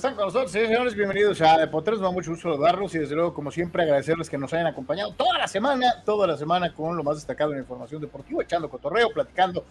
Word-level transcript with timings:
Están 0.00 0.14
con 0.14 0.24
nosotros, 0.24 0.50
señores, 0.50 0.94
bienvenidos 0.94 1.42
a 1.42 1.58
Deportes, 1.58 1.98
me 1.98 2.04
da 2.04 2.10
mucho 2.10 2.30
gusto 2.30 2.50
saludarlos 2.50 2.94
y 2.94 3.00
desde 3.00 3.14
luego, 3.14 3.34
como 3.34 3.50
siempre, 3.50 3.82
agradecerles 3.82 4.30
que 4.30 4.38
nos 4.38 4.50
hayan 4.54 4.68
acompañado 4.68 5.12
toda 5.12 5.36
la 5.36 5.46
semana, 5.46 6.02
toda 6.06 6.26
la 6.26 6.38
semana 6.38 6.72
con 6.72 6.96
lo 6.96 7.04
más 7.04 7.16
destacado 7.16 7.52
en 7.52 7.58
información 7.58 8.00
deportiva, 8.00 8.42
echando 8.42 8.70
cotorreo, 8.70 9.10
platicando 9.10 9.62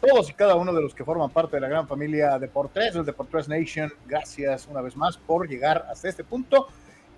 todos 0.00 0.30
y 0.30 0.32
cada 0.32 0.54
uno 0.54 0.72
de 0.72 0.80
los 0.80 0.94
que 0.94 1.04
forman 1.04 1.28
parte 1.28 1.58
de 1.58 1.60
la 1.60 1.68
gran 1.68 1.86
familia 1.86 2.38
Deportes, 2.38 2.94
el 2.94 3.04
Deportes 3.04 3.46
Nation. 3.46 3.92
Gracias 4.06 4.66
una 4.70 4.80
vez 4.80 4.96
más 4.96 5.18
por 5.18 5.46
llegar 5.46 5.86
hasta 5.90 6.08
este 6.08 6.24
punto 6.24 6.68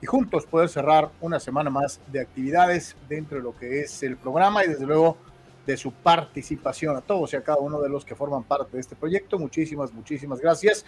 y 0.02 0.06
juntos 0.06 0.44
poder 0.44 0.68
cerrar 0.68 1.08
una 1.20 1.38
semana 1.38 1.70
más 1.70 2.00
de 2.08 2.18
actividades 2.18 2.96
dentro 3.08 3.38
de 3.38 3.44
lo 3.44 3.56
que 3.56 3.82
es 3.82 4.02
el 4.02 4.16
programa 4.16 4.64
y 4.64 4.70
desde 4.70 4.86
luego 4.86 5.18
de 5.64 5.76
su 5.76 5.92
participación 5.92 6.96
a 6.96 7.00
todos 7.00 7.32
y 7.32 7.36
a 7.36 7.44
cada 7.44 7.58
uno 7.58 7.80
de 7.80 7.88
los 7.88 8.04
que 8.04 8.16
forman 8.16 8.42
parte 8.42 8.72
de 8.72 8.80
este 8.80 8.96
proyecto. 8.96 9.38
Muchísimas, 9.38 9.92
muchísimas 9.92 10.40
gracias 10.40 10.84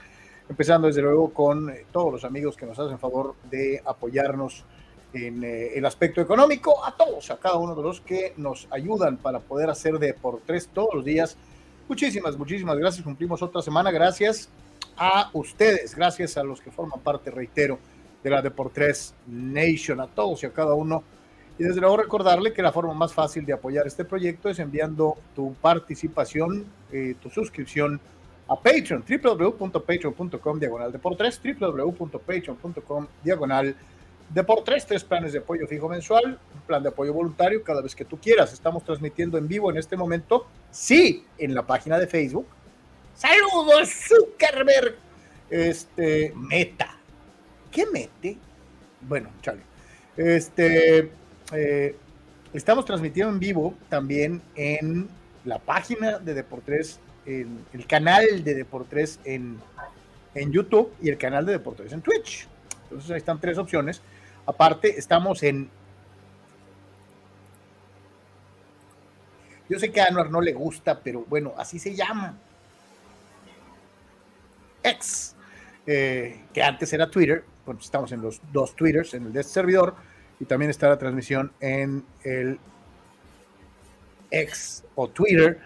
empezando 0.48 0.86
desde 0.86 1.02
luego 1.02 1.30
con 1.32 1.70
eh, 1.70 1.84
todos 1.92 2.12
los 2.12 2.24
amigos 2.24 2.56
que 2.56 2.66
nos 2.66 2.78
hacen 2.78 2.98
favor 2.98 3.34
de 3.50 3.82
apoyarnos 3.84 4.64
en 5.12 5.42
eh, 5.44 5.74
el 5.74 5.86
aspecto 5.86 6.20
económico, 6.20 6.84
a 6.84 6.96
todos, 6.96 7.30
a 7.30 7.38
cada 7.38 7.56
uno 7.56 7.74
de 7.74 7.82
los 7.82 8.00
que 8.00 8.34
nos 8.36 8.68
ayudan 8.70 9.16
para 9.16 9.40
poder 9.40 9.70
hacer 9.70 9.98
de 9.98 10.14
por 10.14 10.40
tres 10.44 10.68
todos 10.72 10.94
los 10.94 11.04
días. 11.04 11.36
Muchísimas, 11.88 12.36
muchísimas 12.36 12.76
gracias. 12.78 13.04
Cumplimos 13.04 13.42
otra 13.42 13.62
semana. 13.62 13.90
Gracias 13.90 14.50
a 14.96 15.30
ustedes, 15.32 15.94
gracias 15.94 16.36
a 16.36 16.42
los 16.42 16.60
que 16.60 16.70
forman 16.70 17.00
parte, 17.00 17.30
reitero, 17.30 17.78
de 18.22 18.30
la 18.30 18.42
Deportes 18.42 19.14
Nation, 19.26 20.00
a 20.00 20.06
todos 20.06 20.42
y 20.42 20.46
a 20.46 20.52
cada 20.52 20.74
uno. 20.74 21.02
Y 21.58 21.64
desde 21.64 21.80
luego 21.80 21.96
recordarle 21.96 22.52
que 22.52 22.62
la 22.62 22.72
forma 22.72 22.94
más 22.94 23.12
fácil 23.12 23.44
de 23.44 23.52
apoyar 23.52 23.86
este 23.86 24.04
proyecto 24.04 24.48
es 24.48 24.58
enviando 24.58 25.16
tu 25.34 25.54
participación, 25.54 26.66
eh, 26.92 27.16
tu 27.20 27.30
suscripción 27.30 28.00
a 28.48 28.56
Patreon, 28.56 29.04
www.patreon.com 29.06 30.58
diagonal 30.58 30.90
de 30.90 30.98
por 30.98 31.16
tres, 31.16 31.40
www.patreon.com 31.42 33.06
diagonal 33.22 33.76
de 34.30 34.44
por 34.44 34.64
tres, 34.64 34.86
tres 34.86 35.04
planes 35.04 35.32
de 35.32 35.38
apoyo 35.38 35.66
fijo 35.66 35.88
mensual, 35.88 36.38
un 36.54 36.60
plan 36.62 36.82
de 36.82 36.88
apoyo 36.88 37.12
voluntario 37.12 37.62
cada 37.62 37.82
vez 37.82 37.94
que 37.94 38.04
tú 38.04 38.18
quieras. 38.18 38.52
Estamos 38.52 38.84
transmitiendo 38.84 39.38
en 39.38 39.48
vivo 39.48 39.70
en 39.70 39.76
este 39.76 39.96
momento, 39.96 40.46
sí, 40.70 41.24
en 41.38 41.54
la 41.54 41.66
página 41.66 41.98
de 41.98 42.06
Facebook. 42.06 42.46
Saludos, 43.14 43.90
Zuckerberg. 43.90 44.96
Este, 45.50 46.32
meta. 46.36 46.96
¿Qué 47.70 47.86
mete? 47.86 48.36
Bueno, 49.00 49.30
chale. 49.42 49.62
Este, 50.16 51.10
eh, 51.52 51.96
estamos 52.52 52.84
transmitiendo 52.84 53.32
en 53.32 53.40
vivo 53.40 53.74
también 53.88 54.42
en 54.54 55.08
la 55.44 55.58
página 55.58 56.18
de 56.18 56.34
Deportes 56.34 57.00
el, 57.28 57.86
canal 57.86 58.42
de 58.42 58.54
Deportes 58.54 59.20
en, 59.24 59.58
en 60.34 60.52
YouTube 60.52 60.92
y 61.02 61.10
el 61.10 61.18
canal 61.18 61.44
de 61.44 61.52
Deportes 61.52 61.92
en 61.92 62.00
Twitch. 62.00 62.48
Entonces 62.84 63.10
ahí 63.10 63.18
están 63.18 63.40
tres 63.40 63.58
opciones. 63.58 64.00
Aparte, 64.46 64.98
estamos 64.98 65.42
en. 65.42 65.68
Yo 69.68 69.78
sé 69.78 69.92
que 69.92 70.00
a 70.00 70.06
Anuar 70.06 70.30
no 70.30 70.40
le 70.40 70.54
gusta, 70.54 70.98
pero 71.00 71.26
bueno, 71.28 71.52
así 71.58 71.78
se 71.78 71.94
llama. 71.94 72.38
X, 74.82 75.36
eh, 75.86 76.44
que 76.54 76.62
antes 76.62 76.90
era 76.94 77.10
Twitter. 77.10 77.44
Bueno, 77.66 77.80
estamos 77.82 78.10
en 78.12 78.22
los 78.22 78.40
dos 78.50 78.74
Twitters, 78.74 79.12
en 79.12 79.26
el 79.26 79.32
de 79.34 79.40
este 79.42 79.52
servidor, 79.52 79.94
y 80.40 80.46
también 80.46 80.70
está 80.70 80.88
la 80.88 80.98
transmisión 80.98 81.52
en 81.60 82.02
el 82.24 82.58
X 84.30 84.84
o 84.94 85.08
Twitter 85.08 85.60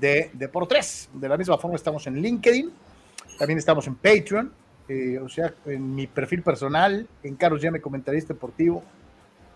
de, 0.00 0.30
de 0.32 0.48
por 0.48 0.66
tres. 0.66 1.08
De 1.12 1.28
la 1.28 1.36
misma 1.36 1.58
forma 1.58 1.76
estamos 1.76 2.06
en 2.06 2.20
LinkedIn, 2.20 2.72
también 3.38 3.58
estamos 3.58 3.86
en 3.86 3.94
Patreon, 3.96 4.52
eh, 4.88 5.18
o 5.18 5.28
sea, 5.28 5.54
en 5.66 5.94
mi 5.94 6.06
perfil 6.06 6.42
personal, 6.42 7.06
en 7.22 7.36
Carlos 7.36 7.62
Llame 7.62 7.80
Comentarista 7.80 8.34
Deportivo, 8.34 8.82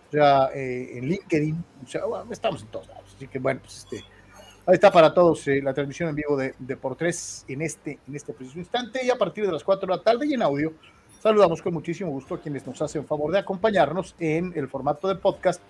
o 0.09 0.11
sea, 0.11 0.51
eh, 0.55 0.99
en 0.99 1.09
LinkedIn, 1.09 1.65
o 1.85 1.87
sea, 1.87 2.03
estamos 2.31 2.63
en 2.63 2.69
todos 2.69 2.89
lados. 2.89 3.15
Así 3.15 3.27
que 3.29 3.39
bueno, 3.39 3.61
pues 3.61 3.79
este, 3.79 4.05
ahí 4.67 4.75
está 4.75 4.91
para 4.91 5.13
todos 5.13 5.47
eh, 5.49 5.61
la 5.63 5.75
transmisión 5.75 6.09
en 6.09 6.15
vivo 6.15 6.37
de, 6.37 6.55
de 6.59 6.77
por 6.77 6.97
en 7.01 7.63
este, 7.63 7.99
en 8.07 8.17
este 8.17 8.33
preciso 8.33 8.59
instante 8.59 9.05
y 9.05 9.11
a 9.11 9.17
partir 9.17 9.45
de 9.45 9.53
las 9.53 9.65
4 9.65 9.87
de 9.87 9.97
la 9.97 10.03
tarde 10.03 10.27
y 10.27 10.35
en 10.35 10.43
audio. 10.43 10.73
Saludamos 11.21 11.61
con 11.61 11.75
muchísimo 11.75 12.11
gusto 12.11 12.37
a 12.37 12.41
quienes 12.41 12.65
nos 12.65 12.81
hacen 12.81 13.05
favor 13.05 13.33
de 13.33 13.41
acompañarnos 13.41 14.15
en 14.21 14.53
el 14.55 14.69
formato 14.69 15.09
de 15.09 15.17
podcast 15.17 15.61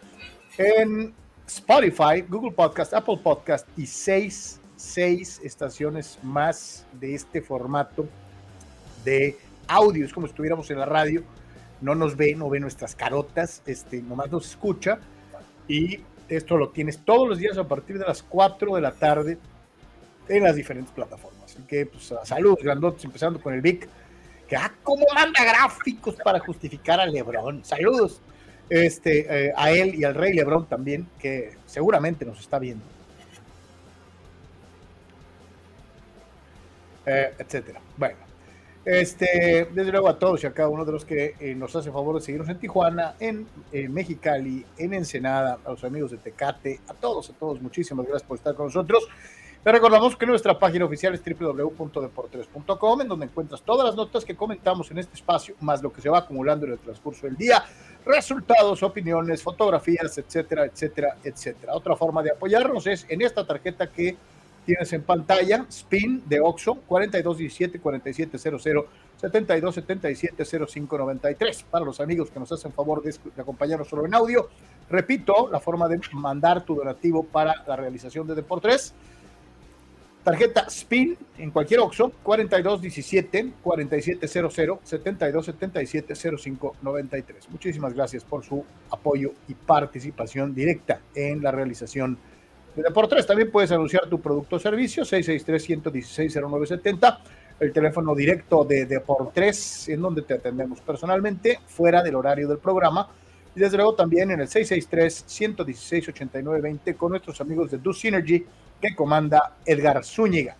en 0.58 1.14
Spotify, 1.46 2.20
Google 2.28 2.52
Podcast, 2.52 2.92
Apple 2.92 3.18
Podcast 3.22 3.66
y 3.78 3.86
seis, 3.86 4.60
seis 4.78 5.40
estaciones 5.42 6.18
más 6.22 6.86
de 6.92 7.14
este 7.14 7.42
formato 7.42 8.08
de 9.04 9.36
audio. 9.66 10.04
Es 10.04 10.12
como 10.12 10.26
si 10.26 10.30
estuviéramos 10.30 10.70
en 10.70 10.78
la 10.78 10.86
radio. 10.86 11.22
No 11.80 11.94
nos 11.94 12.16
ve, 12.16 12.34
no 12.34 12.48
ve 12.48 12.60
nuestras 12.60 12.94
carotas, 12.94 13.62
este, 13.66 14.00
nomás 14.02 14.30
nos 14.30 14.46
escucha. 14.46 14.98
Y 15.66 16.00
esto 16.28 16.56
lo 16.56 16.70
tienes 16.70 17.04
todos 17.04 17.28
los 17.28 17.38
días 17.38 17.58
a 17.58 17.66
partir 17.66 17.98
de 17.98 18.06
las 18.06 18.22
4 18.22 18.74
de 18.76 18.80
la 18.80 18.92
tarde 18.92 19.38
en 20.28 20.44
las 20.44 20.56
diferentes 20.56 20.92
plataformas. 20.92 21.44
Así 21.44 21.62
que, 21.66 21.86
pues, 21.86 22.12
saludos 22.24 22.58
grandotes, 22.62 23.04
empezando 23.04 23.40
con 23.40 23.54
el 23.54 23.60
Vic, 23.60 23.88
que, 24.48 24.56
ah, 24.56 24.72
cómo 24.82 25.06
manda 25.14 25.44
gráficos 25.44 26.16
para 26.16 26.38
justificar 26.38 27.00
a 27.00 27.06
Lebron. 27.06 27.64
Saludos 27.64 28.20
este, 28.70 29.46
eh, 29.46 29.52
a 29.56 29.70
él 29.70 29.94
y 29.94 30.04
al 30.04 30.14
Rey 30.14 30.34
Lebron 30.34 30.66
también, 30.66 31.08
que 31.18 31.56
seguramente 31.66 32.24
nos 32.24 32.40
está 32.40 32.58
viendo. 32.58 32.97
Eh, 37.08 37.34
etcétera. 37.38 37.80
Bueno, 37.96 38.16
Este, 38.84 39.68
desde 39.72 39.92
luego 39.92 40.08
a 40.08 40.18
todos 40.18 40.42
y 40.44 40.46
a 40.46 40.52
cada 40.52 40.68
uno 40.68 40.84
de 40.84 40.92
los 40.92 41.04
que 41.04 41.34
eh, 41.40 41.54
nos 41.54 41.74
hace 41.76 41.90
favor 41.90 42.14
de 42.14 42.20
seguirnos 42.22 42.48
en 42.48 42.58
Tijuana, 42.58 43.16
en 43.20 43.46
Mexicali, 43.92 44.64
en 44.78 44.94
Ensenada, 44.94 45.58
a 45.64 45.70
los 45.70 45.84
amigos 45.84 46.10
de 46.10 46.16
Tecate, 46.16 46.80
a 46.88 46.94
todos, 46.94 47.28
a 47.28 47.32
todos, 47.34 47.60
muchísimas 47.60 48.06
gracias 48.06 48.26
por 48.26 48.38
estar 48.38 48.54
con 48.54 48.66
nosotros. 48.66 49.06
Te 49.62 49.72
recordamos 49.72 50.16
que 50.16 50.24
nuestra 50.24 50.56
página 50.58 50.84
oficial 50.84 51.14
es 51.14 51.22
www.deportes.com, 51.22 53.00
en 53.00 53.08
donde 53.08 53.26
encuentras 53.26 53.60
todas 53.60 53.86
las 53.86 53.96
notas 53.96 54.24
que 54.24 54.36
comentamos 54.36 54.90
en 54.92 54.98
este 54.98 55.14
espacio, 55.16 55.56
más 55.60 55.82
lo 55.82 55.92
que 55.92 56.00
se 56.00 56.08
va 56.08 56.18
acumulando 56.18 56.64
en 56.64 56.72
el 56.72 56.78
transcurso 56.78 57.26
del 57.26 57.36
día, 57.36 57.64
resultados, 58.06 58.82
opiniones, 58.84 59.42
fotografías, 59.42 60.16
etcétera, 60.16 60.64
etcétera, 60.64 61.16
etcétera. 61.24 61.74
Otra 61.74 61.96
forma 61.96 62.22
de 62.22 62.30
apoyarnos 62.30 62.86
es 62.86 63.04
en 63.08 63.20
esta 63.20 63.44
tarjeta 63.44 63.90
que 63.90 64.16
tienes 64.68 64.92
en 64.92 65.02
pantalla, 65.02 65.64
SPIN 65.70 66.24
de 66.26 66.40
OXO, 66.40 66.74
4217 66.86 67.80
4700 67.80 68.84
7277 69.16 70.44
0593. 70.44 71.62
Para 71.70 71.86
los 71.86 71.98
amigos 72.00 72.30
que 72.30 72.38
nos 72.38 72.52
hacen 72.52 72.70
favor 72.74 73.02
de, 73.02 73.14
acompañarnos 73.40 73.88
solo 73.88 74.04
en 74.04 74.14
audio, 74.14 74.50
repito, 74.90 75.48
la 75.50 75.58
forma 75.58 75.88
de 75.88 75.98
mandar 76.12 76.66
tu 76.66 76.74
donativo 76.74 77.24
para 77.24 77.64
la 77.66 77.76
realización 77.76 78.26
de 78.26 78.34
Deportes. 78.34 78.92
Tarjeta 80.22 80.68
SPIN 80.68 81.16
en 81.38 81.50
cualquier 81.50 81.80
OXO, 81.80 82.12
4217 82.22 83.54
4700 83.62 84.80
7277 84.84 86.14
0593. 86.14 87.48
Muchísimas 87.48 87.94
gracias 87.94 88.22
por 88.22 88.44
su 88.44 88.62
apoyo 88.90 89.32
y 89.48 89.54
participación 89.54 90.54
directa 90.54 91.00
en 91.14 91.42
la 91.42 91.52
realización 91.52 92.16
de 92.16 92.37
Deportes. 92.82 93.26
También 93.26 93.50
puedes 93.50 93.72
anunciar 93.72 94.06
tu 94.08 94.20
producto 94.20 94.56
o 94.56 94.58
servicio, 94.58 95.04
663-116-0970, 95.04 97.18
el 97.60 97.72
teléfono 97.72 98.14
directo 98.14 98.64
de 98.64 98.86
Deportes, 98.86 99.88
en 99.88 100.00
donde 100.00 100.22
te 100.22 100.34
atendemos 100.34 100.80
personalmente, 100.80 101.58
fuera 101.66 102.02
del 102.02 102.14
horario 102.14 102.48
del 102.48 102.58
programa. 102.58 103.08
Y 103.54 103.60
desde 103.60 103.76
luego 103.76 103.94
también 103.94 104.30
en 104.30 104.40
el 104.40 104.48
663-116-8920 104.48 106.96
con 106.96 107.10
nuestros 107.10 107.38
amigos 107.40 107.70
de 107.70 107.78
Do 107.78 107.92
Synergy 107.92 108.44
que 108.80 108.94
comanda 108.94 109.56
Edgar 109.64 110.04
Zúñiga. 110.04 110.56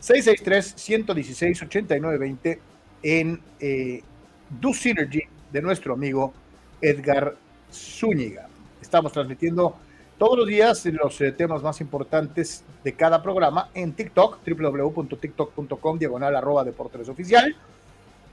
663-116-8920 0.00 2.58
en 3.04 3.40
eh, 3.60 4.02
Do 4.48 4.72
Synergy 4.74 5.22
de 5.52 5.62
nuestro 5.62 5.94
amigo 5.94 6.34
Edgar 6.80 7.36
Zúñiga. 7.72 8.48
Estamos 8.80 9.12
transmitiendo 9.12 9.76
todos 10.22 10.38
los 10.38 10.46
días 10.46 10.86
los 10.86 11.20
eh, 11.20 11.32
temas 11.32 11.64
más 11.64 11.80
importantes 11.80 12.64
de 12.84 12.92
cada 12.92 13.20
programa 13.20 13.70
en 13.74 13.92
TikTok, 13.92 14.38
www.tiktok.com, 14.46 15.98
diagonal 15.98 16.36
arroba 16.36 16.62
deportes 16.62 17.08
oficial, 17.08 17.52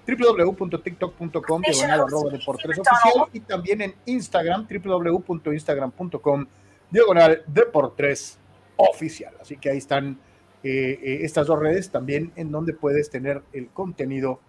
www.tiktok.com, 0.08 1.62
diagonal 1.64 2.02
arroba 2.02 2.30
deportes 2.30 2.78
oficial, 2.78 3.26
y 3.34 3.40
también 3.40 3.82
en 3.82 3.96
Instagram, 4.06 4.68
www.instagram.com, 4.70 6.46
diagonal 6.92 7.42
deportes 7.48 8.38
oficial. 8.76 9.34
Así 9.42 9.58
que 9.58 9.72
ahí 9.72 9.80
están 9.80 10.20
eh, 10.62 11.00
eh, 11.02 11.20
estas 11.24 11.48
dos 11.48 11.58
redes 11.58 11.90
también 11.90 12.32
en 12.36 12.52
donde 12.52 12.74
puedes 12.74 13.10
tener 13.10 13.42
el 13.52 13.70
contenido 13.70 14.40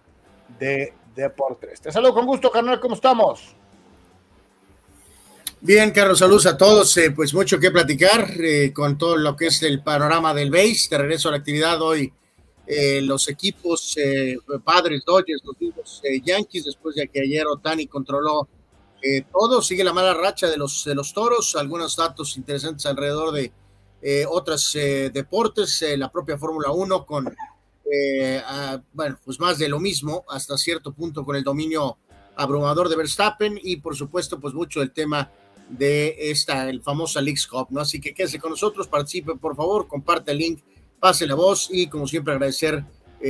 de 0.59 0.93
Deportes. 1.15 1.81
Te 1.81 1.91
saludo 1.91 2.13
con 2.13 2.27
gusto, 2.27 2.51
carnal, 2.51 2.79
¿cómo 2.79 2.93
estamos? 2.93 3.55
Bien, 5.61 5.91
Carlos, 5.91 6.19
saludos 6.19 6.47
a 6.47 6.57
todos. 6.57 6.97
Eh, 6.97 7.11
pues 7.11 7.33
mucho 7.33 7.59
que 7.59 7.71
platicar 7.71 8.33
con 8.73 8.97
todo 8.97 9.15
lo 9.15 9.35
que 9.35 9.47
es 9.47 9.61
el 9.63 9.83
panorama 9.83 10.33
del 10.33 10.49
base. 10.49 10.87
De 10.89 10.97
regreso 10.97 11.29
a 11.29 11.31
la 11.31 11.37
actividad 11.37 11.81
hoy, 11.81 12.11
los 13.01 13.27
equipos 13.29 13.95
padres, 14.63 15.03
Dodgers, 15.05 15.41
los 15.43 15.59
mismos 15.59 16.01
Yankees, 16.23 16.65
después 16.65 16.95
de 16.95 17.07
que 17.07 17.21
ayer 17.21 17.45
Otani 17.45 17.87
controló 17.87 18.47
todo. 19.31 19.61
Sigue 19.61 19.83
la 19.83 19.93
mala 19.93 20.13
racha 20.13 20.47
de 20.47 20.57
los, 20.57 20.83
de 20.85 20.95
los 20.95 21.13
toros. 21.13 21.55
Algunos 21.55 21.95
datos 21.95 22.37
interesantes 22.37 22.85
alrededor 22.85 23.31
de 23.31 23.51
eh, 24.03 24.25
otros 24.27 24.73
eh, 24.75 25.11
deportes, 25.13 25.79
eh, 25.83 25.95
la 25.95 26.11
propia 26.11 26.37
Fórmula 26.37 26.71
1 26.71 27.05
con, 27.05 27.35
bueno, 28.93 29.19
pues 29.23 29.39
más 29.39 29.59
de 29.59 29.69
lo 29.69 29.79
mismo 29.79 30.23
hasta 30.29 30.57
cierto 30.57 30.91
punto 30.91 31.23
con 31.23 31.35
el 31.35 31.43
dominio 31.43 31.97
abrumador 32.35 32.89
de 32.89 32.95
Verstappen 32.95 33.59
y 33.61 33.75
por 33.77 33.95
supuesto 33.95 34.39
pues 34.39 34.53
mucho 34.53 34.81
el 34.81 34.91
tema 34.91 35.29
de 35.71 36.15
esta, 36.31 36.69
el 36.69 36.81
famosa 36.81 37.21
Leagues 37.21 37.47
Cup, 37.47 37.67
¿no? 37.71 37.81
Así 37.81 37.99
que 37.99 38.13
quédese 38.13 38.39
con 38.39 38.51
nosotros, 38.51 38.87
participe 38.87 39.35
por 39.35 39.55
favor, 39.55 39.87
comparte 39.87 40.31
el 40.31 40.37
link, 40.37 40.61
pase 40.99 41.25
la 41.25 41.35
voz 41.35 41.69
y 41.71 41.87
como 41.87 42.07
siempre 42.07 42.33
agradecer 42.33 42.83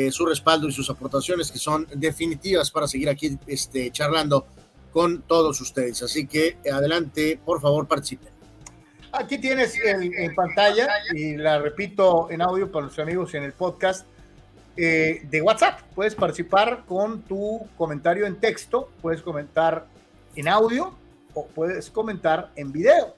su 0.09 0.25
respaldo 0.25 0.69
y 0.69 0.71
sus 0.71 0.89
aportaciones 0.89 1.51
que 1.51 1.59
son 1.59 1.85
definitivas 1.93 2.71
para 2.71 2.87
seguir 2.87 3.09
aquí 3.09 3.37
este, 3.45 3.91
charlando 3.91 4.47
con 4.91 5.21
todos 5.23 5.59
ustedes. 5.61 6.01
Así 6.03 6.27
que 6.27 6.57
adelante, 6.71 7.39
por 7.43 7.61
favor, 7.61 7.87
participen. 7.87 8.29
Aquí 9.13 9.37
tienes 9.37 9.75
en, 9.83 10.33
pantalla, 10.35 10.87
y 11.13 11.35
la 11.35 11.59
repito 11.59 12.31
en 12.31 12.41
audio 12.41 12.71
para 12.71 12.85
los 12.85 12.97
amigos 12.97 13.33
en 13.33 13.43
el 13.43 13.51
podcast, 13.51 14.05
eh, 14.77 15.21
de 15.29 15.41
WhatsApp. 15.41 15.81
Puedes 15.93 16.15
participar 16.15 16.85
con 16.85 17.21
tu 17.23 17.67
comentario 17.77 18.25
en 18.25 18.39
texto, 18.39 18.89
puedes 19.01 19.21
comentar 19.21 19.85
en 20.35 20.47
audio 20.47 20.95
puedes 21.55 21.89
comentar 21.89 22.51
en 22.55 22.71
video. 22.71 23.15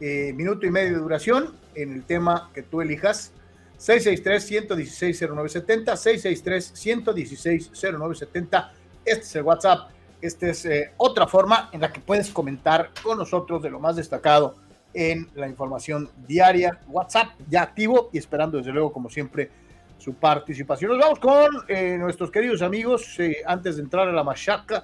Eh, 0.00 0.32
minuto 0.34 0.66
y 0.66 0.70
medio 0.70 0.94
de 0.94 0.98
duración 0.98 1.54
en 1.74 1.92
el 1.92 2.04
tema 2.04 2.50
que 2.54 2.62
tú 2.62 2.80
elijas. 2.80 3.32
663-116-0970, 3.78 5.96
663-116-0970. 5.96 8.70
Este 9.04 9.24
es 9.24 9.36
el 9.36 9.42
WhatsApp. 9.42 9.90
Esta 10.20 10.48
es 10.48 10.66
eh, 10.66 10.92
otra 10.98 11.26
forma 11.26 11.70
en 11.72 11.80
la 11.80 11.90
que 11.92 12.00
puedes 12.00 12.30
comentar 12.30 12.90
con 13.02 13.16
nosotros 13.16 13.62
de 13.62 13.70
lo 13.70 13.80
más 13.80 13.96
destacado 13.96 14.56
en 14.92 15.28
la 15.34 15.48
información 15.48 16.10
diaria. 16.26 16.78
WhatsApp 16.88 17.28
ya 17.48 17.62
activo 17.62 18.10
y 18.12 18.18
esperando 18.18 18.58
desde 18.58 18.72
luego, 18.72 18.92
como 18.92 19.08
siempre, 19.08 19.50
su 19.98 20.14
participación. 20.14 20.92
Nos 20.92 21.00
vamos 21.00 21.18
con 21.18 21.64
eh, 21.68 21.96
nuestros 21.98 22.30
queridos 22.30 22.62
amigos 22.62 23.18
eh, 23.18 23.38
antes 23.46 23.76
de 23.76 23.82
entrar 23.82 24.08
a 24.08 24.12
la 24.12 24.24
machaca. 24.24 24.82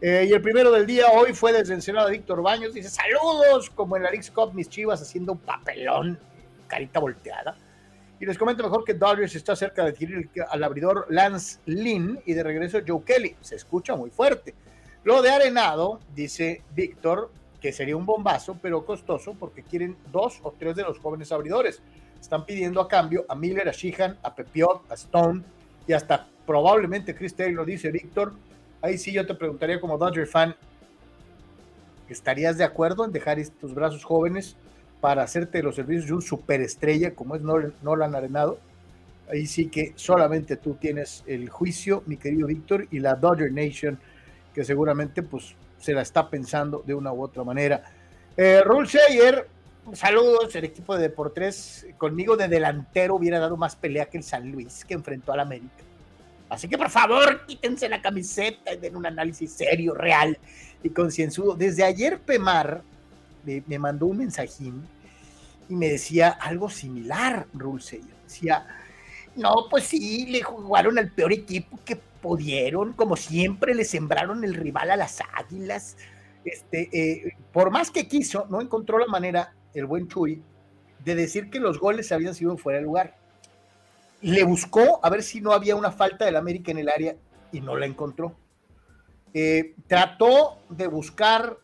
Eh, 0.00 0.26
y 0.28 0.32
el 0.32 0.40
primero 0.40 0.70
del 0.70 0.86
día 0.86 1.08
hoy 1.10 1.32
fue 1.32 1.52
desde 1.52 1.74
Ensenada 1.74 2.08
Víctor 2.08 2.42
Baños. 2.42 2.72
Dice: 2.72 2.88
Saludos, 2.88 3.70
como 3.70 3.96
en 3.96 4.04
la 4.04 4.10
League 4.10 4.28
Cup, 4.32 4.54
mis 4.54 4.68
chivas 4.68 5.02
haciendo 5.02 5.32
un 5.32 5.38
papelón, 5.38 6.18
carita 6.68 7.00
volteada. 7.00 7.56
Y 8.20 8.26
les 8.26 8.36
comento 8.36 8.62
mejor 8.62 8.84
que 8.84 8.94
Dodgers 8.94 9.34
está 9.34 9.54
cerca 9.54 9.84
de 9.84 9.90
adquirir 9.90 10.28
al 10.50 10.64
abridor 10.64 11.06
Lance 11.08 11.60
Lynn 11.66 12.20
y 12.26 12.34
de 12.34 12.42
regreso 12.42 12.78
Joe 12.86 13.02
Kelly. 13.04 13.36
Se 13.40 13.54
escucha 13.56 13.94
muy 13.94 14.10
fuerte. 14.10 14.54
Lo 15.04 15.22
de 15.22 15.30
Arenado, 15.30 16.00
dice 16.14 16.62
Víctor, 16.74 17.30
que 17.60 17.72
sería 17.72 17.96
un 17.96 18.06
bombazo, 18.06 18.58
pero 18.60 18.84
costoso 18.84 19.34
porque 19.34 19.62
quieren 19.62 19.96
dos 20.12 20.40
o 20.42 20.52
tres 20.58 20.74
de 20.74 20.82
los 20.82 20.98
jóvenes 20.98 21.30
abridores. 21.30 21.80
Están 22.20 22.44
pidiendo 22.44 22.80
a 22.80 22.88
cambio 22.88 23.24
a 23.28 23.36
Miller, 23.36 23.68
a 23.68 23.72
Sheehan, 23.72 24.18
a 24.22 24.34
Pepiot, 24.34 24.90
a 24.90 24.94
Stone 24.94 25.42
y 25.86 25.92
hasta 25.92 26.26
probablemente 26.44 27.14
Chris 27.14 27.34
Taylor, 27.34 27.64
dice 27.64 27.90
Víctor. 27.90 28.32
Ahí 28.80 28.96
sí 28.96 29.12
yo 29.12 29.26
te 29.26 29.34
preguntaría 29.34 29.80
como 29.80 29.98
Dodger 29.98 30.26
fan, 30.26 30.54
¿estarías 32.08 32.56
de 32.56 32.64
acuerdo 32.64 33.04
en 33.04 33.12
dejar 33.12 33.38
estos 33.38 33.74
brazos 33.74 34.04
jóvenes 34.04 34.56
para 35.00 35.22
hacerte 35.22 35.62
los 35.62 35.74
servicios 35.74 36.06
de 36.06 36.12
un 36.14 36.22
superestrella 36.22 37.14
como 37.14 37.34
es 37.34 37.42
Nolan 37.42 38.14
Arenado? 38.14 38.58
Ahí 39.30 39.46
sí 39.46 39.66
que 39.66 39.92
solamente 39.96 40.56
tú 40.56 40.74
tienes 40.74 41.24
el 41.26 41.48
juicio, 41.48 42.02
mi 42.06 42.16
querido 42.16 42.46
Víctor, 42.46 42.86
y 42.90 43.00
la 43.00 43.14
Dodger 43.14 43.52
Nation, 43.52 43.98
que 44.54 44.64
seguramente 44.64 45.22
pues 45.22 45.54
se 45.78 45.92
la 45.92 46.02
está 46.02 46.30
pensando 46.30 46.82
de 46.86 46.94
una 46.94 47.12
u 47.12 47.22
otra 47.22 47.44
manera. 47.44 47.82
Eh, 48.36 48.62
Rule 48.64 48.88
saludos, 49.92 50.54
el 50.54 50.64
equipo 50.64 50.94
de 50.96 51.02
Deportes 51.02 51.86
conmigo 51.98 52.36
de 52.36 52.46
delantero 52.46 53.16
hubiera 53.16 53.40
dado 53.40 53.56
más 53.56 53.74
pelea 53.74 54.06
que 54.06 54.18
el 54.18 54.22
San 54.22 54.50
Luis 54.50 54.84
que 54.84 54.94
enfrentó 54.94 55.32
al 55.32 55.40
América. 55.40 55.87
Así 56.48 56.68
que 56.68 56.78
por 56.78 56.90
favor, 56.90 57.44
quítense 57.46 57.88
la 57.88 58.00
camiseta 58.00 58.72
y 58.72 58.78
den 58.78 58.96
un 58.96 59.06
análisis 59.06 59.52
serio, 59.52 59.94
real 59.94 60.38
y 60.82 60.90
concienzudo. 60.90 61.54
Desde 61.54 61.84
ayer 61.84 62.20
Pemar 62.20 62.82
me, 63.44 63.78
mandó 63.78 64.06
un 64.06 64.18
mensajín 64.18 64.82
y 65.68 65.76
me 65.76 65.88
decía 65.88 66.28
algo 66.28 66.70
similar, 66.70 67.46
Rule 67.52 67.82
Decía, 68.24 68.66
no, 69.36 69.66
pues 69.70 69.84
sí, 69.84 70.26
le 70.26 70.42
jugaron 70.42 70.98
al 70.98 71.10
peor 71.10 71.32
equipo 71.32 71.78
que 71.84 71.96
pudieron, 71.96 72.92
como 72.92 73.16
siempre, 73.16 73.74
le 73.74 73.84
sembraron 73.84 74.44
el 74.44 74.54
rival 74.54 74.90
a 74.90 74.96
las 74.96 75.20
águilas. 75.34 75.96
Este, 76.44 76.88
eh, 76.92 77.36
por 77.52 77.70
más 77.70 77.90
que 77.90 78.08
quiso, 78.08 78.46
no 78.50 78.60
encontró 78.60 78.98
la 78.98 79.06
manera, 79.06 79.54
el 79.74 79.86
buen 79.86 80.08
Chuy, 80.08 80.42
de 81.04 81.14
decir 81.14 81.50
que 81.50 81.60
los 81.60 81.78
goles 81.78 82.12
habían 82.12 82.34
sido 82.34 82.56
fuera 82.56 82.78
de 82.78 82.84
lugar. 82.84 83.17
Le 84.20 84.44
buscó 84.44 85.00
a 85.02 85.10
ver 85.10 85.22
si 85.22 85.40
no 85.40 85.52
había 85.52 85.76
una 85.76 85.92
falta 85.92 86.24
del 86.24 86.36
América 86.36 86.70
en 86.70 86.78
el 86.78 86.88
área 86.88 87.16
y 87.52 87.60
no 87.60 87.76
la 87.76 87.86
encontró. 87.86 88.36
Eh, 89.34 89.74
trató 89.86 90.58
de 90.68 90.86
buscar 90.86 91.58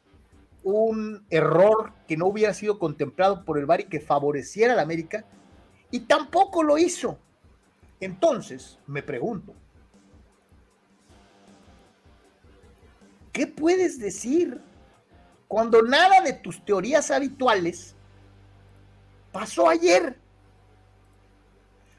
un 0.63 1.27
error 1.31 1.93
que 2.09 2.17
no 2.17 2.27
hubiera 2.27 2.55
sido 2.55 2.79
contemplado 2.79 3.45
por 3.45 3.59
el 3.59 3.67
VAR 3.67 3.81
y 3.81 3.85
que 3.85 4.01
favoreciera 4.01 4.73
al 4.73 4.81
América 4.81 5.25
y 5.91 6.01
tampoco 6.01 6.63
lo 6.63 6.79
hizo. 6.79 7.19
Entonces, 8.01 8.79
me 8.87 9.03
pregunto, 9.03 9.55
¿qué 13.33 13.47
puedes 13.47 13.99
decir 13.99 14.61
cuando 15.49 15.83
nada 15.83 16.21
de 16.21 16.33
tus 16.33 16.65
teorías 16.65 17.11
habituales 17.11 17.95
pasó 19.33 19.69
ayer? 19.69 20.19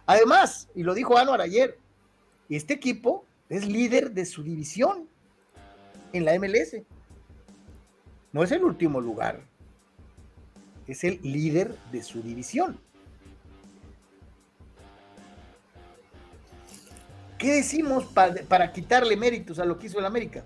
Además, 0.06 0.70
y 0.76 0.84
lo 0.84 0.94
dijo 0.94 1.18
Anuar 1.18 1.42
ayer, 1.42 1.78
este 2.50 2.74
equipo 2.74 3.26
es 3.50 3.68
líder 3.68 4.12
de 4.12 4.26
su 4.26 4.44
división 4.44 5.08
en 6.14 6.26
la 6.26 6.38
MLS. 6.40 6.78
No 8.32 8.44
es 8.44 8.52
el 8.52 8.64
último 8.64 9.02
lugar, 9.02 9.42
es 10.88 11.04
el 11.04 11.20
líder 11.24 11.76
de 11.92 12.04
su 12.04 12.22
división. 12.22 12.78
¿Qué 17.38 17.56
decimos 17.56 18.06
para, 18.06 18.72
quitarle 18.72 19.18
méritos 19.18 19.60
a 19.60 19.66
lo 19.66 19.78
que 19.78 19.88
hizo 19.88 20.00
el 20.00 20.06
América? 20.06 20.44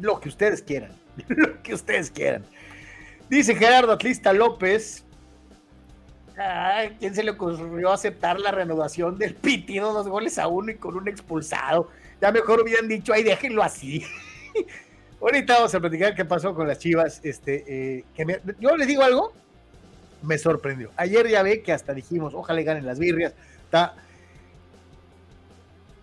Lo 0.00 0.20
que 0.20 0.28
ustedes 0.28 0.62
quieran, 0.62 0.92
lo 1.28 1.62
que 1.62 1.74
ustedes 1.74 2.10
quieran. 2.10 2.44
Dice 3.28 3.54
Gerardo 3.54 3.92
Atlista 3.92 4.32
López, 4.32 5.04
¿quién 6.98 7.14
se 7.14 7.22
le 7.22 7.32
ocurrió 7.32 7.92
aceptar 7.92 8.38
la 8.38 8.50
renovación 8.50 9.18
del 9.18 9.34
pitido 9.34 9.92
dos 9.92 10.08
goles 10.08 10.38
a 10.38 10.48
uno 10.48 10.70
y 10.70 10.76
con 10.76 10.96
un 10.96 11.08
expulsado? 11.08 11.90
Ya 12.20 12.32
mejor 12.32 12.60
hubieran 12.60 12.88
dicho, 12.88 13.12
ay, 13.12 13.22
déjenlo 13.22 13.62
así. 13.62 14.04
Ahorita 15.20 15.54
vamos 15.54 15.74
a 15.74 15.80
platicar 15.80 16.14
qué 16.14 16.24
pasó 16.24 16.54
con 16.54 16.68
las 16.68 16.78
chivas. 16.78 17.20
Este, 17.24 17.64
eh, 17.98 18.04
yo 18.60 18.76
les 18.76 18.86
digo 18.86 19.02
algo, 19.02 19.32
me 20.22 20.38
sorprendió. 20.38 20.90
Ayer 20.96 21.28
ya 21.28 21.42
ve 21.42 21.62
que 21.62 21.72
hasta 21.72 21.92
dijimos, 21.92 22.34
ojalá 22.34 22.62
ganen 22.62 22.86
las 22.86 22.98
birrias. 22.98 23.34
Está... 23.64 23.94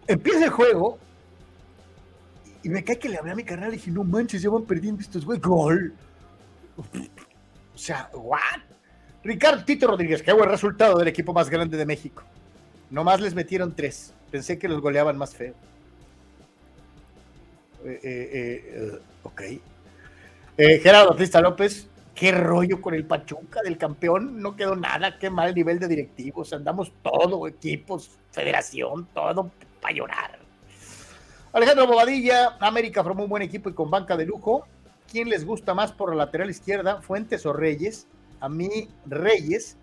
Empieza 0.08 0.46
el 0.46 0.52
juego 0.52 1.00
y 2.62 2.70
me 2.70 2.84
cae 2.84 3.00
que 3.00 3.10
le 3.10 3.18
hablé 3.18 3.32
a 3.32 3.36
mi 3.36 3.44
carnal 3.44 3.70
y 3.70 3.78
dije, 3.78 3.92
no 3.92 4.04
manches, 4.04 4.42
ya 4.42 4.50
van 4.50 4.64
perdiendo 4.64 5.02
estos 5.02 5.26
güey. 5.26 5.40
Gol. 5.40 5.94
O 6.78 7.78
sea, 7.78 8.10
¿what? 8.14 8.75
Ricardo 9.26 9.66
Tito 9.66 9.88
Rodríguez, 9.88 10.22
qué 10.22 10.32
buen 10.34 10.48
resultado 10.48 11.00
del 11.00 11.08
equipo 11.08 11.34
más 11.34 11.50
grande 11.50 11.78
de 11.78 11.86
México. 11.88 12.22
Nomás 12.92 13.20
les 13.20 13.34
metieron 13.34 13.76
tres. 13.76 14.14
Pensé 14.30 14.60
que 14.60 14.70
los 14.70 14.80
goleaban 14.82 15.18
más 15.18 15.34
feo. 15.34 15.56
Eh, 17.84 18.00
eh, 18.04 18.72
eh, 18.72 19.00
ok. 19.24 19.42
Gerardo 20.56 21.10
Batista 21.10 21.42
López, 21.42 21.88
qué 22.14 22.34
rollo 22.34 22.80
con 22.80 22.94
el 22.94 23.04
Pachuca 23.04 23.64
del 23.64 23.80
campeón. 23.80 24.44
No 24.44 24.56
quedó 24.56 24.76
nada, 24.76 25.18
qué 25.18 25.32
mal 25.32 25.56
nivel 25.56 25.80
de 25.80 25.88
directivos. 25.88 26.54
Andamos 26.54 26.94
todo, 27.02 27.48
equipos, 27.48 28.12
federación, 28.32 29.08
todo 29.12 29.50
para 29.82 29.96
llorar. 29.96 30.38
Alejandro 31.52 31.88
Bobadilla, 31.88 32.58
América 32.60 33.04
formó 33.04 33.24
un 33.24 33.30
buen 33.30 33.42
equipo 33.42 33.72
y 33.72 33.74
con 33.74 33.90
banca 33.90 34.16
de 34.16 34.28
lujo. 34.28 34.68
¿Quién 35.12 35.30
les 35.30 35.46
gusta 35.46 35.74
más 35.74 35.92
por 35.92 36.12
la 36.12 36.26
lateral 36.26 36.52
izquierda? 36.52 37.02
Fuentes 37.02 37.44
o 37.48 37.54
Reyes 37.54 38.06
a 38.40 38.50
mí 38.50 38.88
Reyes 39.06 39.78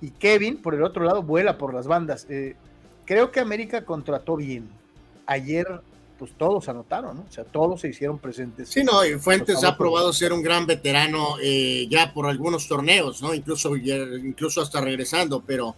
y 0.00 0.10
Kevin, 0.10 0.60
por 0.60 0.74
el 0.74 0.82
otro 0.82 1.04
lado, 1.04 1.22
vuela 1.22 1.58
por 1.58 1.74
las 1.74 1.86
bandas. 1.86 2.26
Eh, 2.28 2.56
creo 3.04 3.30
que 3.30 3.40
América 3.40 3.84
contrató 3.84 4.36
bien. 4.36 4.68
Ayer, 5.26 5.66
pues 6.18 6.32
todos 6.36 6.68
anotaron, 6.68 7.16
¿no? 7.16 7.26
O 7.28 7.32
sea, 7.32 7.44
todos 7.44 7.80
se 7.80 7.88
hicieron 7.88 8.18
presentes. 8.18 8.68
Sí, 8.68 8.84
no, 8.84 9.04
y 9.04 9.18
Fuentes 9.18 9.64
ha 9.64 9.76
probado 9.76 10.12
ser 10.12 10.32
un 10.32 10.42
gran 10.42 10.66
veterano 10.66 11.36
eh, 11.42 11.86
ya 11.90 12.12
por 12.14 12.26
algunos 12.26 12.66
torneos, 12.68 13.20
¿no? 13.22 13.34
Incluso, 13.34 13.76
incluso 13.76 14.62
hasta 14.62 14.80
regresando, 14.80 15.42
pero 15.44 15.74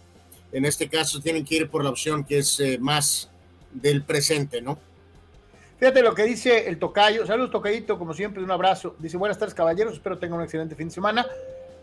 en 0.51 0.65
este 0.65 0.87
caso 0.89 1.19
tienen 1.19 1.45
que 1.45 1.55
ir 1.55 1.69
por 1.69 1.83
la 1.83 1.89
opción 1.89 2.23
que 2.23 2.39
es 2.39 2.59
eh, 2.59 2.77
más 2.79 3.29
del 3.71 4.03
presente, 4.03 4.61
¿no? 4.61 4.77
Fíjate 5.79 6.03
lo 6.03 6.13
que 6.13 6.23
dice 6.23 6.69
el 6.69 6.77
tocayo. 6.77 7.25
Saludos, 7.25 7.49
tocayito, 7.49 7.97
como 7.97 8.13
siempre, 8.13 8.43
un 8.43 8.51
abrazo. 8.51 8.95
Dice, 8.99 9.17
buenas 9.17 9.39
tardes, 9.39 9.55
caballeros. 9.55 9.93
Espero 9.93 10.19
tengan 10.19 10.37
un 10.37 10.43
excelente 10.43 10.75
fin 10.75 10.89
de 10.89 10.93
semana. 10.93 11.25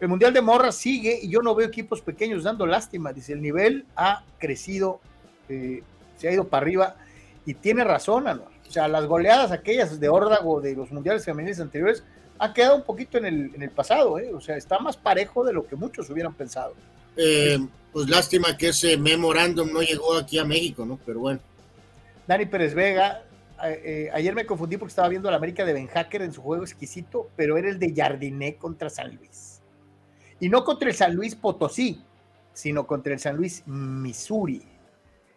El 0.01 0.09
Mundial 0.09 0.33
de 0.33 0.41
Morra 0.41 0.71
sigue 0.71 1.19
y 1.21 1.29
yo 1.29 1.43
no 1.43 1.55
veo 1.55 1.67
equipos 1.67 2.01
pequeños 2.01 2.45
dando 2.45 2.67
lástima. 2.67 3.13
Dice, 3.13 3.33
el 3.33 3.43
nivel 3.43 3.85
ha 3.97 4.23
crecido, 4.39 5.01
eh, 5.49 5.83
se 6.17 6.29
ha 6.29 6.33
ido 6.33 6.45
para 6.45 6.63
arriba 6.63 6.97
y 7.45 7.55
tiene 7.55 7.85
razón, 7.85 8.29
Anuar. 8.29 8.51
O 8.69 8.71
sea, 8.71 8.87
las 8.87 9.07
goleadas 9.07 9.51
aquellas 9.51 9.99
de 9.99 10.09
órdago 10.09 10.61
de 10.61 10.77
los 10.77 10.93
mundiales 10.93 11.25
femeniles 11.25 11.59
anteriores 11.59 12.05
han 12.39 12.53
quedado 12.53 12.77
un 12.77 12.83
poquito 12.83 13.19
en 13.19 13.25
el, 13.27 13.55
en 13.55 13.63
el 13.63 13.71
pasado, 13.71 14.19
¿eh? 14.19 14.33
o 14.33 14.41
sea, 14.41 14.57
está 14.57 14.79
más 14.79 14.97
parejo 14.97 15.43
de 15.43 15.53
lo 15.53 15.67
que 15.67 15.75
muchos 15.75 16.09
hubieran 16.11 16.35
pensado. 16.35 16.75
Eh, 17.17 17.59
pues 17.93 18.09
lástima 18.09 18.57
que 18.57 18.69
ese 18.69 18.97
memorándum 18.97 19.73
no 19.73 19.81
llegó 19.81 20.17
aquí 20.17 20.39
a 20.39 20.45
México, 20.45 20.85
¿no? 20.85 21.01
Pero 21.05 21.21
bueno. 21.21 21.41
Dani 22.27 22.47
Pérez 22.47 22.75
Vega, 22.75 23.25
eh, 23.65 24.11
ayer 24.13 24.35
me 24.35 24.47
confundí 24.47 24.77
porque 24.77 24.91
estaba 24.91 25.09
viendo 25.09 25.31
la 25.31 25.39
América 25.39 25.65
de 25.65 25.73
Ben 25.73 25.89
Hacker 25.89 26.23
en 26.23 26.33
su 26.33 26.43
juego 26.43 26.63
exquisito, 26.63 27.31
pero 27.35 27.57
era 27.57 27.71
el 27.71 27.79
de 27.79 27.93
Jardiné 27.95 28.57
contra 28.57 28.91
San 28.91 29.17
Luis. 29.17 29.48
Y 30.41 30.49
no 30.49 30.65
contra 30.65 30.89
el 30.89 30.95
San 30.95 31.15
Luis 31.15 31.35
Potosí, 31.35 32.03
sino 32.53 32.87
contra 32.87 33.13
el 33.13 33.19
San 33.19 33.37
Luis 33.37 33.63
Missouri. 33.67 34.63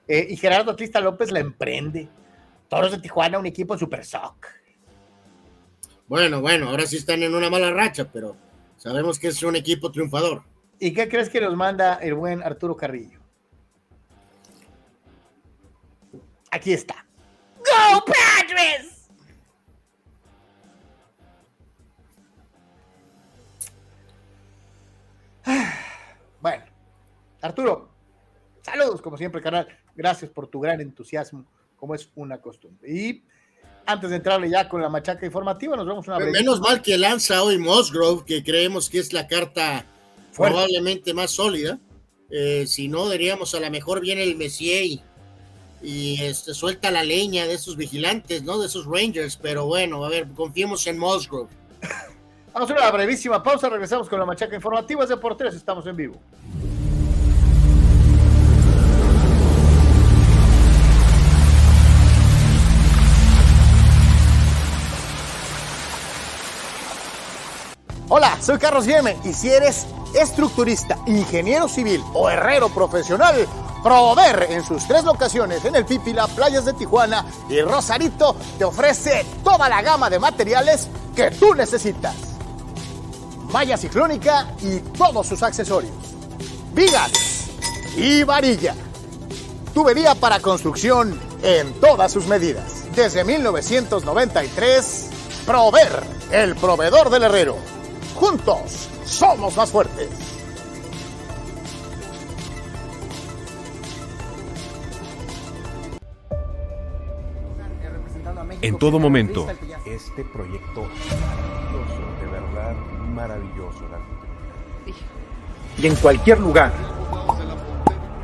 Eh, 0.08 0.28
y 0.30 0.38
Gerardo 0.38 0.72
Atlista 0.72 1.00
López 1.00 1.32
la 1.32 1.40
emprende. 1.40 2.10
Toros 2.68 2.92
de 2.92 3.00
Tijuana, 3.00 3.40
un 3.40 3.46
equipo 3.46 3.78
super 3.78 4.06
sock. 4.06 4.48
Bueno, 6.08 6.42
bueno, 6.42 6.70
ahora 6.70 6.86
sí 6.86 6.98
están 6.98 7.24
en 7.24 7.34
una 7.34 7.50
mala 7.50 7.72
racha, 7.72 8.10
pero 8.12 8.36
sabemos 8.78 9.18
que 9.18 9.30
es 9.30 9.42
un 9.44 9.56
equipo 9.56 9.92
triunfador. 9.92 10.44
¿Y 10.80 10.94
qué 10.94 11.08
crees 11.08 11.30
que 11.30 11.40
nos 11.40 11.56
manda 11.56 11.96
el 11.96 12.16
buen 12.16 12.44
Arturo 12.44 12.76
Carrillo? 12.76 13.20
Aquí 16.50 16.74
está. 16.74 17.06
¡Go 17.60 18.04
Padres! 18.04 18.91
Bueno, 26.42 26.64
Arturo, 27.40 27.90
saludos 28.64 29.00
como 29.00 29.16
siempre, 29.16 29.42
canal. 29.42 29.68
Gracias 29.96 30.32
por 30.32 30.48
tu 30.48 30.60
gran 30.60 30.82
entusiasmo, 30.82 31.46
como 31.76 31.94
es 31.94 32.10
una 32.16 32.42
costumbre. 32.42 32.92
Y 32.92 33.24
antes 33.86 34.10
de 34.10 34.16
entrarle 34.16 34.50
ya 34.50 34.68
con 34.68 34.82
la 34.82 34.90
machaca 34.90 35.26
informativa, 35.26 35.76
nos 35.76 35.86
vemos 35.86 36.08
una 36.08 36.18
vez. 36.18 36.32
Menos 36.32 36.60
mal 36.60 36.82
que 36.82 36.98
lanza 36.98 37.44
hoy 37.44 37.58
Mosgrove, 37.58 38.26
que 38.26 38.44
creemos 38.44 38.90
que 38.90 39.00
es 39.00 39.14
la 39.14 39.28
carta 39.28 39.86
probablemente 40.36 41.14
más 41.14 41.32
sólida. 41.32 41.80
Eh, 42.30 42.66
si 42.66 42.88
no, 42.88 43.10
diríamos 43.10 43.54
a 43.56 43.60
lo 43.60 43.70
mejor 43.70 44.00
viene 44.00 44.24
el 44.24 44.38
Messier 44.38 45.02
y, 45.84 46.22
este, 46.22 46.54
suelta 46.54 46.92
la 46.92 47.04
leña 47.04 47.46
de 47.46 47.56
esos 47.56 47.76
vigilantes, 47.76 48.44
¿no? 48.44 48.60
De 48.60 48.68
esos 48.68 48.86
Rangers, 48.86 49.38
pero 49.38 49.66
bueno, 49.66 50.06
a 50.06 50.10
ver, 50.10 50.28
confiemos 50.30 50.88
en 50.88 50.98
Mosgrove. 50.98 51.50
Vamos 52.54 52.70
a 52.70 52.74
una 52.74 52.92
brevísima 52.92 53.42
pausa, 53.42 53.70
regresamos 53.70 54.10
con 54.10 54.20
la 54.20 54.26
machaca 54.26 54.54
informativa 54.56 55.06
de 55.06 55.16
por 55.16 55.38
tres, 55.38 55.56
estamos 55.56 55.86
en 55.88 55.96
vivo. 55.96 56.16
Hola, 68.10 68.38
soy 68.42 68.58
Carlos 68.58 68.86
Yeme 68.86 69.18
y 69.24 69.32
si 69.32 69.50
eres 69.50 69.88
estructurista, 70.14 70.98
ingeniero 71.08 71.70
civil 71.70 72.04
o 72.14 72.30
herrero 72.30 72.68
profesional, 72.68 73.48
Prover 73.82 74.48
en 74.52 74.64
sus 74.64 74.86
tres 74.86 75.06
locaciones 75.06 75.64
en 75.64 75.76
el 75.76 75.86
Pipila, 75.86 76.28
Playas 76.28 76.66
de 76.66 76.74
Tijuana 76.74 77.26
y 77.50 77.62
Rosarito 77.62 78.36
te 78.58 78.66
ofrece 78.66 79.26
toda 79.44 79.70
la 79.70 79.82
gama 79.82 80.10
de 80.10 80.20
materiales 80.20 80.90
que 81.16 81.32
tú 81.32 81.56
necesitas 81.56 82.31
malla 83.52 83.78
ciclónica 83.78 84.56
y 84.62 84.80
todos 84.98 85.28
sus 85.28 85.44
accesorios. 85.44 85.94
Vigas 86.74 87.12
y 87.98 88.24
varilla. 88.24 88.76
Tubería 89.74 90.16
para 90.16 90.40
construcción 90.40 91.20
en 91.44 91.74
todas 91.80 92.12
sus 92.12 92.28
medidas. 92.28 92.84
Desde 92.96 93.24
1993, 93.24 95.10
Prover, 95.46 96.04
el 96.32 96.56
proveedor 96.56 97.10
del 97.10 97.24
herrero. 97.24 97.58
Juntos 98.16 98.90
somos 99.06 99.56
más 99.56 99.70
fuertes. 99.72 100.10
En 108.62 108.78
todo 108.78 109.00
momento. 109.00 109.48
Este 109.86 110.24
proyecto 110.24 110.88
maravilloso. 113.12 113.86
Y 115.78 115.88
en 115.88 115.96
cualquier 115.96 116.40
lugar. 116.40 116.72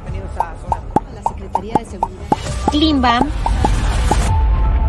Bienvenidos 0.06 0.38
a 0.40 0.54
la 1.14 1.24
Secretaría 1.30 1.76
de 1.76 1.86
Seguridad. 1.86 2.28
Klimbam. 2.72 3.30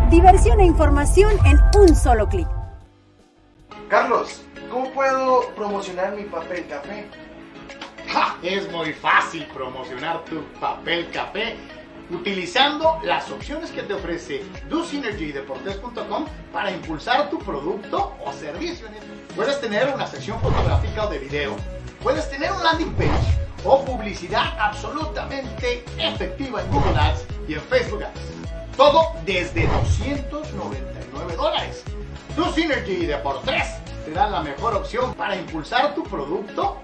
Diversión 0.09 0.59
e 0.59 0.65
información 0.65 1.33
en 1.45 1.59
un 1.79 1.95
solo 1.95 2.27
clic. 2.27 2.47
Carlos, 3.87 4.41
¿cómo 4.71 4.91
puedo 4.91 5.49
promocionar 5.55 6.15
mi 6.15 6.23
papel 6.23 6.67
café? 6.67 7.07
Es 8.41 8.71
muy 8.71 8.93
fácil 8.93 9.45
promocionar 9.53 10.25
tu 10.25 10.41
papel 10.59 11.11
café 11.11 11.57
utilizando 12.09 12.99
las 13.03 13.29
opciones 13.29 13.69
que 13.71 13.83
te 13.83 13.93
ofrece 13.93 14.43
DoSynergyDeportes.com 14.69 16.25
para 16.51 16.71
impulsar 16.71 17.29
tu 17.29 17.37
producto 17.39 18.15
o 18.25 18.33
servicio. 18.33 18.87
Puedes 19.35 19.61
tener 19.61 19.93
una 19.93 20.07
sección 20.07 20.39
fotográfica 20.41 21.05
o 21.05 21.09
de 21.09 21.19
video, 21.19 21.55
puedes 22.03 22.29
tener 22.29 22.51
un 22.51 22.63
landing 22.63 22.93
page 22.93 23.37
o 23.63 23.83
publicidad 23.85 24.57
absolutamente 24.59 25.83
efectiva 25.97 26.61
en 26.61 26.71
Google 26.71 26.97
Ads 26.97 27.25
y 27.47 27.53
en 27.53 27.61
Facebook 27.61 28.03
Ads. 28.03 28.19
Todo 28.75 29.13
desde 29.25 29.67
299 29.67 31.35
dólares. 31.35 31.83
DoSynergy 32.35 33.05
Deportes 33.05 33.75
te 34.05 34.11
da 34.11 34.29
la 34.29 34.41
mejor 34.41 34.75
opción 34.75 35.13
para 35.13 35.35
impulsar 35.35 35.93
tu 35.93 36.03
producto 36.03 36.77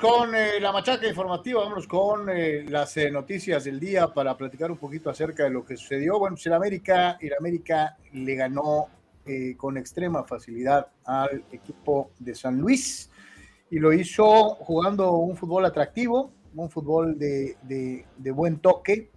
Con 0.00 0.32
eh, 0.32 0.60
la 0.60 0.70
machaca 0.70 1.08
informativa, 1.08 1.62
vámonos 1.62 1.88
con 1.88 2.30
eh, 2.30 2.64
las 2.68 2.96
eh, 2.98 3.10
noticias 3.10 3.64
del 3.64 3.80
día 3.80 4.06
para 4.06 4.36
platicar 4.36 4.70
un 4.70 4.76
poquito 4.76 5.10
acerca 5.10 5.42
de 5.42 5.50
lo 5.50 5.64
que 5.64 5.76
sucedió. 5.76 6.20
Bueno, 6.20 6.36
pues 6.36 6.46
el 6.46 6.52
América, 6.52 7.18
el 7.20 7.32
América 7.34 7.96
le 8.12 8.34
ganó 8.36 8.88
con 9.58 9.76
extrema 9.76 10.24
facilidad 10.24 10.86
al 11.04 11.44
equipo 11.52 12.12
de 12.18 12.34
San 12.34 12.58
Luis 12.58 13.10
y 13.70 13.78
lo 13.78 13.92
hizo 13.92 14.54
jugando 14.54 15.12
un 15.16 15.36
fútbol 15.36 15.66
atractivo, 15.66 16.32
un 16.54 16.70
fútbol 16.70 17.18
de 17.18 18.06
buen 18.32 18.60
toque, 18.60 19.10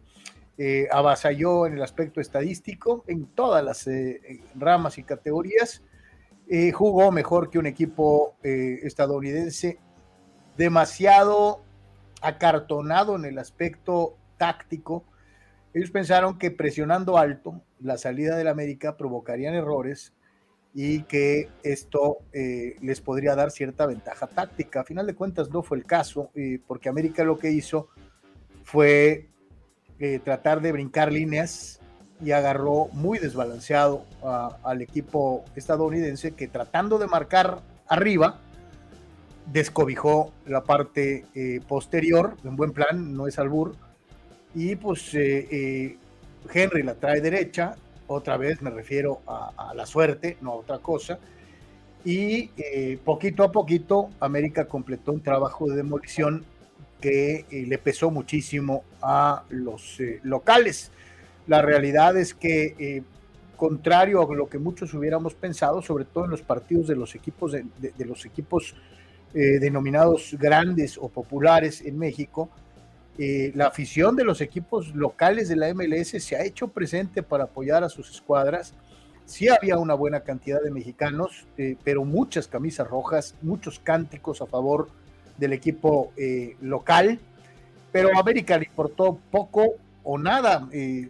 avasalló 0.92 1.66
en 1.66 1.76
el 1.76 1.82
aspecto 1.82 2.20
estadístico 2.20 3.06
en 3.08 3.28
todas 3.28 3.64
las 3.64 3.90
ramas 4.56 4.98
y 4.98 5.04
categorías. 5.04 5.82
jugó 6.74 7.10
mejor 7.14 7.50
que 7.50 7.58
un 7.58 7.68
equipo 7.68 8.36
estadounidense 8.44 9.80
demasiado 10.58 11.62
acartonado 12.22 13.16
en 13.16 13.26
el 13.26 13.38
aspecto 13.38 14.18
táctico. 14.38 15.04
Ellos 15.74 15.92
pensaron 15.92 16.38
que 16.38 16.52
presionando 16.52 17.18
alto 17.18 17.62
la 17.80 17.98
salida 17.98 18.36
del 18.36 18.48
América 18.48 18.98
provocarían 18.98 19.56
errores 19.56 20.14
y 20.74 21.04
que 21.04 21.50
esto 21.64 22.20
eh, 22.32 22.76
les 22.82 23.02
podría 23.02 23.36
dar 23.36 23.52
cierta 23.52 23.86
ventaja 23.86 24.28
táctica. 24.28 24.82
A 24.82 24.84
final 24.84 25.06
de 25.06 25.16
cuentas 25.16 25.50
no 25.50 25.64
fue 25.64 25.78
el 25.78 25.86
caso, 25.86 26.30
eh, 26.36 26.60
porque 26.66 26.90
América 26.90 27.24
lo 27.24 27.38
que 27.38 27.52
hizo 27.52 27.90
fue 28.64 29.30
eh, 30.00 30.20
tratar 30.24 30.62
de 30.62 30.72
brincar 30.72 31.12
líneas 31.12 31.80
y 32.24 32.32
agarró 32.32 32.88
muy 32.94 33.18
desbalanceado 33.18 34.06
al 34.64 34.82
equipo 34.82 35.44
estadounidense 35.56 36.34
que 36.34 36.48
tratando 36.48 37.00
de 37.00 37.08
marcar 37.08 37.62
arriba, 37.88 38.40
descobijó 39.46 40.34
la 40.46 40.64
parte 40.64 41.26
eh, 41.36 41.62
posterior, 41.68 42.38
en 42.44 42.56
buen 42.56 42.72
plan, 42.72 43.16
no 43.16 43.28
es 43.28 43.40
albur, 43.40 43.76
y 44.54 44.76
pues 44.76 45.14
eh, 45.14 45.48
eh, 45.52 45.98
Henry 46.54 46.84
la 46.84 46.96
trae 46.96 47.22
derecha, 47.22 47.76
otra 48.08 48.38
vez 48.38 48.62
me 48.62 48.70
refiero 48.70 49.22
a, 49.26 49.74
la 49.74 49.86
suerte, 49.86 50.38
no 50.42 50.52
a 50.52 50.56
otra 50.56 50.80
cosa, 50.80 51.20
y 52.04 52.48
poquito 53.06 53.44
a 53.44 53.52
poquito 53.52 54.10
América 54.20 54.66
completó 54.66 55.12
un 55.12 55.22
trabajo 55.22 55.70
de 55.70 55.76
demolición 55.76 56.44
que 57.00 57.46
le 57.52 57.78
pesó 57.78 58.10
muchísimo 58.10 58.84
a 59.04 59.44
los 59.50 60.00
locales. 60.24 60.92
La 61.46 61.62
realidad 61.62 62.18
es 62.18 62.34
que 62.34 63.04
contrario 63.56 64.20
a 64.20 64.36
lo 64.36 64.50
que 64.50 64.58
muchos 64.58 64.96
hubiéramos 64.96 65.36
pensado, 65.36 65.84
sobre 65.84 66.06
todo 66.06 66.26
en 66.26 66.32
los 66.32 66.42
partidos 66.42 66.88
de 66.88 66.96
los 66.96 67.14
equipos 67.14 67.52
de 67.52 68.06
los 68.06 68.26
equipos 68.26 68.76
eh, 69.34 69.60
denominados 69.60 70.36
grandes 70.38 70.98
o 70.98 71.08
populares 71.08 71.82
en 71.82 71.98
México, 71.98 72.50
eh, 73.18 73.54
la 73.56 73.68
afición 73.68 74.18
de 74.18 74.26
los 74.26 74.42
equipos 74.42 74.94
locales 74.94 75.48
de 75.48 75.56
la 75.56 75.74
MLS 75.74 76.22
se 76.22 76.36
ha 76.36 76.44
hecho 76.44 76.68
presente 76.68 77.24
para 77.24 77.46
apoyar 77.46 77.82
a 77.82 77.88
sus 77.88 78.12
escuadras. 78.12 78.74
Sí 79.26 79.48
había 79.48 79.78
una 79.78 79.94
buena 79.94 80.20
cantidad 80.22 80.62
de 80.62 80.70
mexicanos, 80.70 81.46
eh, 81.58 81.78
pero 81.84 82.04
muchas 82.04 82.50
camisas 82.50 82.90
rojas, 82.90 83.36
muchos 83.42 83.80
cánticos 83.80 84.42
a 84.42 84.48
favor 84.48 84.90
del 85.38 85.54
equipo 85.54 86.12
local. 86.60 87.18
Pero 87.94 88.10
América 88.18 88.58
le 88.58 88.66
importó 88.66 89.18
poco 89.32 89.76
o 90.04 90.18
nada. 90.18 90.68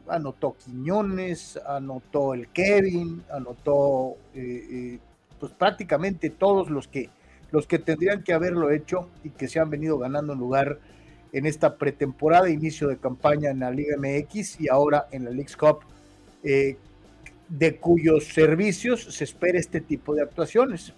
anotó 0.08 0.56
Quiñones, 0.64 1.60
anotó 1.66 2.36
el 2.36 2.50
Kevin, 2.50 3.24
anotó 3.32 4.16
pues 5.40 5.52
prácticamente 5.54 6.30
todos 6.30 6.70
los 6.70 6.88
que 6.88 7.10
los 7.52 7.68
que 7.68 7.80
tendrían 7.80 8.24
que 8.24 8.34
haberlo 8.34 8.72
hecho 8.72 9.10
y 9.24 9.30
que 9.30 9.48
se 9.48 9.60
han 9.60 9.70
venido 9.70 9.98
ganando 9.98 10.34
un 10.34 10.40
lugar 10.40 10.80
en 11.34 11.46
esta 11.46 11.78
pretemporada, 11.78 12.50
inicio 12.50 12.88
de 12.88 12.98
campaña 12.98 13.52
en 13.52 13.60
la 13.60 13.72
Liga 13.72 13.96
MX 13.98 14.62
y 14.62 14.70
ahora 14.70 15.08
en 15.12 15.26
la 15.26 15.32
League's 15.32 15.56
Cup, 15.56 15.80
eh, 16.44 16.78
de 17.48 17.76
cuyos 17.78 18.26
servicios 18.26 19.04
se 19.04 19.24
espera 19.24 19.60
este 19.60 19.82
tipo 19.82 20.16
de 20.16 20.24
actuaciones. 20.24 20.94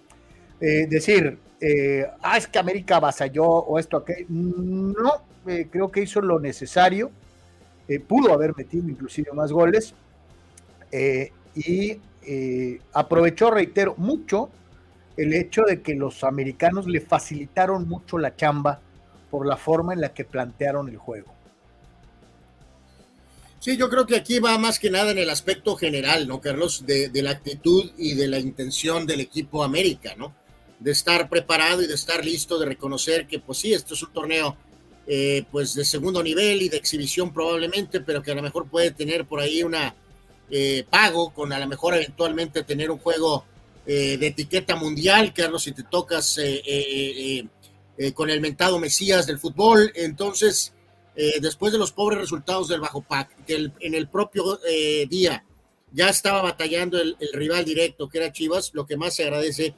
Eh, 0.60 0.86
decir, 0.88 1.38
eh, 1.60 2.06
ah, 2.22 2.36
es 2.36 2.46
que 2.46 2.58
América 2.58 2.96
avasalló 2.96 3.44
o 3.44 3.78
esto, 3.78 3.98
aquello, 3.98 4.26
no, 4.28 5.12
creo 5.44 5.90
que 5.90 6.02
hizo 6.02 6.20
lo 6.20 6.38
necesario, 6.38 7.10
pudo 8.08 8.32
haber 8.32 8.56
metido 8.56 8.88
inclusive 8.88 9.30
más 9.34 9.52
goles 9.52 9.94
y 11.54 12.00
aprovechó, 12.94 13.50
reitero, 13.50 13.94
mucho 13.98 14.48
el 15.16 15.32
hecho 15.34 15.62
de 15.62 15.80
que 15.82 15.94
los 15.94 16.24
americanos 16.24 16.86
le 16.86 17.00
facilitaron 17.00 17.88
mucho 17.88 18.18
la 18.18 18.34
chamba 18.34 18.80
por 19.30 19.46
la 19.46 19.56
forma 19.56 19.92
en 19.92 20.00
la 20.00 20.12
que 20.12 20.24
plantearon 20.24 20.88
el 20.88 20.96
juego. 20.96 21.34
Sí, 23.64 23.78
yo 23.78 23.88
creo 23.88 24.04
que 24.04 24.16
aquí 24.16 24.40
va 24.40 24.58
más 24.58 24.78
que 24.78 24.90
nada 24.90 25.12
en 25.12 25.18
el 25.18 25.30
aspecto 25.30 25.74
general, 25.74 26.28
¿no, 26.28 26.38
Carlos? 26.40 26.84
De, 26.86 27.10
la 27.22 27.30
actitud 27.30 27.92
y 27.96 28.14
de 28.14 28.28
la 28.28 28.38
intención 28.38 29.06
del 29.06 29.20
equipo 29.20 29.64
América, 29.64 30.14
¿no? 30.16 30.34
De 30.78 30.90
estar 30.90 31.30
preparado 31.30 31.80
y 31.80 31.86
de 31.86 31.94
estar 31.94 32.22
listo, 32.22 32.58
de 32.58 32.66
reconocer 32.66 33.26
que, 33.26 33.38
pues 33.38 33.58
sí, 33.58 33.72
esto 33.72 33.94
es 33.94 34.02
un 34.02 34.12
torneo, 34.12 34.56
eh, 35.06 35.44
pues 35.50 35.74
de 35.74 35.86
segundo 35.86 36.22
nivel 36.22 36.60
y 36.60 36.68
de 36.68 36.76
exhibición 36.76 37.32
probablemente, 37.32 38.00
pero 38.00 38.22
que 38.22 38.32
a 38.32 38.34
lo 38.34 38.42
mejor 38.42 38.68
puede 38.68 38.90
tener 38.90 39.24
por 39.24 39.40
ahí 39.40 39.62
una 39.62 39.94
eh, 40.50 40.84
pago, 40.90 41.32
con 41.32 41.50
a 41.52 41.58
lo 41.58 41.66
mejor 41.66 41.94
eventualmente 41.94 42.64
tener 42.64 42.90
un 42.90 42.98
juego 42.98 43.46
eh, 43.86 44.16
de 44.16 44.28
etiqueta 44.28 44.76
mundial, 44.76 45.34
Carlos, 45.34 45.64
si 45.64 45.72
te 45.72 45.82
tocas 45.82 46.38
eh, 46.38 46.62
eh, 47.98 48.12
con 48.14 48.30
el 48.30 48.40
mentado 48.40 48.78
Mesías 48.78 49.26
del 49.26 49.38
fútbol. 49.38 49.92
Entonces, 49.94 50.72
después 51.40 51.72
de 51.72 51.78
los 51.78 51.92
pobres 51.92 52.18
resultados 52.18 52.66
del 52.66 52.80
Bajo 52.80 53.02
Pac, 53.02 53.44
que 53.46 53.70
en 53.78 53.94
el 53.94 54.08
propio 54.08 54.58
día 55.08 55.44
ya 55.92 56.08
estaba 56.08 56.42
batallando 56.42 57.00
el, 57.00 57.16
rival 57.32 57.64
directo, 57.64 58.08
que 58.08 58.18
era 58.18 58.32
Chivas, 58.32 58.72
lo 58.74 58.84
que 58.84 58.96
más 58.96 59.14
se 59.14 59.22
agradece, 59.22 59.76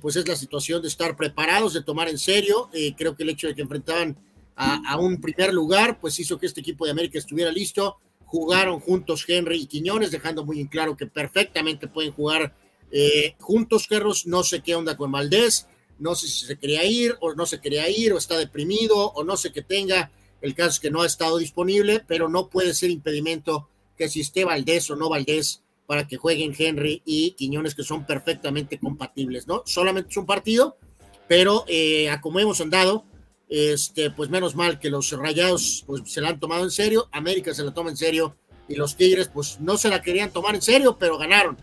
pues 0.00 0.14
es 0.14 0.28
la 0.28 0.36
situación 0.36 0.80
de 0.80 0.86
estar 0.86 1.16
preparados, 1.16 1.72
de 1.72 1.82
tomar 1.82 2.08
en 2.08 2.18
serio. 2.18 2.70
creo 2.96 3.16
que 3.16 3.24
el 3.24 3.30
hecho 3.30 3.48
de 3.48 3.56
que 3.56 3.62
enfrentaban 3.62 4.16
a, 4.54 4.92
a 4.92 4.98
un 4.98 5.20
primer 5.20 5.52
lugar, 5.52 5.98
pues 5.98 6.16
hizo 6.20 6.38
que 6.38 6.46
este 6.46 6.60
equipo 6.60 6.84
de 6.84 6.92
América 6.92 7.18
estuviera 7.18 7.50
listo. 7.50 7.96
Jugaron 8.24 8.78
juntos 8.78 9.24
Henry 9.26 9.62
y 9.62 9.66
Quiñones, 9.66 10.12
dejando 10.12 10.44
muy 10.44 10.60
en 10.60 10.68
claro 10.68 10.96
que 10.96 11.06
perfectamente 11.06 11.88
pueden 11.88 12.12
jugar 12.12 12.54
eh, 12.90 13.34
juntos, 13.38 13.86
Carlos, 13.86 14.26
no 14.26 14.42
sé 14.42 14.60
qué 14.60 14.74
onda 14.74 14.96
con 14.96 15.12
Valdés, 15.12 15.66
no 15.98 16.14
sé 16.14 16.28
si 16.28 16.46
se 16.46 16.58
quería 16.58 16.84
ir 16.84 17.16
o 17.20 17.34
no 17.34 17.46
se 17.46 17.60
quería 17.60 17.88
ir 17.88 18.12
o 18.12 18.18
está 18.18 18.38
deprimido 18.38 19.12
o 19.12 19.24
no 19.24 19.36
sé 19.36 19.52
qué 19.52 19.62
tenga. 19.62 20.10
El 20.40 20.54
caso 20.54 20.70
es 20.70 20.80
que 20.80 20.90
no 20.90 21.02
ha 21.02 21.06
estado 21.06 21.38
disponible, 21.38 22.02
pero 22.06 22.28
no 22.28 22.48
puede 22.48 22.74
ser 22.74 22.90
impedimento 22.90 23.68
que 23.96 24.08
si 24.08 24.20
esté 24.20 24.44
Valdés 24.44 24.88
o 24.90 24.96
no 24.96 25.08
Valdés 25.08 25.62
para 25.86 26.06
que 26.06 26.16
jueguen 26.16 26.54
Henry 26.56 27.02
y 27.04 27.32
Quiñones, 27.32 27.74
que 27.74 27.82
son 27.82 28.06
perfectamente 28.06 28.78
compatibles, 28.78 29.48
¿no? 29.48 29.62
Solamente 29.66 30.10
es 30.10 30.16
un 30.16 30.26
partido, 30.26 30.76
pero 31.26 31.64
eh, 31.66 32.10
a 32.10 32.20
como 32.20 32.38
hemos 32.38 32.60
andado, 32.60 33.04
este, 33.48 34.10
pues 34.10 34.28
menos 34.28 34.54
mal 34.54 34.78
que 34.78 34.90
los 34.90 35.10
rayados 35.12 35.84
pues, 35.86 36.02
se 36.06 36.20
la 36.20 36.28
han 36.28 36.38
tomado 36.38 36.62
en 36.62 36.70
serio, 36.70 37.08
América 37.10 37.54
se 37.54 37.64
la 37.64 37.72
toma 37.72 37.90
en 37.90 37.96
serio 37.96 38.36
y 38.68 38.74
los 38.74 38.96
Tigres 38.96 39.28
pues 39.32 39.58
no 39.60 39.78
se 39.78 39.88
la 39.88 40.02
querían 40.02 40.30
tomar 40.30 40.54
en 40.54 40.62
serio, 40.62 40.96
pero 40.98 41.18
ganaron. 41.18 41.56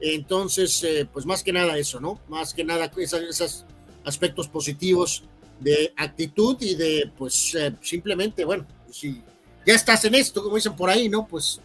Entonces, 0.00 0.82
eh, 0.84 1.08
pues 1.10 1.24
más 1.26 1.42
que 1.42 1.52
nada 1.52 1.78
eso, 1.78 2.00
¿no? 2.00 2.20
Más 2.28 2.52
que 2.52 2.64
nada 2.64 2.90
esos, 2.96 3.64
aspectos 4.04 4.48
positivos 4.48 5.24
de 5.60 5.92
actitud 5.96 6.56
y 6.60 6.74
de, 6.74 7.10
pues, 7.16 7.54
eh, 7.54 7.74
simplemente, 7.80 8.44
bueno, 8.44 8.66
si 8.90 9.22
ya 9.66 9.74
estás 9.74 10.04
en 10.04 10.14
esto, 10.14 10.42
como 10.42 10.56
dicen 10.56 10.76
por 10.76 10.90
ahí, 10.90 11.08
¿no? 11.08 11.26
Pues, 11.26 11.60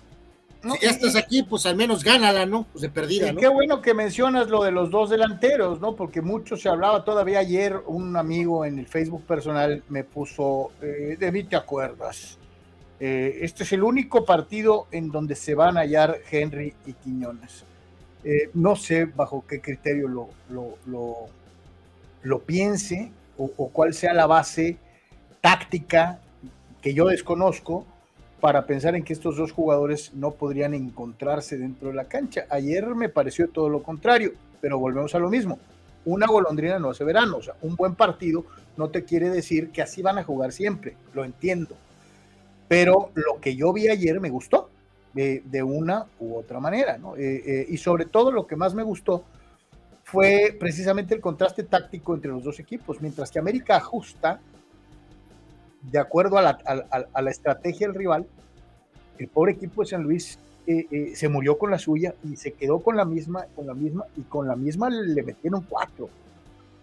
si 0.63 0.85
ya 0.85 0.91
estás 0.91 1.15
aquí, 1.15 1.43
pues 1.43 1.65
al 1.65 1.75
menos 1.75 2.03
gánala, 2.03 2.45
¿no? 2.45 2.67
Pues 2.71 2.83
de 2.83 2.89
perdida, 2.89 3.33
¿no? 3.33 3.39
Qué 3.39 3.47
bueno 3.47 3.81
que 3.81 3.93
mencionas 3.93 4.47
lo 4.47 4.63
de 4.63 4.71
los 4.71 4.91
dos 4.91 5.09
delanteros, 5.09 5.79
¿no? 5.79 5.95
Porque 5.95 6.21
mucho 6.21 6.55
se 6.55 6.69
hablaba, 6.69 7.03
todavía 7.03 7.39
ayer 7.39 7.75
un 7.87 8.15
amigo 8.15 8.63
en 8.63 8.79
el 8.79 8.87
Facebook 8.87 9.23
personal 9.25 9.83
me 9.89 10.03
puso, 10.03 10.71
eh, 10.81 11.17
de 11.19 11.31
mí 11.31 11.43
te 11.43 11.55
acuerdas, 11.55 12.37
Eh, 13.03 13.39
este 13.41 13.63
es 13.63 13.71
el 13.71 13.81
único 13.81 14.25
partido 14.25 14.85
en 14.91 15.09
donde 15.09 15.35
se 15.35 15.55
van 15.55 15.75
a 15.75 15.79
hallar 15.79 16.19
Henry 16.29 16.75
y 16.85 16.93
Quiñones. 16.93 17.65
Eh, 18.23 18.49
no 18.53 18.75
sé 18.75 19.05
bajo 19.05 19.43
qué 19.47 19.61
criterio 19.61 20.07
lo, 20.07 20.29
lo, 20.49 21.27
lo, 22.23 22.39
piense 22.39 23.11
o, 23.37 23.47
cuál 23.69 23.95
sea 23.95 24.13
la 24.13 24.27
base 24.27 24.77
táctica 25.41 26.19
que 26.81 26.93
yo 26.93 27.07
desconozco 27.07 27.85
para 28.39 28.65
pensar 28.65 28.95
en 28.95 29.03
que 29.03 29.13
estos 29.13 29.37
dos 29.37 29.51
jugadores 29.51 30.13
no 30.13 30.31
podrían 30.31 30.73
encontrarse 30.73 31.57
dentro 31.57 31.89
de 31.89 31.95
la 31.95 32.05
cancha. 32.05 32.45
Ayer 32.49 32.85
me 32.95 33.09
pareció 33.09 33.49
todo 33.49 33.69
lo 33.69 33.81
contrario, 33.81 34.33
pero 34.59 34.77
volvemos 34.77 35.15
a 35.15 35.19
lo 35.19 35.29
mismo. 35.29 35.59
Una 36.05 36.27
golondrina 36.27 36.79
no 36.79 36.89
hace 36.89 37.03
verano, 37.03 37.37
o 37.37 37.43
sea, 37.43 37.55
un 37.61 37.75
buen 37.75 37.95
partido 37.95 38.45
no 38.77 38.89
te 38.89 39.03
quiere 39.03 39.29
decir 39.29 39.69
que 39.69 39.81
así 39.81 40.01
van 40.01 40.17
a 40.17 40.23
jugar 40.23 40.51
siempre, 40.51 40.95
lo 41.13 41.23
entiendo. 41.23 41.75
Pero 42.67 43.11
lo 43.15 43.39
que 43.39 43.55
yo 43.55 43.73
vi 43.73 43.89
ayer 43.89 44.19
me 44.19 44.29
gustó, 44.29 44.70
de, 45.13 45.63
una 45.63 46.05
u 46.19 46.35
otra 46.35 46.59
manera, 46.59 46.97
¿no? 46.97 47.15
Eh, 47.15 47.43
eh, 47.45 47.65
y 47.69 47.77
sobre 47.77 48.05
todo 48.05 48.31
lo 48.31 48.47
que 48.47 48.55
más 48.55 48.73
me 48.73 48.83
gustó 48.83 49.23
fue 50.03 50.55
precisamente 50.59 51.13
el 51.13 51.21
contraste 51.21 51.63
táctico 51.63 52.15
entre 52.15 52.31
los 52.31 52.43
dos 52.43 52.59
equipos, 52.59 53.01
mientras 53.01 53.31
que 53.31 53.39
América 53.39 53.77
ajusta 53.77 54.39
de 55.81 55.99
acuerdo 55.99 56.37
a 56.37 56.41
la, 56.43 57.31
estrategia 57.31 57.87
del 57.87 57.95
rival, 57.95 58.27
el 59.17 59.27
pobre 59.27 59.53
equipo 59.53 59.81
de 59.81 59.87
San 59.87 60.03
Luis 60.03 60.37
eh, 60.67 61.11
se 61.15 61.27
murió 61.27 61.57
con 61.57 61.71
la 61.71 61.79
suya 61.79 62.13
y 62.23 62.35
se 62.35 62.53
quedó 62.53 62.79
con 62.79 62.95
la 62.95 63.03
misma, 63.03 63.45
con 63.55 63.65
la 63.67 63.73
misma, 63.73 64.05
y 64.15 64.21
con 64.21 64.47
la 64.47 64.55
misma 64.55 64.89
le 64.89 65.23
metieron 65.23 65.65
cuatro. 65.67 66.09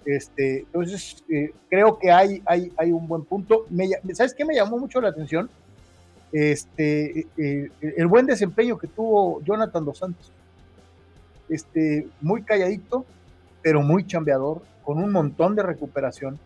Este, 0.04 0.60
entonces, 0.60 1.22
creo 1.68 1.98
que 1.98 2.10
hay, 2.10 2.42
hay, 2.46 2.72
hay 2.76 2.92
un 2.92 3.06
buen 3.06 3.24
punto. 3.24 3.66
¿Sabes 4.14 4.34
qué 4.34 4.44
me 4.44 4.54
llamó 4.54 4.78
mucho 4.78 5.00
la 5.00 5.10
atención? 5.10 5.48
Este, 6.32 7.26
eh, 7.36 7.70
el 7.80 8.06
buen 8.06 8.26
desempeño 8.26 8.78
que 8.78 8.88
tuvo 8.88 9.42
Jonathan 9.42 9.84
Dos 9.84 9.98
Santos. 9.98 10.30
Este, 11.48 12.06
muy 12.20 12.42
calladito, 12.42 13.06
pero 13.62 13.82
muy 13.82 14.06
chambeador, 14.06 14.62
con 14.84 14.98
un 14.98 15.12
montón 15.12 15.54
de 15.56 15.62
recuperación. 15.62 16.38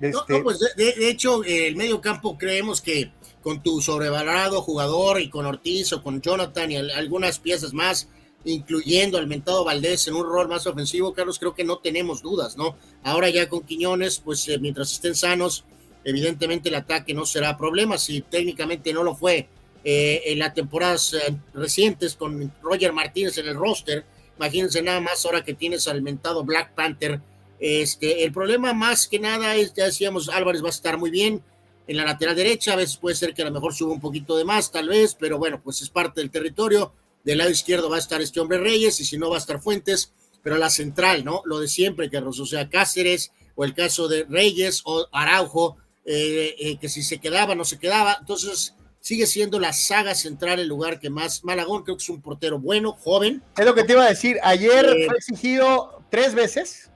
Este, 0.00 0.42
pues 0.42 0.58
de, 0.76 1.08
hecho, 1.08 1.44
el 1.44 1.76
medio 1.76 2.00
campo 2.00 2.36
creemos 2.36 2.80
que 2.80 3.12
con 3.42 3.62
tu 3.62 3.80
sobrevalorado 3.80 4.62
jugador 4.62 5.20
y 5.20 5.28
con 5.28 5.46
Ortiz 5.46 5.92
o 5.92 6.02
con 6.02 6.20
Jonathan 6.20 6.72
y 6.72 6.76
algunas 6.76 7.38
piezas 7.38 7.72
más, 7.72 8.08
incluyendo 8.44 9.18
al 9.18 9.28
mentado 9.28 9.64
Valdés 9.64 10.08
en 10.08 10.14
un 10.14 10.24
rol 10.24 10.48
más 10.48 10.66
ofensivo, 10.66 11.12
Carlos, 11.12 11.38
creo 11.38 11.54
que 11.54 11.64
no 11.64 11.78
tenemos 11.78 12.22
dudas, 12.22 12.56
¿no? 12.56 12.76
Ahora 13.04 13.30
ya 13.30 13.48
con 13.48 13.62
Quiñones, 13.62 14.18
pues 14.18 14.48
eh, 14.48 14.58
mientras 14.58 14.92
estén 14.92 15.14
sanos, 15.14 15.64
evidentemente 16.04 16.68
el 16.68 16.74
ataque 16.74 17.14
no 17.14 17.26
será 17.26 17.56
problema, 17.56 17.98
si 17.98 18.20
técnicamente 18.22 18.92
no 18.92 19.02
lo 19.02 19.14
fue 19.14 19.48
eh, 19.84 20.22
en 20.26 20.38
las 20.38 20.54
temporadas 20.54 21.14
eh, 21.14 21.34
recientes 21.54 22.14
con 22.14 22.52
Roger 22.62 22.92
Martínez 22.92 23.38
en 23.38 23.48
el 23.48 23.56
roster, 23.56 24.04
imagínense 24.36 24.82
nada 24.82 25.00
más 25.00 25.24
ahora 25.24 25.44
que 25.44 25.54
tienes 25.54 25.88
al 25.88 26.02
mentado 26.02 26.44
Black 26.44 26.74
Panther, 26.74 27.20
este, 27.58 28.24
el 28.24 28.32
problema 28.32 28.72
más 28.72 29.06
que 29.06 29.20
nada 29.20 29.54
es, 29.54 29.72
ya 29.74 29.84
decíamos, 29.84 30.28
Álvarez 30.28 30.62
va 30.62 30.68
a 30.68 30.70
estar 30.70 30.98
muy 30.98 31.10
bien 31.10 31.42
en 31.86 31.96
la 31.96 32.04
lateral 32.04 32.34
derecha, 32.34 32.72
a 32.72 32.76
veces 32.76 32.96
puede 32.96 33.16
ser 33.16 33.34
que 33.34 33.42
a 33.42 33.44
lo 33.44 33.52
mejor 33.52 33.74
suba 33.74 33.92
un 33.92 34.00
poquito 34.00 34.36
de 34.36 34.44
más, 34.44 34.70
tal 34.72 34.88
vez, 34.88 35.16
pero 35.18 35.38
bueno, 35.38 35.60
pues 35.62 35.82
es 35.82 35.90
parte 35.90 36.20
del 36.20 36.30
territorio, 36.30 36.92
del 37.24 37.38
lado 37.38 37.50
izquierdo 37.50 37.88
va 37.90 37.96
a 37.96 38.00
estar 38.00 38.20
este 38.20 38.40
hombre 38.40 38.58
Reyes, 38.58 38.98
y 39.00 39.04
si 39.04 39.18
no 39.18 39.30
va 39.30 39.36
a 39.36 39.38
estar 39.38 39.60
Fuentes, 39.60 40.12
pero 40.42 40.58
la 40.58 40.70
central, 40.70 41.24
¿no? 41.24 41.42
Lo 41.44 41.60
de 41.60 41.68
siempre, 41.68 42.10
Carlos, 42.10 42.40
o 42.40 42.46
sea, 42.46 42.68
Cáceres, 42.68 43.32
o 43.54 43.64
el 43.64 43.74
caso 43.74 44.08
de 44.08 44.24
Reyes, 44.24 44.82
o 44.84 45.06
Araujo, 45.12 45.76
eh, 46.04 46.54
eh, 46.58 46.78
que 46.78 46.88
si 46.88 47.02
se 47.02 47.18
quedaba, 47.18 47.54
no 47.54 47.64
se 47.64 47.78
quedaba. 47.78 48.16
Entonces, 48.20 48.74
sigue 49.00 49.26
siendo 49.26 49.60
la 49.60 49.72
saga 49.72 50.14
central 50.14 50.60
el 50.60 50.68
lugar 50.68 50.98
que 50.98 51.10
más. 51.10 51.44
Malagón 51.44 51.82
creo 51.82 51.96
que 51.96 52.02
es 52.02 52.08
un 52.08 52.22
portero 52.22 52.58
bueno, 52.58 52.92
joven. 52.92 53.42
Es 53.56 53.64
lo 53.66 53.74
que 53.74 53.84
te 53.84 53.92
iba 53.92 54.04
a 54.04 54.08
decir. 54.08 54.38
Ayer 54.42 54.84
eh, 54.86 55.06
fue 55.06 55.16
exigido 55.16 56.02
tres 56.10 56.34
veces 56.34 56.90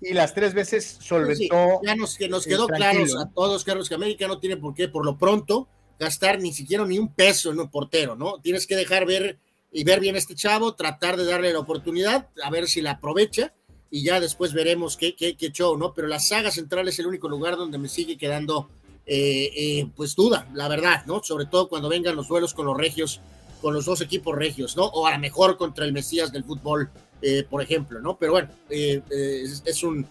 y 0.00 0.14
las 0.14 0.34
tres 0.34 0.52
veces 0.54 0.98
solventó. 1.00 1.80
ya 1.82 1.94
nos, 1.94 2.16
que 2.16 2.28
nos 2.28 2.44
quedó 2.44 2.66
claro 2.66 3.04
a 3.20 3.30
todos, 3.30 3.64
Carlos, 3.64 3.88
que 3.88 3.94
América 3.94 4.26
no 4.26 4.38
tiene 4.38 4.56
por 4.56 4.74
qué, 4.74 4.88
por 4.88 5.04
lo 5.04 5.16
pronto, 5.16 5.68
gastar 5.98 6.40
ni 6.40 6.52
siquiera 6.52 6.84
ni 6.84 6.98
un 6.98 7.14
peso 7.14 7.50
en 7.50 7.60
un 7.60 7.70
portero, 7.70 8.16
¿no? 8.16 8.40
Tienes 8.40 8.66
que 8.66 8.74
dejar 8.74 9.06
ver 9.06 9.38
y 9.70 9.84
ver 9.84 10.00
bien 10.00 10.16
a 10.16 10.18
este 10.18 10.34
chavo, 10.34 10.74
tratar 10.74 11.16
de 11.16 11.24
darle 11.24 11.52
la 11.52 11.60
oportunidad, 11.60 12.28
a 12.42 12.50
ver 12.50 12.68
si 12.68 12.82
la 12.82 12.92
aprovecha 12.92 13.54
y 13.94 14.02
ya 14.02 14.20
después 14.20 14.54
veremos 14.54 14.96
qué, 14.96 15.14
qué, 15.14 15.36
qué, 15.36 15.52
show, 15.52 15.76
¿no? 15.76 15.92
Pero 15.92 16.08
la 16.08 16.18
saga 16.18 16.50
central 16.50 16.88
es 16.88 16.98
el 16.98 17.06
único 17.06 17.28
lugar 17.28 17.58
donde 17.58 17.76
me 17.76 17.90
sigue 17.90 18.16
quedando, 18.16 18.70
eh, 19.04 19.50
eh, 19.54 19.86
pues 19.94 20.16
duda, 20.16 20.48
la 20.54 20.66
verdad, 20.66 21.04
¿no? 21.04 21.22
Sobre 21.22 21.44
todo 21.44 21.68
cuando 21.68 21.90
vengan 21.90 22.16
los 22.16 22.26
duelos 22.26 22.54
con 22.54 22.64
los 22.64 22.74
regios, 22.74 23.20
con 23.60 23.74
los 23.74 23.84
dos 23.84 24.00
equipos 24.00 24.34
regios, 24.34 24.78
¿no? 24.78 24.86
O 24.86 25.06
a 25.06 25.12
lo 25.12 25.18
mejor 25.18 25.58
contra 25.58 25.84
el 25.84 25.92
Mesías 25.92 26.32
del 26.32 26.42
fútbol, 26.42 26.90
eh, 27.20 27.44
por 27.48 27.60
ejemplo, 27.60 28.00
¿no? 28.00 28.16
Pero 28.16 28.32
bueno, 28.32 28.48
es, 28.70 29.62
es, 29.66 29.82
un 29.82 30.06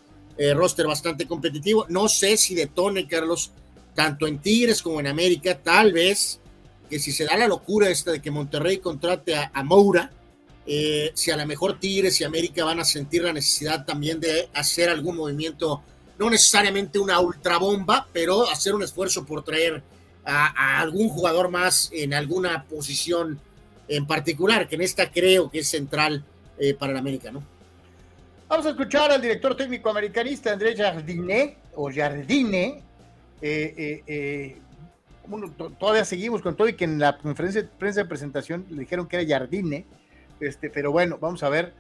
roster 0.53 0.85
bastante 0.85 1.25
competitivo. 1.25 1.87
No 1.89 2.07
sé 2.07 2.37
si 2.37 2.53
detone, 2.53 3.07
Carlos, 3.07 3.51
tanto 3.95 4.27
en 4.27 4.37
Tigres 4.37 4.83
como 4.83 4.99
en 4.99 5.07
América, 5.07 5.57
tal 5.57 5.91
vez 5.91 6.39
que 6.87 6.99
si 6.99 7.11
se 7.11 7.25
da 7.25 7.35
la 7.35 7.47
locura 7.47 7.89
esta 7.89 8.11
de 8.11 8.21
que 8.21 8.29
Monterrey 8.29 8.77
contrate 8.77 9.35
a 9.35 9.63
Moura, 9.63 10.11
eh, 10.65 11.11
si 11.15 11.31
a 11.31 11.37
lo 11.37 11.45
mejor 11.45 11.79
Tigres 11.79 12.21
y 12.21 12.23
América 12.23 12.63
van 12.63 12.79
a 12.79 12.85
sentir 12.85 13.23
la 13.23 13.33
necesidad 13.33 13.85
también 13.85 14.19
de 14.19 14.49
hacer 14.53 14.89
algún 14.89 15.17
movimiento, 15.17 15.81
no 16.19 16.29
necesariamente 16.29 16.99
una 16.99 17.19
ultrabomba, 17.19 18.07
pero 18.13 18.47
hacer 18.47 18.75
un 18.75 18.83
esfuerzo 18.83 19.25
por 19.25 19.43
traer 19.43 19.81
a, 20.23 20.79
algún 20.79 21.09
jugador 21.09 21.49
más 21.49 21.89
en 21.93 22.13
alguna 22.13 22.65
posición 22.65 23.39
en 23.87 24.05
particular, 24.05 24.67
que 24.67 24.75
en 24.75 24.81
esta 24.81 25.11
creo 25.11 25.49
que 25.49 25.59
es 25.59 25.67
central 25.67 26.23
eh, 26.59 26.75
para 26.75 26.91
el 26.91 26.99
América, 26.99 27.31
¿no? 27.31 27.43
Vamos 28.47 28.65
a 28.65 28.69
escuchar 28.69 29.11
al 29.11 29.21
director 29.21 29.55
técnico 29.55 29.89
americanista 29.89 30.51
Andrés 30.51 30.77
Jardine, 30.77 31.57
o 31.73 31.89
Jardine. 31.91 32.83
Eh, 33.41 34.57
todavía 35.79 36.05
seguimos 36.05 36.41
con 36.41 36.55
todo 36.55 36.67
y 36.67 36.73
que 36.73 36.83
en 36.83 36.99
la 36.99 37.17
conferencia 37.17 37.61
de 37.63 37.67
prensa 37.67 38.01
de 38.01 38.09
presentación 38.09 38.65
le 38.69 38.81
dijeron 38.81 39.07
que 39.07 39.15
era 39.15 39.39
Jardine 39.39 39.85
este, 40.41 40.69
pero 40.69 40.91
bueno, 40.91 41.17
vamos 41.19 41.43
a 41.43 41.49
ver. 41.49 41.73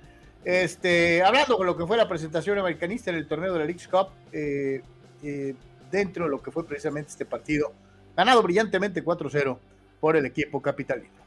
Este, 0.43 1.21
hablando 1.21 1.57
con 1.57 1.67
lo 1.67 1.77
que 1.77 1.85
fue 1.85 1.97
la 1.97 2.07
presentación 2.07 2.57
americanista 2.57 3.11
en 3.11 3.17
el 3.17 3.27
torneo 3.27 3.53
de 3.53 3.59
la 3.59 3.65
League 3.65 3.81
Cup, 3.89 4.09
eh, 4.31 4.81
eh, 5.23 5.55
dentro 5.91 6.25
de 6.25 6.31
lo 6.31 6.41
que 6.41 6.51
fue 6.51 6.65
precisamente 6.65 7.09
este 7.09 7.25
partido, 7.25 7.73
ganado 8.15 8.41
brillantemente 8.41 9.03
4-0 9.03 9.57
por 9.99 10.15
el 10.15 10.25
equipo 10.25 10.61
capitalino. 10.61 11.21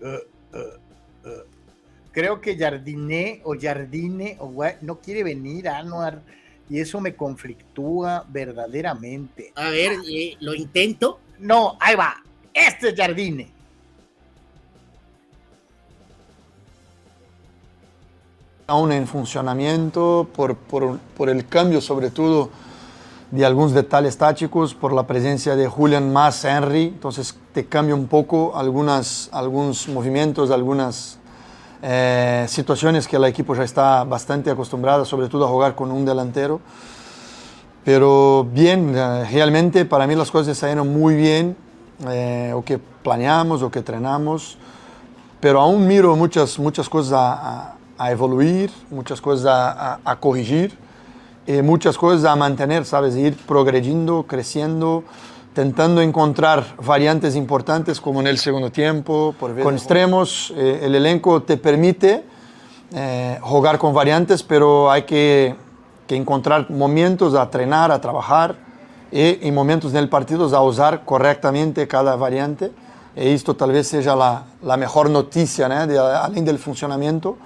Uh, 0.00 0.56
uh, 0.56 1.28
uh. 1.28 1.56
Creo 2.12 2.40
que 2.40 2.56
Jardine 2.56 3.40
o 3.44 3.54
Jardine 3.60 4.38
no 4.80 5.00
quiere 5.00 5.24
venir, 5.24 5.68
Anuar 5.68 6.22
y 6.68 6.80
eso 6.80 7.00
me 7.00 7.14
conflictúa 7.14 8.24
verdaderamente. 8.28 9.52
A 9.54 9.70
ver, 9.70 9.92
eh, 10.08 10.36
lo 10.40 10.54
intento. 10.54 11.20
No, 11.38 11.76
ahí 11.80 11.94
va. 11.94 12.16
Este 12.52 12.88
es 12.88 12.96
Jardine. 12.96 13.52
Aún 18.66 18.90
en 18.90 19.06
funcionamiento, 19.06 20.28
por, 20.34 20.56
por, 20.56 20.98
por, 21.16 21.28
el 21.28 21.46
cambio 21.46 21.80
sobre 21.80 22.10
todo 22.10 22.50
de 23.30 23.44
algunos 23.44 23.72
detalles 23.72 24.18
tácticos, 24.18 24.74
por 24.74 24.92
la 24.92 25.06
presencia 25.06 25.54
de 25.54 25.68
Julian 25.68 26.12
más 26.12 26.44
Henry, 26.44 26.84
entonces 26.84 27.36
te 27.52 27.66
cambia 27.66 27.94
un 27.94 28.08
poco 28.08 28.56
algunas, 28.56 29.28
algunos 29.32 29.86
movimientos, 29.86 30.50
algunas 30.50 31.15
eh, 31.82 32.46
situaciones 32.48 33.06
que 33.06 33.16
el 33.16 33.24
equipo 33.24 33.54
ya 33.54 33.64
está 33.64 34.04
bastante 34.04 34.50
acostumbrado, 34.50 35.04
sobre 35.04 35.28
todo 35.28 35.44
a 35.44 35.48
jugar 35.48 35.74
con 35.74 35.90
un 35.90 36.04
delantero. 36.04 36.60
Pero 37.84 38.44
bien, 38.52 38.94
eh, 38.96 39.24
realmente 39.30 39.84
para 39.84 40.06
mí 40.06 40.14
las 40.14 40.30
cosas 40.30 40.56
salieron 40.56 40.92
muy 40.92 41.14
bien, 41.14 41.56
eh, 42.08 42.52
o 42.54 42.64
que 42.64 42.78
planeamos, 42.78 43.62
o 43.62 43.70
que 43.70 43.78
entrenamos, 43.78 44.58
pero 45.40 45.60
aún 45.60 45.86
miro 45.86 46.16
muchas, 46.16 46.58
muchas 46.58 46.88
cosas 46.88 47.12
a, 47.12 47.74
a, 47.96 48.10
evoluir, 48.10 48.70
muchas 48.90 49.20
cosas 49.20 49.46
a, 49.46 50.00
a, 50.04 50.16
corregir, 50.16 50.76
y 51.46 51.62
muchas 51.62 51.96
cosas 51.96 52.24
a 52.24 52.34
mantener, 52.34 52.84
¿sabes? 52.84 53.14
Ir 53.14 53.36
progrediendo, 53.36 54.24
creciendo 54.26 55.04
intentando 55.56 56.02
encontrar 56.02 56.66
variantes 56.84 57.34
importantes 57.34 57.98
como 57.98 58.20
en 58.20 58.26
el 58.26 58.36
segundo 58.36 58.70
tiempo, 58.70 59.34
con 59.38 59.72
extremos. 59.72 60.52
Eh, 60.54 60.80
el 60.82 60.94
elenco 60.94 61.44
te 61.44 61.56
permite 61.56 62.22
eh, 62.92 63.38
jugar 63.40 63.78
con 63.78 63.94
variantes, 63.94 64.42
pero 64.42 64.90
hay 64.90 65.04
que, 65.04 65.56
que, 66.06 66.14
encontrar 66.14 66.70
momentos 66.70 67.34
a 67.34 67.44
entrenar, 67.44 67.90
a 67.90 67.98
trabajar 68.02 68.56
y, 69.10 69.48
y 69.48 69.50
momentos 69.50 69.92
en 69.92 70.00
el 70.00 70.10
partido 70.10 70.54
a 70.54 70.62
usar 70.62 71.06
correctamente 71.06 71.88
cada 71.88 72.16
variante 72.16 72.70
e 73.16 73.32
esto 73.32 73.56
tal 73.56 73.72
vez 73.72 73.88
sea 73.88 74.14
la, 74.14 74.44
la 74.62 74.76
mejor 74.76 75.08
noticia, 75.08 75.70
¿no? 75.70 75.86
de, 75.86 75.98
além 75.98 76.44
del 76.44 76.58
funcionamiento, 76.58 77.38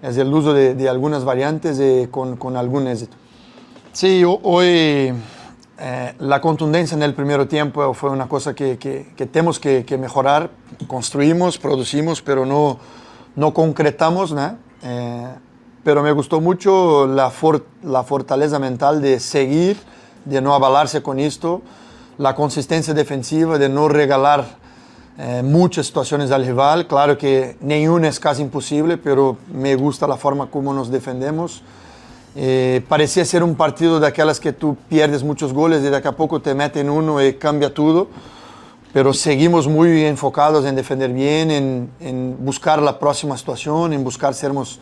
es 0.00 0.16
el 0.16 0.32
uso 0.32 0.54
de, 0.54 0.74
de 0.74 0.88
algunas 0.88 1.26
variantes 1.26 1.78
eh, 1.78 2.08
con, 2.10 2.38
con, 2.38 2.56
algún 2.56 2.88
éxito. 2.88 3.18
Sí, 3.92 4.24
hoy 4.24 5.12
eh, 5.82 6.14
la 6.18 6.42
contundencia 6.42 6.94
en 6.94 7.02
el 7.02 7.14
primer 7.14 7.46
tiempo 7.48 7.94
fue 7.94 8.10
una 8.10 8.28
cosa 8.28 8.54
que, 8.54 8.76
que, 8.76 9.14
que 9.16 9.24
tenemos 9.24 9.58
que, 9.58 9.86
que, 9.86 9.96
mejorar. 9.96 10.50
Construimos, 10.86 11.56
producimos, 11.56 12.20
pero 12.20 12.44
no, 12.44 12.78
no 13.34 13.54
concretamos. 13.54 14.32
¿no? 14.32 14.58
Eh, 14.82 15.28
pero 15.82 16.02
me 16.02 16.12
gustó 16.12 16.42
mucho 16.42 17.06
la, 17.06 17.30
for, 17.30 17.64
la 17.82 18.02
fortaleza 18.02 18.58
mental 18.58 19.00
de 19.00 19.18
seguir, 19.20 19.78
de 20.26 20.42
no 20.42 20.54
avalarse 20.54 21.02
con 21.02 21.18
esto, 21.18 21.62
la 22.18 22.34
consistencia 22.34 22.92
defensiva, 22.92 23.56
de 23.56 23.70
no 23.70 23.88
regalar 23.88 24.44
eh, 25.16 25.42
muchas 25.42 25.86
situaciones 25.86 26.30
al 26.30 26.44
rival. 26.44 26.88
Claro 26.88 27.16
que 27.16 27.56
ninguna 27.62 28.08
es 28.08 28.20
casi 28.20 28.42
imposible, 28.42 28.98
pero 28.98 29.38
me 29.50 29.76
gusta 29.76 30.06
la 30.06 30.18
forma 30.18 30.50
como 30.50 30.74
nos 30.74 30.90
defendemos. 30.90 31.62
Eh, 32.36 32.82
parecía 32.88 33.24
ser 33.24 33.42
un 33.42 33.56
partido 33.56 33.98
de 33.98 34.06
aquellas 34.06 34.38
que 34.38 34.52
tú 34.52 34.76
pierdes 34.88 35.24
muchos 35.24 35.52
goles 35.52 35.82
y 35.82 35.88
de 35.88 35.96
a 35.96 36.12
poco 36.12 36.40
te 36.40 36.54
meten 36.54 36.88
uno 36.88 37.24
y 37.24 37.34
cambia 37.34 37.72
todo. 37.74 38.08
Pero 38.92 39.12
seguimos 39.12 39.68
muy 39.68 40.04
enfocados 40.04 40.64
en 40.64 40.74
defender 40.74 41.12
bien, 41.12 41.50
en, 41.50 41.90
en 42.00 42.36
buscar 42.40 42.82
la 42.82 42.98
próxima 42.98 43.36
situación, 43.36 43.92
en 43.92 44.02
buscar 44.02 44.34
sermos 44.34 44.80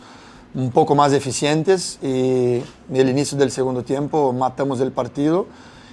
un 0.55 0.71
poco 0.71 0.95
más 0.95 1.13
eficientes. 1.13 1.99
Y 2.01 2.61
el 2.93 3.09
inicio 3.09 3.37
del 3.37 3.51
segundo 3.51 3.83
tiempo 3.83 4.33
matamos 4.33 4.79
el 4.81 4.91
partido. 4.91 5.45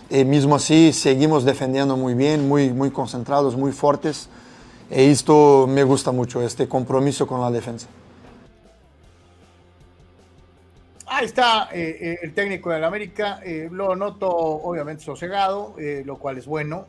Y 0.08 0.24
mismo 0.24 0.54
así 0.54 0.92
seguimos 0.92 1.44
defendiendo 1.44 1.96
muy 1.96 2.14
bien, 2.14 2.48
muy, 2.48 2.72
muy 2.72 2.90
concentrados, 2.90 3.56
muy 3.56 3.72
fuertes. 3.72 4.28
Y 4.90 5.10
esto 5.10 5.66
me 5.68 5.82
gusta 5.82 6.12
mucho, 6.12 6.40
este 6.42 6.68
compromiso 6.68 7.26
con 7.26 7.40
la 7.40 7.50
defensa. 7.50 7.88
Ahí 11.08 11.26
está 11.26 11.68
eh, 11.72 11.98
eh, 12.00 12.18
el 12.22 12.34
técnico 12.34 12.70
del 12.70 12.82
América. 12.82 13.40
Eh, 13.44 13.68
lo 13.70 13.94
noto 13.94 14.28
obviamente 14.28 15.04
sosegado, 15.04 15.76
lo 16.04 16.18
cual 16.18 16.38
es 16.38 16.46
bueno. 16.46 16.86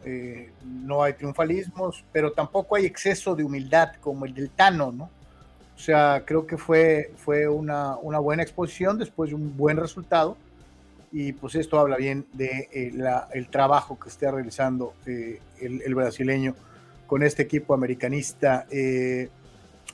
No 0.66 1.04
hay 1.04 1.14
triunfalismos, 1.14 2.04
pero 2.12 2.32
tampoco 2.32 2.76
hay 2.76 2.86
exceso 2.86 3.36
de 3.36 3.44
humildad 3.44 3.94
como 4.02 4.26
el 4.26 4.34
del 4.34 4.50
Tano, 4.50 4.92
¿no? 4.92 5.10
O 5.76 5.80
sea, 5.80 6.24
creo 6.26 6.48
que 6.48 6.58
fue, 6.58 7.12
fue 7.18 7.48
una, 7.48 7.96
una 7.98 8.18
buena 8.18 8.42
exposición 8.42 8.98
después 8.98 9.30
de 9.30 9.36
un 9.36 9.56
buen 9.56 9.78
resultado 9.78 10.36
y 11.12 11.34
pues 11.34 11.54
esto 11.54 11.80
habla 11.80 11.98
bien 11.98 12.26
de 12.34 12.92
la, 12.96 13.30
trabajo 13.52 14.00
que 14.00 14.10
está 14.10 14.32
realizando 14.32 14.96
el, 15.06 15.94
brasileño 15.94 16.56
con 17.06 17.22
este 17.22 17.44
equipo 17.44 17.76
americanista. 17.76 18.66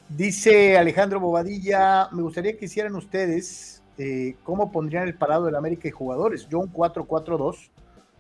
Dice 0.08 0.78
Alejandro 0.78 1.20
Bobadilla, 1.20 2.08
me 2.14 2.22
gustaría 2.22 2.58
que 2.58 2.66
hicieran 2.66 2.96
ustedes 2.96 3.83
eh, 3.98 4.36
cómo 4.44 4.72
pondrían 4.72 5.08
el 5.08 5.16
parado 5.16 5.46
del 5.46 5.56
América 5.56 5.88
y 5.88 5.92
jugadores. 5.92 6.48
Yo 6.50 6.60
un 6.60 6.72
4-4-2, 6.72 7.70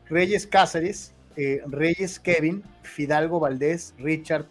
Reyes 0.09 0.47
Cáceres, 0.47 1.13
eh, 1.35 1.61
Reyes 1.67 2.19
Kevin, 2.19 2.63
Fidalgo 2.83 3.39
Valdés, 3.39 3.93
Richard 3.97 4.45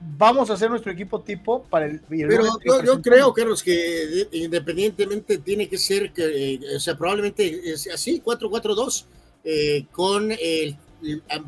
vamos 0.00 0.50
a 0.50 0.54
hacer 0.54 0.70
nuestro 0.70 0.92
equipo 0.92 1.20
tipo 1.20 1.62
para 1.64 1.86
el. 1.86 2.00
el 2.10 2.28
Pero 2.28 2.44
yo, 2.64 2.82
yo, 2.82 3.02
creo, 3.02 3.32
Carlos, 3.32 3.62
que 3.62 4.28
independientemente 4.32 5.38
tiene 5.38 5.68
que 5.68 5.78
ser, 5.78 6.12
que, 6.12 6.54
eh, 6.54 6.60
o 6.76 6.80
sea, 6.80 6.96
probablemente 6.96 7.70
es 7.70 7.88
así, 7.92 8.22
4-4-2, 8.24 9.04
eh, 9.44 9.86
con 9.92 10.32
el, 10.32 10.76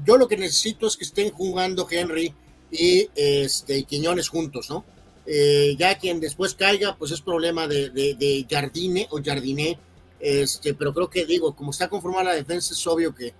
Yo 0.04 0.16
lo 0.16 0.28
que 0.28 0.36
necesito 0.36 0.86
es 0.86 0.96
que 0.96 1.04
estén 1.04 1.30
jugando 1.30 1.86
Henry 1.90 2.34
y 2.70 3.08
este, 3.14 3.84
Quiñones 3.84 4.28
juntos, 4.28 4.70
¿no? 4.70 4.84
Eh, 5.26 5.76
ya 5.78 5.98
quien 5.98 6.20
después 6.20 6.54
caiga, 6.54 6.96
pues 6.96 7.10
es 7.12 7.20
problema 7.20 7.68
de, 7.68 7.90
de, 7.90 8.14
de 8.14 8.46
Jardine 8.50 9.06
o 9.10 9.20
Jardiné, 9.22 9.78
este, 10.18 10.74
pero 10.74 10.92
creo 10.92 11.08
que 11.08 11.24
digo, 11.26 11.54
como 11.54 11.70
está 11.70 11.88
conformada 11.88 12.24
la 12.24 12.34
defensa, 12.34 12.74
es 12.74 12.84
obvio 12.86 13.14
que 13.14 13.32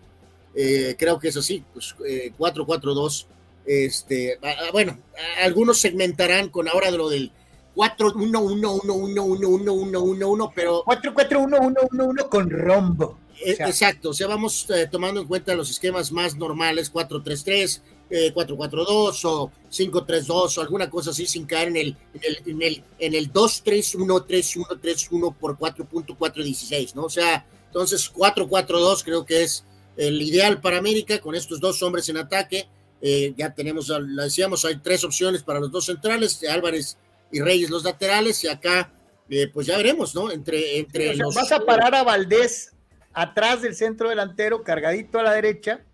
eh, 0.55 0.95
creo 0.99 1.18
que 1.18 1.29
es 1.29 1.37
así, 1.37 1.64
pues 1.73 1.95
4-4-2. 1.97 3.27
Este, 3.64 4.40
bueno, 4.73 4.99
algunos 5.40 5.81
segmentarán 5.81 6.49
con 6.49 6.66
ahora 6.68 6.90
de 6.90 6.99
lo 6.99 7.09
del 7.09 7.31
4-1-1-1-1-1-1-1-1, 7.75 10.53
pero 10.55 10.85
4-4-1-1-1-1 10.85 12.29
con 12.29 12.51
rombo. 12.51 13.18
Eh, 13.45 13.57
exacto, 13.59 14.11
o 14.11 14.14
sea, 14.14 14.29
vamos 14.29 14.68
eh, 14.71 14.87
tomando 14.90 15.21
en 15.21 15.27
cuenta 15.27 15.55
los 15.55 15.71
esquemas 15.71 16.12
más 16.12 16.37
normales, 16.37 16.92
4-3-3, 16.92 17.81
eh, 18.12 18.33
4-4-2 18.33 19.25
o 19.25 19.51
5-3-2 19.70 20.59
o 20.59 20.61
alguna 20.61 20.88
cosa 20.88 21.11
así 21.11 21.27
sin 21.27 21.46
caer 21.46 21.66
en 21.68 21.77
el, 21.77 21.96
en 22.14 22.22
el, 22.22 22.38
en 22.46 22.62
el, 22.62 22.85
en 22.98 23.14
el 23.14 23.33
2-3-1-3-1-3-1 23.33 25.35
por 25.37 25.57
4.416, 25.57 26.94
¿no? 26.94 27.05
O 27.05 27.11
sea, 27.11 27.44
entonces 27.66 28.12
4-4-2 28.12 29.03
creo 29.03 29.25
que 29.25 29.42
es 29.42 29.64
el 29.96 30.22
ideal 30.22 30.61
para 30.61 30.79
América 30.79 31.20
con 31.20 31.35
estos 31.35 31.59
dos 31.59 31.83
hombres 31.83 32.09
en 32.09 32.18
ataque 32.18 32.68
eh, 33.05 33.35
ya 33.37 33.53
tenemos, 33.53 33.88
la 33.88 34.22
decíamos, 34.22 34.64
hay 34.64 34.77
tres 34.77 35.03
opciones 35.03 35.42
para 35.42 35.59
los 35.59 35.72
dos 35.72 35.87
centrales, 35.87 36.40
Álvarez 36.48 36.96
y 37.33 37.40
Reyes 37.40 37.68
los 37.68 37.83
laterales, 37.83 38.44
y 38.44 38.48
acá, 38.48 38.92
eh, 39.29 39.48
pues 39.53 39.66
ya 39.66 39.77
veremos, 39.77 40.14
¿no? 40.14 40.31
Entre, 40.31 40.79
entre 40.79 41.11
o 41.11 41.14
sea, 41.14 41.25
los. 41.25 41.35
Vas 41.35 41.51
a 41.51 41.61
parar 41.61 41.96
a 41.96 42.05
Valdés 42.05 42.72
atrás 43.12 43.61
del 43.61 43.75
centro 43.75 44.09
delantero, 44.09 44.62
cargadito 44.62 45.18
a 45.18 45.25
la 45.25 45.33
derecha. 45.33 45.85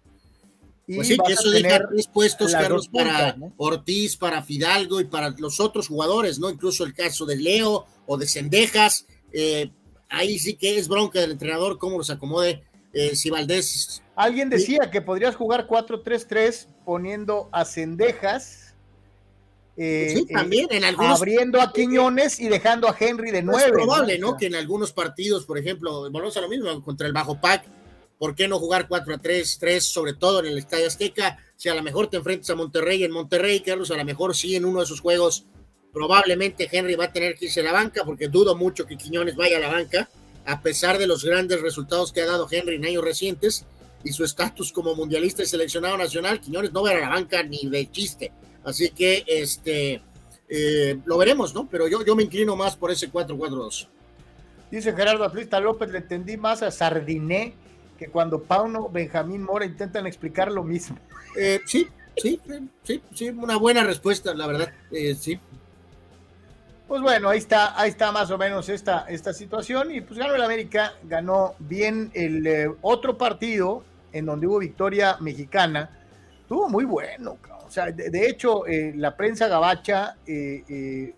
Y 0.88 0.96
pues 0.96 1.09
sí, 1.09 1.18
que 1.24 1.35
eso 1.35 1.51
deja 1.51 1.87
tres 1.87 2.09
puestos, 2.09 2.53
Carlos, 2.53 2.88
puntas, 2.88 3.07
para 3.07 3.37
¿no? 3.37 3.53
Ortiz, 3.59 4.16
para 4.16 4.42
Fidalgo 4.42 5.01
y 5.01 5.05
para 5.05 5.31
los 5.38 5.61
otros 5.61 5.87
jugadores, 5.87 6.38
¿no? 6.38 6.48
Incluso 6.48 6.83
el 6.85 6.94
caso 6.94 7.27
de 7.27 7.37
Leo 7.37 7.87
o 8.07 8.16
de 8.16 8.27
Cendejas. 8.27 9.07
Eh, 9.31 9.70
ahí 10.09 10.38
sí 10.38 10.55
que 10.55 10.79
es 10.79 10.88
bronca 10.88 11.20
del 11.20 11.33
entrenador 11.33 11.79
cómo 11.79 11.98
los 11.98 12.09
acomode. 12.09 12.62
Eh, 12.94 13.14
si 13.14 13.29
Valdés 13.29 14.03
Alguien 14.18 14.51
decía 14.51 14.90
que 14.90 15.01
podrías 15.01 15.37
jugar 15.37 15.68
4-3-3 15.68 16.66
poniendo 16.85 17.48
a 17.53 17.64
Cendejas. 17.64 18.74
Eh, 19.77 20.12
sí, 20.16 20.27
también 20.27 20.66
en 20.70 20.83
algunos. 20.83 21.18
Abriendo 21.18 21.61
a 21.61 21.72
Quiñones 21.72 22.40
y 22.40 22.48
dejando 22.48 22.88
a 22.88 22.96
Henry 22.98 23.31
de 23.31 23.42
9. 23.42 23.66
Es 23.66 23.70
probable, 23.70 24.18
¿no? 24.18 24.33
¿no? 24.33 24.37
Que 24.37 24.46
en 24.46 24.57
algunos 24.57 24.92
partidos, 24.92 25.44
por 25.44 25.57
ejemplo, 25.57 26.11
volvemos 26.11 26.37
a 26.37 26.40
lo 26.40 26.48
mismo, 26.48 26.83
contra 26.83 27.07
el 27.07 27.12
Bajo 27.12 27.40
Pac, 27.40 27.64
¿por 28.18 28.35
qué 28.35 28.48
no 28.48 28.59
jugar 28.59 28.88
4-3-3, 28.88 29.81
sobre 29.81 30.14
todo 30.14 30.40
en 30.40 30.46
el 30.46 30.59
Estadio 30.59 30.87
Azteca? 30.87 31.38
Si 31.57 31.68
a 31.68 31.74
lo 31.74 31.83
mejor 31.83 32.09
te 32.09 32.16
enfrentas 32.16 32.50
a 32.50 32.54
Monterrey 32.54 33.04
en 33.04 33.12
Monterrey, 33.12 33.61
Carlos, 33.61 33.90
a 33.90 33.96
lo 33.96 34.04
mejor 34.04 34.35
sí 34.35 34.57
en 34.57 34.64
uno 34.64 34.81
de 34.81 34.85
esos 34.85 35.00
juegos, 35.00 35.46
probablemente 35.92 36.68
Henry 36.70 36.94
va 36.94 37.07
a 37.07 37.12
tener 37.12 37.35
que 37.35 37.46
irse 37.46 37.61
a 37.61 37.64
la 37.64 37.72
banca, 37.72 38.04
porque 38.04 38.28
dudo 38.28 38.57
mucho 38.57 38.87
que 38.87 38.96
Quiñones 38.96 39.37
vaya 39.37 39.57
a 39.57 39.61
la 39.61 39.68
banca, 39.68 40.09
a 40.44 40.61
pesar 40.62 40.98
de 40.98 41.07
los 41.07 41.24
grandes 41.24 41.61
resultados 41.61 42.12
que 42.12 42.22
ha 42.22 42.26
dado 42.26 42.48
Henry 42.50 42.76
en 42.76 42.85
años 42.85 43.04
recientes 43.04 43.64
y 44.04 44.12
su 44.12 44.24
estatus 44.24 44.72
como 44.72 44.94
mundialista 44.94 45.42
y 45.42 45.46
seleccionado 45.46 45.96
nacional, 45.96 46.40
Quiñones 46.40 46.72
no 46.72 46.83
va 46.83 46.90
a 46.90 47.00
la 47.00 47.09
banca 47.09 47.42
ni 47.42 47.68
de 47.68 47.90
chiste. 47.90 48.33
Así 48.64 48.90
que 48.90 49.24
este 49.26 50.02
eh, 50.48 50.98
lo 51.04 51.18
veremos, 51.18 51.54
¿no? 51.54 51.68
Pero 51.68 51.88
yo, 51.88 52.04
yo 52.04 52.16
me 52.16 52.22
inclino 52.22 52.57
más 52.57 52.76
por 52.76 52.90
ese 52.90 53.11
4-4-2. 53.11 53.88
Dice 54.70 54.92
Gerardo 54.92 55.24
Aflista 55.24 55.61
López, 55.61 55.90
le 55.90 55.98
entendí 55.98 56.37
más 56.37 56.62
a 56.62 56.70
Sardiné 56.70 57.54
que 57.98 58.08
cuando 58.08 58.42
Pauno, 58.42 58.88
Benjamín 58.88 59.42
Mora 59.42 59.64
intentan 59.64 60.06
explicar 60.06 60.50
lo 60.50 60.62
mismo. 60.62 60.96
Eh, 61.37 61.61
sí, 61.66 61.88
sí, 62.16 62.40
sí, 62.82 63.02
sí, 63.12 63.28
una 63.30 63.56
buena 63.56 63.82
respuesta, 63.84 64.34
la 64.34 64.46
verdad, 64.46 64.72
eh, 64.90 65.14
sí. 65.14 65.38
Pues 66.87 67.02
bueno, 67.02 67.28
ahí 67.28 67.38
está, 67.38 67.78
ahí 67.78 67.90
está 67.90 68.12
más 68.12 68.30
o 68.30 68.38
menos 68.38 68.68
esta, 68.70 69.04
esta 69.08 69.34
situación. 69.34 69.90
Y 69.90 70.00
pues 70.00 70.18
ganó 70.18 70.34
el 70.34 70.42
América, 70.42 70.94
ganó 71.04 71.54
bien 71.58 72.11
el 72.14 72.46
eh, 72.46 72.70
otro 72.80 73.18
partido 73.18 73.84
en 74.12 74.24
donde 74.24 74.46
hubo 74.46 74.58
victoria 74.58 75.16
mexicana. 75.20 75.90
Estuvo 76.40 76.66
muy 76.70 76.87
bueno, 76.87 77.37
o 77.68 77.70
sea, 77.70 77.92
de, 77.92 78.08
de 78.08 78.26
hecho, 78.26 78.66
eh, 78.66 78.94
la 78.96 79.14
prensa 79.14 79.46
gabacha 79.46 80.16
eh, 80.26 80.64
eh, 80.68 81.14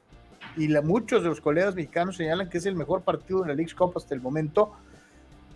y 0.56 0.66
la, 0.66 0.82
muchos 0.82 1.22
de 1.22 1.28
los 1.28 1.40
colegas 1.40 1.76
mexicanos 1.76 2.16
señalan 2.16 2.50
que 2.50 2.58
es 2.58 2.66
el 2.66 2.74
mejor 2.74 3.02
partido 3.02 3.42
en 3.42 3.48
la 3.48 3.54
League 3.54 3.72
Cup 3.72 3.92
hasta 3.96 4.16
el 4.16 4.20
momento. 4.20 4.72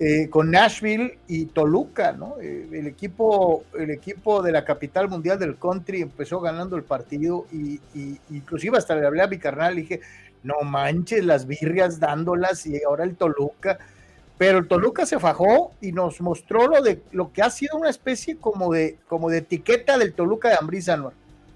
Eh, 0.01 0.29
con 0.29 0.51
Nashville 0.51 1.19
y 1.29 1.47
Toluca, 1.47 2.13
¿no? 2.13 2.35
Eh, 2.41 2.69
el, 2.73 2.89
equipo, 2.89 3.63
el 3.79 3.91
equipo 3.91 4.43
de 4.43 4.51
la 4.51 4.65
capital 4.65 5.09
mundial 5.09 5.39
del 5.39 5.57
country 5.57 6.03
empezó 6.03 6.41
ganando 6.41 6.77
el 6.77 6.83
partido 6.83 7.47
y, 7.53 7.81
y 7.95 8.19
inclusive 8.31 8.77
hasta 8.77 8.97
le 8.97 9.07
hablé 9.07 9.23
a 9.23 9.29
mi 9.29 9.39
carnal 9.39 9.79
y 9.79 9.83
dije, 9.83 10.01
no 10.43 10.61
manches 10.63 11.25
las 11.25 11.47
birrias 11.47 12.01
dándolas 12.01 12.67
y 12.67 12.83
ahora 12.83 13.05
el 13.05 13.17
Toluca, 13.17 13.79
pero 14.37 14.59
el 14.59 14.69
Toluca 14.69 15.07
se 15.07 15.19
fajó 15.19 15.73
y 15.81 15.93
nos 15.93 16.21
mostró 16.21 16.67
lo 16.67 16.83
de 16.83 17.01
lo 17.13 17.33
que 17.33 17.43
ha 17.43 17.51
sido 17.51 17.79
una 17.79 17.91
especie 17.91 18.37
como 18.37 18.73
de 18.73 18.99
como 19.09 19.31
de 19.31 19.39
etiqueta 19.39 19.97
del 19.97 20.13
Toluca 20.13 20.49
de 20.49 20.57
Ambrisa. 20.57 21.01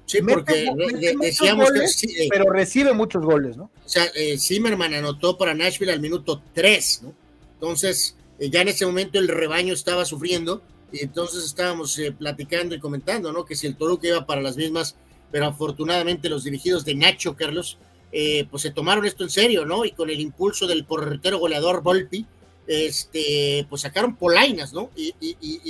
Sí, 0.07 0.23
porque 0.23 0.71
mete, 0.75 0.95
mete 0.97 1.27
decíamos 1.27 1.69
goles, 1.69 1.97
que, 2.01 2.09
sí, 2.09 2.23
eh, 2.23 2.29
pero 2.31 2.51
recibe 2.51 2.95
muchos 2.95 3.23
goles, 3.23 3.57
¿no? 3.57 3.65
O 3.85 3.89
sea, 3.89 4.05
eh, 4.15 4.39
Zimmerman 4.39 4.95
anotó 4.95 5.37
para 5.37 5.55
Nashville 5.55 5.93
al 5.93 6.01
minuto 6.01 6.41
3, 6.55 7.01
¿no? 7.03 7.13
Entonces, 7.55 8.17
eh, 8.39 8.51
ya 8.51 8.63
en 8.63 8.69
ese 8.69 8.87
momento 8.87 9.19
el 9.19 9.29
rebaño 9.29 9.75
estaba 9.75 10.05
sufriendo 10.05 10.63
y 10.93 11.05
entonces 11.05 11.45
estábamos 11.45 11.99
eh, 11.99 12.13
platicando 12.13 12.75
y 12.75 12.81
comentando, 12.81 13.33
¿no? 13.33 13.45
Que 13.45 13.57
si 13.57 13.67
el 13.67 13.77
Toluca 13.77 14.09
iba 14.09 14.27
para 14.27 14.41
las 14.41 14.57
mismas, 14.57 14.97
pero 15.31 15.47
afortunadamente 15.47 16.29
los 16.29 16.45
dirigidos 16.45 16.85
de 16.85 16.95
Nacho 16.95 17.37
Carlos, 17.37 17.79
eh, 18.11 18.47
pues 18.51 18.63
se 18.63 18.71
tomaron 18.71 19.05
esto 19.05 19.23
en 19.23 19.31
serio, 19.31 19.67
¿no? 19.67 19.85
Y 19.85 19.93
con 19.93 20.09
el 20.09 20.21
impulso 20.21 20.67
del 20.67 20.85
porretero 20.85 21.39
goleador 21.39 21.83
Volpi, 21.83 22.25
este, 22.67 23.67
pues 23.69 23.83
sacaron 23.83 24.17
polainas, 24.17 24.73
¿no? 24.73 24.91
Y, 24.97 25.15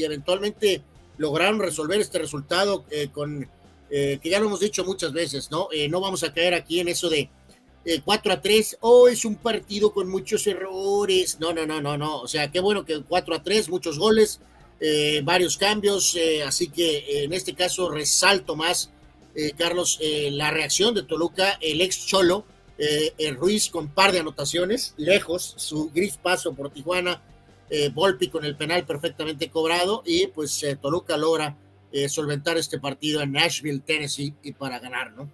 eventualmente 0.03 0.83
lograron 1.17 1.59
resolver 1.59 2.01
este 2.01 2.19
resultado 2.19 2.85
eh, 2.91 3.09
con, 3.13 3.49
que 3.91 4.21
ya 4.23 4.39
lo 4.39 4.47
hemos 4.47 4.61
dicho 4.61 4.85
muchas 4.85 5.13
veces, 5.13 5.51
¿no? 5.51 5.69
no 5.89 6.01
vamos 6.01 6.23
a 6.23 6.33
caer 6.33 6.53
aquí 6.53 6.79
en 6.79 6.89
eso 6.89 7.09
de 7.09 7.31
4 8.05 8.33
a 8.33 8.41
3, 8.43 8.79
oh, 8.81 9.09
es 9.09 9.25
un 9.25 9.37
partido 9.37 9.93
con 9.93 10.09
muchos 10.09 10.47
errores, 10.47 11.39
no, 11.41 11.53
no, 11.53 11.65
no, 11.67 11.81
no, 11.81 11.97
no, 11.97 12.21
o 12.21 12.29
sea, 12.29 12.51
qué 12.51 12.61
bueno 12.61 12.85
que 12.85 13.03
4 13.03 13.35
a 13.35 13.43
3, 13.43 13.71
muchos 13.71 13.99
goles, 13.99 14.41
eh, 14.81 15.23
varios 15.25 15.57
cambios, 15.57 16.15
eh, 16.15 16.45
así 16.45 16.69
que 16.69 16.99
eh, 16.99 17.25
en 17.25 17.33
este 17.33 17.55
caso 17.55 17.91
resalto 17.91 18.57
más, 18.57 18.91
Carlos, 19.57 20.01
la 20.03 20.51
reacción 20.51 20.95
de 20.95 21.05
Toluca, 21.05 21.59
el 21.61 21.81
ex 21.81 22.07
Cholo, 22.07 22.45
Ruiz 23.37 23.69
con 23.71 23.87
par 23.87 24.11
de 24.11 24.19
anotaciones, 24.19 24.95
lejos, 24.97 25.55
su 25.59 25.93
gris 25.95 26.17
paso 26.17 26.55
por 26.55 26.71
Tijuana, 26.73 27.23
Volpi 27.93 28.31
con 28.31 28.45
el 28.45 28.57
penal 28.57 28.85
perfectamente 28.85 29.49
cobrado 29.49 30.03
y 30.05 30.27
pues 30.27 30.67
Toluca 30.83 31.17
logra 31.17 31.57
solventar 32.09 32.59
este 32.59 32.81
partido 32.81 33.21
en 33.21 33.31
Nashville, 33.31 33.79
Tennessee 33.79 34.35
y 34.43 34.55
para 34.55 34.81
ganar, 34.81 35.13
¿no? 35.13 35.31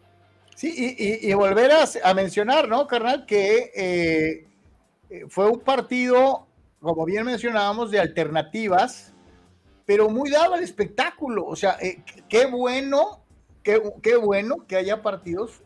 Sí, 0.54 0.96
y, 1.20 1.32
volver 1.34 1.70
a, 2.02 2.14
mencionar, 2.14 2.68
¿no, 2.68 2.86
carnal? 2.86 3.26
Que 3.26 4.46
fue 5.28 5.50
un 5.50 5.60
partido, 5.60 6.46
como 6.80 7.04
bien 7.04 7.24
mencionábamos, 7.24 7.90
de 7.90 8.00
alternativas 8.00 9.14
pero 9.86 10.08
muy 10.08 10.30
dado 10.30 10.54
al 10.54 10.62
espectáculo. 10.62 11.46
O 11.46 11.56
sea, 11.56 11.76
eh, 11.80 12.02
qué 12.28 12.46
bueno, 12.46 13.22
qué, 13.62 13.82
qué, 14.02 14.16
bueno 14.16 14.66
que 14.66 14.76
haya 14.76 15.02
partidos 15.02 15.62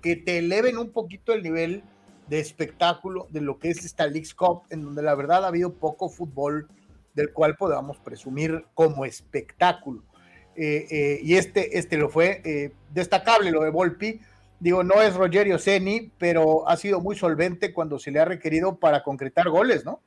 que 0.00 0.16
te 0.16 0.38
eleven 0.38 0.78
un 0.78 0.90
poquito 0.90 1.32
el 1.32 1.42
nivel 1.42 1.84
de 2.26 2.40
espectáculo 2.40 3.28
de 3.30 3.40
lo 3.40 3.58
que 3.58 3.70
es 3.70 3.84
esta 3.84 4.06
League's 4.06 4.34
Cup, 4.34 4.62
en 4.70 4.82
donde 4.82 5.02
la 5.02 5.14
verdad 5.14 5.44
ha 5.44 5.48
habido 5.48 5.74
poco 5.74 6.08
fútbol 6.08 6.68
del 7.14 7.32
cual 7.32 7.56
podamos 7.56 7.98
presumir 7.98 8.64
como 8.74 9.04
espectáculo. 9.04 10.02
Eh, 10.56 10.86
eh, 10.90 11.20
y 11.22 11.36
este, 11.36 11.78
este 11.78 11.96
lo 11.96 12.08
fue 12.08 12.72
destacable, 12.90 13.50
lo 13.50 13.62
de 13.62 13.70
Volpi. 13.70 14.20
Digo, 14.60 14.84
no 14.84 15.02
es 15.02 15.14
Rogerio 15.14 15.58
Ceni, 15.58 16.12
pero 16.18 16.68
ha 16.68 16.76
sido 16.76 17.00
muy 17.00 17.16
solvente 17.16 17.72
cuando 17.72 17.98
se 17.98 18.12
le 18.12 18.20
ha 18.20 18.24
requerido 18.24 18.76
para 18.76 19.02
concretar 19.02 19.48
goles, 19.48 19.84
¿no? 19.84 20.00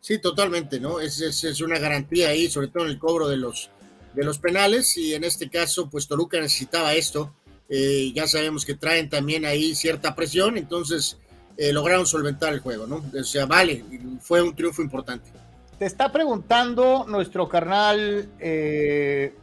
Sí, 0.00 0.18
totalmente, 0.18 0.78
¿no? 0.78 1.00
Es, 1.00 1.20
es, 1.20 1.60
una 1.60 1.78
garantía 1.78 2.28
ahí, 2.28 2.48
sobre 2.48 2.68
todo 2.68 2.84
en 2.84 2.90
el 2.90 2.98
cobro 2.98 3.26
de 3.26 3.36
los, 3.36 3.70
de 4.12 4.22
los 4.22 4.38
penales, 4.38 4.96
y 4.96 5.14
en 5.14 5.24
este 5.24 5.48
caso, 5.48 5.88
pues 5.90 6.06
Toluca 6.06 6.38
necesitaba 6.38 6.94
esto. 6.94 7.34
Eh, 7.68 8.12
ya 8.14 8.26
sabemos 8.26 8.64
que 8.64 8.74
traen 8.74 9.08
también 9.08 9.46
ahí 9.46 9.74
cierta 9.74 10.14
presión, 10.14 10.58
entonces 10.58 11.18
eh, 11.56 11.72
lograron 11.72 12.06
solventar 12.06 12.52
el 12.52 12.60
juego, 12.60 12.86
¿no? 12.86 13.02
O 13.18 13.24
sea, 13.24 13.46
vale, 13.46 13.82
fue 14.20 14.42
un 14.42 14.54
triunfo 14.54 14.82
importante. 14.82 15.30
Te 15.78 15.86
está 15.86 16.12
preguntando 16.12 17.06
nuestro 17.08 17.48
carnal 17.48 18.28
eh, 18.38 19.34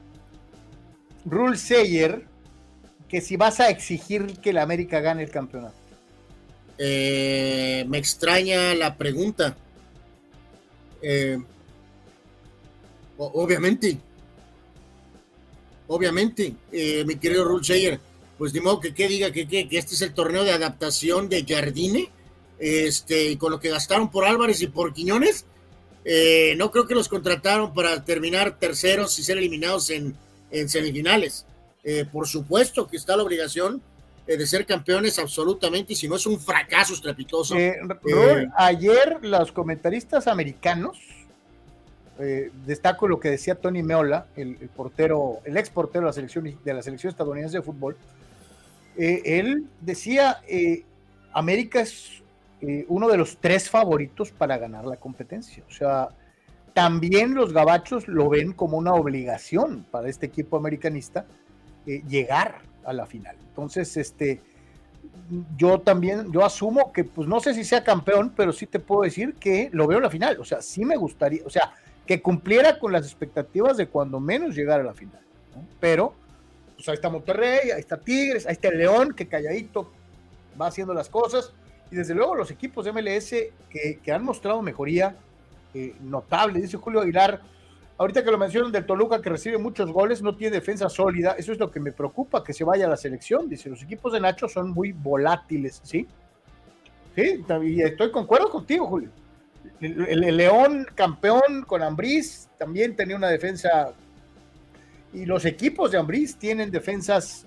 Rule 1.26 1.58
Sayer 1.58 2.26
que 3.08 3.22
si 3.22 3.36
vas 3.36 3.60
a 3.60 3.70
exigir 3.70 4.40
que 4.40 4.54
la 4.54 4.64
América 4.64 5.02
gane 5.02 5.24
el 5.24 5.30
campeonato. 5.30 5.76
me 6.78 7.98
extraña 7.98 8.74
la 8.74 8.96
pregunta. 8.98 9.58
Eh, 11.02 11.38
obviamente, 13.18 13.98
obviamente, 15.88 16.56
eh, 16.72 17.04
mi 17.06 17.16
querido 17.16 17.44
Rulseyer, 17.44 18.00
pues 18.38 18.54
de 18.54 18.62
modo 18.62 18.80
que, 18.80 18.94
que 18.94 19.08
diga 19.08 19.32
que, 19.32 19.48
que, 19.48 19.68
este 19.72 19.96
es 19.96 20.02
el 20.02 20.14
torneo 20.14 20.44
de 20.44 20.52
adaptación 20.52 21.28
de 21.28 21.46
Jardine, 21.48 22.10
este, 22.60 23.38
con 23.38 23.52
lo 23.52 23.60
que 23.60 23.70
gastaron 23.70 24.10
por 24.10 24.26
Álvarez 24.26 24.62
y 24.62 24.68
por 24.68 24.94
Quiñones, 24.94 25.46
eh, 26.06 26.56
no 26.58 26.72
creo 26.72 26.88
que 26.88 26.96
los 26.96 27.08
contrataron 27.08 27.74
para 27.74 28.04
terminar 28.04 28.58
terceros 28.58 29.18
y 29.20 29.24
ser 29.24 29.38
eliminados 29.38 29.90
en, 29.90 30.16
en 30.52 30.70
semifinales. 30.70 31.46
por 32.12 32.28
supuesto 32.28 32.88
que 32.88 32.98
está 32.98 33.16
la 33.16 33.24
obligación 33.24 33.82
de 34.38 34.48
ser 34.48 34.66
campeones 34.66 35.20
absolutamente, 35.20 35.94
y 35.94 35.96
si 35.96 36.08
no 36.08 36.16
es 36.16 36.26
un 36.26 36.40
fracaso 36.40 36.94
estrepitoso. 36.94 37.56
Eh, 37.56 37.80
eh, 38.08 38.48
ayer 38.56 39.20
los 39.22 39.52
comentaristas 39.52 40.28
americanos, 40.28 41.00
eh, 42.20 42.52
destaco 42.66 43.08
lo 43.08 43.20
que 43.20 43.32
decía 43.32 43.56
Tony 43.56 43.84
Meola, 43.84 44.28
el, 44.36 44.56
portero, 44.76 45.40
el 45.46 45.58
ex 45.58 45.70
portero 45.70 46.02
de 46.02 46.08
la 46.08 46.14
selección, 46.14 46.58
de 46.64 46.74
la 46.74 46.82
selección 46.82 47.12
estadounidense 47.12 47.58
de 47.58 47.64
fútbol, 47.64 47.98
él 48.98 49.68
decía, 49.80 50.42
América 51.34 51.80
es 51.80 52.22
uno 52.88 53.08
de 53.08 53.18
los 53.18 53.38
tres 53.38 53.70
favoritos 53.70 54.32
para 54.32 54.58
ganar 54.58 54.86
la 54.86 54.98
competencia. 54.98 55.64
O 55.68 55.72
sea, 55.72 56.10
también 56.74 57.34
los 57.34 57.54
gabachos 57.54 58.08
lo 58.08 58.30
ven 58.30 58.54
como 58.54 58.78
una 58.78 58.94
obligación 58.94 59.86
para 59.92 60.10
este 60.10 60.26
equipo 60.26 60.58
americanista 60.58 61.26
llegar 61.86 62.62
a 62.86 62.94
la 62.94 63.06
final. 63.06 63.36
Entonces, 63.50 63.98
este, 63.98 64.42
yo 65.58 65.80
también, 65.80 66.32
yo 66.32 66.46
asumo 66.46 66.92
que, 66.92 67.04
pues 67.04 67.28
no 67.28 67.40
sé 67.40 67.54
si 67.54 67.64
sea 67.64 67.84
campeón, 67.84 68.34
pero 68.36 68.54
sí 68.54 68.66
te 68.68 68.80
puedo 68.80 69.02
decir 69.02 69.34
que 69.36 69.70
lo 69.74 69.88
veo 69.88 69.98
en 69.98 70.04
la 70.04 70.10
final. 70.10 70.40
O 70.40 70.46
sea, 70.46 70.62
sí 70.62 70.86
me 70.86 70.96
gustaría, 70.96 71.42
o 71.46 71.50
sea, 71.50 71.74
que 72.06 72.22
cumpliera 72.22 72.80
con 72.80 72.92
las 72.92 73.06
expectativas 73.06 73.78
de 73.78 73.88
cuando 73.88 74.20
menos 74.20 74.56
llegara 74.56 74.82
a 74.82 74.86
la 74.86 74.94
final. 74.94 75.22
Pero, 75.80 76.14
pues 76.76 76.88
ahí 76.90 76.96
está 76.96 77.10
Monterrey, 77.10 77.72
ahí 77.72 77.80
está 77.80 77.98
Tigres, 77.98 78.46
ahí 78.46 78.54
está 78.54 78.70
el 78.70 78.78
León, 78.78 79.14
que 79.14 79.28
calladito 79.28 79.92
va 80.60 80.68
haciendo 80.68 80.94
las 80.94 81.10
cosas. 81.10 81.54
Y 81.92 81.96
desde 81.96 82.16
luego 82.16 82.36
los 82.36 82.52
equipos 82.52 82.86
de 82.86 82.94
MLS 82.94 83.36
que 83.70 84.12
han 84.12 84.24
mostrado 84.24 84.62
mejoría 84.62 85.16
eh, 85.74 85.96
notable. 86.02 86.62
Dice 86.62 86.78
Julio 86.78 87.02
Aguilar, 87.02 87.42
Ahorita 88.02 88.24
que 88.24 88.32
lo 88.32 88.40
mencionan 88.40 88.72
del 88.72 88.88
Toluca 88.88 89.22
que 89.22 89.30
recibe 89.30 89.60
muchos 89.60 89.92
goles, 89.92 90.24
no 90.24 90.36
tiene 90.36 90.56
defensa 90.56 90.90
sólida. 90.90 91.36
Eso 91.38 91.52
es 91.52 91.60
lo 91.60 91.70
que 91.70 91.80
me 91.80 91.92
preocupa, 91.92 92.44
que 92.44 92.52
se 92.52 92.64
vaya 92.64 92.88
a 92.88 92.90
la 92.90 92.98
selección. 92.98 93.48
Dice, 93.48 93.70
los 93.70 93.84
equipos 93.84 94.12
de 94.12 94.20
Nacho 94.20 94.50
son 94.50 94.72
muy 94.72 94.92
volátiles, 94.92 95.82
¿sí? 95.84 96.08
Sí, 97.16 97.46
y 97.64 97.82
estoy 97.84 98.10
concuerdo 98.10 98.50
contigo, 98.50 98.88
Julio. 98.88 99.10
El, 99.80 100.36
León 100.36 100.88
campeón 100.96 101.64
con 101.68 101.84
Ambriz 101.84 102.50
también 102.58 102.96
tenía 102.96 103.16
una 103.16 103.28
defensa. 103.28 103.94
Y 105.14 105.28
los 105.28 105.46
equipos 105.46 105.92
de 105.92 106.00
Ambriz 106.00 106.38
tienen 106.38 106.72
defensas 106.72 107.46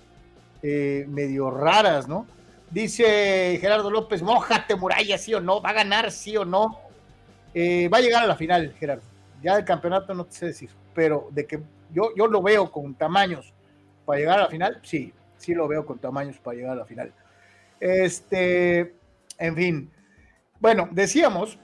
eh, 0.63 1.05
medio 1.09 1.51
raras, 1.51 2.07
¿no? 2.07 2.27
Dice 2.71 3.57
Gerardo 3.59 3.91
López, 3.91 4.21
mojate 4.21 4.77
muralla, 4.77 5.17
sí 5.17 5.33
o 5.33 5.41
no, 5.41 5.61
va 5.61 5.71
a 5.71 5.73
ganar, 5.73 6.13
sí 6.13 6.37
o 6.37 6.45
no. 6.45 6.84
Eh, 7.55 7.89
va 7.89 7.97
a 7.97 8.01
llegar 8.01 8.23
a 8.23 8.27
la 8.27 8.35
final, 8.35 8.75
Gerardo 8.77 9.15
ya 9.45 9.55
del 9.55 9.65
campeonato 9.65 10.13
no 10.15 10.25
sé 10.29 10.47
decir, 10.47 10.71
pero 10.93 11.27
de 11.31 11.45
que 11.45 11.61
yo, 11.91 12.09
yo 12.17 12.25
lo 12.25 12.41
veo 12.41 12.71
con 12.71 12.95
tamaños 12.95 13.53
para 14.05 14.19
llegar 14.19 14.39
a 14.39 14.43
la 14.43 14.49
final, 14.49 14.79
sí, 14.81 15.13
sí 15.37 15.53
lo 15.53 15.67
veo 15.67 15.85
con 15.85 15.99
tamaños 15.99 16.39
para 16.39 16.57
llegar 16.57 16.73
a 16.73 16.77
la 16.77 16.85
final. 16.85 17.13
Este, 17.79 18.95
en 19.37 19.55
fin. 19.55 19.91
Bueno, 20.59 20.89
decíamos, 20.91 21.59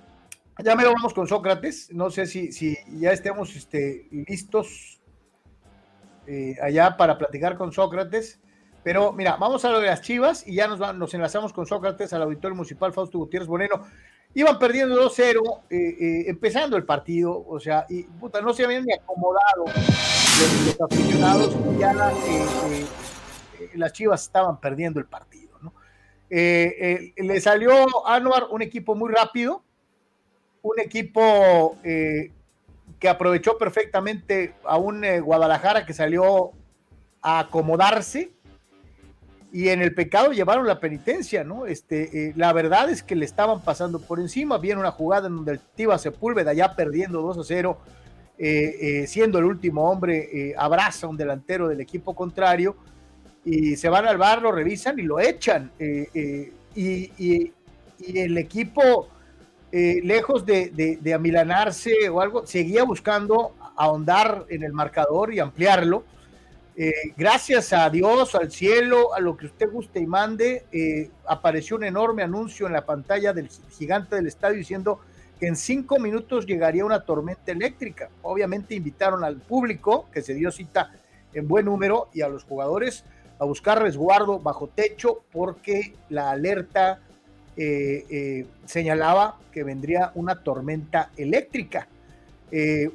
ya 0.63 0.75
me 0.75 0.83
lo 0.83 0.93
vamos 0.93 1.13
con 1.13 1.27
Sócrates, 1.27 1.91
no 1.91 2.11
sé 2.11 2.27
si, 2.27 2.51
si 2.51 2.77
ya 2.99 3.11
estemos 3.13 3.55
este, 3.55 4.07
listos 4.11 5.01
eh, 6.27 6.55
allá 6.61 6.97
para 6.97 7.17
platicar 7.17 7.57
con 7.57 7.71
Sócrates. 7.71 8.39
Pero 8.83 9.11
mira, 9.11 9.37
vamos 9.37 9.65
a 9.65 9.69
lo 9.69 9.79
de 9.79 9.87
las 9.87 10.01
chivas 10.01 10.47
y 10.47 10.55
ya 10.55 10.67
nos, 10.67 10.79
nos 10.95 11.13
enlazamos 11.13 11.53
con 11.53 11.65
Sócrates 11.65 12.13
al 12.13 12.23
auditorio 12.23 12.55
municipal 12.55 12.93
Fausto 12.93 13.17
Gutiérrez 13.17 13.47
Boneno. 13.47 13.85
Iban 14.33 14.57
perdiendo 14.59 14.95
2-0, 15.09 15.61
eh, 15.69 15.75
eh, 15.77 16.23
empezando 16.27 16.77
el 16.77 16.85
partido, 16.85 17.45
o 17.45 17.59
sea, 17.59 17.85
y 17.89 18.03
puta, 18.03 18.39
no 18.39 18.53
se 18.53 18.63
habían 18.63 18.85
ni 18.85 18.93
acomodado 18.93 19.65
los, 19.65 20.81
aficionados, 20.81 21.53
ya 21.77 21.91
eh, 21.91 22.87
las 23.75 23.91
chivas 23.91 24.23
estaban 24.23 24.59
perdiendo 24.61 25.01
el 25.01 25.05
partido, 25.05 25.51
le 26.29 27.41
salió 27.41 28.07
Anuar 28.07 28.47
un 28.51 28.61
equipo 28.61 28.95
muy 28.95 29.11
rápido, 29.11 29.63
un 30.61 30.79
equipo 30.79 31.77
que 31.83 33.09
aprovechó 33.09 33.57
perfectamente 33.57 34.53
a 34.63 34.77
un 34.77 35.03
Guadalajara 35.21 35.85
que 35.85 35.93
salió 35.93 36.51
a 37.21 37.39
acomodarse, 37.39 38.31
y 39.53 39.69
en 39.69 39.81
el 39.81 39.93
pecado 39.93 40.31
llevaron 40.31 40.65
la 40.65 40.79
penitencia, 40.79 41.43
¿no? 41.43 41.65
Este, 41.65 42.29
eh, 42.29 42.33
la 42.37 42.53
verdad 42.53 42.89
es 42.89 43.03
que 43.03 43.15
le 43.15 43.25
estaban 43.25 43.61
pasando 43.61 43.99
por 43.99 44.19
encima, 44.19 44.57
viene 44.57 44.79
una 44.79 44.91
jugada 44.91 45.27
en 45.27 45.35
donde 45.35 45.53
el 45.53 45.59
Tiva 45.59 45.97
Sepúlveda 45.97 46.53
ya 46.53 46.73
perdiendo 46.73 47.21
2 47.21 47.39
a 47.39 47.43
0, 47.43 47.77
eh, 48.37 48.77
eh, 48.81 49.07
siendo 49.07 49.39
el 49.39 49.45
último 49.45 49.91
hombre, 49.91 50.55
abraza 50.57 51.05
a 51.05 51.09
un 51.09 51.17
delantero 51.17 51.67
del 51.67 51.81
equipo 51.81 52.15
contrario 52.15 52.75
y 53.43 53.75
se 53.75 53.89
van 53.89 54.05
al 54.05 54.17
bar, 54.17 54.41
lo 54.41 54.51
revisan 54.51 54.97
y 54.99 55.03
lo 55.03 55.19
echan. 55.19 55.71
Y, 56.73 57.51
el 58.03 58.37
equipo 58.39 59.09
lejos 59.71 60.45
de, 60.45 61.13
amilanarse 61.13 62.09
o 62.09 62.21
algo, 62.21 62.47
seguía 62.47 62.83
buscando 62.83 63.53
ahondar 63.75 64.45
en 64.49 64.63
el 64.63 64.71
marcador 64.71 65.33
y 65.33 65.39
ampliarlo. 65.39 66.03
Eh, 66.77 67.13
gracias 67.17 67.73
a 67.73 67.89
Dios, 67.89 68.33
al 68.33 68.49
cielo, 68.51 69.13
a 69.13 69.19
lo 69.19 69.35
que 69.35 69.47
usted 69.47 69.69
guste 69.69 69.99
y 69.99 70.05
mande, 70.05 70.65
eh, 70.71 71.09
apareció 71.25 71.75
un 71.75 71.83
enorme 71.83 72.23
anuncio 72.23 72.65
en 72.65 72.73
la 72.73 72.85
pantalla 72.85 73.33
del 73.33 73.49
gigante 73.77 74.15
del 74.15 74.27
estadio 74.27 74.57
diciendo 74.57 74.99
que 75.39 75.47
en 75.47 75.57
cinco 75.57 75.99
minutos 75.99 76.45
llegaría 76.45 76.85
una 76.85 77.03
tormenta 77.03 77.51
eléctrica. 77.51 78.09
Obviamente 78.21 78.75
invitaron 78.75 79.23
al 79.23 79.37
público, 79.37 80.07
que 80.13 80.21
se 80.21 80.33
dio 80.33 80.51
cita 80.51 80.91
en 81.33 81.47
buen 81.47 81.65
número, 81.65 82.09
y 82.13 82.21
a 82.21 82.29
los 82.29 82.43
jugadores 82.45 83.03
a 83.39 83.45
buscar 83.45 83.81
resguardo 83.81 84.39
bajo 84.39 84.67
techo 84.67 85.23
porque 85.31 85.95
la 86.09 86.29
alerta 86.29 86.99
eh, 87.57 88.45
señalaba 88.65 89.39
que 89.51 89.63
vendría 89.63 90.11
una 90.15 90.35
tormenta 90.41 91.09
eléctrica. 91.17 91.87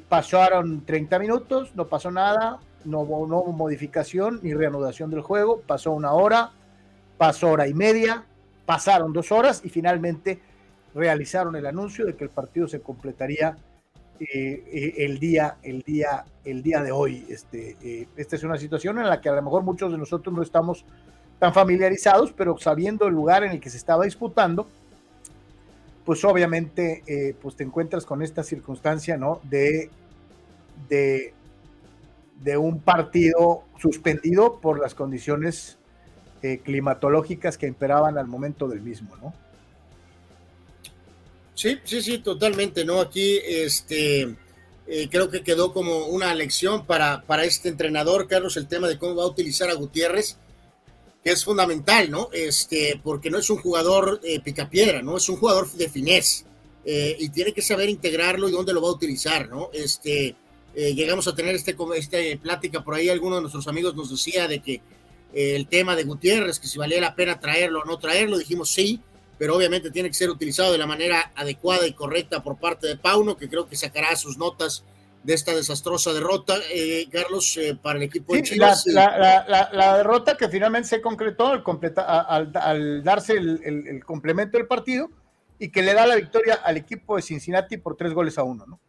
Pasaron 0.07 0.85
30 0.85 1.19
minutos, 1.19 1.71
no 1.75 1.87
pasó 1.87 2.11
nada, 2.11 2.59
no 2.87 3.01
hubo, 3.01 3.27
no 3.27 3.43
modificación 3.51 4.39
ni 4.41 4.53
reanudación 4.53 5.09
del 5.11 5.21
juego, 5.21 5.61
pasó 5.65 5.91
una 5.91 6.13
hora, 6.13 6.51
pasó 7.17 7.51
hora 7.51 7.67
y 7.67 7.73
media, 7.73 8.23
pasaron 8.65 9.13
dos 9.13 9.31
horas 9.31 9.61
y 9.63 9.69
finalmente 9.69 10.39
realizaron 10.95 11.55
el 11.55 11.65
anuncio 11.65 12.05
de 12.05 12.15
que 12.15 12.23
el 12.23 12.29
partido 12.29 12.67
se 12.67 12.81
completaría 12.81 13.57
el 14.19 15.19
día, 15.19 15.57
el 15.61 15.81
día, 15.83 16.25
el 16.43 16.63
día 16.63 16.81
de 16.81 16.91
hoy. 16.91 17.25
Este, 17.29 18.07
esta 18.15 18.35
es 18.35 18.43
una 18.43 18.57
situación 18.57 18.97
en 18.99 19.07
la 19.07 19.21
que 19.21 19.29
a 19.29 19.33
lo 19.33 19.41
mejor 19.41 19.63
muchos 19.63 19.91
de 19.91 19.97
nosotros 19.97 20.35
no 20.35 20.41
estamos 20.41 20.85
tan 21.39 21.53
familiarizados, 21.53 22.33
pero 22.33 22.57
sabiendo 22.57 23.07
el 23.07 23.13
lugar 23.13 23.43
en 23.43 23.51
el 23.51 23.59
que 23.59 23.69
se 23.69 23.77
estaba 23.77 24.05
disputando, 24.05 24.67
pues 26.03 26.23
obviamente 26.23 27.03
eh, 27.05 27.35
pues 27.41 27.55
te 27.55 27.63
encuentras 27.63 28.05
con 28.05 28.21
esta 28.21 28.43
circunstancia, 28.43 29.17
¿no? 29.17 29.41
De, 29.43 29.89
de, 30.89 31.33
de 32.41 32.57
un 32.57 32.79
partido 32.79 33.63
suspendido 33.79 34.59
por 34.59 34.79
las 34.79 34.95
condiciones 34.95 35.77
eh, 36.41 36.59
climatológicas 36.63 37.57
que 37.57 37.67
imperaban 37.67 38.17
al 38.17 38.27
momento 38.27 38.67
del 38.67 38.81
mismo, 38.81 39.15
¿no? 39.17 39.33
Sí, 41.55 41.79
sí, 41.83 42.01
sí, 42.01 42.19
totalmente, 42.19 42.85
¿no? 42.85 43.01
Aquí, 43.01 43.39
este, 43.43 44.35
eh, 44.87 45.09
creo 45.09 45.29
que 45.29 45.41
quedó 45.41 45.73
como 45.73 46.05
una 46.05 46.33
lección 46.35 46.85
para, 46.85 47.23
para 47.23 47.45
este 47.45 47.69
entrenador, 47.69 48.27
Carlos, 48.27 48.57
el 48.57 48.67
tema 48.67 48.87
de 48.87 48.99
cómo 48.99 49.15
va 49.15 49.23
a 49.23 49.27
utilizar 49.27 49.69
a 49.69 49.73
Gutiérrez 49.73 50.37
es 51.31 51.43
fundamental, 51.43 52.09
¿no? 52.09 52.29
Este, 52.31 52.99
porque 53.03 53.29
no 53.29 53.37
es 53.37 53.49
un 53.49 53.57
jugador 53.57 54.21
eh, 54.23 54.39
picapiedra, 54.39 55.01
¿no? 55.01 55.17
Es 55.17 55.27
un 55.29 55.37
jugador 55.37 55.69
de 55.73 55.89
finés 55.89 56.45
eh, 56.85 57.15
y 57.19 57.29
tiene 57.29 57.53
que 57.53 57.61
saber 57.61 57.89
integrarlo 57.89 58.47
y 58.47 58.51
dónde 58.51 58.73
lo 58.73 58.81
va 58.81 58.87
a 58.89 58.93
utilizar, 58.93 59.49
¿no? 59.49 59.69
Este, 59.73 60.35
eh, 60.75 60.93
llegamos 60.93 61.27
a 61.27 61.35
tener 61.35 61.55
este, 61.55 61.75
este 61.95 62.37
plática 62.37 62.83
por 62.83 62.95
ahí, 62.95 63.09
alguno 63.09 63.35
de 63.35 63.41
nuestros 63.41 63.67
amigos 63.67 63.95
nos 63.95 64.09
decía 64.09 64.47
de 64.47 64.59
que 64.59 64.81
el 65.33 65.67
tema 65.67 65.95
de 65.95 66.03
Gutiérrez, 66.03 66.59
que 66.59 66.67
si 66.67 66.77
valía 66.77 67.01
la 67.01 67.13
pena 67.13 67.39
traerlo 67.39 67.81
o 67.81 67.85
no 67.85 67.99
traerlo, 67.99 68.37
dijimos 68.37 68.71
sí, 68.71 69.01
pero 69.37 69.55
obviamente 69.55 69.91
tiene 69.91 70.09
que 70.09 70.15
ser 70.15 70.29
utilizado 70.29 70.71
de 70.71 70.77
la 70.77 70.87
manera 70.87 71.31
adecuada 71.35 71.85
y 71.85 71.93
correcta 71.93 72.41
por 72.41 72.57
parte 72.57 72.87
de 72.87 72.97
Pauno, 72.97 73.37
que 73.37 73.49
creo 73.49 73.67
que 73.67 73.75
sacará 73.75 74.15
sus 74.15 74.37
notas 74.37 74.83
de 75.23 75.33
esta 75.33 75.53
desastrosa 75.53 76.13
derrota, 76.13 76.55
eh, 76.71 77.07
Carlos, 77.11 77.57
eh, 77.57 77.77
para 77.79 77.97
el 77.97 78.03
equipo 78.03 78.33
de 78.33 78.43
Chivas. 78.43 78.85
La, 78.87 79.97
derrota 79.97 80.37
que 80.37 80.47
finalmente 80.47 80.87
se 80.87 81.01
concretó 81.01 81.47
al, 81.47 82.51
al, 82.55 83.03
darse 83.03 83.33
el, 83.33 84.01
complemento 84.05 84.57
del 84.57 84.67
partido 84.67 85.09
y 85.59 85.69
que 85.69 85.81
le 85.81 85.93
da 85.93 86.07
la 86.07 86.15
victoria 86.15 86.55
al 86.55 86.77
equipo 86.77 87.15
de 87.17 87.21
Cincinnati 87.21 87.77
por 87.77 87.97
tres 87.97 88.13
goles 88.13 88.37
a 88.37 88.43
uno, 88.43 88.65
¿no? 88.65 88.79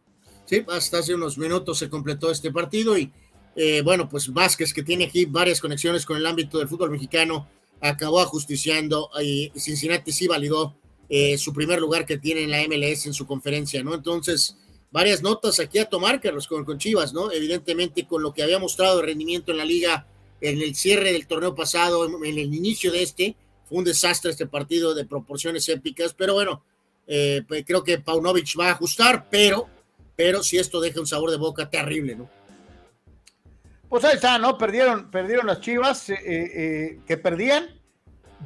Sí, 0.49 0.65
hasta 0.67 0.97
hace 0.97 1.13
unos 1.13 1.37
minutos 1.37 1.77
se 1.77 1.91
completó 1.91 2.31
este 2.31 2.51
partido 2.51 2.97
y 2.97 3.11
eh, 3.55 3.83
bueno, 3.83 4.09
pues 4.09 4.33
Vázquez, 4.33 4.73
que 4.73 4.81
tiene 4.81 5.05
aquí 5.05 5.25
varias 5.25 5.61
conexiones 5.61 6.07
con 6.07 6.17
el 6.17 6.25
ámbito 6.25 6.57
del 6.57 6.67
fútbol 6.67 6.89
mexicano, 6.89 7.47
acabó 7.79 8.19
ajusticiando 8.19 9.11
y 9.21 9.51
Cincinnati 9.55 10.11
sí 10.11 10.27
validó 10.27 10.75
su 11.37 11.53
primer 11.53 11.79
lugar 11.79 12.05
que 12.05 12.17
tiene 12.17 12.43
en 12.43 12.51
la 12.51 12.63
MLS 12.67 13.05
en 13.05 13.13
su 13.13 13.27
conferencia, 13.27 13.83
¿no? 13.83 13.93
Entonces, 13.93 14.57
varias 14.91 15.21
notas 15.21 15.59
aquí 15.59 15.77
a 15.77 15.85
tomar, 15.85 16.19
Carlos, 16.19 16.47
con, 16.47 16.65
con 16.65 16.79
Chivas, 16.79 17.13
¿no? 17.13 17.31
Evidentemente, 17.31 18.07
con 18.07 18.23
lo 18.23 18.33
que 18.33 18.41
había 18.41 18.57
mostrado 18.57 18.97
de 18.97 19.03
rendimiento 19.03 19.51
en 19.51 19.57
la 19.57 19.65
liga 19.65 20.07
en 20.41 20.61
el 20.61 20.75
cierre 20.75 21.11
del 21.11 21.27
torneo 21.27 21.53
pasado, 21.53 22.05
en, 22.05 22.25
el 22.25 22.53
inicio 22.55 22.91
de 22.91 23.03
este, 23.03 23.35
fue 23.65 23.79
un 23.79 23.83
desastre 23.83 24.31
este 24.31 24.47
partido 24.47 24.95
de 24.95 25.05
proporciones 25.05 25.69
épicas, 25.69 26.15
pero 26.17 26.33
bueno, 26.33 26.63
eh, 27.07 27.43
pues 27.47 27.63
creo 27.65 27.83
que 27.83 27.99
Paunovic 27.99 28.59
va 28.59 28.69
a 28.69 28.71
ajustar, 28.71 29.27
pero, 29.29 29.67
pero 30.19 30.43
si 30.43 30.57
esto 30.57 30.81
deja 30.81 30.99
un 30.99 31.07
sabor 31.07 31.31
de 31.31 31.37
boca 31.37 31.69
terrible, 31.69 32.13
¿no? 32.13 32.29
Pues 33.87 34.03
ahí 34.03 34.15
está, 34.15 34.37
¿no? 34.37 34.57
Perdieron, 34.57 35.09
perdieron 35.09 35.47
las 35.47 35.61
Chivas, 35.61 36.09
eh, 36.09 36.17
eh, 36.25 36.99
que 37.07 37.15
perdían 37.15 37.67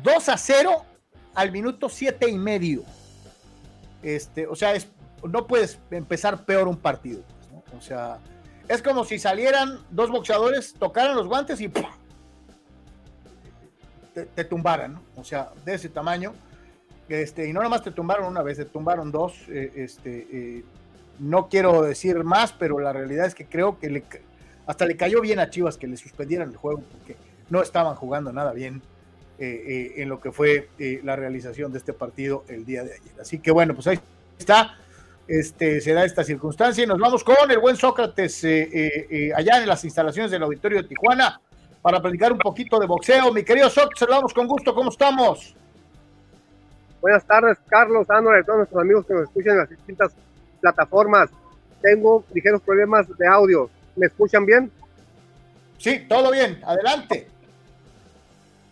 2 0.04 0.30
a 0.30 0.38
0 0.38 0.86
al 1.34 1.52
minuto 1.52 1.90
siete 1.90 2.30
y 2.30 2.38
medio. 2.38 2.84
Este, 4.04 4.46
o 4.46 4.56
sea, 4.56 4.76
es 4.76 4.88
no 5.28 5.48
puedes 5.48 5.80
empezar 5.90 6.46
peor 6.46 6.68
un 6.68 6.78
partido. 6.78 7.24
O 7.76 7.82
sea, 7.82 8.20
es 8.68 8.84
como 8.84 9.04
si 9.04 9.18
salieran 9.18 9.80
dos 9.90 10.12
boxeadores, 10.12 10.76
tocaran 10.76 11.16
los 11.16 11.26
guantes 11.26 11.60
y 11.60 11.72
te, 14.14 14.44
tumbaran, 14.44 14.94
¿no? 14.94 15.02
O 15.16 15.24
sea, 15.24 15.50
de 15.66 15.74
ese 15.74 15.90
tamaño. 15.90 16.36
Este, 17.10 17.50
y 17.50 17.54
no 17.54 17.64
nomás 17.64 17.82
te 17.82 17.90
tumbaron 17.90 18.28
una 18.28 18.44
vez, 18.44 18.58
te 18.58 18.66
tumbaron 18.66 19.12
dos. 19.12 19.34
Eh, 19.48 19.72
este, 19.76 20.28
eh, 20.32 20.64
no 21.20 21.50
quiero 21.50 21.82
decir 21.82 22.24
más, 22.24 22.54
pero 22.54 22.80
la 22.80 22.94
realidad 22.94 23.26
es 23.26 23.36
que 23.36 23.46
creo 23.46 23.80
que 23.80 23.90
le, 23.90 24.04
hasta 24.66 24.86
le 24.86 24.96
cayó 24.98 25.22
bien 25.22 25.40
a 25.40 25.50
Chivas 25.50 25.78
que 25.78 25.88
le 25.88 25.98
suspendieran 25.98 26.50
el 26.50 26.58
juego 26.58 26.82
porque 26.92 27.16
no 27.50 27.62
estaban 27.62 27.96
jugando 27.96 28.32
nada 28.34 28.54
bien 28.54 28.82
eh, 29.40 29.94
en 29.98 30.10
lo 30.10 30.22
que 30.22 30.32
fue 30.32 30.70
la 31.04 31.16
realización 31.16 31.72
de 31.72 31.80
este 31.80 31.94
partido 31.94 32.44
el 32.48 32.66
día 32.66 32.84
de 32.84 32.94
ayer. 32.94 33.22
Así 33.22 33.40
que 33.40 33.52
bueno, 33.52 33.74
pues 33.74 33.88
ahí 33.88 34.00
está 34.38 34.78
este, 35.28 35.80
se 35.80 35.94
da 35.94 36.04
esta 36.04 36.24
circunstancia 36.24 36.84
y 36.84 36.88
nos 36.88 37.00
vamos 37.00 37.24
con 37.24 37.50
el 37.50 37.60
buen 37.60 37.76
Sócrates 37.76 38.44
eh, 38.44 38.70
eh, 38.74 39.08
eh, 39.10 39.32
allá 39.34 39.62
en 39.62 39.68
las 39.68 39.84
instalaciones 39.86 40.32
del 40.32 40.44
Auditorio 40.44 40.82
de 40.82 40.88
Tijuana 40.88 41.40
para 41.82 42.02
platicar 42.02 42.32
un 42.32 42.40
poquito 42.40 42.80
de 42.80 42.88
boxeo. 42.88 43.32
Mi 43.32 43.44
querido 43.44 43.70
Sócrates, 43.70 44.00
saludamos 44.00 44.34
con 44.34 44.48
gusto, 44.48 44.76
¿cómo 44.76 44.90
estamos? 44.90 45.56
Buenas 47.02 47.26
tardes, 47.26 47.58
Carlos, 47.68 48.10
Ana, 48.10 48.40
y 48.40 48.44
todos 48.44 48.60
nuestros 48.60 48.82
amigos 48.82 49.06
que 49.06 49.14
nos 49.14 49.24
escuchan 49.24 49.54
en 49.54 49.60
las 49.60 49.70
distintas 49.70 50.16
plataformas. 50.64 51.30
Tengo 51.82 52.24
ligeros 52.34 52.62
problemas 52.62 53.06
de 53.18 53.28
audio. 53.28 53.70
¿Me 53.98 54.06
escuchan 54.06 54.46
bien? 54.46 54.72
Sí, 55.78 56.06
todo 56.08 56.32
bien, 56.32 56.62
adelante. 56.66 57.28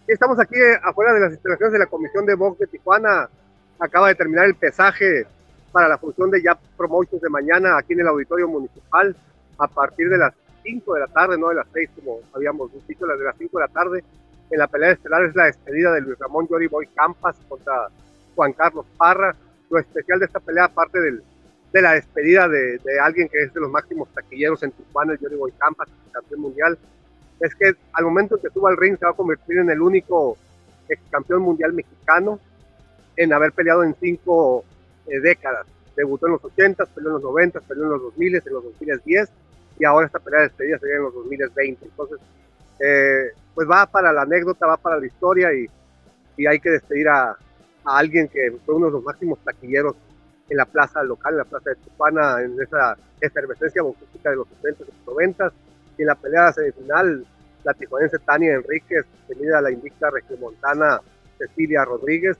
Estamos 0.07 0.39
aquí 0.39 0.55
afuera 0.81 1.11
de 1.13 1.19
las 1.19 1.33
instalaciones 1.33 1.73
de 1.73 1.79
la 1.79 1.85
Comisión 1.87 2.25
de 2.25 2.35
Box 2.35 2.59
de 2.59 2.67
Tijuana. 2.67 3.29
Acaba 3.77 4.07
de 4.07 4.15
terminar 4.15 4.45
el 4.45 4.55
pesaje 4.55 5.25
para 5.73 5.89
la 5.89 5.97
función 5.97 6.31
de 6.31 6.41
ya 6.41 6.57
Promotions 6.77 7.21
de 7.21 7.29
mañana 7.29 7.77
aquí 7.77 7.91
en 7.93 7.99
el 7.99 8.07
Auditorio 8.07 8.47
Municipal 8.47 9.13
a 9.57 9.67
partir 9.67 10.09
de 10.09 10.17
las 10.17 10.33
5 10.63 10.93
de 10.93 10.99
la 11.01 11.07
tarde, 11.07 11.37
no 11.37 11.49
de 11.49 11.55
las 11.55 11.67
6 11.73 11.89
como 11.95 12.19
habíamos 12.33 12.71
dicho, 12.87 13.05
las 13.05 13.19
de 13.19 13.25
las 13.25 13.35
5 13.37 13.57
de 13.59 13.65
la 13.65 13.73
tarde. 13.73 14.03
En 14.49 14.59
la 14.59 14.67
pelea 14.67 14.91
estelar 14.91 15.23
es 15.25 15.35
la 15.35 15.45
despedida 15.45 15.91
de 15.91 16.01
Luis 16.01 16.17
Ramón 16.19 16.47
Yori 16.47 16.67
Boy 16.67 16.87
Campas 16.87 17.35
contra 17.49 17.89
Juan 18.35 18.53
Carlos 18.53 18.85
Parra. 18.97 19.35
Lo 19.69 19.79
especial 19.79 20.19
de 20.19 20.25
esta 20.25 20.39
pelea, 20.39 20.65
aparte 20.65 20.99
del, 20.99 21.23
de 21.71 21.81
la 21.81 21.93
despedida 21.93 22.47
de, 22.47 22.79
alguien 23.01 23.29
que 23.29 23.43
es 23.43 23.53
de 23.53 23.61
los 23.61 23.71
máximos 23.71 24.09
taquilleros 24.13 24.61
en 24.63 24.71
Tijuana, 24.71 25.13
el 25.13 25.19
Yori 25.19 25.35
Boy 25.35 25.51
Campas, 25.53 25.87
campeón 26.11 26.41
mundial, 26.41 26.77
es 27.39 27.55
que 27.55 27.73
al 27.93 28.05
momento 28.05 28.35
en 28.35 28.41
que 28.41 28.49
suba 28.49 28.69
al 28.69 28.77
ring 28.77 28.97
se 28.99 29.05
va 29.05 29.11
a 29.11 29.15
convertir 29.15 29.59
en 29.59 29.69
el 29.69 29.81
único 29.81 30.37
ex 30.89 31.01
campeón 31.09 31.41
mundial 31.41 31.73
mexicano 31.73 32.39
en 33.15 33.33
haber 33.33 33.51
peleado 33.53 33.83
en 33.83 33.95
cinco 33.99 34.63
eh, 35.07 35.19
décadas. 35.19 35.65
Debutó 35.95 36.27
en 36.27 36.33
los 36.33 36.43
80, 36.43 36.85
peleó 36.87 37.09
en 37.09 37.13
los 37.15 37.23
90, 37.23 37.59
peleó 37.61 37.83
en 37.83 37.89
los 37.91 38.01
2000, 38.01 38.35
en 38.35 38.53
los 38.53 38.63
2010 38.63 39.29
y 39.79 39.85
ahora 39.85 40.05
esta 40.05 40.19
pelea 40.19 40.41
de 40.41 40.47
despedida 40.47 40.79
sería 40.79 40.97
en 40.97 41.03
los 41.03 41.13
2020. 41.13 41.85
Entonces, 41.85 42.19
eh, 42.79 43.31
pues 43.55 43.69
va 43.69 43.85
para 43.85 44.11
la 44.11 44.23
anécdota, 44.23 44.67
va 44.67 44.77
para 44.77 44.99
la 44.99 45.05
historia 45.05 45.53
y, 45.53 45.67
hay 46.47 46.59
que 46.59 46.71
despedir 46.71 47.07
a, 47.07 47.37
alguien 47.85 48.27
que 48.27 48.51
fue 48.65 48.73
uno 48.73 48.87
de 48.87 48.93
los 48.93 49.03
máximos 49.03 49.37
taquilleros 49.43 49.95
en 50.51 50.57
la 50.57 50.65
plaza 50.65 51.01
local, 51.01 51.33
en 51.33 51.37
la 51.37 51.45
plaza 51.45 51.69
de 51.69 51.77
Tijuana, 51.77 52.41
en 52.41 52.61
esa 52.61 52.97
efervescencia 53.21 53.81
boxística 53.81 54.31
de 54.31 54.35
los 54.35 54.47
70 54.61 54.83
y 54.83 54.85
los 54.87 55.07
90 55.07 55.51
y 55.97 56.01
en 56.01 56.07
la 56.07 56.15
pelea 56.15 56.51
semifinal, 56.51 57.25
la 57.63 57.73
tijuanense 57.73 58.19
Tania 58.19 58.55
Enríquez, 58.55 59.05
tenida 59.27 59.59
a 59.59 59.61
la 59.61 59.71
invicta 59.71 60.09
regiomontana 60.09 60.99
Cecilia 61.37 61.85
Rodríguez, 61.85 62.37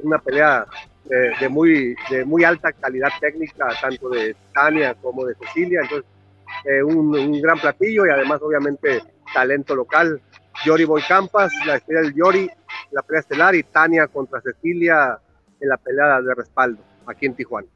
una 0.00 0.18
pelea 0.18 0.66
de, 1.04 1.48
muy, 1.48 1.94
de 2.10 2.24
muy 2.24 2.42
alta 2.42 2.72
calidad 2.72 3.10
técnica, 3.20 3.68
tanto 3.80 4.08
de 4.08 4.34
Tania 4.52 4.94
como 5.00 5.24
de 5.24 5.36
Cecilia. 5.36 5.82
Entonces, 5.82 6.10
eh, 6.64 6.82
un, 6.82 7.40
gran 7.40 7.60
platillo 7.60 8.06
y 8.06 8.10
además, 8.10 8.40
obviamente, 8.42 9.02
talento 9.32 9.76
local. 9.76 10.20
Yori 10.66 10.84
Boy 10.84 11.02
Campas, 11.08 11.52
la 11.64 11.76
estrella 11.76 12.02
del 12.02 12.14
Yori, 12.14 12.50
la 12.90 13.02
pelea 13.02 13.20
estelar 13.20 13.54
y 13.54 13.62
Tania 13.62 14.08
contra 14.08 14.40
Cecilia 14.40 15.16
en 15.60 15.68
la 15.68 15.76
pelea 15.76 16.20
de 16.20 16.34
respaldo. 16.34 16.91
Aquí 17.06 17.26
en 17.26 17.34
Tijuana. 17.34 17.68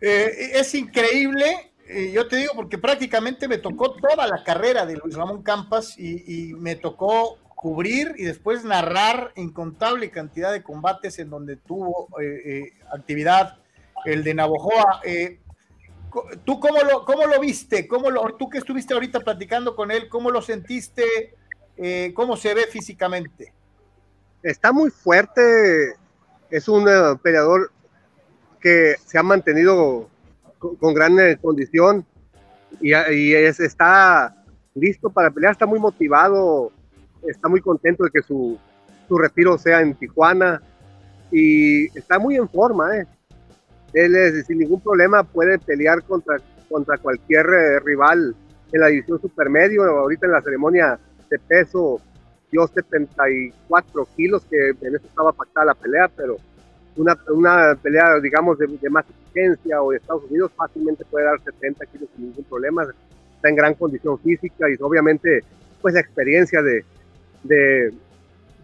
Eh, 0.00 0.58
es 0.58 0.74
increíble, 0.74 1.72
eh, 1.86 2.10
yo 2.12 2.26
te 2.26 2.36
digo, 2.36 2.54
porque 2.56 2.76
prácticamente 2.76 3.46
me 3.46 3.58
tocó 3.58 3.94
toda 3.94 4.26
la 4.26 4.42
carrera 4.42 4.84
de 4.84 4.96
Luis 4.96 5.14
Ramón 5.14 5.42
Campas 5.42 5.96
y, 5.96 6.54
me 6.54 6.74
tocó 6.74 7.38
cubrir 7.54 8.14
y 8.18 8.24
después 8.24 8.64
narrar 8.64 9.32
incontable 9.36 10.10
cantidad 10.10 10.50
de 10.50 10.64
combates 10.64 11.20
en 11.20 11.30
donde 11.30 11.54
tuvo 11.54 12.08
eh, 12.20 12.72
actividad 12.92 13.58
el 14.04 14.24
de 14.24 14.34
Navojoa. 14.34 15.00
¿Tú 16.44 16.58
cómo 16.58 16.78
lo, 16.82 17.04
cómo 17.04 17.26
lo 17.26 17.38
viste? 17.38 17.86
¿Cómo 17.86 18.10
lo, 18.10 18.22
tú 18.36 18.50
que 18.50 18.58
estuviste 18.58 18.94
ahorita 18.94 19.20
platicando 19.20 19.76
con 19.76 19.92
él, 19.92 20.08
¿cómo 20.08 20.32
lo 20.32 20.42
sentiste? 20.42 21.36
¿Cómo 22.14 22.36
se 22.36 22.54
ve 22.54 22.66
físicamente? 22.66 23.52
Está 24.42 24.72
muy 24.72 24.90
fuerte, 24.90 25.94
es 26.52 26.68
un 26.68 26.84
peleador 27.22 27.72
que 28.60 28.94
se 29.04 29.18
ha 29.18 29.22
mantenido 29.22 30.08
con, 30.58 30.94
gran 30.94 31.18
eh, 31.18 31.38
condición 31.40 32.06
y, 32.80 32.92
está 32.92 34.36
listo 34.74 35.10
para 35.10 35.30
pelear, 35.30 35.52
está 35.52 35.66
muy 35.66 35.80
motivado, 35.80 36.70
está 37.26 37.48
muy 37.48 37.60
contento 37.60 38.04
de 38.04 38.10
que 38.10 38.22
su, 38.22 38.58
retiro 39.10 39.58
sea 39.58 39.82
en 39.82 39.94
Tijuana 39.94 40.62
y 41.30 41.86
está 41.98 42.18
muy 42.18 42.36
en 42.36 42.48
forma. 42.48 42.96
Eh. 42.96 43.06
Él 43.92 44.42
sin 44.46 44.58
ningún 44.58 44.80
problema 44.80 45.22
puede 45.22 45.58
pelear 45.58 46.02
contra, 46.04 46.38
contra 46.70 46.96
cualquier 46.96 47.44
eh, 47.44 47.80
rival 47.80 48.34
en 48.72 48.80
la 48.80 48.86
división 48.86 49.20
supermedio. 49.20 49.84
Ahorita 49.84 50.24
en 50.24 50.32
la 50.32 50.40
ceremonia 50.40 50.98
de 51.28 51.38
peso 51.40 52.00
dio 52.52 52.66
74 52.68 54.06
kilos, 54.14 54.44
que 54.44 54.56
en 54.68 54.94
eso 54.94 55.06
estaba 55.06 55.32
pactada 55.32 55.66
la 55.66 55.74
pelea, 55.74 56.08
pero 56.14 56.36
una, 56.96 57.18
una 57.28 57.74
pelea, 57.74 58.20
digamos, 58.20 58.58
de, 58.58 58.68
más 58.90 59.06
exigencia 59.08 59.82
o 59.82 59.90
de 59.90 59.96
Estados 59.96 60.24
Unidos, 60.28 60.52
fácilmente 60.54 61.04
puede 61.06 61.24
dar 61.24 61.40
70 61.40 61.86
kilos 61.86 62.08
sin 62.14 62.26
ningún 62.26 62.44
problema. 62.44 62.84
Está 63.36 63.48
en 63.48 63.56
gran 63.56 63.74
condición 63.74 64.18
física 64.18 64.68
y 64.68 64.76
obviamente, 64.80 65.40
pues 65.80 65.94
la 65.94 66.00
experiencia 66.00 66.62
de, 66.62 66.84
de, 67.42 67.92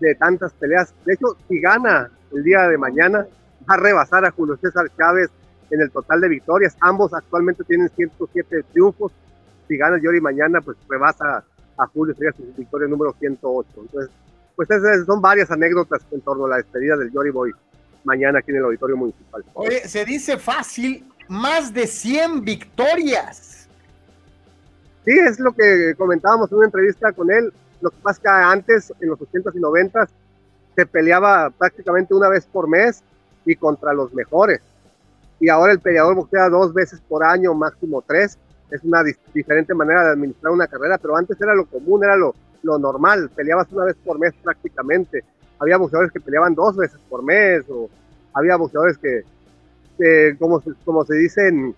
de 0.00 0.14
tantas 0.16 0.52
peleas. 0.52 0.94
De 1.06 1.14
hecho, 1.14 1.36
si 1.48 1.58
gana 1.58 2.10
el 2.32 2.44
día 2.44 2.68
de 2.68 2.76
mañana, 2.76 3.26
va 3.68 3.74
a 3.74 3.78
rebasar 3.78 4.26
a 4.26 4.30
Julio 4.30 4.58
César 4.58 4.86
Chávez 4.98 5.30
en 5.70 5.80
el 5.80 5.90
total 5.90 6.20
de 6.20 6.28
victorias. 6.28 6.76
Ambos 6.80 7.14
actualmente 7.14 7.64
tienen 7.64 7.88
107 7.88 8.64
triunfos. 8.72 9.12
Si 9.66 9.78
gana 9.78 9.98
Yori 9.98 10.20
mañana, 10.20 10.60
pues 10.60 10.76
rebasa 10.88 11.44
a 11.78 11.86
Julio, 11.86 12.14
sería 12.14 12.32
su 12.32 12.42
victoria 12.56 12.88
número 12.88 13.14
108. 13.18 13.68
Entonces, 13.76 14.10
pues 14.56 14.70
esas 14.70 15.06
son 15.06 15.20
varias 15.20 15.50
anécdotas 15.50 16.02
en 16.10 16.20
torno 16.20 16.46
a 16.46 16.48
la 16.50 16.56
despedida 16.56 16.96
del 16.96 17.10
Yori 17.12 17.30
Boy 17.30 17.52
mañana 18.04 18.38
aquí 18.38 18.50
en 18.50 18.58
el 18.58 18.64
Auditorio 18.64 18.96
Municipal. 18.96 19.44
Oye, 19.54 19.86
se 19.86 20.04
dice 20.04 20.38
fácil, 20.38 21.04
más 21.28 21.72
de 21.72 21.86
100 21.86 22.44
victorias. 22.44 23.68
Sí, 25.04 25.12
es 25.12 25.38
lo 25.38 25.52
que 25.52 25.94
comentábamos 25.96 26.50
en 26.50 26.58
una 26.58 26.66
entrevista 26.66 27.12
con 27.12 27.30
él. 27.30 27.52
Lo 27.80 27.90
que 27.90 27.96
pasa 28.02 28.18
es 28.18 28.22
que 28.22 28.28
antes, 28.28 28.92
en 29.00 29.08
los 29.10 29.18
80s 29.18 29.54
y 29.54 29.58
90s, 29.58 30.08
se 30.74 30.86
peleaba 30.86 31.50
prácticamente 31.50 32.14
una 32.14 32.28
vez 32.28 32.46
por 32.46 32.68
mes 32.68 33.02
y 33.44 33.54
contra 33.56 33.92
los 33.92 34.12
mejores. 34.12 34.60
Y 35.40 35.48
ahora 35.48 35.72
el 35.72 35.80
peleador 35.80 36.14
boxea 36.14 36.48
dos 36.48 36.74
veces 36.74 37.00
por 37.08 37.24
año, 37.24 37.54
máximo 37.54 38.02
tres. 38.06 38.38
Es 38.70 38.82
una 38.84 39.02
diferente 39.32 39.74
manera 39.74 40.04
de 40.04 40.10
administrar 40.10 40.52
una 40.52 40.66
carrera, 40.66 40.98
pero 40.98 41.16
antes 41.16 41.40
era 41.40 41.54
lo 41.54 41.66
común, 41.66 42.04
era 42.04 42.16
lo, 42.16 42.34
lo 42.62 42.78
normal. 42.78 43.30
Peleabas 43.34 43.72
una 43.72 43.84
vez 43.84 43.96
por 44.04 44.18
mes 44.18 44.34
prácticamente 44.42 45.24
había 45.58 45.76
boxeadores 45.76 46.12
que 46.12 46.20
peleaban 46.20 46.54
dos 46.54 46.76
veces 46.76 47.00
por 47.08 47.22
mes, 47.22 47.64
o 47.68 47.88
había 48.32 48.56
boxeadores 48.56 48.98
que, 48.98 50.36
como, 50.38 50.62
como 50.84 51.04
se 51.04 51.16
dice 51.16 51.48
en, 51.48 51.74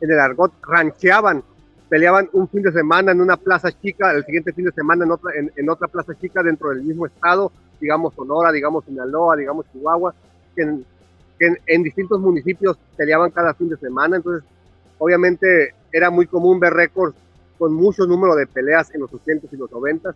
el 0.00 0.18
argot, 0.18 0.52
rancheaban, 0.62 1.42
peleaban 1.88 2.28
un 2.32 2.48
fin 2.48 2.62
de 2.62 2.72
semana 2.72 3.12
en 3.12 3.20
una 3.20 3.36
plaza 3.36 3.70
chica, 3.72 4.12
el 4.12 4.24
siguiente 4.24 4.52
fin 4.52 4.64
de 4.64 4.72
semana 4.72 5.04
en 5.04 5.10
otra, 5.10 5.32
en, 5.34 5.70
otra 5.70 5.88
plaza 5.88 6.14
chica 6.14 6.42
dentro 6.42 6.70
del 6.70 6.82
mismo 6.82 7.06
estado, 7.06 7.52
digamos 7.80 8.14
Sonora, 8.14 8.52
digamos 8.52 8.84
Sinaloa, 8.84 9.36
digamos 9.36 9.66
Chihuahua, 9.72 10.14
que, 10.54 10.62
en, 10.62 10.86
en, 11.66 11.82
distintos 11.82 12.20
municipios 12.20 12.78
peleaban 12.96 13.30
cada 13.30 13.54
fin 13.54 13.68
de 13.68 13.76
semana, 13.76 14.16
entonces 14.16 14.48
obviamente 14.98 15.74
era 15.92 16.10
muy 16.10 16.26
común 16.26 16.60
ver 16.60 16.72
récords 16.74 17.16
con 17.58 17.72
mucho 17.72 18.06
número 18.06 18.34
de 18.36 18.46
peleas 18.46 18.94
en 18.94 19.00
los 19.00 19.12
80 19.12 19.48
y 19.50 19.56
los 19.56 19.70
90 19.70 20.14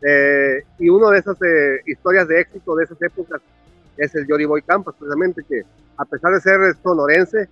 eh, 0.00 0.62
y 0.78 0.88
una 0.88 1.10
de 1.10 1.18
esas 1.18 1.36
eh, 1.42 1.80
historias 1.86 2.28
de 2.28 2.40
éxito 2.40 2.76
de 2.76 2.84
esas 2.84 3.00
épocas 3.02 3.40
es 3.96 4.14
el 4.14 4.26
Jory 4.28 4.44
Boy 4.44 4.62
Campas, 4.62 4.94
precisamente 4.96 5.42
que 5.42 5.62
a 5.96 6.04
pesar 6.04 6.32
de 6.32 6.40
ser 6.40 6.76
sonorense, 6.82 7.48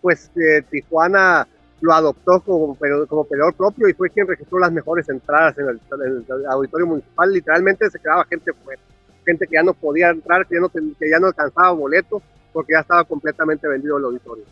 pues 0.00 0.30
eh, 0.34 0.62
Tijuana 0.68 1.46
lo 1.80 1.92
adoptó 1.92 2.40
como, 2.40 2.76
como 3.08 3.24
peleador 3.24 3.54
propio 3.54 3.88
y 3.88 3.92
fue 3.92 4.10
quien 4.10 4.26
registró 4.26 4.58
las 4.58 4.72
mejores 4.72 5.08
entradas 5.08 5.56
en 5.58 5.68
el, 5.68 6.46
auditorio 6.48 6.86
municipal. 6.86 7.32
Literalmente 7.32 7.88
se 7.90 8.00
quedaba 8.00 8.24
gente 8.24 8.52
fuera, 8.52 8.82
gente 9.24 9.46
que 9.46 9.54
ya 9.54 9.62
no 9.62 9.74
podía 9.74 10.10
entrar, 10.10 10.46
que 10.46 10.56
ya 10.56 10.60
no, 10.60 10.68
que 10.68 11.10
ya 11.10 11.20
no 11.20 11.28
alcanzaba 11.28 11.70
boleto 11.70 12.22
porque 12.52 12.72
ya 12.72 12.80
estaba 12.80 13.04
completamente 13.04 13.68
vendido 13.68 13.98
el 13.98 14.04
auditorio. 14.04 14.44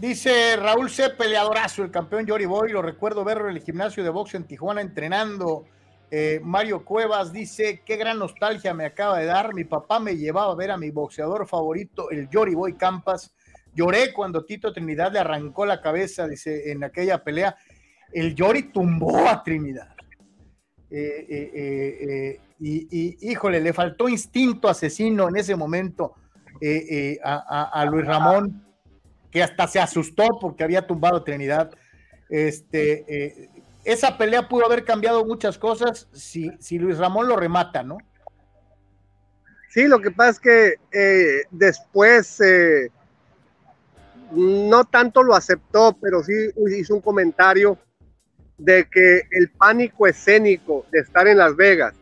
Dice 0.00 0.56
Raúl 0.56 0.88
C. 0.88 1.10
Peleadorazo, 1.10 1.82
el 1.82 1.90
campeón 1.90 2.26
Jory 2.26 2.46
Boy. 2.46 2.72
Lo 2.72 2.80
recuerdo 2.80 3.22
verlo 3.22 3.50
en 3.50 3.56
el 3.56 3.62
gimnasio 3.62 4.02
de 4.02 4.08
box 4.08 4.34
en 4.34 4.44
Tijuana 4.44 4.80
entrenando 4.80 5.66
eh, 6.10 6.40
Mario 6.42 6.86
Cuevas 6.86 7.34
dice, 7.34 7.82
qué 7.84 7.96
gran 7.96 8.18
nostalgia 8.18 8.72
me 8.72 8.86
acaba 8.86 9.18
de 9.18 9.26
dar. 9.26 9.52
Mi 9.52 9.64
papá 9.64 10.00
me 10.00 10.16
llevaba 10.16 10.52
a 10.52 10.56
ver 10.56 10.70
a 10.70 10.78
mi 10.78 10.90
boxeador 10.90 11.46
favorito, 11.46 12.10
el 12.10 12.30
Yori 12.30 12.54
Boy 12.54 12.78
Campas. 12.78 13.34
Lloré 13.74 14.14
cuando 14.14 14.46
Tito 14.46 14.72
Trinidad 14.72 15.12
le 15.12 15.18
arrancó 15.18 15.66
la 15.66 15.82
cabeza, 15.82 16.26
dice, 16.26 16.72
en 16.72 16.82
aquella 16.82 17.22
pelea. 17.22 17.54
El 18.10 18.34
Yori 18.34 18.72
tumbó 18.72 19.28
a 19.28 19.42
Trinidad. 19.42 19.94
Eh, 20.90 21.26
eh, 21.28 22.40
y, 22.58 23.30
híjole, 23.30 23.60
le 23.60 23.74
faltó 23.74 24.08
instinto 24.08 24.66
asesino 24.66 25.28
en 25.28 25.36
ese 25.36 25.54
momento 25.56 26.14
a, 27.22 27.84
Luis 27.84 28.06
Ramón, 28.06 28.69
que 29.30 29.42
hasta 29.42 29.66
se 29.66 29.80
asustó 29.80 30.38
porque 30.40 30.64
había 30.64 30.86
tumbado 30.86 31.22
Trinidad. 31.22 31.70
Este, 32.28 33.50
esa 33.84 34.18
pelea 34.18 34.48
pudo 34.48 34.66
haber 34.66 34.84
cambiado 34.84 35.24
muchas 35.24 35.58
cosas 35.58 36.08
si, 36.12 36.50
si 36.58 36.78
Luis 36.78 36.98
Ramón 36.98 37.28
lo 37.28 37.36
remata, 37.36 37.82
¿no? 37.82 37.98
Sí, 39.70 39.86
lo 39.86 40.00
que 40.00 40.10
pasa 40.10 40.30
es 40.30 40.40
que 40.40 40.74
eh, 40.92 41.44
después 41.50 42.40
eh, 42.40 42.90
no 44.32 44.84
tanto 44.84 45.22
lo 45.22 45.34
aceptó, 45.34 45.96
pero 46.00 46.24
sí 46.24 46.32
hizo 46.76 46.96
un 46.96 47.00
comentario 47.00 47.78
de 48.58 48.88
que 48.90 49.22
el 49.30 49.50
pánico 49.50 50.06
escénico 50.06 50.86
de 50.90 50.98
estar 50.98 51.26
en 51.28 51.38
Las 51.38 51.56
Vegas, 51.56 51.94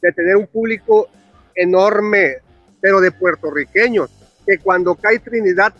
de 0.00 0.12
tener 0.12 0.36
un 0.36 0.46
público 0.46 1.08
enorme, 1.54 2.36
pero 2.80 3.00
de 3.00 3.10
puertorriqueños, 3.10 4.08
que 4.46 4.58
cuando 4.58 4.94
cae 4.94 5.18
Trinidad 5.18 5.74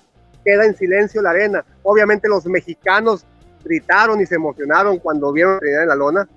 queda 0.46 0.64
en 0.64 0.76
silencio 0.76 1.20
la 1.20 1.30
arena. 1.30 1.64
Obviamente 1.82 2.28
los 2.28 2.46
mexicanos 2.46 3.26
gritaron 3.64 4.20
y 4.20 4.26
se 4.26 4.36
emocionaron 4.36 4.98
cuando 4.98 5.32
vieron 5.32 5.58
Trinidad 5.58 5.82
en 5.82 5.88
la 5.88 5.96
lona, 5.96 6.28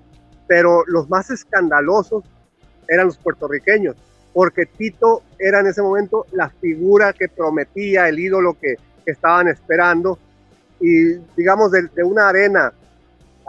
pero 0.48 0.82
los 0.86 1.08
más 1.08 1.30
escandalosos 1.30 2.24
eran 2.88 3.06
los 3.06 3.18
puertorriqueños, 3.18 3.94
porque 4.34 4.66
Tito 4.66 5.22
era 5.38 5.60
en 5.60 5.68
ese 5.68 5.80
momento 5.80 6.26
la 6.32 6.50
figura 6.50 7.12
que 7.12 7.28
prometía, 7.28 8.08
el 8.08 8.18
ídolo 8.18 8.56
que, 8.60 8.76
estaban 9.06 9.48
esperando, 9.48 10.18
y 10.78 11.14
digamos 11.36 11.72
de, 11.72 12.04
una 12.04 12.28
arena, 12.28 12.72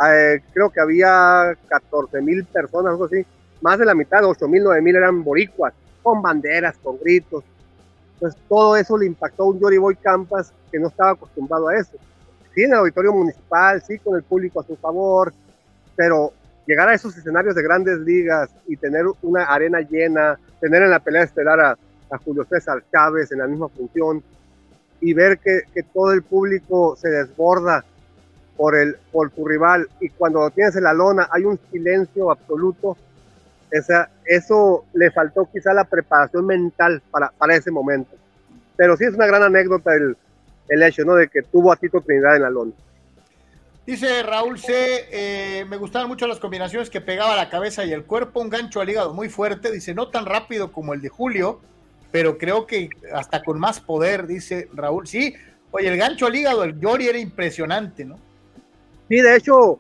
eh, 0.08 0.42
creo 0.54 0.72
que 0.72 0.80
había 0.80 1.56
14 1.68 2.20
mil 2.22 2.46
personas, 2.46 2.92
algo 2.92 3.06
así, 3.06 3.24
más 3.62 3.78
de 3.78 3.86
la 3.86 3.94
mitad, 3.94 4.24
8 4.26 4.48
mil, 4.48 4.64
9 4.64 4.82
mil 4.82 4.96
eran 4.96 5.24
boricuas, 5.24 5.74
con 6.02 6.22
banderas, 6.22 6.78
con 6.82 6.98
gritos. 7.00 7.44
Pues 8.22 8.36
todo 8.48 8.76
eso 8.78 8.96
le 9.00 9.08
impactó 9.08 9.44
a 9.44 9.48
un 9.48 9.60
Jory 9.60 9.80
Boy 9.80 9.96
Campas 9.96 10.54
que 10.72 10.78
no 10.78 10.90
estaba 10.90 11.14
acostumbrado 11.14 11.70
a 11.70 11.76
eso. 11.76 11.98
Sí 12.54 12.62
en 12.62 12.72
el 12.72 12.78
auditorio 12.78 13.12
municipal, 13.14 13.82
sí 13.82 13.98
con 13.98 14.16
el 14.16 14.22
público 14.22 14.62
a 14.62 14.64
su 14.64 14.76
favor, 14.76 15.34
pero 15.96 16.32
llegar 16.68 16.88
a 16.88 16.94
esos 16.94 17.18
escenarios 17.18 17.56
de 17.56 17.64
grandes 17.64 17.98
ligas 17.98 18.52
y 18.68 18.78
tener 18.78 19.06
una 19.24 19.46
arena 19.46 19.82
llena, 19.82 20.38
tener 20.60 20.84
en 20.84 20.92
la 20.92 21.00
pelea 21.00 21.24
estelar 21.24 21.60
a, 21.60 21.78
Julio 22.24 22.44
César 22.44 22.84
Chávez 22.92 23.32
en 23.32 23.40
la 23.40 23.48
misma 23.48 23.70
función 23.70 24.22
y 25.00 25.14
ver 25.14 25.40
que, 25.40 25.64
todo 25.94 26.12
el 26.12 26.22
público 26.22 26.96
se 26.98 27.10
desborda 27.10 27.86
por, 28.56 28.76
el, 28.76 28.98
por 29.12 29.32
tu 29.32 29.48
rival 29.48 29.88
y 30.00 30.10
cuando 30.10 30.48
tienes 30.52 30.76
en 30.76 30.84
la 30.84 30.94
lona 30.94 31.30
hay 31.32 31.46
un 31.46 31.58
silencio 31.72 32.30
absoluto, 32.30 32.98
esa, 33.72 34.12
eso 34.36 34.86
le 34.94 35.12
faltó 35.12 35.50
quizá 35.52 35.74
la 35.74 35.84
preparación 35.84 36.46
mental 36.46 37.02
para, 37.12 37.30
para 37.32 37.56
ese 37.56 37.70
momento. 37.70 38.16
Pero 38.78 38.96
sí 38.96 39.04
es 39.04 39.14
una 39.14 39.26
gran 39.26 39.44
anécdota 39.44 39.94
el, 39.94 40.16
el 40.70 40.84
hecho, 40.84 41.04
¿no? 41.04 41.16
De 41.16 41.28
que 41.28 41.42
tuvo 41.42 41.72
a 41.72 41.76
Tito 41.76 42.00
Trinidad 42.00 42.38
en 42.38 42.44
la 42.44 42.50
lona. 42.50 42.72
Dice 43.86 44.24
Raúl 44.24 44.58
C. 44.58 45.08
Eh, 45.12 45.66
me 45.66 45.76
gustaban 45.76 46.08
mucho 46.08 46.28
las 46.28 46.40
combinaciones 46.40 46.90
que 46.90 47.02
pegaba 47.02 47.36
la 47.36 47.50
cabeza 47.50 47.84
y 47.84 47.92
el 47.92 48.06
cuerpo, 48.06 48.40
un 48.40 48.50
gancho 48.50 48.80
al 48.80 48.90
hígado 48.90 49.14
muy 49.14 49.28
fuerte. 49.28 49.70
Dice, 49.70 49.94
no 49.94 50.08
tan 50.08 50.26
rápido 50.26 50.72
como 50.72 50.94
el 50.94 51.02
de 51.02 51.10
Julio, 51.10 51.60
pero 52.12 52.38
creo 52.38 52.66
que 52.66 52.90
hasta 53.14 53.44
con 53.44 53.60
más 53.60 53.82
poder, 53.82 54.28
dice 54.28 54.70
Raúl. 54.74 55.08
Sí, 55.08 55.36
oye, 55.72 55.90
el 55.90 55.98
gancho 55.98 56.28
al 56.28 56.36
hígado 56.36 56.62
del 56.62 56.80
Yori 56.80 57.10
era 57.10 57.18
impresionante, 57.18 58.06
¿no? 58.06 58.18
Sí, 59.10 59.20
de 59.20 59.36
hecho, 59.36 59.80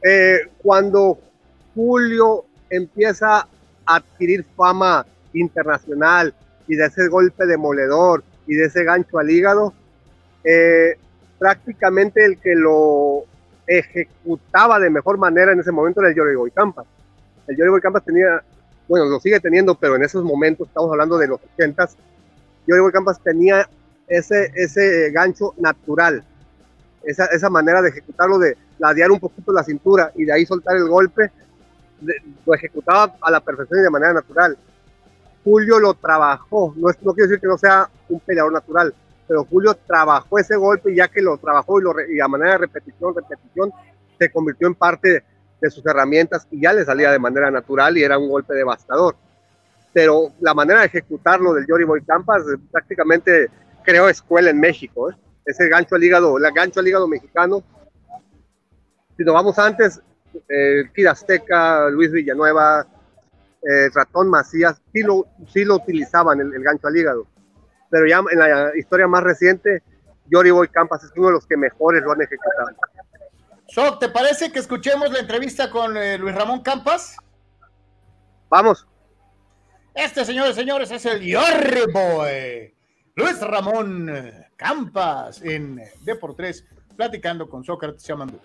eh, 0.00 0.38
cuando 0.62 1.18
Julio 1.74 2.44
empieza 2.68 3.38
a 3.40 3.48
adquirir 3.96 4.44
fama 4.56 5.06
internacional 5.32 6.34
y 6.66 6.76
de 6.76 6.86
ese 6.86 7.08
golpe 7.08 7.46
demoledor 7.46 8.22
y 8.46 8.54
de 8.54 8.66
ese 8.66 8.84
gancho 8.84 9.18
al 9.18 9.30
hígado, 9.30 9.72
eh, 10.44 10.96
prácticamente 11.38 12.24
el 12.24 12.38
que 12.38 12.54
lo 12.54 13.24
ejecutaba 13.66 14.78
de 14.80 14.90
mejor 14.90 15.18
manera 15.18 15.52
en 15.52 15.60
ese 15.60 15.72
momento 15.72 16.00
era 16.00 16.10
el 16.10 16.16
Yorigoy 16.16 16.50
Campas. 16.50 16.86
El 17.46 17.56
Yorigoy 17.56 17.80
Campas 17.80 18.04
tenía, 18.04 18.42
bueno, 18.88 19.06
lo 19.06 19.20
sigue 19.20 19.40
teniendo, 19.40 19.74
pero 19.74 19.96
en 19.96 20.02
esos 20.02 20.24
momentos, 20.24 20.68
estamos 20.68 20.90
hablando 20.90 21.18
de 21.18 21.28
los 21.28 21.40
80s, 21.56 21.96
Yorigoy 22.66 22.92
Campas 22.92 23.20
tenía 23.22 23.68
ese, 24.08 24.50
ese 24.54 25.10
gancho 25.12 25.54
natural, 25.58 26.24
esa, 27.04 27.26
esa 27.26 27.48
manera 27.48 27.80
de 27.80 27.90
ejecutarlo, 27.90 28.38
de 28.38 28.56
ladear 28.78 29.10
un 29.10 29.20
poquito 29.20 29.52
la 29.52 29.62
cintura 29.62 30.12
y 30.16 30.24
de 30.24 30.32
ahí 30.32 30.44
soltar 30.44 30.76
el 30.76 30.88
golpe, 30.88 31.30
lo 32.46 32.54
ejecutaba 32.54 33.14
a 33.20 33.30
la 33.30 33.40
perfección 33.40 33.80
y 33.80 33.82
de 33.82 33.90
manera 33.90 34.12
natural. 34.14 34.56
Julio 35.44 35.78
lo 35.78 35.94
trabajó, 35.94 36.74
no, 36.76 36.88
no 37.02 37.14
quiero 37.14 37.28
decir 37.28 37.40
que 37.40 37.46
no 37.46 37.56
sea 37.56 37.88
un 38.08 38.20
peleador 38.20 38.52
natural, 38.52 38.94
pero 39.26 39.44
Julio 39.44 39.74
trabajó 39.86 40.38
ese 40.38 40.56
golpe 40.56 40.92
y 40.92 40.96
ya 40.96 41.08
que 41.08 41.22
lo 41.22 41.38
trabajó 41.38 41.80
y, 41.80 41.84
lo, 41.84 41.94
y 42.08 42.20
a 42.20 42.28
manera 42.28 42.52
de 42.52 42.58
repetición, 42.58 43.14
repetición, 43.14 43.72
se 44.18 44.30
convirtió 44.30 44.68
en 44.68 44.74
parte 44.74 45.24
de 45.60 45.70
sus 45.70 45.84
herramientas 45.86 46.46
y 46.50 46.60
ya 46.60 46.72
le 46.72 46.84
salía 46.84 47.10
de 47.10 47.18
manera 47.18 47.50
natural 47.50 47.96
y 47.96 48.02
era 48.02 48.18
un 48.18 48.28
golpe 48.28 48.54
devastador. 48.54 49.16
Pero 49.92 50.32
la 50.40 50.54
manera 50.54 50.80
de 50.80 50.86
ejecutarlo 50.86 51.54
del 51.54 51.66
Yori 51.66 51.84
Boy 51.84 52.02
Campas 52.02 52.42
eh, 52.42 52.58
prácticamente 52.70 53.48
creó 53.82 54.08
escuela 54.08 54.50
en 54.50 54.60
México. 54.60 55.10
¿eh? 55.10 55.16
Ese 55.44 55.68
gancho 55.68 55.96
al 55.96 56.04
hígado, 56.04 56.38
el 56.38 56.52
gancho 56.52 56.80
al 56.80 56.88
hígado 56.88 57.08
mexicano. 57.08 57.62
Si 59.16 59.24
nos 59.24 59.34
vamos 59.34 59.58
antes, 59.58 60.00
eh, 60.48 60.84
Kid 60.94 61.06
Azteca, 61.06 61.88
Luis 61.90 62.10
Villanueva, 62.12 62.86
eh, 63.62 63.88
Ratón 63.94 64.28
Macías, 64.28 64.80
sí 64.92 65.02
lo, 65.02 65.26
sí 65.52 65.64
lo 65.64 65.76
utilizaban 65.76 66.40
el, 66.40 66.54
el, 66.54 66.62
gancho 66.62 66.86
al 66.86 66.96
hígado. 66.96 67.26
Pero 67.90 68.06
ya 68.06 68.22
en 68.30 68.38
la 68.38 68.76
historia 68.76 69.06
más 69.06 69.22
reciente, 69.22 69.82
Yori 70.26 70.50
Boy 70.50 70.68
Campas 70.68 71.04
es 71.04 71.10
uno 71.16 71.28
de 71.28 71.32
los 71.34 71.46
que 71.46 71.56
mejores 71.56 72.02
lo 72.02 72.12
han 72.12 72.22
ejecutado. 72.22 73.98
¿te 73.98 74.08
parece 74.08 74.50
que 74.50 74.58
escuchemos 74.58 75.12
la 75.12 75.20
entrevista 75.20 75.70
con 75.70 75.96
eh, 75.96 76.18
Luis 76.18 76.34
Ramón 76.34 76.62
Campas? 76.62 77.16
Vamos. 78.48 78.86
Este, 79.94 80.24
señores, 80.24 80.56
señores, 80.56 80.90
es 80.90 81.04
el 81.06 81.20
Yori 81.20 81.92
Boy. 81.92 82.74
Luis 83.14 83.40
Ramón 83.40 84.10
Campas 84.56 85.42
en 85.42 85.78
Deport3, 86.04 86.64
platicando 86.96 87.48
con 87.48 87.64
Sócrates 87.64 88.04
Yamandú. 88.04 88.38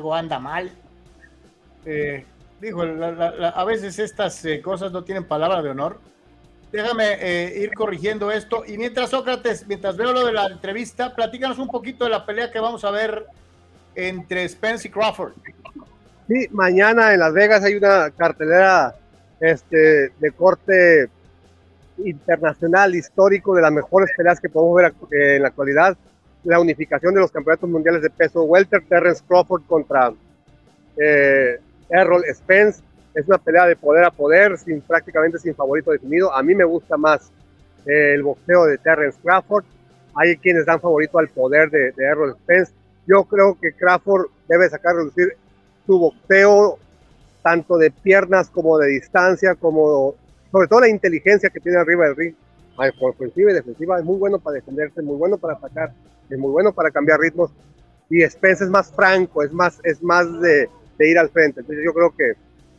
Algo 0.00 0.14
anda 0.14 0.38
mal. 0.38 0.70
Eh, 1.84 2.24
dijo, 2.60 2.84
la, 2.84 3.12
la, 3.12 3.30
la, 3.32 3.48
a 3.50 3.64
veces 3.64 3.98
estas 3.98 4.42
eh, 4.46 4.62
cosas 4.62 4.92
no 4.92 5.04
tienen 5.04 5.24
palabra 5.24 5.60
de 5.62 5.68
honor. 5.68 6.00
Déjame 6.72 7.18
eh, 7.20 7.60
ir 7.60 7.74
corrigiendo 7.74 8.30
esto. 8.30 8.64
Y 8.66 8.78
mientras 8.78 9.10
Sócrates, 9.10 9.66
mientras 9.66 9.96
veo 9.98 10.12
lo 10.12 10.24
de 10.24 10.32
la 10.32 10.46
entrevista, 10.46 11.14
platícanos 11.14 11.58
un 11.58 11.68
poquito 11.68 12.04
de 12.04 12.10
la 12.10 12.24
pelea 12.24 12.50
que 12.50 12.60
vamos 12.60 12.82
a 12.84 12.90
ver 12.90 13.26
entre 13.94 14.48
Spence 14.48 14.88
y 14.88 14.90
Crawford. 14.90 15.32
Sí, 16.28 16.46
mañana 16.52 17.12
en 17.12 17.20
Las 17.20 17.34
Vegas 17.34 17.62
hay 17.64 17.74
una 17.74 18.10
cartelera 18.10 18.94
este, 19.40 20.12
de 20.18 20.32
corte 20.32 21.10
internacional, 22.02 22.94
histórico, 22.94 23.54
de 23.54 23.62
las 23.62 23.72
mejores 23.72 24.10
peleas 24.16 24.40
que 24.40 24.48
podemos 24.48 24.76
ver 24.76 24.94
eh, 25.12 25.36
en 25.36 25.42
la 25.42 25.48
actualidad. 25.48 25.98
La 26.44 26.60
unificación 26.60 27.14
de 27.14 27.20
los 27.20 27.30
campeonatos 27.30 27.68
mundiales 27.68 28.02
de 28.02 28.10
peso 28.10 28.42
welter, 28.42 28.82
Terrence 28.88 29.22
Crawford 29.26 29.62
contra 29.66 30.12
eh, 30.96 31.58
Errol 31.90 32.24
Spence. 32.32 32.82
Es 33.14 33.26
una 33.26 33.38
pelea 33.38 33.66
de 33.66 33.76
poder 33.76 34.04
a 34.04 34.10
poder, 34.10 34.56
sin, 34.58 34.80
prácticamente 34.80 35.38
sin 35.38 35.54
favorito 35.54 35.90
definido. 35.90 36.32
A 36.34 36.42
mí 36.42 36.54
me 36.54 36.64
gusta 36.64 36.96
más 36.96 37.30
eh, 37.86 38.14
el 38.14 38.22
boxeo 38.22 38.64
de 38.66 38.78
Terrence 38.78 39.18
Crawford. 39.22 39.64
Hay 40.14 40.36
quienes 40.36 40.66
dan 40.66 40.80
favorito 40.80 41.18
al 41.18 41.28
poder 41.28 41.70
de, 41.70 41.92
Errol 41.98 42.36
Spence. 42.42 42.72
Yo 43.06 43.24
creo 43.24 43.58
que 43.60 43.72
Crawford 43.72 44.26
debe 44.48 44.68
sacar 44.68 44.94
reducir 44.94 45.36
su 45.86 45.98
boxeo 45.98 46.78
tanto 47.42 47.78
de 47.78 47.90
piernas 47.90 48.50
como 48.50 48.78
de 48.78 48.88
distancia, 48.88 49.54
como 49.54 50.14
sobre 50.52 50.68
todo 50.68 50.80
la 50.80 50.88
inteligencia 50.88 51.50
que 51.50 51.60
tiene 51.60 51.78
arriba 51.78 52.06
del 52.06 52.16
ring, 52.16 52.34
ofensiva 52.76 53.50
y 53.50 53.54
defensiva, 53.54 53.98
es 53.98 54.04
muy 54.04 54.18
bueno 54.18 54.38
para 54.38 54.54
defenderse, 54.54 55.02
muy 55.02 55.16
bueno 55.16 55.38
para 55.38 55.54
atacar, 55.54 55.92
es 56.28 56.38
muy 56.38 56.50
bueno 56.50 56.72
para 56.72 56.90
cambiar 56.90 57.20
ritmos. 57.20 57.50
Y 58.08 58.22
Spence 58.22 58.64
es 58.64 58.70
más 58.70 58.90
franco, 58.92 59.42
es 59.42 59.52
más, 59.52 59.78
es 59.84 60.02
más 60.02 60.26
de, 60.40 60.68
ir 60.98 61.18
al 61.18 61.30
frente. 61.30 61.60
Entonces 61.60 61.84
yo 61.84 61.92
creo 61.94 62.14
que, 62.16 62.32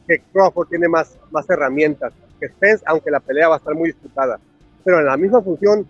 que 0.08 0.22
Crawford 0.34 0.68
tiene 0.68 0.88
más, 0.88 1.18
más 1.32 1.50
herramientas 1.50 2.14
que 2.40 2.48
Spence, 2.50 2.84
aunque 2.88 3.12
la 3.12 3.20
pelea 3.20 3.48
va 3.48 3.56
a 3.56 3.58
estar 3.58 3.74
muy 3.74 3.90
disputada. 3.90 4.40
Pero 4.84 5.00
en 5.00 5.06
la 5.06 5.18
misma 5.18 5.42
función, 5.42 5.88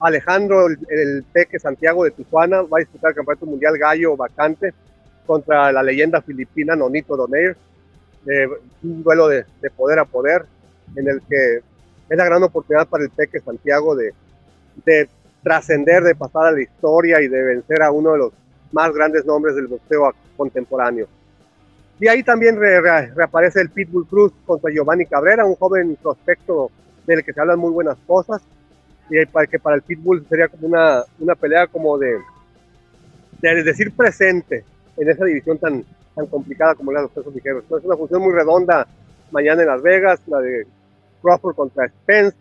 Alejandro, 0.00 0.66
el, 0.66 0.78
el 0.88 1.24
Peque 1.32 1.58
Santiago 1.58 2.04
de 2.04 2.10
Tijuana, 2.10 2.62
va 2.62 2.78
a 2.78 2.80
disputar 2.80 3.10
el 3.10 3.16
Campeonato 3.16 3.46
Mundial 3.46 3.78
Gallo 3.78 4.16
vacante 4.16 4.74
contra 5.26 5.72
la 5.72 5.82
leyenda 5.82 6.20
filipina 6.22 6.76
Nonito 6.76 7.16
Donaire. 7.16 7.56
Eh, 8.26 8.48
un 8.82 9.02
duelo 9.02 9.28
de, 9.28 9.44
poder 9.76 9.98
a 9.98 10.04
poder 10.04 10.46
en 10.96 11.08
el 11.08 11.20
que 11.28 11.60
es 12.08 12.18
la 12.18 12.24
gran 12.24 12.42
oportunidad 12.42 12.86
para 12.86 13.04
el 13.04 13.10
Peque 13.10 13.40
Santiago 13.40 13.94
de, 13.94 14.12
de 14.84 15.08
trascender, 15.42 16.02
de 16.02 16.14
pasar 16.14 16.46
a 16.46 16.52
la 16.52 16.62
historia 16.62 17.20
y 17.20 17.28
de 17.28 17.42
vencer 17.42 17.82
a 17.82 17.90
uno 17.90 18.12
de 18.12 18.18
los 18.18 18.32
más 18.72 18.92
grandes 18.92 19.24
nombres 19.24 19.54
del 19.54 19.66
boxeo 19.66 20.12
contemporáneo. 20.36 21.06
Y 22.00 22.08
ahí 22.08 22.22
también 22.22 22.58
re, 22.58 22.80
re, 22.80 23.06
reaparece 23.14 23.60
el 23.60 23.70
Pitbull 23.70 24.06
Cruz 24.06 24.32
contra 24.44 24.72
Giovanni 24.72 25.06
Cabrera, 25.06 25.44
un 25.44 25.54
joven 25.54 25.96
prospecto 26.02 26.70
del 27.06 27.22
que 27.22 27.32
se 27.32 27.40
hablan 27.40 27.58
muy 27.58 27.70
buenas 27.70 27.96
cosas, 28.06 28.42
y 29.08 29.24
para 29.26 29.46
que 29.46 29.58
para 29.58 29.76
el 29.76 29.82
Pitbull 29.82 30.26
sería 30.28 30.48
como 30.48 30.66
una, 30.66 31.04
una 31.20 31.34
pelea 31.34 31.66
como 31.66 31.96
de, 31.98 32.18
de 33.40 33.62
decir 33.62 33.94
presente 33.94 34.64
en 34.96 35.08
esa 35.08 35.24
división 35.24 35.58
tan, 35.58 35.84
tan 36.14 36.26
complicada 36.26 36.74
como 36.74 36.90
la 36.90 37.00
de 37.00 37.04
los 37.04 37.12
pesos 37.12 37.34
ligeros. 37.34 37.62
Entonces 37.62 37.84
es 37.84 37.88
una 37.88 37.98
función 37.98 38.22
muy 38.22 38.32
redonda 38.32 38.86
mañana 39.30 39.62
en 39.62 39.68
Las 39.68 39.82
Vegas, 39.82 40.20
la 40.26 40.40
de 40.40 40.66
Crawford 41.24 41.56
contra 41.56 41.88
Spence, 41.88 42.36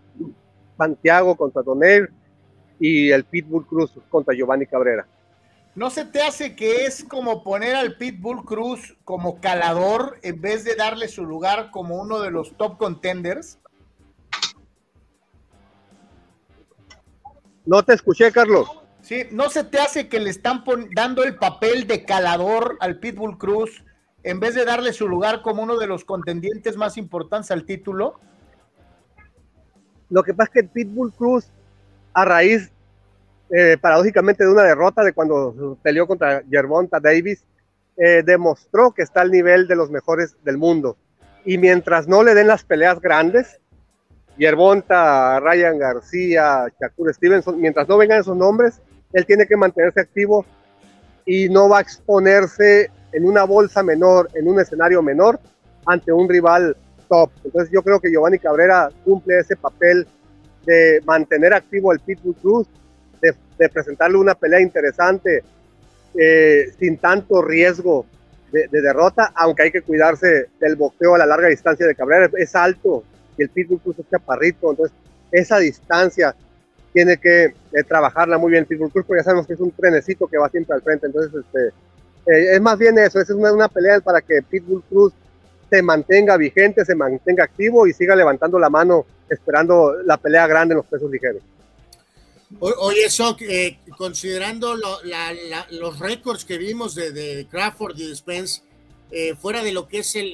Santiago 0.78 1.36
contra 1.36 1.62
Donaire 1.62 2.10
y 2.80 3.12
el 3.12 3.24
Pitbull 3.24 3.66
Cruz 3.66 3.92
contra 4.10 4.36
Giovanni 4.36 4.66
Cabrera. 4.66 5.08
¿No 5.74 5.90
se 5.90 6.06
te 6.06 6.22
hace 6.22 6.56
que 6.56 6.86
es 6.86 7.04
como 7.04 7.44
poner 7.44 7.76
al 7.76 7.96
Pitbull 7.98 8.44
Cruz 8.44 8.96
como 9.06 9.40
calador 9.40 10.20
en 10.22 10.42
vez 10.42 10.66
de 10.66 10.76
darle 10.76 11.08
su 11.08 11.26
lugar 11.26 11.72
como 11.72 11.96
uno 11.96 12.20
de 12.20 12.30
los 12.30 12.56
top 12.58 12.78
contenders? 12.78 13.58
No 17.66 17.82
te 17.84 17.94
escuché, 17.94 18.32
Carlos. 18.32 18.70
Sí, 19.02 19.24
¿no 19.32 19.50
se 19.50 19.64
te 19.64 19.80
hace 19.80 20.10
que 20.10 20.20
le 20.20 20.30
están 20.30 20.64
dando 20.94 21.24
el 21.24 21.36
papel 21.38 21.88
de 21.88 22.06
calador 22.06 22.78
al 22.82 23.00
Pitbull 23.00 23.38
Cruz 23.38 23.84
en 24.24 24.40
vez 24.40 24.56
de 24.56 24.66
darle 24.66 24.94
su 24.94 25.08
lugar 25.08 25.42
como 25.42 25.64
uno 25.64 25.78
de 25.78 25.88
los 25.88 26.06
contendientes 26.06 26.78
más 26.78 26.98
importantes 26.98 27.50
al 27.52 27.66
título? 27.66 28.20
Lo 30.10 30.24
que 30.24 30.34
pasa 30.34 30.52
es 30.54 30.62
que 30.62 30.70
Pitbull 30.70 31.14
Cruz, 31.14 31.48
a 32.14 32.26
raíz 32.26 32.72
eh, 33.50 33.78
paradójicamente 33.80 34.44
de 34.44 34.52
una 34.52 34.64
derrota 34.64 35.04
de 35.04 35.14
cuando 35.14 35.78
peleó 35.82 36.08
contra 36.08 36.44
Gervonta 36.50 37.00
Davis, 37.00 37.44
eh, 37.98 38.24
demostró 38.26 38.92
que 38.92 39.04
está 39.04 39.22
al 39.22 39.32
nivel 39.32 39.68
de 39.68 39.76
los 39.76 39.92
mejores 39.92 40.36
del 40.44 40.58
mundo. 40.58 40.98
Y 41.46 41.58
mientras 41.58 42.08
no 42.08 42.24
le 42.24 42.34
den 42.34 42.48
las 42.48 42.64
peleas 42.64 43.00
grandes, 43.00 43.60
Gervonta, 44.38 45.40
Ryan 45.40 45.78
García, 45.78 46.66
Shakur 46.80 47.14
Stevenson, 47.14 47.60
mientras 47.60 47.88
no 47.88 47.98
vengan 47.98 48.22
esos 48.22 48.36
nombres, 48.36 48.82
él 49.12 49.26
tiene 49.26 49.46
que 49.46 49.56
mantenerse 49.56 50.02
activo 50.02 50.46
y 51.26 51.50
no 51.50 51.70
va 51.70 51.78
a 51.78 51.82
exponerse 51.82 52.90
en 53.12 53.26
una 53.26 53.44
bolsa 53.44 53.84
menor, 53.84 54.30
en 54.34 54.48
un 54.48 54.60
escenario 54.60 55.04
menor, 55.04 55.40
ante 55.86 56.12
un 56.12 56.28
rival 56.28 56.76
top. 57.04 57.32
Entonces 57.44 57.72
yo 57.72 57.82
creo 57.82 58.00
que 58.00 58.12
Giovanni 58.12 58.40
Cabrera 58.40 58.90
cumple 59.04 59.40
ese 59.40 59.56
papel 59.56 60.08
de 60.66 61.02
mantener 61.06 61.54
activo 61.54 61.92
al 61.92 62.00
Pitbull 62.00 62.36
Cruz, 62.36 62.68
de, 63.22 63.34
de 63.58 63.70
presentarle 63.70 64.18
una 64.18 64.36
pelea 64.36 64.62
interesante 64.62 65.44
eh, 66.16 66.72
sin 66.80 66.98
tanto 66.98 67.42
riesgo 67.42 68.06
de, 68.52 68.68
derrota, 68.70 69.32
aunque 69.36 69.64
hay 69.64 69.72
que 69.72 69.82
cuidarse 69.82 70.46
del 70.60 70.76
boxeo 70.76 71.16
a 71.16 71.18
la 71.18 71.26
larga 71.26 71.48
distancia 71.48 71.88
de 71.88 71.96
Cabrera. 71.96 72.30
Es 72.38 72.56
alto 72.56 73.04
y 73.36 73.42
el 73.42 73.50
Pitbull 73.50 73.80
Cruz 73.80 73.98
es 73.98 74.10
chaparrito, 74.12 74.70
entonces 74.70 74.96
esa 75.32 75.58
distancia 75.58 76.36
tiene 76.94 77.18
que 77.18 77.46
eh, 77.46 77.84
trabajarla 77.88 78.38
muy 78.38 78.52
bien 78.52 78.62
el 78.62 78.68
Pitbull 78.68 78.92
Cruz, 78.92 79.06
porque 79.08 79.22
ya 79.22 79.24
sabemos 79.24 79.48
que 79.48 79.54
es 79.54 79.60
un 79.60 79.72
trenecito 79.72 80.28
que 80.28 80.38
va 80.38 80.50
siempre 80.50 80.76
al 80.76 80.84
frente. 80.84 81.08
Entonces, 81.08 81.34
este, 81.34 81.68
eh, 82.32 82.56
es 82.56 82.62
más 82.62 82.78
bien 82.78 83.00
eso, 83.00 83.20
es 83.20 83.32
una, 83.32 83.52
una 83.52 83.68
pelea 83.68 84.00
para 84.02 84.22
que 84.22 84.44
Pitbull 84.44 84.84
Cruz 84.88 85.14
se 85.74 85.82
mantenga 85.82 86.38
vigente, 86.38 86.86
se 86.86 86.94
mantenga 86.94 87.46
activo 87.46 87.88
y 87.88 87.94
siga 87.94 88.16
levantando 88.16 88.60
la 88.60 88.70
mano 88.70 89.08
esperando 89.28 89.96
la 90.06 90.18
pelea 90.18 90.46
grande 90.46 90.74
en 90.74 90.78
los 90.78 90.86
pesos 90.86 91.10
ligeros. 91.10 91.42
Oye, 92.60 93.06
eso, 93.06 93.36
eh, 93.40 93.80
considerando 93.98 94.76
los 94.76 95.98
récords 95.98 96.46
que 96.46 96.60
vimos 96.60 96.94
de, 96.94 97.48
Crawford 97.50 97.98
y 97.98 98.16
Spence, 98.16 98.62
eh, 99.10 99.34
fuera 99.36 99.64
de 99.64 99.72
lo 99.72 99.88
que 99.88 100.00
es 100.00 100.16
el, 100.16 100.32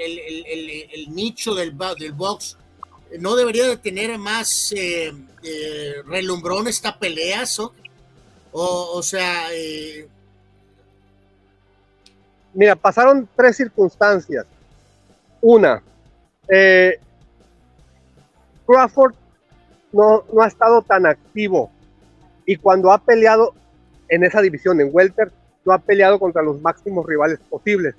nicho 1.07 1.55
del, 1.55 1.77
del, 1.97 2.11
box, 2.11 2.57
¿no 3.17 3.37
debería 3.37 3.65
de 3.65 3.77
tener 3.77 4.17
más 4.17 4.73
eh, 4.75 5.13
relumbrón 6.05 6.67
esta 6.67 6.99
pelea, 6.99 7.45
Sok? 7.45 7.73
O, 8.51 8.91
o 8.93 9.01
sea... 9.01 9.47
Mira, 12.53 12.75
pasaron 12.75 13.29
tres 13.37 13.55
circunstancias. 13.55 14.45
Una, 15.41 15.81
Crawford 18.65 19.13
no, 19.91 20.23
no 20.33 20.41
ha 20.41 20.47
estado 20.47 20.81
tan 20.81 21.05
activo 21.05 21.71
y 22.45 22.55
cuando 22.55 22.91
ha 22.91 22.97
peleado 22.97 23.53
en 24.09 24.23
esa 24.23 24.41
división, 24.41 24.81
en 24.81 24.89
Welter, 24.91 25.31
no 25.65 25.73
ha 25.73 25.77
peleado 25.77 26.19
contra 26.19 26.41
los 26.41 26.59
máximos 26.61 27.05
rivales 27.05 27.39
posibles. 27.49 27.95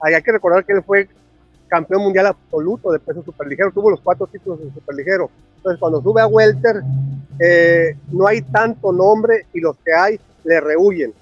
hay 0.00 0.20
que 0.20 0.32
recordar 0.32 0.64
que 0.64 0.72
él 0.72 0.82
fue 0.82 1.08
campeón 1.68 2.02
mundial 2.02 2.26
absoluto 2.26 2.92
de 2.92 2.98
peso 2.98 3.22
superligero, 3.22 3.70
tuvo 3.72 3.90
los 3.90 4.00
cuatro 4.00 4.26
títulos 4.26 4.60
de 4.60 4.72
superligero. 4.72 5.30
Entonces, 5.56 5.80
cuando 5.80 6.02
sube 6.02 6.20
a 6.20 6.26
Welter, 6.26 6.82
eh, 7.40 7.96
no 8.12 8.26
hay 8.26 8.42
tanto 8.42 8.92
nombre 8.92 9.46
y 9.52 9.60
los 9.60 9.76
que 9.78 9.92
hay 9.92 10.20
le 10.44 10.60
rehuyen. 10.60 11.14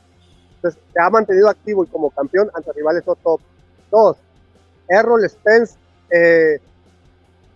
Entonces, 0.56 0.80
se 0.92 1.00
ha 1.00 1.10
mantenido 1.10 1.48
activo 1.48 1.84
y 1.84 1.86
como 1.86 2.10
campeón 2.10 2.50
ante 2.54 2.72
rivales 2.72 3.04
top. 3.04 3.40
Dos, 3.90 4.16
Errol 4.92 5.28
Spence 5.28 5.76
eh, 6.10 6.60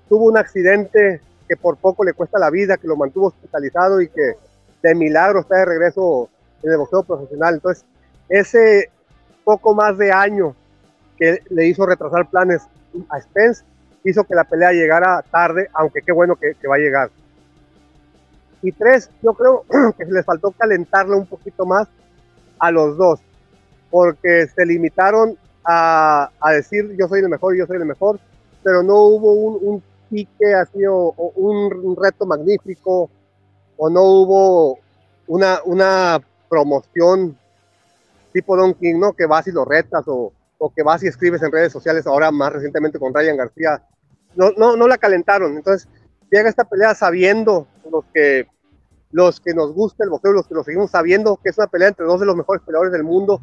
tuvo 0.09 0.25
un 0.25 0.39
accidente 0.39 1.21
que 1.47 1.57
por 1.57 1.77
poco 1.77 2.03
le 2.03 2.15
cuesta 2.15 2.39
la 2.39 2.51
vida, 2.51 2.79
que 2.79 2.89
lo 2.89 2.97
mantuvo 2.97 3.29
hospitalizado 3.29 4.01
y 4.01 4.09
que 4.09 4.37
de 4.83 4.95
milagro 4.95 5.41
está 5.41 5.57
de 5.57 5.65
regreso 5.67 6.31
en 6.63 6.73
el 6.73 6.79
boxeo 6.79 7.03
profesional. 7.03 7.55
Entonces, 7.55 7.85
ese 8.29 8.91
poco 9.45 9.75
más 9.75 9.99
de 9.99 10.13
año 10.13 10.57
que 11.19 11.43
le 11.51 11.67
hizo 11.67 11.85
retrasar 11.87 12.29
planes 12.29 12.63
a 13.11 13.21
Spence 13.21 13.65
hizo 14.03 14.25
que 14.25 14.35
la 14.35 14.45
pelea 14.45 14.73
llegara 14.73 15.23
tarde, 15.31 15.69
aunque 15.75 16.01
qué 16.01 16.13
bueno 16.13 16.37
que, 16.37 16.55
va 16.67 16.77
a 16.77 16.79
llegar. 16.79 17.11
Y 18.63 18.73
tres, 18.73 19.11
yo 19.23 19.35
creo 19.35 19.65
que 19.99 20.05
les 20.07 20.25
faltó 20.25 20.53
calentarle 20.53 21.17
un 21.17 21.27
poquito 21.27 21.67
más 21.67 21.87
a 22.59 22.71
los 22.71 22.97
dos, 22.97 23.21
porque 23.91 24.47
se 24.47 24.65
limitaron 24.65 25.37
a, 25.67 26.31
decir 26.53 26.97
yo 26.99 27.09
soy 27.09 27.21
el 27.21 27.29
mejor, 27.29 27.57
yo 27.57 27.67
soy 27.67 27.77
el 27.77 27.87
mejor, 27.87 28.21
pero 28.63 28.83
no 28.83 28.95
hubo 29.03 29.33
un, 29.33 29.59
un 29.61 29.83
pique 30.09 30.55
así 30.55 30.85
o 30.87 31.15
un 31.35 31.97
reto 31.97 32.25
magnífico 32.27 33.11
o 33.77 33.91
no 33.91 34.03
hubo 34.03 34.79
una, 35.27 35.61
una 35.65 36.21
promoción 36.49 37.37
tipo 38.33 38.57
Don 38.57 38.75
King, 38.75 38.97
¿no? 38.99 39.13
Que 39.13 39.27
vas 39.27 39.47
y 39.47 39.53
lo 39.53 39.65
retas 39.65 40.05
o, 40.07 40.33
o, 40.59 40.71
que 40.75 40.83
vas 40.83 41.03
y 41.03 41.09
escribes 41.09 41.43
en 41.43 41.53
redes 41.53 41.73
sociales, 41.73 42.07
ahora 42.07 42.31
más 42.31 42.53
recientemente 42.53 42.99
con 42.99 43.15
Ryan 43.15 43.37
García. 43.37 43.83
No, 44.35 44.51
no, 44.57 44.77
no 44.77 44.87
la 44.87 44.99
calentaron. 44.99 45.57
Entonces 45.57 45.89
llega 46.31 46.49
esta 46.49 46.65
pelea 46.65 46.95
sabiendo 46.95 47.67
los 47.91 48.05
que, 48.13 48.47
los 49.11 49.41
que 49.41 49.55
nos 49.55 49.73
gusta 49.73 50.05
el 50.05 50.11
boxeo, 50.11 50.33
los 50.33 50.47
que 50.47 50.55
lo 50.55 50.65
seguimos 50.65 50.91
sabiendo 50.91 51.39
que 51.43 51.51
es 51.51 51.59
una 51.59 51.67
pelea 51.67 51.89
entre 51.89 52.05
dos 52.05 52.21
de 52.21 52.27
los 52.27 52.37
mejores 52.37 52.63
peleadores 52.63 52.93
del 52.93 53.05
mundo, 53.05 53.41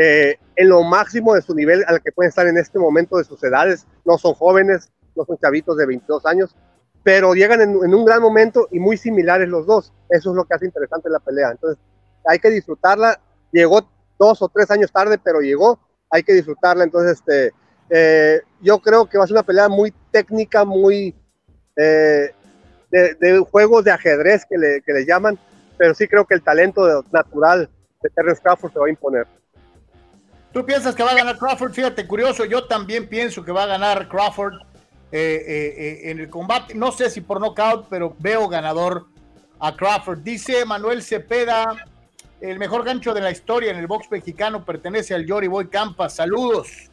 eh, 0.00 0.38
en 0.54 0.68
lo 0.68 0.84
máximo 0.84 1.34
de 1.34 1.42
su 1.42 1.54
nivel 1.56 1.84
al 1.88 2.00
que 2.00 2.12
pueden 2.12 2.28
estar 2.28 2.46
en 2.46 2.56
este 2.56 2.78
momento 2.78 3.16
de 3.16 3.24
sus 3.24 3.42
edades. 3.42 3.84
No 4.04 4.16
son 4.16 4.32
jóvenes, 4.34 4.92
no 5.16 5.24
son 5.24 5.36
chavitos 5.38 5.76
de 5.76 5.86
22 5.86 6.24
años, 6.24 6.54
pero 7.02 7.34
llegan 7.34 7.60
en, 7.60 7.74
un 7.76 8.04
gran 8.04 8.22
momento 8.22 8.68
y 8.70 8.78
muy 8.78 8.96
similares 8.96 9.48
los 9.48 9.66
dos. 9.66 9.92
Eso 10.08 10.30
es 10.30 10.36
lo 10.36 10.44
que 10.44 10.54
hace 10.54 10.66
interesante 10.66 11.10
la 11.10 11.18
pelea. 11.18 11.50
Entonces, 11.50 11.82
hay 12.24 12.38
que 12.38 12.50
disfrutarla. 12.50 13.20
Llegó 13.50 13.90
dos 14.20 14.40
o 14.40 14.48
tres 14.48 14.70
años 14.70 14.92
tarde, 14.92 15.18
pero 15.18 15.40
llegó. 15.40 15.80
Hay 16.10 16.22
que 16.22 16.32
disfrutarla. 16.32 16.84
Entonces, 16.84 17.18
este, 17.18 17.52
eh, 17.90 18.40
yo 18.60 18.78
creo 18.78 19.06
que 19.08 19.18
va 19.18 19.24
a 19.24 19.26
ser 19.26 19.34
una 19.34 19.42
pelea 19.42 19.68
muy 19.68 19.92
técnica, 20.12 20.64
muy 20.64 21.12
eh, 21.74 22.32
de, 22.90 23.38
juegos 23.50 23.84
de 23.84 23.90
ajedrez 23.90 24.46
que 24.48 24.58
le, 24.58 24.80
que 24.82 24.92
le 24.92 25.04
llaman, 25.04 25.38
pero 25.76 25.92
sí 25.94 26.06
creo 26.06 26.24
que 26.24 26.34
el 26.34 26.42
talento 26.42 27.04
natural 27.10 27.68
de 28.00 28.10
Terrence 28.10 28.42
Crawford 28.42 28.72
se 28.72 28.78
va 28.78 28.86
a 28.86 28.90
imponer. 28.90 29.26
¿Tú 30.58 30.66
piensas 30.66 30.96
que 30.96 31.04
va 31.04 31.12
a 31.12 31.14
ganar 31.14 31.38
Crawford? 31.38 31.72
Fíjate, 31.72 32.04
curioso, 32.04 32.44
yo 32.44 32.64
también 32.64 33.06
pienso 33.06 33.44
que 33.44 33.52
va 33.52 33.62
a 33.62 33.66
ganar 33.66 34.08
Crawford. 34.08 34.54
Eh, 34.54 34.64
eh, 35.12 35.74
eh, 35.78 36.10
en 36.10 36.18
el 36.18 36.28
combate. 36.28 36.74
No 36.74 36.90
sé 36.90 37.10
si 37.10 37.20
por 37.20 37.38
knockout, 37.40 37.86
pero 37.88 38.16
veo 38.18 38.48
ganador 38.48 39.06
a 39.60 39.76
Crawford. 39.76 40.18
Dice 40.18 40.64
Manuel 40.64 41.04
Cepeda, 41.04 41.76
el 42.40 42.58
mejor 42.58 42.84
gancho 42.84 43.14
de 43.14 43.20
la 43.20 43.30
historia 43.30 43.70
en 43.70 43.76
el 43.76 43.86
box 43.86 44.10
mexicano 44.10 44.64
pertenece 44.64 45.14
al 45.14 45.24
Yori 45.24 45.46
Boy 45.46 45.68
Campa. 45.68 46.08
Saludos. 46.08 46.90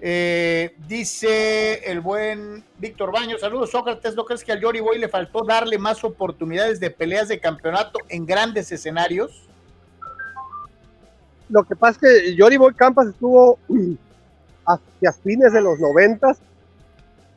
dice 0.00 1.82
el 1.90 1.98
buen 1.98 2.64
Víctor 2.78 3.10
Baño, 3.10 3.36
saludos 3.36 3.72
Sócrates, 3.72 4.14
¿no 4.14 4.24
crees 4.24 4.44
que 4.44 4.52
al 4.52 4.60
Yori 4.60 4.78
Boy 4.78 5.00
le 5.00 5.08
faltó 5.08 5.44
darle 5.44 5.76
más 5.76 6.04
oportunidades 6.04 6.78
de 6.78 6.90
peleas 6.90 7.26
de 7.26 7.40
campeonato 7.40 7.98
en 8.08 8.26
grandes 8.26 8.70
escenarios? 8.70 9.48
Lo 11.52 11.62
que 11.64 11.76
pasa 11.76 11.92
es 11.92 11.98
que 11.98 12.34
Yori 12.34 12.56
Boy 12.56 12.74
Campas 12.74 13.06
estuvo 13.06 13.58
hacia 14.66 15.12
fines 15.12 15.52
de 15.52 15.60
los 15.60 15.78
noventas 15.78 16.40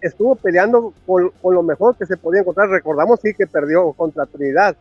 estuvo 0.01 0.35
peleando 0.35 0.93
con, 1.05 1.31
lo 1.43 1.63
mejor 1.63 1.95
que 1.95 2.05
se 2.05 2.17
podía 2.17 2.41
encontrar. 2.41 2.69
Recordamos 2.69 3.19
sí 3.21 3.33
que 3.33 3.47
perdió 3.47 3.91
contra 3.93 4.25
Trinidad, 4.25 4.75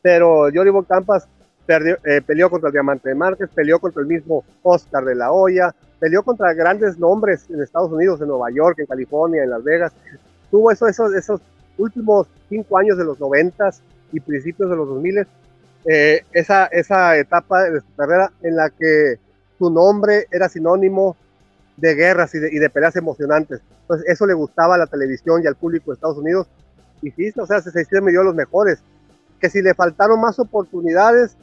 pero 0.00 0.48
Yoribol 0.48 0.86
Campas 0.86 1.28
perdió, 1.66 1.96
eh, 2.04 2.22
peleó 2.22 2.50
contra 2.50 2.68
el 2.68 2.72
Diamante 2.72 3.14
Márquez, 3.14 3.50
peleó 3.54 3.78
contra 3.78 4.02
el 4.02 4.08
mismo 4.08 4.44
Oscar 4.62 5.04
de 5.04 5.14
la 5.14 5.32
Hoya, 5.32 5.74
peleó 6.00 6.22
contra 6.22 6.54
grandes 6.54 6.98
nombres 6.98 7.46
en 7.50 7.62
Estados 7.62 7.92
Unidos, 7.92 8.20
en 8.20 8.28
Nueva 8.28 8.50
York, 8.50 8.78
en 8.78 8.86
California, 8.86 9.44
en 9.44 9.50
Las 9.50 9.62
Vegas. 9.62 9.92
Tuvo 10.50 10.70
eso, 10.70 10.86
esos, 10.86 11.14
esos 11.14 11.40
últimos 11.78 12.26
cinco 12.48 12.78
años 12.78 12.98
de 12.98 13.04
los 13.04 13.20
noventas 13.20 13.82
y 14.12 14.20
principios 14.20 14.70
de 14.70 14.76
los 14.76 14.88
2000 14.88 15.26
eh, 15.84 16.24
esa, 16.32 16.66
esa 16.66 17.16
etapa 17.16 17.64
de 17.64 17.80
su 17.80 17.94
carrera 17.96 18.32
en 18.42 18.56
la 18.56 18.70
que 18.70 19.18
su 19.58 19.70
nombre 19.70 20.26
era 20.30 20.48
sinónimo 20.48 21.16
de 21.76 21.94
guerras 21.94 22.34
y 22.34 22.38
de, 22.38 22.70
peleas 22.70 22.96
emocionantes. 22.96 23.60
Entonces, 23.82 24.08
eso 24.08 24.26
le 24.26 24.34
gustaba 24.34 24.76
a 24.76 24.78
la 24.78 24.86
televisión 24.86 25.42
y 25.42 25.46
al 25.46 25.56
público 25.56 25.90
de 25.90 25.94
Estados 25.94 26.18
Unidos. 26.18 26.46
Y 27.00 27.10
sí, 27.10 27.32
o 27.36 27.46
sea, 27.46 27.60
se, 27.60 27.70
se 27.70 28.00
dio 28.00 28.22
los 28.22 28.34
mejores. 28.34 28.78
Que 29.40 29.50
si 29.50 29.60
le 29.60 29.74
faltaron 29.74 30.20
más 30.20 30.38
oportunidades, 30.38 31.36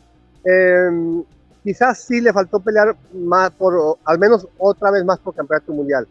em, 0.45 1.23
quizás 1.63 1.99
sí 1.99 2.21
le 2.21 2.31
faltó 2.31 2.59
pelear 2.59 2.95
más 3.13 3.51
por, 3.51 3.97
al 4.05 4.19
menos 4.19 4.47
otra 4.57 4.91
vez 4.91 5.03
más 5.03 5.19
por 5.19 5.35
campeonato 5.35 5.73
mundial. 5.73 6.07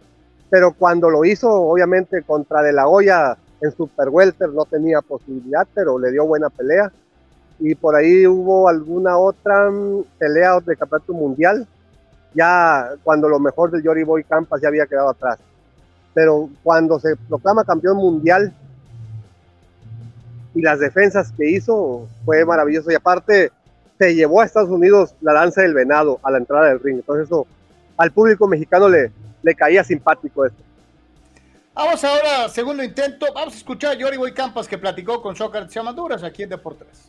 Pero 0.51 0.73
cuando 0.73 1.09
lo 1.09 1.25
hizo, 1.25 1.51
obviamente, 1.51 2.23
contra 2.23 2.63
De 2.63 2.73
La 2.73 2.89
Hoya 2.89 3.37
en 3.61 3.73
Super 3.73 4.09
Welter 4.09 4.51
no 4.51 4.65
tenía 4.65 5.01
posibilidad, 5.01 5.67
pero 5.75 5.99
le 5.99 6.11
dio 6.11 6.27
buena 6.27 6.51
pelea. 6.51 6.93
Y 7.61 7.75
por 7.75 7.97
ahí 7.97 8.27
hubo 8.27 8.69
alguna 8.69 9.19
otra 9.19 9.71
mm, 9.71 10.05
pelea 10.19 10.61
de 10.61 10.77
campeonato 10.77 11.13
mundial 11.13 11.67
ya 12.35 12.91
cuando 13.03 13.29
lo 13.29 13.39
mejor 13.39 13.71
del 13.71 13.83
Yori 13.83 14.05
Boy 14.05 14.25
Campas 14.25 14.61
ya 14.61 14.69
había 14.69 14.87
quedado 14.87 15.11
atrás. 15.11 15.39
Pero 16.15 16.49
cuando 16.63 16.99
se 16.99 17.17
proclama 17.17 17.65
campeón 17.65 17.97
mundial 17.97 18.53
y 20.55 20.63
las 20.63 20.79
defensas 20.79 21.33
que 21.33 21.51
hizo 21.51 22.09
fue 22.25 22.45
maravilloso. 22.45 22.91
Y 22.91 22.95
aparte 22.95 23.51
se 23.99 24.15
llevó 24.15 24.41
a 24.41 24.45
Estados 24.45 24.71
Unidos 24.71 25.15
la 25.21 25.33
danza 25.33 25.63
del 25.63 25.75
venado 25.75 26.21
a 26.23 26.31
la 26.31 26.39
entrada 26.39 26.67
del 26.67 26.81
ring. 26.81 26.97
Entonces 26.97 27.27
eso 27.27 27.47
al 27.97 28.13
público 28.13 28.47
mexicano 28.47 28.89
le, 28.89 29.11
le 29.43 29.55
caía 29.55 29.83
simpático 29.83 30.47
esto. 30.47 30.63
Vamos 31.75 32.03
ahora, 32.03 32.49
segundo 32.49 32.83
intento. 32.83 33.27
Vamos 33.35 33.55
a 33.55 33.57
escuchar 33.57 33.93
a 33.93 33.95
Yori 33.95 34.17
Boy 34.17 34.33
Campas 34.33 34.67
que 34.67 34.79
platicó 34.79 35.23
con 35.23 35.37
Sócrates 35.37 35.77
Amaduras 35.77 36.23
aquí 36.25 36.43
en 36.43 36.51
Deportes. 36.51 37.09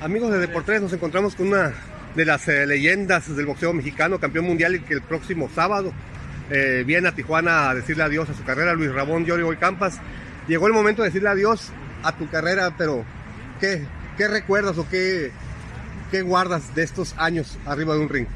Amigos 0.00 0.30
de 0.30 0.38
Deportes, 0.38 0.82
nos 0.82 0.92
encontramos 0.92 1.34
con 1.34 1.48
una 1.48 1.72
de 2.14 2.26
las 2.26 2.46
eh, 2.48 2.66
leyendas 2.66 3.34
del 3.34 3.46
boxeo 3.46 3.72
mexicano, 3.72 4.20
campeón 4.20 4.44
mundial 4.44 4.74
y 4.74 4.80
que 4.80 4.92
el 4.92 5.00
próximo 5.00 5.48
sábado 5.54 5.90
eh, 6.50 6.84
viene 6.86 7.08
a 7.08 7.14
Tijuana 7.14 7.70
a 7.70 7.74
decirle 7.74 8.02
adiós 8.02 8.28
a 8.28 8.34
su 8.34 8.44
carrera, 8.44 8.74
Luis 8.74 8.92
Ramón 8.92 9.24
Boy 9.24 9.56
Campas. 9.56 9.98
Llegó 10.48 10.66
el 10.66 10.74
momento 10.74 11.00
de 11.00 11.08
decirle 11.08 11.30
adiós 11.30 11.72
a 12.02 12.12
tu 12.12 12.28
carrera, 12.28 12.74
pero 12.76 13.06
¿qué, 13.58 13.86
recuerdas 14.18 14.76
o 14.76 14.86
qué, 14.86 15.32
guardas 16.24 16.74
de 16.74 16.82
estos 16.82 17.14
años 17.16 17.58
arriba 17.64 17.94
de 17.94 18.00
un 18.00 18.08
ring? 18.10 18.26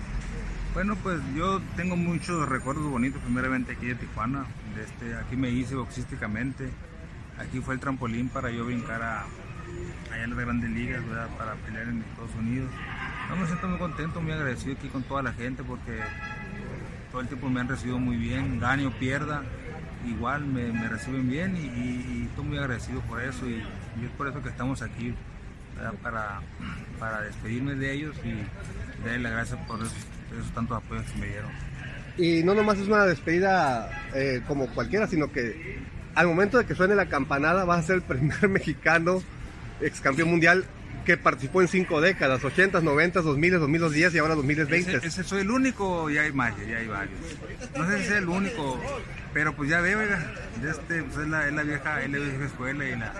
Bueno, 0.72 0.96
pues 1.02 1.20
yo 1.36 1.60
tengo 1.76 1.94
muchos 1.94 2.48
recuerdos 2.48 2.90
bonitos, 2.90 3.20
primeramente 3.22 3.72
aquí 3.72 3.86
de 3.86 3.96
Tijuana. 3.96 4.46
Este, 4.82 5.14
aquí 5.14 5.36
me 5.36 5.50
hice 5.50 5.74
boxísticamente. 5.74 6.70
Aquí 7.38 7.60
fue 7.60 7.74
el 7.74 7.80
trampolín 7.80 8.30
para 8.30 8.50
yo 8.50 8.64
brincar 8.64 9.02
a, 9.02 9.24
allá 10.12 10.24
en 10.24 10.30
las 10.30 10.38
grandes 10.38 10.70
ligas, 10.70 11.02
para 11.38 11.54
pelear 11.54 11.88
en 11.88 12.02
Estados 12.02 12.34
Unidos. 12.38 12.70
No, 13.28 13.36
me 13.36 13.46
siento 13.46 13.68
muy 13.68 13.78
contento, 13.78 14.20
muy 14.20 14.32
agradecido 14.32 14.74
aquí 14.76 14.88
con 14.88 15.02
toda 15.04 15.22
la 15.22 15.32
gente 15.32 15.62
porque 15.62 16.00
todo 17.10 17.20
el 17.20 17.28
tiempo 17.28 17.48
me 17.48 17.60
han 17.60 17.68
recibido 17.68 17.98
muy 17.98 18.16
bien, 18.16 18.58
gane 18.58 18.86
o 18.86 18.90
pierda, 18.92 19.42
igual 20.06 20.44
me, 20.46 20.88
reciben 20.88 21.28
bien 21.28 21.56
y, 21.56 22.26
estoy 22.26 22.44
muy 22.44 22.58
agradecido 22.58 23.00
por 23.02 23.20
eso 23.22 23.48
y, 23.48 23.62
es 24.04 24.10
por 24.16 24.28
eso 24.28 24.42
que 24.42 24.48
estamos 24.48 24.82
aquí 24.82 25.14
para, 26.02 26.40
para 26.98 27.20
despedirme 27.22 27.74
de 27.74 27.92
ellos 27.92 28.16
y 28.24 29.04
darles 29.04 29.22
las 29.22 29.32
gracias 29.32 29.58
por 29.66 29.80
esos, 29.80 30.50
tantos 30.54 30.76
apoyos 30.76 31.04
que 31.06 31.18
me 31.18 31.26
dieron. 31.26 31.50
Y 32.16 32.42
no 32.42 32.54
nomás 32.54 32.78
es 32.78 32.88
una 32.88 33.04
despedida 33.06 33.90
eh, 34.14 34.42
como 34.46 34.66
cualquiera, 34.68 35.06
sino 35.06 35.30
que 35.32 35.78
al 36.14 36.26
momento 36.26 36.58
de 36.58 36.66
que 36.66 36.74
suene 36.74 36.94
la 36.94 37.06
campanada 37.06 37.64
vas 37.64 37.80
a 37.80 37.86
ser 37.86 37.96
el 37.96 38.02
primer 38.02 38.48
mexicano 38.48 39.22
ex 39.80 40.00
campeón 40.00 40.30
mundial 40.30 40.64
que 41.04 41.16
participó 41.16 41.62
en 41.62 41.68
cinco 41.68 42.00
décadas, 42.00 42.44
80, 42.44 42.80
90, 42.80 43.22
2000, 43.22 43.58
2010 43.58 44.14
y 44.14 44.18
ahora 44.18 44.34
2020. 44.34 44.96
Ese, 44.96 45.06
ese 45.06 45.24
soy 45.24 45.40
el 45.40 45.50
único, 45.50 46.10
ya 46.10 46.22
hay 46.22 46.32
más, 46.32 46.54
ya 46.58 46.78
hay 46.78 46.86
varios. 46.86 47.18
No 47.76 47.88
sé 47.88 47.98
si 47.98 48.04
es 48.04 48.10
el 48.12 48.28
único, 48.28 48.78
pero 49.32 49.54
pues 49.54 49.70
ya 49.70 49.80
veo, 49.80 50.00
este, 50.02 51.02
pues 51.02 51.18
es 51.18 51.28
la, 51.28 51.48
es 51.48 51.52
la 51.52 51.62
vieja, 51.62 52.02
es 52.02 52.10
la 52.10 52.18
vieja 52.18 52.44
escuela 52.44 52.84
y 52.84 52.96
la, 52.96 53.12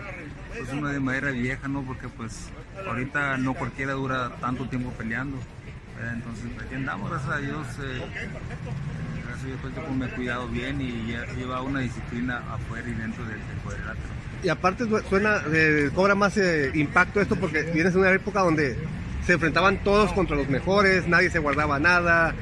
pues 0.56 0.72
una 0.72 0.92
de 0.92 1.00
madera 1.00 1.30
vieja, 1.30 1.68
¿no? 1.68 1.82
Porque 1.82 2.08
pues 2.08 2.50
ahorita 2.86 3.38
no 3.38 3.54
cualquiera 3.54 3.92
dura 3.94 4.30
tanto 4.40 4.68
tiempo 4.68 4.90
peleando. 4.92 5.38
Entonces 6.12 6.46
aquí 6.64 6.74
andamos, 6.74 7.11
gracias 7.11 7.32
a 7.32 7.38
Dios. 7.38 7.66
Eh, 7.82 8.02
gracias 9.26 9.44
a 9.44 9.46
Dios 9.46 9.74
tiempo 9.74 9.92
me 9.92 10.06
he 10.06 10.11
cuidado 10.11 10.48
bien 10.48 10.80
y 10.80 11.14
lleva 11.36 11.62
una 11.62 11.80
disciplina 11.80 12.42
afuera 12.52 12.88
y 12.88 12.92
dentro 12.94 13.24
del, 13.24 13.38
del 13.38 13.58
cuadrilátero 13.62 14.19
y 14.43 14.49
aparte 14.49 14.84
suena, 15.09 15.43
eh, 15.53 15.91
cobra 15.95 16.14
más 16.14 16.36
eh, 16.36 16.70
impacto 16.74 17.20
esto 17.20 17.36
porque 17.36 17.62
vienes 17.62 17.95
de 17.95 18.01
una 18.01 18.11
época 18.11 18.41
donde 18.41 18.76
se 19.26 19.34
enfrentaban 19.34 19.82
todos 19.84 20.12
contra 20.12 20.36
los 20.36 20.49
mejores, 20.49 21.07
nadie 21.07 21.30
se 21.30 21.38
guardaba 21.38 21.78
nada, 21.78 22.34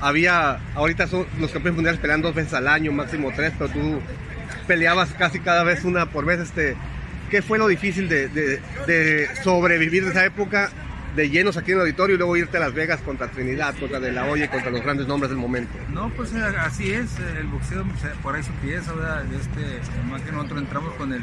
había, 0.00 0.58
ahorita 0.74 1.06
los 1.38 1.50
campeones 1.52 1.74
mundiales 1.74 2.00
pelean 2.00 2.22
dos 2.22 2.34
veces 2.34 2.54
al 2.54 2.68
año, 2.68 2.90
máximo 2.92 3.30
tres, 3.34 3.52
pero 3.58 3.70
tú 3.70 4.00
peleabas 4.66 5.10
casi 5.12 5.38
cada 5.40 5.62
vez 5.62 5.84
una 5.84 6.06
por 6.06 6.24
vez, 6.24 6.40
este, 6.40 6.74
¿qué 7.30 7.42
fue 7.42 7.58
lo 7.58 7.68
difícil 7.68 8.08
de, 8.08 8.60
sobrevivir 9.44 10.04
de 10.04 10.10
esa 10.10 10.24
época 10.24 10.70
de 11.14 11.28
llenos 11.28 11.56
aquí 11.56 11.72
en 11.72 11.78
el 11.78 11.82
auditorio 11.82 12.14
y 12.14 12.18
luego 12.18 12.36
irte 12.36 12.56
a 12.56 12.60
Las 12.60 12.72
Vegas 12.72 13.00
contra 13.00 13.28
Trinidad, 13.30 13.74
contra 13.78 14.00
De 14.00 14.12
La 14.12 14.24
Hoya 14.26 14.46
y 14.46 14.48
contra 14.48 14.70
los 14.70 14.82
grandes 14.82 15.06
nombres 15.06 15.30
del 15.30 15.38
momento. 15.38 15.72
No, 15.90 16.10
pues 16.10 16.32
eh, 16.32 16.42
así 16.58 16.90
es, 16.90 17.18
el 17.38 17.46
boxeo 17.48 17.84
por 18.22 18.34
ahí 18.34 18.42
su 18.42 18.52
pieza, 18.54 18.92
¿verdad? 18.92 19.24
Este, 19.32 19.80
más 20.10 20.22
que 20.22 20.32
nosotros 20.32 20.62
entramos 20.62 20.94
con 20.94 21.12
el 21.12 21.22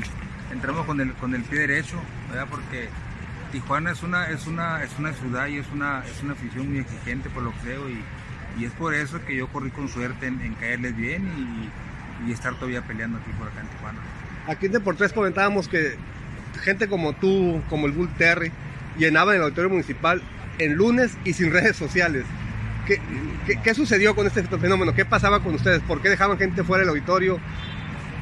entramos 0.51 0.85
con 0.85 1.01
el 1.01 1.13
con 1.13 1.33
el 1.33 1.43
pie 1.43 1.59
derecho, 1.59 1.99
¿verdad? 2.29 2.47
Porque 2.49 2.89
Tijuana 3.51 3.91
es 3.91 4.03
una 4.03 4.29
es 4.29 4.45
una 4.45 4.83
es 4.83 4.91
una 4.99 5.13
ciudad 5.13 5.47
y 5.47 5.57
es 5.57 5.67
una 5.73 6.03
es 6.05 6.21
una 6.21 6.33
afición 6.33 6.69
muy 6.69 6.79
exigente 6.79 7.29
por 7.29 7.43
lo 7.43 7.51
que 7.53 7.59
creo 7.63 7.89
y, 7.89 8.03
y 8.59 8.65
es 8.65 8.71
por 8.73 8.93
eso 8.93 9.23
que 9.25 9.35
yo 9.35 9.47
corrí 9.47 9.71
con 9.71 9.89
suerte 9.89 10.27
en, 10.27 10.53
caerles 10.55 10.95
bien 10.95 11.71
y, 12.25 12.29
y, 12.29 12.31
estar 12.31 12.53
todavía 12.55 12.81
peleando 12.83 13.17
aquí 13.17 13.31
por 13.31 13.47
acá 13.47 13.61
en 13.61 13.67
Tijuana. 13.67 13.99
Aquí 14.47 14.65
en 14.67 14.71
Deportes 14.73 15.13
comentábamos 15.13 15.67
que 15.67 15.95
gente 16.61 16.87
como 16.87 17.13
tú, 17.13 17.61
como 17.69 17.87
el 17.87 17.93
Bull 17.93 18.09
Terry, 18.17 18.51
llenaban 18.99 19.35
el 19.35 19.41
auditorio 19.41 19.69
municipal 19.69 20.21
en 20.59 20.73
lunes 20.75 21.17
y 21.23 21.33
sin 21.33 21.51
redes 21.51 21.75
sociales. 21.75 22.25
¿Qué, 22.85 22.99
qué, 23.63 23.73
sucedió 23.73 24.15
con 24.15 24.27
este 24.27 24.43
fenómeno? 24.43 24.93
¿Qué 24.93 25.05
pasaba 25.05 25.41
con 25.41 25.55
ustedes? 25.55 25.81
¿Por 25.81 26.01
qué 26.01 26.09
dejaban 26.09 26.37
gente 26.37 26.63
fuera 26.63 26.81
del 26.81 26.89
auditorio 26.89 27.39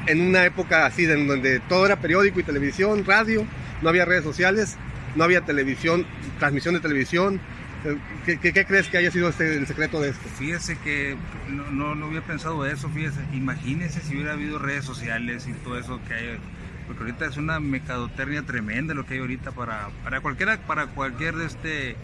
en 0.06 0.20
una 0.20 0.44
época 0.44 0.86
así, 0.86 1.04
en 1.04 1.26
donde 1.26 1.60
todo 1.60 1.86
era 1.86 1.96
periódico 1.96 2.40
y 2.40 2.42
televisión, 2.42 3.04
radio, 3.04 3.46
no 3.82 3.88
había 3.88 4.04
redes 4.04 4.24
sociales, 4.24 4.76
no 5.16 5.24
había 5.24 5.40
televisión, 5.42 6.06
transmisión 6.38 6.74
de 6.74 6.80
televisión? 6.80 7.40
¿Qué, 8.26 8.38
qué, 8.38 8.64
crees 8.64 8.88
que 8.88 8.98
haya 8.98 9.10
sido 9.10 9.28
este, 9.28 9.56
el 9.56 9.66
secreto 9.66 10.00
de 10.00 10.10
esto? 10.10 10.28
Fíjese 10.36 10.76
que 10.78 11.16
no, 11.48 11.70
no, 11.70 11.94
no, 11.94 12.06
había 12.06 12.22
pensado 12.22 12.66
eso, 12.66 12.88
fíjese. 12.90 13.20
Imagínese 13.32 14.00
si 14.00 14.16
hubiera 14.16 14.32
habido 14.32 14.58
redes 14.58 14.84
sociales 14.84 15.46
y 15.46 15.52
todo 15.52 15.78
eso 15.78 16.00
que 16.06 16.14
hay 16.14 16.38
porque 16.88 17.02
ahorita 17.02 17.26
es 17.26 17.36
una 17.36 17.60
mecadoternia 17.60 18.42
tremenda 18.42 18.94
lo 18.94 19.06
que 19.06 19.14
hay 19.14 19.20
ahorita 19.20 19.52
para, 19.52 19.90
para 20.02 20.20
cualquiera, 20.20 20.58
para 20.66 20.86
cualquier 20.86 21.34
este, 21.42 21.94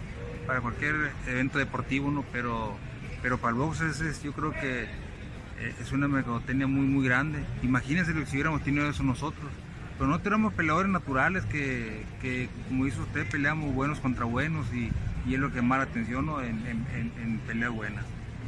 para 0.47 0.61
cualquier 0.61 0.95
evento 1.27 1.59
deportivo, 1.59 2.11
¿no? 2.11 2.25
Pero, 2.31 2.77
pero 3.23 3.39
para 3.39 3.51
el 3.51 3.57
box 3.57 4.23
yo 4.23 4.33
creo 4.33 4.53
que 4.53 4.83
eh, 4.83 5.75
es 5.81 5.91
una 5.93 6.07
mercadotecnia 6.07 6.67
muy 6.67 6.87
muy 6.87 7.05
grande. 7.05 7.39
Imagínense 7.63 8.13
lo 8.13 8.21
que 8.21 8.27
si 8.27 8.37
hubiéramos 8.37 8.63
tenido 8.63 8.89
eso 8.89 9.03
nosotros. 9.03 9.51
Pero 9.97 10.11
no 10.11 10.21
tenemos 10.21 10.53
peleadores 10.53 10.91
naturales 10.91 11.45
que, 11.45 12.03
que, 12.21 12.49
como 12.69 12.85
dice 12.85 13.01
usted, 13.01 13.27
peleamos 13.31 13.73
buenos 13.75 14.01
contra 14.01 14.25
buenos 14.25 14.67
y, 14.75 14.91
y 15.25 15.35
es 15.35 15.41
lo 15.41 15.53
que 15.53 15.63
más 15.63 15.79
la 15.79 15.85
atención 15.85 16.27
¿no? 16.27 16.43
en, 16.43 16.67
en, 16.67 17.13
en, 17.23 17.39
peleas 17.47 17.71
buenas. 17.71 18.05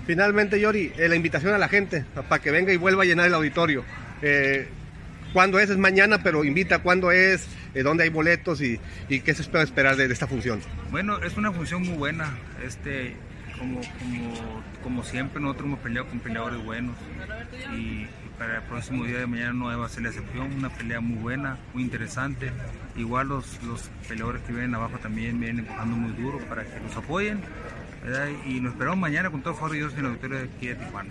Finalmente, 0.07 0.61
Yori, 0.61 0.93
eh, 0.99 1.09
la 1.09 1.15
invitación 1.15 1.55
a 1.55 1.59
la 1.59 1.69
gente 1.69 2.05
para 2.29 2.43
que 2.43 2.51
venga 2.51 2.73
y 2.73 2.77
vuelva 2.77 3.05
a 3.05 3.07
llenar 3.07 3.27
el 3.27 3.35
auditorio. 3.35 3.85
Eh, 4.23 4.69
cuándo 5.37 5.59
es, 5.59 5.69
es 5.69 5.77
mañana, 5.77 6.23
pero 6.23 6.47
invita 6.47 6.79
cuándo 6.79 7.13
es, 7.13 7.47
eh, 7.75 7.83
dónde 7.83 8.05
hay 8.05 8.09
boletos 8.09 8.63
y, 8.63 8.81
qué 9.07 9.35
se 9.35 9.43
espera 9.43 9.63
esperar 9.63 9.95
de, 9.97 10.11
esta 10.11 10.27
función. 10.27 10.61
Bueno, 10.91 11.23
es 11.23 11.37
una 11.37 11.53
función 11.53 11.83
muy 11.83 11.95
buena. 11.95 12.39
Este, 12.65 13.15
como, 13.59 13.83
como, 13.99 14.63
como 14.83 15.05
siempre, 15.05 15.43
nosotros 15.43 15.67
hemos 15.67 15.81
peleado 15.81 16.09
con 16.09 16.21
peleadores 16.21 16.65
buenos 16.65 16.97
y, 17.77 18.07
para 18.39 18.57
el 18.57 18.63
próximo 18.63 19.05
día 19.05 19.19
de 19.19 19.27
mañana 19.27 19.53
no 19.53 19.79
va 19.79 19.85
a 19.85 19.91
ser 19.91 20.05
la 20.05 20.09
excepción. 20.09 20.55
Una 20.55 20.71
pelea 20.71 21.01
muy 21.01 21.19
buena, 21.19 21.59
muy 21.75 21.83
interesante. 21.83 22.51
Igual 22.97 23.29
los, 23.29 23.63
los 23.63 23.91
peleadores 24.09 24.41
que 24.41 24.53
vienen 24.55 24.75
abajo 24.75 24.97
también 25.03 25.39
vienen 25.39 25.59
empujando 25.59 25.97
muy 25.97 26.13
duro 26.13 26.39
para 26.49 26.65
que 26.65 26.81
los 26.81 26.97
apoyen 26.97 27.43
y 28.47 28.61
nos 28.61 28.73
esperamos 28.73 28.99
mañana 28.99 29.31
con 29.31 29.43
todo 29.43 29.53
el 29.53 29.57
favor 29.57 29.73
de 29.73 29.79
Dios 29.79 29.93
en 29.95 29.99
el 29.99 30.07
auditorio 30.07 30.39
de 30.39 30.45
aquí 30.45 30.69
de 30.69 30.77
Tijuana. 30.77 31.11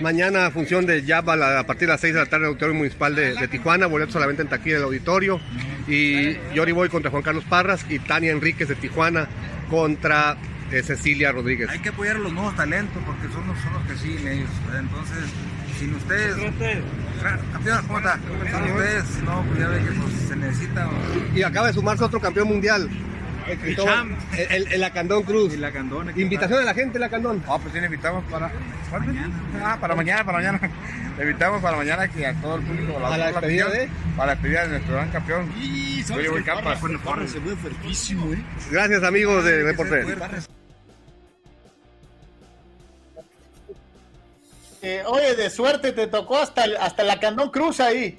Mañana 0.00 0.50
función 0.50 0.86
de 0.86 1.02
Jab 1.02 1.30
a, 1.30 1.64
partir 1.64 1.86
de 1.86 1.94
las 1.94 2.00
6 2.00 2.14
de 2.14 2.20
la 2.20 2.26
tarde 2.26 2.44
el 2.44 2.50
auditorio 2.50 2.74
municipal 2.74 3.14
de, 3.14 3.48
Tijuana, 3.48 3.86
boletos 3.86 4.12
solamente 4.12 4.42
en 4.42 4.48
taquilla 4.48 4.76
del 4.76 4.84
auditorio. 4.84 5.40
Y 5.86 6.36
Yori 6.54 6.72
Boy 6.72 6.88
contra 6.88 7.10
Juan 7.10 7.22
Carlos 7.22 7.44
Parras 7.44 7.84
y 7.88 7.98
Tania 7.98 8.32
Enríquez 8.32 8.68
de 8.68 8.76
Tijuana 8.76 9.28
contra 9.68 10.36
eh, 10.70 10.82
Cecilia 10.82 11.32
Rodríguez. 11.32 11.68
Hay 11.68 11.80
que 11.80 11.90
apoyar 11.90 12.16
a 12.16 12.18
los 12.20 12.32
nuevos 12.32 12.54
talentos 12.56 13.02
porque 13.04 13.32
son 13.32 13.46
los, 13.46 13.58
son 13.58 13.72
los 13.72 13.82
que 13.84 13.96
siguen 13.96 14.28
ellos. 14.28 14.50
Entonces, 14.78 15.18
sin 15.78 15.94
ustedes, 15.94 16.36
campeón, 17.52 17.86
¿cómo 17.86 17.98
está? 17.98 18.14
Sin 18.14 18.72
ustedes, 18.72 19.04
no, 19.24 19.44
pues 19.44 19.58
ya 19.58 19.68
ve 19.68 19.78
que 19.78 19.92
pues, 19.92 20.28
se 20.28 20.36
necesita. 20.36 20.88
Y 21.34 21.42
acaba 21.42 21.66
de 21.68 21.72
sumarse 21.72 22.04
otro 22.04 22.20
campeón 22.20 22.48
mundial, 22.48 22.88
el, 23.50 24.72
el, 24.72 24.84
Acandón 24.84 25.22
Cruz. 25.22 25.54
Invitación 26.16 26.60
a 26.60 26.64
la 26.64 26.74
gente, 26.74 26.98
el 26.98 27.04
Acandón. 27.04 27.42
Ah, 27.46 27.58
pues 27.60 27.72
sí, 27.72 27.80
le 27.80 27.86
invitamos 27.86 28.24
para 28.30 28.50
mañana. 28.92 29.42
Ah, 29.62 29.78
para 29.80 29.94
mañana, 29.94 30.24
para 30.24 30.38
mañana. 30.38 30.60
Le 31.18 31.26
invitamos 31.26 31.60
para 31.60 31.76
mañana 31.76 32.08
que 32.08 32.26
a 32.26 32.32
todo 32.40 32.56
el 32.56 32.62
público. 32.62 32.98
La, 32.98 33.08
¿A 33.08 33.18
la 33.18 33.26
despedida 33.26 33.68
de? 33.68 33.90
Para 34.16 34.28
la 34.28 34.32
despedida 34.36 34.62
de 34.62 34.68
nuestro 34.68 34.94
gran 34.94 35.10
campeón. 35.10 35.52
Y 35.60 36.02
se 36.02 36.16
ve 36.16 37.56
fuertísimo, 37.56 38.32
¿eh? 38.32 38.42
Gracias, 38.70 39.02
amigos 39.02 39.44
de 39.44 39.64
Deportes. 39.64 40.06
Eh, 44.82 45.02
oye, 45.06 45.36
de 45.36 45.50
suerte 45.50 45.92
te 45.92 46.06
tocó 46.06 46.38
hasta 46.38 46.64
el, 46.64 46.76
hasta 46.78 47.02
el 47.02 47.10
Acandón 47.10 47.50
Cruz 47.50 47.80
ahí. 47.80 48.18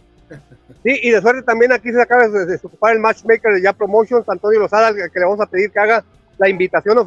Sí, 0.83 0.99
y 1.03 1.11
de 1.11 1.21
suerte 1.21 1.43
también 1.43 1.71
aquí 1.71 1.91
se 1.91 2.01
acaba 2.01 2.27
de 2.27 2.45
desocupar 2.45 2.93
el 2.93 2.99
matchmaker 2.99 3.53
de 3.53 3.61
Ya 3.61 3.73
Promotions, 3.73 4.27
Antonio 4.27 4.59
Lozada, 4.59 4.93
que 4.93 5.19
le 5.19 5.25
vamos 5.25 5.41
a 5.41 5.45
pedir 5.45 5.71
que 5.71 5.79
haga 5.79 6.03
la 6.37 6.49
invitación 6.49 6.97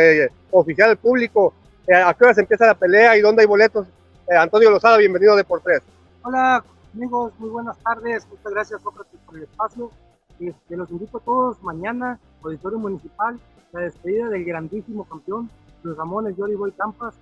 eh, 0.00 0.28
oficial 0.50 0.90
al 0.90 0.96
público. 0.98 1.54
Eh, 1.86 1.94
¿A 1.94 2.12
qué 2.14 2.24
hora 2.24 2.34
se 2.34 2.42
empieza 2.42 2.66
la 2.66 2.74
pelea 2.74 3.16
y 3.16 3.20
dónde 3.20 3.42
hay 3.42 3.46
boletos? 3.48 3.86
Eh, 4.28 4.36
Antonio 4.36 4.70
Lozada, 4.70 4.98
bienvenido 4.98 5.36
de 5.36 5.44
por 5.44 5.60
tres. 5.62 5.82
Hola 6.22 6.64
amigos, 6.94 7.32
muy 7.38 7.50
buenas 7.50 7.78
tardes. 7.78 8.26
Muchas 8.28 8.52
gracias 8.52 8.80
por 8.82 8.94
el 9.36 9.42
espacio. 9.42 9.90
Este, 10.38 10.76
los 10.76 10.90
invito 10.90 11.18
a 11.18 11.20
todos 11.20 11.62
mañana, 11.62 12.18
Auditorio 12.42 12.78
Municipal, 12.78 13.38
la 13.72 13.80
despedida 13.80 14.28
del 14.28 14.44
grandísimo 14.44 15.04
campeón, 15.04 15.48
Luis 15.82 15.96
Ramón 15.96 16.34
Yori 16.34 16.54
Boy 16.54 16.72
Campas, 16.72 17.14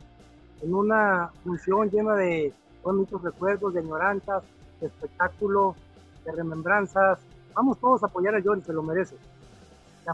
en 0.62 0.74
una 0.74 1.30
función 1.44 1.90
llena 1.90 2.14
de 2.14 2.52
bonitos 2.82 3.22
recuerdos, 3.22 3.74
de 3.74 3.80
añoranzas, 3.80 4.42
espectáculo, 4.86 5.76
de 6.24 6.32
remembranzas. 6.32 7.18
Vamos 7.54 7.78
todos 7.78 8.02
a 8.02 8.06
apoyar 8.06 8.34
a 8.34 8.42
Jory, 8.42 8.62
se 8.62 8.72
lo 8.72 8.82
merece. 8.82 9.16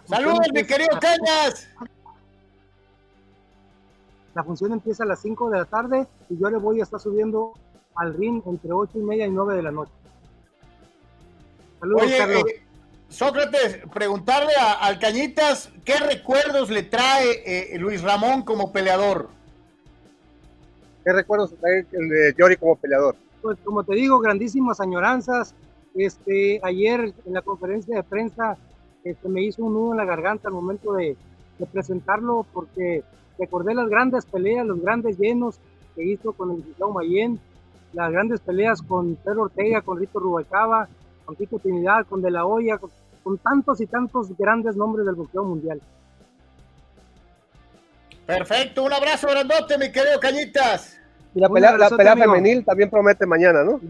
¡Saludos, 0.07 0.47
mi 0.53 0.65
querido 0.65 0.99
Cañas! 1.01 1.69
La 4.35 4.45
función 4.45 4.73
empieza 4.73 5.05
a 5.05 5.07
las 5.07 5.21
5 5.21 5.51
de 5.51 5.59
la 5.59 5.65
tarde 5.65 6.07
y 6.29 6.39
yo 6.39 6.51
le 6.51 6.59
voy 6.59 6.81
a 6.81 6.85
estar 6.85 7.01
subiendo 7.01 7.55
al 7.95 8.15
ring 8.15 8.43
entre 8.47 8.73
8 8.73 8.99
y 8.99 9.03
media 9.03 9.27
y 9.27 9.31
9 9.31 9.57
de 9.57 9.63
la 9.63 9.71
noche. 9.71 9.93
Saludos, 11.81 12.13
Carlos. 12.17 12.45
Eh, 12.47 12.63
Sócrates, 13.09 13.81
preguntarle 13.93 14.53
a, 14.61 14.73
al 14.75 14.99
Cañitas 14.99 15.71
qué 15.85 15.97
recuerdos 15.97 16.71
le 16.71 16.83
trae 16.83 17.43
eh, 17.75 17.79
Luis 17.79 18.03
Ramón 18.03 18.43
como 18.43 18.71
peleador. 18.71 19.31
¿Qué 21.05 21.13
recuerdos 21.13 21.55
trae 21.59 21.87
el 21.93 22.09
de 22.09 22.35
Yori 22.39 22.57
como 22.57 22.77
peleador? 22.77 23.17
Pues 23.43 23.59
como 23.65 23.85
te 23.85 23.95
digo, 23.95 24.19
grandísimas 24.19 24.81
añoranzas. 24.81 25.55
Este, 25.95 26.61
ayer 26.63 27.13
en 27.25 27.33
la 27.33 27.43
conferencia 27.43 27.97
de 27.97 28.03
prensa 28.03 28.57
este, 29.05 29.29
me 29.29 29.43
hizo 29.43 29.65
un 29.65 29.75
nudo 29.75 29.93
en 29.93 29.97
la 29.97 30.05
garganta 30.05 30.49
al 30.49 30.55
momento 30.55 30.93
de, 30.93 31.17
presentarlo 31.73 32.47
porque 32.53 33.03
recordé 33.37 33.75
las 33.75 33.89
grandes 33.89 34.25
peleas, 34.25 34.65
los 34.65 34.81
grandes 34.81 35.19
llenos 35.19 35.59
que 35.97 36.05
hizo 36.05 36.33
con 36.33 36.53
el 36.53 36.63
Gislau 36.63 36.93
Mayen, 36.93 37.41
las 37.95 38.13
grandes 38.13 38.41
peleas 38.41 38.81
con 38.81 39.17
Pedro 39.17 39.43
Ortega, 39.43 39.81
con 39.83 39.99
Rito 39.99 40.21
Rubalcaba, 40.21 40.89
con 41.25 41.35
Tito 41.35 41.59
Trinidad, 41.59 42.07
con 42.07 42.23
De 42.23 42.31
La 42.31 42.47
Hoya, 42.47 42.79
con, 42.79 42.91
con 43.25 43.39
tantos 43.39 43.81
y 43.81 43.87
tantos 43.87 44.37
grandes 44.39 44.77
nombres 44.77 45.05
del 45.05 45.17
boxeo 45.17 45.43
mundial. 45.43 45.81
Perfecto, 48.25 48.85
un 48.85 48.93
abrazo 48.93 49.27
grandote, 49.29 49.79
mi 49.79 49.91
querido 49.91 50.21
Cañitas. 50.21 50.98
Y 51.35 51.41
la 51.41 51.49
pelea, 51.49 51.77
la 51.77 51.91
pelea 51.91 52.17
femenil 52.17 52.65
también 52.65 52.91
promete 52.91 53.27
mañana, 53.27 53.63
¿no? 53.63 53.81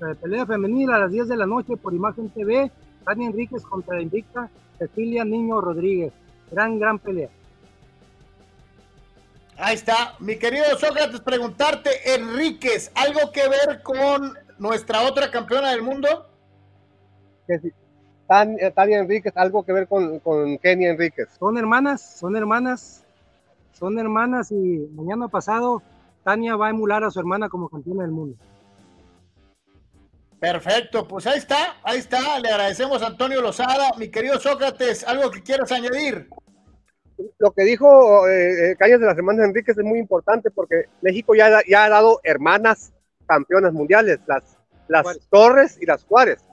La 0.00 0.14
pelea 0.14 0.46
femenil 0.46 0.90
a 0.90 0.98
las 1.00 1.10
10 1.10 1.28
de 1.28 1.36
la 1.36 1.46
noche 1.46 1.76
por 1.76 1.92
Imagen 1.92 2.30
TV, 2.30 2.70
Tania 3.04 3.26
Enríquez 3.28 3.62
contra 3.64 4.00
Invicta, 4.00 4.48
Cecilia 4.78 5.24
Niño 5.24 5.60
Rodríguez. 5.60 6.12
Gran, 6.50 6.78
gran 6.78 6.98
pelea. 6.98 7.28
Ahí 9.56 9.74
está, 9.74 10.14
mi 10.18 10.36
querido 10.36 10.64
Sócrates, 10.78 11.20
preguntarte, 11.20 11.90
Enríquez, 12.14 12.90
¿algo 12.94 13.30
que 13.32 13.48
ver 13.48 13.82
con 13.82 14.36
nuestra 14.58 15.02
otra 15.02 15.30
campeona 15.30 15.70
del 15.70 15.82
mundo? 15.82 16.26
Que 17.46 17.58
si- 17.60 17.72
Tan- 18.26 18.56
eh, 18.58 18.70
Tania 18.74 18.98
Enríquez, 19.00 19.36
algo 19.36 19.62
que 19.64 19.72
ver 19.72 19.86
con, 19.86 20.18
con 20.20 20.56
Kenia 20.58 20.90
Enríquez. 20.90 21.28
Son 21.38 21.56
hermanas, 21.58 22.00
son 22.18 22.34
hermanas, 22.36 23.04
son 23.78 23.98
hermanas 23.98 24.50
y 24.50 24.88
mañana 24.94 25.28
pasado 25.28 25.82
Tania 26.24 26.56
va 26.56 26.68
a 26.68 26.70
emular 26.70 27.04
a 27.04 27.10
su 27.10 27.20
hermana 27.20 27.48
como 27.48 27.68
campeona 27.68 28.02
del 28.02 28.12
mundo. 28.12 28.36
Perfecto, 30.40 31.06
pues 31.08 31.26
ahí 31.26 31.38
está, 31.38 31.76
ahí 31.82 31.98
está, 31.98 32.38
le 32.38 32.50
agradecemos 32.50 33.02
a 33.02 33.06
Antonio 33.06 33.40
Lozada, 33.40 33.92
mi 33.98 34.10
querido 34.10 34.38
Sócrates, 34.38 35.02
¿algo 35.04 35.30
que 35.30 35.42
quieras 35.42 35.72
añadir? 35.72 36.28
Lo 37.38 37.52
que 37.52 37.62
dijo 37.62 38.28
eh, 38.28 38.72
eh, 38.72 38.76
Cañas 38.76 39.00
de 39.00 39.06
las 39.06 39.16
Hermanas 39.16 39.46
Enríquez 39.46 39.78
es 39.78 39.84
muy 39.84 39.98
importante 39.98 40.50
porque 40.50 40.84
México 41.00 41.34
ya, 41.34 41.62
ya 41.66 41.84
ha 41.84 41.88
dado 41.88 42.20
hermanas 42.24 42.92
campeonas 43.26 43.72
mundiales, 43.72 44.18
las, 44.26 44.58
las 44.88 45.18
Torres 45.30 45.78
y 45.80 45.86
las 45.86 46.04
Juárez. 46.04 46.44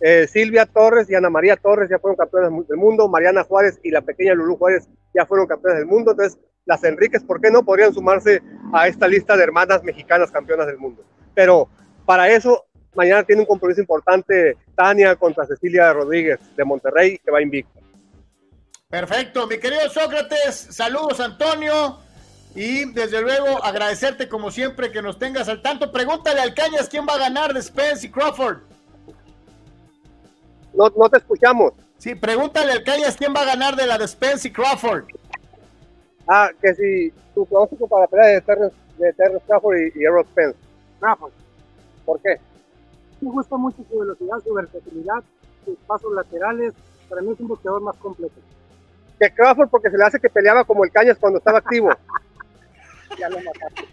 Eh, 0.00 0.26
Silvia 0.26 0.66
Torres 0.66 1.08
y 1.08 1.14
Ana 1.14 1.30
María 1.30 1.56
Torres 1.56 1.88
ya 1.88 1.98
fueron 1.98 2.16
campeonas 2.16 2.50
del 2.68 2.76
mundo, 2.76 3.08
Mariana 3.08 3.44
Juárez 3.44 3.78
y 3.82 3.90
la 3.90 4.02
pequeña 4.02 4.34
Lulú 4.34 4.56
Juárez 4.56 4.88
ya 5.14 5.24
fueron 5.24 5.46
campeonas 5.46 5.78
del 5.78 5.86
mundo, 5.86 6.10
entonces 6.10 6.38
las 6.66 6.82
Enríquez, 6.84 7.22
¿por 7.22 7.40
qué 7.40 7.50
no 7.50 7.62
podrían 7.62 7.92
sumarse 7.92 8.42
a 8.72 8.88
esta 8.88 9.06
lista 9.06 9.36
de 9.36 9.44
hermanas 9.44 9.82
mexicanas 9.82 10.30
campeonas 10.30 10.66
del 10.66 10.78
mundo? 10.78 11.04
Pero 11.34 11.68
para 12.06 12.28
eso, 12.28 12.64
mañana 12.94 13.22
tiene 13.22 13.42
un 13.42 13.46
compromiso 13.46 13.80
importante 13.80 14.56
Tania 14.74 15.16
contra 15.16 15.46
Cecilia 15.46 15.92
Rodríguez 15.92 16.38
de 16.56 16.64
Monterrey, 16.64 17.18
que 17.18 17.30
va 17.30 17.42
invicta. 17.42 17.80
Perfecto, 18.88 19.46
mi 19.46 19.58
querido 19.58 19.88
Sócrates, 19.90 20.68
saludos 20.70 21.18
Antonio 21.20 21.98
y 22.54 22.84
desde 22.92 23.20
luego 23.20 23.62
agradecerte 23.64 24.28
como 24.28 24.50
siempre 24.50 24.92
que 24.92 25.02
nos 25.02 25.18
tengas 25.18 25.48
al 25.48 25.60
tanto. 25.62 25.90
Pregúntale 25.90 26.40
al 26.40 26.54
Cañas 26.54 26.88
quién 26.88 27.04
va 27.08 27.14
a 27.14 27.18
ganar 27.18 27.52
de 27.52 27.60
Spence 27.60 28.06
y 28.06 28.10
Crawford. 28.10 28.58
No, 30.74 30.92
no 30.96 31.08
te 31.08 31.18
escuchamos. 31.18 31.72
Sí, 31.98 32.14
pregúntale 32.14 32.72
al 32.72 32.84
Cañas 32.84 33.16
quién 33.16 33.34
va 33.34 33.40
a 33.40 33.46
ganar 33.46 33.74
de 33.74 33.86
la 33.86 33.98
de 33.98 34.06
Spence 34.06 34.48
y 34.48 34.52
Crawford. 34.52 35.04
Ah, 36.28 36.50
que 36.60 36.74
si 36.74 37.12
tu 37.34 37.44
pronóstico 37.46 37.86
para 37.88 38.02
la 38.02 38.08
pelea 38.08 38.26
de 38.28 38.40
Terrence, 38.40 38.76
de 38.98 39.12
Terrence 39.12 39.44
Crawford 39.46 39.76
y, 39.78 40.00
y 40.00 40.04
Errol 40.04 40.24
Spence. 40.26 40.58
Crawford. 41.00 41.32
¿Por 42.06 42.20
qué? 42.22 42.38
Me 43.20 43.30
gusta 43.30 43.56
mucho 43.56 43.78
su 43.90 43.98
velocidad, 43.98 44.36
su 44.44 44.54
versatilidad, 44.54 45.22
sus 45.64 45.76
pasos 45.86 46.12
laterales. 46.14 46.72
Para 47.08 47.22
mí 47.22 47.32
es 47.32 47.40
un 47.40 47.48
boxeador 47.48 47.82
más 47.82 47.96
completo. 47.96 48.34
Que 49.18 49.30
Crawford 49.32 49.68
porque 49.68 49.90
se 49.90 49.98
le 49.98 50.04
hace 50.04 50.18
que 50.20 50.28
peleaba 50.30 50.64
como 50.64 50.84
el 50.84 50.90
Cañas 50.90 51.16
cuando 51.18 51.38
estaba 51.38 51.58
activo. 51.58 51.90
Ya 53.18 53.28
lo 53.28 53.36
mataste. 53.38 53.84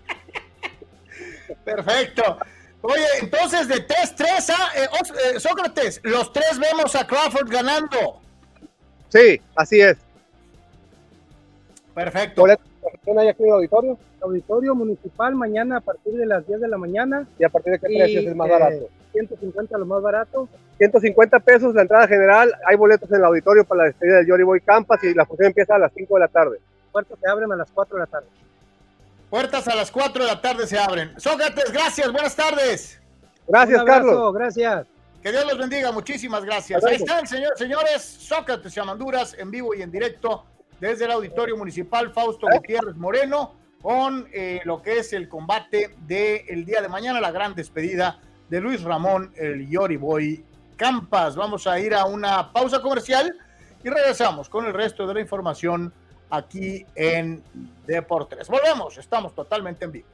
Perfecto. 1.64 2.38
Oye, 2.82 3.06
entonces 3.22 3.68
de 3.68 3.88
3-3 3.88 4.50
a 4.50 4.82
eh, 4.84 4.88
Os- 5.00 5.12
eh, 5.36 5.40
Sócrates, 5.40 6.00
los 6.04 6.34
tres 6.34 6.58
vemos 6.58 6.96
a 6.96 7.06
Crawford 7.06 7.48
ganando. 7.48 8.20
Sí, 9.10 9.40
así 9.56 9.80
es. 9.82 9.98
Perfecto. 11.94 12.42
¿Boletos 12.42 12.66
hay 13.18 13.28
aquí 13.28 13.44
en 13.44 13.50
el 13.50 13.54
auditorio? 13.54 13.98
Auditorio 14.22 14.76
Municipal 14.76 15.36
mañana 15.36 15.78
a 15.78 15.82
partir 15.82 16.14
de 16.14 16.26
las 16.26 16.46
10 16.48 16.62
de 16.62 16.68
la 16.68 16.78
mañana. 16.78 17.28
¿Y 17.39 17.44
a 17.44 17.50
partir 17.50 17.74
de 17.74 17.80
qué 17.80 17.94
Y, 17.94 17.98
precio 17.98 18.20
es 18.22 18.28
el 18.28 18.36
más 18.36 18.48
eh, 18.48 18.52
barato? 18.52 18.89
150 19.12 19.78
lo 19.78 19.86
más 19.86 20.02
barato. 20.02 20.48
150 20.78 21.39
pesos 21.39 21.76
la 21.76 21.82
entrada 21.82 22.08
general. 22.08 22.54
Hay 22.66 22.76
boletos 22.76 23.10
en 23.10 23.18
el 23.18 23.26
auditorio 23.26 23.66
para 23.66 23.80
la 23.80 23.86
despedida 23.86 24.18
del 24.18 24.28
Yori 24.28 24.44
Boy 24.44 24.62
Campas 24.62 25.04
y 25.04 25.14
la 25.14 25.26
función 25.26 25.48
empieza 25.48 25.76
a 25.76 25.80
las 25.80 25.92
5 25.94 26.14
de 26.14 26.20
la 26.20 26.28
tarde. 26.28 26.60
Puertas 26.92 27.18
se 27.20 27.30
abren 27.30 27.52
a 27.52 27.56
las 27.56 27.72
4 27.72 27.96
de 27.96 28.00
la 28.00 28.08
tarde. 28.08 28.28
Puertas 29.30 29.68
a 29.68 29.76
las 29.76 29.92
4 29.92 30.24
de 30.24 30.30
la 30.30 30.42
tarde 30.42 30.68
se 30.68 30.78
abren. 30.78 31.20
Sócrates, 31.20 31.72
gracias, 31.72 32.12
buenas 32.12 32.36
tardes. 32.36 33.00
Gracias, 33.48 33.82
Un 33.82 33.89
abrazo, 33.89 34.08
Carlos. 34.08 34.34
Gracias. 34.34 34.88
Que 35.22 35.32
Dios 35.32 35.46
los 35.46 35.58
bendiga, 35.58 35.92
muchísimas 35.92 36.44
gracias. 36.44 36.84
Ahí 36.84 36.96
están, 36.96 37.28
señor, 37.28 37.56
señores, 37.56 38.02
Sócrates 38.02 38.74
Chamanduras 38.74 39.36
en 39.38 39.52
vivo 39.52 39.76
y 39.76 39.84
en 39.84 39.92
directo 39.92 40.46
desde 40.82 41.06
el 41.06 41.12
Auditorio 41.12 41.56
Municipal 41.56 42.12
Fausto 42.12 42.48
Gutiérrez 42.52 42.96
Moreno 42.98 43.54
con 43.82 44.28
eh, 44.34 44.62
lo 44.66 44.82
que 44.82 44.98
es 44.98 45.14
el 45.14 45.30
combate 45.30 45.96
del 46.08 46.66
día 46.66 46.82
de 46.82 46.90
mañana, 46.90 47.22
la 47.22 47.32
gran 47.32 47.54
despedida 47.54 48.20
de 48.50 48.60
Luis 48.60 48.82
Ramón, 48.82 49.32
el 49.36 49.70
Yori 49.70 49.98
Boy 49.98 50.44
Campas. 50.76 51.36
Vamos 51.36 51.68
a 51.68 51.80
ir 51.80 51.94
a 51.94 52.06
una 52.06 52.52
pausa 52.52 52.82
comercial 52.82 53.32
y 53.84 53.90
regresamos 53.90 54.50
con 54.50 54.66
el 54.66 54.74
resto 54.74 55.06
de 55.06 55.14
la 55.14 55.22
información 55.22 55.94
aquí 56.32 56.84
en 56.96 57.44
Deportes. 57.86 58.48
Volvemos, 58.50 58.98
estamos 58.98 59.36
totalmente 59.36 59.86
en 59.86 59.92
vivo. 59.92 60.08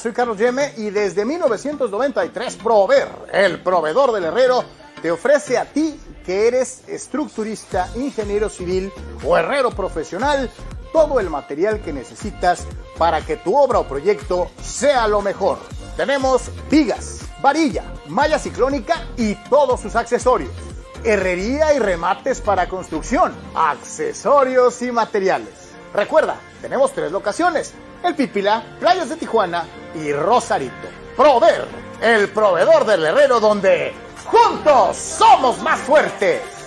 Soy 0.00 0.12
Carlos 0.12 0.38
Yeme 0.38 0.72
y 0.78 0.88
desde 0.88 1.26
1993 1.26 2.56
Prover, 2.56 3.08
el 3.32 3.62
proveedor 3.62 4.12
del 4.12 4.24
herrero, 4.24 4.64
te 5.02 5.10
ofrece 5.10 5.58
a 5.58 5.66
ti 5.66 6.00
que 6.24 6.48
eres 6.48 6.88
estructurista, 6.88 7.90
ingeniero 7.96 8.48
civil 8.48 8.90
o 9.26 9.36
herrero 9.36 9.70
profesional 9.70 10.50
todo 10.94 11.20
el 11.20 11.28
material 11.28 11.82
que 11.82 11.92
necesitas 11.92 12.66
para 12.96 13.20
que 13.20 13.36
tu 13.36 13.54
obra 13.54 13.78
o 13.78 13.88
proyecto 13.88 14.50
sea 14.62 15.06
lo 15.06 15.20
mejor. 15.20 15.58
Tenemos 15.98 16.50
vigas, 16.70 17.20
varilla, 17.42 17.84
malla 18.08 18.38
ciclónica 18.38 19.06
y 19.18 19.34
todos 19.50 19.80
sus 19.80 19.96
accesorios. 19.96 20.52
Herrería 21.04 21.74
y 21.74 21.78
remates 21.78 22.40
para 22.40 22.70
construcción, 22.70 23.34
accesorios 23.54 24.80
y 24.80 24.92
materiales. 24.92 25.72
Recuerda, 25.92 26.36
tenemos 26.62 26.92
tres 26.92 27.12
locaciones, 27.12 27.74
el 28.02 28.14
Pípila, 28.14 28.64
Playas 28.80 29.10
de 29.10 29.16
Tijuana 29.16 29.64
y 29.94 30.12
Rosarito. 30.12 30.88
Prover, 31.16 31.66
el 32.00 32.28
proveedor 32.28 32.84
del 32.84 33.04
herrero 33.04 33.40
donde 33.40 33.92
juntos 34.24 34.96
somos 34.96 35.60
más 35.62 35.78
fuertes. 35.80 36.59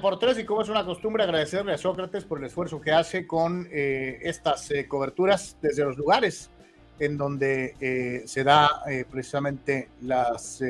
Por 0.00 0.18
tres 0.18 0.38
y 0.38 0.44
como 0.44 0.62
es 0.62 0.68
una 0.68 0.84
costumbre 0.84 1.22
agradecerle 1.22 1.72
a 1.72 1.78
Sócrates 1.78 2.24
por 2.24 2.38
el 2.38 2.44
esfuerzo 2.44 2.80
que 2.80 2.92
hace 2.92 3.26
con 3.26 3.68
eh, 3.70 4.18
estas 4.22 4.70
eh, 4.70 4.86
coberturas 4.86 5.56
desde 5.60 5.84
los 5.84 5.96
lugares 5.96 6.50
en 6.98 7.16
donde 7.16 7.74
eh, 7.80 8.22
se 8.26 8.42
da 8.42 8.68
precisamente 9.08 9.88
las 10.02 10.60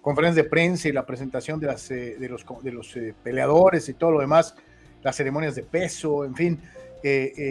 conferencias 0.00 0.44
de 0.44 0.50
prensa 0.50 0.88
y 0.88 0.92
la 0.92 1.06
presentación 1.06 1.60
de, 1.60 1.68
las, 1.68 1.88
de 1.88 2.28
los, 2.28 2.44
de 2.62 2.72
los 2.72 2.98
peleadores 3.22 3.88
y 3.88 3.94
todo 3.94 4.10
lo 4.10 4.20
demás, 4.20 4.56
las 5.04 5.14
ceremonias 5.14 5.54
de 5.54 5.62
peso, 5.62 6.24
en 6.24 6.34
fin. 6.34 6.60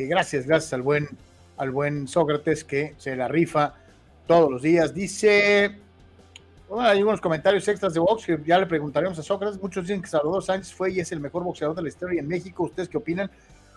gracias, 0.09 0.45
gracias 0.45 0.73
al 0.73 0.81
buen, 0.81 1.07
al 1.55 1.71
buen 1.71 2.05
Sócrates 2.05 2.65
que 2.65 2.95
se 2.97 3.15
la 3.15 3.29
rifa 3.29 3.75
todos 4.27 4.51
los 4.51 4.61
días. 4.61 4.93
Dice 4.93 5.77
hay 6.79 7.03
unos 7.03 7.19
comentarios 7.19 7.67
extras 7.67 7.93
de 7.93 7.99
box 7.99 8.25
que 8.25 8.39
ya 8.45 8.57
le 8.57 8.65
preguntaremos 8.65 9.17
a 9.19 9.23
Sócrates. 9.23 9.61
Muchos 9.61 9.83
dicen 9.83 10.01
que 10.01 10.07
Salvador 10.07 10.43
Sánchez 10.43 10.73
fue 10.73 10.91
y 10.91 10.99
es 10.99 11.11
el 11.11 11.19
mejor 11.19 11.43
boxeador 11.43 11.75
de 11.75 11.81
la 11.81 11.89
historia 11.89 12.19
en 12.21 12.27
México. 12.27 12.63
¿Ustedes 12.63 12.87
qué 12.87 12.97
opinan? 12.97 13.29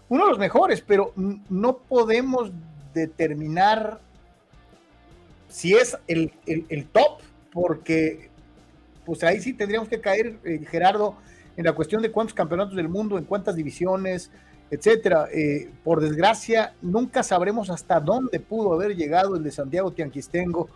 Uno 0.08 0.24
de 0.24 0.30
los 0.30 0.38
mejores, 0.38 0.80
pero 0.80 1.12
no 1.16 1.78
podemos 1.78 2.52
determinar 2.92 4.00
si 5.48 5.74
es 5.74 5.96
el, 6.06 6.32
top, 6.92 7.20
porque 7.52 8.30
pues 9.04 9.22
ahí 9.24 9.40
sí 9.40 9.54
tendríamos 9.54 9.88
que 9.88 10.00
caer, 10.00 10.38
eh, 10.44 10.64
Gerardo, 10.68 11.16
en 11.56 11.64
la 11.64 11.72
cuestión 11.72 12.02
de 12.02 12.10
cuántos 12.10 12.34
campeonatos 12.34 12.76
del 12.76 12.88
mundo, 12.88 13.18
en 13.18 13.24
cuántas 13.24 13.56
divisiones, 13.56 14.30
etcétera. 14.70 15.28
Eh, 15.32 15.70
por 15.82 16.00
desgracia, 16.00 16.74
nunca 16.82 17.22
sabremos 17.22 17.70
hasta 17.70 18.00
dónde 18.00 18.40
pudo 18.40 18.72
haber 18.72 18.96
llegado 18.96 19.36
el 19.36 19.42
de 19.42 19.50
Santiago 19.50 19.92
Tianquistengo. 19.92 20.68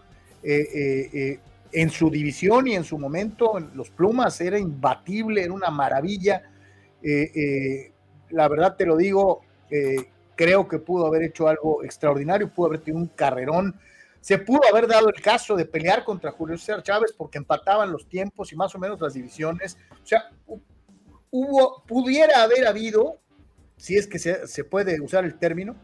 Eh, 0.42 1.40
en 1.72 1.90
su 1.90 2.10
división 2.10 2.66
y 2.66 2.74
en 2.74 2.84
su 2.84 2.98
momento, 2.98 3.58
los 3.74 3.90
Plumas 3.90 4.40
era 4.40 4.58
imbatible, 4.58 5.42
era 5.42 5.52
una 5.52 5.70
maravilla. 5.70 6.42
Eh, 7.02 7.30
eh, 7.34 7.92
la 8.30 8.48
verdad 8.48 8.76
te 8.76 8.86
lo 8.86 8.96
digo, 8.96 9.42
eh, 9.70 10.10
creo 10.34 10.66
que 10.68 10.78
pudo 10.78 11.06
haber 11.06 11.22
hecho 11.22 11.48
algo 11.48 11.84
extraordinario, 11.84 12.52
pudo 12.52 12.68
haber 12.68 12.80
tenido 12.80 13.02
un 13.02 13.08
carrerón. 13.08 13.78
Se 14.20 14.38
pudo 14.38 14.60
haber 14.70 14.86
dado 14.86 15.08
el 15.08 15.20
caso 15.20 15.56
de 15.56 15.64
pelear 15.64 16.04
contra 16.04 16.32
Julio 16.32 16.58
César 16.58 16.82
Chávez 16.82 17.14
porque 17.16 17.38
empataban 17.38 17.92
los 17.92 18.08
tiempos 18.08 18.52
y 18.52 18.56
más 18.56 18.74
o 18.74 18.78
menos 18.78 19.00
las 19.00 19.14
divisiones. 19.14 19.78
O 20.02 20.06
sea, 20.06 20.30
hubo, 21.30 21.84
pudiera 21.86 22.42
haber 22.42 22.66
habido, 22.66 23.20
si 23.76 23.96
es 23.96 24.06
que 24.06 24.18
se, 24.18 24.46
se 24.46 24.64
puede 24.64 25.00
usar 25.00 25.24
el 25.24 25.38
término, 25.38 25.76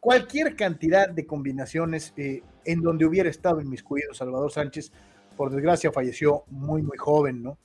cualquier 0.00 0.56
cantidad 0.56 1.08
de 1.08 1.26
combinaciones 1.26 2.12
en 2.16 2.82
donde 2.82 3.04
hubiera 3.04 3.28
estado 3.28 3.60
inmiscuido 3.60 4.12
Salvador 4.14 4.50
Sánchez 4.50 4.92
por 5.36 5.50
desgracia 5.50 5.92
falleció 5.92 6.44
muy, 6.48 6.82
muy 6.82 6.96
joven, 6.96 7.42
¿no? 7.42 7.58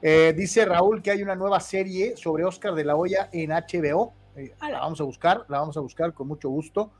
Eh, 0.00 0.32
dice 0.36 0.64
Raúl 0.64 1.02
que 1.02 1.10
hay 1.10 1.22
una 1.22 1.34
nueva 1.34 1.58
serie 1.58 2.16
sobre 2.16 2.44
Oscar 2.44 2.74
de 2.74 2.84
la 2.84 2.96
Hoya 2.96 3.28
en 3.32 3.50
HBO. 3.50 4.14
Eh, 4.36 4.54
la 4.60 4.80
vamos 4.80 5.00
a 5.00 5.04
buscar, 5.04 5.44
la 5.48 5.58
vamos 5.60 5.76
a 5.76 5.80
buscar 5.80 6.14
con 6.14 6.28
mucho 6.28 6.48
gusto. 6.48 6.92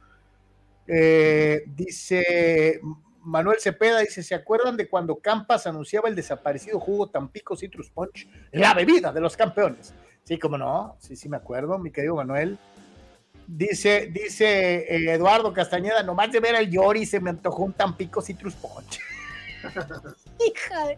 Eh, 0.87 1.63
dice 1.67 2.81
Manuel 3.23 3.61
Cepeda, 3.61 4.01
dice, 4.01 4.23
¿se 4.23 4.35
acuerdan 4.35 4.77
de 4.77 4.89
cuando 4.89 5.17
Campas 5.17 5.67
anunciaba 5.67 6.09
el 6.09 6.17
desaparecido 6.17 6.81
jugo 6.81 7.09
Tampico 7.09 7.57
Citrus 7.57 7.91
Punch? 7.91 8.29
La 8.53 8.75
bebida 8.75 9.13
de 9.13 9.21
los 9.21 9.37
campeones. 9.37 9.95
Sí, 10.25 10.39
como 10.39 10.59
no, 10.59 10.97
sí, 10.99 11.15
sí 11.15 11.29
me 11.29 11.37
acuerdo, 11.37 11.79
mi 11.79 11.91
querido 11.91 12.17
Manuel. 12.17 12.59
Dice, 13.47 14.11
dice 14.13 15.13
Eduardo 15.13 15.55
Castañeda, 15.55 16.03
nomás 16.03 16.31
de 16.33 16.41
ver 16.41 16.57
al 16.57 16.69
Yori 16.69 17.07
se 17.07 17.21
me 17.21 17.31
antojó 17.31 17.65
un 17.65 17.73
Tampico 17.73 18.21
Citrus 18.21 18.55
Punch. 18.55 19.01
Hija 20.47 20.95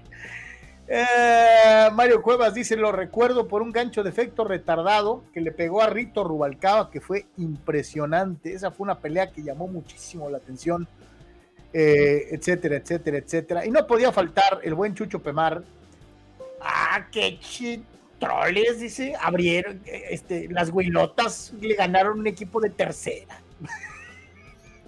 eh, 0.93 1.89
Mario 1.93 2.21
Cuevas 2.21 2.53
dice, 2.53 2.75
lo 2.75 2.91
recuerdo 2.91 3.47
por 3.47 3.63
un 3.63 3.71
gancho 3.71 4.03
de 4.03 4.11
efecto 4.11 4.43
retardado 4.43 5.23
que 5.33 5.41
le 5.41 5.53
pegó 5.53 5.83
a 5.83 5.87
Rito 5.87 6.25
Rubalcaba, 6.25 6.91
que 6.91 7.01
fue 7.01 7.27
impresionante. 7.37 8.53
Esa 8.53 8.73
fue 8.73 8.85
una 8.85 8.99
pelea 8.99 9.31
que 9.31 9.45
llamó 9.45 9.69
muchísimo 9.69 10.29
la 10.29 10.39
atención, 10.39 10.89
eh, 11.73 12.27
etcétera, 12.33 12.79
etcétera, 12.79 13.19
etcétera. 13.19 13.65
Y 13.65 13.71
no 13.71 13.87
podía 13.87 14.11
faltar 14.11 14.59
el 14.65 14.75
buen 14.75 14.97
Chucho 14.97 15.21
Pemar. 15.21 15.63
Ah, 16.61 17.07
qué 17.13 17.39
chitroles, 17.39 18.81
dice. 18.81 19.15
Abrieron, 19.21 19.81
este, 19.87 20.49
las 20.49 20.71
huilotas 20.71 21.53
le 21.61 21.75
ganaron 21.77 22.19
un 22.19 22.27
equipo 22.27 22.61
de 22.61 22.71
tercera. 22.71 23.41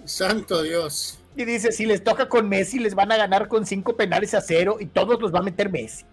Santo 0.05 0.63
Dios. 0.63 1.22
Y 1.37 1.45
dice, 1.45 1.73
si 1.73 1.87
les 1.87 2.05
toca 2.05 2.29
con 2.29 2.49
Messi, 2.49 2.79
les 2.79 2.95
van 2.95 3.11
a 3.11 3.17
ganar 3.17 3.49
con 3.49 3.65
cinco 3.65 3.97
penales 3.97 4.35
a 4.35 4.41
cero 4.41 4.77
y 4.79 4.87
todos 4.87 5.21
los 5.21 5.35
va 5.35 5.39
a 5.39 5.43
meter 5.43 5.71
Messi. 5.71 6.05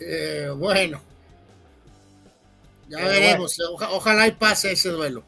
Eh, 0.00 0.48
bueno. 0.56 1.00
Ya 2.88 3.04
veremos. 3.04 3.56
ojalá 3.90 4.26
y 4.26 4.32
pase 4.32 4.72
ese 4.72 4.88
duelo. 4.88 5.22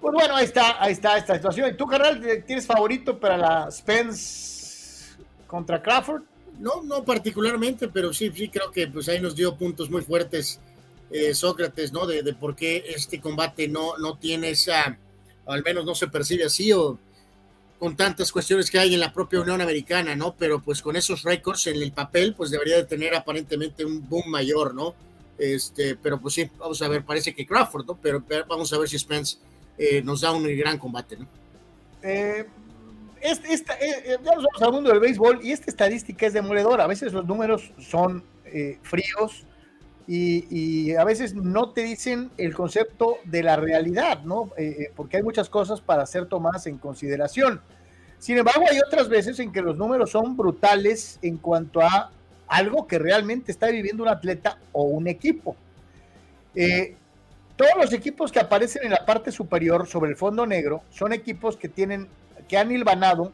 Pues 0.00 0.12
bueno, 0.12 0.36
ahí 0.36 0.44
está, 0.44 0.82
ahí 0.82 0.92
está 0.92 1.16
esta 1.16 1.34
situación. 1.34 1.70
¿Y 1.70 1.76
tú, 1.76 1.86
carnal, 1.86 2.20
tienes 2.46 2.66
favorito 2.66 3.18
para 3.18 3.38
la 3.38 3.70
Spence 3.70 5.14
contra 5.46 5.80
Crawford? 5.80 6.22
No, 6.58 6.82
no 6.82 7.04
particularmente, 7.04 7.88
pero 7.88 8.12
sí, 8.12 8.30
sí 8.34 8.48
creo 8.48 8.70
que 8.70 8.86
pues 8.86 9.08
ahí 9.08 9.20
nos 9.20 9.34
dio 9.34 9.56
puntos 9.56 9.88
muy 9.90 10.02
fuertes 10.02 10.60
eh, 11.10 11.34
Sócrates, 11.34 11.92
¿no? 11.92 12.06
De, 12.06 12.22
de, 12.22 12.34
por 12.34 12.54
qué 12.54 12.84
este 12.88 13.20
combate 13.20 13.68
no, 13.68 13.96
no 13.98 14.18
tiene 14.18 14.50
esa 14.50 14.98
al 15.46 15.62
menos 15.62 15.84
no 15.84 15.94
se 15.94 16.08
percibe 16.08 16.44
así, 16.44 16.72
o 16.72 16.98
con 17.78 17.96
tantas 17.96 18.32
cuestiones 18.32 18.70
que 18.70 18.78
hay 18.78 18.94
en 18.94 19.00
la 19.00 19.12
propia 19.12 19.40
Unión 19.40 19.60
Americana, 19.60 20.16
¿no? 20.16 20.34
Pero 20.36 20.60
pues 20.60 20.80
con 20.80 20.96
esos 20.96 21.22
récords 21.22 21.66
en 21.66 21.76
el 21.76 21.92
papel, 21.92 22.34
pues 22.34 22.50
debería 22.50 22.76
de 22.76 22.84
tener 22.84 23.14
aparentemente 23.14 23.84
un 23.84 24.08
boom 24.08 24.30
mayor, 24.30 24.74
¿no? 24.74 24.94
Este, 25.38 25.96
pero 25.96 26.20
pues 26.20 26.34
sí, 26.34 26.48
vamos 26.58 26.80
a 26.80 26.88
ver, 26.88 27.04
parece 27.04 27.34
que 27.34 27.46
Crawford, 27.46 27.86
¿no? 27.86 27.98
Pero, 28.00 28.24
vamos 28.48 28.72
a 28.72 28.78
ver 28.78 28.88
si 28.88 28.98
Spence 28.98 29.38
eh, 29.76 30.00
nos 30.02 30.20
da 30.20 30.32
un 30.32 30.44
gran 30.56 30.78
combate, 30.78 31.16
¿no? 31.16 31.26
Eh, 32.02 32.46
esta, 33.20 33.74
eh, 33.74 34.18
ya 34.22 34.34
nos 34.34 34.44
vamos 34.44 34.62
al 34.62 34.72
mundo 34.72 34.90
del 34.90 35.00
béisbol 35.00 35.40
y 35.42 35.52
esta 35.52 35.70
estadística 35.70 36.26
es 36.26 36.32
demoledora. 36.32 36.84
A 36.84 36.86
veces 36.88 37.12
los 37.12 37.26
números 37.26 37.72
son 37.80 38.22
fríos, 38.82 39.44
y, 40.06 40.94
a 40.94 41.04
veces 41.04 41.34
no 41.34 41.70
te 41.70 41.82
dicen 41.82 42.30
el 42.36 42.54
concepto 42.54 43.18
de 43.24 43.42
la 43.42 43.56
realidad, 43.56 44.22
¿no? 44.22 44.50
Eh, 44.56 44.76
eh, 44.78 44.92
porque 44.94 45.16
hay 45.16 45.22
muchas 45.22 45.48
cosas 45.48 45.80
para 45.80 46.04
ser 46.06 46.26
tomadas 46.26 46.66
en 46.66 46.78
consideración. 46.78 47.60
Sin 48.18 48.36
embargo, 48.36 48.64
hay 48.70 48.78
otras 48.86 49.08
veces 49.08 49.38
en 49.40 49.52
que 49.52 49.62
los 49.62 49.76
números 49.76 50.10
son 50.10 50.36
brutales 50.36 51.18
en 51.22 51.38
cuanto 51.38 51.80
a 51.80 52.10
algo 52.46 52.86
que 52.86 52.98
realmente 52.98 53.50
está 53.50 53.68
viviendo 53.68 54.02
un 54.02 54.08
atleta 54.08 54.58
o 54.72 54.84
un 54.84 55.08
equipo. 55.08 55.56
Eh, 56.54 56.96
todos 57.56 57.72
los 57.76 57.92
equipos 57.92 58.30
que 58.30 58.40
aparecen 58.40 58.84
en 58.84 58.90
la 58.90 59.04
parte 59.06 59.32
superior 59.32 59.86
sobre 59.86 60.10
el 60.10 60.16
fondo 60.16 60.46
negro 60.46 60.82
son 60.90 61.12
equipos 61.12 61.56
que 61.56 61.68
tienen, 61.68 62.08
que 62.48 62.58
han 62.58 62.70
hilvanado 62.70 63.32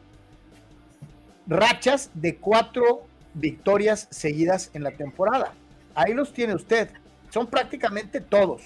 rachas 1.47 2.11
de 2.13 2.37
cuatro 2.37 3.03
victorias 3.33 4.07
seguidas 4.11 4.71
en 4.73 4.83
la 4.83 4.91
temporada. 4.91 5.53
Ahí 5.93 6.13
los 6.13 6.33
tiene 6.33 6.55
usted. 6.55 6.89
Son 7.29 7.47
prácticamente 7.47 8.19
todos. 8.19 8.61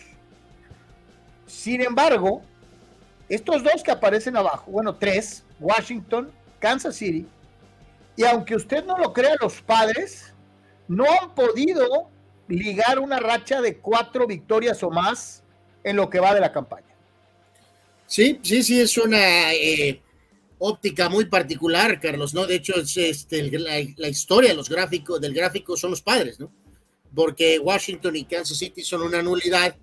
Sin 1.45 1.81
embargo, 1.81 2.41
estos 3.29 3.63
dos 3.63 3.83
que 3.83 3.91
aparecen 3.91 4.35
abajo, 4.35 4.71
bueno, 4.71 4.95
tres, 4.95 5.43
Washington, 5.59 6.31
Kansas 6.59 6.95
City, 6.95 7.27
y 8.17 8.23
aunque 8.23 8.55
usted 8.55 8.83
no 8.85 8.97
lo 8.97 9.13
crea, 9.13 9.35
los 9.41 9.61
padres 9.61 10.33
no 10.87 11.05
han 11.21 11.35
podido 11.35 12.09
ligar 12.47 12.99
una 12.99 13.19
racha 13.19 13.61
de 13.61 13.77
cuatro 13.77 14.25
victorias 14.25 14.81
o 14.83 14.89
más 14.89 15.43
en 15.83 15.95
lo 15.95 16.09
que 16.09 16.19
va 16.19 16.33
de 16.33 16.39
la 16.39 16.51
campaña. 16.51 16.95
Sí, 18.07 18.39
sí, 18.43 18.63
sí, 18.63 18.81
es 18.81 18.97
una... 18.97 19.53
Eh, 19.53 20.01
óptica 20.57 21.09
muy 21.09 21.25
particular, 21.25 21.99
Carlos, 21.99 22.33
¿no? 22.33 22.45
De 22.45 22.55
hecho, 22.55 22.75
es 22.75 22.95
este, 22.97 23.43
la, 23.59 24.07
historia 24.07 24.51
de 24.51 24.55
los 24.55 24.69
gráficos, 24.69 25.19
del 25.19 25.33
gráfico 25.33 25.75
son 25.75 25.91
los 25.91 26.01
padres, 26.01 26.39
¿no? 26.39 26.51
Porque 27.15 27.57
Washington 27.59 28.15
y 28.17 28.25
Kansas 28.25 28.57
City 28.57 28.83
son 28.83 29.01
una 29.01 29.21
nulidad 29.21 29.75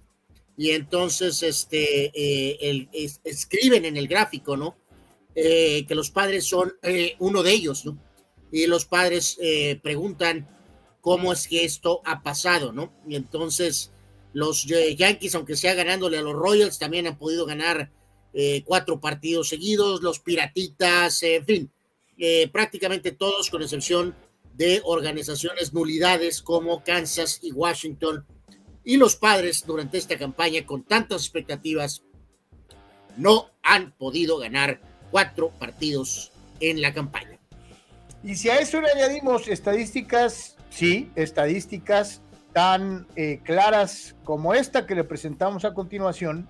y 0.56 0.70
entonces 0.70 1.42
este, 1.42 2.12
eh, 2.14 2.88
escriben 3.24 3.84
en 3.84 3.96
el 3.96 4.06
gráfico, 4.06 4.56
¿no? 4.56 4.76
Eh, 5.34 5.86
que 5.86 5.94
los 5.94 6.10
padres 6.10 6.44
son 6.46 6.74
eh, 6.82 7.16
uno 7.20 7.42
de 7.42 7.52
ellos, 7.52 7.86
¿no? 7.86 7.98
Y 8.50 8.66
los 8.66 8.84
padres 8.84 9.38
preguntan 9.82 10.46
cómo 11.00 11.32
es 11.32 11.48
que 11.48 11.64
esto 11.64 12.02
ha 12.04 12.22
pasado, 12.22 12.70
¿no? 12.70 12.92
Y 13.08 13.16
entonces 13.16 13.90
los 14.34 14.66
Yankees, 14.66 15.34
aunque 15.34 15.56
sea 15.56 15.72
ganándole 15.72 16.18
a 16.18 16.22
los 16.22 16.34
Royals, 16.34 16.78
también 16.78 17.06
han 17.06 17.16
podido 17.16 17.46
ganar 17.46 17.90
cuatro 18.66 19.00
partidos 19.00 19.48
seguidos, 19.48 20.02
los 20.02 20.20
Piratitas, 20.20 21.22
en 21.22 21.46
fin, 21.46 21.72
prácticamente 22.52 23.12
todos, 23.12 23.48
con 23.48 23.62
excepción 23.62 24.14
de 24.54 24.82
organizaciones 24.84 25.72
nulidades 25.72 26.42
como 26.42 26.82
Kansas 26.84 27.38
y 27.42 27.52
Washington, 27.52 28.26
y 28.84 28.96
los 28.96 29.16
padres 29.16 29.64
durante 29.66 29.98
esta 29.98 30.18
campaña 30.18 30.66
con 30.66 30.82
tantas 30.82 31.22
expectativas 31.22 32.02
no 33.16 33.50
han 33.62 33.92
podido 33.92 34.38
ganar 34.38 34.80
cuatro 35.10 35.50
partidos 35.50 36.32
en 36.60 36.80
la 36.80 36.92
campaña. 36.92 37.38
Y 38.24 38.36
si 38.36 38.48
a 38.50 38.58
eso 38.58 38.80
le 38.80 38.90
añadimos 38.90 39.48
estadísticas, 39.48 40.56
sí, 40.70 41.10
estadísticas 41.14 42.22
tan 42.52 43.06
eh, 43.16 43.40
claras 43.44 44.14
como 44.24 44.54
esta 44.54 44.86
que 44.86 44.94
le 44.94 45.04
presentamos 45.04 45.64
a 45.64 45.74
continuación, 45.74 46.48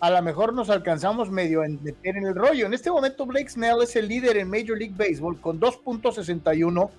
a 0.00 0.10
lo 0.10 0.20
mejor 0.22 0.52
nos 0.52 0.68
alcanzamos 0.70 1.30
medio 1.30 1.62
a 1.62 1.68
meter 1.68 2.16
en 2.16 2.26
el 2.26 2.34
rollo. 2.34 2.66
En 2.66 2.74
este 2.74 2.90
momento 2.90 3.24
Blake 3.24 3.48
Snell 3.48 3.82
es 3.82 3.96
el 3.96 4.08
líder 4.08 4.36
en 4.36 4.48
Major 4.50 4.76
League 4.76 4.94
Baseball 4.96 5.40
con 5.40 5.58
2.61 5.60 6.90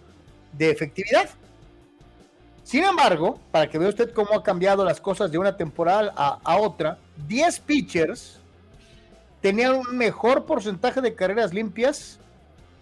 de 0.57 0.69
efectividad. 0.69 1.29
Sin 2.63 2.83
embargo, 2.83 3.39
para 3.51 3.69
que 3.69 3.77
vea 3.77 3.89
usted 3.89 4.11
cómo 4.11 4.33
ha 4.33 4.43
cambiado 4.43 4.83
las 4.83 4.99
cosas 4.99 5.31
de 5.31 5.37
una 5.37 5.55
temporada 5.55 6.11
a, 6.15 6.57
otra, 6.57 6.97
10 7.27 7.59
pitchers 7.59 8.39
tenían 9.39 9.75
un 9.75 9.95
mejor 9.95 10.45
porcentaje 10.45 10.99
de 11.01 11.13
carreras 11.13 11.53
limpias 11.53 12.19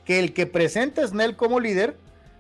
que 0.06 0.20
el 0.20 0.34
que 0.34 0.48
presenta 0.48 1.06
Snell 1.06 1.36
como 1.36 1.60
líder 1.60 1.98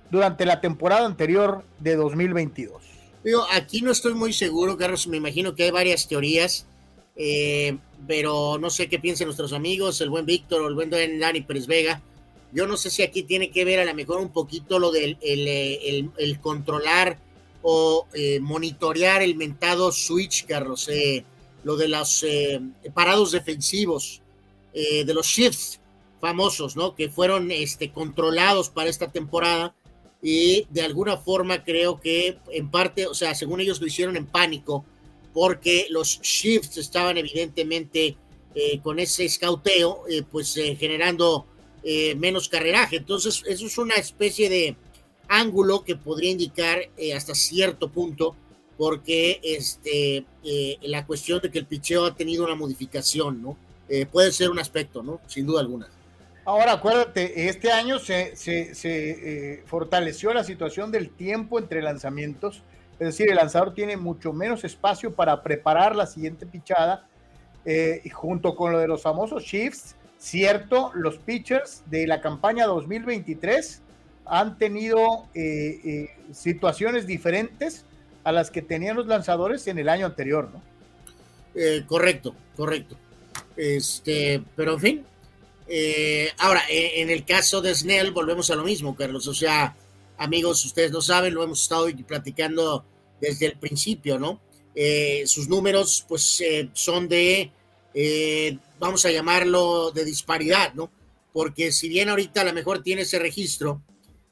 durante 0.09 0.45
la 0.45 0.61
temporada 0.61 1.05
anterior 1.05 1.65
de 1.79 1.97
2022. 1.97 2.81
Digo, 3.25 3.45
aquí 3.51 3.81
no 3.81 3.91
estoy 3.91 4.13
muy 4.13 4.31
seguro, 4.31 4.77
Carlos, 4.77 5.07
me 5.07 5.17
imagino 5.17 5.55
que 5.55 5.63
hay 5.63 5.71
varias 5.71 6.07
teorías, 6.07 6.65
eh, 7.17 7.77
pero 8.07 8.57
no 8.57 8.69
sé 8.69 8.87
qué 8.87 8.99
piensan 8.99 9.27
nuestros 9.27 9.51
amigos, 9.51 9.99
el 9.99 10.09
buen 10.09 10.25
Víctor 10.25 10.61
o 10.61 10.67
el 10.69 10.75
buen 10.75 10.89
Dani 10.89 11.41
Pérez 11.41 11.67
Vega. 11.67 12.01
Yo 12.53 12.67
no 12.67 12.77
sé 12.77 12.89
si 12.89 13.01
aquí 13.01 13.23
tiene 13.23 13.49
que 13.51 13.65
ver 13.65 13.79
a 13.79 13.85
lo 13.85 13.93
mejor 13.95 14.19
un 14.19 14.31
poquito 14.31 14.79
lo 14.79 14.91
del 14.91 15.17
el, 15.21 16.11
el 16.17 16.39
controlar 16.39 17.17
o 17.63 18.07
eh, 18.13 18.39
monitorear 18.41 19.23
el 19.23 19.35
mentado 19.35 19.91
switch, 19.91 20.45
Carlos, 20.45 20.87
eh, 20.89 21.23
lo 21.63 21.77
de 21.77 21.87
los 21.87 22.23
eh, 22.23 22.61
parados 22.93 23.31
defensivos, 23.31 24.19
de 24.73 25.13
los 25.13 25.27
shifts 25.27 25.79
famosos, 26.19 26.75
¿no? 26.75 26.95
Que 26.95 27.07
fueron 27.07 27.51
este, 27.51 27.91
controlados 27.91 28.71
para 28.71 28.89
esta 28.89 29.11
temporada 29.11 29.75
y 30.19 30.65
de 30.71 30.81
alguna 30.81 31.17
forma 31.17 31.63
creo 31.63 31.99
que 31.99 32.39
en 32.51 32.71
parte, 32.71 33.05
o 33.05 33.13
sea, 33.13 33.35
según 33.35 33.61
ellos 33.61 33.79
lo 33.79 33.85
hicieron 33.85 34.17
en 34.17 34.25
pánico, 34.25 34.83
porque 35.31 35.85
los 35.91 36.19
shifts 36.21 36.77
estaban 36.77 37.19
evidentemente 37.19 38.17
con 38.81 38.97
ese 38.97 39.25
escauteo, 39.25 40.05
pues 40.31 40.55
generando 40.79 41.45
menos 42.17 42.47
carreraje. 42.49 42.97
Entonces, 42.97 43.43
eso 43.45 43.65
es 43.65 43.77
una 43.77 43.95
especie 43.95 44.49
de 44.49 44.77
ángulo 45.27 45.83
que 45.83 45.95
podría 45.95 46.31
indicar 46.31 46.79
eh, 46.97 47.13
hasta 47.13 47.33
cierto 47.33 47.89
punto, 47.89 48.35
porque 48.77 49.39
este, 49.43 50.25
eh, 50.43 50.77
la 50.81 51.05
cuestión 51.05 51.39
de 51.41 51.51
que 51.51 51.59
el 51.59 51.65
picheo 51.65 52.05
ha 52.05 52.15
tenido 52.15 52.43
una 52.43 52.55
modificación, 52.55 53.41
¿no? 53.41 53.57
Eh, 53.89 54.05
puede 54.05 54.31
ser 54.31 54.49
un 54.49 54.59
aspecto, 54.59 55.03
¿no? 55.03 55.19
Sin 55.27 55.45
duda 55.45 55.61
alguna. 55.61 55.87
Ahora, 56.45 56.73
acuérdate, 56.73 57.47
este 57.47 57.71
año 57.71 57.99
se, 57.99 58.35
se, 58.35 59.63
fortaleció 59.65 60.33
la 60.33 60.43
situación 60.43 60.91
del 60.91 61.09
tiempo 61.09 61.57
entre 61.57 61.81
lanzamientos, 61.81 62.63
es 62.99 63.07
decir, 63.07 63.29
el 63.29 63.37
lanzador 63.37 63.73
tiene 63.73 63.95
mucho 63.95 64.33
menos 64.33 64.63
espacio 64.65 65.13
para 65.13 65.41
preparar 65.41 65.95
la 65.95 66.05
siguiente 66.05 66.45
pichada, 66.45 67.07
junto 68.11 68.55
con 68.57 68.73
lo 68.73 68.79
de 68.79 68.89
los 68.89 69.01
famosos 69.01 69.43
shifts, 69.43 69.95
cierto, 70.23 70.91
los 70.95 71.17
pitchers 71.17 71.83
de 71.87 72.07
la 72.07 72.21
campaña 72.21 72.65
2023 72.65 73.81
han 74.25 74.57
tenido 74.57 75.27
eh, 75.35 75.79
eh, 75.83 76.09
situaciones 76.31 77.05
diferentes 77.05 77.83
a 78.23 78.31
las 78.31 78.49
que 78.49 78.61
tenían 78.61 78.95
los 78.95 79.07
lanzadores 79.07 79.67
en 79.67 79.79
el 79.79 79.89
año 79.89 80.05
anterior, 80.05 80.49
¿no? 80.53 80.61
Eh, 81.55 81.83
correcto, 81.85 82.33
correcto. 82.55 82.95
Este, 83.57 84.41
pero 84.55 84.73
en 84.73 84.79
fin. 84.79 85.05
ahora, 86.37 86.61
en 86.69 87.09
el 87.09 87.25
caso 87.25 87.61
de 87.61 87.75
Snell, 87.75 88.11
volvemos 88.11 88.49
a 88.49 88.55
lo 88.55 88.63
mismo, 88.63 88.95
Carlos. 88.95 89.27
O 89.27 89.33
sea, 89.33 89.75
amigos, 90.17 90.63
ustedes 90.65 90.91
no 90.91 91.01
saben, 91.01 91.33
lo 91.33 91.43
hemos 91.43 91.61
estado 91.61 91.87
platicando 92.07 92.85
desde 93.19 93.47
el 93.47 93.57
principio, 93.57 94.17
¿no? 94.17 94.39
sus 95.25 95.47
números, 95.49 96.05
pues, 96.07 96.41
son 96.73 97.07
de, 97.07 97.51
vamos 98.83 99.05
a 99.05 99.11
llamarlo, 99.11 99.91
de 99.91 100.03
disparidad, 100.03 100.73
¿no? 100.73 100.91
Porque 101.31 101.71
si 101.71 101.87
bien 101.87 102.09
ahorita 102.09 102.41
a 102.41 102.43
lo 102.43 102.51
mejor 102.51 102.83
tiene 102.83 103.03
ese 103.03 103.17
registro, 103.17 103.81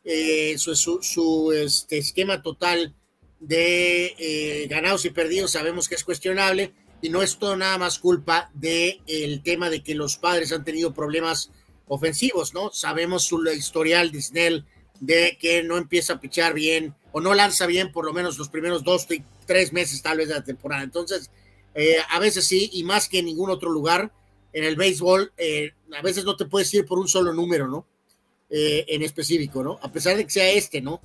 eh, 0.04 0.56
su, 0.58 1.54
este, 1.56 1.98
esquema 1.98 2.42
total 2.42 2.94
de 3.40 4.14
eh, 4.18 4.68
ganados 4.70 5.06
y 5.06 5.12
perdidos 5.12 5.52
sabemos 5.52 5.88
que 5.88 5.96
es 5.96 6.04
cuestionable 6.04 6.74
y 7.02 7.10
no 7.10 7.22
es 7.24 7.38
todo 7.38 7.56
nada 7.56 7.78
más 7.78 7.98
culpa 7.98 8.52
del 8.54 9.00
el 9.08 9.42
tema 9.42 9.70
de 9.70 9.82
que 9.84 9.96
los 9.96 10.18
padres 10.18 10.52
han 10.52 10.66
tenido 10.66 10.94
problemas 10.94 11.50
ofensivos, 11.88 12.54
¿no? 12.54 12.72
Sabemos 12.72 13.24
su 13.24 13.42
historial 13.46 14.12
de 14.12 14.22
Snell 14.22 14.66
de 15.00 15.38
que 15.40 15.64
no 15.64 15.78
empieza 15.78 16.14
a 16.14 16.20
pichar 16.20 16.54
bien 16.54 16.94
o 17.14 17.22
no 17.22 17.34
lanza 17.34 17.68
bien 17.68 17.94
por 17.94 18.06
lo 18.06 18.12
menos 18.12 18.38
los 18.38 18.50
primeros 18.50 18.84
dos, 18.84 19.08
tres 19.46 19.72
meses 19.72 20.02
tal 20.02 20.18
vez 20.18 20.28
de 20.28 20.36
la 20.36 20.44
temporada. 20.44 20.84
Entonces, 20.84 21.32
eh, 21.74 21.98
a 22.10 22.20
veces 22.20 22.46
sí, 22.46 22.70
y 22.74 22.84
más 22.84 23.08
que 23.08 23.20
en 23.20 23.26
ningún 23.26 23.50
otro 23.50 23.72
lugar, 23.72 24.12
en 24.54 24.64
el 24.64 24.76
béisbol, 24.76 25.34
a 25.98 26.02
veces 26.02 26.26
no 26.26 26.36
te 26.36 26.46
puedes 26.46 26.74
ir 26.74 26.86
por 26.86 27.00
un 27.00 27.08
solo 27.08 27.34
número, 27.34 27.68
¿no? 27.68 27.86
Eh, 28.54 28.84
en 28.90 29.02
específico, 29.02 29.64
¿no? 29.64 29.80
A 29.82 29.90
pesar 29.90 30.18
de 30.18 30.26
que 30.26 30.30
sea 30.30 30.50
este, 30.52 30.82
¿no? 30.82 31.00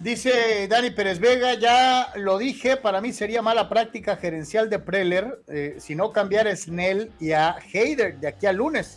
Dice 0.00 0.66
Dani 0.66 0.90
Pérez 0.92 1.18
Vega, 1.20 1.52
ya 1.54 2.10
lo 2.16 2.38
dije, 2.38 2.78
para 2.78 3.02
mí 3.02 3.12
sería 3.12 3.42
mala 3.42 3.68
práctica 3.68 4.16
gerencial 4.16 4.70
de 4.70 4.78
Preller 4.78 5.42
eh, 5.48 5.76
si 5.78 5.94
no 5.94 6.10
cambiar 6.10 6.48
a 6.48 6.56
Snell 6.56 7.12
y 7.20 7.32
a 7.32 7.56
Heider 7.70 8.18
de 8.18 8.28
aquí 8.28 8.46
al 8.46 8.56
lunes. 8.56 8.96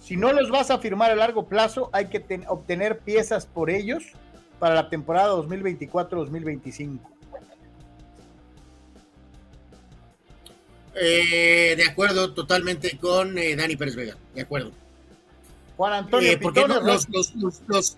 Si 0.00 0.16
no 0.16 0.32
los 0.32 0.48
vas 0.48 0.70
a 0.70 0.78
firmar 0.78 1.10
a 1.10 1.16
largo 1.16 1.48
plazo, 1.48 1.90
hay 1.92 2.06
que 2.06 2.24
obtener 2.46 2.98
piezas 3.00 3.44
por 3.44 3.68
ellos 3.68 4.04
para 4.60 4.76
la 4.76 4.88
temporada 4.88 5.34
2024-2025. 5.34 7.00
Eh, 10.98 11.74
de 11.76 11.84
acuerdo 11.84 12.32
totalmente 12.32 12.96
con 12.96 13.34
Dani 13.34 13.76
Pérez 13.76 13.96
Vega, 13.96 14.16
de 14.34 14.42
acuerdo. 14.42 14.72
Juan 15.76 15.92
Antonio. 15.92 16.32
Eh, 16.32 16.38
porque 16.38 16.66
los, 16.66 17.08
los, 17.10 17.96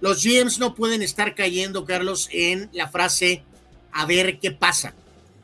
los, 0.00 0.24
GMs 0.24 0.58
no 0.58 0.74
pueden 0.74 1.02
estar 1.02 1.34
cayendo, 1.34 1.84
Carlos, 1.84 2.28
en 2.32 2.70
la 2.72 2.88
frase 2.88 3.42
a 3.92 4.06
ver 4.06 4.38
qué 4.38 4.52
pasa. 4.52 4.94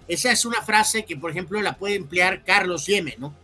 Esa 0.09 0.31
es 0.31 0.45
una 0.45 0.63
frase 0.63 1.05
que, 1.05 1.17
por 1.17 1.31
ejemplo, 1.31 1.61
la 1.61 1.77
puede 1.77 1.97
emplear 1.97 2.45
Carlos 2.45 2.87
Yeme, 2.87 3.17
¿no? 3.19 3.35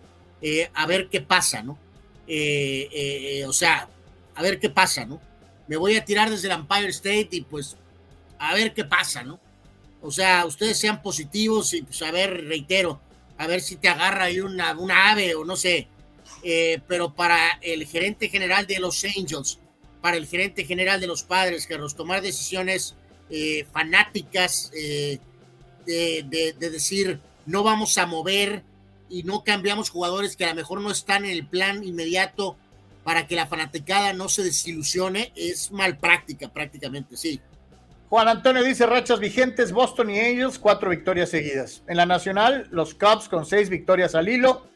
Eh, 0.40 0.70
a 0.74 0.86
ver 0.86 1.08
qué 1.08 1.20
pasa, 1.20 1.62
¿no? 1.62 1.78
Eh, 2.26 3.44
o 3.46 3.52
sea, 3.52 3.88
a 4.34 4.42
ver 4.42 4.60
qué 4.60 4.70
pasa, 4.70 5.04
¿no? 5.04 5.20
Me 5.66 5.76
voy 5.76 5.96
a 5.96 6.04
tirar 6.04 6.30
desde 6.30 6.48
el 6.48 6.54
Empire 6.54 6.88
State 6.88 7.28
y 7.32 7.40
pues 7.42 7.76
a 8.38 8.54
ver 8.54 8.72
qué 8.72 8.84
pasa, 8.84 9.22
¿no? 9.22 9.40
O 10.00 10.12
sea, 10.12 10.46
ustedes 10.46 10.78
sean 10.78 11.02
positivos 11.02 11.74
y 11.74 11.82
pues 11.82 12.00
a 12.02 12.12
ver, 12.12 12.44
reitero, 12.46 13.00
a 13.38 13.46
ver 13.46 13.60
si 13.60 13.76
te 13.76 13.88
agarra 13.88 14.24
ahí 14.24 14.40
una, 14.40 14.76
una 14.76 15.12
ave 15.12 15.34
o 15.34 15.44
no 15.44 15.56
sé, 15.56 15.88
eh, 16.42 16.80
pero 16.86 17.14
para 17.14 17.58
el 17.62 17.86
gerente 17.86 18.28
general 18.28 18.66
de 18.66 18.80
los 18.80 19.04
Angels, 19.04 19.58
para 20.00 20.16
el 20.16 20.26
gerente 20.26 20.64
general 20.64 21.00
de 21.00 21.06
los 21.06 21.22
padres, 21.22 21.66
que 21.66 21.78
los 21.78 21.96
tomar 21.96 22.20
decisiones 22.20 22.94
eh, 23.30 23.66
fanáticas 23.72 24.70
eh, 24.74 25.18
de, 25.86 26.54
decir 26.58 27.20
no 27.46 27.62
vamos 27.62 27.96
a 27.96 28.06
mover 28.06 28.62
y 29.08 29.22
no 29.22 29.42
cambiamos 29.42 29.88
jugadores 29.88 30.36
que 30.36 30.44
a 30.44 30.50
lo 30.50 30.54
mejor 30.54 30.80
no 30.80 30.90
están 30.90 31.24
en 31.24 31.30
el 31.30 31.46
plan 31.46 31.82
inmediato 31.82 32.56
para 33.04 33.26
que 33.26 33.36
la 33.36 33.46
fanaticada 33.46 34.12
no 34.12 34.28
se 34.28 34.42
desilusione, 34.42 35.32
es 35.34 35.72
mal 35.72 35.96
práctica 35.96 36.52
prácticamente, 36.52 37.16
sí. 37.16 37.40
Juan 38.08 38.28
Antonio 38.28 38.62
dice 38.64 38.86
rachas 38.86 39.20
vigentes, 39.20 39.70
Boston 39.70 40.10
y 40.10 40.18
Angels, 40.18 40.58
cuatro 40.58 40.88
victorias 40.90 41.28
seguidas. 41.28 41.82
En 41.86 41.98
la 41.98 42.06
nacional, 42.06 42.66
los 42.70 42.94
Cubs 42.94 43.28
con 43.28 43.44
seis 43.44 43.68
victorias 43.68 44.14
al 44.14 44.28
hilo, 44.28 44.66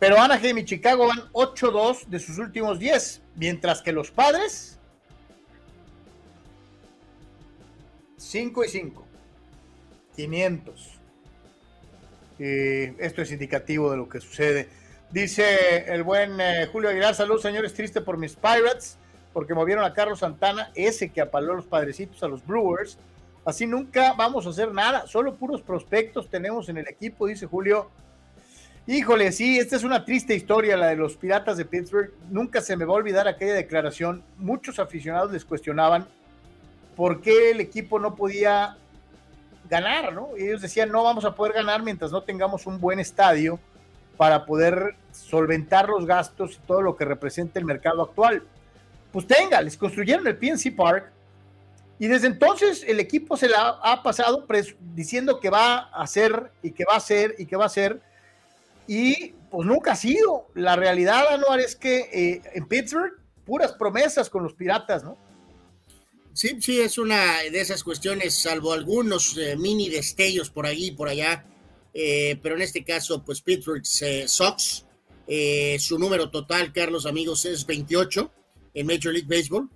Pero 0.00 0.20
Anaheim 0.20 0.58
y 0.58 0.64
Chicago 0.64 1.08
van 1.08 1.18
8-2 1.32 2.06
de 2.06 2.20
sus 2.20 2.38
últimos 2.38 2.78
10, 2.78 3.20
mientras 3.34 3.82
que 3.82 3.92
los 3.92 4.12
padres 4.12 4.78
5 8.16 8.64
y 8.64 8.68
5. 8.68 9.06
500. 10.16 11.00
esto 12.38 13.22
es 13.22 13.32
indicativo 13.32 13.90
de 13.90 13.96
lo 13.96 14.08
que 14.08 14.20
sucede. 14.20 14.68
Dice 15.10 15.92
el 15.92 16.02
buen 16.02 16.40
eh, 16.40 16.68
Julio 16.70 16.90
Aguilar, 16.90 17.14
salud 17.14 17.40
señores, 17.40 17.72
triste 17.72 18.00
por 18.00 18.18
mis 18.18 18.34
Pirates, 18.36 18.98
porque 19.38 19.54
movieron 19.54 19.84
a 19.84 19.94
Carlos 19.94 20.18
Santana, 20.18 20.72
ese 20.74 21.10
que 21.10 21.20
apaló 21.20 21.52
a 21.52 21.54
los 21.54 21.66
padrecitos 21.66 22.20
a 22.24 22.26
los 22.26 22.44
Brewers. 22.44 22.98
Así 23.44 23.68
nunca 23.68 24.12
vamos 24.14 24.44
a 24.44 24.48
hacer 24.48 24.72
nada, 24.74 25.06
solo 25.06 25.36
puros 25.36 25.62
prospectos 25.62 26.28
tenemos 26.28 26.68
en 26.68 26.78
el 26.78 26.88
equipo, 26.88 27.28
dice 27.28 27.46
Julio. 27.46 27.88
Híjole, 28.88 29.30
sí, 29.30 29.56
esta 29.56 29.76
es 29.76 29.84
una 29.84 30.04
triste 30.04 30.34
historia, 30.34 30.76
la 30.76 30.88
de 30.88 30.96
los 30.96 31.16
Piratas 31.16 31.56
de 31.56 31.64
Pittsburgh. 31.64 32.10
Nunca 32.30 32.60
se 32.60 32.76
me 32.76 32.84
va 32.84 32.94
a 32.94 32.96
olvidar 32.96 33.28
aquella 33.28 33.54
declaración. 33.54 34.24
Muchos 34.38 34.80
aficionados 34.80 35.30
les 35.30 35.44
cuestionaban 35.44 36.08
por 36.96 37.20
qué 37.20 37.52
el 37.52 37.60
equipo 37.60 38.00
no 38.00 38.16
podía 38.16 38.76
ganar, 39.70 40.12
¿no? 40.12 40.30
ellos 40.36 40.62
decían, 40.62 40.90
no 40.90 41.04
vamos 41.04 41.24
a 41.24 41.36
poder 41.36 41.52
ganar 41.52 41.84
mientras 41.84 42.10
no 42.10 42.24
tengamos 42.24 42.66
un 42.66 42.80
buen 42.80 42.98
estadio 42.98 43.60
para 44.16 44.46
poder 44.46 44.96
solventar 45.12 45.88
los 45.88 46.06
gastos 46.06 46.56
y 46.56 46.66
todo 46.66 46.82
lo 46.82 46.96
que 46.96 47.04
representa 47.04 47.60
el 47.60 47.66
mercado 47.66 48.02
actual. 48.02 48.42
Pues 49.18 49.26
tenga, 49.26 49.60
les 49.60 49.76
construyeron 49.76 50.24
el 50.28 50.36
PNC 50.36 50.76
Park 50.76 51.10
y 51.98 52.06
desde 52.06 52.28
entonces 52.28 52.84
el 52.86 53.00
equipo 53.00 53.36
se 53.36 53.48
la 53.48 53.70
ha 53.82 54.00
pasado 54.00 54.46
diciendo 54.94 55.40
que 55.40 55.50
va 55.50 55.90
a 55.92 56.02
hacer 56.04 56.52
y 56.62 56.70
que 56.70 56.84
va 56.84 56.94
a 56.94 56.98
hacer 56.98 57.34
y 57.36 57.46
que 57.46 57.56
va 57.56 57.64
a 57.64 57.66
hacer 57.66 58.00
y 58.86 59.30
pues 59.50 59.66
nunca 59.66 59.90
ha 59.90 59.96
sido. 59.96 60.46
La 60.54 60.76
realidad, 60.76 61.32
Anuar, 61.32 61.58
es 61.58 61.74
que 61.74 61.98
eh, 62.12 62.42
en 62.54 62.68
Pittsburgh 62.68 63.18
puras 63.44 63.72
promesas 63.72 64.30
con 64.30 64.44
los 64.44 64.54
piratas, 64.54 65.02
¿no? 65.02 65.18
Sí, 66.32 66.56
sí, 66.60 66.80
es 66.80 66.96
una 66.96 67.42
de 67.42 67.60
esas 67.60 67.82
cuestiones, 67.82 68.36
salvo 68.36 68.72
algunos 68.72 69.36
eh, 69.36 69.56
mini 69.56 69.88
destellos 69.88 70.48
por 70.48 70.64
allí 70.64 70.86
y 70.86 70.92
por 70.92 71.08
allá, 71.08 71.44
eh, 71.92 72.38
pero 72.40 72.54
en 72.54 72.62
este 72.62 72.84
caso, 72.84 73.24
pues 73.24 73.42
Pittsburgh 73.42 73.84
Sox, 73.84 74.84
su 75.80 75.98
número 75.98 76.30
total, 76.30 76.72
Carlos 76.72 77.04
amigos, 77.04 77.46
es 77.46 77.66
28 77.66 78.30
en 78.74 78.86
Major 78.86 79.12
League 79.12 79.28
Baseball. 79.28 79.68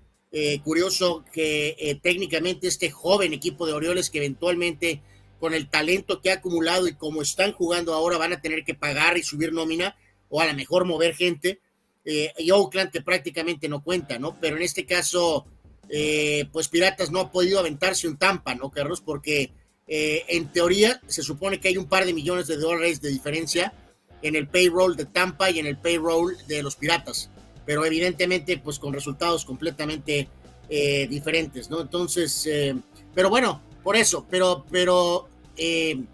curioso 0.64 1.24
que 1.32 2.00
técnicamente 2.02 2.66
este 2.66 2.90
joven 2.90 3.32
equipo 3.32 3.66
de 3.66 3.74
Orioles 3.74 4.08
que 4.08 4.18
eventualmente 4.18 5.02
con 5.42 5.54
el 5.54 5.68
talento 5.68 6.20
que 6.20 6.30
ha 6.30 6.34
acumulado 6.34 6.86
y 6.86 6.94
como 6.94 7.20
están 7.20 7.52
jugando 7.52 7.94
ahora 7.94 8.16
van 8.16 8.32
a 8.32 8.40
tener 8.40 8.64
que 8.64 8.74
pagar 8.74 9.18
y 9.18 9.24
subir 9.24 9.52
nómina 9.52 9.96
o 10.28 10.40
a 10.40 10.46
lo 10.46 10.54
mejor 10.54 10.84
mover 10.84 11.14
gente. 11.14 11.60
Eh, 12.04 12.32
y 12.38 12.50
Oakland 12.50 12.90
que 12.90 13.00
prácticamente 13.00 13.68
no 13.68 13.82
cuenta, 13.82 14.18
¿no? 14.18 14.36
Pero 14.40 14.56
en 14.56 14.62
este 14.62 14.86
caso, 14.86 15.46
eh, 15.88 16.46
pues 16.52 16.68
Piratas 16.68 17.10
no 17.10 17.20
ha 17.20 17.30
podido 17.30 17.58
aventarse 17.58 18.08
un 18.08 18.16
Tampa, 18.16 18.54
¿no, 18.54 18.70
Carlos? 18.70 19.00
Porque 19.00 19.52
eh, 19.86 20.24
en 20.28 20.50
teoría 20.50 21.00
se 21.06 21.22
supone 21.22 21.60
que 21.60 21.68
hay 21.68 21.76
un 21.76 21.88
par 21.88 22.06
de 22.06 22.14
millones 22.14 22.46
de 22.46 22.56
dólares 22.56 23.00
de 23.00 23.10
diferencia 23.10 23.72
en 24.22 24.36
el 24.36 24.48
payroll 24.48 24.96
de 24.96 25.06
Tampa 25.06 25.50
y 25.50 25.58
en 25.58 25.66
el 25.66 25.76
payroll 25.76 26.36
de 26.46 26.62
los 26.62 26.76
Piratas, 26.76 27.30
pero 27.64 27.84
evidentemente 27.84 28.58
pues 28.58 28.78
con 28.78 28.92
resultados 28.92 29.44
completamente 29.44 30.28
diferentes, 31.08 31.68
¿no? 31.68 31.82
Entonces, 31.82 32.48
pero 33.14 33.28
bueno, 33.28 33.60
por 33.82 33.96
eso, 33.96 34.26
pero, 34.30 34.64
pero 34.70 35.28
eh, 35.56 36.04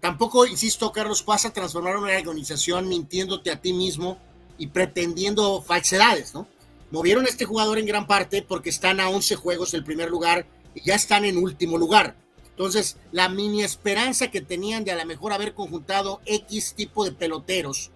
tampoco, 0.00 0.46
insisto, 0.46 0.90
Carlos, 0.90 1.24
vas 1.24 1.44
a 1.44 1.52
transformar 1.52 1.96
una 1.96 2.16
organización 2.16 2.88
mintiéndote 2.88 3.50
a 3.50 3.60
ti 3.60 3.72
mismo 3.72 4.18
y 4.58 4.68
pretendiendo 4.68 5.62
falsedades, 5.62 6.34
¿no? 6.34 6.46
Movieron 6.90 7.24
a 7.24 7.28
este 7.28 7.44
jugador 7.44 7.78
en 7.78 7.86
gran 7.86 8.06
parte 8.06 8.42
porque 8.42 8.70
están 8.70 9.00
a 9.00 9.08
11 9.08 9.36
juegos 9.36 9.72
del 9.72 9.84
primer 9.84 10.10
lugar 10.10 10.46
y 10.74 10.82
ya 10.82 10.94
están 10.94 11.24
en 11.24 11.38
último 11.38 11.78
lugar. 11.78 12.16
Entonces, 12.50 12.98
la 13.12 13.28
mini 13.28 13.62
esperanza 13.62 14.30
que 14.30 14.42
tenían 14.42 14.84
de 14.84 14.92
a 14.92 14.96
lo 14.96 15.06
mejor 15.06 15.32
haber 15.32 15.54
conjuntado 15.54 16.20
X 16.26 16.74
tipo 16.74 17.04
de 17.04 17.12
peloteros, 17.12 17.90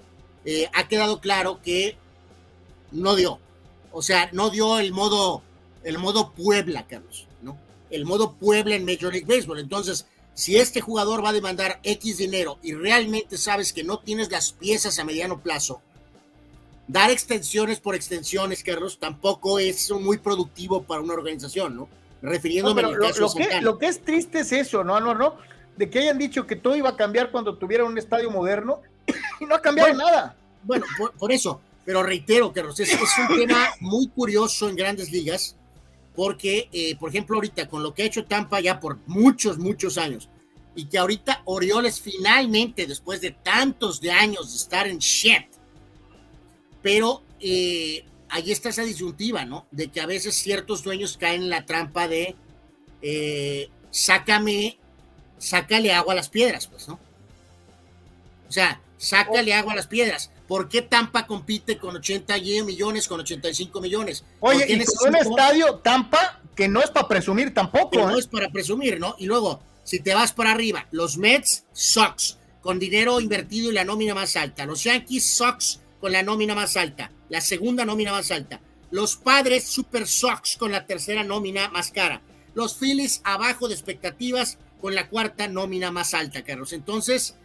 eh, 0.46 0.68
ha 0.72 0.88
quedado 0.88 1.20
claro 1.20 1.60
que 1.62 1.98
no 2.92 3.16
dio. 3.16 3.38
O 3.92 4.02
sea, 4.02 4.28
no 4.32 4.50
dio 4.50 4.78
el 4.78 4.92
modo, 4.92 5.42
el 5.84 5.98
modo 5.98 6.32
Puebla, 6.32 6.86
Carlos, 6.86 7.26
¿no? 7.42 7.56
El 7.90 8.04
modo 8.04 8.32
Puebla 8.34 8.74
en 8.76 8.84
Major 8.84 9.12
League 9.12 9.26
Baseball. 9.26 9.58
Entonces, 9.58 10.06
si 10.34 10.56
este 10.56 10.80
jugador 10.80 11.24
va 11.24 11.30
a 11.30 11.32
demandar 11.32 11.80
X 11.82 12.18
dinero 12.18 12.58
y 12.62 12.74
realmente 12.74 13.38
sabes 13.38 13.72
que 13.72 13.84
no 13.84 14.00
tienes 14.00 14.30
las 14.30 14.52
piezas 14.52 14.98
a 14.98 15.04
mediano 15.04 15.40
plazo, 15.40 15.80
dar 16.88 17.10
extensiones 17.10 17.80
por 17.80 17.94
extensiones, 17.94 18.62
Carlos, 18.62 18.98
tampoco 18.98 19.58
es 19.58 19.90
muy 19.90 20.18
productivo 20.18 20.82
para 20.82 21.00
una 21.00 21.14
organización, 21.14 21.76
¿no? 21.76 21.88
Refiriéndome 22.22 22.82
lo, 22.82 22.90
que, 23.34 23.60
lo 23.60 23.78
que 23.78 23.86
es 23.86 24.02
triste 24.02 24.40
es 24.40 24.52
eso, 24.52 24.84
¿no, 24.84 25.00
no, 25.00 25.14
no? 25.14 25.36
De 25.76 25.90
que 25.90 26.00
hayan 26.00 26.18
dicho 26.18 26.46
que 26.46 26.56
todo 26.56 26.76
iba 26.76 26.90
a 26.90 26.96
cambiar 26.96 27.30
cuando 27.30 27.56
tuviera 27.56 27.84
un 27.84 27.96
estadio 27.98 28.30
moderno 28.30 28.80
y 29.40 29.46
no 29.46 29.54
ha 29.54 29.62
cambiado 29.62 29.94
nada. 29.94 30.36
Bueno, 30.62 30.84
por, 31.18 31.30
eso, 31.30 31.60
pero 31.86 32.02
reitero, 32.02 32.52
Carlos, 32.52 32.78
es, 32.80 32.92
es 32.92 33.10
un 33.30 33.38
tema 33.38 33.70
muy 33.80 34.08
curioso 34.08 34.68
en 34.68 34.76
grandes 34.76 35.10
ligas 35.10 35.56
porque, 36.16 36.68
eh, 36.72 36.96
por 36.96 37.10
ejemplo, 37.10 37.36
ahorita 37.36 37.68
con 37.68 37.82
lo 37.82 37.94
que 37.94 38.02
ha 38.02 38.06
hecho 38.06 38.24
Tampa 38.24 38.58
ya 38.60 38.80
por 38.80 38.98
muchos, 39.06 39.58
muchos 39.58 39.98
años, 39.98 40.30
y 40.74 40.86
que 40.86 40.98
ahorita 40.98 41.42
Orioles 41.44 42.00
finalmente, 42.00 42.86
después 42.86 43.20
de 43.20 43.30
tantos 43.30 44.00
de 44.00 44.10
años 44.10 44.50
de 44.50 44.56
estar 44.56 44.86
en 44.86 44.98
shit, 44.98 45.46
pero 46.82 47.22
eh, 47.38 48.04
ahí 48.30 48.50
está 48.50 48.70
esa 48.70 48.82
disyuntiva, 48.82 49.44
¿no? 49.44 49.66
De 49.70 49.88
que 49.88 50.00
a 50.00 50.06
veces 50.06 50.34
ciertos 50.34 50.82
dueños 50.82 51.16
caen 51.18 51.42
en 51.42 51.50
la 51.50 51.66
trampa 51.66 52.08
de 52.08 52.34
eh, 53.02 53.68
sácame, 53.90 54.78
sácale 55.38 55.92
agua 55.92 56.14
a 56.14 56.16
las 56.16 56.30
piedras, 56.30 56.66
pues, 56.66 56.88
¿no? 56.88 56.98
O 58.48 58.52
sea, 58.52 58.80
sácale 58.96 59.52
agua 59.52 59.74
a 59.74 59.76
las 59.76 59.86
piedras. 59.86 60.30
¿Por 60.46 60.68
qué 60.68 60.82
Tampa 60.82 61.26
compite 61.26 61.78
con 61.78 61.96
80 61.96 62.38
millones, 62.64 63.08
con 63.08 63.20
85 63.20 63.80
millones? 63.80 64.24
Oye, 64.40 64.64
y 64.68 64.84
con 64.84 65.08
un 65.08 65.16
estadio 65.16 65.76
Tampa 65.76 66.40
que 66.54 66.68
no 66.68 66.80
es 66.80 66.90
para 66.90 67.08
presumir 67.08 67.52
tampoco. 67.52 67.98
No 67.98 68.16
¿eh? 68.16 68.18
es 68.18 68.26
para 68.26 68.48
presumir, 68.50 68.98
¿no? 68.98 69.16
Y 69.18 69.26
luego, 69.26 69.60
si 69.84 70.00
te 70.00 70.14
vas 70.14 70.32
para 70.32 70.52
arriba, 70.52 70.86
los 70.90 71.18
Mets, 71.18 71.64
Sox, 71.72 72.38
con 72.60 72.78
dinero 72.78 73.20
invertido 73.20 73.70
y 73.70 73.74
la 73.74 73.84
nómina 73.84 74.14
más 74.14 74.36
alta. 74.36 74.66
Los 74.66 74.84
Yankees, 74.84 75.24
Sox, 75.24 75.80
con 76.00 76.12
la 76.12 76.22
nómina 76.22 76.54
más 76.54 76.76
alta, 76.76 77.10
la 77.28 77.40
segunda 77.40 77.84
nómina 77.84 78.12
más 78.12 78.30
alta. 78.30 78.60
Los 78.90 79.16
Padres, 79.16 79.68
Super 79.68 80.06
Sox, 80.06 80.56
con 80.56 80.72
la 80.72 80.86
tercera 80.86 81.24
nómina 81.24 81.68
más 81.68 81.90
cara. 81.90 82.22
Los 82.54 82.76
Phillies, 82.78 83.20
abajo 83.24 83.68
de 83.68 83.74
expectativas, 83.74 84.58
con 84.80 84.94
la 84.94 85.08
cuarta 85.08 85.48
nómina 85.48 85.90
más 85.90 86.14
alta, 86.14 86.42
Carlos. 86.42 86.72
Entonces, 86.72 87.36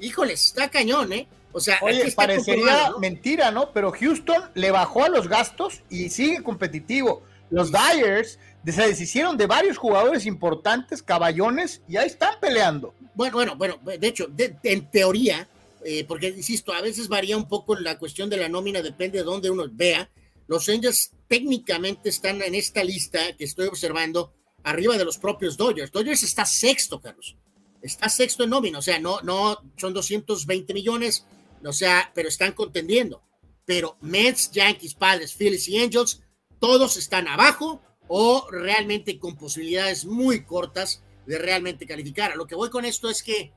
híjoles, 0.00 0.46
está 0.46 0.70
cañón, 0.70 1.12
¿eh? 1.12 1.28
O 1.56 1.60
sea, 1.60 1.78
Oye, 1.80 2.12
parecería 2.12 2.92
mentira, 3.00 3.50
¿no? 3.50 3.72
Pero 3.72 3.90
Houston 3.90 4.42
le 4.52 4.70
bajó 4.70 5.04
a 5.04 5.08
los 5.08 5.26
gastos 5.26 5.80
y 5.88 6.10
sigue 6.10 6.42
competitivo. 6.42 7.22
Los 7.48 7.72
Dyers 7.72 8.38
se 8.66 8.86
deshicieron 8.86 9.38
de 9.38 9.46
varios 9.46 9.78
jugadores 9.78 10.26
importantes, 10.26 11.02
caballones, 11.02 11.80
y 11.88 11.96
ahí 11.96 12.08
están 12.08 12.34
peleando. 12.42 12.92
Bueno, 13.14 13.36
bueno, 13.36 13.56
bueno, 13.56 13.78
de 13.82 14.06
hecho, 14.06 14.28
en 14.64 14.90
teoría, 14.90 15.48
eh, 15.82 16.04
porque 16.06 16.28
insisto, 16.28 16.74
a 16.74 16.82
veces 16.82 17.08
varía 17.08 17.38
un 17.38 17.48
poco 17.48 17.74
la 17.74 17.98
cuestión 17.98 18.28
de 18.28 18.36
la 18.36 18.50
nómina, 18.50 18.82
depende 18.82 19.20
de 19.20 19.24
dónde 19.24 19.48
uno 19.48 19.64
vea. 19.72 20.10
Los 20.48 20.68
Angels 20.68 21.12
técnicamente 21.26 22.10
están 22.10 22.42
en 22.42 22.54
esta 22.54 22.84
lista 22.84 23.34
que 23.34 23.44
estoy 23.44 23.68
observando 23.68 24.34
arriba 24.62 24.98
de 24.98 25.06
los 25.06 25.16
propios 25.16 25.56
Dodgers. 25.56 25.90
Dodgers 25.90 26.22
está 26.22 26.44
sexto, 26.44 27.00
Carlos. 27.00 27.34
Está 27.80 28.10
sexto 28.10 28.44
en 28.44 28.50
nómina, 28.50 28.78
o 28.78 28.82
sea, 28.82 28.98
no, 28.98 29.22
no, 29.22 29.58
son 29.78 29.94
220 29.94 30.74
millones, 30.74 31.24
o 31.64 31.72
sea, 31.72 32.10
pero 32.14 32.28
están 32.28 32.52
contendiendo. 32.52 33.22
Pero 33.64 33.96
Mets, 34.00 34.50
Yankees, 34.52 34.94
Padres, 34.94 35.34
Phillies 35.34 35.68
y 35.68 35.82
Angels, 35.82 36.22
todos 36.60 36.96
están 36.96 37.28
abajo 37.28 37.82
o 38.08 38.46
realmente 38.50 39.18
con 39.18 39.36
posibilidades 39.36 40.04
muy 40.04 40.44
cortas 40.44 41.02
de 41.26 41.38
realmente 41.38 41.86
calificar. 41.86 42.32
A 42.32 42.36
lo 42.36 42.46
que 42.46 42.54
voy 42.54 42.70
con 42.70 42.84
esto 42.84 43.10
es 43.10 43.22
que, 43.22 43.52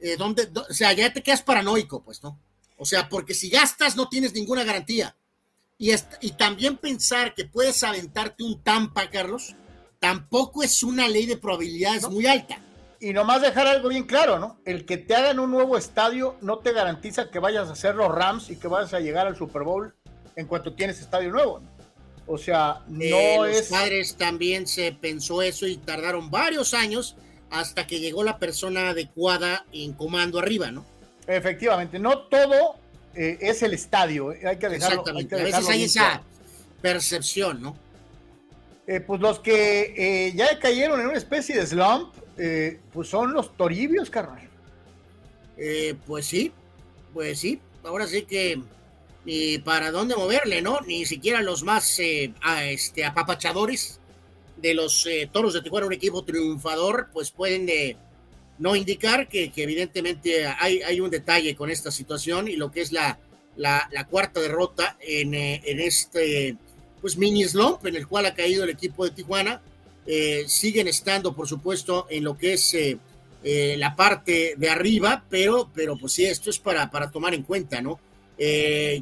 eh, 0.00 0.16
donde, 0.16 0.50
o 0.68 0.74
sea, 0.74 0.92
ya 0.92 1.12
te 1.12 1.22
quedas 1.22 1.42
paranoico, 1.42 2.02
pues, 2.02 2.22
¿no? 2.22 2.40
O 2.76 2.84
sea, 2.84 3.08
porque 3.08 3.34
si 3.34 3.48
gastas 3.48 3.96
no 3.96 4.08
tienes 4.08 4.32
ninguna 4.32 4.64
garantía. 4.64 5.16
Y, 5.78 5.92
y 6.20 6.32
también 6.32 6.76
pensar 6.76 7.34
que 7.34 7.44
puedes 7.44 7.82
aventarte 7.84 8.42
un 8.42 8.62
Tampa, 8.62 9.08
Carlos, 9.10 9.54
tampoco 10.00 10.62
es 10.64 10.82
una 10.82 11.08
ley 11.08 11.26
de 11.26 11.36
probabilidades 11.36 12.08
muy 12.08 12.26
alta 12.26 12.60
y 13.02 13.12
nomás 13.12 13.42
dejar 13.42 13.66
algo 13.66 13.88
bien 13.88 14.04
claro, 14.04 14.38
¿no? 14.38 14.60
El 14.64 14.86
que 14.86 14.96
te 14.96 15.16
hagan 15.16 15.40
un 15.40 15.50
nuevo 15.50 15.76
estadio 15.76 16.36
no 16.40 16.58
te 16.58 16.72
garantiza 16.72 17.30
que 17.30 17.40
vayas 17.40 17.68
a 17.68 17.72
hacer 17.72 17.96
los 17.96 18.14
Rams 18.14 18.48
y 18.48 18.56
que 18.56 18.68
vayas 18.68 18.94
a 18.94 19.00
llegar 19.00 19.26
al 19.26 19.36
Super 19.36 19.64
Bowl 19.64 19.92
en 20.36 20.46
cuanto 20.46 20.72
tienes 20.72 21.00
estadio 21.00 21.32
nuevo. 21.32 21.58
¿no? 21.58 21.68
O 22.26 22.38
sea, 22.38 22.82
no 22.86 23.04
eh, 23.04 23.50
es. 23.50 23.70
Los 23.70 23.80
padres 23.80 24.16
también 24.16 24.68
se 24.68 24.92
pensó 24.92 25.42
eso 25.42 25.66
y 25.66 25.78
tardaron 25.78 26.30
varios 26.30 26.74
años 26.74 27.16
hasta 27.50 27.88
que 27.88 27.98
llegó 27.98 28.22
la 28.22 28.38
persona 28.38 28.90
adecuada 28.90 29.66
en 29.72 29.92
comando 29.94 30.38
arriba, 30.38 30.70
¿no? 30.70 30.86
Efectivamente, 31.26 31.98
no 31.98 32.18
todo 32.28 32.76
eh, 33.14 33.36
es 33.40 33.62
el 33.64 33.74
estadio, 33.74 34.30
hay 34.30 34.58
que 34.58 34.68
dejarlo. 34.68 35.04
Hay 35.14 35.26
que 35.26 35.34
a 35.34 35.42
veces 35.42 35.68
hay 35.68 35.84
esa 35.84 36.22
percepción, 36.80 37.60
¿no? 37.60 37.76
Eh, 38.86 39.00
pues 39.00 39.20
los 39.20 39.38
que 39.38 39.94
eh, 39.96 40.32
ya 40.34 40.58
cayeron 40.58 41.00
en 41.00 41.06
una 41.06 41.18
especie 41.18 41.56
de 41.56 41.66
slump, 41.66 42.14
pues 42.92 43.08
son 43.08 43.32
los 43.32 43.56
toribios, 43.56 44.10
carnal. 44.10 44.48
pues 46.06 46.26
sí, 46.26 46.52
pues 47.12 47.38
sí, 47.40 47.60
ahora 47.84 48.06
sí 48.06 48.22
que 48.22 48.60
ni 49.24 49.58
para 49.58 49.90
dónde 49.90 50.16
moverle, 50.16 50.62
¿no? 50.62 50.80
Ni 50.80 51.04
siquiera 51.04 51.42
los 51.42 51.62
más 51.62 51.98
este, 51.98 53.04
apapachadores 53.04 54.00
de 54.56 54.74
los 54.74 55.06
toros 55.32 55.54
de 55.54 55.62
Tijuana, 55.62 55.86
un 55.86 55.92
equipo 55.92 56.24
triunfador, 56.24 57.08
pues 57.12 57.30
pueden 57.30 57.66
de 57.66 57.96
no 58.58 58.76
indicar 58.76 59.28
que, 59.28 59.52
evidentemente 59.56 60.46
hay, 60.46 60.82
hay, 60.82 61.00
un 61.00 61.10
detalle 61.10 61.56
con 61.56 61.70
esta 61.70 61.90
situación 61.90 62.48
y 62.48 62.56
lo 62.56 62.70
que 62.70 62.80
es 62.80 62.92
la, 62.92 63.18
la, 63.56 64.06
cuarta 64.08 64.40
derrota 64.40 64.96
en, 65.00 65.34
eh, 65.34 65.62
en, 65.64 65.80
este 65.80 66.56
pues 67.00 67.16
mini 67.16 67.44
slump 67.44 67.84
en 67.86 67.96
el 67.96 68.06
cual 68.06 68.26
ha 68.26 68.34
caído 68.34 68.62
el 68.62 68.70
equipo 68.70 69.04
de 69.04 69.10
Tijuana. 69.10 69.60
Eh, 70.06 70.44
siguen 70.46 70.88
estando, 70.88 71.34
por 71.34 71.46
supuesto, 71.46 72.06
en 72.10 72.24
lo 72.24 72.36
que 72.36 72.54
es 72.54 72.74
eh, 72.74 72.98
la 73.76 73.94
parte 73.96 74.54
de 74.56 74.68
arriba, 74.70 75.24
pero, 75.28 75.70
pero 75.74 75.96
pues 75.96 76.12
sí, 76.12 76.24
esto 76.24 76.50
es 76.50 76.58
para, 76.58 76.90
para 76.90 77.10
tomar 77.10 77.34
en 77.34 77.42
cuenta, 77.42 77.80
¿no? 77.80 78.00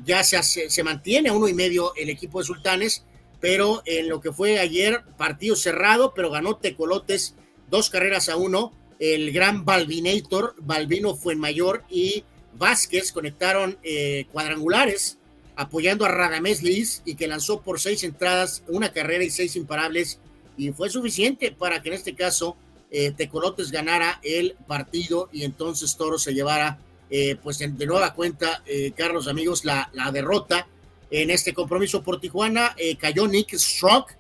ya 0.05 0.23
se, 0.23 0.69
se 0.69 0.83
mantiene 0.83 1.31
a 1.31 1.33
uno 1.33 1.49
y 1.49 1.55
medio 1.55 1.95
el 1.97 2.11
equipo 2.11 2.41
de 2.41 2.45
Sultanes, 2.45 3.05
pero 3.41 3.83
en 3.87 4.07
lo 4.07 4.21
que 4.21 4.33
fue 4.33 4.59
ayer, 4.59 5.03
partido 5.17 5.57
cerrado, 5.57 6.13
pero 6.15 6.31
ganó 6.31 6.57
Tecolotes 6.57 7.35
dos 7.71 7.89
carreras 7.89 8.29
a 8.29 8.37
uno 8.37 8.73
el 9.01 9.33
gran 9.33 9.65
Balvinator, 9.65 10.55
Balvino 10.59 11.19
mayor 11.37 11.85
y 11.89 12.23
Vázquez 12.53 13.13
conectaron 13.13 13.79
eh, 13.83 14.27
cuadrangulares 14.31 15.17
apoyando 15.57 16.05
a 16.05 16.09
Radamés 16.09 16.63
Liz 16.63 17.03
y 17.05 17.15
que 17.15 17.27
lanzó 17.27 17.63
por 17.63 17.81
seis 17.81 18.05
entradas, 18.05 18.63
una 18.69 18.93
carrera 18.93 19.25
y 19.25 19.31
seis 19.31 19.57
imparables 19.57 20.21
y 20.57 20.73
fue 20.73 20.91
suficiente 20.91 21.53
para 21.53 21.83
que 21.83 21.89
en 21.89 21.95
este 21.95 22.15
caso 22.15 22.57
eh, 22.91 23.13
Tecolotes 23.13 23.71
ganara 23.71 24.21
el 24.23 24.57
partido 24.67 25.29
y 25.33 25.45
entonces 25.45 25.97
Toro 25.97 26.19
se 26.19 26.35
llevara 26.35 26.79
eh, 27.11 27.37
pues 27.43 27.59
de 27.59 27.87
nueva 27.87 28.15
cuenta, 28.15 28.63
Carlos 28.97 29.27
amigos, 29.27 29.65
la, 29.65 29.91
la, 29.95 30.13
derrota 30.13 30.69
en 31.11 31.31
este 31.31 31.53
compromiso 31.53 32.03
por 32.05 32.21
Tijuana. 32.21 32.77
cayó 33.01 33.27
Nick 33.27 33.53
Strock, 33.55 34.13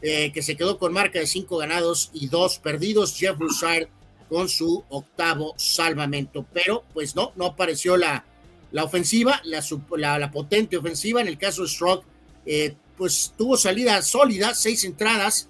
que 0.00 0.42
se 0.42 0.56
quedó 0.56 0.78
con 0.78 0.94
marca 0.94 1.18
de 1.18 1.26
cinco 1.26 1.58
ganados 1.58 2.10
y 2.14 2.28
dos 2.28 2.58
perdidos. 2.58 3.14
Jeff 3.14 3.36
Broussard 3.36 3.88
con 4.30 4.48
su 4.48 4.84
octavo 4.88 5.54
salvamento, 5.58 6.46
pero 6.52 6.84
pues 6.94 7.16
no, 7.16 7.32
no 7.34 7.46
apareció 7.46 7.96
la, 7.96 8.24
la 8.70 8.84
ofensiva, 8.84 9.42
la, 9.44 10.18
la, 10.18 10.30
potente 10.30 10.76
ofensiva. 10.76 11.20
En 11.20 11.26
el 11.26 11.36
caso 11.36 11.62
de 11.62 11.68
Stroke, 11.68 12.06
eh, 12.46 12.76
pues 12.96 13.34
tuvo 13.36 13.56
salida 13.56 14.00
sólida, 14.02 14.54
seis 14.54 14.84
entradas, 14.84 15.48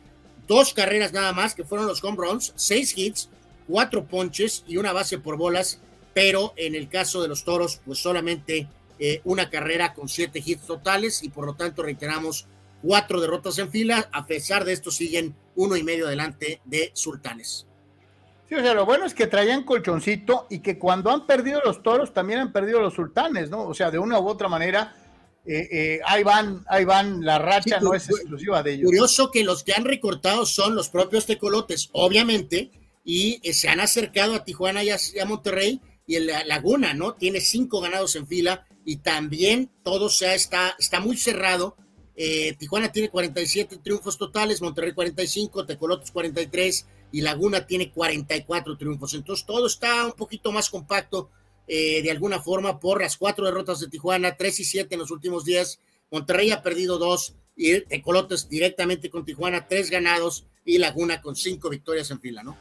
dos 0.50 0.74
carreras 0.74 1.12
nada 1.12 1.32
más, 1.32 1.54
que 1.54 1.62
fueron 1.62 1.86
los 1.86 2.02
home 2.02 2.16
runs, 2.16 2.52
seis 2.56 2.92
hits, 2.98 3.30
cuatro 3.68 4.04
ponches 4.04 4.64
y 4.66 4.78
una 4.78 4.92
base 4.92 5.16
por 5.16 5.36
bolas, 5.36 5.78
pero 6.12 6.54
en 6.56 6.74
el 6.74 6.88
caso 6.88 7.22
de 7.22 7.28
los 7.28 7.44
toros, 7.44 7.80
pues 7.86 8.00
solamente 8.00 8.66
eh, 8.98 9.20
una 9.22 9.48
carrera 9.48 9.94
con 9.94 10.08
siete 10.08 10.42
hits 10.44 10.66
totales 10.66 11.22
y 11.22 11.28
por 11.28 11.46
lo 11.46 11.54
tanto 11.54 11.84
reiteramos 11.84 12.48
cuatro 12.82 13.20
derrotas 13.20 13.58
en 13.60 13.70
fila. 13.70 14.08
A 14.10 14.26
pesar 14.26 14.64
de 14.64 14.72
esto, 14.72 14.90
siguen 14.90 15.36
uno 15.54 15.76
y 15.76 15.84
medio 15.84 16.08
adelante 16.08 16.60
de 16.64 16.90
Sultanes. 16.94 17.68
Sí, 18.48 18.56
o 18.56 18.60
sea, 18.60 18.74
lo 18.74 18.84
bueno 18.84 19.06
es 19.06 19.14
que 19.14 19.28
traían 19.28 19.62
colchoncito 19.62 20.48
y 20.50 20.58
que 20.58 20.80
cuando 20.80 21.12
han 21.12 21.28
perdido 21.28 21.60
los 21.64 21.80
toros 21.84 22.12
también 22.12 22.40
han 22.40 22.52
perdido 22.52 22.80
los 22.80 22.94
sultanes, 22.94 23.50
¿no? 23.50 23.62
O 23.62 23.74
sea, 23.74 23.92
de 23.92 24.00
una 24.00 24.18
u 24.18 24.26
otra 24.26 24.48
manera, 24.48 24.96
eh, 25.52 25.68
eh, 25.72 26.00
ahí 26.06 26.22
van, 26.22 26.64
ahí 26.68 26.84
van, 26.84 27.24
la 27.24 27.40
racha 27.40 27.80
no 27.80 27.92
es 27.92 28.08
exclusiva 28.08 28.62
de 28.62 28.74
ellos. 28.74 28.84
Curioso 28.84 29.32
que 29.32 29.42
los 29.42 29.64
que 29.64 29.72
han 29.72 29.84
recortado 29.84 30.46
son 30.46 30.76
los 30.76 30.90
propios 30.90 31.26
tecolotes, 31.26 31.88
obviamente, 31.90 32.70
y 33.04 33.40
eh, 33.42 33.52
se 33.52 33.68
han 33.68 33.80
acercado 33.80 34.36
a 34.36 34.44
Tijuana 34.44 34.84
y 34.84 34.90
a, 34.90 35.24
Monterrey, 35.26 35.80
y 36.06 36.14
el 36.14 36.30
Laguna, 36.46 36.94
¿no? 36.94 37.14
Tiene 37.14 37.40
cinco 37.40 37.80
ganados 37.80 38.14
en 38.14 38.28
fila 38.28 38.64
y 38.84 38.98
también 38.98 39.72
todo 39.82 40.08
se 40.08 40.32
está, 40.36 40.76
está 40.78 41.00
muy 41.00 41.16
cerrado. 41.16 41.76
Tijuana 42.58 42.92
tiene 42.92 43.08
47 43.08 43.78
triunfos 43.82 44.18
totales, 44.18 44.60
Monterrey 44.60 44.92
45, 44.92 45.66
Tecolotes 45.66 46.12
43 46.12 46.86
y 47.10 47.22
Laguna 47.22 47.66
tiene 47.66 47.90
44 47.90 48.76
triunfos. 48.76 49.14
Entonces 49.14 49.46
todo 49.46 49.66
está 49.66 50.06
un 50.06 50.12
poquito 50.12 50.52
más 50.52 50.70
compacto 50.70 51.30
eh, 51.72 52.02
de 52.02 52.10
alguna 52.10 52.40
forma 52.40 52.80
por 52.80 53.00
las 53.00 53.16
cuatro 53.16 53.44
derrotas 53.44 53.78
de 53.78 53.86
Tijuana, 53.86 54.36
tres 54.36 54.58
y 54.58 54.64
siete 54.64 54.96
en 54.96 55.00
los 55.00 55.12
últimos 55.12 55.44
días. 55.44 55.78
Monterrey 56.10 56.50
ha 56.50 56.62
perdido 56.62 56.98
dos 56.98 57.36
y 57.54 57.80
Tecolotes 57.82 58.48
directamente 58.48 59.08
con 59.08 59.24
Tijuana, 59.24 59.68
tres 59.68 59.88
ganados 59.88 60.46
y 60.64 60.78
Laguna 60.78 61.20
con 61.20 61.36
cinco 61.36 61.70
victorias 61.70 62.10
en 62.10 62.20
fila, 62.20 62.42
¿no? 62.42 62.56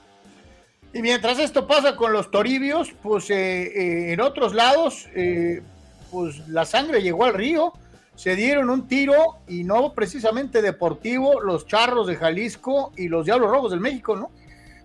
Y 0.94 1.02
mientras 1.02 1.40
esto 1.40 1.65
pasa 1.65 1.95
con 1.95 2.14
los 2.14 2.30
Toribios, 2.30 2.94
pues 3.02 3.31
eh, 3.31 3.64
eh, 3.64 4.14
en 4.14 4.22
otros 4.22 4.53
lados, 4.53 5.07
pues 6.11 6.48
la 6.48 6.65
sangre 6.65 7.02
llegó 7.02 7.26
al 7.26 7.34
río 7.34 7.73
se 8.19 8.36
dieron 8.36 8.69
un 8.69 8.86
tiro 8.86 9.38
y 9.48 9.64
no 9.64 9.94
precisamente 9.94 10.61
deportivo 10.61 11.40
los 11.40 11.65
Charros 11.65 12.06
de 12.06 12.18
Jalisco 12.18 12.91
y 12.98 13.07
los 13.07 13.23
Diablos 13.23 13.49
Rojos 13.49 13.72
del 13.72 13.80
México, 13.80 14.14
¿no? 14.18 14.30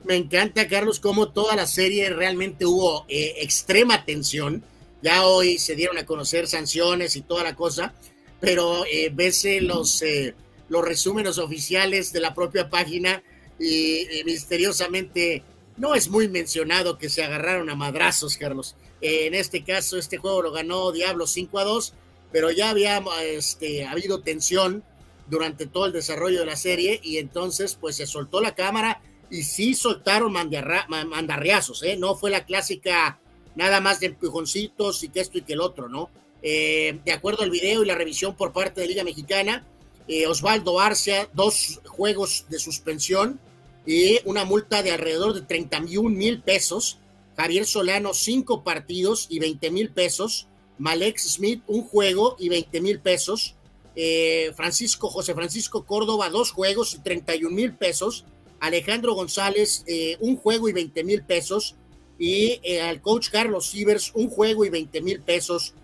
Me 0.04 0.16
encanta, 0.16 0.68
Carlos, 0.68 1.00
cómo 1.00 1.30
toda 1.30 1.56
la 1.56 1.66
serie 1.66 2.10
realmente 2.10 2.66
hubo 2.66 3.06
eh, 3.08 3.36
extrema 3.38 4.04
tensión. 4.04 4.62
Ya 5.02 5.26
hoy 5.26 5.58
se 5.58 5.74
dieron 5.74 5.98
a 5.98 6.06
conocer 6.06 6.46
sanciones 6.46 7.16
y 7.16 7.22
toda 7.22 7.42
la 7.42 7.56
cosa, 7.56 7.94
pero 8.40 8.84
eh, 8.86 9.10
ves 9.12 9.46
los, 9.60 10.02
eh, 10.02 10.34
los 10.68 10.84
resúmenes 10.84 11.38
oficiales 11.38 12.12
de 12.12 12.20
la 12.20 12.34
propia 12.34 12.70
página 12.70 13.22
y 13.58 14.06
misteriosamente 14.24 15.42
no 15.76 15.94
es 15.94 16.08
muy 16.08 16.28
mencionado 16.28 16.98
que 16.98 17.08
se 17.08 17.22
agarraron 17.22 17.70
a 17.70 17.74
madrazos, 17.74 18.36
Carlos. 18.36 18.76
en 19.00 19.34
este 19.34 19.62
caso, 19.62 19.96
este 19.96 20.18
juego 20.18 20.42
lo 20.42 20.52
ganó 20.52 20.90
Diablos 20.92 21.30
5 21.30 21.58
a 21.58 21.64
2 21.64 21.94
pero 22.34 22.50
ya 22.50 22.70
había 22.70 23.00
este, 23.22 23.86
habido 23.86 24.20
tensión 24.22 24.82
durante 25.28 25.66
todo 25.66 25.86
el 25.86 25.92
desarrollo 25.92 26.40
de 26.40 26.46
la 26.46 26.56
serie 26.56 26.98
y 27.00 27.18
entonces 27.18 27.78
pues 27.80 27.94
se 27.94 28.08
soltó 28.08 28.40
la 28.40 28.56
cámara 28.56 29.00
y 29.34 29.42
sí 29.42 29.74
soltaron 29.74 30.32
mandarriazos, 30.32 31.82
¿eh? 31.82 31.96
no 31.96 32.14
fue 32.14 32.30
la 32.30 32.44
clásica 32.44 33.18
nada 33.56 33.80
más 33.80 33.98
de 33.98 34.06
empujoncitos 34.06 35.02
y 35.02 35.08
que 35.08 35.18
esto 35.18 35.38
y 35.38 35.42
que 35.42 35.54
el 35.54 35.60
otro, 35.60 35.88
¿no? 35.88 36.08
Eh, 36.40 37.00
de 37.04 37.12
acuerdo 37.12 37.42
al 37.42 37.50
video 37.50 37.82
y 37.82 37.86
la 37.86 37.96
revisión 37.96 38.36
por 38.36 38.52
parte 38.52 38.80
de 38.80 38.86
Liga 38.86 39.02
Mexicana, 39.02 39.66
eh, 40.06 40.28
Osvaldo 40.28 40.78
Arcia, 40.78 41.28
dos 41.32 41.80
juegos 41.84 42.46
de 42.48 42.60
suspensión 42.60 43.40
y 43.84 44.20
una 44.24 44.44
multa 44.44 44.84
de 44.84 44.92
alrededor 44.92 45.34
de 45.34 45.42
31 45.42 46.10
mil 46.10 46.40
pesos. 46.40 46.98
Javier 47.36 47.66
Solano, 47.66 48.14
cinco 48.14 48.62
partidos 48.62 49.26
y 49.30 49.40
20 49.40 49.70
mil 49.72 49.90
pesos. 49.90 50.46
Malex 50.78 51.32
Smith 51.34 51.60
un 51.66 51.82
juego 51.82 52.36
y 52.38 52.50
20 52.50 52.80
mil 52.80 53.00
pesos. 53.00 53.56
Eh, 53.96 54.52
Francisco, 54.54 55.08
José 55.08 55.34
Francisco 55.34 55.84
Córdoba, 55.84 56.30
dos 56.30 56.52
juegos 56.52 56.94
y 56.94 56.98
31 57.00 57.50
mil 57.52 57.74
pesos. 57.74 58.24
Alejandro 58.60 59.14
González, 59.14 59.84
eh, 59.86 60.16
un 60.20 60.36
juego 60.36 60.68
y 60.68 60.72
20 60.72 61.04
mil 61.04 61.22
pesos. 61.22 61.76
Y 62.18 62.60
eh, 62.62 62.80
al 62.80 63.00
coach 63.00 63.30
Carlos 63.30 63.66
Sivers, 63.66 64.12
un 64.14 64.28
juego 64.28 64.64
y 64.64 64.70
20 64.70 65.00
mil 65.02 65.20
pesos. 65.20 65.74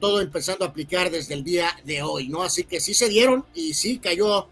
todo 0.00 0.20
empezando 0.20 0.66
a 0.66 0.68
aplicar 0.68 1.10
desde 1.10 1.32
el 1.32 1.44
día 1.44 1.70
de 1.84 2.02
hoy, 2.02 2.28
¿no? 2.28 2.42
Así 2.42 2.64
que 2.64 2.78
sí 2.78 2.92
se 2.92 3.08
dieron 3.08 3.46
y 3.54 3.72
sí 3.72 3.98
cayó 3.98 4.46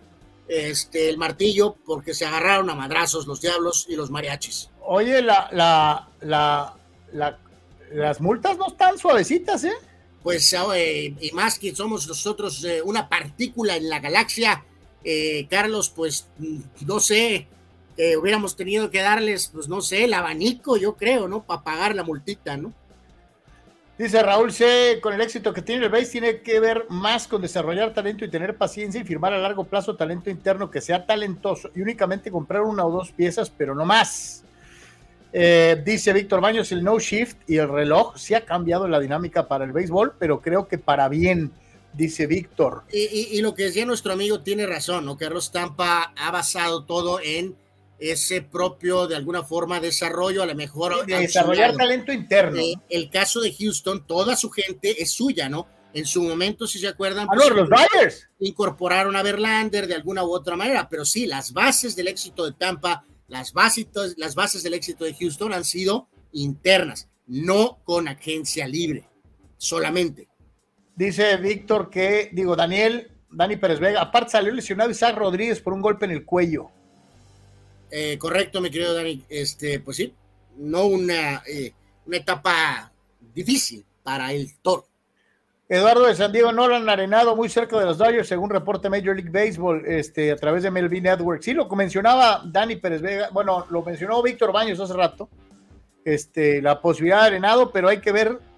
este, 0.48 1.10
el 1.10 1.18
martillo 1.18 1.76
porque 1.84 2.14
se 2.14 2.24
agarraron 2.24 2.70
a 2.70 2.74
madrazos 2.74 3.26
los 3.26 3.42
diablos 3.42 3.84
y 3.86 3.96
los 3.96 4.10
mariachis. 4.10 4.70
Oye, 4.80 5.20
la, 5.20 5.50
la, 5.52 6.08
la, 6.22 6.74
la 7.12 7.38
las 7.92 8.20
multas 8.20 8.56
no 8.56 8.68
están 8.68 8.98
suavecitas, 8.98 9.64
¿eh? 9.64 9.74
Pues, 10.22 10.54
eh, 10.74 11.14
y 11.20 11.30
más 11.32 11.58
que 11.58 11.74
somos 11.74 12.06
nosotros 12.06 12.62
eh, 12.64 12.82
una 12.82 13.08
partícula 13.08 13.76
en 13.76 13.88
la 13.88 14.00
galaxia, 14.00 14.64
eh, 15.04 15.46
Carlos, 15.50 15.90
pues 15.90 16.28
mm, 16.38 16.58
no 16.86 17.00
sé, 17.00 17.46
hubiéramos 18.18 18.56
tenido 18.56 18.90
que 18.90 19.02
darles, 19.02 19.50
pues 19.52 19.68
no 19.68 19.82
sé, 19.82 20.04
el 20.04 20.14
abanico, 20.14 20.78
yo 20.78 20.96
creo, 20.96 21.28
¿no? 21.28 21.42
Para 21.42 21.62
pagar 21.62 21.94
la 21.94 22.02
multita, 22.02 22.56
¿no? 22.56 22.72
Dice 24.00 24.22
Raúl 24.22 24.50
C, 24.50 24.98
con 25.02 25.12
el 25.12 25.20
éxito 25.20 25.52
que 25.52 25.60
tiene 25.60 25.84
el 25.84 25.90
base 25.90 26.06
tiene 26.06 26.40
que 26.40 26.58
ver 26.58 26.86
más 26.88 27.28
con 27.28 27.42
desarrollar 27.42 27.92
talento 27.92 28.24
y 28.24 28.30
tener 28.30 28.56
paciencia 28.56 28.98
y 28.98 29.04
firmar 29.04 29.34
a 29.34 29.38
largo 29.38 29.64
plazo 29.64 29.94
talento 29.94 30.30
interno 30.30 30.70
que 30.70 30.80
sea 30.80 31.04
talentoso 31.04 31.68
y 31.74 31.82
únicamente 31.82 32.30
comprar 32.30 32.62
una 32.62 32.86
o 32.86 32.90
dos 32.90 33.12
piezas, 33.12 33.50
pero 33.50 33.74
no 33.74 33.84
más. 33.84 34.42
Eh, 35.34 35.82
dice 35.84 36.14
Víctor 36.14 36.40
Baños, 36.40 36.72
el 36.72 36.82
no 36.82 36.98
shift 36.98 37.36
y 37.46 37.58
el 37.58 37.68
reloj 37.68 38.16
sí 38.16 38.32
ha 38.32 38.46
cambiado 38.46 38.88
la 38.88 39.00
dinámica 39.00 39.46
para 39.46 39.66
el 39.66 39.72
béisbol, 39.72 40.14
pero 40.18 40.40
creo 40.40 40.66
que 40.66 40.78
para 40.78 41.06
bien, 41.10 41.52
dice 41.92 42.26
Víctor. 42.26 42.84
Y, 42.92 43.40
lo 43.40 43.54
que 43.54 43.64
decía 43.64 43.84
nuestro 43.84 44.12
amigo 44.12 44.42
tiene 44.42 44.66
razón, 44.66 45.04
¿no? 45.04 45.16
Carlos 45.16 45.50
Tampa 45.52 46.12
ha 46.16 46.30
basado 46.30 46.84
todo 46.84 47.20
en 47.20 47.56
ese 47.98 48.42
propio, 48.42 49.06
de 49.06 49.16
alguna 49.16 49.42
forma, 49.42 49.80
desarrollo, 49.80 50.42
a 50.42 50.46
lo 50.46 50.54
mejor. 50.54 51.04
De 51.06 51.18
desarrollar 51.18 51.76
talento 51.76 52.12
interno. 52.12 52.58
Eh, 52.58 52.74
el 52.88 53.10
caso 53.10 53.40
de 53.40 53.52
Houston, 53.52 54.06
toda 54.06 54.36
su 54.36 54.50
gente 54.50 55.02
es 55.02 55.10
suya, 55.12 55.48
¿no? 55.48 55.68
En 55.92 56.06
su 56.06 56.22
momento, 56.22 56.66
si 56.66 56.78
se 56.78 56.88
acuerdan, 56.88 57.26
pues, 57.26 57.50
los 57.50 57.68
Dyers 57.68 58.28
incorporaron 58.38 59.16
a 59.16 59.22
Verlander 59.22 59.86
de 59.86 59.94
alguna 59.94 60.24
u 60.24 60.32
otra 60.32 60.56
manera, 60.56 60.88
pero 60.88 61.04
sí, 61.04 61.26
las 61.26 61.52
bases 61.52 61.96
del 61.96 62.08
éxito 62.08 62.44
de 62.44 62.52
Tampa, 62.52 63.04
las 63.26 63.52
bases, 63.52 63.88
las 64.16 64.34
bases 64.34 64.62
del 64.62 64.74
éxito 64.74 65.04
de 65.04 65.14
Houston 65.14 65.52
han 65.52 65.64
sido 65.64 66.08
internas, 66.32 67.08
no 67.26 67.80
con 67.84 68.06
agencia 68.06 68.68
libre, 68.68 69.08
solamente. 69.56 70.29
Dice 71.00 71.38
Víctor 71.38 71.88
que, 71.88 72.28
digo, 72.30 72.54
Daniel, 72.54 73.10
Dani 73.30 73.56
Pérez 73.56 73.80
Vega, 73.80 74.02
aparte 74.02 74.32
salió 74.32 74.52
lesionado 74.52 74.90
Isaac 74.90 75.16
Rodríguez 75.16 75.58
por 75.58 75.72
un 75.72 75.80
golpe 75.80 76.04
en 76.04 76.10
el 76.10 76.26
cuello. 76.26 76.68
Eh, 77.90 78.18
correcto, 78.18 78.60
mi 78.60 78.70
querido 78.70 78.92
Dani. 78.92 79.24
Este, 79.30 79.80
pues 79.80 79.96
sí, 79.96 80.12
no 80.58 80.84
una, 80.84 81.42
eh, 81.48 81.72
una 82.04 82.18
etapa 82.18 82.92
difícil 83.34 83.82
para 84.02 84.30
el 84.34 84.54
Toro. 84.58 84.84
Eduardo 85.70 86.04
de 86.04 86.16
San 86.16 86.32
Diego 86.32 86.52
no 86.52 86.68
lo 86.68 86.76
han 86.76 86.86
arenado 86.86 87.34
muy 87.34 87.48
cerca 87.48 87.78
de 87.78 87.86
los 87.86 87.96
Dodgers, 87.96 88.28
según 88.28 88.50
reporte 88.50 88.90
Major 88.90 89.16
League 89.16 89.30
Baseball, 89.30 89.82
este, 89.86 90.32
a 90.32 90.36
través 90.36 90.64
de 90.64 90.70
Melvin 90.70 91.04
Network. 91.04 91.40
Sí, 91.40 91.54
lo 91.54 91.66
mencionaba 91.70 92.42
Dani 92.44 92.76
Pérez 92.76 93.00
Vega, 93.00 93.30
bueno, 93.32 93.64
lo 93.70 93.82
mencionó 93.82 94.22
Víctor 94.22 94.52
Baños 94.52 94.78
hace 94.78 94.92
rato, 94.92 95.30
este, 96.04 96.60
la 96.60 96.78
posibilidad 96.82 97.22
de 97.22 97.26
arenado, 97.28 97.72
pero 97.72 97.88
hay 97.88 98.02
que 98.02 98.12
ver 98.12 98.49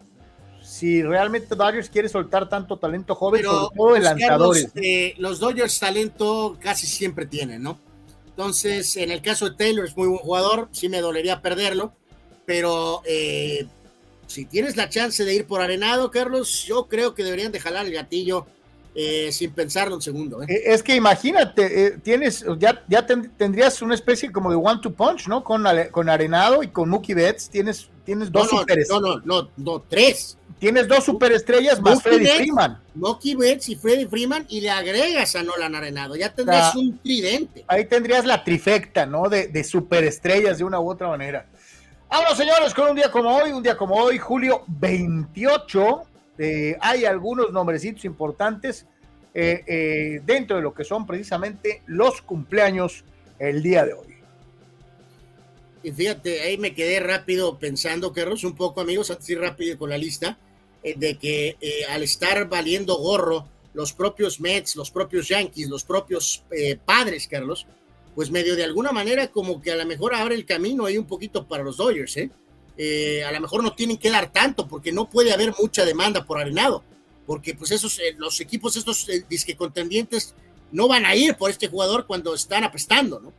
si 0.63 1.03
realmente 1.03 1.55
Dodgers 1.55 1.91
quiere 1.91 2.09
soltar 2.09 2.49
tanto 2.49 2.77
talento 2.77 3.15
joven, 3.15 3.45
sobre 3.45 3.77
todo 3.77 3.97
en 3.97 4.05
lanzadores. 4.05 4.69
Eh, 4.77 5.15
los 5.19 5.41
Dodgers 5.41 5.79
talento 5.79 6.57
casi 6.61 6.87
siempre 6.87 7.27
tienen, 7.27 7.63
¿no? 7.63 7.79
Entonces, 8.29 8.97
en 8.97 9.11
el 9.11 9.21
caso 9.21 9.51
de 9.51 9.57
Taylor 9.57 9.85
es 9.85 9.97
muy 9.97 10.09
buen 10.09 10.21
jugador, 10.21 10.69
sí 10.73 10.89
me 10.89 11.01
dolería 11.01 11.43
perderlo, 11.43 11.93
pero 12.47 13.03
eh, 13.05 13.67
si 14.27 14.47
tienes 14.47 14.77
la 14.77 14.89
chance 14.89 15.25
de 15.25 15.35
ir 15.35 15.47
por 15.47 15.61
Arenado, 15.61 16.11
Carlos, 16.11 16.65
yo 16.65 16.89
creo 16.89 17.15
que 17.15 17.25
deberían 17.25 17.53
de 17.53 17.61
jalar 17.61 17.85
el 17.85 17.93
gatillo 17.93 18.47
eh, 18.95 19.31
sin 19.33 19.51
pensarlo 19.51 19.97
un 19.97 20.03
segundo. 20.03 20.43
¿eh? 20.43 20.47
Es 20.65 20.83
que 20.83 20.97
imagínate, 20.97 21.99
tienes, 22.03 22.45
ya, 22.59 22.83
ya 22.89 23.07
tendrías 23.07 23.83
una 23.83 23.95
especie 23.95 24.33
como 24.33 24.51
de 24.51 24.57
one 24.57 24.81
to 24.83 24.93
punch, 24.93 25.29
¿no? 25.29 25.45
Con, 25.45 25.67
con 25.91 26.09
Arenado 26.09 26.63
y 26.63 26.69
con 26.69 26.89
Mookie 26.89 27.15
Betts, 27.15 27.51
tienes, 27.51 27.91
tienes 28.07 28.33
dos 28.33 28.51
no, 28.51 28.65
no, 28.65 29.01
no, 29.01 29.21
no, 29.25 29.51
no, 29.59 29.81
tres. 29.83 30.39
Tienes 30.63 30.87
dos 30.87 31.03
superestrellas 31.03 31.81
más 31.81 32.01
Freddy 32.01 32.25
Freeman. 32.25 32.81
Mookie 32.95 33.35
Betts 33.35 33.69
y 33.69 33.75
Freddy 33.75 34.07
Freeman 34.07 34.47
y 34.49 34.61
le 34.61 34.71
agregas 34.71 35.35
a 35.35 35.43
Nolan 35.43 35.75
Arenado. 35.75 36.15
Ya 36.15 36.33
tendrías 36.33 36.73
un 36.77 36.97
tridente. 36.99 37.65
Ahí 37.67 37.85
tendrías 37.87 38.25
la 38.25 38.45
trifecta, 38.45 39.05
¿no? 39.05 39.29
De, 39.29 39.49
de 39.49 39.65
superestrellas 39.65 40.59
de 40.59 40.65
una 40.65 40.79
u 40.79 40.89
otra 40.89 41.09
manera. 41.09 41.47
Vámonos, 42.09 42.37
señores, 42.37 42.73
con 42.75 42.91
un 42.91 42.95
día 42.95 43.11
como 43.11 43.37
hoy, 43.37 43.51
un 43.51 43.61
día 43.61 43.77
como 43.77 43.97
hoy, 43.97 44.19
julio 44.19 44.63
28. 44.69 46.03
Eh, 46.39 46.77
hay 46.81 47.07
algunos 47.07 47.51
nombrecitos 47.51 48.05
importantes 48.05 48.87
eh, 49.35 49.65
eh, 49.67 50.21
dentro 50.25 50.59
de 50.59 50.63
lo 50.63 50.73
que 50.73 50.85
son 50.85 51.09
precisamente 51.09 51.83
los 51.87 52.23
cumpleaños 52.23 53.03
el 53.41 53.65
día 53.65 53.85
de 53.85 53.95
hoy. 53.95 54.15
Y 55.83 55.91
fíjate, 55.91 56.43
ahí 56.43 56.57
me 56.57 56.73
quedé 56.73 57.01
rápido 57.01 57.59
pensando, 57.59 58.13
Carlos, 58.13 58.45
un 58.45 58.55
poco, 58.55 58.81
amigos, 58.81 59.13
ir 59.27 59.41
rápido 59.41 59.77
con 59.77 59.91
la 59.91 59.99
lista. 59.99 60.39
Eh, 60.83 60.95
de 60.97 61.17
que 61.17 61.57
eh, 61.61 61.85
al 61.91 62.03
estar 62.03 62.49
valiendo 62.49 62.97
gorro 62.97 63.47
los 63.73 63.93
propios 63.93 64.41
Mets, 64.41 64.75
los 64.77 64.91
propios 64.91 65.29
Yankees, 65.29 65.69
los 65.69 65.85
propios 65.85 66.43
eh, 66.51 66.77
padres, 66.85 67.29
Carlos, 67.29 67.67
pues 68.15 68.31
medio 68.31 68.57
de 68.57 68.65
alguna 68.65 68.93
manera 68.93 69.29
como 69.29 69.63
que 69.63 69.71
a 69.71 69.77
lo 69.77 69.87
mejor 69.87 70.15
abre 70.15 70.35
el 70.35 70.45
camino 70.45 70.85
ahí 70.85 70.99
un 70.99 71.07
poquito 71.07 71.47
para 71.47 71.63
los 71.63 71.77
Dodgers, 71.77 72.17
¿eh? 72.17 72.31
a 73.25 73.31
lo 73.31 73.41
mejor 73.41 73.63
no 73.63 73.75
tienen 73.75 73.97
que 73.97 74.11
dar 74.11 74.33
tanto 74.33 74.67
porque 74.67 74.93
no 74.93 75.09
puede 75.09 75.33
haber 75.33 75.55
mucha 75.59 75.85
demanda 75.85 76.25
por 76.25 76.39
arenado, 76.39 76.83
porque 77.27 77.55
pues 77.55 77.71
esos, 77.71 78.01
los 78.19 78.41
equipos 78.41 78.77
estos 78.77 79.07
disque 79.29 79.55
contendientes 79.55 80.35
no 80.73 80.89
van 80.89 81.07
a 81.07 81.15
ir 81.15 81.37
por 81.37 81.51
este 81.51 81.69
jugador 81.69 82.07
cuando 82.07 82.35
están 82.35 82.65
apestando, 82.65 83.21
¿no? 83.21 83.33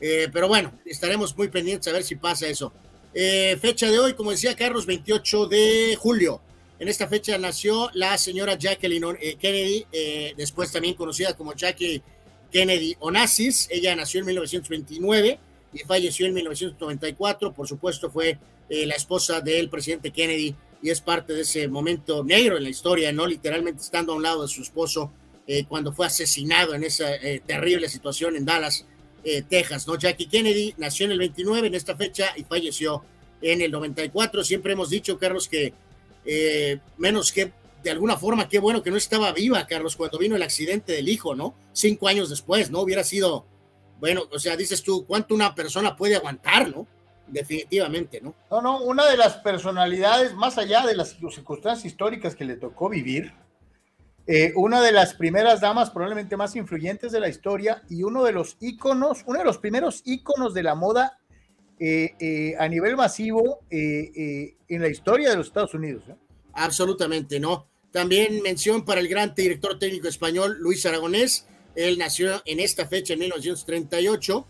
pero 0.00 0.48
bueno, 0.48 0.72
estaremos 0.84 1.36
muy 1.36 1.48
pendientes 1.48 1.88
a 1.88 1.92
ver 1.92 2.04
si 2.04 2.14
pasa 2.14 2.46
eso. 2.46 2.72
fecha 3.12 3.90
de 3.90 3.98
hoy, 3.98 4.14
como 4.14 4.30
decía 4.30 4.54
Carlos, 4.54 4.86
28 4.86 5.46
de 5.46 5.96
julio. 5.98 6.40
En 6.78 6.88
esta 6.88 7.06
fecha 7.06 7.38
nació 7.38 7.88
la 7.94 8.18
señora 8.18 8.58
Jacqueline 8.58 9.16
eh, 9.20 9.36
Kennedy, 9.36 9.86
eh, 9.92 10.34
después 10.36 10.72
también 10.72 10.94
conocida 10.94 11.34
como 11.34 11.54
Jackie 11.54 12.02
Kennedy 12.50 12.96
Onassis. 12.98 13.68
Ella 13.70 13.94
nació 13.94 14.20
en 14.20 14.26
1929 14.26 15.38
y 15.72 15.78
falleció 15.80 16.26
en 16.26 16.34
1994. 16.34 17.52
Por 17.52 17.68
supuesto, 17.68 18.10
fue 18.10 18.38
eh, 18.68 18.86
la 18.86 18.96
esposa 18.96 19.40
del 19.40 19.70
presidente 19.70 20.10
Kennedy 20.10 20.56
y 20.82 20.90
es 20.90 21.00
parte 21.00 21.32
de 21.32 21.42
ese 21.42 21.68
momento 21.68 22.24
negro 22.24 22.56
en 22.56 22.64
la 22.64 22.70
historia, 22.70 23.12
¿no? 23.12 23.26
Literalmente 23.26 23.80
estando 23.80 24.12
a 24.12 24.16
un 24.16 24.22
lado 24.22 24.42
de 24.42 24.48
su 24.48 24.62
esposo 24.62 25.12
cuando 25.68 25.92
fue 25.92 26.06
asesinado 26.06 26.74
en 26.74 26.84
esa 26.84 27.06
terrible 27.46 27.88
situación 27.90 28.34
en 28.34 28.46
Dallas, 28.46 28.86
Texas, 29.48 29.86
¿no? 29.86 29.96
Jackie 29.96 30.26
Kennedy 30.26 30.74
nació 30.78 31.04
en 31.04 31.12
el 31.12 31.18
29 31.18 31.68
en 31.68 31.74
esta 31.74 31.96
fecha 31.96 32.32
y 32.36 32.44
falleció 32.44 33.02
en 33.42 33.60
el 33.60 33.70
94. 33.70 34.42
Siempre 34.42 34.72
hemos 34.72 34.90
dicho, 34.90 35.18
Carlos, 35.18 35.48
que 35.48 35.74
eh, 36.24 36.78
menos 36.98 37.32
que 37.32 37.52
de 37.84 37.90
alguna 37.90 38.16
forma, 38.16 38.48
qué 38.48 38.58
bueno 38.58 38.82
que 38.82 38.90
no 38.90 38.96
estaba 38.96 39.30
viva, 39.32 39.66
Carlos, 39.66 39.94
cuando 39.94 40.18
vino 40.18 40.36
el 40.36 40.42
accidente 40.42 40.92
del 40.92 41.08
hijo, 41.08 41.34
¿no? 41.34 41.54
Cinco 41.72 42.08
años 42.08 42.30
después, 42.30 42.70
¿no? 42.70 42.80
Hubiera 42.80 43.04
sido, 43.04 43.44
bueno, 44.00 44.22
o 44.32 44.38
sea, 44.38 44.56
dices 44.56 44.82
tú, 44.82 45.04
¿cuánto 45.06 45.34
una 45.34 45.54
persona 45.54 45.94
puede 45.94 46.16
aguantar, 46.16 46.70
¿no? 46.70 46.86
Definitivamente, 47.28 48.22
¿no? 48.22 48.34
No, 48.50 48.62
no, 48.62 48.80
una 48.80 49.06
de 49.06 49.18
las 49.18 49.34
personalidades, 49.36 50.34
más 50.34 50.56
allá 50.56 50.86
de 50.86 50.96
las 50.96 51.10
circunstancias 51.10 51.84
históricas 51.84 52.34
que 52.34 52.46
le 52.46 52.56
tocó 52.56 52.88
vivir, 52.88 53.34
eh, 54.26 54.54
una 54.56 54.80
de 54.80 54.92
las 54.92 55.12
primeras 55.12 55.60
damas 55.60 55.90
probablemente 55.90 56.38
más 56.38 56.56
influyentes 56.56 57.12
de 57.12 57.20
la 57.20 57.28
historia 57.28 57.82
y 57.90 58.02
uno 58.02 58.24
de 58.24 58.32
los 58.32 58.56
íconos, 58.60 59.22
uno 59.26 59.40
de 59.40 59.44
los 59.44 59.58
primeros 59.58 60.00
íconos 60.06 60.54
de 60.54 60.62
la 60.62 60.74
moda 60.74 61.18
eh, 61.86 62.14
eh, 62.18 62.54
a 62.58 62.66
nivel 62.66 62.96
masivo 62.96 63.60
eh, 63.70 64.56
en 64.68 64.80
la 64.80 64.88
historia 64.88 65.28
de 65.28 65.36
los 65.36 65.48
Estados 65.48 65.74
Unidos. 65.74 66.04
Absolutamente, 66.54 67.38
¿no? 67.38 67.66
También 67.92 68.40
mención 68.40 68.86
para 68.86 69.02
el 69.02 69.08
gran 69.08 69.34
director 69.34 69.78
técnico 69.78 70.08
español 70.08 70.56
Luis 70.60 70.86
Aragonés. 70.86 71.46
Él 71.76 71.98
nació 71.98 72.40
en 72.46 72.60
esta 72.60 72.86
fecha, 72.86 73.12
en 73.12 73.18
1938. 73.18 74.46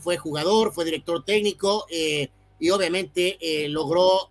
fue 0.00 0.16
jugador, 0.16 0.72
fue 0.72 0.84
director 0.84 1.24
técnico 1.24 1.86
y 1.88 2.70
obviamente 2.70 3.38
logró 3.68 4.28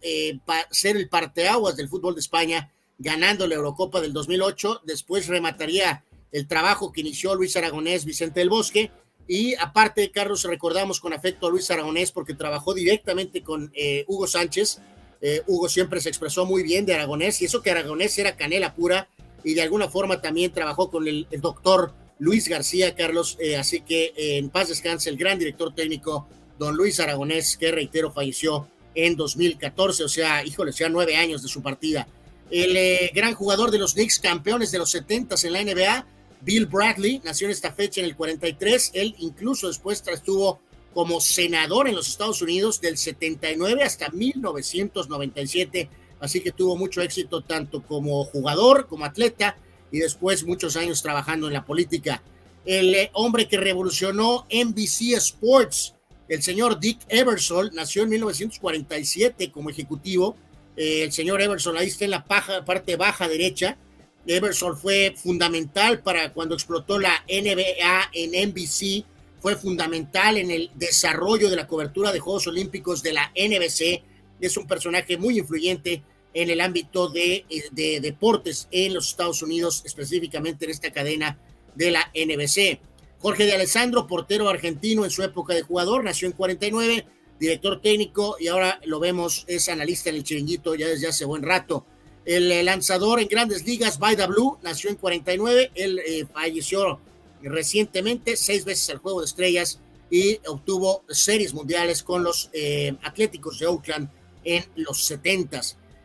ser 0.71 0.97
el 0.97 1.07
parteaguas 1.07 1.77
del 1.77 1.87
fútbol 1.87 2.15
de 2.15 2.21
España, 2.21 2.73
ganando 2.97 3.47
la 3.47 3.55
Eurocopa 3.55 4.01
del 4.01 4.11
2008. 4.11 4.81
Después 4.83 5.27
remataría 5.27 6.03
el 6.33 6.47
trabajo 6.47 6.91
que 6.91 6.99
inició 6.99 7.33
Luis 7.33 7.55
Aragonés, 7.55 8.03
Vicente 8.03 8.41
del 8.41 8.49
Bosque, 8.49 8.91
y 9.27 9.55
aparte, 9.55 10.11
Carlos, 10.11 10.43
recordamos 10.43 10.99
con 10.99 11.13
afecto 11.13 11.47
a 11.47 11.49
Luis 11.49 11.69
Aragonés 11.71 12.11
porque 12.11 12.33
trabajó 12.33 12.73
directamente 12.73 13.41
con 13.41 13.71
eh, 13.75 14.03
Hugo 14.07 14.27
Sánchez. 14.27 14.79
Eh, 15.21 15.41
Hugo 15.47 15.69
siempre 15.69 16.01
se 16.01 16.09
expresó 16.09 16.45
muy 16.45 16.63
bien 16.63 16.85
de 16.85 16.95
Aragonés 16.95 17.41
y 17.41 17.45
eso 17.45 17.61
que 17.61 17.71
Aragonés 17.71 18.17
era 18.17 18.35
canela 18.35 18.73
pura 18.73 19.07
y 19.43 19.53
de 19.53 19.61
alguna 19.61 19.87
forma 19.87 20.21
también 20.21 20.51
trabajó 20.51 20.89
con 20.89 21.07
el, 21.07 21.27
doctor 21.39 21.93
Luis 22.19 22.47
García, 22.47 22.95
Carlos. 22.95 23.37
Eh, 23.39 23.57
así 23.57 23.81
que 23.81 24.13
en 24.15 24.49
paz 24.49 24.69
descanse 24.69 25.09
el 25.09 25.17
gran 25.17 25.39
director 25.39 25.73
técnico, 25.73 26.27
don 26.57 26.75
Luis 26.75 26.99
Aragonés, 26.99 27.57
que 27.57 27.71
reitero, 27.71 28.11
falleció 28.11 28.67
en 28.93 29.15
2014, 29.15 30.03
o 30.03 30.09
sea, 30.09 30.43
híjole, 30.43 30.73
ya 30.73 30.89
nueve 30.89 31.15
años 31.15 31.41
de 31.41 31.47
su 31.47 31.61
partida. 31.61 32.07
El 32.49 33.09
gran 33.13 33.33
jugador 33.33 33.71
de 33.71 33.77
los 33.77 33.93
Knicks, 33.93 34.19
campeones 34.19 34.71
de 34.71 34.79
los 34.79 34.91
70 34.91 35.35
en 35.43 35.53
la 35.53 35.63
NBA, 35.63 36.05
Bill 36.41 36.65
Bradley 36.65 37.21
nació 37.23 37.47
en 37.47 37.51
esta 37.51 37.71
fecha 37.71 38.01
en 38.01 38.07
el 38.07 38.15
43. 38.15 38.91
Él 38.93 39.15
incluso 39.19 39.67
después 39.67 40.03
estuvo 40.07 40.59
como 40.93 41.21
senador 41.21 41.87
en 41.87 41.95
los 41.95 42.09
Estados 42.09 42.41
Unidos 42.41 42.81
del 42.81 42.97
79 42.97 43.83
hasta 43.83 44.09
1997. 44.09 45.89
Así 46.19 46.41
que 46.41 46.51
tuvo 46.51 46.75
mucho 46.75 47.01
éxito 47.01 47.41
tanto 47.41 47.81
como 47.83 48.23
jugador, 48.25 48.87
como 48.87 49.05
atleta 49.05 49.55
y 49.91 49.99
después 49.99 50.43
muchos 50.43 50.75
años 50.75 51.01
trabajando 51.01 51.47
en 51.47 51.53
la 51.53 51.65
política. 51.65 52.21
El 52.65 52.93
eh, 52.93 53.09
hombre 53.13 53.47
que 53.47 53.57
revolucionó 53.57 54.45
NBC 54.51 55.13
Sports, 55.17 55.95
el 56.27 56.41
señor 56.43 56.79
Dick 56.79 56.99
Eversole, 57.07 57.71
nació 57.73 58.03
en 58.03 58.09
1947 58.09 59.51
como 59.51 59.69
ejecutivo. 59.69 60.35
Eh, 60.77 61.03
el 61.03 61.11
señor 61.11 61.41
Eversole 61.41 61.79
ahí 61.79 61.87
está 61.87 62.05
en 62.05 62.11
la 62.11 62.25
parte 62.25 62.95
baja 62.95 63.27
derecha 63.27 63.77
Everson 64.27 64.77
fue 64.77 65.13
fundamental 65.15 66.01
para 66.01 66.31
cuando 66.31 66.55
explotó 66.55 66.99
la 66.99 67.23
NBA 67.27 68.11
en 68.13 68.49
NBC, 68.49 69.05
fue 69.39 69.55
fundamental 69.55 70.37
en 70.37 70.51
el 70.51 70.69
desarrollo 70.75 71.49
de 71.49 71.55
la 71.55 71.67
cobertura 71.67 72.11
de 72.11 72.19
Juegos 72.19 72.47
Olímpicos 72.47 73.01
de 73.01 73.13
la 73.13 73.31
NBC. 73.35 74.03
Es 74.39 74.57
un 74.57 74.67
personaje 74.67 75.17
muy 75.17 75.39
influyente 75.39 76.03
en 76.33 76.49
el 76.49 76.61
ámbito 76.61 77.09
de, 77.09 77.45
de 77.71 77.99
deportes 77.99 78.67
en 78.71 78.93
los 78.93 79.09
Estados 79.09 79.41
Unidos, 79.41 79.81
específicamente 79.85 80.65
en 80.65 80.71
esta 80.71 80.91
cadena 80.91 81.39
de 81.75 81.91
la 81.91 82.11
NBC. 82.13 82.79
Jorge 83.19 83.45
de 83.45 83.53
Alessandro, 83.53 84.07
portero 84.07 84.49
argentino 84.49 85.05
en 85.05 85.11
su 85.11 85.23
época 85.23 85.53
de 85.53 85.61
jugador, 85.61 86.03
nació 86.03 86.27
en 86.27 86.33
49, 86.33 87.05
director 87.39 87.81
técnico 87.81 88.35
y 88.39 88.47
ahora 88.47 88.79
lo 88.85 88.99
vemos, 88.99 89.45
es 89.47 89.69
analista 89.69 90.09
en 90.09 90.17
el 90.17 90.23
chiringuito 90.23 90.75
ya 90.75 90.87
desde 90.87 91.07
hace 91.07 91.25
buen 91.25 91.43
rato. 91.43 91.85
El 92.25 92.65
lanzador 92.65 93.19
en 93.19 93.27
grandes 93.27 93.65
ligas, 93.65 93.97
Baida 93.97 94.27
Blue, 94.27 94.57
nació 94.61 94.89
en 94.89 94.95
49, 94.95 95.71
él 95.73 95.99
eh, 95.99 96.25
falleció 96.31 96.99
recientemente, 97.41 98.35
seis 98.37 98.63
veces 98.63 98.89
al 98.91 98.97
Juego 98.97 99.21
de 99.21 99.25
Estrellas 99.25 99.79
y 100.11 100.39
obtuvo 100.47 101.03
series 101.09 101.53
mundiales 101.53 102.03
con 102.03 102.23
los 102.23 102.49
eh, 102.53 102.95
Atléticos 103.03 103.57
de 103.59 103.67
Oakland 103.67 104.09
en 104.43 104.65
los 104.75 105.03
70 105.05 105.61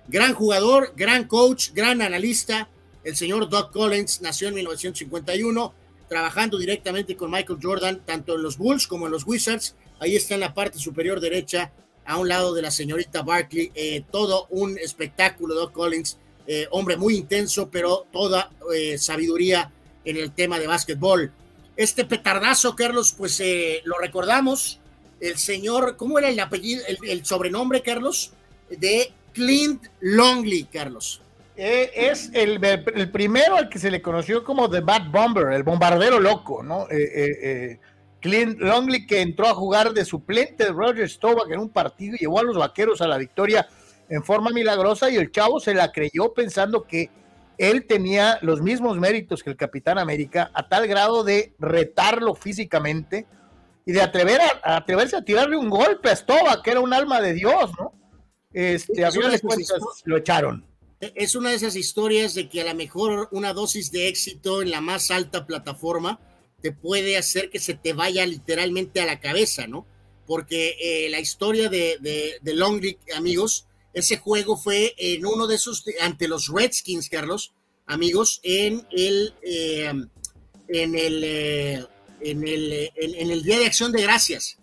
Gran 0.09 0.35
jugador, 0.35 0.93
gran 0.97 1.25
coach, 1.25 1.71
gran 1.75 2.01
analista. 2.01 2.69
El 3.03 3.17
señor 3.17 3.49
Doug 3.49 3.73
Collins 3.73 4.21
nació 4.21 4.49
en 4.49 4.55
1951, 4.55 5.75
trabajando 6.09 6.59
directamente 6.59 7.17
con 7.17 7.33
Michael 7.33 7.59
Jordan, 7.61 8.03
tanto 8.07 8.37
en 8.37 8.43
los 8.43 8.57
Bulls 8.57 8.87
como 8.87 9.07
en 9.07 9.13
los 9.13 9.27
Wizards. 9.27 9.75
Ahí 9.99 10.15
está 10.15 10.35
en 10.35 10.41
la 10.41 10.55
parte 10.55 10.79
superior 10.79 11.19
derecha, 11.19 11.73
a 12.07 12.19
un 12.19 12.29
lado 12.29 12.55
de 12.55 12.63
la 12.63 12.71
señorita 12.71 13.23
Barkley. 13.23 13.71
Eh, 13.75 14.05
todo 14.11 14.47
un 14.51 14.79
espectáculo, 14.79 15.55
Doug 15.55 15.73
Collins. 15.73 16.19
Eh, 16.47 16.67
hombre 16.71 16.97
muy 16.97 17.17
intenso, 17.17 17.69
pero 17.71 18.07
toda 18.13 18.51
sabiduría 18.99 19.73
en 20.05 20.17
el 20.17 20.33
tema 20.33 20.59
de 20.59 20.67
básquetbol. 20.67 21.33
Este 21.77 22.07
petardazo, 22.07 22.75
Carlos, 22.75 23.15
pues 23.17 23.39
eh, 23.41 23.83
lo 23.85 23.99
recordamos. 23.99 24.81
El 25.21 25.37
señor, 25.37 25.97
¿cómo 25.97 26.19
era 26.19 26.31
el 26.31 26.41
apellido, 26.41 26.83
el, 26.87 27.25
sobrenombre, 27.25 27.83
Carlos? 27.83 28.33
De 28.71 29.13
Clint 29.35 29.85
Longley, 30.01 30.65
Carlos. 30.65 31.21
Eh, 31.57 31.91
es 31.95 32.31
el, 32.33 32.63
el, 32.65 33.11
primero 33.11 33.57
al 33.57 33.69
que 33.69 33.79
se 33.79 33.91
le 33.91 34.01
conoció 34.01 34.45
como 34.45 34.71
The 34.71 34.81
Bad 34.81 35.11
Bomber, 35.11 35.53
el 35.53 35.63
bombardero 35.63 36.19
loco, 36.21 36.63
¿no? 36.63 36.87
Eh, 36.91 37.79
Clint 38.21 38.59
Longley 38.59 39.07
que 39.07 39.21
entró 39.21 39.47
a 39.47 39.55
jugar 39.55 39.93
de 39.93 40.05
suplente 40.05 40.65
de 40.65 40.73
Roger 40.73 41.09
Staubach 41.09 41.51
en 41.51 41.61
un 41.61 41.69
partido 41.69 42.17
y 42.17 42.21
llevó 42.21 42.41
a 42.41 42.45
los 42.45 42.57
vaqueros 42.57 43.01
a 43.01 43.09
la 43.09 43.19
victoria 43.19 43.69
en 44.09 44.23
forma 44.23 44.51
milagrosa 44.51 45.11
y 45.11 45.17
el 45.17 45.31
chavo 45.31 45.61
se 45.61 45.75
la 45.75 45.93
creyó 45.93 46.33
pensando 46.33 46.85
que 46.85 47.11
él 47.59 47.87
tenía 47.87 48.39
los 48.43 48.61
mismos 48.61 48.99
méritos 48.99 49.43
que 49.43 49.51
el 49.51 49.57
Capitán 49.57 49.99
América, 49.99 50.51
a 50.55 50.69
tal 50.69 50.87
grado 50.87 51.25
de 51.25 51.55
retarlo 51.59 52.35
físicamente 52.35 53.27
y 53.85 53.93
de 53.93 54.03
atrever 54.03 54.41
a, 54.41 54.77
atreverse 54.77 55.17
a 55.17 55.23
tirarle 55.23 55.57
un 55.57 55.71
golpe 55.71 56.11
a 56.11 56.17
Stoba, 56.17 56.63
que 56.63 56.73
era 56.73 56.81
un 56.81 56.93
alma 56.93 57.21
de 57.21 57.33
Dios, 57.33 57.71
¿no? 57.79 57.95
Este, 58.53 59.05
a 59.05 59.11
de 59.11 59.41
cuentas 59.41 59.79
lo 60.05 60.17
echaron. 60.17 60.65
E, 61.01 61.13
es 61.15 61.35
una 61.35 61.51
de 61.51 61.57
esas 61.57 61.77
historias 61.77 62.35
de 62.35 62.49
que 62.49 62.63
a 62.63 62.65
lo 62.65 62.75
mejor 62.75 63.29
una 63.33 63.53
dosis 63.53 63.91
de 63.91 64.09
éxito 64.09 64.63
en 64.63 64.71
la 64.71 64.81
más 64.81 65.11
alta 65.11 65.47
plataforma 65.47 66.19
puede 66.73 67.17
hacer 67.17 67.51
que 67.51 67.59
se 67.59 67.75
te 67.75 67.93
vaya 67.93 68.25
literalmente 68.27 69.01
a 69.01 69.07
la 69.07 69.21
cabeza, 69.21 69.67
¿no? 69.67 69.87
Porque 70.27 70.77
eh, 70.81 71.09
la 71.11 71.21
historia 71.21 71.69
de, 71.69 71.99
de, 72.01 72.39
amigos, 73.15 73.67
ese 73.93 74.17
juego 74.17 74.57
fue 74.57 74.95
en 74.99 75.25
uno 75.25 75.47
de 75.47 75.55
esos, 75.55 75.85
ante 76.01 76.29
los 76.29 76.49
Redskins, 76.49 77.09
Carlos, 77.09 77.53
amigos, 77.87 78.41
en 78.43 78.87
el, 78.91 79.35
eh, 79.43 79.93
en, 80.69 80.95
el, 80.95 81.25
eh, 81.25 81.87
en, 82.21 82.47
el, 82.47 82.91
en, 82.97 83.31
el 83.31 83.43
Día 83.43 83.59
de 83.59 83.67
Acción 83.67 83.93
de 83.93 84.03
Gracias. 84.03 84.59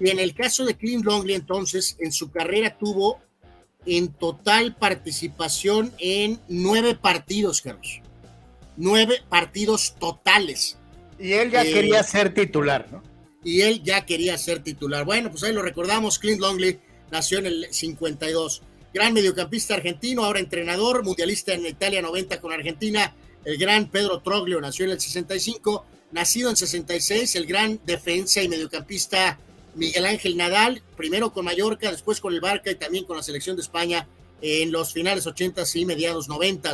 Y 0.00 0.10
en 0.10 0.18
el 0.18 0.34
caso 0.34 0.64
de 0.64 0.76
Clint 0.76 1.04
Longley, 1.04 1.34
entonces, 1.34 1.96
en 2.00 2.12
su 2.12 2.30
carrera 2.30 2.78
tuvo 2.78 3.20
en 3.84 4.12
total 4.12 4.76
participación 4.76 5.92
en 5.98 6.40
nueve 6.48 6.94
partidos, 6.94 7.60
Carlos. 7.60 8.00
Nueve 8.76 9.22
partidos 9.28 9.96
totales. 9.98 10.77
Y 11.18 11.32
él 11.32 11.50
ya 11.50 11.62
quería 11.62 12.02
ser 12.02 12.32
titular, 12.32 12.88
¿no? 12.90 13.02
Y 13.44 13.62
él 13.62 13.82
ya 13.82 14.04
quería 14.04 14.36
ser 14.36 14.62
titular. 14.62 15.04
Bueno, 15.04 15.30
pues 15.30 15.42
ahí 15.44 15.52
lo 15.52 15.62
recordamos, 15.62 16.18
Clint 16.18 16.40
Longley 16.40 16.78
nació 17.10 17.38
en 17.38 17.46
el 17.46 17.66
52. 17.70 18.62
Gran 18.92 19.12
mediocampista 19.12 19.74
argentino, 19.74 20.24
ahora 20.24 20.40
entrenador, 20.40 21.04
mundialista 21.04 21.52
en 21.52 21.66
Italia 21.66 22.02
90 22.02 22.40
con 22.40 22.52
Argentina. 22.52 23.14
El 23.44 23.58
gran 23.58 23.90
Pedro 23.90 24.20
Troglio 24.20 24.60
nació 24.60 24.84
en 24.84 24.92
el 24.92 25.00
65, 25.00 25.84
nacido 26.12 26.50
en 26.50 26.56
66, 26.56 27.36
el 27.36 27.46
gran 27.46 27.80
defensa 27.84 28.42
y 28.42 28.48
mediocampista 28.48 29.38
Miguel 29.74 30.06
Ángel 30.06 30.36
Nadal, 30.36 30.82
primero 30.96 31.32
con 31.32 31.44
Mallorca, 31.44 31.90
después 31.90 32.20
con 32.20 32.34
el 32.34 32.40
Barca 32.40 32.70
y 32.70 32.74
también 32.74 33.04
con 33.04 33.16
la 33.16 33.22
selección 33.22 33.56
de 33.56 33.62
España 33.62 34.08
en 34.40 34.72
los 34.72 34.92
finales 34.92 35.26
80 35.26 35.62
y 35.74 35.84
mediados 35.84 36.28
90. 36.28 36.72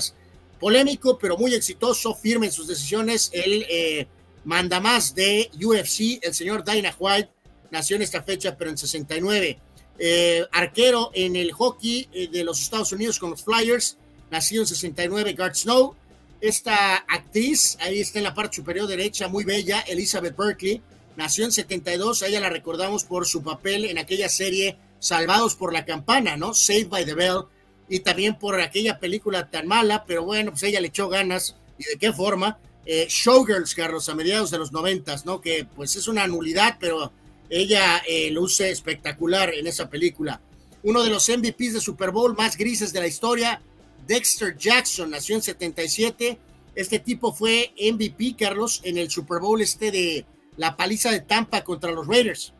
Polémico, 0.58 1.18
pero 1.18 1.36
muy 1.36 1.54
exitoso, 1.54 2.14
firme 2.14 2.46
en 2.46 2.52
sus 2.52 2.66
decisiones, 2.66 3.30
el 3.34 3.66
eh, 3.68 4.06
manda 4.44 4.80
más 4.80 5.14
de 5.14 5.50
UFC, 5.54 6.22
el 6.22 6.34
señor 6.34 6.64
Dana 6.64 6.94
White, 6.98 7.30
nació 7.70 7.96
en 7.96 8.02
esta 8.02 8.22
fecha, 8.22 8.56
pero 8.56 8.70
en 8.70 8.78
69. 8.78 9.58
Eh, 9.98 10.44
arquero 10.52 11.10
en 11.14 11.36
el 11.36 11.52
hockey 11.52 12.08
eh, 12.12 12.28
de 12.28 12.42
los 12.44 12.60
Estados 12.60 12.92
Unidos 12.92 13.18
con 13.18 13.30
los 13.30 13.44
Flyers, 13.44 13.96
nacido 14.30 14.62
en 14.62 14.66
69, 14.68 15.34
Gart 15.34 15.54
Snow. 15.54 15.94
Esta 16.40 16.96
actriz, 16.96 17.78
ahí 17.80 18.00
está 18.00 18.18
en 18.18 18.24
la 18.24 18.34
parte 18.34 18.56
superior 18.56 18.86
derecha, 18.86 19.28
muy 19.28 19.44
bella, 19.44 19.80
Elizabeth 19.80 20.36
Berkeley, 20.36 20.82
nació 21.16 21.44
en 21.44 21.52
72, 21.52 22.22
a 22.22 22.26
ella 22.26 22.40
la 22.40 22.50
recordamos 22.50 23.04
por 23.04 23.26
su 23.26 23.42
papel 23.42 23.86
en 23.86 23.98
aquella 23.98 24.28
serie 24.28 24.76
Salvados 24.98 25.54
por 25.54 25.72
la 25.72 25.84
Campana, 25.84 26.36
¿no? 26.36 26.54
Saved 26.54 26.88
by 26.88 27.04
the 27.04 27.14
Bell, 27.14 27.44
y 27.88 28.00
también 28.00 28.38
por 28.38 28.60
aquella 28.60 28.98
película 28.98 29.50
tan 29.50 29.66
mala, 29.66 30.04
pero 30.06 30.24
bueno, 30.24 30.50
pues 30.50 30.62
ella 30.64 30.80
le 30.80 30.88
echó 30.88 31.08
ganas, 31.08 31.56
y 31.78 31.84
de 31.84 31.96
qué 31.98 32.12
forma. 32.12 32.58
Eh, 32.86 33.06
Showgirls, 33.08 33.74
Carlos, 33.74 34.08
a 34.08 34.14
mediados 34.14 34.50
de 34.50 34.58
los 34.58 34.72
noventas, 34.72 35.24
¿no? 35.24 35.40
Que 35.40 35.66
pues 35.74 35.96
es 35.96 36.08
una 36.08 36.26
nulidad, 36.26 36.76
pero 36.78 37.12
ella 37.48 38.02
eh, 38.06 38.30
luce 38.30 38.70
espectacular 38.70 39.54
en 39.54 39.66
esa 39.66 39.88
película. 39.88 40.40
Uno 40.82 41.02
de 41.02 41.10
los 41.10 41.28
MVPs 41.28 41.74
de 41.74 41.80
Super 41.80 42.10
Bowl 42.10 42.36
más 42.36 42.56
grises 42.56 42.92
de 42.92 43.00
la 43.00 43.06
historia, 43.06 43.62
Dexter 44.06 44.56
Jackson, 44.56 45.10
nació 45.10 45.36
en 45.36 45.42
77. 45.42 46.38
Este 46.74 46.98
tipo 46.98 47.32
fue 47.32 47.72
MVP, 47.78 48.36
Carlos, 48.38 48.80
en 48.84 48.98
el 48.98 49.10
Super 49.10 49.40
Bowl 49.40 49.60
este 49.62 49.90
de 49.90 50.26
la 50.56 50.76
paliza 50.76 51.10
de 51.10 51.20
Tampa 51.20 51.64
contra 51.64 51.90
los 51.90 52.06
Raiders. 52.06 52.52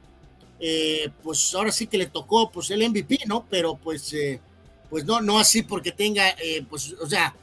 Eh, 0.60 1.10
pues 1.22 1.55
ahora 1.55 1.72
sí 1.72 1.86
que 1.86 1.98
le 1.98 2.06
tocó 2.06 2.51
pues 2.51 2.70
el 2.70 2.88
MVP, 2.88 3.20
¿no? 3.26 3.44
Pero 3.51 3.76
pues, 3.76 4.12
eh, 4.14 4.40
pues 4.88 5.05
no, 5.05 5.20
no 5.20 5.38
así 5.38 5.62
porque 5.62 5.92
tenga, 5.92 6.30
eh, 6.30 6.64
pues, 6.68 6.94
o 7.01 7.09
sea, 7.09 7.34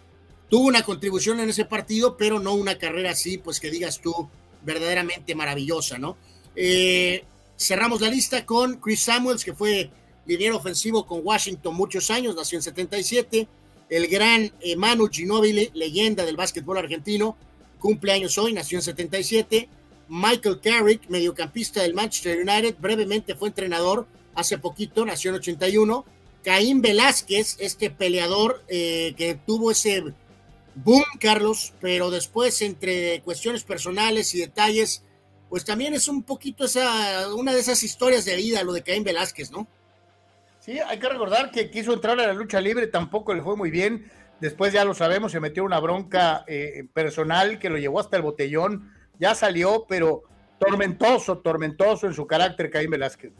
tuvo 0.51 0.67
una 0.67 0.83
contribución 0.83 1.39
en 1.39 1.49
ese 1.49 1.63
partido, 1.63 2.17
pero 2.17 2.37
no 2.37 2.53
una 2.53 2.77
carrera 2.77 3.11
así, 3.11 3.37
pues 3.37 3.61
que 3.61 3.71
digas 3.71 4.01
tú, 4.01 4.27
verdaderamente 4.63 5.33
maravillosa, 5.33 5.97
¿no? 5.97 6.17
Eh, 6.57 7.23
cerramos 7.57 8.01
la 8.01 8.09
lista 8.09 8.45
con 8.45 8.75
Chris 8.75 8.99
Samuels, 8.99 9.45
que 9.45 9.53
fue 9.53 9.89
liniero 10.25 10.57
ofensivo 10.57 11.07
con 11.07 11.21
Washington 11.23 11.73
muchos 11.73 12.11
años, 12.11 12.35
nació 12.35 12.57
en 12.57 12.63
77. 12.63 13.47
El 13.89 14.07
gran 14.07 14.51
eh, 14.59 14.75
Manu 14.75 15.07
Ginóbili, 15.07 15.71
leyenda 15.73 16.25
del 16.25 16.35
básquetbol 16.35 16.77
argentino, 16.77 17.37
cumple 17.79 18.11
años 18.11 18.37
hoy, 18.37 18.51
nació 18.51 18.77
en 18.77 18.81
77. 18.81 19.69
Michael 20.09 20.59
Carrick, 20.59 21.07
mediocampista 21.07 21.81
del 21.81 21.93
Manchester 21.93 22.37
United, 22.39 22.75
brevemente 22.77 23.35
fue 23.35 23.47
entrenador 23.47 24.05
hace 24.35 24.57
poquito, 24.57 25.05
nació 25.05 25.29
en 25.29 25.37
81. 25.37 26.05
Caín 26.43 26.81
Velázquez, 26.81 27.55
este 27.59 27.89
peleador 27.89 28.65
eh, 28.67 29.13
que 29.15 29.35
tuvo 29.35 29.71
ese 29.71 30.03
boom, 30.75 31.03
Carlos, 31.19 31.73
pero 31.79 32.09
después 32.09 32.61
entre 32.61 33.21
cuestiones 33.21 33.63
personales 33.63 34.33
y 34.35 34.39
detalles 34.39 35.03
pues 35.51 35.65
también 35.65 35.93
es 35.93 36.07
un 36.07 36.23
poquito 36.23 36.63
esa, 36.63 37.35
una 37.35 37.51
de 37.51 37.59
esas 37.59 37.83
historias 37.83 38.23
de 38.23 38.37
vida, 38.37 38.63
lo 38.63 38.71
de 38.71 38.83
Caín 38.83 39.03
Velázquez, 39.03 39.51
¿no? 39.51 39.67
Sí, 40.61 40.79
hay 40.79 40.97
que 40.97 41.09
recordar 41.09 41.51
que 41.51 41.69
quiso 41.69 41.91
entrar 41.91 42.17
a 42.21 42.27
la 42.27 42.31
lucha 42.33 42.61
libre, 42.61 42.87
tampoco 42.87 43.33
le 43.33 43.41
fue 43.41 43.57
muy 43.57 43.69
bien. 43.69 44.09
Después 44.39 44.71
ya 44.71 44.85
lo 44.85 44.93
sabemos, 44.93 45.33
se 45.33 45.41
metió 45.41 45.65
una 45.65 45.81
bronca 45.81 46.45
eh, 46.47 46.85
personal 46.93 47.59
que 47.59 47.69
lo 47.69 47.77
llevó 47.77 47.99
hasta 47.99 48.15
el 48.15 48.23
botellón. 48.23 48.93
Ya 49.19 49.35
salió, 49.35 49.85
pero 49.89 50.23
tormentoso, 50.57 51.39
tormentoso 51.39 52.07
en 52.07 52.13
su 52.13 52.25
carácter, 52.25 52.69
Caín 52.69 52.89
Velázquez. 52.89 53.33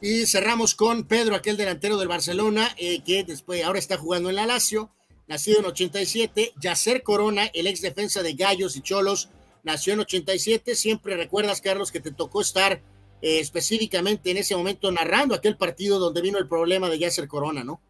Y 0.00 0.26
cerramos 0.26 0.76
con 0.76 1.02
Pedro, 1.02 1.34
aquel 1.34 1.56
delantero 1.56 1.98
del 1.98 2.06
Barcelona, 2.06 2.68
eh, 2.76 3.02
que 3.02 3.24
después 3.24 3.64
ahora 3.64 3.80
está 3.80 3.96
jugando 3.96 4.30
en 4.30 4.36
la 4.36 4.46
Lazio, 4.46 4.92
nacido 5.26 5.60
en 5.60 5.66
87. 5.66 6.54
Yacer 6.60 7.02
Corona, 7.02 7.46
el 7.52 7.66
ex 7.66 7.80
defensa 7.80 8.22
de 8.22 8.34
Gallos 8.34 8.76
y 8.76 8.82
Cholos, 8.82 9.28
nació 9.62 9.94
en 9.94 10.00
87. 10.00 10.74
Siempre 10.74 11.16
recuerdas, 11.16 11.60
Carlos, 11.60 11.90
que 11.90 12.00
te 12.00 12.12
tocó 12.12 12.40
estar 12.40 12.80
eh, 13.22 13.40
específicamente 13.40 14.30
en 14.30 14.36
ese 14.38 14.56
momento 14.56 14.90
narrando 14.92 15.34
aquel 15.34 15.56
partido 15.56 15.98
donde 15.98 16.22
vino 16.22 16.38
el 16.38 16.46
problema 16.46 16.88
de 16.88 16.98
Yasser 16.98 17.28
Corona, 17.28 17.64
¿no? 17.64 17.80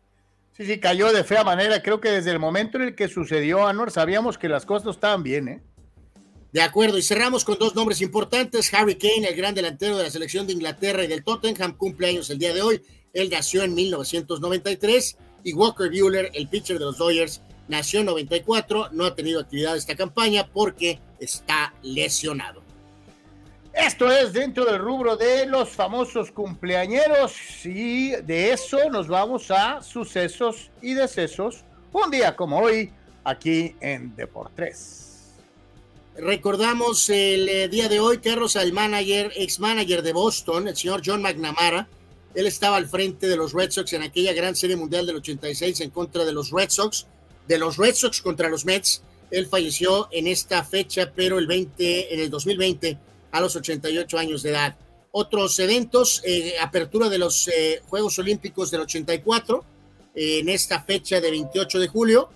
Sí, 0.56 0.64
sí, 0.64 0.78
cayó 0.78 1.12
de 1.12 1.22
fea 1.22 1.44
manera. 1.44 1.82
Creo 1.82 2.00
que 2.00 2.10
desde 2.10 2.30
el 2.30 2.38
momento 2.38 2.78
en 2.78 2.84
el 2.84 2.94
que 2.94 3.08
sucedió, 3.08 3.66
Anuar, 3.66 3.90
sabíamos 3.90 4.38
que 4.38 4.48
las 4.48 4.64
cosas 4.64 4.86
no 4.86 4.90
estaban 4.90 5.22
bien, 5.22 5.48
¿eh? 5.48 5.62
De 6.52 6.62
acuerdo, 6.62 6.96
y 6.96 7.02
cerramos 7.02 7.44
con 7.44 7.58
dos 7.58 7.74
nombres 7.74 8.00
importantes. 8.00 8.72
Harry 8.72 8.94
Kane, 8.94 9.28
el 9.28 9.36
gran 9.36 9.54
delantero 9.54 9.98
de 9.98 10.04
la 10.04 10.10
selección 10.10 10.46
de 10.46 10.54
Inglaterra 10.54 11.04
y 11.04 11.06
del 11.06 11.22
Tottenham, 11.22 11.76
cumpleaños 11.76 12.30
el 12.30 12.38
día 12.38 12.54
de 12.54 12.62
hoy. 12.62 12.82
Él 13.12 13.28
nació 13.30 13.62
en 13.62 13.74
1993. 13.74 15.18
Y 15.46 15.54
Walker 15.54 15.88
Buehler, 15.88 16.28
el 16.34 16.48
pitcher 16.48 16.76
de 16.76 16.86
los 16.86 16.98
Dodgers, 16.98 17.40
nació 17.68 18.00
en 18.00 18.06
94, 18.06 18.88
no 18.90 19.04
ha 19.04 19.14
tenido 19.14 19.38
actividad 19.38 19.76
esta 19.76 19.94
campaña 19.94 20.44
porque 20.52 20.98
está 21.20 21.72
lesionado. 21.82 22.62
Esto 23.72 24.10
es 24.10 24.32
dentro 24.32 24.64
del 24.64 24.80
rubro 24.80 25.16
de 25.16 25.46
los 25.46 25.68
famosos 25.68 26.32
cumpleañeros 26.32 27.64
y 27.64 28.10
de 28.10 28.54
eso 28.54 28.90
nos 28.90 29.06
vamos 29.06 29.52
a 29.52 29.82
sucesos 29.82 30.72
y 30.82 30.94
decesos 30.94 31.62
un 31.92 32.10
día 32.10 32.34
como 32.34 32.58
hoy 32.58 32.90
aquí 33.22 33.76
en 33.80 34.16
Deportes. 34.16 35.32
Recordamos 36.16 37.08
el 37.08 37.48
eh, 37.48 37.68
día 37.68 37.88
de 37.88 38.00
hoy, 38.00 38.18
Carlos, 38.18 38.56
al 38.56 38.72
manager, 38.72 39.30
ex 39.36 39.60
manager 39.60 40.02
de 40.02 40.12
Boston, 40.12 40.66
el 40.66 40.76
señor 40.76 41.02
John 41.06 41.22
McNamara. 41.22 41.86
Él 42.36 42.46
estaba 42.46 42.76
al 42.76 42.86
frente 42.86 43.28
de 43.28 43.36
los 43.36 43.54
Red 43.54 43.70
Sox 43.70 43.94
en 43.94 44.02
aquella 44.02 44.34
gran 44.34 44.54
serie 44.54 44.76
mundial 44.76 45.06
del 45.06 45.16
86 45.16 45.80
en 45.80 45.88
contra 45.88 46.22
de 46.22 46.34
los 46.34 46.50
Red 46.50 46.68
Sox, 46.68 47.06
de 47.48 47.56
los 47.58 47.78
Red 47.78 47.94
Sox 47.94 48.20
contra 48.20 48.50
los 48.50 48.66
Mets. 48.66 49.02
Él 49.30 49.46
falleció 49.46 50.08
en 50.12 50.26
esta 50.26 50.62
fecha, 50.62 51.10
pero 51.16 51.38
el 51.38 51.46
20, 51.46 52.12
en 52.12 52.20
el 52.20 52.28
2020 52.28 52.98
a 53.32 53.40
los 53.40 53.56
88 53.56 54.18
años 54.18 54.42
de 54.42 54.50
edad. 54.50 54.76
Otros 55.12 55.58
eventos, 55.60 56.20
eh, 56.26 56.56
apertura 56.60 57.08
de 57.08 57.16
los 57.16 57.48
eh, 57.48 57.80
Juegos 57.88 58.18
Olímpicos 58.18 58.70
del 58.70 58.82
84, 58.82 59.64
eh, 60.14 60.40
en 60.40 60.50
esta 60.50 60.82
fecha 60.82 61.22
de 61.22 61.30
28 61.30 61.80
de 61.80 61.88
julio, 61.88 62.28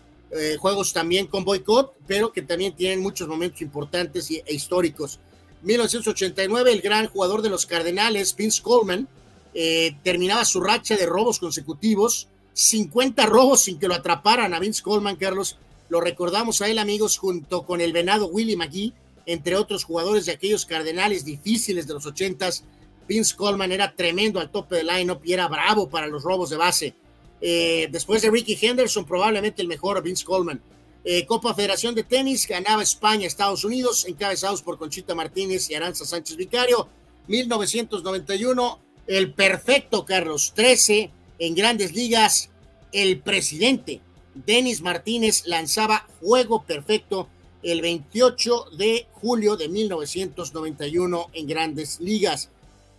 juegos 0.60 0.92
también 0.92 1.26
con 1.26 1.44
boicot, 1.44 1.92
pero 2.06 2.30
que 2.32 2.42
también 2.42 2.76
tienen 2.76 3.00
muchos 3.00 3.26
momentos 3.26 3.62
importantes 3.62 4.30
e 4.30 4.44
históricos. 4.54 5.18
1989, 5.62 6.72
el 6.72 6.80
gran 6.80 7.08
jugador 7.08 7.42
de 7.42 7.50
los 7.50 7.66
Cardenales, 7.66 8.36
Vince 8.36 8.62
Coleman, 8.62 9.08
terminaba 9.52 10.44
su 10.44 10.60
racha 10.60 10.96
de 10.96 11.06
robos 11.06 11.38
consecutivos, 11.38 12.28
50 12.52 13.26
robos 13.26 13.62
sin 13.62 13.78
que 13.78 13.88
lo 13.88 13.94
atraparan 13.94 14.54
a 14.54 14.60
Vince 14.60 14.82
Coleman, 14.82 15.16
Carlos. 15.16 15.56
Lo 15.88 16.00
recordamos 16.00 16.60
a 16.60 16.68
él, 16.68 16.78
amigos, 16.78 17.18
junto 17.18 17.64
con 17.64 17.80
el 17.80 17.92
venado 17.92 18.26
Willie 18.26 18.56
McGee, 18.56 18.92
entre 19.26 19.56
otros 19.56 19.84
jugadores 19.84 20.26
de 20.26 20.32
aquellos 20.32 20.66
cardenales 20.66 21.24
difíciles 21.24 21.86
de 21.86 21.94
los 21.94 22.06
ochentas. 22.06 22.64
Vince 23.08 23.34
Coleman 23.34 23.72
era 23.72 23.94
tremendo 23.94 24.40
al 24.40 24.50
tope 24.50 24.76
del 24.76 24.86
lineup 24.86 25.20
y 25.24 25.32
era 25.32 25.48
bravo 25.48 25.88
para 25.88 26.06
los 26.06 26.22
robos 26.22 26.50
de 26.50 26.56
base. 26.56 26.94
Eh, 27.40 27.88
después 27.90 28.22
de 28.22 28.30
Ricky 28.30 28.58
Henderson, 28.60 29.04
probablemente 29.04 29.62
el 29.62 29.68
mejor 29.68 30.02
Vince 30.02 30.24
Coleman. 30.24 30.60
Eh, 31.02 31.24
Copa 31.26 31.54
Federación 31.54 31.94
de 31.94 32.04
Tenis, 32.04 32.46
ganaba 32.46 32.82
España, 32.82 33.26
Estados 33.26 33.64
Unidos, 33.64 34.04
encabezados 34.06 34.62
por 34.62 34.78
Conchita 34.78 35.14
Martínez 35.14 35.70
y 35.70 35.74
Aranza 35.74 36.04
Sánchez 36.04 36.36
Vicario. 36.36 36.88
1991, 37.26 38.80
el 39.10 39.32
perfecto 39.32 40.04
Carlos 40.04 40.52
13 40.54 41.10
en 41.40 41.54
grandes 41.56 41.92
ligas, 41.94 42.48
el 42.92 43.18
presidente 43.18 44.00
Denis 44.34 44.82
Martínez 44.82 45.42
lanzaba 45.46 46.06
juego 46.20 46.62
perfecto 46.62 47.28
el 47.64 47.80
28 47.80 48.66
de 48.78 49.08
julio 49.14 49.56
de 49.56 49.68
1991 49.68 51.30
en 51.32 51.46
grandes 51.48 51.98
ligas. 51.98 52.50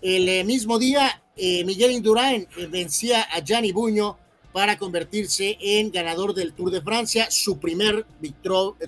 El 0.01 0.27
eh, 0.27 0.43
mismo 0.43 0.79
día, 0.79 1.23
eh, 1.38 1.63
Miguel 1.63 1.91
Indurain 1.91 2.45
eh, 2.57 2.67
vencía 2.67 3.21
a 3.21 3.39
Gianni 3.39 3.71
Buño 3.71 4.17
para 4.51 4.77
convertirse 4.77 5.57
en 5.61 5.91
ganador 5.91 6.33
del 6.33 6.51
Tour 6.51 6.71
de 6.71 6.81
Francia. 6.81 7.31
Su 7.31 7.57
primer 7.57 8.05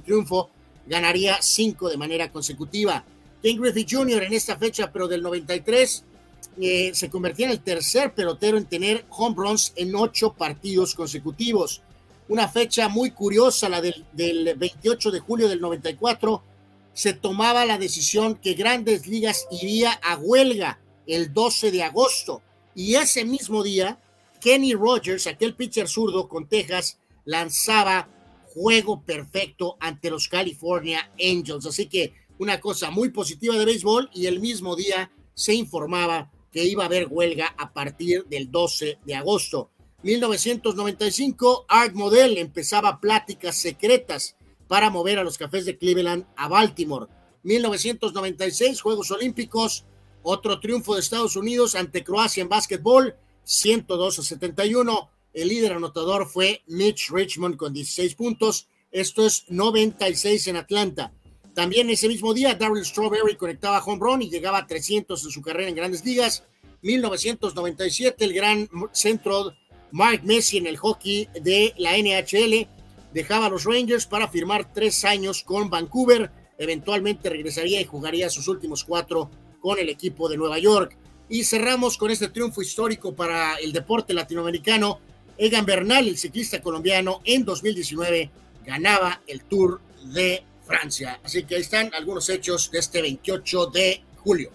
triunfo 0.04 0.50
ganaría 0.88 1.42
cinco 1.42 1.88
de 1.88 1.96
manera 1.96 2.30
consecutiva. 2.30 3.06
Ken 3.42 3.62
Griffey 3.62 3.86
Jr. 3.90 4.24
en 4.24 4.34
esta 4.34 4.58
fecha, 4.58 4.92
pero 4.92 5.08
del 5.08 5.22
93, 5.22 6.04
se 6.58 7.10
convertía 7.10 7.48
en 7.48 7.52
el 7.54 7.62
tercer 7.62 8.14
pelotero 8.14 8.58
en 8.58 8.66
tener 8.66 9.06
home 9.10 9.36
runs 9.38 9.74
en 9.76 9.96
ocho 9.96 10.34
partidos 10.34 10.94
consecutivos 10.96 11.82
una 12.28 12.48
fecha 12.48 12.88
muy 12.90 13.12
curiosa, 13.12 13.70
la 13.70 13.82
del, 13.82 14.06
28 14.14 15.12
de 15.12 15.20
julio 15.20 15.48
del 15.48 15.62
94, 15.62 16.42
se 16.94 17.14
tomaba 17.14 17.66
la 17.66 17.78
decisión 17.78 18.36
que 18.36 18.54
Grandes 18.54 19.08
Ligas 19.08 19.48
iría 19.52 19.92
a 19.92 20.18
huelga 20.18 20.80
el 21.06 21.34
12 21.34 21.72
de 21.72 21.84
agosto. 21.84 22.42
Y 22.76 22.96
ese 22.96 23.26
mismo 23.26 23.64
día, 23.64 24.00
Kenny 24.40 24.74
Rogers, 24.74 25.28
aquel 25.28 25.56
pitcher 25.56 25.88
zurdo 25.88 26.28
con 26.28 26.48
Texas, 26.48 27.00
lanzaba 27.26 28.10
juego 28.54 29.02
perfecto 29.02 29.76
ante 29.80 30.10
los 30.10 30.28
California 30.28 31.12
Angels. 31.20 31.66
Así 31.66 31.88
que 31.88 32.14
una 32.40 32.60
cosa 32.60 32.90
muy 32.90 33.10
positiva 33.10 33.58
de 33.58 33.66
béisbol 33.66 34.10
y 34.14 34.28
el 34.28 34.40
mismo 34.40 34.76
día 34.76 35.12
se 35.34 35.54
informaba 35.56 36.32
que 36.54 36.64
iba 36.64 36.84
a 36.84 36.86
haber 36.86 37.08
huelga 37.10 37.54
a 37.58 37.74
partir 37.74 38.26
del 38.26 38.50
12 38.52 39.00
de 39.04 39.16
agosto. 39.16 39.72
1995, 40.04 41.66
Art 41.68 41.96
Model 41.96 42.38
empezaba 42.38 43.02
pláticas 43.02 43.58
secretas 43.58 44.38
para 44.68 44.90
mover 44.90 45.18
a 45.20 45.24
los 45.24 45.38
cafés 45.38 45.66
de 45.66 45.78
Cleveland 45.78 46.26
a 46.38 46.48
Baltimore. 46.48 47.08
1996, 47.44 48.82
Juegos 48.82 49.12
Olímpicos, 49.12 49.86
otro 50.22 50.60
triunfo 50.60 50.94
de 50.94 51.02
Estados 51.02 51.36
Unidos 51.36 51.76
ante 51.76 52.04
Croacia 52.04 52.42
en 52.42 52.50
básquetbol, 52.50 53.16
102 53.44 54.20
a 54.20 54.24
71. 54.24 55.10
El 55.34 55.48
líder 55.48 55.74
anotador 55.74 56.28
fue 56.28 56.62
Mitch 56.68 57.10
Richmond 57.12 57.58
con 57.58 57.74
16 57.74 58.16
puntos. 58.16 58.68
Esto 58.92 59.26
es 59.26 59.46
96 59.50 60.48
en 60.48 60.58
Atlanta. 60.58 61.14
También 61.54 61.90
ese 61.90 62.08
mismo 62.08 62.34
día, 62.34 62.56
Darryl 62.56 62.84
Strawberry 62.84 63.36
conectaba 63.36 63.84
home 63.84 64.00
run 64.02 64.22
y 64.24 64.30
llegaba 64.30 64.60
a 64.60 64.68
300 64.68 65.24
en 65.24 65.32
su 65.32 65.42
carrera 65.42 65.70
en 65.70 65.76
grandes 65.76 66.04
ligas. 66.04 66.44
1997, 66.82 68.26
el 68.26 68.34
gran 68.34 68.70
centro 68.92 69.54
Mark 69.92 70.22
Messi 70.24 70.58
en 70.58 70.66
el 70.66 70.78
hockey 70.78 71.30
de 71.40 71.74
la 71.78 71.96
NHL. 71.96 72.68
Dejaba 73.14 73.46
a 73.46 73.50
los 73.50 73.66
Rangers 73.66 74.08
para 74.08 74.28
firmar 74.28 74.74
tres 74.74 75.06
años 75.06 75.44
con 75.44 75.70
Vancouver. 75.70 76.32
Eventualmente 76.58 77.30
regresaría 77.30 77.80
y 77.80 77.86
jugaría 77.86 78.30
sus 78.30 78.48
últimos 78.48 78.84
cuatro 78.84 79.30
con 79.62 79.78
el 79.78 79.90
equipo 79.90 80.28
de 80.28 80.38
Nueva 80.38 80.58
York. 80.58 80.98
Y 81.30 81.44
cerramos 81.44 81.98
con 81.98 82.10
este 82.10 82.30
triunfo 82.30 82.64
histórico 82.64 83.14
para 83.14 83.56
el 83.56 83.72
deporte 83.72 84.16
latinoamericano. 84.16 85.00
Egan 85.38 85.66
Bernal, 85.66 86.08
el 86.08 86.18
ciclista 86.18 86.62
colombiano, 86.62 87.22
en 87.24 87.46
2019 87.46 88.32
ganaba 88.66 89.22
el 89.28 89.44
Tour 89.44 89.80
de 90.06 90.44
Francia. 90.66 91.20
Así 91.24 91.44
que 91.44 91.56
ahí 91.56 91.62
están 91.62 91.94
algunos 91.94 92.30
hechos 92.30 92.72
de 92.72 92.80
este 92.80 93.02
28 93.02 93.68
de 93.68 94.04
julio. 94.18 94.52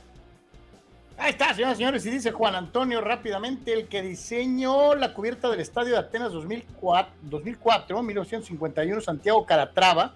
Ahí 1.21 1.31
está, 1.33 1.53
señoras 1.53 1.75
y 1.75 1.79
señores, 1.79 2.07
y 2.07 2.11
dice 2.11 2.31
Juan 2.31 2.55
Antonio 2.55 3.01
rápidamente, 3.01 3.73
el 3.73 3.89
que 3.89 4.03
diseñó 4.03 4.95
la 4.95 5.13
cubierta 5.13 5.51
del 5.51 5.59
Estadio 5.59 5.95
de 5.95 5.99
Atenas 5.99 6.33
2004, 6.33 7.13
2004 7.23 8.03
1951, 8.05 9.01
Santiago 9.01 9.45
Caratrava, 9.45 10.15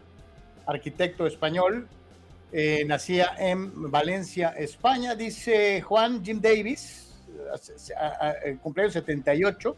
arquitecto 0.65 1.27
español, 1.27 1.89
eh, 2.53 2.85
nacía 2.87 3.35
en 3.37 3.91
Valencia, 3.91 4.51
España, 4.51 5.17
dice 5.17 5.81
Juan 5.81 6.25
Jim 6.25 6.41
Davis, 6.41 7.17
cumpleaños 8.63 8.93
78, 8.93 9.77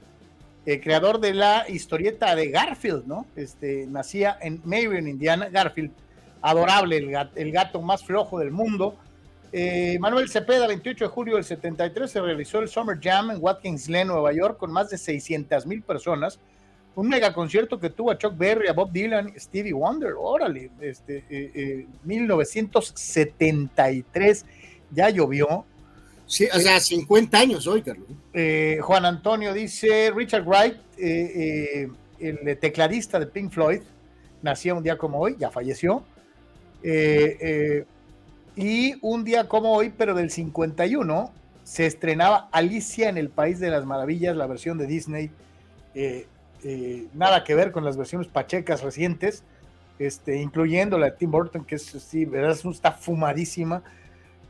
eh, 0.66 0.80
creador 0.80 1.20
de 1.20 1.34
la 1.34 1.66
historieta 1.68 2.34
de 2.34 2.48
Garfield, 2.48 3.06
¿no? 3.06 3.26
Este, 3.36 3.86
nacía 3.86 4.36
en 4.40 4.60
Marion, 4.64 5.08
Indiana, 5.08 5.48
Garfield, 5.48 5.92
adorable, 6.42 7.10
el 7.34 7.52
gato 7.52 7.80
más 7.80 8.04
flojo 8.04 8.38
del 8.38 8.50
mundo, 8.50 8.98
eh, 9.56 9.98
Manuel 10.00 10.28
Cepeda, 10.28 10.66
28 10.66 11.04
de 11.04 11.08
julio 11.08 11.36
del 11.36 11.44
73, 11.44 12.10
se 12.10 12.20
realizó 12.20 12.58
el 12.58 12.68
Summer 12.68 12.98
Jam 13.00 13.30
en 13.30 13.36
Watkins 13.40 13.86
Glen, 13.86 14.08
Nueva 14.08 14.32
York, 14.32 14.58
con 14.58 14.72
más 14.72 14.90
de 14.90 14.98
600 14.98 15.64
mil 15.64 15.80
personas. 15.80 16.40
Un 16.96 17.08
mega 17.08 17.32
concierto 17.32 17.78
que 17.78 17.88
tuvo 17.88 18.10
a 18.10 18.18
Chuck 18.18 18.36
Berry, 18.36 18.66
a 18.66 18.72
Bob 18.72 18.90
Dylan, 18.90 19.32
Stevie 19.38 19.72
Wonder, 19.72 20.14
órale, 20.18 20.72
este, 20.80 21.86
1973, 22.02 24.42
eh, 24.42 24.44
eh, 24.44 24.80
ya 24.90 25.08
llovió. 25.10 25.64
Sí, 26.26 26.48
o 26.52 26.58
sea, 26.58 26.80
50 26.80 27.38
años 27.38 27.66
hoy, 27.66 27.82
Carlos. 27.82 28.08
Juan 28.80 29.04
Antonio 29.04 29.52
dice, 29.52 30.10
Richard 30.14 30.44
Wright, 30.44 30.76
el 30.98 32.58
tecladista 32.58 33.18
de 33.18 33.26
Pink 33.26 33.52
Floyd, 33.52 33.82
nació 34.42 34.76
un 34.76 34.82
día 34.82 34.96
como 34.96 35.18
hoy, 35.20 35.36
ya 35.38 35.50
falleció. 35.50 36.02
Eh, 36.82 37.84
y 38.56 38.94
un 39.02 39.24
día 39.24 39.48
como 39.48 39.72
hoy, 39.72 39.92
pero 39.96 40.14
del 40.14 40.30
51, 40.30 41.32
se 41.64 41.86
estrenaba 41.86 42.48
Alicia 42.52 43.08
en 43.08 43.18
el 43.18 43.30
País 43.30 43.58
de 43.58 43.70
las 43.70 43.84
Maravillas, 43.84 44.36
la 44.36 44.46
versión 44.46 44.78
de 44.78 44.86
Disney. 44.86 45.30
Eh, 45.94 46.26
eh, 46.62 47.06
nada 47.14 47.42
que 47.42 47.54
ver 47.54 47.72
con 47.72 47.84
las 47.84 47.96
versiones 47.96 48.28
pachecas 48.28 48.82
recientes, 48.82 49.42
este, 49.98 50.40
incluyendo 50.40 50.98
la 50.98 51.06
de 51.06 51.12
Tim 51.12 51.30
Burton, 51.30 51.64
que 51.64 51.76
es, 51.76 51.82
sí, 51.82 52.24
verdad, 52.26 52.56
está 52.70 52.92
fumadísima, 52.92 53.82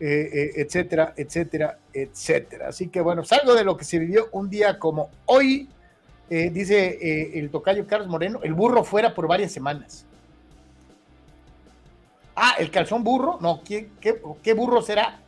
eh, 0.00 0.52
etcétera, 0.56 1.14
etcétera, 1.16 1.78
etcétera. 1.92 2.68
Así 2.68 2.88
que 2.88 3.00
bueno, 3.00 3.24
salgo 3.24 3.54
de 3.54 3.64
lo 3.64 3.76
que 3.76 3.84
se 3.84 3.98
vivió 3.98 4.28
un 4.32 4.50
día 4.50 4.78
como 4.78 5.10
hoy, 5.26 5.68
dice 6.28 7.38
el 7.38 7.50
tocayo 7.50 7.86
Carlos 7.86 8.08
Moreno, 8.08 8.40
el 8.42 8.54
burro 8.54 8.82
fuera 8.82 9.14
por 9.14 9.28
varias 9.28 9.52
semanas. 9.52 10.04
Ah, 12.36 12.56
el 12.58 12.70
calzón 12.70 13.04
burro. 13.04 13.38
No, 13.40 13.62
¿qué, 13.64 13.90
qué, 14.00 14.54
burro 14.54 14.82
será? 14.82 15.20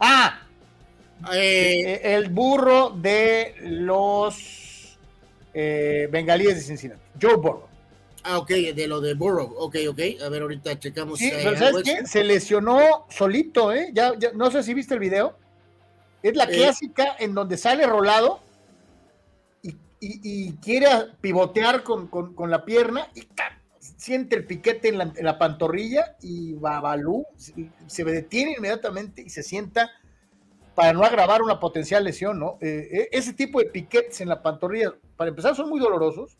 Ah, 0.00 0.40
eh, 1.34 2.00
el 2.02 2.30
burro 2.30 2.90
de 2.90 3.54
los 3.60 4.98
eh, 5.52 6.08
bengalíes 6.10 6.54
de 6.56 6.60
Cincinnati, 6.62 7.02
Joe 7.20 7.36
Burrow. 7.36 7.68
Ah, 8.24 8.38
ok, 8.38 8.50
de 8.50 8.86
lo 8.86 9.00
de 9.00 9.14
Burrow. 9.14 9.54
Ok, 9.58 9.76
ok. 9.88 10.00
A 10.24 10.28
ver, 10.28 10.42
ahorita 10.42 10.78
checamos. 10.78 11.18
Sí, 11.18 11.30
pero 11.32 11.56
¿sabes 11.56 11.82
qué? 11.82 12.06
Se 12.06 12.22
lesionó 12.24 13.06
solito, 13.08 13.72
¿eh? 13.72 13.90
Ya, 13.92 14.12
ya, 14.18 14.32
no 14.32 14.50
sé 14.50 14.62
si 14.62 14.74
viste 14.74 14.94
el 14.94 15.00
video. 15.00 15.36
Es 16.22 16.36
la 16.36 16.46
clásica 16.46 17.16
en 17.18 17.34
donde 17.34 17.56
sale 17.56 17.84
rolado 17.84 18.40
y, 19.62 19.74
y, 20.00 20.52
quiere 20.54 20.86
pivotear 21.20 21.82
con, 21.82 22.06
con, 22.06 22.34
con 22.34 22.48
la 22.48 22.64
pierna 22.64 23.08
y 23.14 23.26
siente 24.02 24.36
el 24.36 24.46
piquete 24.46 24.88
en 24.88 24.98
la, 24.98 25.38
pantorrilla 25.38 26.16
y 26.20 26.54
Babalú 26.54 27.24
se, 27.86 28.04
detiene 28.04 28.54
inmediatamente 28.56 29.22
y 29.22 29.30
se 29.30 29.42
sienta 29.42 29.90
para 30.74 30.92
no 30.92 31.04
agravar 31.04 31.42
una 31.42 31.60
potencial 31.60 32.02
lesión, 32.02 32.38
¿no? 32.38 32.58
Eh, 32.60 32.88
eh, 32.92 33.08
ese 33.12 33.32
tipo 33.32 33.60
de 33.60 33.66
piquetes 33.66 34.20
en 34.20 34.28
la 34.28 34.42
pantorrilla, 34.42 34.94
para 35.16 35.30
empezar, 35.30 35.54
son 35.54 35.68
muy 35.68 35.78
dolorosos 35.78 36.38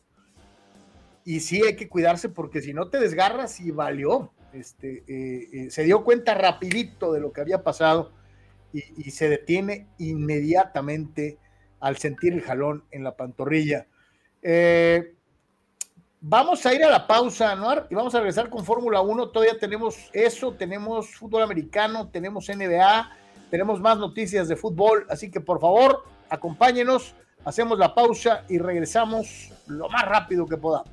y 1.25 1.41
sí 1.41 1.63
hay 1.65 1.77
que 1.77 1.89
cuidarse 1.89 2.29
porque 2.29 2.61
si 2.61 2.73
no 2.73 2.89
te 2.89 2.99
desgarras 2.99 3.61
y 3.61 3.71
valió. 3.71 4.33
Este, 4.53 5.03
eh, 5.09 5.71
se 5.71 5.83
dio 5.85 6.05
cuenta 6.05 6.35
rapidito 6.35 7.13
de 7.13 7.21
lo 7.21 7.33
que 7.33 7.41
había 7.41 7.63
pasado 7.63 8.13
y, 8.73 8.83
y, 8.99 9.11
se 9.11 9.31
detiene 9.31 9.87
inmediatamente 9.97 11.39
al 11.81 11.97
sentir 11.97 12.35
el 12.35 12.43
jalón 12.43 12.85
en 12.91 13.03
la 13.03 13.17
pantorrilla. 13.17 13.87
Eh, 14.43 15.15
Vamos 16.25 16.65
a 16.67 16.73
ir 16.73 16.85
a 16.85 16.89
la 16.89 17.05
pausa, 17.05 17.51
Anuar, 17.51 17.89
y 17.91 17.97
vamos 17.97 18.15
a 18.15 18.19
regresar 18.19 18.49
con 18.49 18.65
Fórmula 18.65 19.01
1. 19.01 19.31
Todavía 19.31 19.59
tenemos 19.59 20.09
eso, 20.13 20.53
tenemos 20.53 21.17
fútbol 21.17 21.43
americano, 21.43 22.11
tenemos 22.11 22.49
NBA, 22.49 23.11
tenemos 23.51 23.81
más 23.81 23.99
noticias 23.99 24.47
de 24.47 24.55
fútbol, 24.55 25.05
así 25.11 25.33
que 25.33 25.41
por 25.41 25.61
favor, 25.61 26.05
acompáñenos, 26.31 27.17
hacemos 27.45 27.77
la 27.77 27.93
pausa 27.93 28.45
y 28.49 28.59
regresamos 28.59 29.51
lo 29.67 29.89
más 29.89 30.05
rápido 30.05 30.47
que 30.47 30.57
podamos. 30.57 30.93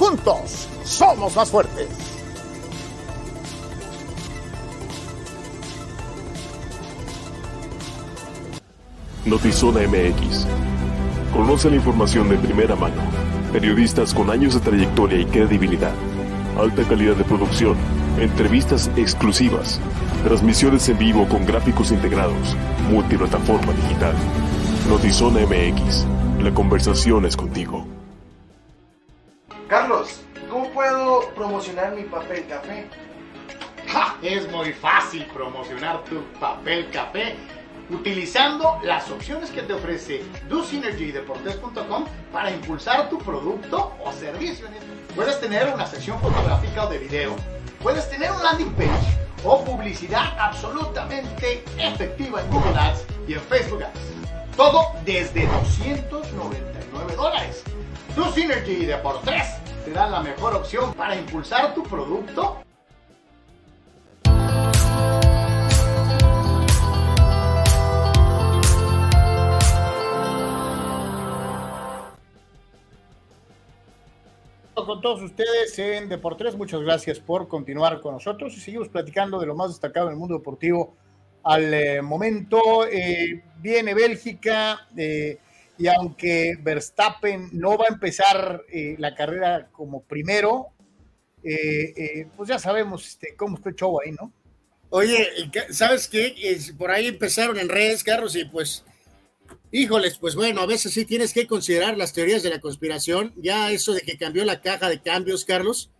Juntos 0.00 0.66
somos 0.82 1.36
más 1.36 1.50
fuertes. 1.50 1.86
Notizona 9.26 9.80
MX. 9.80 10.46
Conoce 11.34 11.68
la 11.68 11.76
información 11.76 12.30
de 12.30 12.38
primera 12.38 12.74
mano. 12.76 12.94
Periodistas 13.52 14.14
con 14.14 14.30
años 14.30 14.54
de 14.54 14.60
trayectoria 14.60 15.20
y 15.20 15.26
credibilidad. 15.26 15.92
Alta 16.58 16.82
calidad 16.84 17.16
de 17.16 17.24
producción. 17.24 17.76
Entrevistas 18.18 18.90
exclusivas. 18.96 19.82
Transmisiones 20.24 20.88
en 20.88 20.96
vivo 20.96 21.28
con 21.28 21.44
gráficos 21.44 21.92
integrados. 21.92 22.56
Multiplataforma 22.90 23.74
digital. 23.74 24.14
Notizona 24.88 25.40
MX. 25.40 26.06
La 26.42 26.54
conversación 26.54 27.26
es 27.26 27.36
contigo. 27.36 27.99
Carlos, 29.70 30.22
¿cómo 30.50 30.68
puedo 30.70 31.32
promocionar 31.36 31.92
mi 31.92 32.02
papel 32.02 32.44
café? 32.48 32.88
Es 34.20 34.50
muy 34.50 34.72
fácil 34.72 35.24
promocionar 35.26 36.02
tu 36.06 36.24
papel 36.40 36.90
café 36.90 37.36
utilizando 37.88 38.80
las 38.82 39.08
opciones 39.12 39.48
que 39.52 39.62
te 39.62 39.72
ofrece 39.72 40.24
DoSynergyDeportes.com 40.48 42.04
para 42.32 42.50
impulsar 42.50 43.08
tu 43.08 43.18
producto 43.18 43.94
o 44.04 44.10
servicio. 44.10 44.66
Puedes 45.14 45.38
tener 45.38 45.72
una 45.72 45.86
sección 45.86 46.18
fotográfica 46.18 46.86
o 46.86 46.90
de 46.90 46.98
video, 46.98 47.36
puedes 47.80 48.10
tener 48.10 48.32
un 48.32 48.42
landing 48.42 48.72
page 48.72 49.16
o 49.44 49.64
publicidad 49.64 50.36
absolutamente 50.36 51.62
efectiva 51.78 52.40
en 52.40 52.50
Google 52.50 52.76
Ads 52.76 53.04
y 53.28 53.34
en 53.34 53.40
Facebook 53.42 53.84
Ads. 53.84 54.56
Todo 54.56 54.86
desde 55.04 55.46
299 55.46 57.14
dólares. 57.14 57.62
Tu 58.14 58.24
Synergy 58.32 58.86
de 58.86 58.96
por 58.98 59.20
tres 59.22 59.44
te 59.84 59.92
da 59.92 60.08
la 60.08 60.20
mejor 60.20 60.54
opción 60.54 60.92
para 60.94 61.14
impulsar 61.14 61.74
tu 61.74 61.82
producto. 61.84 62.56
Con 74.74 75.00
todos 75.00 75.22
ustedes 75.22 75.78
en 75.78 76.08
Deportes, 76.08 76.56
muchas 76.56 76.80
gracias 76.80 77.20
por 77.20 77.46
continuar 77.46 78.00
con 78.00 78.14
nosotros 78.14 78.52
y 78.56 78.60
seguimos 78.60 78.88
platicando 78.88 79.38
de 79.38 79.46
lo 79.46 79.54
más 79.54 79.68
destacado 79.68 80.08
en 80.08 80.14
el 80.14 80.18
mundo 80.18 80.36
deportivo 80.36 80.96
al 81.44 81.72
eh, 81.72 82.02
momento. 82.02 82.86
Eh, 82.86 83.44
viene 83.58 83.94
Bélgica, 83.94 84.88
eh, 84.96 85.38
y 85.80 85.88
aunque 85.88 86.58
Verstappen 86.60 87.48
no 87.52 87.78
va 87.78 87.86
a 87.88 87.94
empezar 87.94 88.64
eh, 88.70 88.96
la 88.98 89.14
carrera 89.14 89.70
como 89.72 90.02
primero, 90.02 90.66
eh, 91.42 91.94
eh, 91.96 92.28
pues 92.36 92.50
ya 92.50 92.58
sabemos 92.58 93.08
este, 93.08 93.34
cómo 93.34 93.56
está 93.56 93.70
el 93.70 93.76
show 93.76 93.98
ahí, 93.98 94.12
¿no? 94.12 94.30
Oye, 94.90 95.26
¿sabes 95.70 96.06
qué? 96.06 96.34
por 96.76 96.90
ahí 96.90 97.06
empezaron 97.06 97.58
en 97.58 97.70
redes, 97.70 98.04
Carlos, 98.04 98.36
y 98.36 98.44
pues, 98.44 98.84
híjoles, 99.72 100.18
pues 100.18 100.34
bueno, 100.34 100.60
a 100.60 100.66
veces 100.66 100.92
sí 100.92 101.06
tienes 101.06 101.32
que 101.32 101.46
considerar 101.46 101.96
las 101.96 102.12
teorías 102.12 102.42
de 102.42 102.50
la 102.50 102.60
conspiración. 102.60 103.32
Ya 103.36 103.72
eso 103.72 103.94
de 103.94 104.02
que 104.02 104.18
cambió 104.18 104.44
la 104.44 104.60
caja 104.60 104.90
de 104.90 105.00
cambios, 105.00 105.46
Carlos, 105.46 105.90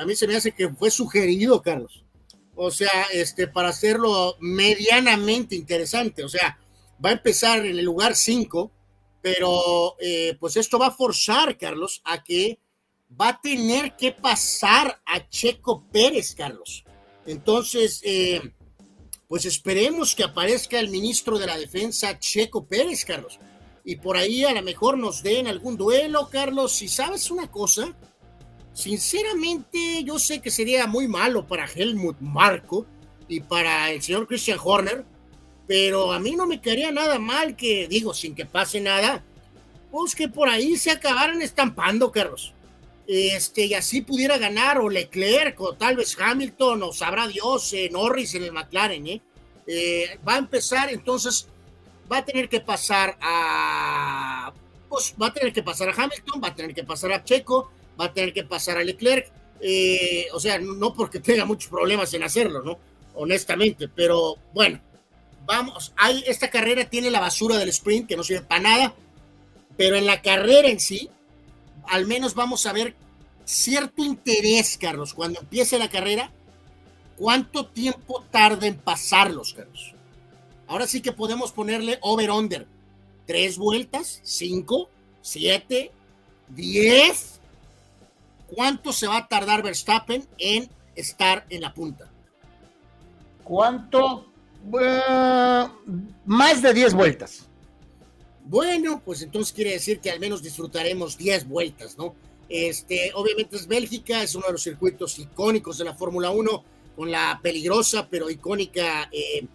a 0.00 0.06
mí 0.06 0.14
se 0.14 0.26
me 0.26 0.36
hace 0.36 0.52
que 0.52 0.70
fue 0.70 0.90
sugerido, 0.90 1.60
Carlos. 1.60 2.06
O 2.54 2.70
sea, 2.70 3.06
este, 3.12 3.48
para 3.48 3.68
hacerlo 3.68 4.36
medianamente 4.40 5.56
interesante. 5.56 6.24
O 6.24 6.28
sea, 6.28 6.58
va 7.04 7.10
a 7.10 7.14
empezar 7.14 7.66
en 7.66 7.78
el 7.78 7.84
lugar 7.84 8.14
5 8.16 8.72
pero 9.20 9.96
eh, 10.00 10.36
pues 10.38 10.56
esto 10.56 10.78
va 10.78 10.88
a 10.88 10.92
forzar, 10.92 11.56
Carlos, 11.56 12.00
a 12.04 12.22
que 12.22 12.58
va 13.20 13.28
a 13.28 13.40
tener 13.40 13.96
que 13.96 14.12
pasar 14.12 15.00
a 15.04 15.28
Checo 15.28 15.84
Pérez, 15.90 16.34
Carlos. 16.34 16.84
Entonces, 17.26 18.00
eh, 18.04 18.52
pues 19.26 19.44
esperemos 19.44 20.14
que 20.14 20.24
aparezca 20.24 20.78
el 20.78 20.88
ministro 20.88 21.38
de 21.38 21.46
la 21.46 21.58
Defensa, 21.58 22.18
Checo 22.18 22.66
Pérez, 22.66 23.04
Carlos. 23.04 23.38
Y 23.84 23.96
por 23.96 24.16
ahí 24.16 24.44
a 24.44 24.52
lo 24.52 24.62
mejor 24.62 24.98
nos 24.98 25.22
den 25.22 25.46
algún 25.46 25.76
duelo, 25.76 26.28
Carlos. 26.30 26.72
Si 26.72 26.88
sabes 26.88 27.30
una 27.30 27.50
cosa, 27.50 27.96
sinceramente 28.72 30.04
yo 30.04 30.18
sé 30.18 30.40
que 30.40 30.50
sería 30.50 30.86
muy 30.86 31.08
malo 31.08 31.46
para 31.46 31.66
Helmut 31.66 32.18
Marco 32.20 32.86
y 33.28 33.40
para 33.40 33.90
el 33.90 34.02
señor 34.02 34.26
Christian 34.26 34.58
Horner, 34.62 35.04
pero 35.68 36.12
a 36.12 36.18
mí 36.18 36.34
no 36.34 36.46
me 36.46 36.60
quedaría 36.60 36.90
nada 36.90 37.18
mal 37.18 37.54
que, 37.54 37.86
digo, 37.86 38.14
sin 38.14 38.34
que 38.34 38.46
pase 38.46 38.80
nada, 38.80 39.22
pues 39.90 40.14
que 40.14 40.26
por 40.26 40.48
ahí 40.48 40.76
se 40.78 40.90
acabaran 40.90 41.42
estampando, 41.42 42.10
Carlos. 42.10 42.54
Este, 43.06 43.66
y 43.66 43.74
así 43.74 44.00
pudiera 44.00 44.38
ganar 44.38 44.78
o 44.78 44.88
Leclerc 44.88 45.60
o 45.60 45.74
tal 45.74 45.96
vez 45.96 46.16
Hamilton 46.18 46.82
o 46.82 46.92
sabrá 46.92 47.28
Dios, 47.28 47.72
eh, 47.74 47.88
Norris 47.92 48.34
en 48.34 48.44
el 48.44 48.52
McLaren, 48.52 49.06
¿eh? 49.06 49.22
¿eh? 49.66 50.18
Va 50.26 50.34
a 50.34 50.38
empezar, 50.38 50.90
entonces 50.90 51.48
va 52.10 52.18
a 52.18 52.24
tener 52.24 52.48
que 52.48 52.60
pasar 52.60 53.18
a, 53.20 54.52
pues 54.88 55.14
va 55.20 55.28
a 55.28 55.32
tener 55.32 55.52
que 55.52 55.62
pasar 55.62 55.90
a 55.90 55.92
Hamilton, 55.92 56.40
va 56.42 56.48
a 56.48 56.54
tener 56.54 56.74
que 56.74 56.84
pasar 56.84 57.12
a 57.12 57.22
Checo, 57.22 57.70
va 57.98 58.06
a 58.06 58.12
tener 58.12 58.32
que 58.32 58.44
pasar 58.44 58.78
a 58.78 58.84
Leclerc, 58.84 59.30
eh, 59.60 60.28
o 60.32 60.40
sea, 60.40 60.58
no 60.58 60.94
porque 60.94 61.20
tenga 61.20 61.44
muchos 61.44 61.70
problemas 61.70 62.12
en 62.14 62.22
hacerlo, 62.22 62.62
¿no? 62.62 62.78
Honestamente, 63.14 63.88
pero 63.88 64.36
bueno, 64.54 64.80
vamos, 65.48 65.92
hay, 65.96 66.22
esta 66.26 66.50
carrera 66.50 66.84
tiene 66.84 67.10
la 67.10 67.18
basura 67.18 67.56
del 67.56 67.70
sprint 67.70 68.08
que 68.08 68.16
no 68.16 68.22
sirve 68.22 68.42
para 68.42 68.60
nada, 68.60 68.94
pero 69.76 69.96
en 69.96 70.06
la 70.06 70.22
carrera 70.22 70.68
en 70.68 70.78
sí, 70.78 71.10
al 71.88 72.06
menos 72.06 72.34
vamos 72.34 72.66
a 72.66 72.72
ver 72.72 72.94
cierto 73.44 74.04
interés, 74.04 74.78
Carlos, 74.78 75.14
cuando 75.14 75.40
empiece 75.40 75.78
la 75.78 75.88
carrera, 75.88 76.30
cuánto 77.16 77.66
tiempo 77.66 78.24
tarda 78.30 78.66
en 78.66 78.76
pasarlos, 78.76 79.54
Carlos. 79.54 79.94
Ahora 80.66 80.86
sí 80.86 81.00
que 81.00 81.12
podemos 81.12 81.50
ponerle 81.50 81.98
over-under. 82.02 82.66
Tres 83.26 83.56
vueltas, 83.56 84.20
cinco, 84.22 84.90
siete, 85.22 85.90
diez. 86.48 87.38
¿cuánto 88.54 88.92
se 88.92 89.06
va 89.06 89.18
a 89.18 89.28
tardar 89.28 89.62
Verstappen 89.62 90.26
en 90.38 90.68
estar 90.94 91.46
en 91.50 91.62
la 91.62 91.74
punta? 91.74 92.10
¿Cuánto? 93.44 94.26
Más 96.24 96.62
de 96.62 96.74
10 96.74 96.94
vueltas. 96.94 97.48
Bueno, 98.44 99.02
pues 99.04 99.20
entonces 99.22 99.52
quiere 99.52 99.72
decir 99.72 100.00
que 100.00 100.10
al 100.10 100.20
menos 100.20 100.42
disfrutaremos 100.42 101.18
10 101.18 101.48
vueltas, 101.48 101.98
¿no? 101.98 102.14
Este, 102.48 103.12
obviamente 103.14 103.56
es 103.56 103.66
Bélgica, 103.66 104.22
es 104.22 104.34
uno 104.34 104.46
de 104.46 104.52
los 104.52 104.62
circuitos 104.62 105.18
icónicos 105.18 105.76
de 105.76 105.84
la 105.84 105.94
Fórmula 105.94 106.30
1, 106.30 106.64
con 106.96 107.10
la 107.10 107.38
peligrosa 107.42 108.08
pero 108.08 108.30
icónica 108.30 109.08
eh, 109.12 109.46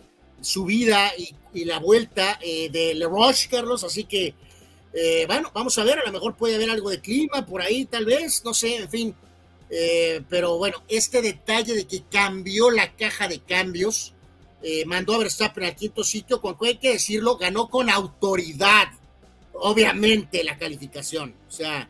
subida 0.41 1.11
y, 1.17 1.35
la 1.65 1.79
vuelta 1.79 2.39
eh, 2.41 2.69
de 2.71 2.95
Le 2.95 3.05
Roche, 3.05 3.47
Carlos, 3.49 3.83
así 3.83 4.05
que, 4.05 4.33
eh, 4.93 5.25
bueno, 5.27 5.51
vamos 5.53 5.77
a 5.77 5.83
ver, 5.83 5.99
a 5.99 6.05
lo 6.05 6.11
mejor 6.11 6.35
puede 6.35 6.55
haber 6.55 6.69
algo 6.69 6.89
de 6.89 6.99
clima 6.99 7.45
por 7.45 7.61
ahí, 7.61 7.85
tal 7.85 8.05
vez, 8.05 8.43
no 8.43 8.53
sé, 8.55 8.77
en 8.77 8.89
fin, 8.89 9.15
pero 10.29 10.57
bueno, 10.57 10.83
este 10.87 11.21
detalle 11.23 11.73
de 11.73 11.85
que 11.85 12.03
cambió 12.03 12.69
la 12.69 12.95
caja 12.95 13.27
de 13.27 13.39
cambios, 13.39 14.13
mandó 14.85 15.15
a 15.15 15.17
Verstappen 15.19 15.65
al 15.65 15.75
quinto 15.75 16.03
sitio, 16.03 16.39
cuando 16.39 16.65
hay 16.65 16.77
que 16.77 16.93
decirlo, 16.93 17.37
ganó 17.37 17.67
con 17.67 17.89
autoridad, 17.89 18.87
obviamente, 19.53 20.43
la 20.43 20.57
calificación, 20.57 21.33
o 21.47 21.51
sea, 21.51 21.89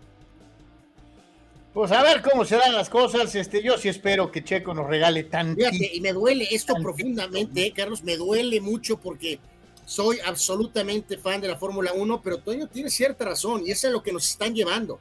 pues 1.73 1.91
a 1.91 2.03
ver 2.03 2.21
cómo 2.21 2.45
se 2.45 2.55
dan 2.55 2.73
las 2.73 2.89
cosas. 2.89 3.33
Este, 3.33 3.63
yo 3.63 3.77
sí 3.77 3.89
espero 3.89 4.31
que 4.31 4.43
Checo 4.43 4.73
nos 4.73 4.87
regale 4.87 5.23
tan. 5.23 5.57
y 5.71 5.99
me 6.01 6.13
duele 6.13 6.47
esto 6.51 6.75
profundamente, 6.75 7.65
eh, 7.65 7.73
Carlos, 7.75 8.03
me 8.03 8.15
duele 8.15 8.61
mucho 8.61 8.97
porque 8.97 9.39
soy 9.85 10.19
absolutamente 10.19 11.17
fan 11.17 11.41
de 11.41 11.47
la 11.47 11.57
Fórmula 11.57 11.91
1, 11.93 12.21
pero 12.21 12.37
Toño 12.37 12.67
tiene 12.67 12.89
cierta 12.89 13.25
razón 13.25 13.63
y 13.65 13.71
eso 13.71 13.87
es 13.87 13.93
lo 13.93 14.03
que 14.03 14.13
nos 14.13 14.29
están 14.29 14.53
llevando. 14.53 14.99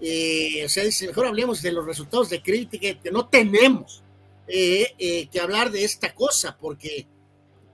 Eh, 0.00 0.64
o 0.64 0.68
sea, 0.68 0.84
mejor 1.06 1.26
hablemos 1.26 1.62
de 1.62 1.72
los 1.72 1.86
resultados 1.86 2.30
de 2.30 2.42
crítica 2.42 3.00
que 3.00 3.10
no 3.10 3.26
tenemos 3.26 4.02
eh, 4.48 5.28
que 5.30 5.40
hablar 5.40 5.70
de 5.70 5.84
esta 5.84 6.14
cosa 6.14 6.56
porque 6.58 7.06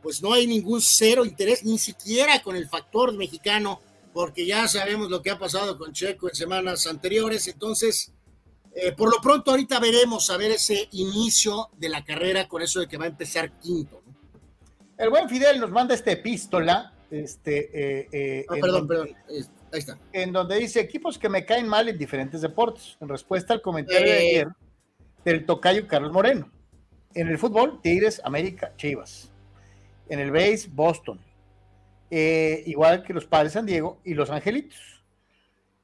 pues 0.02 0.22
no 0.22 0.32
hay 0.32 0.46
ningún 0.46 0.80
cero 0.82 1.24
interés 1.24 1.64
ni 1.64 1.78
siquiera 1.78 2.42
con 2.42 2.56
el 2.56 2.68
factor 2.68 3.14
mexicano 3.14 3.80
porque 4.12 4.46
ya 4.46 4.68
sabemos 4.68 5.10
lo 5.10 5.22
que 5.22 5.30
ha 5.30 5.38
pasado 5.38 5.78
con 5.78 5.92
Checo 5.92 6.28
en 6.28 6.34
semanas 6.34 6.86
anteriores, 6.86 7.48
entonces 7.48 8.12
eh, 8.74 8.92
por 8.92 9.10
lo 9.10 9.20
pronto, 9.20 9.52
ahorita 9.52 9.78
veremos 9.78 10.30
a 10.30 10.36
ver 10.36 10.50
ese 10.50 10.88
inicio 10.92 11.68
de 11.76 11.88
la 11.88 12.04
carrera 12.04 12.48
con 12.48 12.60
eso 12.60 12.80
de 12.80 12.88
que 12.88 12.96
va 12.96 13.04
a 13.04 13.08
empezar 13.08 13.52
quinto. 13.60 14.02
El 14.98 15.10
buen 15.10 15.28
Fidel 15.28 15.60
nos 15.60 15.70
manda 15.70 15.94
esta 15.94 16.10
epístola. 16.10 16.92
Este, 17.10 17.70
eh, 17.72 18.08
eh, 18.10 18.46
ah, 18.48 18.54
perdón, 18.60 18.88
perdón. 18.88 19.08
Ahí 19.28 19.78
está. 19.78 19.98
En 20.12 20.32
donde 20.32 20.56
dice 20.58 20.80
equipos 20.80 21.18
que 21.18 21.28
me 21.28 21.44
caen 21.44 21.68
mal 21.68 21.88
en 21.88 21.96
diferentes 21.96 22.40
deportes. 22.40 22.96
En 23.00 23.08
respuesta 23.08 23.54
al 23.54 23.62
comentario 23.62 24.10
de 24.10 24.18
ayer 24.18 24.48
del 25.24 25.46
tocayo 25.46 25.86
Carlos 25.86 26.12
Moreno. 26.12 26.50
En 27.14 27.28
el 27.28 27.38
fútbol, 27.38 27.80
Tigres, 27.82 28.20
América, 28.24 28.72
Chivas. 28.76 29.30
En 30.08 30.18
el 30.18 30.30
base, 30.30 30.68
Boston. 30.70 31.20
igual 32.10 33.02
que 33.02 33.12
los 33.12 33.26
Padres 33.26 33.52
San 33.52 33.66
Diego 33.66 34.00
y 34.04 34.14
los 34.14 34.30
Angelitos 34.30 34.94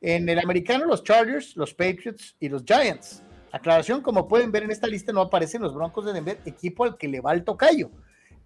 en 0.01 0.29
el 0.29 0.39
americano, 0.39 0.87
los 0.87 1.05
Chargers, 1.05 1.57
los 1.57 1.75
Patriots 1.75 2.35
y 2.41 2.49
los 2.49 2.65
Giants. 2.65 3.23
Aclaración, 3.53 4.01
como 4.01 4.29
pueden 4.29 4.53
ver 4.53 4.63
en 4.63 4.71
esta 4.71 4.87
lista, 4.87 5.13
no 5.13 5.21
aparecen 5.21 5.63
los 5.63 5.75
Broncos 5.75 6.07
de 6.07 6.13
Denver, 6.13 6.39
equipo 6.45 6.85
al 6.85 6.97
que 6.97 7.09
le 7.09 7.21
va 7.21 7.33
el 7.33 7.45
tocayo, 7.45 7.91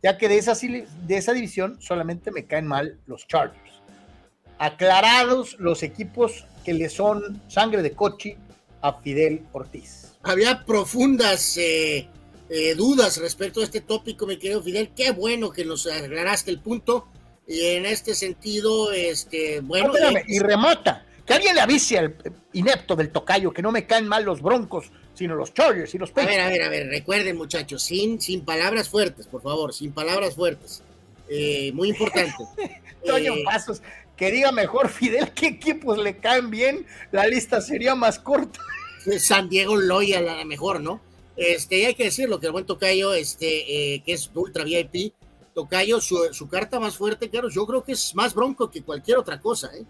ya 0.02 0.16
que 0.19 0.28
de 0.28 0.39
esa, 0.39 0.55
de 0.55 1.16
esa 1.16 1.32
división 1.32 1.81
solamente 1.81 2.31
me 2.31 2.47
caen 2.47 2.66
mal 2.66 2.98
los 3.06 3.27
Chargers. 3.28 3.82
Aclarados 4.59 5.59
los 5.59 5.82
equipos 5.82 6.47
que 6.65 6.74
le 6.74 6.89
son 6.89 7.43
sangre 7.48 7.82
de 7.82 7.93
coche 7.93 8.36
a 8.81 8.94
Fidel 8.94 9.43
Ortiz. 9.52 10.16
Había 10.23 10.65
profundas 10.65 11.56
eh, 11.59 12.09
eh, 12.48 12.74
dudas 12.74 13.16
respecto 13.18 13.60
a 13.60 13.64
este 13.64 13.80
tópico, 13.80 14.26
mi 14.26 14.38
querido 14.38 14.62
Fidel. 14.62 14.90
Qué 14.94 15.10
bueno 15.10 15.50
que 15.50 15.64
nos 15.64 15.86
aclaraste 15.86 16.50
el 16.50 16.60
punto. 16.60 17.08
Y 17.46 17.60
en 17.66 17.86
este 17.86 18.14
sentido, 18.14 18.92
este, 18.92 19.60
bueno. 19.60 19.92
y 20.26 20.38
remata 20.38 21.04
que 21.26 21.34
alguien 21.34 21.54
le 21.54 21.60
avise 21.60 21.98
al 21.98 22.16
inepto 22.52 22.96
del 22.96 23.10
tocayo 23.10 23.52
que 23.52 23.62
no 23.62 23.72
me 23.72 23.86
caen 23.86 24.06
mal 24.06 24.24
los 24.24 24.42
broncos, 24.42 24.90
sino 25.14 25.34
los 25.34 25.52
Chargers 25.54 25.94
y 25.94 25.98
los 25.98 26.10
Patriots. 26.10 26.42
A 26.42 26.48
ver, 26.48 26.62
a 26.62 26.68
ver, 26.68 26.82
a 26.82 26.84
ver, 26.84 26.88
recuerden 26.88 27.36
muchachos, 27.36 27.82
sin, 27.82 28.20
sin 28.20 28.44
palabras 28.44 28.88
fuertes, 28.88 29.26
por 29.26 29.42
favor, 29.42 29.72
sin 29.72 29.92
palabras 29.92 30.34
fuertes. 30.34 30.82
Eh, 31.28 31.72
muy 31.74 31.90
importante. 31.90 32.34
Toño 33.06 33.34
eh, 33.34 33.42
Pasos, 33.44 33.82
que 34.16 34.30
diga 34.30 34.52
mejor 34.52 34.88
Fidel 34.88 35.32
qué 35.32 35.46
equipos 35.48 35.98
le 35.98 36.18
caen 36.18 36.50
bien, 36.50 36.86
la 37.12 37.26
lista 37.26 37.60
sería 37.60 37.94
más 37.94 38.18
corta. 38.18 38.60
San 39.18 39.50
Diego 39.50 39.76
Loya, 39.76 40.20
la 40.22 40.44
mejor, 40.46 40.80
¿no? 40.80 41.00
Este, 41.36 41.86
hay 41.86 41.94
que 41.94 42.05
decirlo, 42.05 42.39
que 42.39 42.47
el 42.47 42.52
buen 42.52 42.66
Tocayo, 42.66 43.12
este, 43.15 43.94
eh, 43.94 44.02
que 44.05 44.12
es 44.12 44.31
Ultra 44.35 44.65
VIP, 44.65 45.12
Tocayo, 45.55 46.01
su, 46.01 46.32
su 46.32 46.48
carta 46.48 46.78
más 46.81 46.97
fuerte, 46.97 47.28
claro, 47.28 47.48
yo 47.48 47.66
creo 47.66 47.82
que 47.82 47.93
es 47.93 48.15
más 48.15 48.35
bronco 48.35 48.70
que 48.70 48.82
cualquier 48.82 49.19
otra 49.19 49.40
cosa, 49.40 49.70
¿eh? 49.77 49.85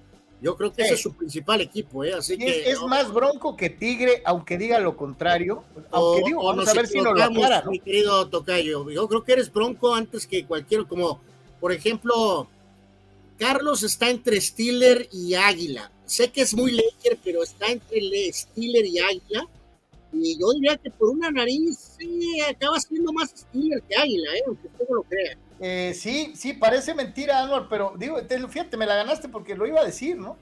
Yo 0.44 0.58
creo 0.58 0.70
que 0.74 0.82
ese 0.82 0.92
es 0.92 1.00
su 1.00 1.14
principal 1.14 1.62
equipo, 1.62 2.04
¿eh? 2.04 2.12
Así 2.12 2.36
que. 2.36 2.70
Es, 2.70 2.78
más 2.82 3.10
bronco 3.10 3.56
que 3.56 3.70
Tigre, 3.70 4.20
aunque 4.26 4.58
diga 4.58 4.78
lo 4.78 4.94
contrario. 4.94 5.64
Aunque 5.90 6.22
digo, 6.26 6.44
vamos 6.44 6.68
a 6.68 6.74
ver 6.74 6.86
si 6.86 7.00
nos 7.00 7.16
lo 7.16 7.22
aclara, 7.22 7.64
Mi 7.70 7.80
querido 7.80 8.28
Tocayo, 8.28 8.90
yo 8.90 9.08
creo 9.08 9.24
que 9.24 9.32
eres 9.32 9.50
bronco 9.50 9.94
antes 9.94 10.26
que 10.26 10.44
cualquier, 10.44 10.86
como, 10.86 11.18
por 11.60 11.72
ejemplo, 11.72 12.46
Carlos 13.38 13.82
está 13.82 14.10
entre 14.10 14.38
Stiller 14.38 15.08
y 15.12 15.34
Águila. 15.34 15.90
Sé 16.04 16.30
que 16.30 16.42
es 16.42 16.54
muy 16.54 16.72
Laker, 16.72 17.18
pero 17.24 17.42
está 17.42 17.68
entre 17.68 18.00
Stiller 18.30 18.84
y 18.84 18.98
Águila. 18.98 19.48
Y 20.14 20.38
yo 20.38 20.52
diría 20.52 20.76
que 20.76 20.90
por 20.90 21.10
una 21.10 21.30
nariz 21.30 21.96
sí, 21.98 22.40
acaba 22.40 22.78
siendo 22.80 23.12
más 23.12 23.30
Stiller 23.30 23.82
que 23.82 23.96
Águila, 23.96 24.30
¿eh? 24.36 24.42
aunque 24.46 24.68
usted 24.68 24.84
no 24.88 24.96
lo 24.96 25.02
crea. 25.02 25.36
Eh, 25.60 25.94
sí, 25.94 26.32
sí, 26.36 26.52
parece 26.52 26.94
mentira, 26.94 27.40
Anwar, 27.40 27.68
pero 27.68 27.94
digo, 27.96 28.18
fíjate, 28.48 28.76
me 28.76 28.86
la 28.86 28.96
ganaste 28.96 29.28
porque 29.28 29.54
lo 29.54 29.66
iba 29.66 29.80
a 29.80 29.84
decir, 29.84 30.16
¿no? 30.16 30.36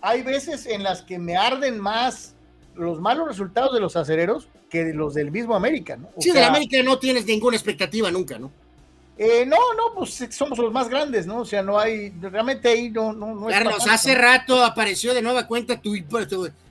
Hay 0.00 0.22
veces 0.22 0.66
en 0.66 0.82
las 0.82 1.02
que 1.02 1.18
me 1.18 1.36
arden 1.36 1.78
más 1.80 2.34
los 2.74 3.00
malos 3.00 3.26
resultados 3.26 3.74
de 3.74 3.80
los 3.80 3.96
acereros 3.96 4.48
que 4.70 4.84
de 4.84 4.94
los 4.94 5.14
del 5.14 5.30
mismo 5.30 5.56
América, 5.56 5.96
¿no? 5.96 6.08
sí, 6.18 6.30
de 6.30 6.44
América 6.44 6.76
no 6.84 6.98
tienes 6.98 7.24
ninguna 7.24 7.56
expectativa 7.56 8.10
nunca, 8.10 8.38
¿no? 8.38 8.52
Eh, 9.16 9.44
no, 9.44 9.56
no, 9.76 9.94
pues 9.96 10.28
somos 10.30 10.58
los 10.58 10.72
más 10.72 10.88
grandes, 10.88 11.26
¿no? 11.26 11.40
O 11.40 11.44
sea, 11.44 11.62
no 11.62 11.78
hay, 11.78 12.10
realmente 12.20 12.68
ahí 12.68 12.88
no, 12.88 13.12
no, 13.12 13.34
no 13.34 13.46
Carlos, 13.48 13.84
hace 13.88 14.14
rato 14.14 14.64
apareció 14.64 15.12
de 15.12 15.22
nueva 15.22 15.46
cuenta 15.46 15.80
tu, 15.80 15.96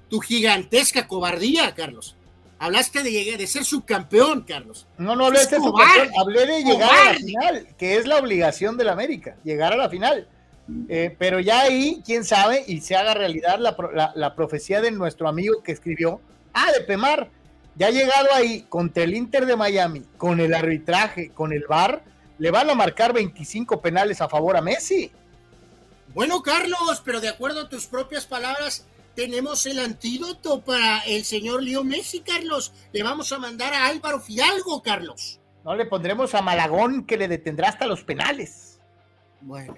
tu 0.10 0.20
gigantesca 0.20 1.08
cobardía, 1.08 1.76
Carlos. 1.76 2.17
Hablaste 2.60 3.04
de, 3.04 3.38
de 3.38 3.48
ser 3.48 3.64
subcampeón, 3.64 4.42
Carlos. 4.42 4.88
No, 4.98 5.16
no 5.16 5.28
hablé 5.28 5.40
de 5.40 5.46
ser 5.46 5.60
subcampeón, 5.60 6.10
hablé 6.20 6.46
de 6.46 6.64
llegar 6.64 6.90
a 6.90 7.14
la 7.14 7.14
final, 7.14 7.68
que 7.78 7.98
es 7.98 8.08
la 8.08 8.18
obligación 8.18 8.78
de 8.78 8.84
la 8.84 8.94
América, 8.94 9.36
llegar 9.44 9.74
a 9.74 9.78
la 9.78 9.90
final. 9.90 10.28
Eh, 10.90 11.16
pero 11.18 11.40
ya 11.40 11.62
ahí, 11.62 12.02
quién 12.06 12.26
sabe, 12.26 12.64
y 12.68 12.82
se 12.82 12.96
haga 12.96 13.14
realidad 13.14 13.60
la, 13.60 14.36
profecía 14.36 14.82
de 14.82 14.92
nuestro 14.92 15.30
amigo 15.30 15.64
que 15.64 15.72
escribió, 15.72 16.20
ah, 16.54 16.72
de 16.72 16.82
Pemar, 16.82 17.30
ya 17.76 17.88
ha 17.88 17.92
llegado 17.92 18.28
ahí 18.34 18.66
contra 18.68 19.04
el 19.04 19.16
Inter 19.16 19.46
de 19.46 19.56
Miami, 19.56 20.04
con 20.18 20.40
el 20.40 20.54
arbitraje, 20.54 21.30
con 21.30 21.54
el 21.54 21.66
VAR, 21.70 22.04
le 22.38 22.52
van 22.52 22.70
a 22.70 22.76
marcar 22.76 23.14
25 23.14 23.82
penales 23.82 24.20
a 24.20 24.28
favor 24.28 24.58
a 24.58 24.62
Messi. 24.62 25.12
Bueno, 26.14 26.42
Carlos, 26.42 27.02
pero 27.06 27.22
de 27.22 27.30
acuerdo 27.30 27.62
a 27.62 27.70
tus 27.70 27.86
propias 27.86 28.26
palabras, 28.26 28.86
tenemos 29.18 29.66
el 29.66 29.80
antídoto 29.80 30.62
para 30.62 31.00
el 31.00 31.26
señor 31.26 31.64
Leo 31.64 31.84
Messi, 31.84 32.20
Carlos. 32.20 32.72
Le 32.94 33.02
vamos 33.02 33.32
a 33.32 33.40
mandar 33.40 33.74
a 33.74 33.88
Álvaro 33.88 34.20
Fidalgo, 34.20 34.84
Carlos. 34.84 35.40
No, 35.66 35.76
le 35.76 35.88
pondremos 35.88 36.36
a 36.36 36.44
Malagón 36.44 37.04
que 37.04 37.18
le 37.18 37.28
detendrá 37.28 37.70
hasta 37.70 37.88
los 37.88 38.04
penales. 38.04 38.80
Bueno, 39.42 39.76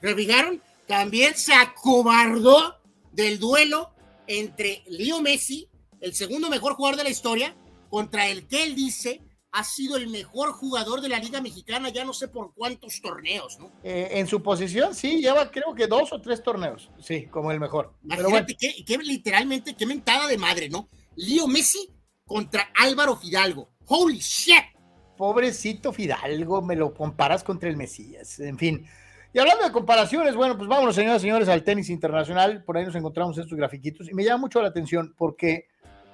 ¿revigaron? 0.00 0.62
También 0.86 1.36
se 1.36 1.52
acobardó 1.52 2.78
del 3.12 3.38
duelo 3.38 3.90
entre 4.26 4.82
Leo 4.86 5.20
Messi, 5.20 5.68
el 6.00 6.14
segundo 6.14 6.48
mejor 6.48 6.72
jugador 6.72 6.96
de 6.96 7.04
la 7.04 7.10
historia, 7.10 7.54
contra 7.90 8.28
el 8.28 8.46
que 8.48 8.62
él 8.62 8.74
dice 8.74 9.20
ha 9.52 9.64
sido 9.64 9.96
el 9.96 10.08
mejor 10.08 10.52
jugador 10.52 11.00
de 11.00 11.08
la 11.08 11.18
Liga 11.18 11.40
Mexicana, 11.40 11.88
ya 11.88 12.04
no 12.04 12.12
sé 12.12 12.28
por 12.28 12.54
cuántos 12.54 13.00
torneos, 13.00 13.58
¿no? 13.58 13.72
Eh, 13.82 14.08
en 14.12 14.26
su 14.26 14.42
posición, 14.42 14.94
sí, 14.94 15.20
lleva 15.20 15.50
creo 15.50 15.74
que 15.74 15.86
dos 15.86 16.12
o 16.12 16.20
tres 16.20 16.42
torneos, 16.42 16.90
sí, 17.00 17.26
como 17.26 17.50
el 17.50 17.58
mejor. 17.58 17.94
Imagínate 18.04 18.56
que, 18.56 18.98
literalmente, 18.98 19.74
qué 19.74 19.86
mentada 19.86 20.26
de 20.28 20.38
madre, 20.38 20.68
¿no? 20.68 20.88
Lío 21.16 21.46
Messi 21.48 21.90
contra 22.24 22.70
Álvaro 22.76 23.16
Fidalgo. 23.16 23.70
¡Holy 23.86 24.18
shit! 24.18 24.64
Pobrecito 25.16 25.92
Fidalgo, 25.92 26.62
me 26.62 26.76
lo 26.76 26.94
comparas 26.94 27.42
contra 27.42 27.68
el 27.68 27.76
Mesías, 27.76 28.38
en 28.40 28.56
fin. 28.56 28.86
Y 29.32 29.38
hablando 29.38 29.64
de 29.64 29.72
comparaciones, 29.72 30.34
bueno, 30.34 30.56
pues 30.56 30.68
vámonos, 30.68 30.94
señoras 30.94 31.22
y 31.22 31.26
señores, 31.26 31.48
al 31.48 31.62
tenis 31.62 31.88
internacional. 31.90 32.64
Por 32.64 32.76
ahí 32.76 32.84
nos 32.84 32.96
encontramos 32.96 33.38
estos 33.38 33.56
grafiquitos 33.56 34.08
y 34.08 34.14
me 34.14 34.24
llama 34.24 34.42
mucho 34.42 34.60
la 34.60 34.68
atención 34.68 35.14
porque 35.16 35.68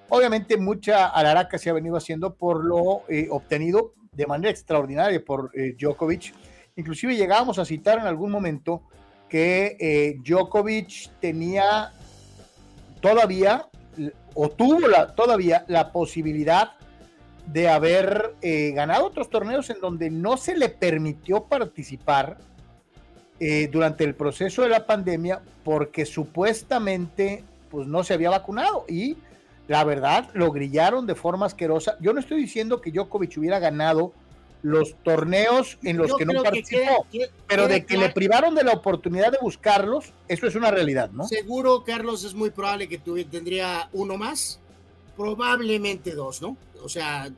Obviamente 0.09 0.57
mucha 0.57 1.07
alaraca 1.07 1.59
se 1.59 1.71
ha 1.71 1.73
venido 1.73 1.97
haciendo 1.97 2.35
por 2.35 2.65
lo 2.65 3.03
eh, 3.09 3.27
obtenido 3.31 3.95
de 4.13 4.27
manera 4.27 4.51
extraordinaria 4.51 5.25
por 5.25 5.51
eh, 5.55 5.75
Djokovic. 5.79 6.33
Inclusive 6.77 7.17
llegábamos 7.17 7.59
a 7.59 7.65
citar 7.65 7.99
en 7.99 8.07
algún 8.07 8.31
momento 8.31 8.83
que 9.29 9.77
eh, 9.81 10.19
Djokovic 10.25 11.11
tenía 11.21 11.93
todavía 13.01 13.69
o 14.35 14.51
tuvo 14.51 14.87
la, 14.87 15.15
todavía 15.15 15.65
la 15.69 15.91
posibilidad 15.91 16.73
de 17.47 17.69
haber 17.69 18.35
ganado 18.75 19.07
otros 19.07 19.31
torneos 19.31 19.71
en 19.71 19.81
donde 19.81 20.11
no 20.11 20.37
se 20.37 20.57
le 20.57 20.69
permitió 20.69 21.45
participar 21.45 22.39
durante 23.71 24.03
el 24.03 24.17
proceso 24.17 24.63
de 24.63 24.69
la 24.69 24.85
pandemia 24.85 25.41
porque 25.63 26.05
supuestamente 26.05 27.45
pues 27.71 27.87
no 27.87 28.03
se 28.03 28.15
había 28.15 28.31
vacunado 28.31 28.85
y 28.89 29.17
la 29.69 29.85
verdad 29.85 30.29
lo 30.35 30.53
grillaron 30.53 31.07
de 31.07 31.15
forma 31.15 31.47
asquerosa. 31.47 31.97
Yo 32.01 32.13
no 32.13 32.21
estoy 32.21 32.41
diciendo 32.41 32.81
que 32.81 32.91
Djokovic 32.91 33.37
hubiera 33.39 33.59
ganado 33.59 34.13
los 34.63 34.97
torneos 35.05 35.79
en 35.83 35.97
los 35.97 36.17
que 36.17 36.25
no 36.25 36.43
participó, 36.43 37.07
pero 37.47 37.69
de 37.69 37.85
que 37.85 37.97
le 37.97 38.11
privaron 38.11 38.55
de 38.55 38.65
la 38.65 38.73
oportunidad 38.73 39.31
de 39.31 39.39
buscarlos, 39.41 40.13
eso 40.29 40.47
es 40.47 40.55
una 40.55 40.71
realidad, 40.71 41.11
¿no? 41.11 41.25
Seguro, 41.25 41.85
Carlos, 41.85 42.25
es 42.25 42.35
muy 42.35 42.51
probable 42.51 42.89
que 42.89 42.99
tuviera, 42.99 43.31
tendría 43.31 43.89
uno 43.93 44.17
más, 44.17 44.59
probablemente 45.17 46.15
dos, 46.15 46.43
¿no? 46.43 46.57
O 46.83 46.89
sea... 46.89 47.31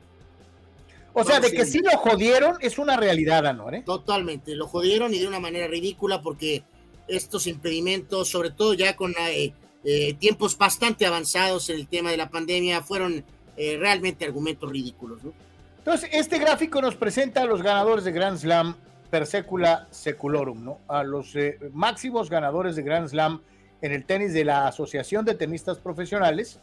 O 1.13 1.23
sea, 1.23 1.39
de 1.39 1.51
que 1.51 1.65
sí 1.65 1.79
lo 1.79 1.91
jodieron 1.97 2.57
es 2.61 2.79
una 2.79 2.95
realidad, 2.95 3.45
Anor, 3.45 3.75
¿eh? 3.75 3.83
Totalmente, 3.85 4.55
lo 4.55 4.67
jodieron 4.67 5.13
y 5.13 5.19
de 5.19 5.27
una 5.27 5.39
manera 5.39 5.67
ridícula 5.67 6.21
porque 6.21 6.63
estos 7.07 7.47
impedimentos, 7.47 8.29
sobre 8.29 8.51
todo 8.51 8.73
ya 8.73 8.95
con 8.95 9.13
eh, 9.19 9.53
eh, 9.83 10.13
tiempos 10.15 10.57
bastante 10.57 11.05
avanzados 11.05 11.69
en 11.69 11.77
el 11.77 11.87
tema 11.87 12.11
de 12.11 12.17
la 12.17 12.29
pandemia, 12.29 12.81
fueron 12.81 13.23
eh, 13.57 13.77
realmente 13.79 14.25
argumentos 14.25 14.69
ridículos, 14.69 15.23
¿no? 15.23 15.33
Entonces, 15.77 16.09
este 16.13 16.37
gráfico 16.37 16.81
nos 16.81 16.95
presenta 16.95 17.41
a 17.41 17.45
los 17.45 17.61
ganadores 17.61 18.03
de 18.03 18.11
Grand 18.11 18.37
Slam 18.37 18.75
per 19.09 19.25
secula 19.25 19.87
seculorum, 19.91 20.63
¿no? 20.63 20.79
A 20.87 21.03
los 21.03 21.33
máximos 21.73 22.29
ganadores 22.29 22.75
de 22.75 22.83
Grand 22.83 23.07
Slam 23.07 23.41
en 23.81 23.91
el 23.93 24.05
tenis 24.05 24.33
de 24.33 24.45
la 24.45 24.67
Asociación 24.67 25.25
de 25.25 25.35
Tenistas 25.35 25.79
Profesionales. 25.79 26.59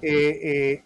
Eh, 0.00 0.82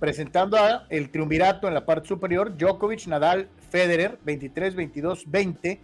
presentando 0.00 0.56
a 0.56 0.86
el 0.88 1.10
triunvirato 1.10 1.68
en 1.68 1.74
la 1.74 1.84
parte 1.84 2.08
superior, 2.08 2.56
Djokovic, 2.56 3.06
Nadal, 3.06 3.48
Federer, 3.70 4.18
23, 4.24 4.74
22, 4.74 5.30
20, 5.30 5.80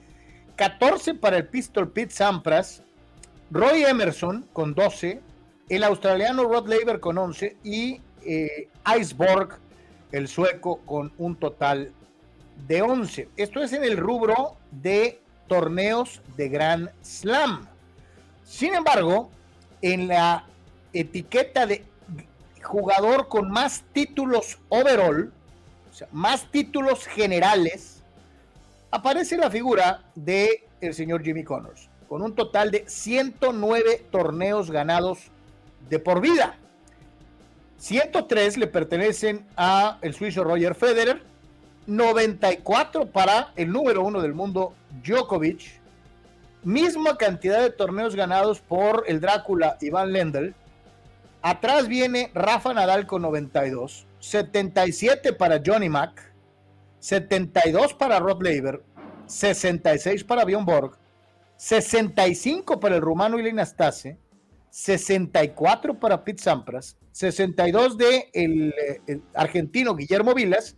14 0.57 1.15
para 1.15 1.37
el 1.37 1.47
Pistol 1.47 1.93
Pete 1.93 2.13
Sampras, 2.13 2.83
Roy 3.51 3.85
Emerson 3.85 4.45
con 4.53 4.75
12, 4.75 5.21
el 5.69 5.85
australiano 5.85 6.45
Rod 6.45 6.69
Laver 6.69 6.99
con 6.99 7.17
11 7.17 7.57
y 7.63 8.01
eh, 8.25 8.69
Iceborg, 8.99 9.59
el 10.11 10.27
sueco, 10.27 10.81
con 10.85 11.13
un 11.19 11.37
total 11.37 11.93
de 12.67 12.83
11. 12.83 13.29
Esto 13.37 13.63
es 13.63 13.73
en 13.73 13.85
el 13.85 13.97
rubro 13.97 14.57
de 14.73 15.21
torneos 15.47 16.23
de 16.37 16.49
Grand 16.49 16.91
Slam. 17.03 17.69
Sin 18.45 18.75
embargo, 18.75 19.31
en 19.81 20.09
la 20.09 20.45
etiqueta 20.93 21.67
de 21.67 21.85
jugador 22.63 23.29
con 23.29 23.51
más 23.51 23.85
títulos 23.93 24.59
overall, 24.71 25.33
o 25.89 25.95
sea, 25.95 26.09
más 26.11 26.51
títulos 26.51 27.07
generales, 27.07 28.03
aparece 28.91 29.37
la 29.37 29.51
figura 29.51 30.03
de 30.17 30.65
el 30.81 30.95
señor 30.95 31.23
Jimmy 31.23 31.45
Connors, 31.45 31.89
con 32.09 32.23
un 32.23 32.35
total 32.35 32.71
de 32.71 32.85
109 32.89 34.07
torneos 34.11 34.71
ganados 34.71 35.31
de 35.89 35.99
por 35.99 36.21
vida. 36.21 36.57
103 37.79 38.57
le 38.57 38.67
pertenecen 38.67 39.47
a 39.57 39.99
el 40.03 40.15
suizo 40.15 40.45
Roger 40.45 40.75
Federer, 40.75 41.23
94 41.87 43.07
para 43.07 43.53
el 43.57 43.71
número 43.71 44.03
uno 44.03 44.21
del 44.21 44.35
mundo 44.35 44.75
Djokovic, 45.05 45.81
misma 46.65 47.17
cantidad 47.17 47.61
de 47.61 47.71
torneos 47.71 48.17
ganados 48.17 48.61
por 48.61 49.05
el 49.07 49.21
Drácula 49.21 49.77
Iván 49.81 50.13
Lendl, 50.13 50.55
Atrás 51.49 51.87
viene 51.87 52.33
Rafa 52.35 52.75
Nadal 52.75 53.07
con 53.07 53.23
92, 53.23 54.05
77 54.19 55.33
para 55.33 55.63
Johnny 55.65 55.89
Mack, 55.89 56.33
72 56.99 57.95
para 57.95 58.19
Rod 58.19 58.43
Laver, 58.43 58.83
66 59.27 60.25
para 60.25 60.45
Bjorn 60.45 60.65
Borg, 60.65 60.99
65 61.57 62.81
para 62.81 62.97
el 62.97 63.03
rumano 63.03 63.39
Ilina 63.39 63.65
Stase, 63.65 64.19
64 64.71 65.99
para 65.99 66.23
Pete 66.25 66.43
Sampras, 66.43 66.97
62 67.13 67.97
de 67.97 68.31
el, 68.33 68.75
el, 69.07 69.23
argentino 69.35 69.95
Guillermo 69.95 70.35
Vilas 70.35 70.77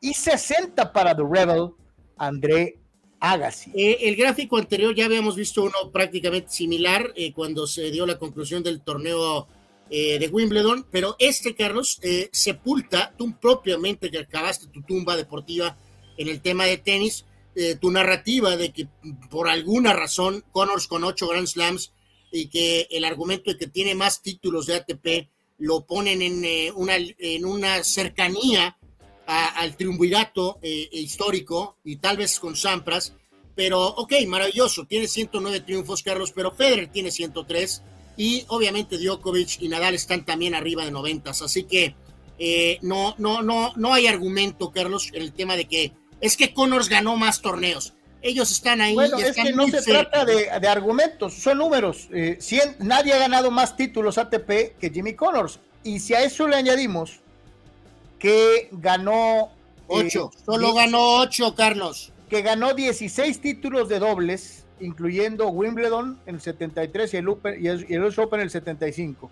y 0.00 0.14
60 0.14 0.92
para 0.92 1.16
The 1.16 1.22
Rebel 1.22 1.70
André 2.16 2.78
Agassi. 3.20 3.70
Eh, 3.74 3.98
el 4.02 4.16
gráfico 4.16 4.58
anterior 4.58 4.94
ya 4.94 5.04
habíamos 5.04 5.36
visto 5.36 5.62
uno 5.62 5.92
prácticamente 5.92 6.50
similar 6.50 7.12
eh, 7.14 7.32
cuando 7.32 7.66
se 7.66 7.90
dio 7.90 8.06
la 8.06 8.18
conclusión 8.18 8.62
del 8.62 8.80
torneo 8.80 9.46
eh, 9.90 10.18
de 10.18 10.28
Wimbledon, 10.28 10.86
pero 10.90 11.16
este, 11.18 11.54
Carlos, 11.54 11.98
eh, 12.02 12.28
sepulta 12.30 13.14
tú 13.16 13.32
propiamente 13.40 14.10
que 14.10 14.18
acabaste 14.18 14.66
tu 14.66 14.82
tumba 14.82 15.16
deportiva 15.16 15.78
en 16.18 16.28
el 16.28 16.42
tema 16.42 16.66
de 16.66 16.76
tenis, 16.76 17.24
eh, 17.60 17.74
tu 17.74 17.90
narrativa 17.90 18.56
de 18.56 18.70
que 18.70 18.86
por 19.30 19.48
alguna 19.48 19.92
razón 19.92 20.44
Connors 20.52 20.86
con 20.86 21.02
ocho 21.02 21.26
Grand 21.26 21.48
Slams 21.48 21.92
y 22.30 22.46
que 22.46 22.86
el 22.88 23.04
argumento 23.04 23.50
de 23.50 23.58
que 23.58 23.66
tiene 23.66 23.96
más 23.96 24.22
títulos 24.22 24.66
de 24.66 24.76
ATP 24.76 25.28
lo 25.58 25.84
ponen 25.84 26.22
en, 26.22 26.44
eh, 26.44 26.70
una, 26.72 26.94
en 26.96 27.44
una 27.44 27.82
cercanía 27.82 28.78
al 29.26 29.76
triunvirato 29.76 30.60
eh, 30.62 30.88
histórico 30.92 31.78
y 31.82 31.96
tal 31.96 32.16
vez 32.16 32.38
con 32.38 32.54
Sampras, 32.54 33.14
pero 33.56 33.88
ok, 33.88 34.12
maravilloso, 34.28 34.86
tiene 34.86 35.08
109 35.08 35.58
triunfos 35.62 36.04
Carlos, 36.04 36.30
pero 36.30 36.52
Federer 36.52 36.92
tiene 36.92 37.10
103 37.10 37.82
y 38.16 38.44
obviamente 38.46 38.98
Djokovic 38.98 39.60
y 39.62 39.68
Nadal 39.68 39.96
están 39.96 40.24
también 40.24 40.54
arriba 40.54 40.84
de 40.84 40.92
90, 40.92 41.30
así 41.30 41.64
que 41.64 41.96
no, 42.82 43.16
no, 43.18 43.42
no, 43.42 43.72
no 43.74 43.92
hay 43.92 44.06
argumento, 44.06 44.70
Carlos, 44.70 45.10
en 45.12 45.22
el 45.22 45.32
tema 45.32 45.56
de 45.56 45.64
que 45.64 45.92
es 46.20 46.36
que 46.36 46.52
Connors 46.54 46.88
ganó 46.88 47.16
más 47.16 47.40
torneos. 47.40 47.94
Ellos 48.20 48.50
están 48.50 48.80
ahí. 48.80 48.94
Bueno, 48.94 49.18
y 49.20 49.22
es 49.22 49.36
que 49.36 49.52
no 49.52 49.68
se 49.68 49.80
cerca. 49.80 50.10
trata 50.10 50.24
de, 50.24 50.48
de 50.60 50.68
argumentos, 50.68 51.34
son 51.34 51.58
números. 51.58 52.08
Eh, 52.12 52.38
nadie 52.80 53.12
ha 53.12 53.18
ganado 53.18 53.50
más 53.50 53.76
títulos 53.76 54.18
ATP 54.18 54.76
que 54.80 54.90
Jimmy 54.92 55.14
Connors. 55.14 55.60
Y 55.84 56.00
si 56.00 56.14
a 56.14 56.22
eso 56.24 56.48
le 56.48 56.56
añadimos 56.56 57.20
que 58.18 58.68
ganó. 58.72 59.50
Ocho, 59.86 60.30
eh, 60.34 60.38
solo 60.44 60.72
die- 60.72 60.74
ganó 60.76 61.20
ocho, 61.20 61.54
Carlos. 61.54 62.12
Que 62.28 62.42
ganó 62.42 62.74
16 62.74 63.40
títulos 63.40 63.88
de 63.88 64.00
dobles, 64.00 64.64
incluyendo 64.80 65.48
Wimbledon 65.48 66.20
en 66.26 66.34
el 66.34 66.40
73 66.42 67.14
y 67.14 67.16
el, 67.16 67.28
Open, 67.28 67.64
y 67.64 67.68
el, 67.68 67.86
y 67.88 67.94
el 67.94 68.04
Open 68.04 68.40
en 68.40 68.44
el 68.44 68.50
75. 68.50 69.30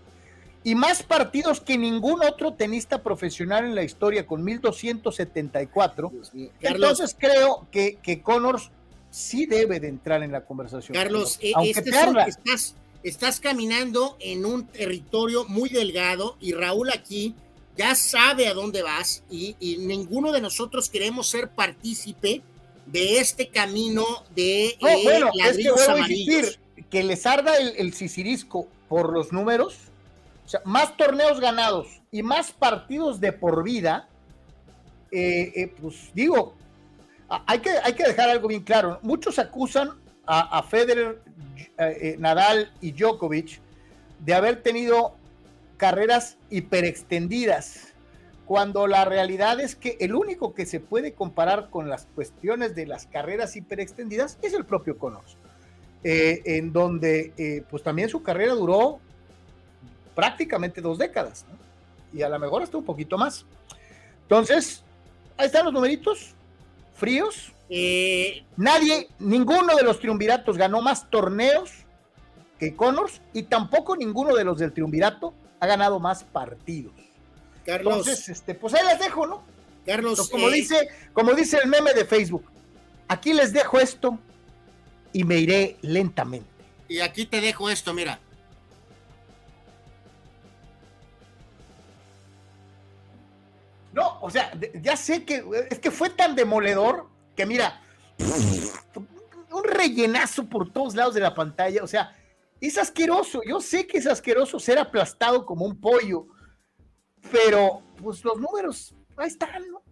Y 0.67 0.75
más 0.75 1.05
partidos 1.05 1.61
que 1.61 1.79
ningún 1.79 2.25
otro 2.25 2.55
tenista 2.55 3.01
profesional 3.01 3.65
en 3.67 3.77
la 3.77 3.85
historia, 3.85 4.27
con 4.27 4.43
1274. 4.43 6.13
Entonces 6.61 7.17
creo 7.17 7.69
que, 7.71 7.99
que 8.03 8.21
Connors 8.21 8.71
sí 9.09 9.47
debe 9.47 9.79
de 9.79 9.87
entrar 9.87 10.25
en 10.25 10.33
la 10.33 10.45
conversación. 10.45 10.93
Carlos, 10.95 11.39
eh, 11.41 11.53
aunque 11.55 11.71
este 11.71 11.93
son- 11.93 12.19
estás, 12.19 12.75
estás 13.05 13.39
caminando 13.39 14.17
en 14.19 14.45
un 14.45 14.67
territorio 14.67 15.45
muy 15.47 15.69
delgado 15.69 16.37
y 16.41 16.53
Raúl 16.53 16.91
aquí 16.91 17.37
ya 17.77 17.95
sabe 17.95 18.49
a 18.49 18.55
dónde 18.55 18.83
vas 18.83 19.23
y, 19.31 19.55
y 19.61 19.77
ninguno 19.77 20.33
de 20.33 20.41
nosotros 20.41 20.91
queremos 20.91 21.29
ser 21.29 21.49
partícipe 21.49 22.43
de 22.87 23.21
este 23.21 23.51
camino 23.51 24.05
de 24.35 24.77
No, 24.81 24.89
eh, 24.89 25.01
bueno, 25.05 25.31
es 25.33 25.57
que 25.59 25.71
vuelvo 25.71 26.03
a 26.03 26.09
que 26.91 27.05
les 27.05 27.25
arda 27.25 27.57
el, 27.57 27.73
el 27.77 27.95
sicirisco 27.95 28.67
por 28.89 29.13
los 29.13 29.33
números, 29.33 29.77
o 30.47 30.49
sea, 30.49 30.61
más 30.65 30.97
torneos 30.97 31.41
ganados 31.41 32.01
y 32.13 32.23
más 32.23 32.53
partidos 32.53 33.21
de 33.21 33.33
por 33.33 33.65
vida, 33.65 34.09
eh, 35.11 35.53
eh, 35.57 35.75
pues 35.81 36.13
digo, 36.15 36.55
hay 37.29 37.59
que, 37.59 37.71
hay 37.83 37.95
que 37.95 38.05
dejar 38.05 38.31
algo 38.31 38.47
bien 38.47 38.63
claro. 38.63 39.01
Muchos 39.03 39.41
acusan 39.41 39.91
a, 40.25 40.59
a 40.59 40.63
Federer, 40.63 41.21
eh, 41.79 42.15
Nadal 42.21 42.73
y 42.81 42.93
Djokovic 42.93 43.61
de 44.25 44.35
haber 44.35 44.63
tenido 44.63 45.17
carreras 45.79 46.39
hiperextendidas, 46.49 47.95
cuando 48.45 48.87
la 48.87 49.05
realidad 49.05 49.59
es 49.59 49.75
que 49.75 49.97
el 49.99 50.15
único 50.15 50.55
que 50.55 50.65
se 50.65 50.79
puede 50.79 51.13
comparar 51.13 51.71
con 51.71 51.89
las 51.89 52.07
cuestiones 52.15 52.77
de 52.77 52.87
las 52.87 53.07
carreras 53.07 53.57
hiperextendidas 53.57 54.39
es 54.43 54.55
el 54.55 54.65
propio 54.65 54.97
Connors, 54.97 55.37
eh, 56.05 56.41
en 56.45 56.73
donde 56.73 57.65
pues 57.69 57.83
también 57.83 58.09
su 58.09 58.23
carrera 58.23 58.55
duró 58.55 59.01
prácticamente 60.17 60.81
dos 60.81 60.99
décadas, 60.99 61.45
¿no? 61.49 61.67
y 62.19 62.23
a 62.23 62.29
lo 62.29 62.39
mejor 62.39 62.63
hasta 62.63 62.79
un 62.79 62.85
poquito 62.85 63.19
más. 63.19 63.45
Entonces, 64.23 64.83
ahí 65.37 65.47
están 65.47 65.67
los 65.67 65.75
numeritos 65.75 66.35
fríos. 66.95 67.53
Eh, 67.69 68.45
Nadie, 68.57 69.09
ninguno 69.19 69.77
de 69.77 69.83
los 69.83 70.01
triunviratos 70.01 70.57
ganó 70.57 70.81
más 70.81 71.11
torneos 71.11 71.71
que 72.59 72.75
Connors 72.75 73.21
y 73.35 73.43
tampoco 73.43 73.97
ninguno 73.97 74.35
de 74.35 74.45
los 74.45 74.59
del 74.59 74.73
triunvirato 74.73 75.35
ha 75.61 75.67
ganado 75.67 76.01
más 76.01 76.25
partidos. 76.25 76.95
Carlos. 77.67 77.99
Entonces, 77.99 78.29
este, 78.31 78.55
pues 78.55 78.73
ahí 78.75 78.87
les 78.87 78.99
dejo, 78.99 79.27
¿no? 79.27 79.43
Carlos, 79.85 80.31
como 80.31 80.49
eh, 80.49 80.53
dice, 80.53 80.89
como 81.13 81.35
dice 81.35 81.59
el 81.63 81.69
meme 81.69 81.93
de 81.93 82.05
Facebook, 82.05 82.45
aquí 83.09 83.35
les 83.35 83.53
dejo 83.53 83.79
esto 83.79 84.19
y 85.13 85.25
me 85.25 85.37
iré 85.37 85.77
lentamente. 85.83 86.49
y 86.89 87.01
aquí 87.01 87.27
te 87.27 87.41
dejo 87.41 87.69
esto, 87.69 87.93
mira. 87.93 88.21
No, 93.97 94.19
o 94.21 94.29
sea, 94.29 94.53
ya 94.83 94.95
sé 94.95 95.25
que 95.25 95.43
es 95.71 95.79
que 95.79 95.91
fue 95.91 96.11
tan 96.11 96.37
demoledor 96.37 97.09
que 97.35 97.47
mira, 97.47 97.81
un 99.51 99.65
rellenazo 99.65 100.45
por 100.51 100.71
todos 100.71 100.95
lados 100.95 101.15
de 101.15 101.23
la 101.23 101.35
pantalla, 101.35 101.83
o 101.83 101.87
sea, 101.87 102.15
es 102.61 102.77
asqueroso, 102.77 103.41
yo 103.49 103.59
sé 103.59 103.87
que 103.87 103.97
es 103.97 104.07
asqueroso 104.07 104.61
ser 104.61 104.79
aplastado 104.79 105.47
como 105.47 105.65
un 105.65 105.81
pollo, 105.81 106.27
pero 107.33 107.81
pues 107.97 108.23
los 108.23 108.39
números 108.39 108.95
ahí 109.17 109.29
están, 109.29 109.67
¿no? 109.71 109.83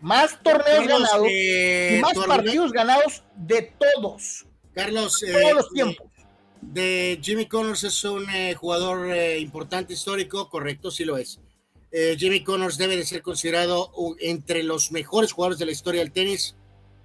Más 0.00 0.42
torneos 0.42 0.88
ganados 0.88 1.28
y 1.30 2.00
más 2.00 2.26
partidos 2.26 2.72
ganados 2.72 3.22
de 3.36 3.72
todos. 3.78 4.46
Carlos, 4.72 5.20
todos 5.20 5.32
eh, 5.32 5.54
los 5.54 5.70
tiempos. 5.70 6.08
De 6.60 7.20
Jimmy 7.22 7.46
Connors 7.46 7.84
es 7.84 8.02
un 8.02 8.28
eh, 8.30 8.54
jugador 8.54 9.12
eh, 9.12 9.38
importante 9.38 9.92
histórico, 9.92 10.50
correcto, 10.50 10.90
sí 10.90 11.04
lo 11.04 11.16
es. 11.16 11.38
Jimmy 12.18 12.42
Connors 12.42 12.76
debe 12.76 12.96
de 12.96 13.04
ser 13.04 13.22
considerado 13.22 13.92
entre 14.18 14.62
los 14.62 14.90
mejores 14.90 15.32
jugadores 15.32 15.58
de 15.58 15.66
la 15.66 15.72
historia 15.72 16.00
del 16.00 16.12
tenis. 16.12 16.56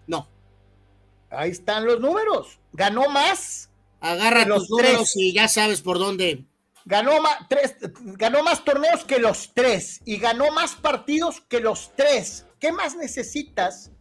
No. 0.08 0.28
Ahí 1.30 1.52
están 1.52 1.86
los 1.86 2.00
números. 2.00 2.60
Ganó 2.74 3.08
más. 3.10 3.70
Agarra 4.00 4.46
los 4.46 4.70
números 4.70 5.16
y 5.16 5.34
ya 5.34 5.48
sabes 5.48 5.82
por 5.82 6.00
dónde. 6.00 6.46
Ganó 6.86 7.22
más, 7.22 7.38
tres, 7.48 7.76
ganó 8.02 8.42
más 8.42 8.64
torneos 8.64 9.04
que 9.04 9.20
los 9.20 9.52
tres 9.54 10.02
y 10.06 10.18
ganó 10.18 10.52
más 10.52 10.76
partidos 10.76 11.42
que 11.42 11.60
los 11.60 11.92
tres. 11.96 12.46
¿Qué 12.60 12.72
más 12.72 12.96
necesitas 12.96 13.92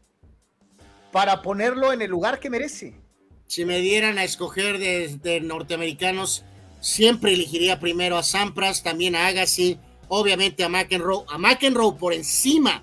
para 1.12 1.42
ponerlo 1.42 1.92
en 1.92 2.00
el 2.00 2.10
lugar 2.10 2.40
que 2.40 2.48
merece? 2.48 2.94
Si 3.46 3.64
me 3.64 3.78
dieran 3.80 4.18
a 4.18 4.24
escoger 4.24 4.78
de, 4.78 5.40
norteamericanos, 5.42 6.44
siempre 6.80 7.32
elegiría 7.32 7.80
primero 7.80 8.16
a 8.16 8.22
Sampras, 8.22 8.82
también 8.82 9.16
a 9.16 9.26
Agassi, 9.26 9.78
obviamente 10.08 10.64
a 10.64 10.68
McEnroe, 10.68 11.24
a 11.28 11.38
McEnroe 11.38 11.94
por 11.94 12.12
encima 12.12 12.82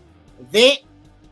de 0.52 0.84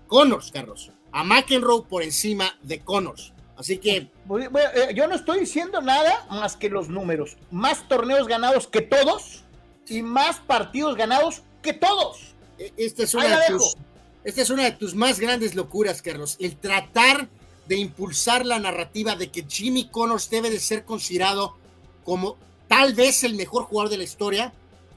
Connors, 0.08 0.52
Carlos, 0.52 0.92
a 1.12 1.24
McEnroe 1.24 1.84
por 1.84 2.04
encima 2.04 2.58
de 2.62 2.80
Connors. 2.80 3.34
Así 3.56 3.78
que. 3.78 3.98
Eh, 3.98 4.94
yo 4.96 5.08
no 5.08 5.16
estoy 5.16 5.42
diciendo 5.42 5.82
nada 5.82 6.26
más 6.30 6.58
que 6.58 6.70
los 6.70 6.90
números. 6.90 7.38
Más 7.52 7.88
torneos 7.88 8.28
ganados 8.28 8.68
que 8.68 8.82
todos 8.82 9.44
y 9.88 10.02
más 10.02 10.40
partidos 10.40 10.96
ganados 10.96 11.44
que 11.62 11.74
todos. 11.74 12.36
E, 12.58 12.74
esta 12.78 13.04
es 13.04 13.14
una, 13.14 13.40
de 13.40 13.48
tus, 13.48 13.78
esta 14.24 14.42
es 14.42 14.50
una 14.50 14.64
de 14.64 14.72
tus 14.72 14.96
más 14.96 15.20
grandes 15.20 15.56
locuras, 15.56 16.02
Carlos. 16.02 16.36
El 16.40 16.58
tratar 16.58 17.30
de 17.68 17.78
impulsar 17.78 18.46
la 18.46 18.60
narrativa 18.60 19.16
de 19.16 19.32
que 19.32 19.46
Jimmy 19.48 19.88
Connors 19.88 20.30
debe 20.30 20.50
de 20.50 20.60
ser 20.60 20.84
considerado 20.84 21.56
como 22.04 22.38
tal 22.68 22.94
vez 22.94 23.24
el 23.24 23.36
mejor 23.36 23.64
jugador 23.64 23.90
de 23.90 23.98
la 23.98 24.04
historia 24.04 24.54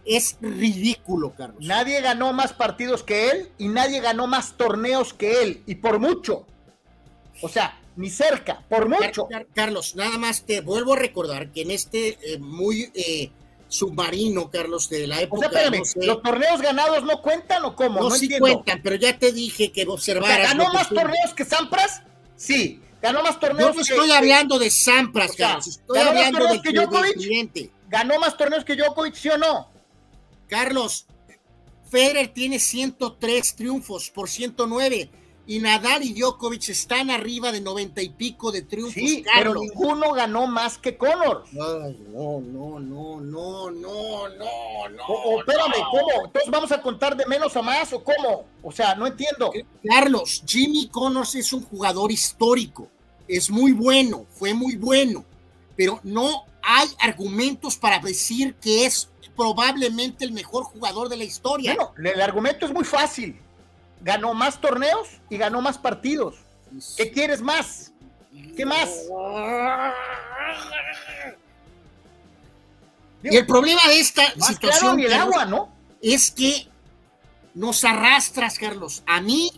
es 0.07 0.37
ridículo, 0.41 1.35
Carlos. 1.35 1.65
Nadie 1.65 2.01
ganó 2.01 2.33
más 2.33 2.53
partidos 2.53 3.03
que 3.03 3.31
él 3.31 3.51
y 3.59 3.69
nadie 3.69 4.01
ganó 4.01 4.27
más 4.27 4.57
torneos 4.57 5.13
que 5.13 5.43
él, 5.43 5.63
y 5.67 5.77
por 5.77 5.99
mucho. 5.99 6.47
O 7.43 7.49
sea, 7.49 7.79
ni 7.97 8.11
cerca, 8.11 8.63
por 8.69 8.89
mucho. 8.89 9.29
Carlos, 9.55 9.97
nada 9.97 10.17
más 10.19 10.45
te 10.45 10.61
vuelvo 10.61 10.95
a 10.95 10.97
recordar 10.97 11.51
que 11.51 11.63
en 11.63 11.71
este 11.71 12.19
eh, 12.23 12.39
muy 12.39 12.91
eh, 12.95 13.31
submarino, 13.69 14.51
Carlos, 14.51 14.89
de 14.89 15.07
la 15.07 15.21
época. 15.21 15.49
O 15.49 15.51
sea, 15.51 15.63
espérame, 15.63 15.83
¿los 16.07 16.23
torneos 16.23 16.63
ganados 16.63 17.05
no 17.05 17.21
cuentan 17.21 17.65
o 17.65 17.75
cómo? 17.75 18.01
No, 18.01 18.11
sí 18.11 18.29
cuentan, 18.39 18.81
pero 18.83 18.97
ya 18.97 19.19
te 19.19 19.33
dije 19.33 19.73
que 19.73 19.85
observaras. 19.87 20.53
¿Ganó 20.53 20.73
más 20.73 20.89
torneos 20.89 21.35
que 21.35 21.45
Sampras? 21.45 22.03
Sí. 22.37 22.81
¿Ganó 23.03 23.23
más 23.23 23.39
torneos 23.39 23.75
no 23.75 23.83
estoy 23.83 24.11
hablando 24.11 24.59
de 24.59 24.71
Sampras, 24.71 25.33
Carlos. 25.37 25.67
Estoy 25.67 25.99
hablando 25.99 26.47
de 26.49 26.63
que 26.63 26.73
Djokovic. 26.73 27.71
¿Ganó 27.89 28.19
más 28.19 28.37
torneos 28.37 28.65
que 28.65 28.75
Djokovic, 28.75 29.15
sí 29.15 29.29
o 29.29 29.39
no? 29.39 29.76
Carlos, 30.49 31.07
Federer 31.89 32.29
tiene 32.29 32.59
103 32.59 33.57
triunfos 33.57 34.11
por 34.11 34.29
109 34.29 35.11
y 35.49 35.61
Nadal 35.61 36.03
y 36.03 36.13
Djokovic 36.13 36.69
están 36.69 37.09
arriba 37.11 37.53
de 37.53 37.61
90 37.61 38.03
y 38.03 38.09
pico 38.09 38.51
de 38.51 38.63
triunfos. 38.63 38.95
Sí, 38.95 39.25
pero 39.33 39.55
ninguno 39.55 40.13
ganó 40.13 40.49
más 40.49 40.77
que 40.77 40.97
Conor. 40.97 41.45
no, 41.53 41.79
no, 42.41 42.81
no, 42.81 42.81
no, 42.81 43.21
no, 43.21 43.71
no, 43.71 44.29
no. 44.29 45.05
O, 45.07 45.39
espérame, 45.39 45.85
¿cómo? 45.91 46.27
Entonces 46.27 46.51
vamos 46.51 46.73
a 46.73 46.83
contar 46.83 47.17
de 47.17 47.27
menos 47.27 47.57
a 47.57 47.63
más 47.63 47.93
o 47.93 48.03
cómo? 48.03 48.47
O 48.63 48.73
sea, 48.73 48.97
no 48.97 49.07
entiendo. 49.07 49.53
Carlos, 49.89 50.43
Jimmy 50.45 50.89
Connors 50.89 51.37
es 51.37 51.53
un 51.53 51.63
jugador 51.63 52.11
histórico. 52.11 52.89
Es 53.29 53.49
muy 53.49 53.73
bueno, 53.73 54.27
fue 54.31 54.53
muy 54.53 54.77
bueno, 54.77 55.25
pero 55.77 56.01
no 56.03 56.45
hay 56.63 56.89
argumentos 56.99 57.77
para 57.77 58.01
decir 58.01 58.55
que 58.57 58.87
es 58.87 59.09
probablemente 59.37 60.25
el 60.25 60.33
mejor 60.33 60.65
jugador 60.65 61.09
de 61.09 61.17
la 61.17 61.25
historia. 61.25 61.75
Bueno, 61.75 61.93
el 62.13 62.21
argumento 62.21 62.67
es 62.67 62.73
muy 62.73 62.85
fácil. 62.85 63.39
Ganó 64.03 64.35
más 64.35 64.61
torneos 64.61 65.09
y 65.29 65.37
ganó 65.37 65.61
más 65.61 65.79
partidos. 65.79 66.37
¿Qué 66.97 67.11
quieres 67.11 67.41
más? 67.41 67.93
¿Qué 68.57 68.67
más? 68.67 68.91
Y 73.23 73.37
el 73.37 73.47
problema 73.47 73.81
de 73.89 74.01
esta 74.01 74.23
situación 74.41 75.01
el 75.01 75.13
agua, 75.13 75.47
¿no? 75.47 75.77
es 76.03 76.31
que 76.31 76.69
nos 77.55 77.85
arrastras, 77.85 78.59
Carlos, 78.59 79.03
a 79.07 79.21
mí 79.21 79.51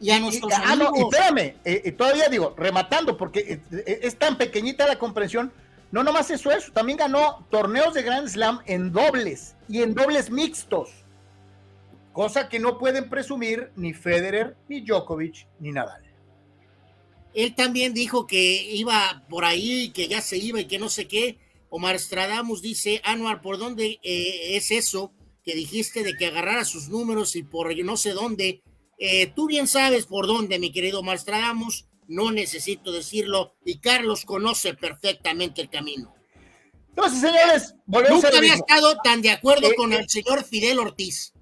y 0.00 0.10
a 0.10 0.18
nuestros 0.18 0.50
y, 0.50 0.54
ah, 0.56 0.76
y 0.94 1.02
espérame, 1.02 1.54
eh, 1.64 1.92
todavía 1.92 2.28
digo, 2.28 2.54
rematando, 2.56 3.16
porque 3.16 3.60
eh, 3.70 4.00
es 4.02 4.18
tan 4.18 4.36
pequeñita 4.36 4.86
la 4.86 4.98
comprensión 4.98 5.52
no 5.94 6.02
nomás 6.02 6.28
eso, 6.32 6.50
eso, 6.50 6.72
también 6.72 6.98
ganó 6.98 7.46
torneos 7.52 7.94
de 7.94 8.02
Grand 8.02 8.26
Slam 8.26 8.58
en 8.66 8.90
dobles 8.90 9.54
y 9.68 9.80
en 9.80 9.94
dobles 9.94 10.28
mixtos. 10.28 10.90
Cosa 12.12 12.48
que 12.48 12.58
no 12.58 12.78
pueden 12.78 13.08
presumir 13.08 13.70
ni 13.76 13.92
Federer, 13.94 14.56
ni 14.68 14.80
Djokovic, 14.80 15.46
ni 15.60 15.70
Nadal. 15.70 16.02
Él 17.32 17.54
también 17.54 17.94
dijo 17.94 18.26
que 18.26 18.74
iba 18.74 19.24
por 19.28 19.44
ahí, 19.44 19.90
que 19.90 20.08
ya 20.08 20.20
se 20.20 20.36
iba 20.36 20.60
y 20.60 20.64
que 20.64 20.80
no 20.80 20.88
sé 20.88 21.06
qué. 21.06 21.38
Omar 21.70 21.96
Stradamus 22.00 22.60
dice, 22.60 23.00
Anuar, 23.04 23.40
¿por 23.40 23.58
dónde 23.58 24.00
eh, 24.02 24.56
es 24.56 24.72
eso 24.72 25.12
que 25.44 25.54
dijiste 25.54 26.02
de 26.02 26.16
que 26.16 26.26
agarrara 26.26 26.64
sus 26.64 26.88
números 26.88 27.36
y 27.36 27.44
por 27.44 27.72
no 27.84 27.96
sé 27.96 28.10
dónde? 28.10 28.64
Eh, 28.98 29.28
tú 29.28 29.46
bien 29.46 29.68
sabes 29.68 30.06
por 30.06 30.26
dónde, 30.26 30.58
mi 30.58 30.72
querido 30.72 30.98
Omar 30.98 31.20
Stradamus 31.20 31.86
no 32.08 32.30
necesito 32.30 32.92
decirlo, 32.92 33.54
y 33.64 33.78
Carlos 33.78 34.24
conoce 34.24 34.74
perfectamente 34.74 35.62
el 35.62 35.70
camino. 35.70 36.14
Entonces, 36.88 37.20
señores, 37.20 37.74
Nunca 37.86 38.28
había 38.36 38.54
estado 38.54 38.96
tan 39.02 39.20
de 39.20 39.30
acuerdo 39.30 39.68
eh, 39.68 39.74
con 39.76 39.92
eh, 39.92 39.98
el 39.98 40.08
señor 40.08 40.44
Fidel 40.44 40.78
Ortiz. 40.78 41.32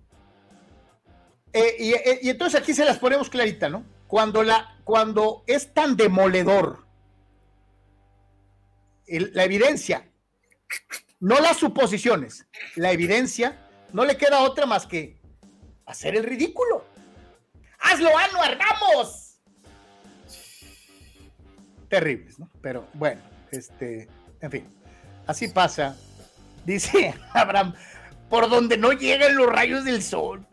Eh, 1.52 1.76
y, 2.22 2.30
entonces 2.30 2.59
aquí 2.60 2.72
se 2.72 2.86
las 2.86 2.98
ponemos 2.98 3.28
clarita, 3.28 3.68
¿no? 3.68 3.84
Cuando, 4.06 4.43
la, 4.43 4.78
cuando 4.84 5.44
es 5.47 5.74
tan 5.74 5.97
demoledor 5.97 6.86
la 9.06 9.44
evidencia, 9.44 10.10
no 11.20 11.39
las 11.40 11.59
suposiciones, 11.59 12.47
la 12.76 12.93
evidencia, 12.93 13.68
no 13.93 14.06
le 14.06 14.16
queda 14.16 14.40
otra 14.40 14.64
más 14.64 14.86
que 14.86 15.20
hacer 15.84 16.16
el 16.16 16.24
ridículo. 16.24 16.84
¡Hazlo, 17.78 18.16
Anuar! 18.16 18.59
¡Vamos! 18.59 19.22
Terribles, 21.93 22.39
¿no? 22.39 22.48
Pero 22.62 22.89
bueno, 22.94 23.20
este, 23.51 24.09
en 24.40 24.51
fin, 24.51 24.64
así 25.27 25.48
pasa. 25.48 25.94
Dice 26.64 27.14
Abraham, 27.35 27.74
por 28.31 28.48
donde 28.48 28.78
no 28.78 28.93
llegan 28.93 29.36
los 29.36 29.47
rayos 29.47 29.85
del 29.85 30.02
sol. 30.02 30.47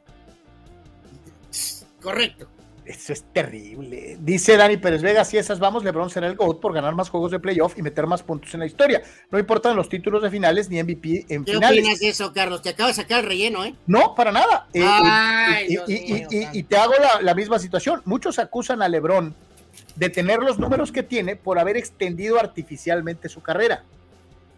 Correcto. 2.02 2.50
Eso 2.84 3.14
es 3.14 3.24
terrible. 3.32 4.18
Dice 4.20 4.58
Dani 4.58 4.76
Pérez 4.78 5.02
Vega, 5.02 5.24
si 5.24 5.38
esas 5.38 5.60
vamos, 5.60 5.84
LeBron 5.84 6.10
será 6.10 6.28
el 6.28 6.36
GOAT 6.36 6.60
por 6.60 6.74
ganar 6.74 6.94
más 6.94 7.08
juegos 7.08 7.32
de 7.32 7.40
playoff 7.40 7.78
y 7.78 7.84
meter 7.84 8.06
más 8.06 8.22
puntos 8.22 8.54
en 8.56 8.60
la 8.60 8.66
historia. 8.66 9.02
No 9.32 9.40
importan 9.40 9.78
los 9.78 9.88
títulos 9.88 10.22
de 10.22 10.32
finales 10.32 10.70
ni 10.70 10.84
MVP 10.84 11.28
en 11.30 11.46
¿Qué 11.46 11.54
finales. 11.54 11.78
¿Qué 11.78 11.82
opinas 11.84 12.00
de 12.00 12.10
eso, 12.10 12.34
Carlos? 12.34 12.62
Te 12.64 12.70
acaba 12.70 12.90
de 12.90 12.96
sacar 12.96 13.20
el 13.20 13.28
relleno, 13.28 13.64
¿eh? 13.64 13.76
No, 13.88 14.14
para 14.14 14.34
nada. 14.34 14.68
Eh, 14.74 15.78
y, 15.88 16.64
te 16.64 16.78
hago 16.78 16.94
la, 17.00 17.22
la, 17.22 17.34
misma 17.34 17.60
situación. 17.60 18.02
Muchos 18.06 18.40
acusan 18.40 18.82
a 18.82 18.90
LeBron 18.90 19.36
de 20.00 20.10
tener 20.10 20.40
los 20.40 20.58
números 20.58 20.94
que 20.94 21.04
tiene 21.04 21.36
por 21.36 21.60
haber 21.60 21.76
extendido 21.76 22.40
artificialmente 22.40 23.28
su 23.28 23.42
carrera. 23.42 23.84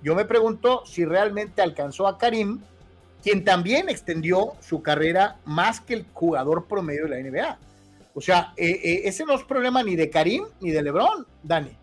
Yo 0.04 0.14
me 0.14 0.24
pregunto 0.24 0.84
si 0.86 1.04
realmente 1.04 1.64
alcanzó 1.64 2.08
a 2.08 2.20
Karim, 2.20 2.60
quien 3.24 3.44
también 3.44 3.90
extendió 3.90 4.54
su 4.60 4.84
carrera 4.84 5.40
más 5.44 5.82
que 5.82 5.96
el 5.96 6.06
jugador 6.14 6.66
promedio 6.66 7.08
de 7.08 7.10
la 7.10 7.30
NBA. 7.30 7.58
O 8.14 8.22
sea, 8.22 8.54
eh, 8.56 8.70
eh, 8.84 9.02
ese 9.06 9.26
no 9.26 9.34
es 9.34 9.44
problema 9.44 9.82
ni 9.82 9.96
de 9.96 10.12
Karim 10.12 10.44
ni 10.60 10.70
de 10.70 10.84
LeBron, 10.84 11.26
Dani. 11.42 11.76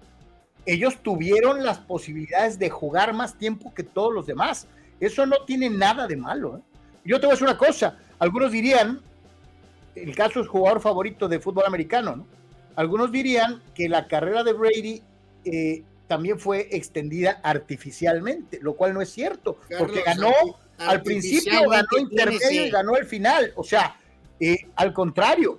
Ellos 0.65 1.03
tuvieron 1.03 1.65
las 1.65 1.81
posibilidades 1.81 2.61
de 2.61 2.71
jugar 2.71 3.13
más 3.13 3.37
tiempo 3.39 3.75
que 3.75 3.83
todos 3.83 4.15
los 4.15 4.25
demás. 4.25 4.69
Eso 5.01 5.27
no 5.27 5.45
tiene 5.45 5.69
nada 5.69 6.07
de 6.07 6.17
malo. 6.17 6.59
¿eh? 6.59 6.61
Yo 7.05 7.19
te 7.19 7.27
voy 7.27 7.33
a 7.33 7.35
decir 7.35 7.49
una 7.49 7.59
cosa. 7.59 7.99
Algunos 8.21 8.53
dirían, 8.53 9.01
el 9.97 10.15
caso 10.15 10.41
es 10.41 10.47
jugador 10.47 10.81
favorito 10.81 11.27
de 11.27 11.41
fútbol 11.41 11.65
americano, 11.67 12.15
¿no? 12.15 12.38
Algunos 12.79 13.11
dirían 13.11 13.61
que 13.75 13.89
la 13.89 14.07
carrera 14.07 14.45
de 14.45 14.53
Brady 14.53 15.03
eh, 15.45 15.83
también 16.07 16.39
fue 16.39 16.69
extendida 16.71 17.41
artificialmente, 17.43 18.61
lo 18.63 18.75
cual 18.77 18.95
no 18.95 19.03
es 19.03 19.11
cierto, 19.11 19.59
porque 19.77 20.03
ganó 20.03 20.33
al 20.79 21.03
principio, 21.03 21.69
ganó 21.69 21.89
intermedio 21.99 22.67
y 22.67 22.71
ganó 22.71 22.97
el 22.97 23.05
final. 23.07 23.53
O 23.57 23.65
sea, 23.65 23.97
Eh, 24.41 24.69
al 24.77 24.93
contrario, 24.93 25.59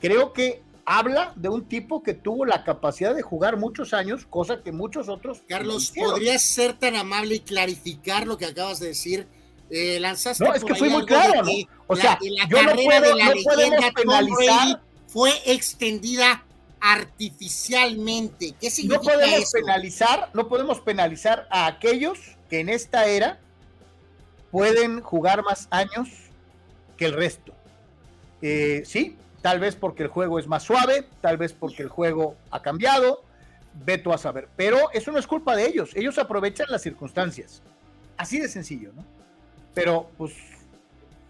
creo 0.00 0.32
que 0.32 0.60
habla 0.84 1.32
de 1.36 1.48
un 1.48 1.68
tipo 1.68 2.02
que 2.02 2.14
tuvo 2.14 2.44
la 2.44 2.64
capacidad 2.64 3.14
de 3.14 3.22
jugar 3.22 3.56
muchos 3.56 3.94
años, 3.94 4.26
cosa 4.28 4.62
que 4.64 4.72
muchos 4.72 5.08
otros. 5.08 5.42
Carlos, 5.48 5.92
¿podrías 5.94 6.42
ser 6.42 6.72
tan 6.72 6.96
amable 6.96 7.36
y 7.36 7.40
clarificar 7.40 8.26
lo 8.26 8.36
que 8.36 8.46
acabas 8.46 8.80
de 8.80 8.88
decir? 8.88 9.28
Eh, 9.70 10.00
lanzaste 10.00 10.44
no, 10.44 10.52
es 10.52 10.64
que 10.64 10.74
fui 10.74 10.88
muy 10.88 11.04
claro, 11.04 11.44
¿no? 11.44 11.52
O 11.86 11.94
sea, 11.94 12.18
la, 12.20 12.48
yo 12.48 12.62
no, 12.62 12.72
puedo, 12.74 13.00
de 13.02 13.14
la 13.14 13.34
leyenda 13.34 13.92
penalizar. 13.94 14.82
fue 15.06 15.30
extendida 15.46 16.42
artificialmente. 16.80 18.54
¿Qué 18.60 18.70
significa 18.70 19.12
no 19.12 19.18
podemos 19.20 19.52
penalizar, 19.52 20.30
no 20.34 20.48
podemos 20.48 20.80
penalizar 20.80 21.46
a 21.50 21.66
aquellos 21.66 22.18
que 22.48 22.60
en 22.60 22.68
esta 22.68 23.06
era 23.06 23.38
pueden 24.50 25.00
jugar 25.00 25.42
más 25.42 25.68
años 25.70 26.08
que 26.96 27.06
el 27.06 27.12
resto. 27.12 27.54
Eh, 28.42 28.82
sí, 28.84 29.16
tal 29.42 29.60
vez 29.60 29.76
porque 29.76 30.02
el 30.02 30.08
juego 30.08 30.38
es 30.38 30.46
más 30.46 30.62
suave, 30.62 31.06
tal 31.20 31.36
vez 31.36 31.52
porque 31.52 31.82
el 31.82 31.88
juego 31.88 32.36
ha 32.50 32.62
cambiado, 32.62 33.22
veto 33.84 34.12
a 34.12 34.18
saber. 34.18 34.48
Pero 34.56 34.90
eso 34.92 35.12
no 35.12 35.18
es 35.18 35.26
culpa 35.26 35.56
de 35.56 35.66
ellos, 35.66 35.90
ellos 35.94 36.18
aprovechan 36.18 36.66
las 36.70 36.82
circunstancias. 36.82 37.62
Así 38.16 38.38
de 38.40 38.48
sencillo, 38.48 38.92
¿no? 38.94 39.04
Pero, 39.74 40.10
pues, 40.18 40.34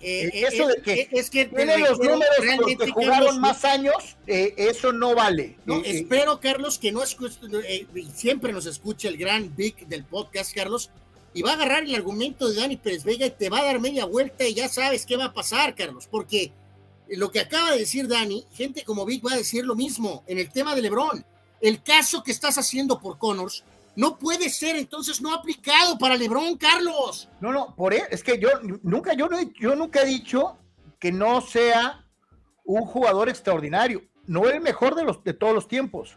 eh, 0.00 0.30
eh, 0.32 0.44
eso 0.48 0.66
de 0.66 0.80
que, 0.82 1.08
es 1.10 1.30
que 1.30 1.46
tienen 1.46 1.80
los 1.80 1.98
números 1.98 2.36
porque 2.56 2.90
jugaron 2.90 3.40
más 3.40 3.64
años, 3.64 4.16
eso 4.26 4.92
no 4.92 5.14
vale. 5.14 5.56
No, 5.66 5.82
espero, 5.84 6.40
Carlos, 6.40 6.78
que 6.78 6.92
no 6.92 7.02
es 7.02 7.16
siempre 8.14 8.52
nos 8.52 8.66
escucha 8.66 9.08
el 9.08 9.16
gran 9.16 9.54
Big 9.56 9.86
del 9.88 10.04
podcast, 10.04 10.54
Carlos, 10.54 10.90
y 11.34 11.42
va 11.42 11.50
a 11.50 11.54
agarrar 11.54 11.84
el 11.84 11.94
argumento 11.94 12.48
de 12.48 12.56
Dani 12.60 12.76
Pérez 12.76 13.04
Vega 13.04 13.26
y 13.26 13.30
te 13.30 13.50
va 13.50 13.60
a 13.60 13.64
dar 13.64 13.80
media 13.80 14.04
vuelta 14.04 14.46
y 14.46 14.54
ya 14.54 14.68
sabes 14.68 15.04
qué 15.04 15.16
va 15.16 15.26
a 15.26 15.32
pasar, 15.32 15.74
Carlos, 15.74 16.08
porque 16.10 16.52
lo 17.08 17.30
que 17.30 17.40
acaba 17.40 17.72
de 17.72 17.78
decir 17.78 18.08
Dani, 18.08 18.44
gente 18.52 18.84
como 18.84 19.04
Vic 19.04 19.24
va 19.24 19.32
a 19.32 19.36
decir 19.36 19.64
lo 19.64 19.74
mismo 19.74 20.24
en 20.26 20.38
el 20.38 20.50
tema 20.50 20.74
de 20.74 20.82
LeBron. 20.82 21.24
El 21.60 21.82
caso 21.82 22.22
que 22.22 22.30
estás 22.30 22.56
haciendo 22.58 23.00
por 23.00 23.18
Connors 23.18 23.64
no 23.98 24.16
puede 24.16 24.48
ser 24.48 24.76
entonces 24.76 25.20
no 25.20 25.34
aplicado 25.34 25.98
para 25.98 26.16
LeBron, 26.16 26.56
Carlos. 26.56 27.28
No, 27.40 27.50
no, 27.50 27.74
por 27.74 27.92
e, 27.92 28.04
es 28.12 28.22
que 28.22 28.38
yo 28.38 28.48
nunca, 28.84 29.12
yo, 29.12 29.28
yo 29.58 29.74
nunca 29.74 30.02
he 30.02 30.06
dicho 30.06 30.56
que 31.00 31.10
no 31.10 31.40
sea 31.40 32.06
un 32.64 32.82
jugador 32.82 33.28
extraordinario, 33.28 34.02
no 34.28 34.48
el 34.48 34.60
mejor 34.60 34.94
de, 34.94 35.02
los, 35.02 35.24
de 35.24 35.34
todos 35.34 35.52
los 35.52 35.66
tiempos, 35.66 36.16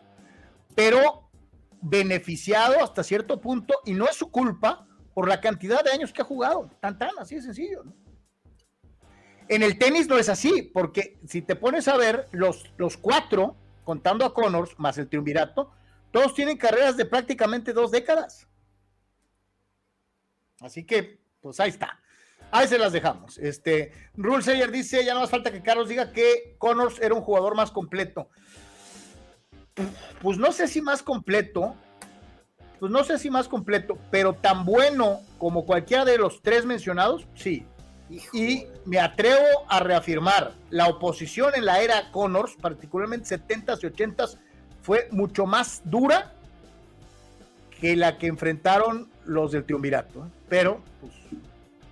pero 0.75 1.31
beneficiado 1.81 2.83
hasta 2.83 3.03
cierto 3.03 3.41
punto 3.41 3.73
y 3.83 3.93
no 3.93 4.05
es 4.05 4.15
su 4.15 4.29
culpa 4.29 4.85
por 5.15 5.27
la 5.27 5.41
cantidad 5.41 5.83
de 5.83 5.89
años 5.89 6.13
que 6.13 6.21
ha 6.21 6.25
jugado. 6.25 6.69
Tan, 6.81 6.99
tan, 6.99 7.17
así 7.17 7.33
de 7.33 7.41
sencillo. 7.41 7.83
En 9.47 9.63
el 9.63 9.79
tenis 9.79 10.07
no 10.07 10.19
es 10.19 10.29
así, 10.29 10.69
porque 10.71 11.19
si 11.27 11.41
te 11.41 11.55
pones 11.55 11.87
a 11.87 11.97
ver, 11.97 12.27
los, 12.31 12.71
los 12.77 12.95
cuatro, 12.95 13.55
contando 13.83 14.23
a 14.23 14.35
Connors, 14.35 14.77
más 14.77 14.99
el 14.99 15.09
triunvirato, 15.09 15.71
todos 16.11 16.33
tienen 16.33 16.57
carreras 16.57 16.97
de 16.97 17.05
prácticamente 17.05 17.73
dos 17.73 17.91
décadas. 17.91 18.47
Así 20.59 20.85
que, 20.85 21.19
pues 21.41 21.59
ahí 21.59 21.69
está. 21.69 21.99
Ahí 22.51 22.67
se 22.67 22.77
las 22.77 22.91
dejamos. 22.91 23.37
Este, 23.37 23.93
Rule 24.15 24.43
Sayer 24.43 24.71
dice, 24.71 25.05
ya 25.05 25.13
no 25.13 25.21
hace 25.21 25.31
falta 25.31 25.51
que 25.51 25.63
Carlos 25.63 25.87
diga 25.87 26.11
que 26.11 26.55
Connors 26.57 26.99
era 26.99 27.15
un 27.15 27.21
jugador 27.21 27.55
más 27.55 27.71
completo. 27.71 28.29
Pues 30.21 30.37
no 30.37 30.51
sé 30.51 30.67
si 30.67 30.81
más 30.81 31.01
completo, 31.01 31.75
pues 32.79 32.91
no 32.91 33.03
sé 33.05 33.17
si 33.19 33.29
más 33.29 33.47
completo, 33.47 33.97
pero 34.11 34.33
tan 34.33 34.65
bueno 34.65 35.21
como 35.37 35.65
cualquiera 35.65 36.03
de 36.03 36.17
los 36.17 36.41
tres 36.41 36.65
mencionados, 36.65 37.25
sí. 37.35 37.65
Y 38.33 38.65
me 38.85 38.99
atrevo 38.99 39.45
a 39.69 39.79
reafirmar, 39.79 40.53
la 40.69 40.87
oposición 40.87 41.53
en 41.55 41.65
la 41.65 41.81
era 41.81 42.11
Connors, 42.11 42.55
particularmente 42.55 43.37
70s 43.37 43.79
y 43.83 43.87
80s, 43.87 44.37
fue 44.81 45.07
mucho 45.11 45.45
más 45.45 45.81
dura 45.85 46.33
que 47.79 47.95
la 47.95 48.17
que 48.17 48.27
enfrentaron 48.27 49.09
los 49.25 49.51
del 49.51 49.63
Triunvirato. 49.63 50.19
¿eh? 50.25 50.29
Pero, 50.49 50.81
pues, 50.99 51.13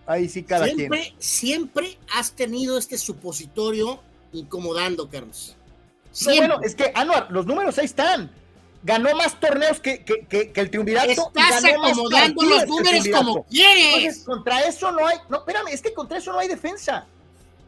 ahí 0.06 0.30
sí 0.30 0.44
cada 0.44 0.66
siempre, 0.66 0.99
quien. 1.02 1.22
Siempre 1.22 1.98
has 2.16 2.32
tenido 2.32 2.78
este 2.78 2.98
supositorio 2.98 3.99
incomodando, 4.34 5.10
Carlos. 5.10 5.56
bueno, 6.26 6.60
es 6.64 6.76
que, 6.76 6.91
Anuar, 6.95 7.28
los 7.32 7.45
números 7.45 7.78
ahí 7.78 7.86
están 7.86 8.32
ganó 8.84 9.14
más 9.16 9.40
torneos 9.40 9.80
que, 9.80 10.03
que, 10.03 10.52
el 10.56 10.70
Triunvirato. 10.70 11.10
Estás 11.10 11.64
acomodando 11.66 12.44
los 12.44 12.68
números 12.68 13.07
como 13.14 13.44
quieres. 13.45 14.20
contra 14.24 14.61
eso 14.61 14.91
no 14.91 15.06
hay, 15.06 15.18
no, 15.30 15.40
espérame, 15.40 15.68
es 15.70 15.82
que 15.82 15.94
contra 15.94 16.18
eso 16.18 16.32
no 16.32 16.40
hay 16.40 16.48
defensa. 16.48 17.06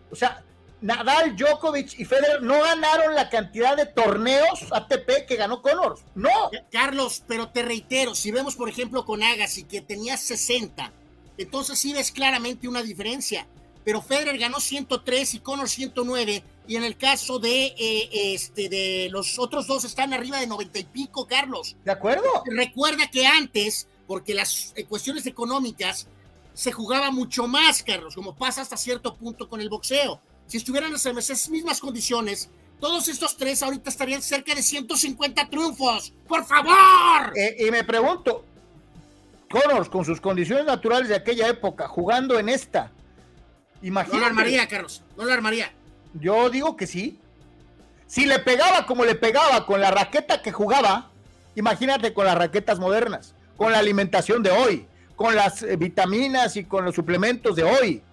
O 0.10 0.15
sea, 0.15 0.43
Nadal, 0.82 1.36
Djokovic 1.36 1.99
y 1.99 2.06
Federer 2.06 2.41
no 2.41 2.60
ganaron 2.60 3.14
la 3.14 3.30
cantidad 3.30 3.78
de 3.78 3.86
torneos 3.86 4.66
ATP 4.72 5.28
que 5.28 5.36
ganó 5.36 5.62
Connors. 5.62 6.02
No. 6.16 6.49
Carlos, 6.72 7.24
pero 7.28 7.49
te 7.49 7.62
reitero, 7.62 8.16
si 8.16 8.32
vemos 8.32 8.56
por 8.56 8.68
ejemplo 8.68 9.06
con 9.06 9.22
Agassi 9.22 9.64
que 9.64 9.82
tenía 9.82 10.18
60, 10.18 10.91
entonces 11.38 11.80
sí 11.80 11.94
ves 11.94 12.12
claramente 12.12 12.68
una 12.68 12.82
diferencia. 12.82 13.48
Pero 13.84 14.02
Federer 14.02 14.38
ganó 14.38 14.60
103 14.60 15.36
y 15.36 15.40
Connors 15.40 15.72
109 15.72 16.44
y 16.68 16.76
en 16.76 16.84
el 16.84 16.98
caso 16.98 17.40
de 17.40 17.74
eh, 17.78 18.34
este 18.34 18.70
de 18.70 19.10
los 19.12 19.40
otros 19.40 19.68
dos 19.68 19.84
están 19.84 20.14
arriba 20.14 20.40
de 20.40 20.48
90 20.48 20.80
y 20.80 20.84
pico, 20.86 21.28
Carlos. 21.28 21.76
¿De 21.84 21.91
acuerdo? 21.91 22.44
Recuerda 22.45 23.10
que 23.10 23.26
antes, 23.26 23.88
porque 24.08 24.34
las 24.34 24.74
eh, 24.76 24.86
cuestiones 24.86 25.26
económicas 25.26 26.08
se 26.53 26.72
jugaba 26.72 27.12
mucho 27.12 27.48
más, 27.48 27.82
Carlos, 27.82 28.16
como 28.16 28.36
pasa 28.36 28.62
hasta 28.62 28.78
cierto 28.78 29.16
punto 29.16 29.49
con 29.49 29.62
el 29.62 29.70
boxeo. 29.70 30.22
Si 30.52 30.57
estuvieran 30.57 30.91
en 30.91 31.18
esas 31.18 31.49
mismas 31.49 31.80
condiciones, 31.80 32.49
todos 32.78 33.07
estos 33.07 33.38
tres 33.38 33.64
ahorita 33.64 33.90
estarían 33.90 34.22
cerca 34.22 34.53
de 34.53 34.61
150 34.61 35.49
triunfos. 35.49 36.11
¡Por 36.28 36.44
favor! 36.44 37.32
Eh, 37.38 37.68
y 37.68 37.72
me 37.72 37.86
pregunto, 37.86 38.44
Connors, 39.49 39.88
con 39.88 40.03
sus 40.03 40.19
condiciones 40.19 40.65
naturales 40.65 41.07
de 41.07 41.15
aquella 41.15 41.48
época, 41.48 41.88
jugando 41.88 42.38
en 42.38 42.49
esta, 42.49 42.91
imagínate. 43.82 44.18
No 44.18 44.23
la 44.23 44.28
armaría, 44.28 44.68
Carlos, 44.68 45.02
no 45.15 45.23
la 45.23 45.36
armaría. 45.36 45.72
Yo 46.15 46.49
digo 46.49 46.76
que 46.76 46.86
sí. 46.86 47.18
Si 48.06 48.26
le 48.26 48.40
pegaba 48.40 48.86
como 48.86 49.06
le 49.06 49.15
pegaba 49.15 49.65
con 49.65 49.80
la 49.80 49.90
raqueta 49.90 50.41
que 50.41 50.52
jugaba, 50.52 51.11
imagínate 51.56 52.14
con 52.14 52.26
las 52.26 52.38
raquetas 52.38 52.78
modernas, 52.78 53.36
con 53.56 53.72
la 53.72 53.80
alimentación 53.80 54.44
de 54.44 54.52
hoy, 54.52 54.86
con 55.15 55.34
las 55.34 55.64
eh, 55.64 55.78
vitaminas 55.78 56.57
y 56.57 56.65
con 56.65 56.84
los 56.84 56.94
suplementos 56.94 57.56
de 57.56 57.64
hoy. 57.64 58.03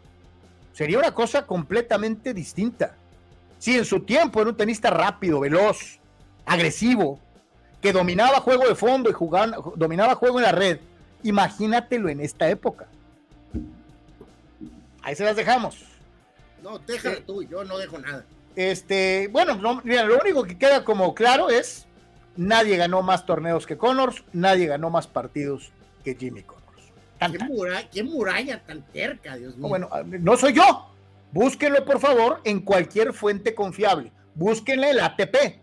Sería 0.79 1.01
una 1.01 1.13
cosa 1.13 1.45
completamente 1.45 2.33
distinta. 2.33 2.95
Si 3.59 3.77
en 3.77 3.85
su 3.85 3.99
tiempo 4.05 4.41
era 4.41 4.51
un 4.51 4.57
tenista 4.57 4.91
rápido, 4.91 5.41
veloz, 5.41 5.99
agresivo, 6.47 7.19
que 7.83 7.93
dominaba 7.93 8.39
juego 8.39 8.69
de 8.69 8.77
fondo 8.77 9.11
y 9.11 9.13
jugaba, 9.13 9.57
dominaba 9.75 10.15
juego 10.15 10.39
en 10.39 10.45
la 10.45 10.53
red, 10.53 10.79
imagínatelo 11.25 12.09
en 12.09 12.21
esta 12.21 12.49
época. 12.49 12.87
Ahí 15.03 15.17
se 15.17 15.25
las 15.25 15.35
dejamos. 15.35 15.83
No, 16.63 16.79
déjalo 16.79 17.17
eh, 17.17 17.25
tú, 17.27 17.43
yo 17.43 17.65
no 17.65 17.77
dejo 17.77 17.99
nada. 17.99 18.25
Este, 18.55 19.27
bueno, 19.33 19.55
lo 19.57 20.21
único 20.23 20.45
que 20.45 20.57
queda 20.57 20.85
como 20.85 21.13
claro 21.13 21.51
es 21.51 21.89
nadie 22.37 22.77
ganó 22.77 23.03
más 23.03 23.27
torneos 23.27 23.67
que 23.67 23.77
Connors, 23.77 24.23
nadie 24.33 24.67
ganó 24.67 24.91
más 24.91 25.09
partidos 25.09 25.73
que 26.05 26.15
Jimmy 26.15 26.45
Connors. 26.45 26.58
¿Qué 27.91 28.03
muralla, 28.03 28.63
tan 28.65 28.83
terca, 28.93 29.37
Dios 29.37 29.57
mío? 29.57 29.69
bueno, 29.69 29.89
no 30.05 30.37
soy 30.37 30.55
yo. 30.55 30.93
Búsquenlo, 31.33 31.85
por 31.85 32.01
favor, 32.01 32.41
en 32.45 32.61
cualquier 32.61 33.13
fuente 33.13 33.55
confiable. 33.55 34.13
Búsquenle 34.35 34.91
el 34.91 35.01
ATP. 35.01 35.61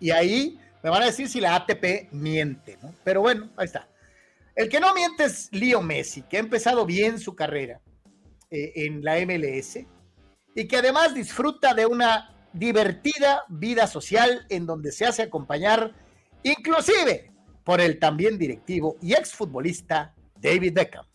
Y 0.00 0.10
ahí 0.10 0.58
me 0.82 0.90
van 0.90 1.02
a 1.02 1.06
decir 1.06 1.28
si 1.28 1.40
la 1.40 1.54
ATP 1.54 2.12
miente, 2.12 2.78
¿no? 2.82 2.94
Pero 3.04 3.20
bueno, 3.20 3.50
ahí 3.56 3.66
está. 3.66 3.88
El 4.54 4.68
que 4.68 4.80
no 4.80 4.94
miente 4.94 5.24
es 5.24 5.48
Leo 5.52 5.82
Messi, 5.82 6.22
que 6.22 6.38
ha 6.38 6.40
empezado 6.40 6.86
bien 6.86 7.18
su 7.18 7.36
carrera 7.36 7.80
eh, 8.50 8.72
en 8.76 9.04
la 9.04 9.16
MLS 9.26 9.80
y 10.54 10.66
que 10.66 10.76
además 10.78 11.14
disfruta 11.14 11.74
de 11.74 11.84
una 11.84 12.34
divertida 12.54 13.44
vida 13.48 13.86
social 13.86 14.46
en 14.48 14.64
donde 14.64 14.92
se 14.92 15.04
hace 15.04 15.22
acompañar 15.22 15.92
inclusive 16.42 17.32
por 17.64 17.80
el 17.80 17.98
también 17.98 18.38
directivo 18.38 18.96
y 19.02 19.12
exfutbolista 19.12 20.14
David 20.40 20.72
Beckham. 20.72 21.06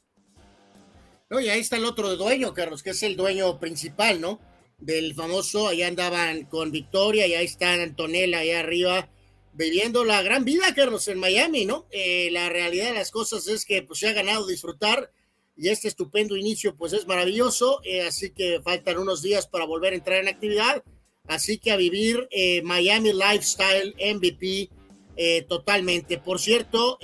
No, 1.30 1.40
y 1.40 1.50
ahí 1.50 1.62
está 1.62 1.78
el 1.78 1.86
otro 1.86 2.16
dueño, 2.18 2.54
Carlos, 2.54 2.84
que 2.84 2.90
es 2.90 3.04
el 3.04 3.16
dueño 3.16 3.60
principal, 3.60 4.20
¿no? 4.20 4.40
Del 4.78 5.14
famoso, 5.16 5.68
allá 5.68 5.88
andaban 5.88 6.46
con 6.46 6.72
Victoria 6.72 7.26
y 7.28 7.36
ahí 7.36 7.46
está 7.46 7.74
Antonella 7.74 8.40
allá 8.40 8.60
arriba 8.60 9.10
viviendo 9.54 10.04
la 10.04 10.22
gran 10.22 10.46
vida, 10.46 10.74
Carlos, 10.76 11.08
en 11.08 11.20
Miami, 11.20 11.66
¿no? 11.66 11.88
Eh, 11.92 12.30
la 12.32 12.50
realidad 12.50 12.88
de 12.88 12.96
las 12.96 13.12
cosas 13.12 13.48
es 13.48 13.66
que 13.66 13.82
pues 13.84 14.00
se 14.00 14.08
ha 14.08 14.14
ganado 14.14 14.48
disfrutar 14.48 15.12
y 15.56 15.70
este 15.70 15.88
estupendo 15.88 16.36
inicio 16.36 16.76
pues 16.76 16.94
es 16.94 17.08
maravilloso, 17.08 17.82
eh, 17.84 18.02
así 18.02 18.32
que 18.32 18.62
faltan 18.64 18.98
unos 18.98 19.22
días 19.22 19.48
para 19.48 19.66
volver 19.66 19.94
a 19.94 19.98
entrar 19.98 20.20
en 20.20 20.30
actividad, 20.30 20.84
así 21.28 21.58
que 21.58 21.72
a 21.72 21.78
vivir 21.78 22.28
eh, 22.32 22.62
Miami 22.64 23.14
Lifestyle 23.14 23.94
MVP 23.98 24.70
eh, 25.18 25.44
totalmente. 25.44 26.18
Por 26.18 26.40
cierto, 26.40 26.98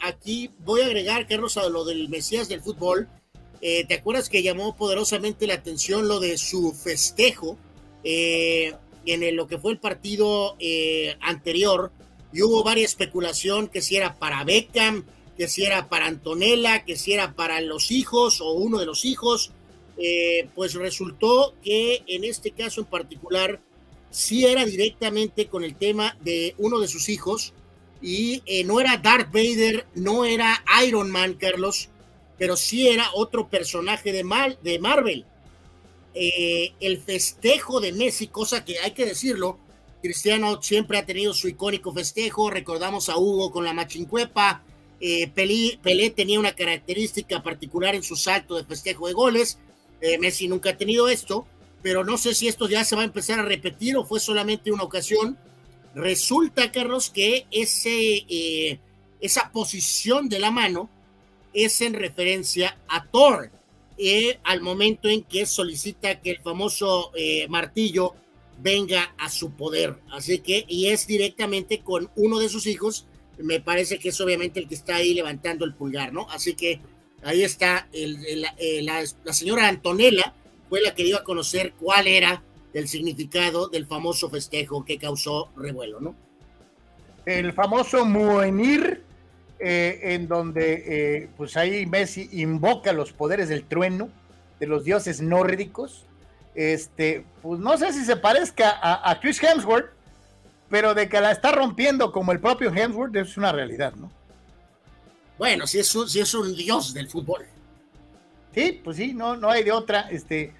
aquí 0.00 0.50
voy 0.60 0.82
a 0.82 0.86
agregar, 0.86 1.26
Carlos, 1.26 1.56
a 1.56 1.68
lo 1.68 1.84
del 1.84 2.08
Mesías 2.08 2.48
del 2.48 2.60
fútbol, 2.62 3.08
¿te 3.60 3.94
acuerdas 3.94 4.28
que 4.28 4.42
llamó 4.42 4.76
poderosamente 4.76 5.46
la 5.46 5.54
atención 5.54 6.08
lo 6.08 6.18
de 6.18 6.38
su 6.38 6.72
festejo 6.72 7.58
eh, 8.04 8.74
en 9.06 9.36
lo 9.36 9.46
que 9.46 9.58
fue 9.58 9.72
el 9.72 9.78
partido 9.78 10.56
eh, 10.58 11.16
anterior 11.20 11.90
y 12.32 12.42
hubo 12.42 12.62
varias 12.62 12.92
especulación 12.92 13.68
que 13.68 13.80
si 13.80 13.96
era 13.96 14.14
para 14.16 14.44
Beckham, 14.44 15.04
que 15.36 15.48
si 15.48 15.64
era 15.64 15.88
para 15.88 16.06
Antonella, 16.06 16.84
que 16.84 16.96
si 16.96 17.12
era 17.12 17.34
para 17.34 17.60
los 17.60 17.90
hijos 17.90 18.40
o 18.40 18.52
uno 18.52 18.78
de 18.78 18.86
los 18.86 19.04
hijos. 19.04 19.52
Eh, 20.02 20.48
pues 20.54 20.74
resultó 20.74 21.54
que 21.62 22.02
en 22.06 22.24
este 22.24 22.52
caso 22.52 22.80
en 22.80 22.86
particular 22.86 23.60
sí 24.10 24.46
era 24.46 24.64
directamente 24.64 25.46
con 25.46 25.64
el 25.64 25.76
tema 25.76 26.16
de 26.20 26.54
uno 26.58 26.80
de 26.80 26.88
sus 26.88 27.08
hijos 27.08 27.54
y 28.02 28.42
no 28.64 28.80
era 28.80 28.96
Darth 28.96 29.30
Vader, 29.30 29.86
no 29.94 30.24
era 30.24 30.64
Iron 30.84 31.10
Man, 31.10 31.34
Carlos, 31.34 31.90
pero 32.40 32.56
sí 32.56 32.88
era 32.88 33.10
otro 33.14 33.50
personaje 33.50 34.12
de, 34.12 34.24
Mal, 34.24 34.58
de 34.62 34.78
Marvel. 34.78 35.26
Eh, 36.14 36.72
el 36.80 36.98
festejo 36.98 37.80
de 37.80 37.92
Messi, 37.92 38.28
cosa 38.28 38.64
que 38.64 38.78
hay 38.78 38.92
que 38.92 39.04
decirlo, 39.04 39.58
Cristiano 40.00 40.60
siempre 40.62 40.96
ha 40.96 41.04
tenido 41.04 41.34
su 41.34 41.48
icónico 41.48 41.92
festejo, 41.92 42.48
recordamos 42.48 43.10
a 43.10 43.18
Hugo 43.18 43.52
con 43.52 43.64
la 43.64 43.74
machincuepa, 43.74 44.64
eh, 45.00 45.28
Pelé, 45.28 46.10
tenía 46.10 46.40
una 46.40 46.52
característica 46.52 47.42
particular 47.42 47.94
en 47.94 48.02
su 48.02 48.16
salto 48.16 48.56
de 48.56 48.64
festejo 48.64 49.06
de 49.06 49.12
goles, 49.12 49.58
eh, 50.00 50.16
Messi 50.18 50.48
nunca 50.48 50.70
ha 50.70 50.76
tenido 50.78 51.10
esto, 51.10 51.46
pero 51.82 52.04
no 52.04 52.18
sé 52.18 52.34
si 52.34 52.48
esto 52.48 52.68
ya 52.68 52.84
se 52.84 52.96
va 52.96 53.02
a 53.02 53.06
empezar 53.06 53.38
a 53.38 53.44
repetir 53.44 53.96
o 53.96 54.04
fue 54.04 54.20
solamente 54.20 54.72
una 54.72 54.84
ocasión. 54.84 55.38
Resulta, 55.94 56.70
Carlos, 56.70 57.10
que 57.10 57.46
ese, 57.50 58.78
esa 59.20 59.50
posición 59.50 60.28
de 60.28 60.38
la 60.38 60.50
mano 60.50 60.88
es 61.52 61.80
en 61.80 61.94
referencia 61.94 62.78
a 62.88 63.04
Thor, 63.06 63.50
eh, 63.98 64.38
al 64.44 64.60
momento 64.62 65.08
en 65.08 65.24
que 65.24 65.44
solicita 65.46 66.20
que 66.20 66.30
el 66.30 66.40
famoso 66.40 67.10
eh, 67.14 67.46
martillo 67.48 68.14
venga 68.62 69.14
a 69.18 69.28
su 69.28 69.52
poder. 69.52 69.98
Así 70.10 70.38
que, 70.38 70.64
y 70.68 70.86
es 70.86 71.06
directamente 71.06 71.80
con 71.80 72.10
uno 72.16 72.38
de 72.38 72.48
sus 72.48 72.66
hijos, 72.66 73.06
me 73.38 73.60
parece 73.60 73.98
que 73.98 74.10
es 74.10 74.20
obviamente 74.20 74.60
el 74.60 74.68
que 74.68 74.74
está 74.74 74.96
ahí 74.96 75.14
levantando 75.14 75.64
el 75.64 75.74
pulgar, 75.74 76.12
¿no? 76.12 76.28
Así 76.30 76.54
que 76.54 76.80
ahí 77.22 77.42
está, 77.42 77.88
el, 77.92 78.44
eh, 78.58 78.82
la, 78.82 79.34
señora 79.34 79.68
Antonella 79.68 80.34
fue 80.70 80.80
la 80.80 80.94
que 80.94 81.04
dio 81.04 81.18
a 81.18 81.24
conocer 81.24 81.74
cuál 81.78 82.06
era 82.06 82.42
el 82.72 82.88
significado 82.88 83.68
del 83.68 83.86
famoso 83.86 84.30
festejo 84.30 84.84
que 84.84 84.98
causó 84.98 85.50
revuelo, 85.56 86.00
¿no? 86.00 86.14
El 87.26 87.52
famoso 87.52 88.06
Muenir 88.06 89.02
eh, 89.58 90.00
en 90.14 90.28
donde 90.28 90.84
eh, 90.86 91.28
pues 91.36 91.56
ahí 91.56 91.84
Messi 91.84 92.30
invoca 92.32 92.92
los 92.92 93.12
poderes 93.12 93.48
del 93.48 93.64
trueno 93.64 94.08
de 94.60 94.66
los 94.66 94.84
dioses 94.84 95.20
nórdicos. 95.20 96.06
Este, 96.54 97.24
pues 97.42 97.60
no 97.60 97.76
sé 97.76 97.92
si 97.92 98.04
se 98.04 98.16
parezca 98.16 98.78
a, 98.80 99.18
Chris 99.20 99.42
Hemsworth, 99.42 99.90
pero 100.68 100.94
de 100.94 101.08
que 101.08 101.20
la 101.20 101.32
está 101.32 101.52
rompiendo 101.52 102.12
como 102.12 102.32
el 102.32 102.40
propio 102.40 102.72
Hemsworth 102.72 103.14
es 103.16 103.36
una 103.36 103.52
realidad, 103.52 103.92
¿no? 103.94 104.10
Bueno, 105.36 105.66
si 105.66 105.80
es 105.80 105.94
un, 105.94 106.08
si 106.08 106.20
es 106.20 106.32
un 106.34 106.54
dios 106.54 106.94
del 106.94 107.08
fútbol. 107.08 107.46
Sí, 108.54 108.80
pues 108.82 108.96
sí, 108.96 109.14
no, 109.14 109.36
no 109.36 109.50
hay 109.50 109.62
de 109.62 109.72
otra. 109.72 110.08
Este, 110.10 110.52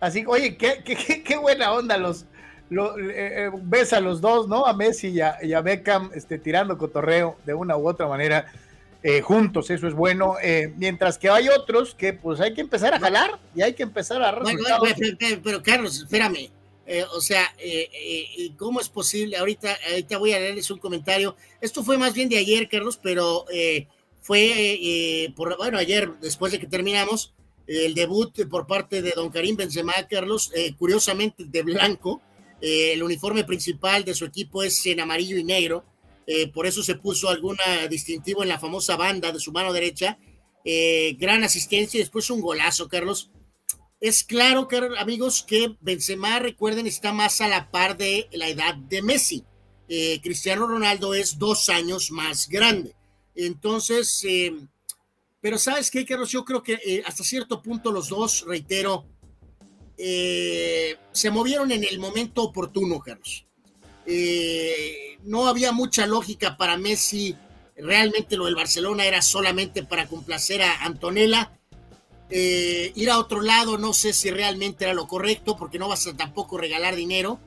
así, 0.00 0.24
oye, 0.26 0.56
qué, 0.56 0.82
qué 1.24 1.36
buena 1.36 1.72
onda 1.72 1.96
los, 1.96 2.26
lo, 2.68 2.98
eh, 2.98 3.46
eh, 3.46 3.50
ves 3.62 3.92
a 3.92 4.00
los 4.00 4.20
dos, 4.20 4.48
¿no? 4.48 4.66
A 4.66 4.72
Messi 4.74 5.08
y 5.08 5.20
a, 5.20 5.60
Beckham 5.60 6.10
este, 6.14 6.38
tirando 6.38 6.76
cotorreo 6.76 7.36
de 7.44 7.54
una 7.54 7.76
u 7.76 7.88
otra 7.88 8.08
manera 8.08 8.52
eh, 9.02 9.20
juntos, 9.20 9.70
eso 9.70 9.86
es 9.86 9.94
bueno. 9.94 10.34
mientras 10.76 11.16
que 11.18 11.30
hay 11.30 11.48
otros 11.48 11.94
que 11.94 12.12
pues 12.12 12.40
hay 12.40 12.54
que 12.54 12.60
empezar 12.60 12.92
a 12.92 12.98
jalar 12.98 13.38
y 13.54 13.62
hay 13.62 13.74
que 13.74 13.84
empezar 13.84 14.20
a... 14.22 14.32
Bueno, 14.40 14.60
pero, 15.44 15.62
Carlos, 15.62 15.98
espérame. 15.98 16.50
o 17.12 17.20
sea, 17.20 17.54
¿cómo 18.56 18.80
es 18.80 18.88
posible? 18.88 19.36
Ahorita, 19.36 19.76
ahorita 19.90 20.18
voy 20.18 20.32
a 20.32 20.40
leerles 20.40 20.70
un 20.72 20.78
comentario. 20.78 21.36
Esto 21.60 21.84
fue 21.84 21.98
más 21.98 22.14
bien 22.14 22.28
de 22.28 22.38
ayer, 22.38 22.68
Carlos, 22.68 22.98
pero 23.00 23.46
fue 24.22 25.30
por, 25.36 25.56
bueno, 25.56 25.78
ayer, 25.78 26.10
después 26.20 26.50
de 26.50 26.58
que 26.58 26.66
terminamos, 26.66 27.32
el 27.66 27.94
debut 27.94 28.48
por 28.48 28.66
parte 28.66 29.02
de 29.02 29.12
don 29.14 29.30
Karim 29.30 29.56
Benzema, 29.56 29.94
Carlos, 30.08 30.52
curiosamente 30.78 31.44
de 31.46 31.62
blanco, 31.62 32.22
eh, 32.60 32.94
el 32.94 33.02
uniforme 33.02 33.44
principal 33.44 34.04
de 34.04 34.14
su 34.14 34.24
equipo 34.24 34.62
es 34.62 34.84
en 34.86 35.00
amarillo 35.00 35.36
y 35.36 35.44
negro. 35.44 35.84
Eh, 36.26 36.48
por 36.48 36.66
eso 36.66 36.82
se 36.82 36.96
puso 36.96 37.28
alguna 37.28 37.86
distintivo 37.88 38.42
en 38.42 38.48
la 38.48 38.58
famosa 38.58 38.96
banda 38.96 39.32
de 39.32 39.40
su 39.40 39.52
mano 39.52 39.72
derecha. 39.72 40.18
Eh, 40.64 41.16
gran 41.18 41.44
asistencia 41.44 41.98
y 41.98 42.02
después 42.02 42.30
un 42.30 42.40
golazo, 42.40 42.88
Carlos. 42.88 43.30
Es 44.00 44.24
claro, 44.24 44.68
amigos, 44.98 45.42
que 45.42 45.76
Benzema, 45.80 46.38
recuerden, 46.38 46.86
está 46.86 47.12
más 47.12 47.40
a 47.40 47.48
la 47.48 47.70
par 47.70 47.96
de 47.96 48.28
la 48.32 48.48
edad 48.48 48.74
de 48.74 49.02
Messi. 49.02 49.44
Cristiano 50.20 50.66
Ronaldo 50.66 51.14
es 51.14 51.38
dos 51.38 51.68
años 51.68 52.10
más 52.10 52.48
grande. 52.48 52.94
Entonces, 53.36 54.26
pero 55.46 55.58
¿sabes 55.58 55.92
qué, 55.92 56.04
Carlos? 56.04 56.32
Yo 56.32 56.44
creo 56.44 56.60
que 56.60 57.04
hasta 57.06 57.22
cierto 57.22 57.62
punto 57.62 57.92
los 57.92 58.08
dos, 58.08 58.44
reitero, 58.48 59.04
eh, 59.96 60.96
se 61.12 61.30
movieron 61.30 61.70
en 61.70 61.84
el 61.84 62.00
momento 62.00 62.42
oportuno, 62.42 62.98
Carlos. 62.98 63.46
Eh, 64.06 65.20
no 65.22 65.46
había 65.46 65.70
mucha 65.70 66.04
lógica 66.04 66.56
para 66.56 66.76
Messi. 66.76 67.36
Realmente 67.76 68.36
lo 68.36 68.46
del 68.46 68.56
Barcelona 68.56 69.04
era 69.04 69.22
solamente 69.22 69.84
para 69.84 70.08
complacer 70.08 70.62
a 70.62 70.82
Antonella. 70.82 71.52
Eh, 72.28 72.90
ir 72.96 73.08
a 73.08 73.20
otro 73.20 73.40
lado 73.40 73.78
no 73.78 73.92
sé 73.92 74.12
si 74.12 74.32
realmente 74.32 74.84
era 74.84 74.94
lo 74.94 75.06
correcto 75.06 75.56
porque 75.56 75.78
no 75.78 75.86
vas 75.86 76.08
a 76.08 76.16
tampoco 76.16 76.58
regalar 76.58 76.96
dinero. 76.96 77.38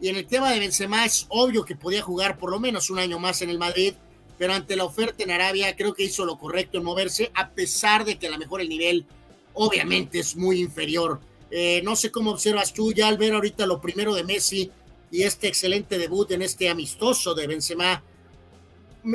Y 0.00 0.08
en 0.08 0.16
el 0.16 0.26
tema 0.26 0.50
de 0.50 0.58
Benzema 0.58 1.04
es 1.04 1.26
obvio 1.28 1.64
que 1.64 1.76
podía 1.76 2.02
jugar 2.02 2.38
por 2.38 2.50
lo 2.50 2.58
menos 2.58 2.90
un 2.90 2.98
año 2.98 3.20
más 3.20 3.40
en 3.40 3.50
el 3.50 3.58
Madrid, 3.60 3.94
pero 4.38 4.52
ante 4.52 4.76
la 4.76 4.84
oferta 4.84 5.22
en 5.22 5.30
Arabia 5.30 5.74
creo 5.76 5.94
que 5.94 6.04
hizo 6.04 6.24
lo 6.24 6.38
correcto 6.38 6.78
en 6.78 6.84
moverse, 6.84 7.30
a 7.34 7.50
pesar 7.50 8.04
de 8.04 8.18
que 8.18 8.26
a 8.26 8.30
lo 8.30 8.38
mejor 8.38 8.60
el 8.60 8.68
nivel 8.68 9.06
obviamente 9.54 10.18
es 10.18 10.36
muy 10.36 10.60
inferior 10.60 11.20
eh, 11.50 11.80
no 11.84 11.94
sé 11.94 12.10
cómo 12.10 12.30
observas 12.32 12.72
tú 12.72 12.92
ya 12.92 13.08
al 13.08 13.18
ver 13.18 13.34
ahorita 13.34 13.66
lo 13.66 13.80
primero 13.80 14.14
de 14.14 14.24
Messi 14.24 14.70
y 15.10 15.22
este 15.22 15.46
excelente 15.46 15.98
debut 15.98 16.30
en 16.32 16.42
este 16.42 16.68
amistoso 16.68 17.34
de 17.34 17.46
Benzema. 17.46 18.02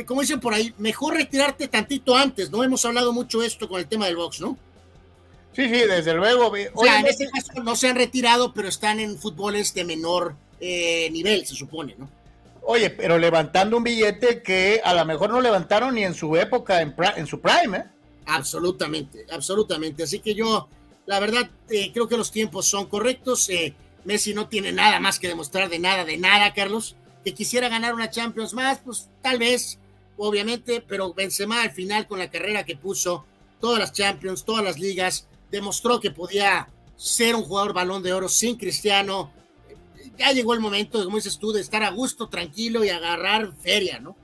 Como 0.06 0.22
dicen 0.22 0.40
por 0.40 0.54
ahí, 0.54 0.74
mejor 0.78 1.16
retirarte 1.16 1.68
tantito 1.68 2.16
antes, 2.16 2.50
¿no? 2.50 2.64
Hemos 2.64 2.86
hablado 2.86 3.12
mucho 3.12 3.44
esto 3.44 3.68
con 3.68 3.80
el 3.80 3.88
tema 3.88 4.06
del 4.06 4.16
box, 4.16 4.40
¿no? 4.40 4.58
Sí, 5.54 5.66
sí, 5.66 5.82
desde 5.82 6.14
luego. 6.14 6.54
O 6.74 6.84
sea, 6.86 7.02
en 7.02 7.08
este 7.08 7.30
caso 7.30 7.62
no 7.62 7.76
se 7.76 7.90
han 7.90 7.98
retirado, 7.98 8.54
pero 8.54 8.70
están 8.70 9.02
en 9.02 9.18
fútboles 9.18 9.74
de 9.74 9.84
menor 9.84 10.36
eh, 10.62 11.10
nivel, 11.12 11.46
se 11.46 11.56
supone, 11.56 11.96
¿no? 11.98 12.10
Oye, 12.64 12.90
pero 12.92 13.18
levantando 13.18 13.78
un 13.78 13.84
billete 13.84 14.42
que 14.42 14.82
a 14.84 14.94
lo 14.94 15.04
mejor 15.06 15.32
no 15.32 15.42
levantaron 15.42 15.96
ni 15.96 16.04
en 16.04 16.14
su 16.14 16.36
época, 16.38 16.82
en, 16.82 17.28
su 17.28 17.42
prime, 17.42 17.78
¿eh? 17.78 17.84
Absolutamente, 18.28 19.26
absolutamente. 19.32 20.04
Así 20.04 20.20
que 20.20 20.36
yo, 20.36 20.68
la 21.06 21.20
verdad, 21.20 21.50
eh, 21.70 21.92
creo 21.92 22.08
que 22.08 22.18
los 22.18 22.32
tiempos 22.32 22.68
son 22.68 22.86
correctos. 22.86 23.50
Eh, 23.50 23.74
Messi 24.06 24.34
no 24.34 24.48
tiene 24.48 24.72
nada 24.72 25.00
más 25.00 25.20
que 25.20 25.28
demostrar 25.28 25.70
de 25.70 25.80
nada, 25.80 26.06
de 26.06 26.18
nada, 26.18 26.54
Carlos. 26.54 26.96
Que 27.26 27.34
quisiera 27.34 27.68
ganar 27.68 27.94
una 27.94 28.10
Champions 28.10 28.54
más, 28.54 28.80
pues 28.80 29.10
tal 29.22 29.40
vez, 29.40 29.80
obviamente, 30.18 30.84
pero 30.88 31.14
Benzema 31.14 31.64
al 31.64 31.72
final 31.72 32.08
con 32.08 32.20
la 32.20 32.30
carrera 32.30 32.64
que 32.64 32.76
puso, 32.76 33.26
todas 33.60 33.80
las 33.80 33.92
Champions, 33.92 34.44
todas 34.46 34.64
las 34.64 34.80
ligas, 34.80 35.28
demostró 35.52 36.00
que 36.00 36.12
podía 36.12 36.68
ser 36.96 37.36
un 37.36 37.44
jugador 37.44 37.74
balón 37.74 38.04
de 38.04 38.14
oro 38.14 38.30
sin 38.30 38.58
Cristiano. 38.58 39.32
Ya 40.22 40.34
llegó 40.34 40.54
el 40.54 40.60
momento, 40.60 41.04
como 41.04 41.16
dices 41.16 41.40
tú, 41.40 41.52
de 41.52 41.62
estar 41.62 41.82
a 41.82 41.90
gusto, 41.90 42.30
tranquilo 42.30 42.84
y 42.84 42.90
agarrar 42.90 43.54
feria, 43.54 44.00
¿no? 44.00 44.16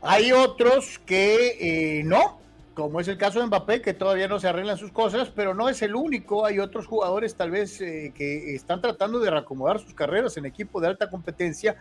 Hay 0.00 0.30
otros 0.30 1.00
que 1.04 1.98
eh, 1.98 2.04
no, 2.04 2.38
como 2.74 3.00
es 3.00 3.08
el 3.08 3.18
caso 3.18 3.40
de 3.40 3.46
Mbappé, 3.46 3.82
que 3.82 3.92
todavía 3.92 4.28
no 4.28 4.38
se 4.38 4.46
arreglan 4.46 4.78
sus 4.78 4.92
cosas, 4.92 5.32
pero 5.34 5.52
no 5.52 5.68
es 5.68 5.82
el 5.82 5.96
único. 5.96 6.46
Hay 6.46 6.60
otros 6.60 6.86
jugadores 6.86 7.34
tal 7.34 7.50
vez 7.50 7.80
eh, 7.80 8.12
que 8.14 8.54
están 8.54 8.80
tratando 8.80 9.18
de 9.18 9.30
reacomodar 9.30 9.80
sus 9.80 9.94
carreras 9.94 10.36
en 10.36 10.46
equipo 10.46 10.80
de 10.80 10.86
alta 10.86 11.10
competencia 11.10 11.76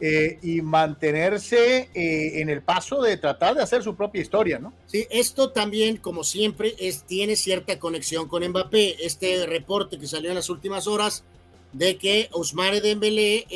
eh, 0.00 0.38
y 0.42 0.62
mantenerse 0.62 1.90
eh, 1.92 2.40
en 2.40 2.50
el 2.50 2.62
paso 2.62 3.02
de 3.02 3.16
tratar 3.16 3.56
de 3.56 3.64
hacer 3.64 3.82
su 3.82 3.96
propia 3.96 4.22
historia, 4.22 4.60
¿no? 4.60 4.72
Sí, 4.86 5.08
esto 5.10 5.50
también, 5.50 5.96
como 5.96 6.22
siempre, 6.22 6.76
es, 6.78 7.02
tiene 7.02 7.34
cierta 7.34 7.80
conexión 7.80 8.28
con 8.28 8.46
Mbappé. 8.46 9.04
Este 9.04 9.44
reporte 9.44 9.98
que 9.98 10.06
salió 10.06 10.28
en 10.28 10.36
las 10.36 10.50
últimas 10.50 10.86
horas 10.86 11.24
de 11.72 11.96
que 11.98 12.28
Ousmane 12.32 12.80
Dembélé 12.80 13.46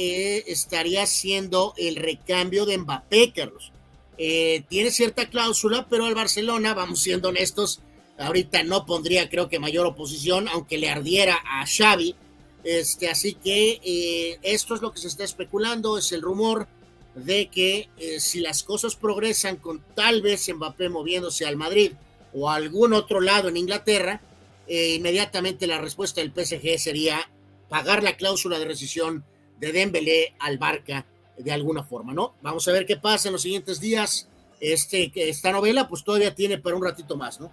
estaría 0.47 1.07
siendo 1.07 1.75
el 1.77 1.97
recambio 1.97 2.67
de 2.67 2.79
Mbappé, 2.79 3.33
Carlos 3.33 3.73
eh, 4.19 4.63
tiene 4.69 4.91
cierta 4.91 5.29
cláusula, 5.29 5.87
pero 5.89 6.05
al 6.05 6.15
Barcelona, 6.15 6.75
vamos 6.75 7.01
siendo 7.01 7.31
honestos, 7.31 7.81
ahorita 8.19 8.63
no 8.63 8.85
pondría 8.87 9.29
creo 9.29 9.49
que 9.49 9.59
mayor 9.59 9.87
oposición, 9.87 10.49
aunque 10.49 10.79
le 10.79 10.91
ardiera 10.91 11.41
a 11.45 11.67
Xavi. 11.67 12.15
Este, 12.63 13.09
así 13.11 13.35
que 13.35 13.81
eh, 13.83 14.39
esto 14.43 14.77
es 14.77 14.83
lo 14.83 14.93
que 14.93 15.01
se 15.01 15.09
está 15.09 15.25
especulando, 15.25 15.99
es 15.99 16.13
el 16.13 16.23
rumor 16.23 16.69
de 17.17 17.49
que 17.49 17.89
eh, 17.99 18.21
si 18.21 18.39
las 18.39 18.63
cosas 18.63 18.95
progresan 18.95 19.57
con 19.57 19.83
tal 19.97 20.23
vez 20.23 20.49
Mbappé 20.49 20.89
moviéndose 20.89 21.45
al 21.45 21.57
Madrid 21.57 21.93
o 22.33 22.49
a 22.49 22.55
algún 22.55 22.93
otro 22.93 23.21
lado 23.21 23.49
en 23.49 23.57
Inglaterra, 23.57 24.21
inmediatamente 24.69 25.67
la 25.67 25.81
respuesta 25.81 26.21
del 26.23 26.33
PSG 26.33 26.79
sería 26.79 27.29
pagar 27.73 28.03
la 28.03 28.19
cláusula 28.19 28.59
de 28.59 28.67
rescisión 28.67 29.25
de 29.59 29.73
Dembélé 29.73 30.35
al 30.41 30.59
Barca 30.59 31.07
de 31.39 31.53
alguna 31.53 31.83
forma, 31.83 32.13
¿no? 32.13 32.35
Vamos 32.43 32.69
a 32.69 32.73
ver 32.73 32.85
qué 32.85 32.99
pasa 32.99 33.31
en 33.31 33.33
los 33.33 33.41
siguientes 33.41 33.81
días. 33.81 34.29
Este, 34.61 35.11
esta 35.15 35.53
novela, 35.53 35.89
pues 35.89 36.05
todavía 36.05 36.35
tiene 36.35 36.59
para 36.59 36.77
un 36.77 36.85
ratito 36.85 37.17
más, 37.17 37.41
¿no? 37.41 37.51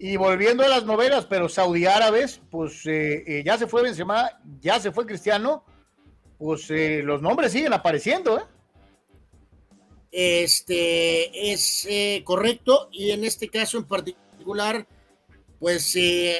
Y 0.00 0.16
volviendo 0.16 0.64
a 0.64 0.68
las 0.68 0.84
novelas, 0.84 1.26
pero 1.26 1.48
saudí 1.48 1.86
árabes, 1.86 2.40
pues 2.50 2.84
eh, 2.86 3.22
eh, 3.24 3.42
ya 3.46 3.56
se 3.56 3.68
fue 3.68 3.84
Benzema, 3.84 4.32
ya 4.60 4.80
se 4.80 4.90
fue 4.90 5.06
Cristiano, 5.06 5.64
pues 6.38 6.68
eh, 6.72 7.02
los 7.04 7.22
nombres 7.22 7.52
siguen 7.52 7.72
apareciendo, 7.72 8.38
¿eh? 8.38 8.42
Este 10.10 11.52
es 11.52 11.86
correcto, 12.24 12.88
y 12.90 13.12
en 13.12 13.22
este 13.22 13.48
caso 13.48 13.78
en 13.78 13.84
particular, 13.84 14.88
pues 15.58 15.96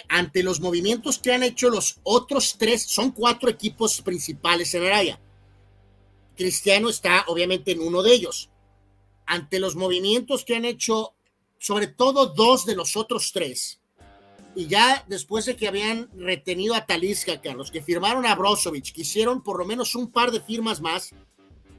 ante 0.09 0.43
los 0.43 0.61
movimientos 0.61 1.19
que 1.19 1.33
han 1.33 1.43
hecho 1.43 1.71
los 1.71 1.99
otros 2.03 2.57
tres, 2.59 2.83
son 2.83 3.13
cuatro 3.13 3.49
equipos 3.49 4.01
principales 4.03 4.75
en 4.75 4.85
Araya. 4.85 5.21
Cristiano 6.37 6.91
está 6.91 7.25
obviamente 7.29 7.73
en 7.73 7.81
uno 7.81 8.03
de 8.03 8.13
ellos. 8.13 8.51
Ante 9.27 9.59
los 9.59 9.75
movimientos 9.75 10.45
que 10.45 10.57
han 10.57 10.65
hecho 10.65 11.15
sobre 11.59 11.87
todo 11.87 12.27
dos 12.27 12.67
de 12.67 12.77
los 12.77 12.97
otros 12.97 13.33
tres, 13.33 13.81
y 14.57 14.69
ya 14.69 15.05
después 15.07 15.45
de 15.45 15.55
que 15.55 15.69
habían 15.69 16.09
retenido 16.17 16.75
a 16.75 16.87
Talisca, 16.87 17.43
Carlos, 17.43 17.71
que 17.71 17.83
firmaron 17.83 18.25
a 18.25 18.35
Brozovic, 18.35 18.93
que 18.93 19.03
hicieron 19.03 19.43
por 19.43 19.59
lo 19.59 19.67
menos 19.67 19.95
un 19.95 20.11
par 20.11 20.31
de 20.31 20.41
firmas 20.41 20.81
más, 20.81 21.15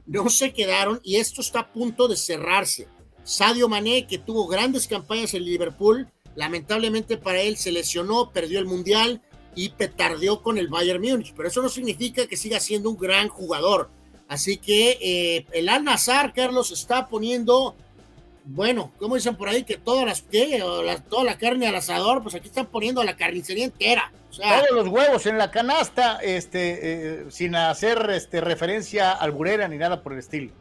no 0.06 0.30
se 0.30 0.52
quedaron 0.52 1.00
y 1.02 1.16
esto 1.16 1.40
está 1.40 1.60
a 1.60 1.72
punto 1.72 2.06
de 2.06 2.16
cerrarse. 2.16 2.86
Sadio 3.24 3.68
Mané, 3.68 4.06
que 4.06 4.18
tuvo 4.18 4.46
grandes 4.46 4.86
campañas 4.86 5.34
en 5.34 5.44
Liverpool, 5.44 6.08
lamentablemente 6.38 7.16
para 7.16 7.40
él 7.40 7.56
se 7.56 7.72
lesionó, 7.72 8.30
perdió 8.30 8.60
el 8.60 8.64
Mundial 8.64 9.20
y 9.56 9.70
petardeó 9.70 10.40
con 10.40 10.56
el 10.56 10.68
Bayern 10.68 11.02
Múnich, 11.02 11.34
pero 11.36 11.48
eso 11.48 11.60
no 11.60 11.68
significa 11.68 12.28
que 12.28 12.36
siga 12.36 12.60
siendo 12.60 12.88
un 12.90 12.96
gran 12.96 13.28
jugador. 13.28 13.90
Así 14.28 14.56
que 14.56 14.98
eh, 15.00 15.46
el 15.50 15.68
Al-Nazar, 15.68 16.32
Carlos, 16.32 16.70
está 16.70 17.08
poniendo 17.08 17.74
bueno, 18.50 18.92
como 18.98 19.16
dicen 19.16 19.36
por 19.36 19.48
ahí 19.48 19.64
que 19.64 19.76
todas 19.76 20.06
las 20.06 20.22
que 20.22 20.62
toda 21.10 21.24
la 21.24 21.36
carne 21.36 21.66
al 21.66 21.74
asador, 21.74 22.22
pues 22.22 22.34
aquí 22.34 22.48
están 22.48 22.66
poniendo 22.66 23.02
la 23.04 23.14
carnicería 23.14 23.64
entera. 23.64 24.10
Todos 24.30 24.70
los 24.72 24.88
huevos 24.88 25.26
en 25.26 25.36
la 25.36 25.50
canasta, 25.50 26.18
este, 26.22 26.78
eh, 26.82 27.24
sin 27.30 27.54
hacer 27.56 28.08
este, 28.10 28.40
referencia 28.40 29.12
al 29.12 29.32
burera 29.32 29.68
ni 29.68 29.76
nada 29.76 30.02
por 30.02 30.14
el 30.14 30.20
estilo. 30.20 30.52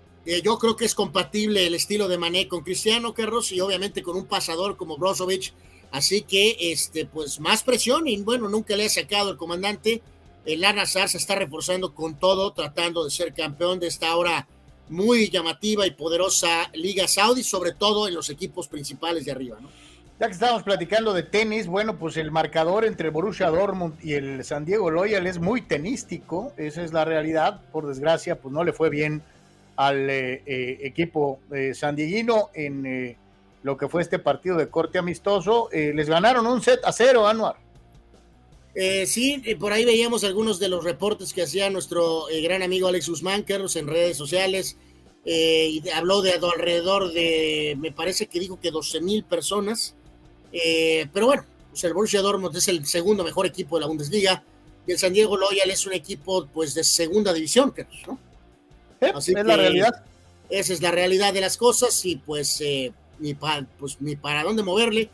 Yo 0.43 0.59
creo 0.59 0.75
que 0.75 0.83
es 0.83 0.93
compatible 0.93 1.65
el 1.65 1.73
estilo 1.73 2.09
de 2.09 2.17
Mané 2.17 2.49
con 2.49 2.61
Cristiano 2.61 3.13
Carlos 3.13 3.53
y 3.53 3.61
obviamente 3.61 4.03
con 4.03 4.17
un 4.17 4.25
pasador 4.25 4.75
como 4.75 4.97
Brozovic. 4.97 5.53
Así 5.89 6.23
que, 6.23 6.57
este, 6.59 7.05
pues 7.05 7.39
más 7.39 7.63
presión 7.63 8.09
y 8.09 8.21
bueno, 8.21 8.49
nunca 8.49 8.75
le 8.75 8.87
ha 8.87 8.89
sacado 8.89 9.31
el 9.31 9.37
comandante. 9.37 10.01
El 10.45 10.65
Anazar 10.65 11.07
se 11.07 11.17
está 11.17 11.35
reforzando 11.35 11.95
con 11.95 12.19
todo, 12.19 12.51
tratando 12.51 13.05
de 13.05 13.09
ser 13.11 13.33
campeón 13.33 13.79
de 13.79 13.87
esta 13.87 14.13
hora 14.17 14.49
muy 14.89 15.29
llamativa 15.29 15.87
y 15.87 15.91
poderosa 15.91 16.69
Liga 16.73 17.07
Saudi, 17.07 17.43
sobre 17.43 17.71
todo 17.71 18.09
en 18.09 18.13
los 18.13 18.29
equipos 18.29 18.67
principales 18.67 19.23
de 19.23 19.31
arriba, 19.31 19.59
¿no? 19.61 19.69
Ya 20.19 20.27
que 20.27 20.33
estábamos 20.33 20.63
platicando 20.63 21.13
de 21.13 21.23
tenis, 21.23 21.67
bueno, 21.67 21.97
pues 21.97 22.17
el 22.17 22.31
marcador 22.31 22.83
entre 22.83 23.11
Borussia 23.11 23.49
Dortmund 23.49 24.03
y 24.03 24.13
el 24.13 24.43
San 24.43 24.65
Diego 24.65 24.89
Loyal 24.91 25.25
es 25.25 25.39
muy 25.39 25.61
tenístico, 25.61 26.51
esa 26.57 26.83
es 26.83 26.91
la 26.91 27.05
realidad. 27.05 27.61
Por 27.71 27.87
desgracia, 27.87 28.41
pues 28.41 28.51
no 28.51 28.63
le 28.65 28.73
fue 28.73 28.89
bien 28.89 29.21
al 29.77 30.09
eh, 30.09 30.43
eh, 30.45 30.79
equipo 30.81 31.39
eh, 31.53 31.73
sandieguino 31.73 32.49
en 32.53 33.15
lo 33.63 33.77
que 33.77 33.87
fue 33.87 34.01
este 34.01 34.19
partido 34.19 34.57
de 34.57 34.69
corte 34.69 34.97
amistoso. 34.97 35.69
les 35.71 36.09
ganaron 36.09 36.45
un 36.45 36.61
set 36.61 36.81
a 36.83 36.91
cero, 36.91 37.27
Anuar. 37.27 37.55
Eh, 38.79 39.07
sí, 39.07 39.41
eh, 39.43 39.55
por 39.55 39.73
ahí 39.73 39.85
veíamos 39.85 40.23
algunos 40.23 40.59
de 40.59 40.69
los 40.69 40.83
reportes 40.83 41.33
que 41.33 41.41
hacía 41.41 41.67
nuestro 41.71 42.29
eh, 42.29 42.41
gran 42.41 42.61
amigo 42.61 42.87
Alex 42.87 43.09
Guzmán, 43.09 43.41
Carlos, 43.41 43.75
en 43.75 43.87
redes 43.87 44.17
sociales, 44.17 44.77
y 45.25 45.81
habló 45.89 46.21
de 46.21 46.33
alrededor 46.33 47.11
de, 47.11 47.75
me 47.79 47.91
parece 47.91 48.27
que 48.27 48.39
dijo 48.39 48.61
que 48.61 48.71
12 48.71 49.01
mil 49.01 49.25
personas, 49.25 49.93
pero 51.11 51.25
bueno, 51.25 51.43
pues 51.71 51.83
el 51.83 51.93
Borussia 51.93 52.21
Dortmund 52.21 52.55
es 52.55 52.69
el 52.69 52.85
segundo 52.85 53.25
mejor 53.25 53.45
equipo 53.45 53.75
de 53.75 53.81
la 53.81 53.87
Bundesliga, 53.87 54.43
y 54.85 54.93
el 54.93 54.97
San 54.97 55.11
Diego 55.11 55.35
Loyal 55.35 55.69
es 55.69 55.85
un 55.85 55.91
equipo 55.91 56.45
pues 56.45 56.73
de 56.75 56.83
segunda 56.85 57.33
división, 57.33 57.71
Carlos, 57.71 58.19
Así 59.13 59.33
es 59.35 59.45
la 59.45 59.57
realidad. 59.57 60.03
Esa 60.49 60.73
es 60.73 60.81
la 60.81 60.91
realidad 60.91 61.33
de 61.33 61.41
las 61.41 61.57
cosas, 61.57 62.05
y 62.05 62.15
pues, 62.17 62.63
ni, 63.19 63.33
pues 63.33 63.97
ni 63.99 64.15
para 64.15 64.43
dónde 64.43 64.63
moverle 64.63 65.09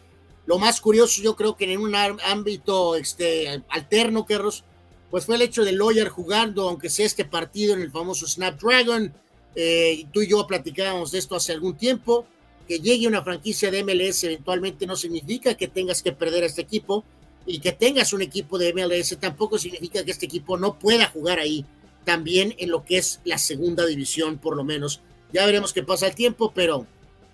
lo 0.46 0.60
más 0.60 0.82
curioso, 0.82 1.22
yo 1.22 1.36
creo 1.36 1.56
que 1.56 1.72
en 1.72 1.80
un 1.80 1.96
ámbito 1.96 2.96
este, 2.96 3.64
alterno, 3.70 4.26
Carlos, 4.26 4.64
pues 5.10 5.26
fue 5.26 5.36
el 5.36 5.42
hecho 5.42 5.64
de 5.64 5.72
Lawyer 5.72 6.10
jugando, 6.10 6.68
aunque 6.68 6.90
sea 6.90 7.06
este 7.06 7.24
partido 7.24 7.74
en 7.74 7.82
el 7.82 7.92
famoso 7.92 8.28
Snapdragon. 8.28 9.14
Eh, 9.56 10.06
tú 10.12 10.22
y 10.22 10.28
yo 10.28 10.46
platicábamos 10.46 11.12
de 11.12 11.20
esto 11.20 11.36
hace 11.36 11.54
algún 11.54 11.78
tiempo. 11.78 12.26
Que 12.68 12.80
llegue 12.80 13.08
una 13.08 13.24
franquicia 13.24 13.70
de 13.72 13.84
MLS 13.84 14.24
eventualmente 14.24 14.88
no 14.88 14.96
significa 14.96 15.54
que 15.56 15.68
tengas 15.68 16.02
que 16.02 16.14
perder 16.14 16.44
a 16.44 16.48
este 16.48 16.62
equipo 16.62 17.04
y 17.46 17.60
que 17.60 17.74
tengas 17.74 18.14
un 18.14 18.22
equipo 18.22 18.58
de 18.58 18.74
MLS 18.74 19.18
tampoco 19.20 19.58
significa 19.58 20.02
que 20.06 20.12
este 20.12 20.28
equipo 20.28 20.58
no 20.58 20.80
pueda 20.80 21.10
jugar 21.10 21.40
ahí 21.40 21.66
también 22.04 22.56
en 22.58 22.70
lo 22.70 22.86
que 22.86 22.98
es 22.98 23.22
la 23.24 23.38
segunda 23.38 23.86
división, 23.86 24.38
por 24.38 24.56
lo 24.56 24.64
menos. 24.64 25.02
Ya 25.32 25.46
veremos 25.46 25.74
qué 25.74 25.84
pasa 25.84 26.08
el 26.08 26.16
tiempo, 26.16 26.52
pero 26.54 26.86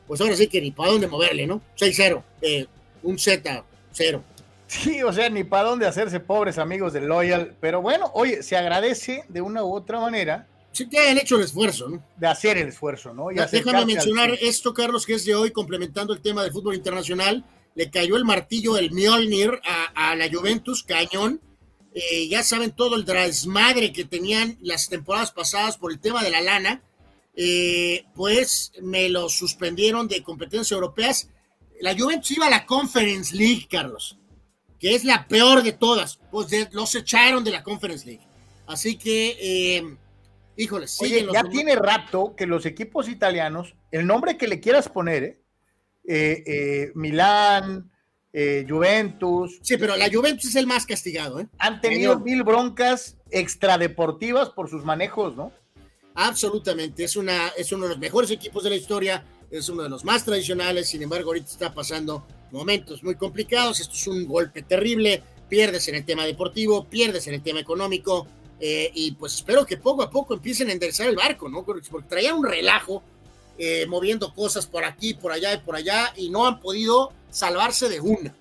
pues 0.08 0.22
ahora 0.22 0.36
sí 0.36 0.48
que 0.48 0.62
ni 0.62 0.72
para 0.72 0.92
dónde 0.92 1.08
moverle, 1.08 1.46
¿no? 1.46 1.62
6-0. 1.78 2.24
Eh, 2.42 2.66
un 3.04 3.20
Z, 3.20 3.64
cero. 3.92 4.24
Sí, 4.68 5.02
o 5.02 5.12
sea, 5.12 5.30
ni 5.30 5.44
para 5.44 5.70
dónde 5.70 5.88
hacerse 5.88 6.20
pobres 6.20 6.58
amigos 6.60 6.94
del 6.94 7.06
Loyal. 7.06 7.56
Pero 7.60 7.82
bueno, 7.82 8.12
oye, 8.14 8.44
se 8.44 8.56
agradece 8.56 9.24
de 9.28 9.42
una 9.42 9.64
u 9.64 9.74
otra 9.74 10.00
manera. 10.00 10.48
Sí, 10.72 10.88
que 10.88 11.00
hayan 11.00 11.18
hecho 11.18 11.38
el 11.38 11.44
esfuerzo, 11.44 11.90
¿no? 11.90 12.04
De 12.16 12.28
hacer 12.28 12.58
el 12.58 12.68
esfuerzo, 12.68 13.14
¿no? 13.14 13.32
Y 13.32 13.36
Déjame 13.36 13.86
mencionar 13.86 14.32
esto, 14.40 14.74
Carlos, 14.74 15.06
que 15.06 15.16
es 15.16 15.26
de 15.26 15.34
hoy, 15.34 15.52
complementando 15.52 16.14
el 16.14 16.22
tema 16.22 16.44
del 16.44 16.52
fútbol 16.52 16.76
internacional. 16.76 17.44
Le 17.74 17.90
cayó 17.90 18.16
el 18.16 18.26
martillo 18.26 18.78
el 18.78 18.92
Mjolnir 18.92 19.60
a, 19.96 20.16
la 20.16 20.30
Juventus, 20.32 20.84
cañón. 20.84 21.42
Eh, 21.94 22.28
ya 22.28 22.44
saben 22.44 22.72
todo 22.72 22.96
el 22.96 23.06
desmadre 23.06 23.92
que 23.92 24.06
tenían 24.06 24.58
las 24.62 24.90
temporadas 24.90 25.32
pasadas 25.32 25.78
por 25.78 25.92
el 25.92 26.00
tema 26.00 26.24
de 26.24 26.32
la 26.32 26.42
lana. 26.42 26.84
Eh, 27.36 28.06
pues 28.16 28.74
me 28.82 29.10
lo 29.10 29.30
suspendieron 29.30 30.08
de 30.08 30.24
competencias 30.24 30.72
europeas 30.72 31.30
la 31.80 31.98
Juventus 31.98 32.32
iba 32.32 32.48
a 32.48 32.50
la 32.50 32.66
Conference 32.66 33.36
League, 33.36 33.68
Carlos, 33.70 34.18
que 34.80 34.96
es 34.96 35.04
la 35.04 35.28
peor 35.28 35.64
de 35.64 35.72
todas. 35.74 36.20
Pues 36.32 36.48
los 36.74 36.94
echaron 36.96 37.44
de 37.44 37.52
la 37.52 37.64
Conference 37.64 38.06
League. 38.06 38.26
Así 38.68 38.98
que, 38.98 39.38
eh, 39.40 39.98
híjole, 40.58 40.86
Oye, 41.00 41.28
ya 41.32 41.44
tiene 41.44 41.76
rato 41.76 42.36
que 42.36 42.46
los 42.46 42.66
equipos 42.66 43.08
italianos, 43.08 43.76
el 43.92 44.06
nombre 44.06 44.38
que 44.38 44.48
le 44.48 44.60
quieras 44.60 44.90
poner, 44.90 45.42
eh, 46.08 46.92
eh, 48.34 48.66
Juventus. 48.68 49.60
Sí, 49.62 49.78
pero 49.78 49.96
la 49.96 50.10
Juventus 50.12 50.50
es 50.50 50.56
el 50.56 50.68
más 50.68 50.86
castigado, 50.86 51.40
¿eh? 51.40 51.48
Han 51.58 51.82
tenido 51.82 52.20
mil 52.20 52.44
broncas 52.44 53.18
extradeportivas 53.32 54.50
por 54.50 54.70
sus 54.70 54.84
manejos, 54.84 55.36
¿no? 55.36 55.52
Absolutamente, 56.16 57.04
es, 57.04 57.16
una, 57.16 57.50
es 57.50 57.72
uno 57.72 57.84
de 57.84 57.90
los 57.90 58.00
mejores 58.00 58.32
equipos 58.32 58.64
de 58.64 58.72
la 58.72 58.76
historia 58.76 59.24
es 59.52 59.70
uno 59.70 59.84
de 59.84 59.90
los 59.90 60.06
más 60.06 60.24
tradicionales, 60.24 60.90
sin 60.90 61.02
embargo 61.02 61.30
ahorita 61.30 61.48
está 61.50 61.74
pasando 61.74 62.26
momentos 62.52 63.04
muy 63.04 63.16
complicados, 63.16 63.80
esto 63.80 63.94
es 63.94 64.08
un 64.08 64.28
golpe 64.28 64.64
terrible, 64.64 65.24
pierdes 65.48 65.88
en 65.88 65.96
el 65.96 66.06
tema 66.06 66.26
deportivo, 66.26 66.86
pierdes 66.86 67.28
en 67.28 67.36
el 67.36 67.42
tema 67.42 67.60
económico, 67.60 68.28
eh, 68.60 68.92
y 68.94 69.12
pues 69.14 69.36
espero 69.36 69.66
que 69.66 69.78
poco 69.78 70.04
a 70.04 70.10
poco 70.10 70.34
empiecen 70.34 70.70
a 70.70 70.74
enderezar 70.74 71.08
el 71.08 71.16
barco, 71.16 71.50
¿no? 71.50 71.64
Porque 71.64 71.88
traían 72.08 72.36
un 72.36 72.46
relajo, 72.46 73.04
eh, 73.62 73.86
moviendo 73.88 74.34
cosas 74.34 74.66
por 74.66 74.86
aquí, 74.86 75.14
por 75.14 75.34
allá 75.34 75.54
y 75.54 75.58
por 75.58 75.76
allá, 75.76 76.14
y 76.16 76.30
no 76.30 76.48
han 76.48 76.62
podido 76.62 77.12
salvarse 77.30 77.90
de 77.90 78.00
una. 78.00 78.34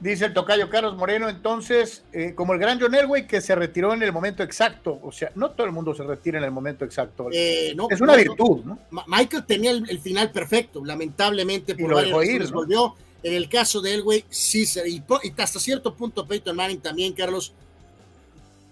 Dice 0.00 0.24
el 0.24 0.32
tocayo 0.32 0.70
Carlos 0.70 0.96
Moreno, 0.96 1.28
entonces, 1.28 2.02
eh, 2.12 2.32
como 2.34 2.54
el 2.54 2.58
gran 2.58 2.80
John 2.80 2.94
Elway, 2.94 3.26
que 3.26 3.42
se 3.42 3.54
retiró 3.54 3.92
en 3.92 4.02
el 4.02 4.12
momento 4.12 4.42
exacto. 4.42 4.98
O 5.02 5.12
sea, 5.12 5.30
no 5.34 5.50
todo 5.50 5.66
el 5.66 5.72
mundo 5.72 5.94
se 5.94 6.02
retira 6.02 6.38
en 6.38 6.44
el 6.44 6.50
momento 6.50 6.86
exacto. 6.86 7.28
Eh, 7.30 7.76
es 7.90 8.00
una 8.00 8.16
virtud, 8.16 8.64
¿no? 8.64 8.78
Michael 9.06 9.44
tenía 9.44 9.70
el, 9.70 10.00
final 10.00 10.32
perfecto, 10.32 10.82
lamentablemente, 10.84 11.76
por 11.76 11.94
varios 11.94 12.24
ir, 12.24 12.50
volvió. 12.50 12.94
En 13.22 13.34
el 13.34 13.50
caso 13.50 13.82
de 13.82 13.92
Elway, 13.92 14.24
sí, 14.30 14.64
y, 14.86 14.96
y 14.96 15.34
hasta 15.36 15.60
cierto 15.60 15.94
punto 15.94 16.26
Peyton 16.26 16.56
Manning 16.56 16.80
también, 16.80 17.12
Carlos. 17.12 17.52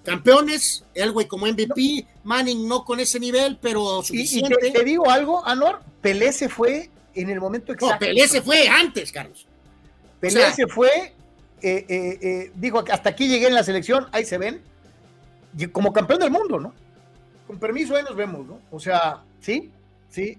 Campeones, 0.04 0.84
Elway 0.94 1.26
como 1.26 1.46
MVP, 1.46 2.06
Manning 2.24 2.66
no 2.66 2.84
con 2.84 3.00
ese 3.00 3.20
nivel, 3.20 3.58
pero 3.60 4.02
suficiente. 4.02 4.68
Y, 4.68 4.72
te, 4.72 4.84
digo 4.84 5.10
algo, 5.10 5.44
Anor, 5.46 5.80
Pelé 6.00 6.32
se 6.32 6.48
fue 6.48 6.88
en 7.14 7.30
el 7.30 7.40
momento 7.40 7.72
exacto. 7.72 7.94
No, 7.94 7.98
Pelé 7.98 8.26
se 8.28 8.40
fue 8.40 8.68
antes, 8.68 9.12
Carlos. 9.12 9.46
Pelé 10.20 10.52
se 10.52 10.66
fue 10.66 11.12
eh, 11.60 11.84
eh, 11.88 12.18
eh, 12.22 12.52
dijo, 12.54 12.84
hasta 12.90 13.10
aquí 13.10 13.28
llegué 13.28 13.48
en 13.48 13.54
la 13.54 13.64
selección, 13.64 14.06
ahí 14.12 14.24
se 14.24 14.38
ven, 14.38 14.60
como 15.72 15.92
campeón 15.92 16.20
del 16.20 16.30
mundo, 16.30 16.60
¿no? 16.60 16.72
Con 17.46 17.58
permiso, 17.58 17.96
ahí 17.96 18.04
nos 18.04 18.14
vemos, 18.14 18.46
¿no? 18.46 18.60
O 18.70 18.78
sea, 18.78 19.22
sí, 19.40 19.70
sí. 20.08 20.38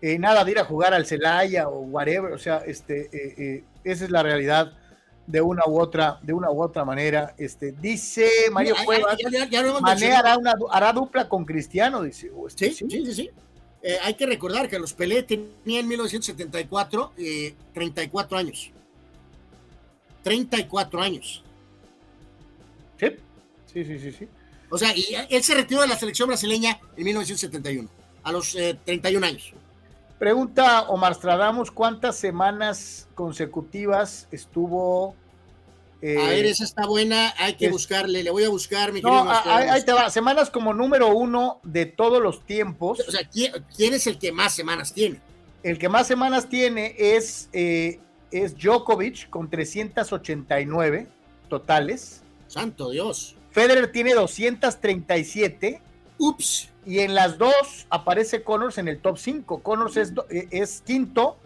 nada 0.00 0.44
de 0.44 0.52
ir 0.52 0.58
a 0.60 0.64
jugar 0.64 0.94
al 0.94 1.06
Celaya 1.06 1.68
o 1.68 1.80
whatever, 1.80 2.32
o 2.32 2.38
sea, 2.38 2.58
este, 2.58 3.64
esa 3.82 4.04
es 4.04 4.10
la 4.10 4.22
realidad 4.22 4.72
de 5.30 5.40
una 5.40 5.62
u 5.66 5.80
otra, 5.80 6.18
de 6.22 6.32
una 6.32 6.50
u 6.50 6.62
otra 6.62 6.84
manera. 6.84 7.34
Este, 7.38 7.72
dice 7.72 8.28
Mario 8.50 8.74
Cuevas, 8.84 9.16
Mané 9.80 10.12
hará, 10.12 10.36
una, 10.36 10.54
hará 10.70 10.92
dupla 10.92 11.28
con 11.28 11.44
Cristiano, 11.44 12.02
dice. 12.02 12.30
Este, 12.46 12.72
sí, 12.72 12.86
sí, 12.90 13.06
sí, 13.06 13.14
sí. 13.14 13.30
Eh, 13.82 13.96
hay 14.02 14.14
que 14.14 14.26
recordar 14.26 14.68
que 14.68 14.78
los 14.78 14.92
Pelé 14.92 15.22
tenía 15.22 15.80
en 15.80 15.88
1974 15.88 17.12
eh, 17.16 17.54
34 17.72 18.38
años. 18.38 18.70
34 20.22 21.00
años. 21.00 21.42
Sí, 22.98 23.06
sí, 23.72 23.84
sí, 23.84 23.98
sí. 23.98 24.12
sí. 24.12 24.28
O 24.68 24.78
sea, 24.78 24.96
y 24.96 25.04
él 25.28 25.42
se 25.42 25.54
retiró 25.54 25.80
de 25.80 25.88
la 25.88 25.98
selección 25.98 26.28
brasileña 26.28 26.78
en 26.96 27.04
1971, 27.04 27.88
a 28.22 28.32
los 28.32 28.52
31 28.52 29.26
eh, 29.26 29.28
años. 29.28 29.52
Pregunta 30.20 30.82
Omar 30.82 31.14
Stradamus, 31.14 31.70
¿cuántas 31.70 32.14
semanas 32.14 33.08
consecutivas 33.14 34.28
estuvo 34.30 35.16
eh, 36.02 36.18
a 36.18 36.28
ver, 36.28 36.44
esa 36.44 36.64
está 36.64 36.86
buena, 36.86 37.34
hay 37.38 37.54
que 37.54 37.70
buscarle, 37.70 38.22
le 38.22 38.30
voy 38.30 38.44
a 38.44 38.50
buscar, 38.50 38.92
mi 38.92 39.00
no, 39.00 39.30
ahí, 39.30 39.82
te 39.82 39.92
va, 39.92 40.10
semanas 40.10 40.50
como 40.50 40.74
número 40.74 41.08
uno 41.08 41.60
de 41.62 41.86
todos 41.86 42.22
los 42.22 42.44
tiempos. 42.44 43.00
O 43.06 43.10
sea, 43.10 43.20
¿quién, 43.28 43.94
es 43.94 44.06
el 44.06 44.18
que 44.18 44.30
más 44.30 44.54
semanas 44.54 44.92
tiene? 44.92 45.20
El 45.62 45.78
que 45.78 45.88
más 45.88 46.06
semanas 46.06 46.50
tiene 46.50 46.94
es, 46.98 47.48
eh, 47.54 47.98
es 48.30 48.56
Djokovic 48.56 49.30
con 49.30 49.48
389 49.48 51.06
totales. 51.48 52.22
Santo 52.46 52.90
Dios. 52.90 53.36
Federer 53.50 53.90
tiene 53.90 54.14
237. 54.14 55.80
Ups. 56.20 56.70
Y 56.86 57.00
en 57.00 57.14
las 57.14 57.38
dos 57.38 57.86
aparece 57.90 58.42
Connors 58.42 58.78
en 58.78 58.88
el 58.88 59.00
top 59.00 59.18
5. 59.18 59.62
Connors 59.62 59.96
es, 59.96 60.12
eh, 60.28 60.46
es 60.50 60.82
quinto 60.82 61.36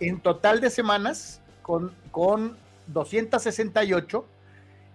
en 0.00 0.20
total 0.20 0.60
de 0.60 0.70
semanas 0.70 1.40
con, 1.62 1.94
con 2.10 2.56
268 2.88 4.26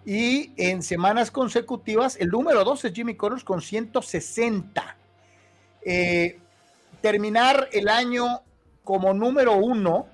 y 0.06 0.52
en 0.58 0.82
semanas 0.82 1.32
consecutivas 1.32 2.18
el 2.20 2.30
número 2.30 2.64
2 2.64 2.86
es 2.86 2.94
Jimmy 2.94 3.16
Connors 3.16 3.44
con 3.44 3.62
160. 3.62 4.98
Eh, 5.84 6.40
terminar 7.02 7.70
el 7.72 7.88
año 7.88 8.42
como 8.84 9.14
número 9.14 9.56
uno, 9.58 10.08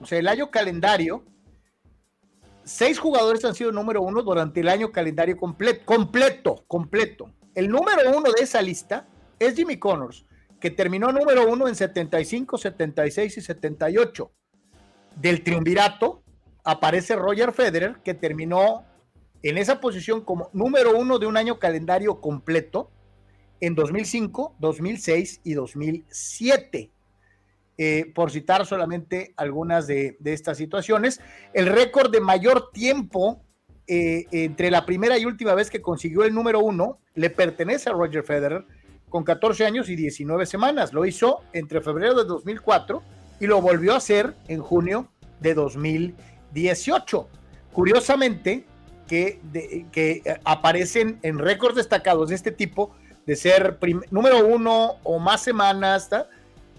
o 0.00 0.06
sea, 0.06 0.18
el 0.18 0.28
año 0.28 0.50
calendario, 0.50 1.22
seis 2.64 2.98
jugadores 2.98 3.44
han 3.44 3.54
sido 3.54 3.72
número 3.72 4.02
uno 4.02 4.22
durante 4.22 4.60
el 4.60 4.68
año 4.68 4.92
calendario 4.92 5.36
completo, 5.36 5.84
completo, 5.84 6.64
completo. 6.66 7.30
El 7.54 7.68
número 7.68 8.16
uno 8.16 8.32
de 8.32 8.42
esa 8.42 8.62
lista 8.62 9.06
es 9.38 9.54
Jimmy 9.54 9.78
Connors, 9.78 10.24
que 10.60 10.70
terminó 10.70 11.12
número 11.12 11.50
uno 11.50 11.68
en 11.68 11.74
75, 11.74 12.56
76 12.56 13.36
y 13.36 13.40
78. 13.40 14.32
Del 15.16 15.42
triunvirato, 15.42 16.22
aparece 16.64 17.16
Roger 17.16 17.52
Federer, 17.52 17.96
que 18.02 18.14
terminó 18.14 18.84
en 19.42 19.58
esa 19.58 19.80
posición 19.80 20.22
como 20.22 20.48
número 20.52 20.96
uno 20.96 21.18
de 21.18 21.26
un 21.26 21.36
año 21.36 21.58
calendario 21.58 22.20
completo 22.20 22.90
en 23.60 23.74
2005, 23.74 24.56
2006 24.58 25.40
y 25.44 25.54
2007. 25.54 26.90
Eh, 27.78 28.12
por 28.14 28.30
citar 28.30 28.66
solamente 28.66 29.32
algunas 29.36 29.86
de, 29.86 30.16
estas 30.24 30.58
situaciones. 30.58 31.20
El 31.52 31.66
récord 31.66 32.10
de 32.12 32.20
mayor 32.20 32.70
tiempo 32.70 33.42
eh, 33.94 34.26
entre 34.30 34.70
la 34.70 34.86
primera 34.86 35.18
y 35.18 35.24
última 35.24 35.54
vez 35.54 35.70
que 35.70 35.82
consiguió 35.82 36.24
el 36.24 36.34
número 36.34 36.60
uno 36.60 36.98
le 37.14 37.30
pertenece 37.30 37.90
a 37.90 37.92
Roger 37.92 38.22
Federer 38.22 38.64
con 39.08 39.24
14 39.24 39.66
años 39.66 39.88
y 39.88 39.96
19 39.96 40.46
semanas. 40.46 40.92
Lo 40.92 41.04
hizo 41.04 41.40
entre 41.52 41.80
febrero 41.80 42.14
de 42.14 42.24
2004 42.24 43.02
y 43.40 43.46
lo 43.46 43.60
volvió 43.60 43.92
a 43.94 43.96
hacer 43.98 44.34
en 44.48 44.60
junio 44.60 45.08
de 45.40 45.54
2007. 45.54 46.32
18. 46.52 47.28
Curiosamente, 47.72 48.64
que, 49.08 49.40
que 49.90 50.22
aparecen 50.44 51.18
en 51.22 51.38
récords 51.38 51.76
destacados 51.76 52.28
de 52.28 52.34
este 52.34 52.52
tipo, 52.52 52.94
de 53.26 53.36
ser 53.36 53.78
número 54.10 54.46
uno 54.46 54.96
o 55.02 55.18
más 55.18 55.42
semanas, 55.42 56.10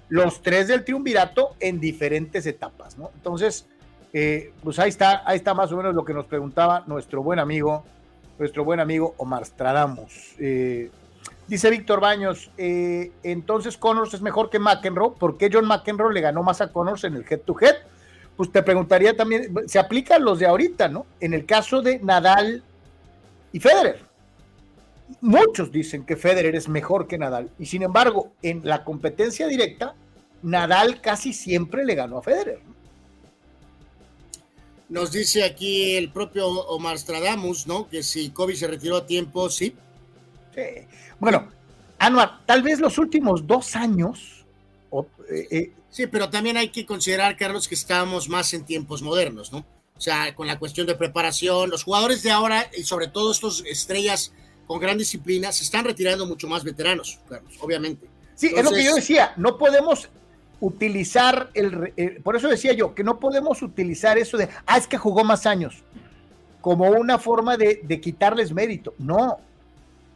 los 0.10 0.42
tres 0.42 0.68
del 0.68 0.84
triunvirato 0.84 1.56
en 1.60 1.80
diferentes 1.80 2.46
etapas, 2.46 2.98
¿no? 2.98 3.12
Entonces, 3.16 3.68
eh, 4.14 4.54
pues 4.64 4.80
ahí 4.80 4.90
está, 4.90 5.24
ahí 5.26 5.38
está 5.38 5.54
más 5.54 5.72
o 5.72 5.78
menos 5.78 5.94
lo 5.94 6.06
que 6.06 6.14
nos 6.14 6.26
preguntaba 6.26 6.84
nuestro 6.88 7.24
buen 7.24 7.40
amigo, 7.40 7.84
nuestro 8.40 8.64
buen 8.64 8.80
amigo 8.80 9.16
Omar 9.18 9.46
Stradamos. 9.46 10.36
Eh, 10.40 10.92
dice 11.48 11.70
Víctor 11.70 12.00
Baños, 12.00 12.52
entonces 12.58 13.78
Connors 13.78 14.14
es 14.14 14.22
mejor 14.22 14.50
que 14.50 14.60
McEnroe, 14.60 15.16
¿por 15.20 15.38
qué 15.38 15.50
John 15.52 15.66
McEnroe 15.66 16.14
le 16.14 16.22
ganó 16.22 16.44
más 16.44 16.62
a 16.62 16.72
Connors 16.72 17.04
en 17.04 17.16
el 17.16 17.26
head 17.30 17.42
to 17.42 17.56
head? 17.60 17.76
pues 18.36 18.52
te 18.52 18.64
preguntaría 18.64 19.16
también, 19.16 19.54
se 19.68 19.80
aplican 19.80 20.24
los 20.24 20.40
de 20.40 20.48
ahorita, 20.48 20.88
¿no? 20.88 21.06
En 21.20 21.34
el 21.34 21.46
caso 21.46 21.82
de 21.82 22.00
Nadal 22.00 22.64
y 23.52 23.60
Federer. 23.60 24.00
Muchos 25.22 25.72
dicen 25.72 26.06
que 26.06 26.16
Federer 26.16 26.56
es 26.56 26.68
mejor 26.68 27.08
que 27.08 27.18
Nadal 27.18 27.52
y 27.60 27.66
sin 27.66 27.84
embargo, 27.84 28.34
en 28.42 28.62
la 28.64 28.84
competencia 28.84 29.48
directa, 29.48 29.96
Nadal 30.42 31.02
casi 31.02 31.34
siempre 31.34 31.86
le 31.86 31.96
ganó 31.96 32.18
a 32.18 32.24
Federer. 32.24 32.60
Nos 34.90 35.12
dice 35.12 35.44
aquí 35.44 35.96
el 35.96 36.12
propio 36.12 36.48
Omar 36.48 36.98
Stradamus, 37.00 37.68
¿no? 37.68 37.90
Que 37.90 38.04
si 38.04 38.30
Kobe 38.30 38.56
se 38.56 38.68
retiró 38.68 38.98
a 38.98 39.06
tiempo, 39.06 39.50
sí. 39.50 39.76
Sí. 40.54 40.62
Bueno, 41.20 41.50
Anuar, 42.00 42.46
tal 42.46 42.62
vez 42.62 42.80
los 42.80 42.98
últimos 42.98 43.48
dos 43.48 43.76
años, 43.76 44.46
eh, 45.30 45.48
eh, 45.52 45.72
Sí, 45.94 46.08
pero 46.08 46.28
también 46.32 46.58
hay 46.58 46.70
que 46.70 46.88
considerar, 46.88 47.38
Carlos, 47.38 47.68
que 47.68 47.76
estamos 47.76 48.28
más 48.28 48.52
en 48.56 48.66
tiempos 48.66 49.04
modernos, 49.04 49.52
¿no? 49.52 49.60
O 49.96 50.02
sea, 50.02 50.34
con 50.34 50.48
la 50.48 50.58
cuestión 50.58 50.88
de 50.88 50.96
preparación, 50.96 51.70
los 51.70 51.84
jugadores 51.84 52.24
de 52.24 52.32
ahora, 52.32 52.68
y 52.76 52.82
sobre 52.82 53.08
todo 53.08 53.32
estos 53.32 53.64
estrellas 53.68 54.34
con 54.66 54.80
gran 54.80 54.98
disciplina, 54.98 55.52
se 55.52 55.64
están 55.64 55.86
retirando 55.86 56.26
mucho 56.26 56.48
más 56.48 56.64
veteranos, 56.64 57.20
Carlos, 57.30 57.54
obviamente. 57.60 58.08
Sí, 58.34 58.52
es 58.56 58.64
lo 58.64 58.72
que 58.72 58.84
yo 58.84 58.96
decía, 58.96 59.34
no 59.38 59.56
podemos 59.60 60.10
utilizar 60.64 61.50
el, 61.54 61.92
eh, 61.98 62.22
por 62.24 62.38
eso 62.38 62.48
decía 62.48 62.72
yo, 62.72 62.96
que 62.96 63.04
no 63.04 63.20
podemos 63.20 63.62
utilizar 63.62 64.18
eso 64.18 64.38
de, 64.38 64.48
ah, 64.66 64.78
es 64.78 64.88
que 64.88 64.98
jugó 64.98 65.26
más 65.26 65.46
años, 65.46 65.84
como 66.62 66.90
una 66.90 67.20
forma 67.20 67.58
de, 67.58 67.82
de 67.84 68.00
quitarles 68.00 68.54
mérito. 68.54 68.94
No. 68.98 69.40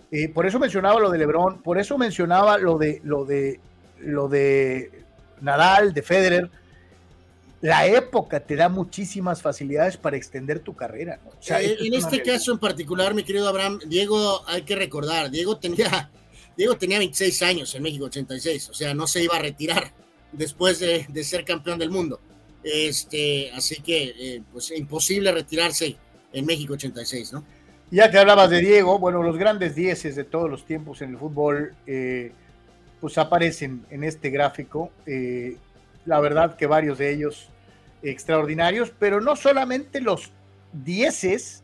Eh, 0.10 0.30
por 0.30 0.46
eso 0.46 0.58
mencionaba 0.58 1.02
lo 1.02 1.10
de 1.10 1.18
Lebron, 1.18 1.62
por 1.62 1.78
eso 1.78 1.98
mencionaba 1.98 2.58
lo 2.58 2.78
de, 2.78 3.02
lo 3.04 3.26
de, 3.26 3.60
lo 4.00 4.30
de 4.30 5.04
Nadal, 5.42 5.94
de 5.94 6.02
Federer, 6.02 6.50
la 7.60 7.86
época 7.86 8.40
te 8.40 8.56
da 8.56 8.70
muchísimas 8.70 9.42
facilidades 9.42 9.98
para 9.98 10.16
extender 10.16 10.62
tu 10.62 10.74
carrera. 10.78 11.20
Eh, 11.50 11.76
en 11.82 11.94
este 11.94 12.22
caso 12.22 12.54
en 12.54 12.60
particular, 12.60 13.14
mi 13.14 13.24
querido 13.24 13.50
Abraham, 13.50 13.80
Diego, 13.86 14.44
hay 14.48 14.62
que 14.62 14.78
recordar, 14.78 15.30
Diego 15.30 15.58
tenía, 15.58 16.10
Diego 16.56 16.78
tenía 16.78 17.00
26 17.00 17.42
años 17.42 17.76
en 17.76 17.84
México 17.84 18.06
86, 18.06 18.70
o 18.70 18.74
sea, 18.74 18.94
no 18.94 19.08
se 19.08 19.22
iba 19.22 19.36
a 19.36 19.40
retirar 19.40 19.92
después 20.32 20.80
de, 20.80 21.24
ser 21.24 21.46
campeón 21.46 21.80
del 21.80 21.90
mundo. 21.90 22.20
Este, 22.64 23.52
así 23.52 23.82
que, 23.82 24.14
eh, 24.18 24.42
pues, 24.52 24.72
imposible 24.72 25.32
retirarse 25.32 25.96
en 26.34 26.46
México 26.46 26.74
86, 26.74 27.34
¿no? 27.34 27.44
Ya 27.90 28.12
que 28.12 28.18
hablabas 28.18 28.50
de 28.50 28.60
Diego, 28.60 29.00
bueno, 29.00 29.24
los 29.24 29.38
grandes 29.38 29.76
dieces 29.76 30.16
de 30.16 30.26
todos 30.26 30.50
los 30.50 30.66
tiempos 30.66 31.02
en 31.02 31.12
el 31.12 31.18
fútbol, 31.18 31.74
eh, 31.86 32.34
pues 33.00 33.18
aparecen 33.18 33.86
en 33.90 34.04
este 34.04 34.30
gráfico. 34.30 34.92
Eh, 35.06 35.56
la 36.06 36.20
verdad 36.20 36.58
que 36.58 36.68
varios 36.68 36.98
de 36.98 37.14
ellos 37.14 37.48
extraordinarios, 38.04 38.92
pero 39.00 39.22
no 39.22 39.36
solamente 39.36 40.02
los 40.02 40.32
dieces 40.74 41.64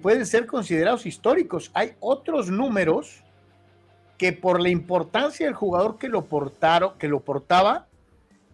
pueden 0.00 0.26
ser 0.26 0.46
considerados 0.46 1.06
históricos. 1.06 1.72
Hay 1.74 1.94
otros 1.98 2.48
números 2.50 3.21
que 4.22 4.32
por 4.32 4.60
la 4.60 4.68
importancia 4.68 5.46
del 5.46 5.54
jugador 5.56 5.98
que 5.98 6.08
lo 6.08 6.26
portaron, 6.26 6.96
que 6.96 7.08
lo 7.08 7.24
portaba, 7.24 7.88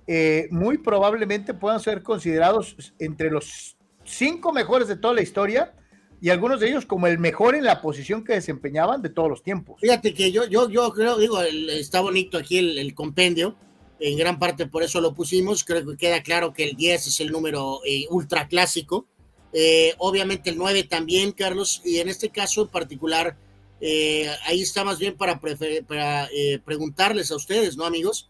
eh, 0.07 0.49
muy 0.51 0.79
probablemente 0.79 1.53
puedan 1.53 1.79
ser 1.79 2.03
considerados 2.03 2.95
entre 2.99 3.31
los 3.31 3.77
cinco 4.03 4.51
mejores 4.51 4.89
de 4.89 4.97
toda 4.97 5.13
la 5.13 5.21
historia 5.21 5.75
y 6.23 6.31
algunos 6.31 6.61
de 6.61 6.71
ellos 6.71 6.87
como 6.87 7.07
el 7.07 7.19
mejor 7.19 7.55
en 7.55 7.65
la 7.65 7.83
posición 7.83 8.25
que 8.25 8.33
desempeñaban 8.33 9.03
de 9.03 9.11
todos 9.11 9.29
los 9.29 9.43
tiempos. 9.43 9.79
Fíjate 9.79 10.15
que 10.15 10.33
yo, 10.33 10.47
yo, 10.47 10.71
yo 10.71 10.91
creo, 10.95 11.19
digo, 11.19 11.39
está 11.43 12.01
bonito 12.01 12.39
aquí 12.39 12.57
el, 12.57 12.95
compendio, 12.95 13.55
en 14.01 14.17
gran 14.17 14.39
parte 14.39 14.65
por 14.65 14.83
eso 14.83 15.03
lo 15.03 15.13
pusimos, 15.13 15.65
creo 15.65 15.85
que 15.85 15.99
queda 15.99 16.23
claro 16.23 16.55
que 16.55 16.65
el 16.65 16.77
10 16.77 17.09
es 17.09 17.21
el 17.21 17.31
número 17.31 17.81
eh, 17.85 18.07
ultra 18.09 18.49
clásico, 18.49 19.07
eh, 19.53 19.93
obviamente 19.99 20.49
el 20.49 20.57
9 20.57 20.85
también, 20.85 21.33
Carlos, 21.33 21.83
y 21.85 21.99
en 21.99 22.09
este 22.09 22.31
caso 22.31 22.63
en 22.63 22.69
particular, 22.69 23.37
eh, 23.81 24.29
ahí 24.45 24.63
está 24.63 24.85
más 24.85 24.99
bien 24.99 25.17
para, 25.17 25.41
para 25.41 26.29
preguntarles 26.65 27.31
a 27.31 27.37
ustedes, 27.37 27.77
¿no, 27.77 27.85
amigos? 27.85 28.29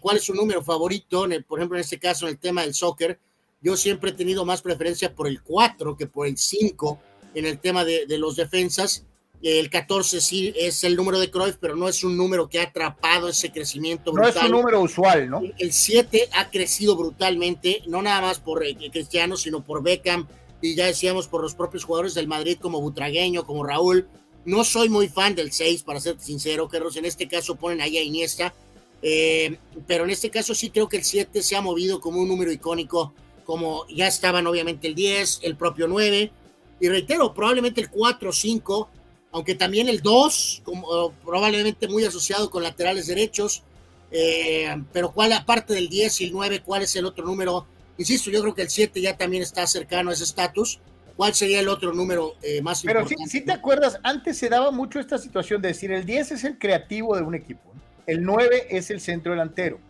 ¿Cuál 0.00 0.16
es 0.16 0.24
su 0.24 0.34
número 0.34 0.62
favorito? 0.62 1.26
por 1.46 1.58
ejemplo, 1.58 1.76
en 1.76 1.82
este 1.82 1.98
caso, 1.98 2.26
en 2.26 2.32
el 2.32 2.38
tema 2.38 2.62
del 2.62 2.74
soccer, 2.74 3.18
yo 3.60 3.76
siempre 3.76 4.10
he 4.10 4.14
tenido 4.14 4.44
más 4.44 4.62
preferencia 4.62 5.14
por 5.14 5.26
el 5.26 5.42
4 5.42 5.96
que 5.96 6.06
por 6.06 6.26
el 6.26 6.36
5 6.36 6.98
en 7.34 7.46
el 7.46 7.58
tema 7.58 7.84
de, 7.84 8.06
los 8.18 8.36
defensas. 8.36 9.04
El 9.40 9.70
14 9.70 10.20
sí 10.20 10.52
es 10.56 10.82
el 10.82 10.96
número 10.96 11.20
de 11.20 11.30
Cruyff, 11.30 11.56
pero 11.60 11.76
no 11.76 11.88
es 11.88 12.02
un 12.02 12.16
número 12.16 12.48
que 12.48 12.58
ha 12.58 12.64
atrapado 12.64 13.28
ese 13.28 13.52
crecimiento 13.52 14.12
brutal. 14.12 14.34
No 14.34 14.40
es 14.40 14.46
un 14.46 14.50
número 14.50 14.80
usual, 14.80 15.30
¿no? 15.30 15.42
El 15.58 15.72
7 15.72 16.28
ha 16.32 16.50
crecido 16.50 16.96
brutalmente, 16.96 17.82
no 17.86 18.02
nada 18.02 18.20
más 18.20 18.40
por 18.40 18.64
eh, 18.64 18.76
Cristiano, 18.90 19.36
sino 19.36 19.62
por 19.62 19.82
Beckham 19.82 20.26
y 20.60 20.74
ya 20.74 20.86
decíamos 20.86 21.28
por 21.28 21.42
los 21.42 21.54
propios 21.54 21.84
jugadores 21.84 22.14
del 22.14 22.26
Madrid 22.26 22.58
como 22.60 22.80
Butragueño, 22.80 23.46
como 23.46 23.64
Raúl. 23.64 24.08
No 24.48 24.64
soy 24.64 24.88
muy 24.88 25.08
fan 25.08 25.34
del 25.34 25.52
6, 25.52 25.82
para 25.82 26.00
ser 26.00 26.18
sincero, 26.18 26.68
Carlos. 26.68 26.96
En 26.96 27.04
este 27.04 27.28
caso 27.28 27.56
ponen 27.56 27.82
ahí 27.82 27.98
a 27.98 28.02
Iniesta, 28.02 28.54
eh, 29.02 29.58
pero 29.86 30.04
en 30.04 30.10
este 30.10 30.30
caso 30.30 30.54
sí 30.54 30.70
creo 30.70 30.88
que 30.88 30.96
el 30.96 31.04
7 31.04 31.42
se 31.42 31.54
ha 31.54 31.60
movido 31.60 32.00
como 32.00 32.20
un 32.20 32.28
número 32.28 32.50
icónico, 32.50 33.12
como 33.44 33.86
ya 33.88 34.06
estaban 34.06 34.46
obviamente 34.46 34.88
el 34.88 34.94
10, 34.94 35.40
el 35.42 35.54
propio 35.54 35.86
9, 35.86 36.32
y 36.80 36.88
reitero, 36.88 37.34
probablemente 37.34 37.82
el 37.82 37.90
4 37.90 38.32
5, 38.32 38.88
aunque 39.32 39.54
también 39.54 39.90
el 39.90 40.00
2, 40.00 40.62
como, 40.64 41.12
probablemente 41.24 41.86
muy 41.86 42.04
asociado 42.04 42.48
con 42.48 42.62
laterales 42.62 43.06
derechos, 43.06 43.62
eh, 44.10 44.74
pero 44.94 45.12
cuál 45.12 45.34
aparte 45.34 45.74
del 45.74 45.90
10 45.90 46.22
y 46.22 46.24
el 46.24 46.32
9, 46.32 46.62
cuál 46.64 46.82
es 46.82 46.96
el 46.96 47.04
otro 47.04 47.26
número 47.26 47.66
Insisto, 47.98 48.30
yo 48.30 48.40
creo 48.40 48.54
que 48.54 48.62
el 48.62 48.70
7 48.70 49.00
ya 49.00 49.16
también 49.16 49.42
está 49.42 49.66
cercano 49.66 50.10
a 50.10 50.12
ese 50.12 50.22
estatus. 50.22 50.78
¿Cuál 51.18 51.34
sería 51.34 51.58
el 51.58 51.68
otro 51.68 51.92
número 51.92 52.36
eh, 52.42 52.62
más 52.62 52.82
Pero 52.82 53.00
importante? 53.00 53.16
Pero 53.18 53.28
si, 53.28 53.40
te 53.40 53.50
acuerdas, 53.50 53.98
antes 54.04 54.38
se 54.38 54.48
daba 54.48 54.70
mucho 54.70 55.00
esta 55.00 55.18
situación 55.18 55.60
de 55.60 55.66
decir 55.66 55.90
el 55.90 56.06
10 56.06 56.30
es 56.30 56.44
el 56.44 56.58
creativo 56.60 57.16
de 57.16 57.22
un 57.22 57.34
equipo, 57.34 57.72
el 58.06 58.22
9 58.22 58.68
es 58.70 58.88
el 58.92 59.00
centro 59.00 59.32
delantero. 59.32 59.80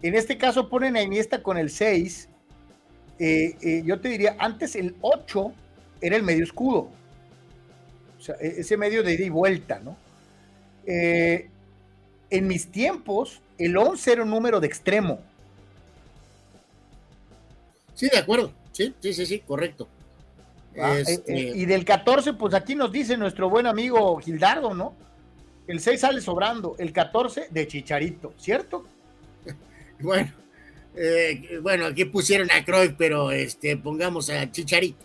En 0.00 0.14
este 0.14 0.38
caso 0.38 0.68
ponen 0.68 0.94
a 0.94 1.02
Iniesta 1.02 1.42
con 1.42 1.58
el 1.58 1.70
6. 1.70 2.28
Eh, 3.18 3.56
eh, 3.60 3.82
yo 3.84 3.98
te 3.98 4.10
diría, 4.10 4.36
antes 4.38 4.76
el 4.76 4.94
8 5.00 5.52
era 6.00 6.14
el 6.14 6.22
medio 6.22 6.44
escudo. 6.44 6.88
O 8.16 8.22
sea, 8.22 8.36
e-, 8.40 8.60
ese 8.60 8.76
medio 8.76 9.02
de 9.02 9.14
ida 9.14 9.24
y 9.24 9.30
vuelta, 9.30 9.80
¿no? 9.80 9.96
en 10.86 12.46
mis 12.46 12.70
tiempos, 12.70 13.40
el 13.58 13.76
11 13.76 14.12
era 14.12 14.22
un 14.22 14.30
número 14.30 14.60
de 14.60 14.68
extremo. 14.68 15.18
Sí, 17.94 18.08
de 18.08 18.18
acuerdo. 18.18 18.52
Sí, 18.74 18.92
sí, 19.00 19.14
sí, 19.14 19.24
sí, 19.24 19.38
correcto. 19.38 19.88
Ah, 20.76 20.98
este... 20.98 21.32
eh, 21.32 21.52
y 21.54 21.64
del 21.64 21.84
14, 21.84 22.32
pues 22.32 22.54
aquí 22.54 22.74
nos 22.74 22.90
dice 22.90 23.16
nuestro 23.16 23.48
buen 23.48 23.66
amigo 23.68 24.18
Gildardo, 24.18 24.74
¿no? 24.74 24.94
El 25.68 25.80
6 25.80 26.00
sale 26.00 26.20
sobrando, 26.20 26.74
el 26.78 26.92
14 26.92 27.46
de 27.50 27.68
Chicharito, 27.68 28.34
¿cierto? 28.36 28.84
bueno, 30.00 30.32
eh, 30.96 31.60
bueno, 31.62 31.86
aquí 31.86 32.04
pusieron 32.04 32.50
a 32.50 32.64
Croy, 32.64 32.96
pero 32.98 33.30
este, 33.30 33.76
pongamos 33.76 34.28
a 34.28 34.50
Chicharito. 34.50 35.04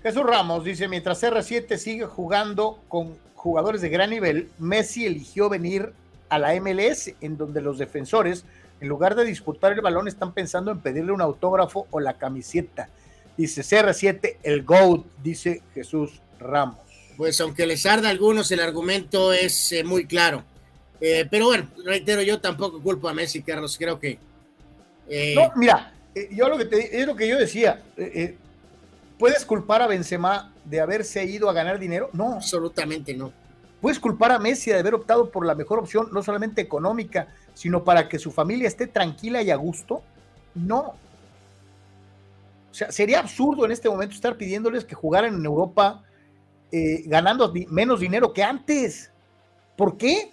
Jesús 0.00 0.22
Ramos 0.22 0.62
dice, 0.62 0.86
mientras 0.86 1.20
R7 1.20 1.76
sigue 1.76 2.04
jugando 2.06 2.80
con 2.86 3.18
jugadores 3.34 3.80
de 3.80 3.88
gran 3.88 4.10
nivel, 4.10 4.48
Messi 4.58 5.06
eligió 5.06 5.48
venir 5.48 5.92
a 6.28 6.38
la 6.38 6.54
MLS, 6.60 7.14
en 7.20 7.36
donde 7.36 7.60
los 7.60 7.78
defensores 7.78 8.44
en 8.80 8.88
lugar 8.88 9.14
de 9.14 9.24
disputar 9.24 9.72
el 9.72 9.80
balón, 9.80 10.08
están 10.08 10.32
pensando 10.32 10.70
en 10.70 10.80
pedirle 10.80 11.12
un 11.12 11.20
autógrafo 11.20 11.86
o 11.90 12.00
la 12.00 12.14
camiseta. 12.14 12.88
Dice 13.36 13.62
CR7, 13.62 14.36
el 14.42 14.64
GOAT, 14.64 15.04
dice 15.22 15.62
Jesús 15.74 16.20
Ramos. 16.40 16.78
Pues 17.16 17.40
aunque 17.40 17.66
les 17.66 17.84
arda 17.86 18.08
a 18.08 18.10
algunos, 18.10 18.50
el 18.52 18.60
argumento 18.60 19.32
es 19.32 19.72
eh, 19.72 19.84
muy 19.84 20.06
claro. 20.06 20.44
Eh, 21.00 21.26
pero 21.30 21.46
bueno, 21.46 21.68
reitero, 21.84 22.22
yo 22.22 22.40
tampoco 22.40 22.80
culpo 22.80 23.08
a 23.08 23.14
Messi, 23.14 23.42
Carlos, 23.42 23.76
creo 23.76 23.98
que... 23.98 24.18
Eh, 25.08 25.34
no, 25.34 25.52
mira, 25.56 25.92
yo 26.30 26.48
lo 26.48 26.58
que 26.58 26.64
te, 26.64 27.00
es 27.00 27.06
lo 27.06 27.16
que 27.16 27.28
yo 27.28 27.38
decía. 27.38 27.82
¿Puedes 29.18 29.44
culpar 29.44 29.82
a 29.82 29.88
Benzema 29.88 30.52
de 30.64 30.80
haberse 30.80 31.24
ido 31.24 31.50
a 31.50 31.52
ganar 31.52 31.78
dinero? 31.78 32.10
No. 32.12 32.34
Absolutamente 32.34 33.14
no. 33.14 33.32
¿Puedes 33.80 33.98
culpar 33.98 34.32
a 34.32 34.38
Messi 34.38 34.70
de 34.70 34.78
haber 34.78 34.94
optado 34.94 35.30
por 35.30 35.46
la 35.46 35.54
mejor 35.54 35.78
opción, 35.78 36.08
no 36.12 36.22
solamente 36.22 36.60
económica, 36.60 37.28
sino 37.58 37.82
para 37.82 38.08
que 38.08 38.20
su 38.20 38.30
familia 38.30 38.68
esté 38.68 38.86
tranquila 38.86 39.42
y 39.42 39.50
a 39.50 39.56
gusto? 39.56 40.04
No. 40.54 40.94
O 42.70 42.74
sea, 42.74 42.92
sería 42.92 43.18
absurdo 43.18 43.64
en 43.64 43.72
este 43.72 43.90
momento 43.90 44.14
estar 44.14 44.36
pidiéndoles 44.36 44.84
que 44.84 44.94
jugaran 44.94 45.34
en 45.34 45.44
Europa 45.44 46.04
eh, 46.70 47.02
ganando 47.06 47.52
menos 47.68 47.98
dinero 47.98 48.32
que 48.32 48.44
antes. 48.44 49.10
¿Por 49.76 49.96
qué? 49.96 50.30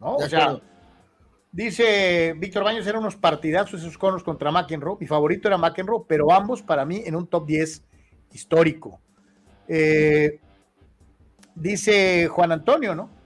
¿No? 0.00 0.16
O 0.16 0.28
sea, 0.28 0.58
dice 1.52 2.34
Víctor 2.38 2.64
Baños, 2.64 2.88
eran 2.88 3.02
unos 3.02 3.14
partidazos 3.14 3.82
esos 3.82 3.96
conos 3.96 4.24
contra 4.24 4.50
McEnroe. 4.50 4.96
Mi 4.98 5.06
favorito 5.06 5.46
era 5.46 5.58
McEnroe, 5.58 6.02
pero 6.08 6.32
ambos 6.32 6.60
para 6.60 6.84
mí 6.84 7.04
en 7.06 7.14
un 7.14 7.28
top 7.28 7.46
10 7.46 7.84
histórico. 8.32 9.00
Eh, 9.68 10.40
dice 11.54 12.26
Juan 12.26 12.50
Antonio, 12.50 12.96
¿no? 12.96 13.16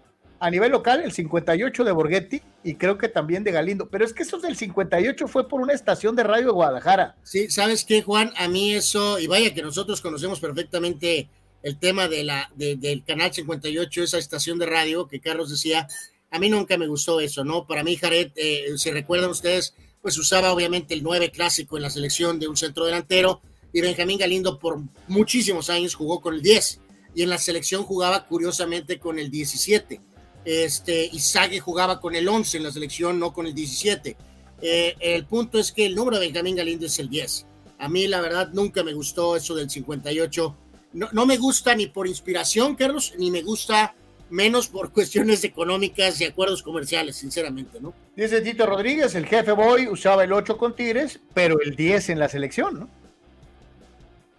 A 0.43 0.51
nivel 0.51 0.73
local, 0.73 1.03
el 1.05 1.13
58 1.13 1.85
de 1.85 1.93
Borghetti 1.93 2.43
y 2.65 2.75
creo 2.75 2.99
que 2.99 3.07
también 3.07 3.45
de 3.45 3.53
Galindo. 3.53 3.89
Pero 3.89 4.05
es 4.05 4.13
que 4.13 4.25
eso 4.25 4.39
del 4.39 4.57
58 4.57 5.29
fue 5.29 5.49
por 5.49 5.61
una 5.61 5.73
estación 5.73 6.17
de 6.17 6.25
radio 6.25 6.47
de 6.47 6.53
Guadalajara. 6.53 7.15
Sí, 7.23 7.49
¿sabes 7.49 7.85
qué, 7.85 8.03
Juan? 8.03 8.33
A 8.37 8.49
mí 8.49 8.75
eso, 8.75 9.21
y 9.21 9.29
vaya 9.29 9.55
que 9.55 9.63
nosotros 9.63 10.01
conocemos 10.01 10.41
perfectamente 10.41 11.29
el 11.63 11.79
tema 11.79 12.09
de 12.09 12.25
la, 12.25 12.51
del 12.57 13.05
canal 13.05 13.33
58, 13.33 14.03
esa 14.03 14.19
estación 14.19 14.59
de 14.59 14.67
radio 14.67 15.07
que 15.07 15.21
Carlos 15.21 15.49
decía, 15.49 15.87
a 16.29 16.41
mí 16.41 16.51
nunca 16.51 16.77
me 16.77 16.89
gustó 16.89 17.21
eso, 17.21 17.45
¿no? 17.45 17.65
Para 17.65 17.85
mí, 17.85 17.95
Jared, 17.95 18.33
eh, 18.35 18.65
si 18.79 18.91
recuerdan 18.91 19.31
ustedes, 19.31 19.77
pues 20.01 20.19
usaba 20.19 20.53
obviamente 20.53 20.93
el 20.93 21.05
9 21.05 21.31
clásico 21.31 21.77
en 21.77 21.85
la 21.85 21.91
selección 21.91 22.41
de 22.41 22.49
un 22.49 22.57
centro 22.57 22.85
delantero 22.85 23.43
y 23.73 23.81
Benjamín 23.81 24.19
Galindo 24.19 24.59
por 24.59 24.81
muchísimos 25.07 25.71
años 25.71 25.95
jugó 25.95 26.21
con 26.21 26.35
el 26.35 26.43
10 26.43 26.81
y 27.15 27.23
en 27.23 27.31
la 27.31 27.39
selección 27.39 27.85
jugaba 27.85 28.27
curiosamente 28.27 28.99
con 28.99 29.21
el 29.21 29.31
17. 29.31 30.01
Este, 30.45 31.05
y 31.05 31.19
Sague 31.21 31.61
jugaba 31.61 32.01
con 32.01 32.15
el 32.15 32.29
11 32.29 32.57
en 32.57 32.63
la 32.65 32.73
selección, 32.73 33.19
no 33.19 33.33
con 33.33 33.47
el 33.47 33.55
17. 33.55 34.17
Eh, 34.61 34.97
el 35.01 35.25
punto 35.27 35.59
es 35.59 35.73
que 35.73 35.87
el 35.87 35.95
número 35.95 36.19
de 36.19 36.27
Benjamín 36.27 36.57
Galindo 36.57 36.87
es 36.87 36.99
el 36.99 37.09
10. 37.09 37.47
A 37.79 37.89
mí, 37.89 38.07
la 38.07 38.21
verdad, 38.21 38.51
nunca 38.53 38.83
me 38.85 38.95
gustó 38.95 39.37
eso 39.37 39.55
del 39.55 39.69
58. 39.69 40.57
No, 40.95 41.09
no 41.13 41.27
me 41.27 41.37
gusta 41.37 41.75
ni 41.75 41.87
por 41.87 42.07
inspiración, 42.07 42.77
Carlos, 42.77 43.15
ni 43.19 43.31
me 43.31 43.43
gusta 43.43 43.95
menos 44.31 44.69
por 44.69 44.93
cuestiones 44.93 45.45
económicas 45.45 46.21
y 46.21 46.25
acuerdos 46.25 46.63
comerciales, 46.63 47.17
sinceramente, 47.17 47.81
¿no? 47.81 47.95
Dice 48.17 48.41
Tito 48.41 48.67
Rodríguez, 48.67 49.15
el 49.15 49.27
jefe 49.27 49.53
Boy 49.53 49.89
usaba 49.89 50.25
el 50.25 50.33
8 50.33 50.57
con 50.57 50.75
Tigres, 50.75 51.21
pero 51.35 51.61
el 51.61 51.77
10 51.77 52.11
en 52.11 52.19
la 52.19 52.29
selección, 52.29 52.81
¿no? 52.81 52.89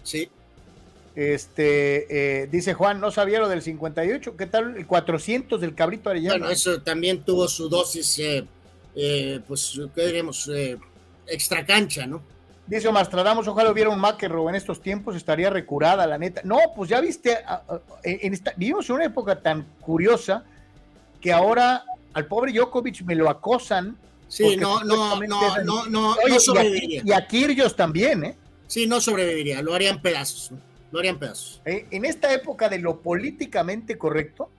Sí. 0.03 0.30
Este, 1.16 2.42
eh, 2.43 2.48
dice 2.48 2.74
Juan, 2.74 3.00
no 3.00 3.11
sabía 3.11 3.40
lo 3.40 3.48
del 3.48 3.61
58, 3.61 4.35
¿qué 4.35 4.48
tal 4.48 4.75
el 4.77 4.88
400 4.88 5.61
del 5.61 5.75
cabrito 5.75 6.09
Arellano? 6.09 6.40
Bueno, 6.40 6.50
eso 6.51 6.82
también 6.82 7.22
tuvo 7.22 7.48
su 7.48 7.69
dosis, 7.69 8.17
eh, 8.17 8.45
eh, 8.95 9.40
pues, 9.48 9.80
¿qué 9.95 10.08
diremos? 10.08 10.50
extra 11.25 11.66
cancha, 11.66 12.06
¿no? 12.06 12.22
Dice 12.66 12.88
Omar 12.88 13.08
ojalá 13.14 13.72
hubiera 13.72 13.90
un 13.90 14.00
McEnroe 14.00 14.50
en 14.50 14.56
estos 14.56 14.82
tiempos, 14.82 15.16
estaría 15.16 15.50
recurada, 15.50 16.08
la 16.08 16.17
neta. 16.17 16.42
No, 16.43 16.58
pues 16.75 16.90
ya 16.90 17.00
viste, 17.00 17.40
en 18.03 18.33
esta, 18.33 18.53
vivimos 18.56 18.90
en 18.90 18.95
una 18.95 19.06
época 19.06 19.40
tan 19.40 19.64
curiosa 19.82 20.43
que 21.22 21.32
ahora 21.32 21.83
al 22.14 22.25
pobre 22.27 22.53
Djokovic 22.53 23.03
me 23.03 23.16
lo 23.16 23.30
acosan. 23.30 23.98
Sí, 24.27 24.58
no, 24.58 24.83
no, 24.83 25.22
no, 25.22 25.64
no, 25.64 25.85
no, 25.85 26.16
y, 26.25 27.11
a, 27.11 27.27
Kirgios 27.27 27.75
también, 27.75 28.24
¿eh? 28.24 28.35
Sí, 28.67 28.88
no 28.88 29.00
sobreviviría, 29.00 29.61
lo 29.61 29.75
harían 29.75 30.01
pedazos, 30.01 30.51
lo 30.93 30.99
harían 30.99 31.19
pedazos. 31.19 31.61
Eh, 31.65 31.88
en 31.91 32.05
esta 32.05 32.33
época 32.33 32.69
de 32.69 32.80
lo 32.80 33.01
políticamente 33.01 33.97
correcto, 33.97 34.49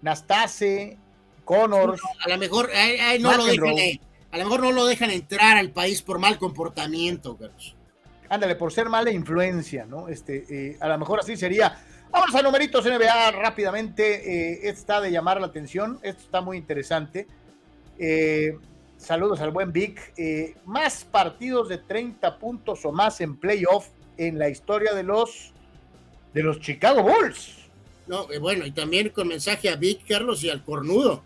Nastase, 0.00 0.98
Connors. 1.44 2.00
a 2.24 2.28
lo 2.28 2.38
mejor 2.38 2.70
no 3.20 3.36
lo 3.36 3.44
dejan, 3.44 3.78
eh, 3.78 4.00
a 4.30 4.38
lo 4.38 4.44
mejor 4.44 4.60
no 4.60 4.72
lo 4.72 4.86
dejan 4.86 5.10
entrar 5.10 5.56
al 5.56 5.70
país 5.70 6.02
por 6.02 6.18
mal 6.18 6.38
comportamiento, 6.38 7.36
Carlos. 7.36 7.76
Ándale, 8.28 8.56
por 8.56 8.72
ser 8.72 8.88
mala 8.88 9.10
influencia, 9.10 9.84
¿no? 9.84 10.08
Este, 10.08 10.46
eh, 10.48 10.76
a 10.80 10.88
lo 10.88 10.98
mejor 10.98 11.20
así 11.20 11.36
sería. 11.36 11.78
Vamos 12.10 12.34
a 12.34 12.42
numeritos 12.42 12.84
NBA 12.84 13.30
rápidamente. 13.32 14.68
está 14.68 15.00
de 15.00 15.10
llamar 15.10 15.40
la 15.40 15.46
atención. 15.46 15.98
Esto 16.02 16.22
está 16.24 16.40
muy 16.40 16.56
interesante. 16.56 17.26
Saludos 19.02 19.40
al 19.40 19.50
buen 19.50 19.72
Vic. 19.72 20.12
Eh, 20.16 20.54
más 20.64 21.04
partidos 21.04 21.68
de 21.68 21.78
30 21.78 22.38
puntos 22.38 22.84
o 22.84 22.92
más 22.92 23.20
en 23.20 23.36
playoff 23.36 23.88
en 24.16 24.38
la 24.38 24.48
historia 24.48 24.94
de 24.94 25.02
los 25.02 25.51
de 26.32 26.42
los 26.42 26.60
Chicago 26.60 27.02
Bulls. 27.02 27.54
No, 28.06 28.30
eh, 28.30 28.38
bueno, 28.38 28.66
y 28.66 28.72
también 28.72 29.10
con 29.10 29.28
mensaje 29.28 29.68
a 29.68 29.76
Vic, 29.76 30.00
Carlos, 30.06 30.42
y 30.42 30.50
al 30.50 30.64
Cornudo. 30.64 31.22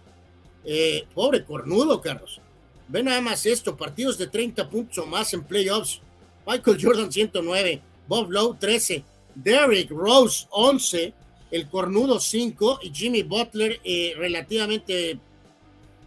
Eh, 0.65 1.07
pobre 1.15 1.45
Cornudo, 1.45 2.01
Carlos. 2.01 2.41
Ve 2.89 3.03
nada 3.03 3.21
más 3.21 3.47
esto, 3.47 3.77
partidos 3.77 4.19
de 4.19 4.27
30 4.27 4.69
puntos 4.69 4.99
o 4.99 5.07
más 5.07 5.33
en 5.35 5.45
playoffs. 5.45 6.01
Michael 6.47 6.79
Jordan 6.81 7.11
109, 7.11 7.81
Bob 8.07 8.31
Lowe 8.31 8.57
13, 8.59 9.03
Derrick 9.35 9.91
Rose 9.91 10.47
11, 10.51 11.13
el 11.51 11.69
Cornudo 11.69 12.21
5 12.21 12.81
y 12.83 12.91
Jimmy 12.95 13.23
Butler 13.25 13.81
relativamente 14.17 15.19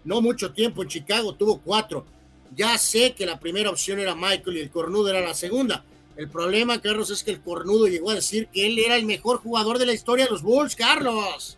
no 0.04 0.22
mucho 0.22 0.52
tiempo 0.52 0.82
en 0.82 0.90
Chicago, 0.90 1.36
tuvo 1.36 1.60
cuatro. 1.60 2.06
Ya 2.56 2.78
sé 2.78 3.14
que 3.14 3.26
la 3.26 3.40
primera 3.40 3.70
opción 3.70 4.00
era 4.00 4.16
Michael 4.16 4.58
y 4.58 4.62
el 4.62 4.72
cornudo 4.72 5.10
era 5.10 5.22
la 5.22 5.34
segunda. 5.34 5.84
El 6.20 6.28
problema, 6.28 6.82
Carlos, 6.82 7.10
es 7.12 7.24
que 7.24 7.32
el 7.32 7.40
cornudo 7.40 7.88
llegó 7.88 8.12
a 8.12 8.16
decir 8.16 8.50
que 8.50 8.68
él 8.68 8.78
era 8.78 8.98
el 8.98 9.06
mejor 9.06 9.38
jugador 9.38 9.80
de 9.80 9.86
la 9.86 9.94
historia 9.94 10.26
de 10.26 10.32
los 10.32 10.42
Bulls, 10.42 10.76
Carlos. 10.76 11.58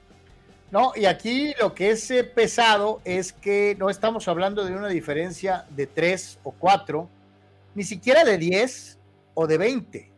No, 0.69 0.91
y 0.95 1.05
aquí 1.05 1.55
lo 1.59 1.73
que 1.73 1.89
es 1.89 2.11
eh, 2.11 2.23
pesado 2.23 3.01
es 3.03 3.33
que 3.33 3.75
no 3.79 3.89
estamos 3.89 4.27
hablando 4.27 4.63
de 4.63 4.75
una 4.75 4.87
diferencia 4.89 5.65
de 5.71 5.87
tres 5.87 6.37
o 6.43 6.51
cuatro, 6.51 7.09
ni 7.73 7.83
siquiera 7.83 8.23
de 8.23 8.37
10 8.37 8.99
o 9.33 9.47
de 9.47 9.57
20. 9.57 10.11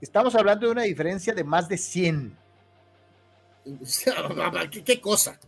Estamos 0.00 0.34
hablando 0.34 0.64
de 0.64 0.72
una 0.72 0.84
diferencia 0.84 1.34
de 1.34 1.44
más 1.44 1.68
de 1.68 1.76
100. 1.76 2.38
¿Qué, 4.70 4.82
qué 4.82 5.00
cosa? 5.02 5.38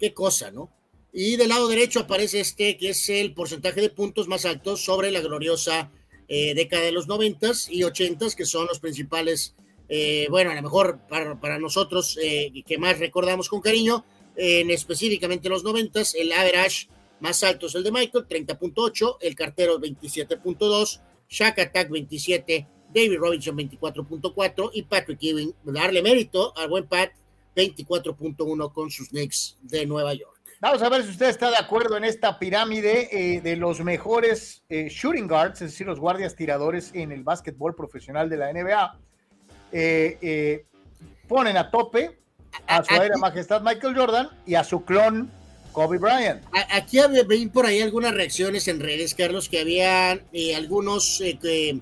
¿Qué 0.00 0.12
cosa, 0.12 0.50
no? 0.50 0.68
Y 1.12 1.36
del 1.36 1.50
lado 1.50 1.68
derecho 1.68 2.00
aparece 2.00 2.40
este, 2.40 2.76
que 2.76 2.90
es 2.90 3.08
el 3.08 3.34
porcentaje 3.34 3.80
de 3.80 3.90
puntos 3.90 4.26
más 4.26 4.44
alto 4.46 4.76
sobre 4.76 5.12
la 5.12 5.20
gloriosa 5.20 5.92
eh, 6.28 6.54
década 6.54 6.84
de 6.84 6.92
los 6.92 7.06
noventas 7.06 7.68
y 7.70 7.84
ochentas, 7.84 8.34
que 8.34 8.46
son 8.46 8.66
los 8.66 8.80
principales, 8.80 9.54
eh, 9.88 10.26
bueno, 10.30 10.50
a 10.50 10.54
lo 10.54 10.62
mejor 10.62 11.00
para, 11.08 11.40
para 11.40 11.58
nosotros 11.58 12.18
eh, 12.22 12.50
que 12.66 12.78
más 12.78 12.98
recordamos 12.98 13.48
con 13.48 13.60
cariño, 13.60 14.04
en 14.36 14.70
específicamente 14.70 15.48
los 15.48 15.62
noventas, 15.62 16.14
el 16.14 16.32
average 16.32 16.88
más 17.20 17.42
alto 17.44 17.66
es 17.66 17.74
el 17.74 17.84
de 17.84 17.92
Michael, 17.92 18.26
30.8, 18.26 19.18
el 19.20 19.34
cartero 19.34 19.78
27.2, 19.78 21.00
Shaq 21.28 21.58
Attack 21.58 21.88
27, 21.88 22.66
David 22.92 23.16
Robinson 23.16 23.56
24.4 23.56 24.70
y 24.74 24.82
Patrick 24.82 25.22
Ewing, 25.22 25.54
darle 25.64 26.02
mérito 26.02 26.56
al 26.56 26.68
buen 26.68 26.86
Pat, 26.86 27.12
24.1 27.56 28.72
con 28.72 28.90
sus 28.90 29.08
Knicks 29.10 29.56
de 29.62 29.86
Nueva 29.86 30.14
York. 30.14 30.33
Vamos 30.64 30.80
a 30.80 30.88
ver 30.88 31.02
si 31.02 31.10
usted 31.10 31.28
está 31.28 31.50
de 31.50 31.58
acuerdo 31.58 31.98
en 31.98 32.04
esta 32.04 32.38
pirámide 32.38 33.10
eh, 33.12 33.42
de 33.42 33.54
los 33.54 33.80
mejores 33.80 34.62
eh, 34.70 34.88
shooting 34.88 35.28
guards, 35.28 35.60
es 35.60 35.72
decir, 35.72 35.86
los 35.86 36.00
guardias 36.00 36.34
tiradores 36.34 36.90
en 36.94 37.12
el 37.12 37.22
básquetbol 37.22 37.74
profesional 37.74 38.30
de 38.30 38.36
la 38.38 38.50
NBA. 38.50 38.98
Eh, 39.72 40.64
ponen 41.28 41.58
a 41.58 41.70
tope 41.70 42.18
a 42.66 42.82
su 42.82 42.94
aire 42.94 43.14
majestad 43.18 43.60
Michael 43.60 43.94
Jordan 43.94 44.30
y 44.46 44.54
a 44.54 44.64
su 44.64 44.82
clon 44.86 45.30
Kobe 45.72 45.98
Bryant. 45.98 46.42
Aquí 46.70 46.98
vi 47.28 47.46
por 47.48 47.66
ahí 47.66 47.82
algunas 47.82 48.14
reacciones 48.14 48.66
en 48.66 48.80
redes, 48.80 49.14
Carlos, 49.14 49.50
que 49.50 49.60
habían 49.60 50.22
algunos 50.56 51.22
que 51.42 51.78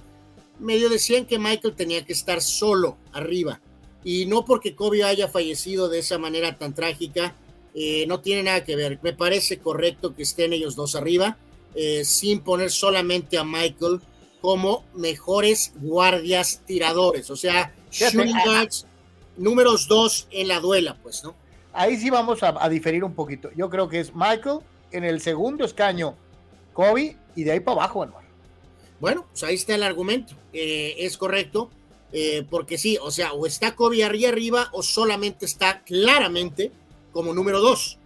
medio 0.58 0.88
decían 0.88 1.26
que 1.26 1.38
Michael 1.38 1.76
tenía 1.76 2.04
que 2.04 2.14
estar 2.14 2.40
solo 2.40 2.96
arriba. 3.12 3.60
Y 4.02 4.26
no 4.26 4.44
porque 4.44 4.74
Kobe 4.74 5.04
haya 5.04 5.28
fallecido 5.28 5.88
de 5.88 6.00
esa 6.00 6.18
manera 6.18 6.58
tan 6.58 6.74
trágica, 6.74 7.36
eh, 7.74 8.06
no 8.06 8.20
tiene 8.20 8.42
nada 8.42 8.64
que 8.64 8.76
ver. 8.76 8.98
Me 9.02 9.12
parece 9.12 9.58
correcto 9.58 10.14
que 10.14 10.22
estén 10.22 10.52
ellos 10.52 10.76
dos 10.76 10.94
arriba, 10.94 11.38
eh, 11.74 12.04
sin 12.04 12.40
poner 12.40 12.70
solamente 12.70 13.38
a 13.38 13.44
Michael 13.44 14.00
como 14.40 14.84
mejores 14.94 15.72
guardias 15.76 16.62
tiradores, 16.66 17.30
o 17.30 17.36
sea, 17.36 17.72
shooting 17.90 18.36
guards, 18.44 18.86
números 19.36 19.86
dos 19.86 20.26
en 20.32 20.48
la 20.48 20.58
duela, 20.60 20.98
pues, 21.02 21.22
¿no? 21.22 21.34
Ahí 21.72 21.96
sí 21.96 22.10
vamos 22.10 22.42
a, 22.42 22.68
diferir 22.68 23.04
un 23.04 23.14
poquito. 23.14 23.50
Yo 23.56 23.70
creo 23.70 23.88
que 23.88 24.00
es 24.00 24.14
Michael 24.14 24.58
en 24.90 25.04
el 25.04 25.20
segundo 25.22 25.64
escaño, 25.64 26.16
Kobe, 26.74 27.16
y 27.34 27.44
de 27.44 27.52
ahí 27.52 27.60
para 27.60 27.76
abajo, 27.76 28.02
Anuar. 28.02 28.24
Bueno, 29.00 29.26
pues 29.30 29.42
ahí 29.44 29.54
está 29.54 29.74
el 29.74 29.82
argumento. 29.82 30.34
Eh, 30.52 30.96
es 30.98 31.16
correcto, 31.16 31.70
porque 32.50 32.76
sí, 32.76 32.98
o 33.00 33.10
sea, 33.10 33.32
o 33.32 33.46
está 33.46 33.74
Kobe 33.74 34.04
arriba 34.04 34.28
arriba, 34.28 34.68
o 34.72 34.82
solamente 34.82 35.46
está 35.46 35.82
claramente 35.82 36.72
como 37.12 37.34
número 37.34 37.60
dos, 37.60 37.98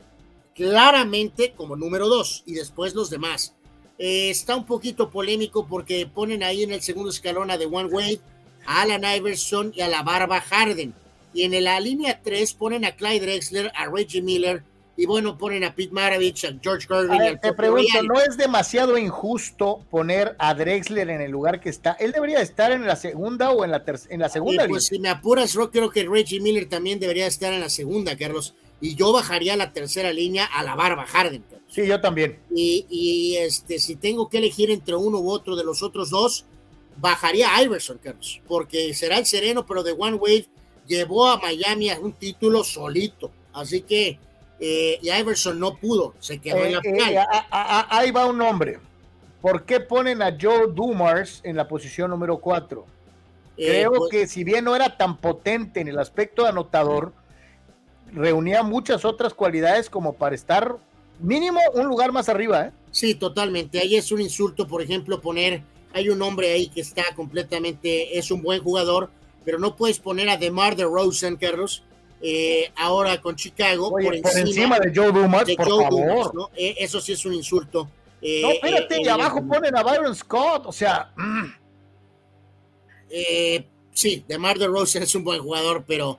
claramente 0.54 1.52
como 1.56 1.76
número 1.76 2.08
dos, 2.08 2.42
y 2.46 2.54
después 2.54 2.94
los 2.94 3.10
demás. 3.10 3.54
Eh, 3.98 4.30
está 4.30 4.56
un 4.56 4.66
poquito 4.66 5.10
polémico 5.10 5.66
porque 5.66 6.06
ponen 6.06 6.42
ahí 6.42 6.62
en 6.62 6.72
el 6.72 6.82
segundo 6.82 7.10
escalón 7.10 7.50
a 7.50 7.58
The 7.58 7.66
One 7.66 7.88
Wade, 7.88 8.20
a 8.66 8.82
Alan 8.82 9.04
Iverson 9.16 9.72
y 9.74 9.80
a 9.80 9.88
la 9.88 10.02
Barba 10.02 10.40
Harden. 10.40 10.92
Y 11.32 11.42
en 11.42 11.64
la 11.64 11.80
línea 11.80 12.20
3 12.22 12.54
ponen 12.54 12.84
a 12.84 12.92
Clyde 12.92 13.20
Drexler, 13.20 13.72
a 13.74 13.86
Reggie 13.86 14.22
Miller, 14.22 14.62
y 14.98 15.04
bueno, 15.04 15.36
ponen 15.36 15.62
a 15.64 15.74
Pete 15.74 15.92
Maravich, 15.92 16.46
a 16.46 16.58
George 16.62 16.86
Gervin. 16.88 17.38
te 17.38 17.52
pregunto, 17.52 18.02
¿no 18.02 18.18
es 18.20 18.38
demasiado 18.38 18.96
injusto 18.96 19.84
poner 19.90 20.34
a 20.38 20.54
Drexler 20.54 21.10
en 21.10 21.20
el 21.20 21.30
lugar 21.30 21.60
que 21.60 21.68
está? 21.68 21.92
Él 21.92 22.12
debería 22.12 22.40
estar 22.40 22.72
en 22.72 22.86
la 22.86 22.96
segunda 22.96 23.50
o 23.50 23.64
en 23.64 23.72
la, 23.72 23.84
en 24.08 24.20
la 24.20 24.30
segunda. 24.30 24.66
pues 24.66 24.86
si 24.86 24.98
me 24.98 25.10
apuras, 25.10 25.52
yo 25.52 25.70
creo 25.70 25.90
que 25.90 26.04
Reggie 26.04 26.40
Miller 26.40 26.66
también 26.66 26.98
debería 26.98 27.26
estar 27.26 27.52
en 27.52 27.60
la 27.60 27.68
segunda, 27.68 28.16
Carlos 28.16 28.54
y 28.80 28.94
yo 28.94 29.12
bajaría 29.12 29.56
la 29.56 29.72
tercera 29.72 30.12
línea 30.12 30.44
a 30.44 30.62
la 30.62 30.74
barba 30.74 31.06
Harden. 31.06 31.44
Sí, 31.68 31.86
yo 31.86 32.00
también. 32.00 32.38
Y, 32.54 33.36
este, 33.38 33.78
si 33.78 33.96
tengo 33.96 34.28
que 34.28 34.38
elegir 34.38 34.70
entre 34.70 34.94
uno 34.94 35.18
u 35.18 35.30
otro 35.30 35.56
de 35.56 35.64
los 35.64 35.82
otros 35.82 36.10
dos, 36.10 36.44
bajaría 36.96 37.54
a 37.54 37.62
Iverson, 37.62 37.98
Carlos, 38.02 38.40
porque 38.46 38.94
será 38.94 39.18
el 39.18 39.26
sereno, 39.26 39.66
pero 39.66 39.82
de 39.82 39.92
One 39.92 40.16
Wave 40.16 40.46
llevó 40.86 41.28
a 41.28 41.38
Miami 41.38 41.90
a 41.90 41.98
un 41.98 42.12
título 42.12 42.64
solito. 42.64 43.30
Así 43.52 43.82
que 43.82 44.18
eh, 44.58 44.98
y 45.02 45.10
Iverson 45.10 45.58
no 45.58 45.76
pudo, 45.76 46.14
se 46.18 46.38
quedó 46.38 46.64
en 46.64 46.72
la 46.72 46.78
eh, 46.78 46.82
eh, 46.84 46.94
final. 46.94 47.26
ahí 47.50 48.10
va 48.10 48.26
un 48.26 48.38
nombre. 48.38 48.78
¿Por 49.40 49.64
qué 49.64 49.80
ponen 49.80 50.22
a 50.22 50.36
Joe 50.40 50.68
Dumars 50.72 51.40
en 51.44 51.56
la 51.56 51.68
posición 51.68 52.10
número 52.10 52.38
4? 52.38 52.86
Creo 53.56 53.92
pues 53.92 54.10
que 54.10 54.26
si 54.26 54.44
bien 54.44 54.64
no 54.64 54.74
era 54.74 54.96
tan 54.96 55.18
potente 55.18 55.80
en 55.80 55.88
el 55.88 55.98
aspecto 55.98 56.46
anotador, 56.46 57.12
reunía 58.12 58.62
muchas 58.62 59.04
otras 59.04 59.34
cualidades 59.34 59.90
como 59.90 60.14
para 60.14 60.34
estar 60.34 60.76
mínimo 61.20 61.60
un 61.74 61.86
lugar 61.86 62.12
más 62.12 62.28
arriba. 62.28 62.66
¿eh? 62.66 62.72
Sí, 62.90 63.14
totalmente. 63.14 63.78
Ahí 63.78 63.96
es 63.96 64.12
un 64.12 64.20
insulto, 64.20 64.66
por 64.66 64.82
ejemplo, 64.82 65.20
poner, 65.20 65.62
hay 65.92 66.08
un 66.08 66.20
hombre 66.22 66.52
ahí 66.52 66.68
que 66.68 66.80
está 66.80 67.04
completamente, 67.14 68.18
es 68.18 68.30
un 68.30 68.42
buen 68.42 68.62
jugador, 68.62 69.10
pero 69.44 69.58
no 69.58 69.76
puedes 69.76 69.98
poner 69.98 70.28
a 70.28 70.36
DeMar 70.36 70.76
de 70.76 70.84
Rosen, 70.84 71.36
Carlos, 71.36 71.82
eh, 72.22 72.72
ahora 72.76 73.20
con 73.20 73.36
Chicago 73.36 73.90
por, 73.90 74.14
encima, 74.14 74.78
de 74.80 74.92
Joe 74.94 75.12
Dumas, 75.12 75.44
por 75.56 75.68
favor. 75.68 76.34
¿no? 76.34 76.50
Eh, 76.56 76.76
eso 76.78 77.00
sí 77.00 77.12
es 77.12 77.24
un 77.26 77.34
insulto. 77.34 77.88
Eh, 78.22 78.40
no, 78.42 78.50
espérate, 78.50 79.02
y 79.02 79.08
abajo 79.08 79.46
ponen 79.46 79.76
a 79.76 79.82
Byron 79.82 80.14
Scott, 80.14 80.64
o 80.66 80.72
sea. 80.72 81.12
Mm. 81.16 81.52
sí, 83.92 84.24
DeMar 84.26 84.58
de 84.58 84.66
Rosen 84.66 85.02
es 85.02 85.14
un 85.14 85.22
buen 85.22 85.40
jugador, 85.40 85.84
pero 85.86 86.18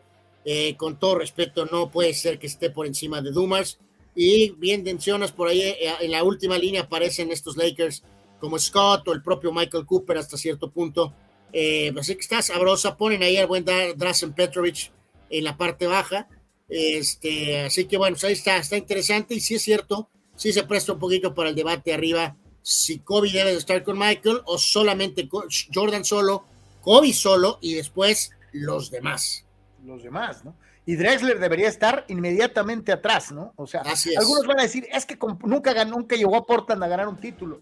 eh, 0.50 0.78
con 0.78 0.98
todo 0.98 1.16
respeto, 1.16 1.66
no 1.66 1.92
puede 1.92 2.14
ser 2.14 2.40
que 2.40 2.48
esté 2.48 2.70
por 2.70 2.88
encima 2.88 3.22
de 3.22 3.32
Dumas. 3.32 3.80
Y 4.16 4.52
bien 4.52 4.82
mencionas 4.82 5.34
por 5.34 5.50
ahí, 5.50 5.62
eh, 5.62 5.94
en 6.00 6.10
la 6.10 6.24
última 6.24 6.58
línea 6.58 6.84
aparecen 6.84 7.34
estos 7.34 7.58
Lakers 7.58 8.02
como 8.40 8.58
Scott 8.58 9.06
o 9.10 9.12
el 9.12 9.22
propio 9.22 9.52
Michael 9.52 9.86
Cooper 9.86 10.18
hasta 10.18 10.38
cierto 10.38 10.72
punto. 10.72 11.14
Eh, 11.52 11.94
así 12.00 12.16
que 12.16 12.22
está 12.22 12.42
sabrosa. 12.42 12.96
Ponen 12.96 13.24
ahí 13.24 13.36
al 13.36 13.48
buen 13.48 13.66
Drazen 13.66 14.32
Petrovic 14.32 14.94
en 15.30 15.44
la 15.44 15.58
parte 15.58 15.86
baja. 15.86 16.30
Este, 16.70 17.60
así 17.66 17.84
que 17.84 17.98
bueno, 17.98 18.16
pues 18.16 18.24
ahí 18.24 18.32
está, 18.32 18.56
está 18.56 18.78
interesante. 18.78 19.36
Y 19.36 19.42
sí 19.42 19.56
es 19.56 19.64
cierto, 19.64 20.08
sí 20.38 20.54
se 20.54 20.64
presta 20.64 20.94
un 20.94 21.00
poquito 21.00 21.36
para 21.36 21.50
el 21.50 21.56
debate 21.56 21.94
arriba 21.94 22.38
si 22.62 23.00
Kobe 23.00 23.34
debe 23.34 23.52
de 23.52 23.58
estar 23.58 23.84
con 23.84 24.00
Michael 24.00 24.44
o 24.46 24.58
solamente 24.58 25.28
Jordan 25.74 26.06
solo, 26.06 26.46
Kobe 26.80 27.12
solo 27.12 27.60
y 27.62 27.74
después 27.74 28.32
los 28.54 28.90
demás 28.92 29.47
los 29.88 30.04
demás, 30.04 30.44
¿no? 30.44 30.56
Y 30.86 30.96
Drexler 30.96 31.40
debería 31.40 31.68
estar 31.68 32.06
inmediatamente 32.08 32.92
atrás, 32.92 33.32
¿no? 33.32 33.54
O 33.56 33.66
sea, 33.66 33.82
algunos 34.18 34.46
van 34.46 34.60
a 34.60 34.64
decir, 34.64 34.88
es 34.92 35.06
que 35.06 35.18
nunca, 35.44 35.74
ganó, 35.74 35.98
nunca 35.98 36.16
llegó 36.16 36.36
a 36.36 36.46
Portland 36.46 36.84
a 36.84 36.88
ganar 36.88 37.08
un 37.08 37.18
título. 37.18 37.62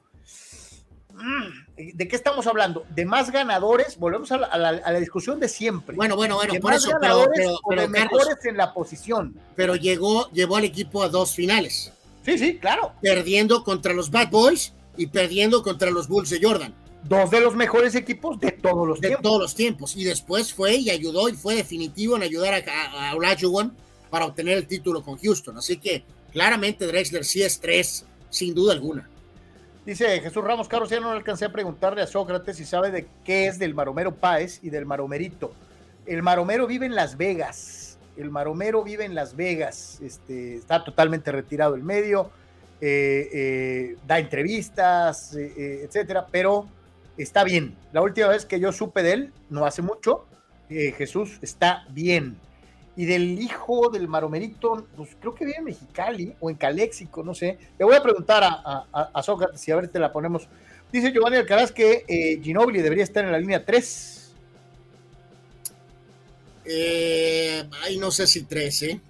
Mm, 1.13 1.93
¿De 1.95 2.07
qué 2.07 2.15
estamos 2.15 2.45
hablando? 2.45 2.85
¿De 2.89 3.05
más 3.05 3.31
ganadores? 3.31 3.97
Volvemos 3.97 4.31
a 4.31 4.37
la, 4.37 4.99
discusión 4.99 5.39
de 5.39 5.47
siempre. 5.47 5.95
Bueno, 5.95 6.15
bueno, 6.15 6.35
bueno, 6.35 6.53
por 6.59 6.73
eso, 6.73 6.91
pero, 6.99 7.25
de 7.27 7.87
mejores 7.87 8.43
en 8.43 8.57
la 8.57 8.73
posición. 8.73 9.39
Pero 9.55 9.75
llegó, 9.75 10.29
llevó 10.31 10.57
al 10.57 10.65
equipo 10.65 11.03
a 11.03 11.09
dos 11.09 11.33
finales. 11.33 11.93
Sí, 12.23 12.37
sí, 12.37 12.57
claro. 12.57 12.93
Perdiendo 13.01 13.63
contra 13.63 13.93
los 13.93 14.11
Bad 14.11 14.29
Boys 14.29 14.73
y 14.97 15.07
perdiendo 15.07 15.63
contra 15.63 15.89
los 15.89 16.07
Bulls 16.07 16.29
de 16.29 16.39
Jordan 16.41 16.73
dos 17.07 17.29
de 17.31 17.39
los 17.39 17.55
mejores 17.55 17.95
equipos 17.95 18.39
de 18.39 18.51
todos 18.51 18.87
los 18.87 18.99
de 18.99 19.09
tiempos. 19.09 19.23
todos 19.23 19.41
los 19.41 19.55
tiempos. 19.55 19.95
Y 19.95 20.03
después 20.03 20.53
fue 20.53 20.75
y 20.75 20.89
ayudó 20.89 21.29
y 21.29 21.33
fue 21.33 21.55
definitivo 21.55 22.15
en 22.15 22.23
ayudar 22.23 22.53
a, 22.67 23.09
a, 23.09 23.15
Olajuwon 23.15 23.75
para 24.09 24.25
obtener 24.25 24.57
el 24.57 24.67
título 24.67 25.03
con 25.03 25.17
Houston. 25.17 25.57
Así 25.57 25.77
que 25.77 26.03
claramente 26.31 26.87
Drexler 26.87 27.25
sí 27.25 27.43
es 27.43 27.59
tres, 27.59 28.05
sin 28.29 28.53
duda 28.53 28.73
alguna. 28.73 29.09
Dice 29.85 30.19
Jesús 30.19 30.43
Ramos, 30.43 30.67
Carlos, 30.67 30.89
ya 30.89 30.99
no 30.99 31.11
alcancé 31.11 31.45
a 31.45 31.51
preguntarle 31.51 32.01
a 32.01 32.07
Sócrates 32.07 32.57
si 32.57 32.65
sabe 32.65 32.89
de 32.89 33.07
qué 33.23 33.45
es 33.47 33.59
del 33.59 33.75
Maromero 33.75 34.15
Páez 34.15 34.59
y 34.63 34.71
del 34.71 34.85
Maromerito. 34.85 35.53
El 36.07 36.23
Maromero 36.23 36.65
vive 36.65 36.87
en 36.87 36.95
Las 36.95 37.17
Vegas. 37.17 37.99
El 38.17 38.31
Maromero 38.31 38.83
vive 38.83 39.05
en 39.05 39.13
Las 39.13 39.35
Vegas. 39.35 39.99
Este, 40.01 40.55
está 40.55 40.83
totalmente 40.83 41.31
retirado 41.31 41.73
del 41.73 41.83
medio. 41.83 42.31
Eh, 42.81 43.29
eh, 43.31 43.97
da 44.07 44.19
entrevistas, 44.19 45.35
eh, 45.35 45.83
etcétera, 45.83 46.27
pero 46.29 46.67
está 47.17 47.43
bien. 47.43 47.75
La 47.93 48.01
última 48.01 48.27
vez 48.27 48.45
que 48.45 48.59
yo 48.59 48.71
supe 48.71 49.03
de 49.03 49.13
él, 49.13 49.33
no 49.49 49.65
hace 49.65 49.81
mucho, 49.81 50.25
eh, 50.69 50.93
Jesús 50.97 51.37
está 51.41 51.85
bien. 51.89 52.37
Y 52.97 53.05
del 53.05 53.39
hijo 53.41 53.89
del 53.89 54.07
maromerito, 54.07 54.87
pues 54.95 55.09
creo 55.19 55.35
que 55.35 55.45
vive 55.45 55.57
en 55.57 55.65
Mexicali 55.65 56.33
o 56.39 56.49
en 56.49 56.55
Caléxico, 56.55 57.23
no 57.23 57.35
sé. 57.35 57.57
Le 57.77 57.85
voy 57.85 57.95
a 57.95 58.01
preguntar 58.01 58.43
a, 58.43 58.85
a, 59.13 59.23
Sócrates 59.23 59.59
si 59.59 59.71
a 59.71 59.75
ver 59.75 59.89
te 59.89 59.99
la 59.99 60.13
ponemos. 60.13 60.47
Dice 60.91 61.11
Giovanni 61.11 61.35
Alcaraz 61.37 61.73
que 61.73 62.05
eh, 62.07 62.39
Ginobili 62.41 62.81
debería 62.81 63.03
estar 63.03 63.25
en 63.25 63.33
la 63.33 63.37
línea 63.37 63.65
3. 63.65 64.31
Eh, 66.65 67.63
ay, 67.83 67.97
no 67.97 68.11
sé 68.11 68.27
si 68.27 68.43
3, 68.43 68.83
¿eh? 68.83 69.01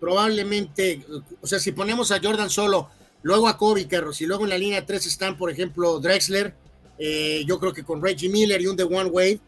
Probablemente, 0.00 1.04
o 1.40 1.46
sea, 1.46 1.58
si 1.58 1.72
ponemos 1.72 2.10
a 2.10 2.20
Jordan 2.22 2.50
solo, 2.50 2.88
luego 3.22 3.48
a 3.48 3.58
Kobe 3.58 3.86
Carros 3.86 4.20
y 4.20 4.26
luego 4.26 4.44
en 4.44 4.50
la 4.50 4.58
línea 4.58 4.84
3 4.84 5.06
están, 5.06 5.36
por 5.36 5.50
ejemplo, 5.50 6.00
Drexler, 6.00 6.54
Eh, 6.98 7.44
yo 7.46 7.58
creo 7.58 7.72
que 7.72 7.84
con 7.84 8.02
Reggie 8.02 8.28
Miller 8.28 8.60
y 8.60 8.66
un 8.66 8.76
The 8.76 8.84
One 8.84 9.10
Wave, 9.10 9.40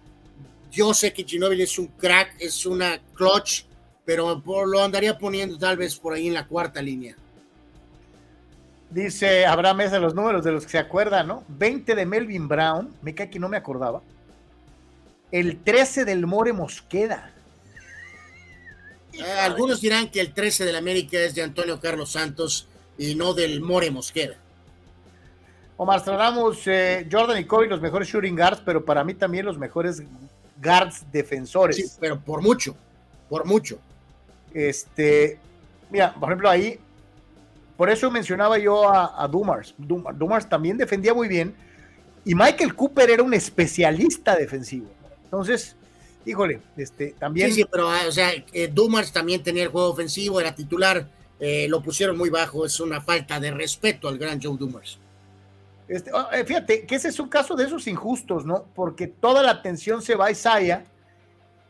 yo 0.71 0.93
sé 0.93 1.13
que 1.13 1.25
Ginobili 1.25 1.63
es 1.63 1.79
un 1.79 1.87
crack, 1.87 2.37
es 2.39 2.67
una 2.67 3.01
clutch, 3.15 3.65
pero 4.05 4.43
lo 4.67 4.83
andaría 4.83 5.17
poniendo 5.19 5.59
tal 5.59 5.77
vez 5.77 5.97
por 5.97 6.13
ahí 6.13 6.27
en 6.27 6.35
la 6.35 6.47
cuarta 6.47 6.83
línea. 6.83 7.17
Dice 8.91 9.45
Abraham 9.45 9.79
Mesa 9.79 9.99
los 9.99 10.15
números 10.15 10.45
de 10.45 10.53
los 10.53 10.65
que 10.65 10.71
se 10.71 10.79
acuerdan, 10.79 11.29
¿no? 11.29 11.45
20 11.49 11.95
de 11.95 12.07
Melvin 12.07 12.49
Brown, 12.49 12.95
me 13.03 13.15
cae 13.15 13.29
que 13.29 13.39
no 13.39 13.49
me 13.49 13.57
acordaba. 13.59 14.03
El 15.31 15.59
13 15.63 16.07
del 16.07 16.27
More 16.27 16.55
Mosqueda. 16.55 17.33
Eh, 19.13 19.23
algunos 19.41 19.81
dirán 19.81 20.11
que 20.11 20.21
el 20.21 20.33
13 20.33 20.65
del 20.65 20.77
América 20.77 21.19
es 21.19 21.35
de 21.35 21.43
Antonio 21.43 21.81
Carlos 21.81 22.13
Santos 22.13 22.67
y 22.97 23.15
no 23.15 23.35
del 23.35 23.61
More 23.61 23.91
Mosqueda. 23.91 24.39
Omar 25.81 26.01
Stradamos, 26.01 26.67
eh, 26.67 27.07
Jordan 27.11 27.39
y 27.39 27.45
Kobe 27.45 27.69
los 27.69 27.81
mejores 27.81 28.09
shooting 28.09 28.35
guards, 28.35 28.61
pero 28.65 28.85
para 28.85 29.05
mí 29.05 29.15
también 29.15 29.47
los 29.47 29.57
mejores 29.57 30.03
guards 30.61 31.05
defensores. 31.13 31.77
Sí, 31.77 31.97
pero 32.01 32.19
por 32.19 32.43
mucho, 32.43 32.75
por 33.29 33.47
mucho. 33.47 33.79
Este, 34.53 35.39
mira, 35.89 36.13
por 36.15 36.31
ejemplo, 36.31 36.51
ahí 36.51 36.81
por 37.77 37.89
eso 37.91 38.11
mencionaba 38.11 38.59
yo 38.59 38.91
a, 38.93 39.29
Dumars. 39.29 39.73
Dumars. 39.79 40.49
también 40.49 40.77
defendía 40.77 41.15
muy 41.15 41.29
bien. 41.29 41.55
Y 42.25 42.35
Michael 42.35 42.75
Cooper 42.75 43.09
era 43.09 43.23
un 43.23 43.33
especialista 43.33 44.35
defensivo. 44.35 44.89
Entonces, 45.23 45.77
híjole, 46.27 46.61
este, 46.77 47.15
también. 47.21 47.51
Sí, 47.51 47.63
sí, 47.63 47.69
pero, 47.71 47.89
ah, 47.89 48.01
o 48.09 48.11
sea, 48.11 48.33
eh, 48.53 48.67
Dumars 48.67 49.13
también 49.13 49.45
tenía 49.45 49.63
el 49.63 49.69
juego 49.69 49.91
ofensivo, 49.91 50.41
era 50.41 50.57
titular. 50.57 51.09
Eh, 51.39 51.69
lo 51.69 51.81
pusieron 51.81 52.19
muy 52.19 52.31
bajo. 52.31 52.67
Es 52.67 52.81
una 52.81 53.01
falta 53.01 53.39
de 53.39 53.53
respeto 53.53 54.09
al 54.09 54.19
gran 54.19 54.43
Joe 54.43 54.57
Dumars. 54.59 54.99
Este, 55.89 56.13
oh, 56.13 56.31
eh, 56.33 56.45
fíjate 56.45 56.87
que 56.87 56.95
ese 56.95 57.09
es 57.09 57.19
un 57.19 57.29
caso 57.29 57.55
de 57.57 57.65
esos 57.65 57.87
injustos, 57.87 58.45
¿no? 58.45 58.67
Porque 58.75 59.07
toda 59.07 59.43
la 59.43 59.53
atención 59.53 60.03
se 60.03 60.15
va 60.15 60.27
a 60.27 60.31
Isaiah. 60.31 60.85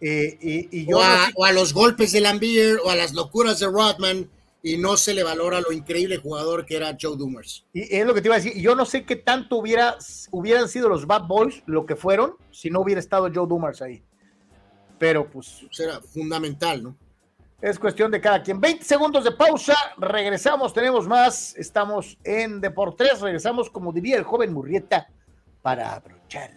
y, 0.01 0.87
yo 0.87 0.99
o, 0.99 1.45
a, 1.45 1.53
los 1.53 1.73
golpes 1.73 2.13
de 2.13 2.21
Lambier 2.21 2.79
o 2.85 2.91
a 2.91 2.97
las 2.97 3.15
locuras 3.15 3.61
de 3.61 3.67
Rodman 3.67 4.29
y 4.63 4.77
no 4.77 4.97
se 4.97 5.15
le 5.15 5.23
valora 5.23 5.61
lo 5.61 5.73
increíble 5.73 6.19
jugador 6.19 6.67
que 6.67 6.77
era 6.77 6.97
Joe 7.01 7.17
Dumers. 7.17 7.65
Y 7.73 7.95
es 7.97 8.05
lo 8.05 8.13
que 8.13 8.21
te 8.21 8.29
iba 8.29 8.35
a 8.35 8.39
decir, 8.41 8.61
yo 8.61 8.75
no 8.75 8.85
sé 8.85 9.05
qué 9.05 9.17
tanto 9.17 9.57
hubiera, 9.57 9.97
hubieran 10.33 10.69
sido 10.69 10.89
los 10.89 11.07
Bad 11.07 11.27
Boys 11.29 11.63
lo 11.67 11.87
que 11.87 11.95
fueron 11.95 12.35
si 12.51 12.71
no 12.71 12.81
hubiera 12.81 13.01
estado 13.01 13.31
Joe 13.33 13.47
Dumers 13.47 13.83
ahí. 13.83 14.03
Pero 14.99 15.31
pues... 15.31 15.65
Será 15.71 16.01
fundamental, 16.01 16.83
¿no? 16.83 16.97
Es 17.61 17.77
cuestión 17.77 18.13
de 18.13 18.21
cada 18.21 18.41
quien. 18.41 18.61
20 18.61 18.85
segundos 18.85 19.25
de 19.25 19.33
pausa, 19.33 19.75
regresamos, 19.97 20.73
tenemos 20.73 21.09
más, 21.09 21.57
estamos 21.57 22.17
en 22.23 22.61
Deportes, 22.61 23.21
regresamos 23.21 23.69
como 23.69 23.93
diría 23.93 24.17
el 24.17 24.23
joven 24.23 24.53
Murrieta 24.53 25.09
para 25.61 25.95
abrochar. 25.95 26.53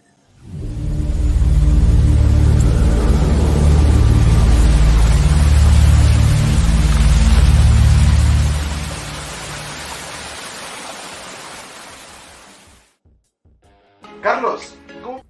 Carlos, 14.22 14.76
¿cómo... 15.02 15.20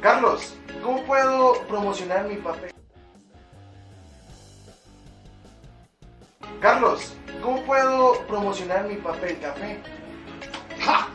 Carlos, 0.00 0.54
¿cómo 0.86 1.02
puedo 1.02 1.54
promocionar 1.66 2.28
mi 2.28 2.36
papel? 2.36 2.70
Carlos, 6.60 7.12
¿cómo 7.42 7.60
puedo 7.62 8.20
promocionar 8.28 8.86
mi 8.86 8.94
papel 8.94 9.36
café? 9.40 9.80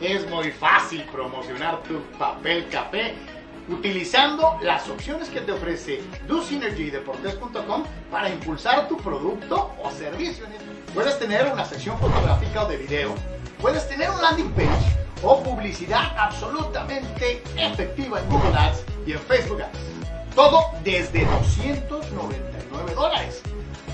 Es 0.02 0.28
muy 0.28 0.50
fácil 0.50 1.02
promocionar 1.04 1.82
tu 1.84 2.02
papel 2.18 2.68
café 2.68 3.14
utilizando 3.68 4.58
las 4.60 4.88
opciones 4.90 5.30
que 5.30 5.40
te 5.40 5.52
ofrece 5.52 6.02
DoSynergyDeportes.com 6.26 7.84
para 8.10 8.28
impulsar 8.28 8.88
tu 8.88 8.98
producto 8.98 9.72
o 9.82 9.90
servicio. 9.90 10.44
Puedes 10.92 11.18
tener 11.18 11.50
una 11.50 11.64
sección 11.64 11.98
fotográfica 11.98 12.64
o 12.64 12.68
de 12.68 12.76
video 12.76 13.14
puedes 13.60 13.88
tener 13.88 14.10
un 14.10 14.20
landing 14.20 14.50
page 14.50 14.96
o 15.22 15.42
publicidad 15.42 16.16
absolutamente 16.18 17.42
efectiva 17.56 18.20
en 18.20 18.28
Google 18.28 18.58
Ads 18.58 18.84
y 19.06 19.12
en 19.12 19.18
Facebook 19.20 19.62
Ads. 19.62 19.78
Todo 20.34 20.60
desde 20.82 21.24
299 21.24 22.94
dólares. 22.94 23.42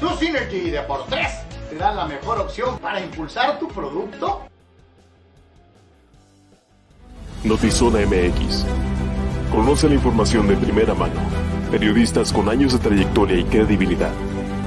Tu 0.01 0.09
Synergy 0.17 0.71
de 0.71 0.81
por 0.83 1.05
3 1.07 1.29
te 1.71 1.77
da 1.77 1.93
la 1.93 2.07
mejor 2.07 2.39
opción 2.41 2.79
para 2.79 3.01
impulsar 3.01 3.59
tu 3.59 3.69
producto. 3.69 4.43
Notizona 7.45 8.01
MX. 8.07 8.65
Conoce 9.53 9.89
la 9.89 9.95
información 9.95 10.47
de 10.49 10.57
primera 10.57 10.95
mano. 10.95 11.21
Periodistas 11.71 12.33
con 12.33 12.49
años 12.49 12.73
de 12.73 12.79
trayectoria 12.79 13.39
y 13.39 13.45
credibilidad. 13.45 14.13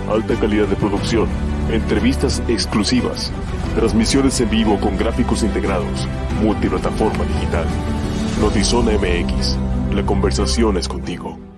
Alta 0.10 0.36
calidad 0.36 0.68
de 0.68 0.76
producción. 0.76 1.28
Entrevistas 1.72 2.42
exclusivas 2.48 3.32
Transmisiones 3.76 4.42
en 4.42 4.50
vivo 4.50 4.78
con 4.80 4.98
gráficos 4.98 5.44
integrados. 5.44 6.08
Multiplataforma 6.42 7.24
digital. 7.24 7.66
Notizona 8.42 8.92
MX. 8.92 9.58
La 9.96 10.06
conversación 10.06 10.78
es 10.78 10.88
contigo. 10.88 11.51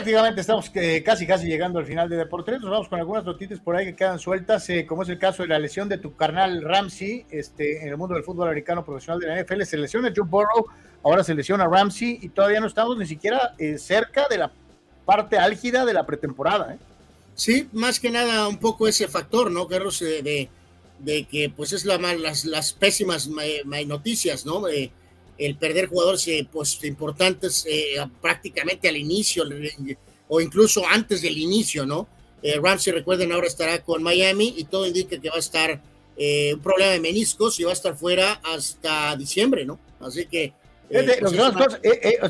Prácticamente 0.00 0.40
estamos 0.40 0.70
eh, 0.76 1.02
casi 1.04 1.26
casi 1.26 1.46
llegando 1.46 1.78
al 1.78 1.84
final 1.84 2.08
de 2.08 2.16
Deportes. 2.16 2.58
Nos 2.62 2.70
vamos 2.70 2.88
con 2.88 2.98
algunas 2.98 3.22
noticias 3.22 3.60
por 3.60 3.76
ahí 3.76 3.84
que 3.84 3.96
quedan 3.96 4.18
sueltas, 4.18 4.66
eh, 4.70 4.86
como 4.86 5.02
es 5.02 5.10
el 5.10 5.18
caso 5.18 5.42
de 5.42 5.50
la 5.50 5.58
lesión 5.58 5.90
de 5.90 5.98
tu 5.98 6.16
carnal 6.16 6.62
Ramsey 6.62 7.26
este, 7.30 7.82
en 7.82 7.88
el 7.88 7.98
mundo 7.98 8.14
del 8.14 8.24
fútbol 8.24 8.48
americano 8.48 8.82
profesional 8.82 9.20
de 9.20 9.26
la 9.26 9.42
NFL. 9.42 9.62
Se 9.64 9.76
lesiona 9.76 10.10
Joe 10.16 10.26
Burrow, 10.26 10.64
ahora 11.04 11.22
se 11.22 11.34
lesiona 11.34 11.66
Ramsey 11.66 12.18
y 12.22 12.30
todavía 12.30 12.60
no 12.60 12.66
estamos 12.66 12.96
ni 12.96 13.04
siquiera 13.04 13.54
eh, 13.58 13.76
cerca 13.76 14.26
de 14.26 14.38
la 14.38 14.50
parte 15.04 15.36
álgida 15.36 15.84
de 15.84 15.92
la 15.92 16.06
pretemporada. 16.06 16.78
Sí, 17.34 17.68
más 17.72 18.00
que 18.00 18.10
nada 18.10 18.48
un 18.48 18.56
poco 18.56 18.88
ese 18.88 19.06
factor, 19.06 19.50
¿no, 19.50 19.68
Carlos? 19.68 20.00
De, 20.00 20.48
de 20.98 21.24
que 21.24 21.52
pues 21.54 21.74
es 21.74 21.84
la, 21.84 21.98
las, 21.98 22.46
las 22.46 22.72
pésimas 22.72 23.28
noticias, 23.86 24.46
¿no? 24.46 24.62
El 25.40 25.56
perder 25.56 25.88
jugadores 25.88 26.28
eh, 26.28 26.46
pues, 26.52 26.78
importantes 26.84 27.64
eh, 27.66 27.94
prácticamente 28.20 28.88
al 28.88 28.96
inicio 28.96 29.44
o 30.28 30.40
incluso 30.40 30.86
antes 30.86 31.22
del 31.22 31.38
inicio, 31.38 31.86
¿no? 31.86 32.06
Eh, 32.42 32.60
Ramsey, 32.62 32.92
recuerden, 32.92 33.32
ahora 33.32 33.46
estará 33.46 33.82
con 33.82 34.02
Miami 34.02 34.54
y 34.56 34.64
todo 34.64 34.86
indica 34.86 35.18
que 35.18 35.30
va 35.30 35.36
a 35.36 35.40
estar 35.40 35.80
un 36.52 36.60
problema 36.60 36.92
de 36.92 37.00
meniscos 37.00 37.58
y 37.58 37.64
va 37.64 37.70
a 37.70 37.72
estar 37.72 37.96
fuera 37.96 38.42
hasta 38.44 39.16
diciembre, 39.16 39.64
¿no? 39.64 39.80
Así 40.00 40.26
que... 40.26 40.52
Pues, 40.90 41.18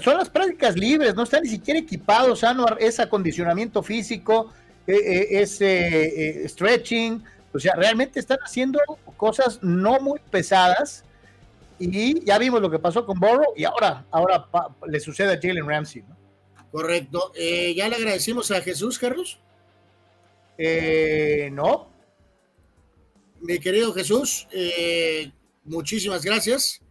son 0.05 0.17
las 0.17 0.31
prácticas 0.31 0.77
libres, 0.77 1.15
no 1.17 1.25
están 1.25 1.43
ni 1.43 1.49
siquiera 1.49 1.81
equipados, 1.81 2.45
es 2.79 3.01
acondicionamiento 3.01 3.83
físico, 3.83 4.53
es 4.87 5.61
stretching, 6.53 7.25
o 7.53 7.59
sea, 7.59 7.75
realmente 7.75 8.21
están 8.21 8.39
haciendo 8.45 8.79
cosas 9.17 9.59
no 9.61 9.99
muy 9.99 10.21
pesadas 10.31 11.05
y 11.81 12.25
ya 12.27 12.39
vimos 12.39 12.61
lo 12.61 12.71
que 12.71 12.79
pasó 12.79 13.07
con 13.07 13.19
Burrow 13.19 13.55
y 13.57 13.65
ahora, 13.65 14.07
ahora 14.11 14.47
le 14.87 15.01
sucede 15.01 15.33
a 15.33 15.41
Jalen 15.41 15.67
Ramsey. 15.67 16.05
Correcto. 16.71 17.33
Eh, 17.35 17.75
¿Ya 17.75 17.89
le 17.89 17.97
agradecimos 17.97 18.51
a 18.51 18.61
Jesús, 18.61 18.99
Carlos? 18.99 19.41
Eh, 20.59 21.49
no. 21.53 21.89
Mi 23.41 23.59
querido 23.59 23.95
Jesús, 23.95 24.47
eh, 24.53 25.33
muchísimas 25.65 26.23
gracias 26.23 26.83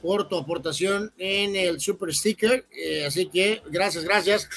por 0.00 0.28
tu 0.28 0.38
aportación 0.38 1.12
en 1.18 1.56
el 1.56 1.80
Super 1.80 2.14
Sticker. 2.14 2.64
así 3.04 3.26
que 3.26 3.60
gracias, 3.66 4.04
gracias. 4.04 4.48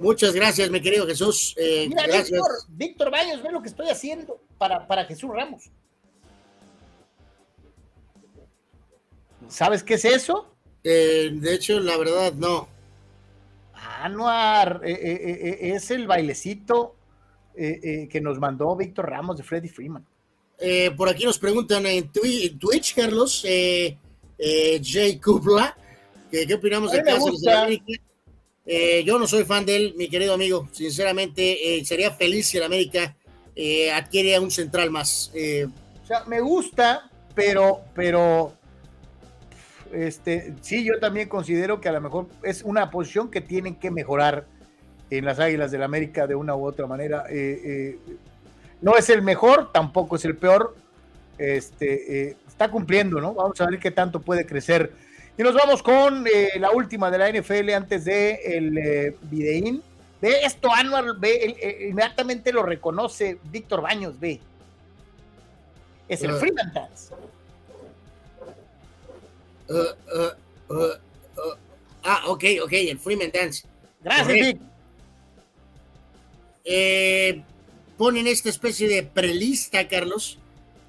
Muchas 0.00 0.34
gracias, 0.34 0.68
mi 0.70 0.80
querido 0.80 1.06
Jesús. 1.06 1.54
Mira, 1.56 2.06
Víctor, 2.08 2.50
Víctor 2.68 3.10
Baños, 3.12 3.40
ve 3.40 3.52
lo 3.52 3.62
que 3.62 3.68
estoy 3.68 3.88
haciendo 3.88 4.40
para, 4.58 4.84
para 4.88 5.04
Jesús 5.04 5.30
Ramos. 5.32 5.70
¿Sabes 9.48 9.82
qué 9.82 9.94
es 9.94 10.04
eso? 10.04 10.54
Eh, 10.82 11.30
de 11.32 11.54
hecho, 11.54 11.80
la 11.80 11.96
verdad, 11.96 12.34
no. 12.34 12.68
Anuar, 13.72 14.82
eh, 14.84 14.92
eh, 14.92 15.74
es 15.74 15.90
el 15.90 16.06
bailecito 16.06 16.96
que 17.56 18.20
nos 18.20 18.40
mandó 18.40 18.74
Víctor 18.74 19.08
Ramos 19.08 19.36
de 19.36 19.44
Freddy 19.44 19.68
Freeman. 19.68 20.04
por 20.96 21.08
aquí 21.08 21.24
nos 21.24 21.38
preguntan 21.38 21.86
en 21.86 22.10
Twitch, 22.10 22.96
Carlos, 22.96 23.42
Jay 23.46 25.20
Kubla, 25.22 25.76
¿qué, 26.32 26.52
opinamos 26.52 26.90
del 26.90 27.04
caso 27.04 27.30
de 27.30 29.04
yo 29.04 29.18
no 29.20 29.28
soy 29.28 29.44
fan 29.44 29.64
de 29.64 29.76
él, 29.76 29.94
mi 29.96 30.08
querido 30.08 30.34
amigo. 30.34 30.68
Sinceramente, 30.72 31.80
sería 31.84 32.10
feliz 32.10 32.48
si 32.48 32.56
el 32.56 32.64
América 32.64 33.14
adquiere 33.94 34.36
un 34.40 34.50
central 34.50 34.90
más. 34.90 35.30
o 35.32 36.06
sea, 36.06 36.24
me 36.24 36.40
gusta, 36.40 37.08
pero, 37.36 37.82
pero 37.94 38.52
Este, 39.94 40.54
sí, 40.60 40.84
yo 40.84 40.98
también 40.98 41.28
considero 41.28 41.80
que 41.80 41.88
a 41.88 41.92
lo 41.92 42.00
mejor 42.00 42.26
es 42.42 42.62
una 42.62 42.90
posición 42.90 43.30
que 43.30 43.40
tienen 43.40 43.76
que 43.76 43.90
mejorar 43.90 44.46
en 45.10 45.24
las 45.24 45.38
Águilas 45.38 45.70
del 45.70 45.80
la 45.80 45.86
América 45.86 46.26
de 46.26 46.34
una 46.34 46.56
u 46.56 46.66
otra 46.66 46.86
manera. 46.86 47.24
Eh, 47.30 47.60
eh, 47.64 47.98
no 48.80 48.96
es 48.96 49.08
el 49.10 49.22
mejor, 49.22 49.72
tampoco 49.72 50.16
es 50.16 50.24
el 50.24 50.36
peor. 50.36 50.76
Este, 51.38 52.28
eh, 52.28 52.36
está 52.46 52.70
cumpliendo, 52.70 53.20
¿no? 53.20 53.34
Vamos 53.34 53.60
a 53.60 53.66
ver 53.66 53.78
qué 53.78 53.90
tanto 53.90 54.20
puede 54.20 54.46
crecer. 54.46 54.92
Y 55.36 55.42
nos 55.42 55.54
vamos 55.54 55.82
con 55.82 56.24
la 56.58 56.70
última 56.70 57.10
de 57.10 57.18
la 57.18 57.28
NFL 57.28 57.70
antes 57.70 58.04
de 58.04 58.34
el 58.44 59.16
videín. 59.22 59.82
Ve 60.20 60.44
esto, 60.44 60.72
Anual, 60.72 61.16
ve, 61.18 61.88
inmediatamente 61.90 62.52
lo 62.52 62.62
reconoce 62.62 63.38
Víctor 63.50 63.82
Baños, 63.82 64.18
ve. 64.20 64.40
Es 66.08 66.22
el 66.22 66.32
Freeman 66.34 66.72
Dance. 66.72 67.12
Ah, 72.02 72.22
ok, 72.26 72.44
ok, 72.62 72.72
el 72.72 72.98
Freeman 72.98 73.30
Dance. 73.32 73.66
Gracias. 74.02 74.56
Eh, 76.64 77.42
ponen 77.98 78.26
esta 78.26 78.48
especie 78.48 78.88
de 78.88 79.02
prelista, 79.02 79.86
Carlos, 79.88 80.38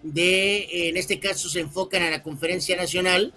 de, 0.04 0.90
en 0.90 0.98
este 0.98 1.20
caso 1.20 1.50
se 1.50 1.60
enfocan 1.60 2.04
a 2.04 2.10
la 2.10 2.24
conferencia 2.24 2.76
nacional, 2.76 3.34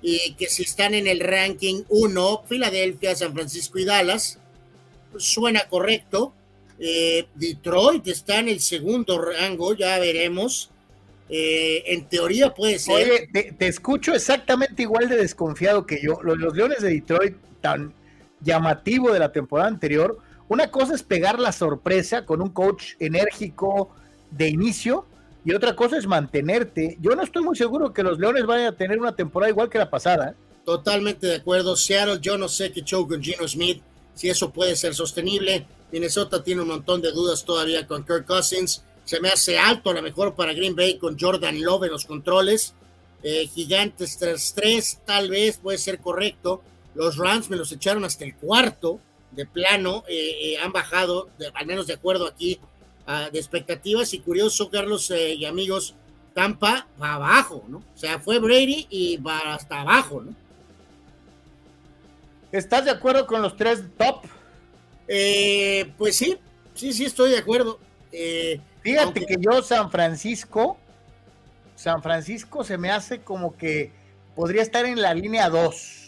y 0.00 0.34
que 0.34 0.48
si 0.48 0.62
están 0.62 0.94
en 0.94 1.06
el 1.06 1.20
ranking 1.20 1.82
1, 1.88 2.44
Filadelfia, 2.48 3.16
San 3.16 3.34
Francisco 3.34 3.78
y 3.78 3.84
Dallas, 3.84 4.38
suena 5.16 5.68
correcto. 5.68 6.32
Eh, 6.78 7.26
Detroit 7.34 8.06
está 8.06 8.38
en 8.38 8.48
el 8.48 8.60
segundo 8.60 9.20
rango, 9.20 9.74
ya 9.74 9.98
veremos. 9.98 10.70
Eh, 11.28 11.84
en 11.86 12.08
teoría 12.08 12.54
puede 12.54 12.78
ser. 12.78 12.94
Oye, 12.94 13.28
te, 13.32 13.52
te, 13.52 13.66
escucho 13.68 14.14
exactamente 14.14 14.82
igual 14.82 15.08
de 15.08 15.16
desconfiado 15.16 15.86
que 15.86 16.00
yo. 16.02 16.20
Los, 16.22 16.38
los 16.38 16.56
Leones 16.56 16.80
de 16.80 16.90
Detroit, 16.90 17.36
tan 17.60 17.92
llamativo 18.40 19.12
de 19.12 19.18
la 19.18 19.32
temporada 19.32 19.68
anterior, 19.68 20.18
una 20.48 20.70
cosa 20.70 20.94
es 20.94 21.02
pegar 21.02 21.38
la 21.38 21.52
sorpresa 21.52 22.24
con 22.24 22.40
un 22.40 22.48
coach 22.48 22.94
enérgico 22.98 23.90
de 24.30 24.48
inicio 24.48 25.06
y 25.44 25.52
otra 25.52 25.76
cosa 25.76 25.98
es 25.98 26.06
mantenerte. 26.06 26.96
Yo 27.00 27.14
no 27.14 27.22
estoy 27.22 27.42
muy 27.42 27.56
seguro 27.56 27.92
que 27.92 28.02
los 28.02 28.18
Leones 28.18 28.46
vayan 28.46 28.66
a 28.68 28.76
tener 28.76 28.98
una 28.98 29.14
temporada 29.14 29.50
igual 29.50 29.68
que 29.68 29.78
la 29.78 29.90
pasada. 29.90 30.30
¿eh? 30.30 30.34
Totalmente 30.64 31.26
de 31.26 31.36
acuerdo. 31.36 31.76
Seattle, 31.76 32.18
yo 32.20 32.38
no 32.38 32.48
sé 32.48 32.72
qué 32.72 32.82
show 32.82 33.06
con 33.06 33.22
Gino 33.22 33.46
Smith, 33.46 33.82
si 34.14 34.28
eso 34.28 34.50
puede 34.50 34.76
ser 34.76 34.94
sostenible. 34.94 35.66
Minnesota 35.92 36.42
tiene 36.42 36.62
un 36.62 36.68
montón 36.68 37.00
de 37.00 37.12
dudas 37.12 37.44
todavía 37.44 37.86
con 37.86 38.04
Kirk 38.04 38.26
Cousins. 38.26 38.84
Se 39.08 39.20
me 39.20 39.30
hace 39.30 39.58
alto 39.58 39.88
a 39.88 39.94
lo 39.94 40.02
mejor 40.02 40.34
para 40.34 40.52
Green 40.52 40.76
Bay 40.76 40.98
con 40.98 41.18
Jordan 41.18 41.62
Love 41.62 41.84
en 41.84 41.92
los 41.92 42.04
controles. 42.04 42.74
Eh, 43.22 43.46
gigantes 43.46 44.20
3-3, 44.20 44.98
tal 45.06 45.30
vez 45.30 45.56
puede 45.56 45.78
ser 45.78 45.98
correcto. 45.98 46.62
Los 46.94 47.16
Rams 47.16 47.48
me 47.48 47.56
los 47.56 47.72
echaron 47.72 48.04
hasta 48.04 48.26
el 48.26 48.34
cuarto 48.36 49.00
de 49.30 49.46
plano 49.46 50.04
eh, 50.08 50.52
eh, 50.52 50.58
han 50.58 50.72
bajado, 50.72 51.30
al 51.54 51.64
menos 51.64 51.86
de 51.86 51.94
acuerdo 51.94 52.26
aquí, 52.26 52.60
de 53.32 53.38
expectativas. 53.38 54.12
Y 54.12 54.18
curioso, 54.18 54.68
Carlos 54.68 55.10
y 55.10 55.42
amigos, 55.46 55.94
Tampa 56.34 56.86
va 57.00 57.14
abajo, 57.14 57.64
¿no? 57.66 57.78
O 57.78 57.98
sea, 57.98 58.20
fue 58.20 58.38
Brady 58.38 58.88
y 58.90 59.16
va 59.16 59.54
hasta 59.54 59.80
abajo, 59.80 60.20
¿no? 60.20 60.34
¿Estás 62.52 62.84
de 62.84 62.90
acuerdo 62.90 63.26
con 63.26 63.40
los 63.40 63.56
tres 63.56 63.84
top? 63.96 64.26
pues 65.96 66.14
sí, 66.14 66.36
sí, 66.74 66.92
sí, 66.92 67.06
estoy 67.06 67.30
de 67.30 67.38
acuerdo. 67.38 67.80
Fíjate 68.90 69.26
que 69.26 69.36
yo, 69.38 69.62
San 69.62 69.90
Francisco, 69.90 70.76
San 71.74 72.02
Francisco 72.02 72.64
se 72.64 72.78
me 72.78 72.90
hace 72.90 73.20
como 73.20 73.56
que 73.56 73.92
podría 74.34 74.62
estar 74.62 74.86
en 74.86 75.00
la 75.00 75.14
línea 75.14 75.48
2 75.48 75.98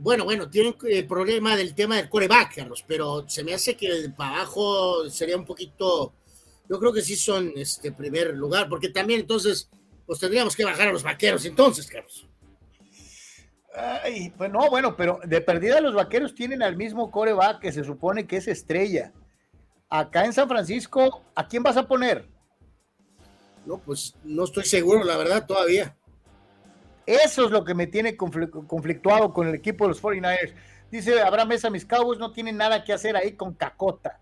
bueno, 0.00 0.24
bueno, 0.24 0.48
tienen 0.48 0.76
el 0.84 1.06
problema 1.06 1.56
del 1.56 1.74
tema 1.74 1.96
del 1.96 2.08
coreback, 2.08 2.56
Carlos, 2.56 2.84
pero 2.86 3.28
se 3.28 3.42
me 3.42 3.52
hace 3.52 3.76
que 3.76 4.10
para 4.16 4.36
abajo 4.36 5.10
sería 5.10 5.36
un 5.36 5.44
poquito. 5.44 6.12
Yo 6.68 6.78
creo 6.78 6.92
que 6.92 7.02
sí 7.02 7.16
son 7.16 7.52
este 7.56 7.90
primer 7.92 8.34
lugar, 8.34 8.68
porque 8.68 8.90
también 8.90 9.20
entonces, 9.20 9.68
pues 10.06 10.20
tendríamos 10.20 10.54
que 10.54 10.64
bajar 10.64 10.88
a 10.88 10.92
los 10.92 11.02
vaqueros 11.02 11.44
entonces, 11.46 11.86
Carlos. 11.88 12.26
Ay, 13.74 14.32
pues 14.36 14.50
no, 14.50 14.70
bueno, 14.70 14.96
pero 14.96 15.20
de 15.24 15.40
perdida 15.40 15.80
los 15.80 15.94
vaqueros 15.94 16.34
tienen 16.34 16.62
al 16.62 16.76
mismo 16.76 17.10
coreback 17.10 17.60
que 17.60 17.72
se 17.72 17.84
supone 17.84 18.26
que 18.26 18.36
es 18.36 18.48
estrella. 18.48 19.12
Acá 19.90 20.24
en 20.24 20.32
San 20.32 20.48
Francisco, 20.48 21.24
¿a 21.34 21.48
quién 21.48 21.62
vas 21.62 21.76
a 21.76 21.86
poner? 21.86 22.26
No, 23.64 23.78
pues 23.78 24.14
no 24.24 24.44
estoy 24.44 24.64
seguro, 24.64 25.04
la 25.04 25.16
verdad, 25.16 25.46
todavía. 25.46 25.96
Eso 27.06 27.46
es 27.46 27.50
lo 27.50 27.64
que 27.64 27.74
me 27.74 27.86
tiene 27.86 28.16
conflictuado 28.16 29.32
con 29.32 29.48
el 29.48 29.54
equipo 29.54 29.84
de 29.84 29.88
los 29.88 30.02
49ers. 30.02 30.54
Dice 30.90 31.20
Abraham 31.20 31.48
Mesa, 31.48 31.70
mis 31.70 31.84
Cowboys 31.84 32.18
no 32.18 32.32
tienen 32.32 32.56
nada 32.56 32.84
que 32.84 32.92
hacer 32.92 33.16
ahí 33.16 33.32
con 33.32 33.54
Cacota. 33.54 34.20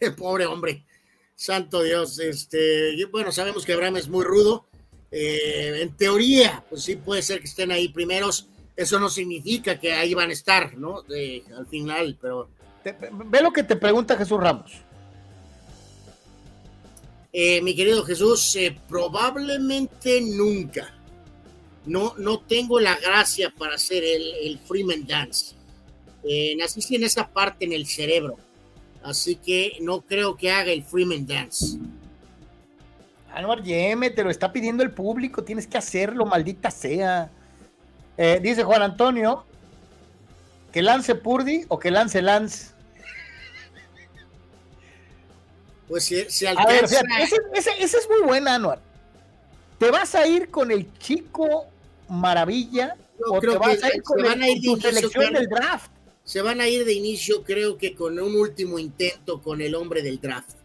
Pobre 0.18 0.46
hombre. 0.46 0.84
Santo 1.34 1.82
Dios. 1.82 2.18
Este, 2.18 3.04
bueno, 3.10 3.32
sabemos 3.32 3.64
que 3.64 3.72
Abraham 3.72 3.96
es 3.96 4.08
muy 4.08 4.24
rudo. 4.24 4.66
Eh, 5.10 5.82
en 5.82 5.96
teoría, 5.96 6.64
pues 6.68 6.82
sí 6.84 6.96
puede 6.96 7.22
ser 7.22 7.40
que 7.40 7.46
estén 7.46 7.70
ahí 7.70 7.88
primeros. 7.88 8.48
Eso 8.74 8.98
no 8.98 9.08
significa 9.08 9.78
que 9.78 9.92
ahí 9.92 10.14
van 10.14 10.30
a 10.30 10.32
estar, 10.32 10.76
¿no? 10.76 11.02
al 11.56 11.66
final, 11.66 12.18
pero. 12.20 12.48
Ve 12.84 13.42
lo 13.42 13.52
que 13.52 13.62
te 13.62 13.76
pregunta 13.76 14.16
Jesús 14.16 14.40
Ramos. 14.40 14.72
Eh, 17.32 17.62
mi 17.62 17.74
querido 17.74 18.04
Jesús, 18.04 18.56
eh, 18.56 18.76
probablemente 18.88 20.20
nunca. 20.20 20.92
No, 21.86 22.14
no 22.18 22.40
tengo 22.40 22.78
la 22.78 22.96
gracia 22.96 23.52
para 23.56 23.74
hacer 23.74 24.04
el, 24.04 24.58
Freeman 24.58 25.06
Dance. 25.06 25.54
Eh, 26.24 26.54
nací 26.56 26.94
en 26.94 27.04
esa 27.04 27.28
parte 27.28 27.64
en 27.64 27.72
el 27.72 27.86
cerebro. 27.86 28.36
Así 29.02 29.36
que 29.36 29.78
no 29.80 30.02
creo 30.02 30.36
que 30.36 30.50
haga 30.50 30.72
el 30.72 30.84
Freeman 30.84 31.26
Dance. 31.26 31.78
Anuar 33.34 33.62
Yeme, 33.62 34.10
te 34.10 34.22
lo 34.22 34.30
está 34.30 34.52
pidiendo 34.52 34.82
el 34.82 34.92
público, 34.92 35.42
tienes 35.42 35.66
que 35.66 35.78
hacerlo, 35.78 36.26
maldita 36.26 36.70
sea. 36.70 37.30
Eh, 38.16 38.38
dice 38.42 38.62
Juan 38.62 38.82
Antonio, 38.82 39.44
que 40.70 40.82
lance 40.82 41.14
Purdy 41.14 41.64
o 41.68 41.78
que 41.78 41.90
lance 41.90 42.20
Lance. 42.20 42.71
Pues 45.92 46.04
si, 46.06 46.46
alcanza... 46.46 47.02
ese, 47.20 47.82
es 47.82 48.08
muy 48.08 48.22
buena, 48.22 48.54
Anuar. 48.54 48.80
¿Te 49.78 49.90
vas 49.90 50.14
a 50.14 50.26
ir 50.26 50.48
con 50.48 50.70
el 50.70 50.90
chico 50.98 51.66
maravilla 52.08 52.96
o 53.28 53.38
te 53.38 53.48
vas 53.48 53.82
a 53.82 53.94
ir 53.94 54.02
con, 54.02 54.16
tu 54.62 54.80
selección 54.80 55.34
del 55.34 55.46
draft? 55.48 55.90
Se 56.24 56.40
van 56.40 56.62
a 56.62 56.68
ir 56.68 56.86
de 56.86 56.94
inicio, 56.94 57.42
creo 57.42 57.76
que 57.76 57.94
con 57.94 58.18
un 58.18 58.34
último 58.36 58.78
intento 58.78 59.42
con 59.42 59.60
el 59.60 59.74
hombre 59.74 60.00
del 60.00 60.18
draft. 60.18 60.56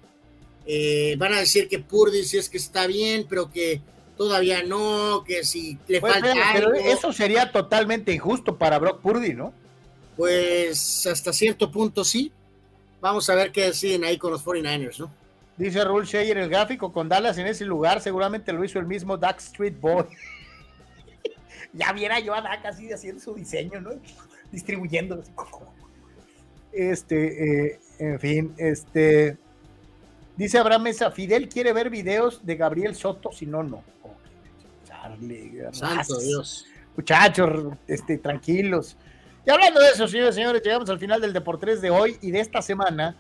Eh, 0.65 1.17
van 1.17 1.33
a 1.33 1.39
decir 1.39 1.67
que 1.67 1.79
Purdy 1.79 2.23
si 2.23 2.37
es 2.37 2.47
que 2.47 2.57
está 2.57 2.87
bien, 2.87 3.25
pero 3.27 3.51
que 3.51 3.81
todavía 4.15 4.63
no, 4.63 5.25
que 5.27 5.43
si 5.43 5.77
le 5.89 5.99
pues, 5.99 6.13
falta 6.13 6.51
algo. 6.51 6.73
eso 6.73 7.11
sería 7.11 7.51
totalmente 7.51 8.13
injusto 8.13 8.57
para 8.57 8.79
Brock 8.79 9.01
Purdy, 9.01 9.33
¿no? 9.33 9.53
Pues 10.15 11.05
hasta 11.05 11.33
cierto 11.33 11.69
punto 11.69 12.05
sí. 12.05 12.31
Vamos 13.01 13.29
a 13.29 13.35
ver 13.35 13.51
qué 13.51 13.65
deciden 13.65 14.03
ahí 14.03 14.17
con 14.17 14.31
los 14.31 14.43
49ers, 14.43 14.99
¿no? 14.99 15.11
Dice 15.57 15.83
Raúl 15.83 16.05
Sheyer, 16.05 16.37
el 16.37 16.49
gráfico 16.49 16.91
con 16.91 17.09
Dallas 17.09 17.37
en 17.37 17.47
ese 17.47 17.65
lugar 17.65 17.99
seguramente 17.99 18.53
lo 18.53 18.63
hizo 18.63 18.79
el 18.79 18.85
mismo 18.85 19.17
Duck 19.17 19.37
Street 19.37 19.75
Boy. 19.79 20.05
ya 21.73 21.91
viera 21.93 22.19
yo 22.19 22.33
a 22.33 22.41
Dak 22.41 22.65
así 22.65 22.91
haciendo 22.91 23.21
su 23.21 23.33
diseño, 23.33 23.81
¿no? 23.81 23.91
Distribuyéndolo. 24.51 25.23
Este, 26.71 27.71
eh, 27.71 27.79
en 27.99 28.19
fin, 28.19 28.53
este. 28.57 29.37
Dice 30.35 30.59
Abraham 30.59 30.83
Mesa, 30.83 31.09
Fidel 31.09 31.49
quiere 31.49 31.73
ver 31.73 31.89
videos 31.89 32.45
de 32.45 32.55
Gabriel 32.55 32.95
Soto, 32.95 33.31
si 33.31 33.47
no, 33.47 33.63
no. 33.63 33.83
Santo 35.71 36.19
Dios. 36.19 36.65
Muchachos, 36.95 37.73
este, 37.87 38.17
tranquilos. 38.19 38.95
Y 39.47 39.49
hablando 39.49 39.79
de 39.79 39.91
eso, 39.91 40.09
señores 40.09 40.35
señores, 40.35 40.61
llegamos 40.61 40.89
al 40.89 40.99
final 40.99 41.21
del 41.21 41.31
Deportes 41.31 41.79
de 41.79 41.89
hoy 41.89 42.17
y 42.21 42.31
de 42.31 42.41
esta 42.41 42.61
semana, 42.61 43.15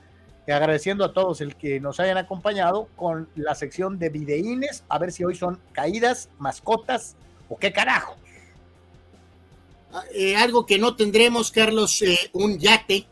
agradeciendo 0.45 1.05
a 1.05 1.13
todos 1.13 1.39
el 1.39 1.55
que 1.55 1.79
nos 1.79 2.01
hayan 2.01 2.17
acompañado 2.17 2.89
con 2.97 3.29
la 3.35 3.55
sección 3.55 3.97
de 3.97 4.09
videínes, 4.09 4.83
a 4.89 4.99
ver 4.99 5.13
si 5.13 5.23
hoy 5.23 5.35
son 5.35 5.57
caídas, 5.71 6.27
mascotas 6.37 7.15
o 7.47 7.57
qué 7.57 7.71
carajo. 7.71 8.17
Ah, 9.93 10.03
eh, 10.13 10.35
algo 10.35 10.65
que 10.65 10.77
no 10.77 10.97
tendremos, 10.97 11.49
Carlos, 11.49 12.01
eh, 12.01 12.19
un 12.33 12.59
yate. 12.59 13.07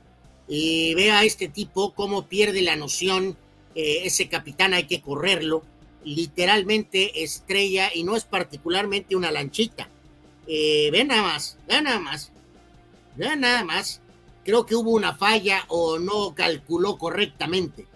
Eh, 0.49 0.91
vea 0.93 1.19
a 1.19 1.23
este 1.23 1.47
tipo 1.47 1.93
cómo 1.93 2.27
pierde 2.27 2.61
la 2.61 2.75
noción. 2.75 3.37
ese 3.75 4.27
capitán 4.27 4.73
hay 4.73 4.87
que 4.87 5.01
correrlo. 5.01 5.63
Literalmente 6.03 7.23
estrella 7.23 7.89
y 7.93 8.03
no 8.03 8.17
es 8.17 8.25
particularmente 8.25 9.15
una 9.15 9.31
lanchita. 9.31 9.87
ve 10.45 11.05
nada 11.07 11.21
más, 11.21 11.57
ve 11.65 11.81
nada 11.81 11.99
más 11.99 12.33
ya 13.17 13.35
nada 13.35 13.63
más. 13.63 14.01
Creo 14.43 14.65
que 14.65 14.75
hubo 14.75 14.91
una 14.91 15.15
falla 15.15 15.63
o 15.69 15.97
no 15.97 16.35
calculó 16.35 16.97
correctamente. 16.97 17.87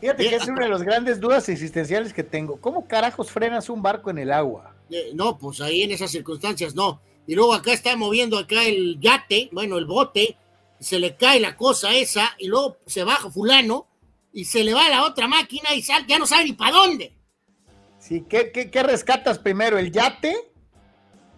Fíjate 0.00 0.28
que 0.28 0.36
es 0.36 0.46
una 0.46 0.64
de 0.64 0.70
las 0.70 0.82
grandes 0.82 1.20
dudas 1.20 1.48
existenciales 1.48 2.12
que 2.12 2.22
tengo. 2.22 2.60
¿Cómo 2.60 2.86
carajos 2.86 3.30
frenas 3.30 3.68
un 3.68 3.82
barco 3.82 4.10
en 4.10 4.18
el 4.18 4.32
agua? 4.32 4.74
Eh, 4.90 5.10
no, 5.14 5.38
pues 5.38 5.60
ahí 5.60 5.82
en 5.82 5.90
esas 5.90 6.10
circunstancias 6.10 6.74
no. 6.74 7.00
Y 7.26 7.34
luego 7.34 7.54
acá 7.54 7.72
está 7.72 7.96
moviendo 7.96 8.38
acá 8.38 8.64
el 8.64 9.00
yate, 9.00 9.48
bueno, 9.52 9.78
el 9.78 9.86
bote, 9.86 10.36
se 10.78 10.98
le 10.98 11.16
cae 11.16 11.40
la 11.40 11.56
cosa 11.56 11.94
esa, 11.94 12.34
y 12.38 12.46
luego 12.46 12.76
se 12.86 13.02
baja 13.02 13.30
fulano, 13.30 13.86
y 14.32 14.44
se 14.44 14.62
le 14.62 14.74
va 14.74 14.88
la 14.88 15.04
otra 15.04 15.26
máquina 15.26 15.74
y 15.74 15.82
sal, 15.82 16.06
ya 16.06 16.18
no 16.18 16.26
sabe 16.26 16.44
ni 16.44 16.52
para 16.52 16.76
dónde. 16.76 17.12
Sí, 17.98 18.24
¿qué, 18.28 18.52
qué, 18.52 18.82
rescatas 18.82 19.38
primero, 19.38 19.78
el 19.78 19.90
yate 19.90 20.36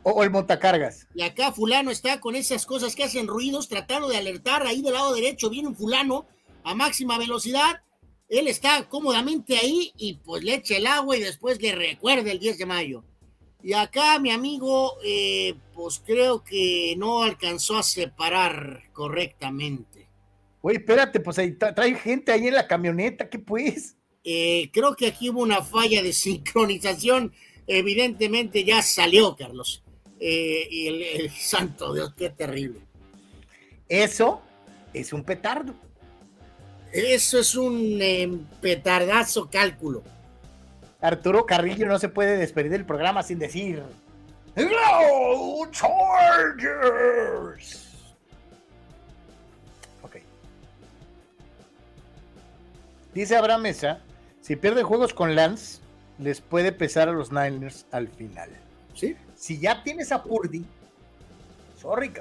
o, 0.02 0.23
el 0.23 0.31
montacargas? 0.31 1.07
Y 1.15 1.23
acá 1.23 1.52
fulano 1.52 1.91
está 1.91 2.20
con 2.20 2.36
esas 2.36 2.67
cosas 2.67 2.94
que 2.94 3.05
hacen 3.05 3.27
ruidos, 3.27 3.68
tratando 3.68 4.09
de 4.09 4.17
alertar, 4.17 4.67
ahí 4.67 4.83
del 4.83 4.94
lado 4.94 5.15
derecho 5.15 5.51
viene 5.51 5.68
un 5.68 5.77
fulano 5.77 6.27
a 6.65 6.75
máxima 6.75 7.18
velocidad, 7.18 7.83
él 8.28 8.47
está 8.49 8.89
cómodamente 8.89 9.57
ahí 9.57 9.93
y 9.97 10.15
pues 10.15 10.44
le 10.44 10.55
echa 10.55 10.77
el 10.77 10.86
agua 10.86 11.17
y 11.17 11.20
después 11.20 11.60
le 11.62 11.75
recuerda 11.75 12.31
el 12.31 12.39
10 12.39 12.59
de 12.59 12.67
mayo. 12.67 13.05
Y 13.62 13.73
acá 13.73 14.18
mi 14.18 14.31
amigo, 14.31 14.99
eh, 15.05 15.55
pues 15.75 16.01
creo 16.05 16.44
que 16.44 16.94
no 16.97 17.23
alcanzó 17.23 17.78
a 17.78 17.83
separar 17.83 18.83
correctamente. 18.93 20.09
Oye, 20.60 20.78
espérate, 20.78 21.20
pues 21.20 21.39
ahí 21.39 21.52
trae 21.52 21.94
gente 21.94 22.33
ahí 22.33 22.47
en 22.47 22.55
la 22.55 22.67
camioneta, 22.67 23.28
¿qué 23.28 23.39
pues? 23.39 23.97
Eh, 24.25 24.70
creo 24.73 24.94
que 24.94 25.07
aquí 25.07 25.31
hubo 25.31 25.41
una 25.41 25.62
falla 25.62 26.02
de 26.02 26.12
sincronización. 26.12 27.33
Evidentemente 27.67 28.65
ya 28.65 28.83
salió, 28.83 29.36
Carlos. 29.36 29.83
Eh, 30.21 30.69
y 30.71 30.87
el 30.89 31.31
santo 31.39 31.95
Dios, 31.95 32.15
qué 32.17 32.31
terrible. 32.31 32.81
Eso 33.89 34.43
es 34.93 35.13
un 35.13 35.25
petardo. 35.25 35.75
Eso 36.93 37.39
es 37.39 37.55
un 37.55 38.01
em, 38.01 38.45
petardazo 38.61 39.49
cálculo. 39.51 40.03
Arturo 41.01 41.47
Carrillo 41.47 41.87
no 41.87 41.99
se 41.99 42.09
puede 42.09 42.37
despedir 42.37 42.73
del 42.73 42.85
programa 42.85 43.23
sin 43.23 43.39
decir 43.39 43.83
¡Hello, 44.57 45.71
Chargers! 45.71 46.57
Ok. 50.03 50.17
Dice 53.15 53.37
Abraham 53.37 53.63
Mesa, 53.63 54.01
si 54.41 54.57
pierde 54.57 54.83
juegos 54.83 55.15
con 55.15 55.37
Lance, 55.37 55.81
les 56.19 56.41
puede 56.41 56.73
pesar 56.73 57.09
a 57.09 57.13
los 57.13 57.31
Niners 57.31 57.87
al 57.93 58.09
final. 58.09 58.51
¿Sí? 58.95 59.17
Si 59.39 59.58
ya 59.58 59.83
tienes 59.83 60.12
a 60.12 60.23
Purdy, 60.23 60.65
sorry, 61.81 62.12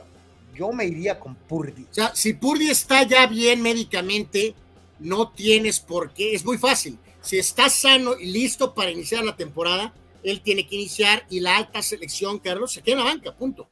yo 0.53 0.71
me 0.71 0.85
iría 0.85 1.19
con 1.19 1.35
Purdy. 1.35 1.83
O 1.89 1.93
sea, 1.93 2.15
si 2.15 2.33
Purdy 2.33 2.69
está 2.69 3.03
ya 3.03 3.27
bien 3.27 3.61
médicamente, 3.61 4.53
no 4.99 5.29
tienes 5.31 5.79
por 5.79 6.11
qué, 6.11 6.33
es 6.33 6.45
muy 6.45 6.57
fácil 6.57 6.97
si 7.27 7.37
está 7.37 7.69
sano 7.69 8.17
y 8.17 8.31
listo 8.31 8.73
para 8.73 8.89
iniciar 8.89 9.25
la 9.25 9.35
temporada, 9.35 9.91
él 10.23 10.39
tiene 10.39 10.65
que 10.65 10.75
iniciar 10.75 11.23
y 11.29 11.41
la 11.41 11.57
alta 11.57 11.81
selección, 11.81 12.39
Carlos, 12.39 12.71
se 12.71 12.81
queda 12.81 12.93
en 12.93 13.03
la 13.03 13.11
banca, 13.11 13.33
punto. 13.33 13.67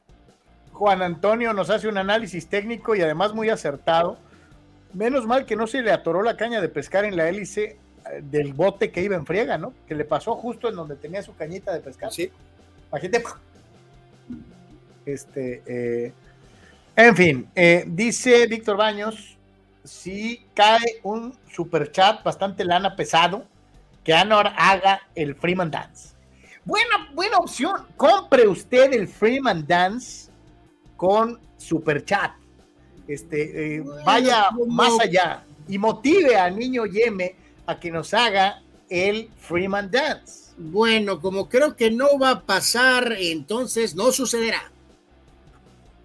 Juan 0.72 1.00
Antonio 1.00 1.54
nos 1.54 1.70
hace 1.70 1.88
un 1.88 1.96
análisis 1.96 2.48
técnico 2.48 2.94
y 2.94 3.00
además 3.00 3.32
muy 3.32 3.48
acertado. 3.48 4.18
Menos 4.92 5.26
mal 5.26 5.46
que 5.46 5.56
no 5.56 5.66
se 5.66 5.80
le 5.80 5.90
atoró 5.90 6.22
la 6.22 6.36
caña 6.36 6.60
de 6.60 6.68
pescar 6.68 7.06
en 7.06 7.16
la 7.16 7.30
hélice 7.30 7.78
eh, 8.12 8.20
del 8.22 8.52
bote 8.52 8.92
que 8.92 9.02
iba 9.02 9.16
en 9.16 9.24
friega, 9.24 9.56
¿no? 9.56 9.72
Que 9.88 9.94
le 9.94 10.04
pasó 10.04 10.34
justo 10.34 10.68
en 10.68 10.76
donde 10.76 10.96
tenía 10.96 11.22
su 11.22 11.34
cañita 11.34 11.72
de 11.72 11.80
pescar. 11.80 12.12
Sí. 12.12 12.30
Este, 15.04 15.62
eh, 15.66 16.12
en 16.96 17.16
fin, 17.16 17.48
eh, 17.54 17.84
dice 17.86 18.46
Víctor 18.46 18.76
Baños, 18.76 19.36
si 19.84 20.46
cae 20.54 21.00
un 21.02 21.36
super 21.50 21.92
chat 21.92 22.24
bastante 22.24 22.64
lana 22.64 22.96
pesado, 22.96 23.46
que 24.02 24.14
Anor 24.14 24.48
haga 24.56 25.02
el 25.14 25.34
Freeman 25.34 25.70
Dance. 25.70 26.14
Buena, 26.64 27.08
buena 27.14 27.38
opción. 27.38 27.86
Compre 27.96 28.46
usted 28.48 28.92
el 28.92 29.08
Freeman 29.08 29.66
Dance 29.66 30.30
con 30.96 31.38
super 31.56 32.04
chat. 32.04 32.32
Este, 33.06 33.76
eh, 33.76 33.84
vaya 34.04 34.50
más 34.66 34.98
allá 35.00 35.44
y 35.68 35.78
motive 35.78 36.36
al 36.36 36.56
niño 36.56 36.86
Yeme 36.86 37.36
a 37.66 37.78
que 37.78 37.90
nos 37.90 38.12
haga 38.14 38.62
el 38.88 39.30
Freeman 39.38 39.90
Dance. 39.90 40.45
Bueno, 40.58 41.20
como 41.20 41.48
creo 41.48 41.76
que 41.76 41.90
no 41.90 42.18
va 42.18 42.30
a 42.30 42.40
pasar, 42.42 43.14
entonces 43.18 43.94
no 43.94 44.12
sucederá. 44.12 44.70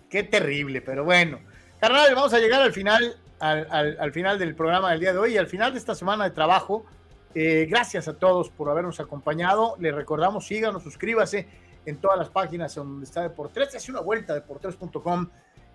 Qué 0.09 0.23
terrible, 0.23 0.81
pero 0.81 1.05
bueno. 1.05 1.39
Carnal, 1.80 2.13
vamos 2.13 2.33
a 2.33 2.39
llegar 2.39 2.61
al 2.61 2.73
final 2.73 3.17
al, 3.41 4.11
final 4.11 4.38
del 4.38 4.55
programa 4.55 4.91
del 4.91 4.99
día 4.99 5.13
de 5.13 5.19
hoy 5.19 5.33
y 5.33 5.38
al 5.38 5.47
final 5.47 5.73
de 5.73 5.80
esta 5.80 5.95
semana 5.95 6.25
de 6.25 6.31
trabajo. 6.31 6.85
Eh, 7.33 7.65
gracias 7.69 8.07
a 8.07 8.13
todos 8.13 8.49
por 8.49 8.69
habernos 8.69 8.99
acompañado. 8.99 9.75
Les 9.80 9.93
recordamos, 9.93 10.45
síganos, 10.45 10.83
suscríbase 10.83 11.47
en 11.85 11.97
todas 11.97 12.19
las 12.19 12.30
páginas 12.30 12.75
donde 12.75 13.05
está 13.05 13.23
Deportes. 13.23 13.75
Hace 13.75 13.91
una 13.91 14.01
vuelta 14.01 14.33
deportes.com. 14.33 15.27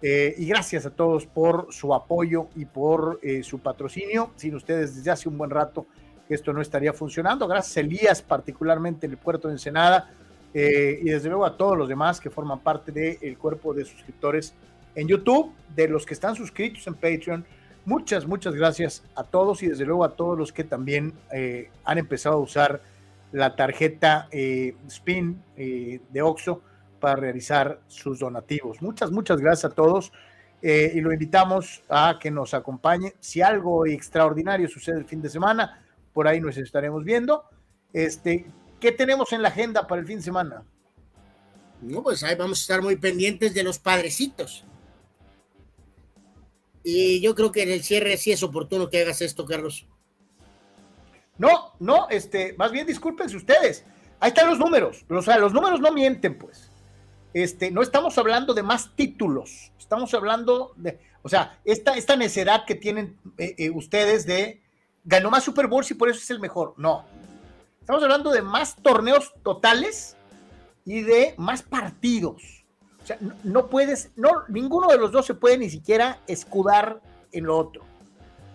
Eh, 0.02 0.34
y 0.36 0.46
gracias 0.46 0.84
a 0.84 0.90
todos 0.90 1.26
por 1.26 1.68
su 1.72 1.92
apoyo 1.94 2.48
y 2.54 2.66
por 2.66 3.18
eh, 3.22 3.42
su 3.42 3.58
patrocinio. 3.58 4.32
Sin 4.36 4.54
ustedes, 4.54 4.94
desde 4.94 5.10
hace 5.10 5.28
un 5.28 5.38
buen 5.38 5.50
rato, 5.50 5.86
esto 6.28 6.52
no 6.52 6.60
estaría 6.60 6.92
funcionando. 6.92 7.46
Gracias 7.46 7.76
a 7.76 7.80
Elías, 7.80 8.22
particularmente 8.22 9.06
en 9.06 9.12
el 9.12 9.18
puerto 9.18 9.48
de 9.48 9.54
Ensenada, 9.54 10.10
y 10.54 11.10
desde 11.10 11.28
luego 11.28 11.44
a 11.44 11.54
todos 11.54 11.76
los 11.76 11.86
demás 11.86 12.18
que 12.18 12.30
forman 12.30 12.60
parte 12.60 12.90
del 12.90 13.36
cuerpo 13.36 13.74
de 13.74 13.84
suscriptores 13.84 14.54
en 14.94 15.06
YouTube, 15.06 15.52
de 15.74 15.86
los 15.86 16.06
que 16.06 16.14
están 16.14 16.34
suscritos 16.34 16.86
en 16.86 16.94
Patreon 16.94 17.44
Muchas, 17.86 18.26
muchas 18.26 18.52
gracias 18.56 19.04
a 19.14 19.22
todos 19.22 19.62
y 19.62 19.68
desde 19.68 19.84
luego 19.84 20.02
a 20.02 20.16
todos 20.16 20.36
los 20.36 20.52
que 20.52 20.64
también 20.64 21.12
eh, 21.32 21.70
han 21.84 21.98
empezado 21.98 22.34
a 22.34 22.40
usar 22.40 22.80
la 23.30 23.54
tarjeta 23.54 24.26
eh, 24.32 24.74
SPIN 24.90 25.40
eh, 25.56 26.00
de 26.10 26.20
OXO 26.20 26.62
para 26.98 27.14
realizar 27.14 27.78
sus 27.86 28.18
donativos. 28.18 28.82
Muchas, 28.82 29.12
muchas 29.12 29.40
gracias 29.40 29.70
a 29.70 29.74
todos 29.74 30.12
y 30.62 31.00
lo 31.00 31.12
invitamos 31.12 31.84
a 31.88 32.18
que 32.20 32.28
nos 32.28 32.52
acompañe. 32.52 33.12
Si 33.20 33.40
algo 33.40 33.86
extraordinario 33.86 34.66
sucede 34.66 34.98
el 34.98 35.04
fin 35.04 35.22
de 35.22 35.28
semana, 35.28 35.80
por 36.16 36.26
ahí 36.26 36.40
nos 36.40 36.56
estaremos 36.56 37.04
viendo. 37.04 37.44
Este, 37.92 38.46
¿Qué 38.80 38.90
tenemos 38.90 39.34
en 39.34 39.42
la 39.42 39.48
agenda 39.48 39.86
para 39.86 40.00
el 40.00 40.06
fin 40.06 40.16
de 40.16 40.22
semana? 40.22 40.64
No, 41.82 42.02
pues 42.02 42.22
ahí 42.22 42.34
vamos 42.36 42.58
a 42.58 42.62
estar 42.62 42.80
muy 42.80 42.96
pendientes 42.96 43.52
de 43.52 43.62
los 43.62 43.78
padrecitos. 43.78 44.64
Y 46.82 47.20
yo 47.20 47.34
creo 47.34 47.52
que 47.52 47.64
en 47.64 47.70
el 47.70 47.82
cierre 47.82 48.16
sí 48.16 48.32
es 48.32 48.42
oportuno 48.42 48.88
que 48.88 49.02
hagas 49.02 49.20
esto, 49.20 49.44
Carlos. 49.44 49.86
No, 51.36 51.74
no, 51.80 52.08
este, 52.08 52.54
más 52.54 52.72
bien 52.72 52.86
discúlpense 52.86 53.36
ustedes. 53.36 53.84
Ahí 54.18 54.28
están 54.28 54.48
los 54.48 54.58
números. 54.58 55.04
O 55.10 55.20
sea, 55.20 55.36
los 55.36 55.52
números 55.52 55.80
no 55.80 55.92
mienten, 55.92 56.38
pues. 56.38 56.70
Este, 57.34 57.70
no 57.70 57.82
estamos 57.82 58.16
hablando 58.16 58.54
de 58.54 58.62
más 58.62 58.96
títulos. 58.96 59.70
Estamos 59.78 60.14
hablando 60.14 60.72
de, 60.76 60.98
o 61.20 61.28
sea, 61.28 61.60
esta, 61.66 61.94
esta 61.94 62.16
necedad 62.16 62.64
que 62.64 62.74
tienen 62.74 63.18
eh, 63.36 63.54
eh, 63.58 63.68
ustedes 63.68 64.24
de 64.24 64.62
ganó 65.06 65.30
más 65.30 65.44
Super 65.44 65.68
Bowls 65.68 65.90
y 65.90 65.94
por 65.94 66.10
eso 66.10 66.18
es 66.18 66.30
el 66.30 66.40
mejor. 66.40 66.74
No. 66.76 67.06
Estamos 67.80 68.02
hablando 68.02 68.30
de 68.32 68.42
más 68.42 68.76
torneos 68.76 69.32
totales 69.42 70.16
y 70.84 71.00
de 71.02 71.34
más 71.38 71.62
partidos. 71.62 72.42
O 73.02 73.06
sea, 73.06 73.18
no, 73.44 73.68
puedes, 73.68 74.10
no, 74.16 74.42
ninguno 74.48 74.88
de 74.88 74.98
los 74.98 75.12
dos 75.12 75.24
se 75.24 75.34
puede 75.34 75.56
ni 75.56 75.70
siquiera 75.70 76.20
escudar 76.26 77.00
en 77.30 77.44
lo 77.44 77.56
otro. 77.56 77.84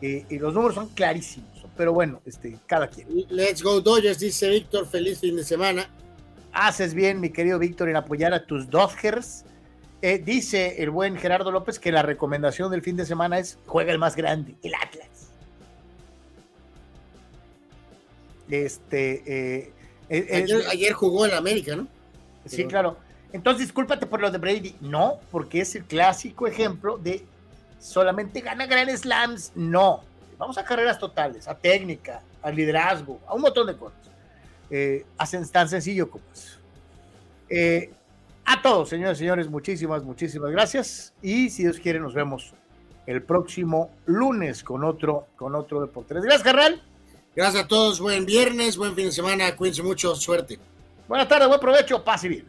Eh, 0.02 0.26
y 0.30 0.38
los 0.38 0.54
números 0.54 0.76
son 0.76 0.90
clarísimos. 0.90 1.50
Pero 1.78 1.94
bueno, 1.94 2.22
este, 2.26 2.60
cada 2.68 2.88
quien. 2.88 3.08
Let's 3.30 3.64
go 3.64 3.80
Dodgers, 3.80 4.20
dice 4.20 4.50
Víctor. 4.50 4.86
Feliz 4.86 5.20
fin 5.20 5.38
de 5.38 5.46
semana. 5.46 5.90
Haces 6.52 6.94
bien, 6.94 7.22
mi 7.22 7.30
querido 7.30 7.60
Víctor, 7.60 7.88
en 7.88 7.96
apoyar 7.96 8.34
a 8.34 8.46
tus 8.46 8.70
Dodgers. 8.70 9.46
Eh, 10.02 10.18
dice 10.18 10.84
el 10.84 10.90
buen 10.90 11.16
Gerardo 11.16 11.52
López 11.52 11.80
que 11.80 11.92
la 11.92 12.02
recomendación 12.02 12.72
del 12.72 12.82
fin 12.82 12.98
de 12.98 13.06
semana 13.06 13.40
es 13.40 13.58
juega 13.68 13.94
el 13.94 14.00
más 14.00 14.18
grande, 14.18 14.58
el 14.64 14.74
Atlas. 14.76 15.21
Este, 18.52 19.64
eh, 20.10 20.66
ayer, 20.70 20.94
jugó 20.94 21.26
en 21.26 21.34
América, 21.34 21.76
¿no? 21.76 21.88
Sí, 22.46 22.66
claro. 22.66 22.98
Entonces, 23.34 23.68
discúlpate 23.68 24.06
por 24.06 24.20
lo 24.20 24.30
de 24.30 24.38
Brady. 24.38 24.76
No, 24.82 25.20
porque 25.32 25.62
es 25.62 25.76
el 25.76 25.86
clásico 25.86 26.48
ejemplo 26.48 26.98
de 26.98 27.26
solamente 27.80 28.42
gana 28.42 28.66
Grand 28.66 28.90
Slams. 28.90 29.54
No. 29.56 30.04
Vamos 30.38 30.58
a 30.58 30.66
carreras 30.66 31.00
totales, 31.00 31.48
a 31.48 31.58
técnica, 31.58 32.22
a 32.42 32.52
liderazgo, 32.52 33.20
a 33.28 33.34
un 33.36 33.42
montón 33.42 33.68
de 33.68 33.78
cosas. 33.78 34.00
Eh, 34.70 35.06
hacen 35.18 35.48
tan 35.50 35.70
sencillo 35.70 36.10
como 36.10 36.24
eso. 36.34 36.58
Eh, 37.50 37.92
a 38.46 38.62
todos, 38.62 38.90
señores 38.90 39.18
y 39.18 39.20
señores, 39.20 39.50
muchísimas, 39.50 40.04
muchísimas 40.04 40.52
gracias. 40.52 41.14
Y 41.22 41.50
si 41.50 41.64
Dios 41.64 41.80
quiere, 41.80 42.00
nos 42.00 42.14
vemos 42.14 42.54
el 43.06 43.22
próximo 43.22 43.92
lunes 44.06 44.64
con 44.64 44.84
otro, 44.84 45.28
con 45.36 45.56
otro 45.56 45.82
Deportes. 45.82 46.22
Gracias, 46.22 46.44
Carral. 46.44 46.82
Gracias 47.36 47.64
a 47.64 47.68
todos. 47.68 48.00
Buen 48.00 48.26
viernes, 48.26 48.76
buen 48.78 48.96
fin 48.96 49.06
de 49.06 49.12
semana. 49.12 49.56
Cuídense 49.56 49.84
mucho. 49.84 50.16
Suerte. 50.16 50.60
Buenas 51.08 51.28
tardes, 51.28 51.48
buen 51.48 51.60
provecho. 51.60 52.04
Pase 52.04 52.28
bien. 52.28 52.46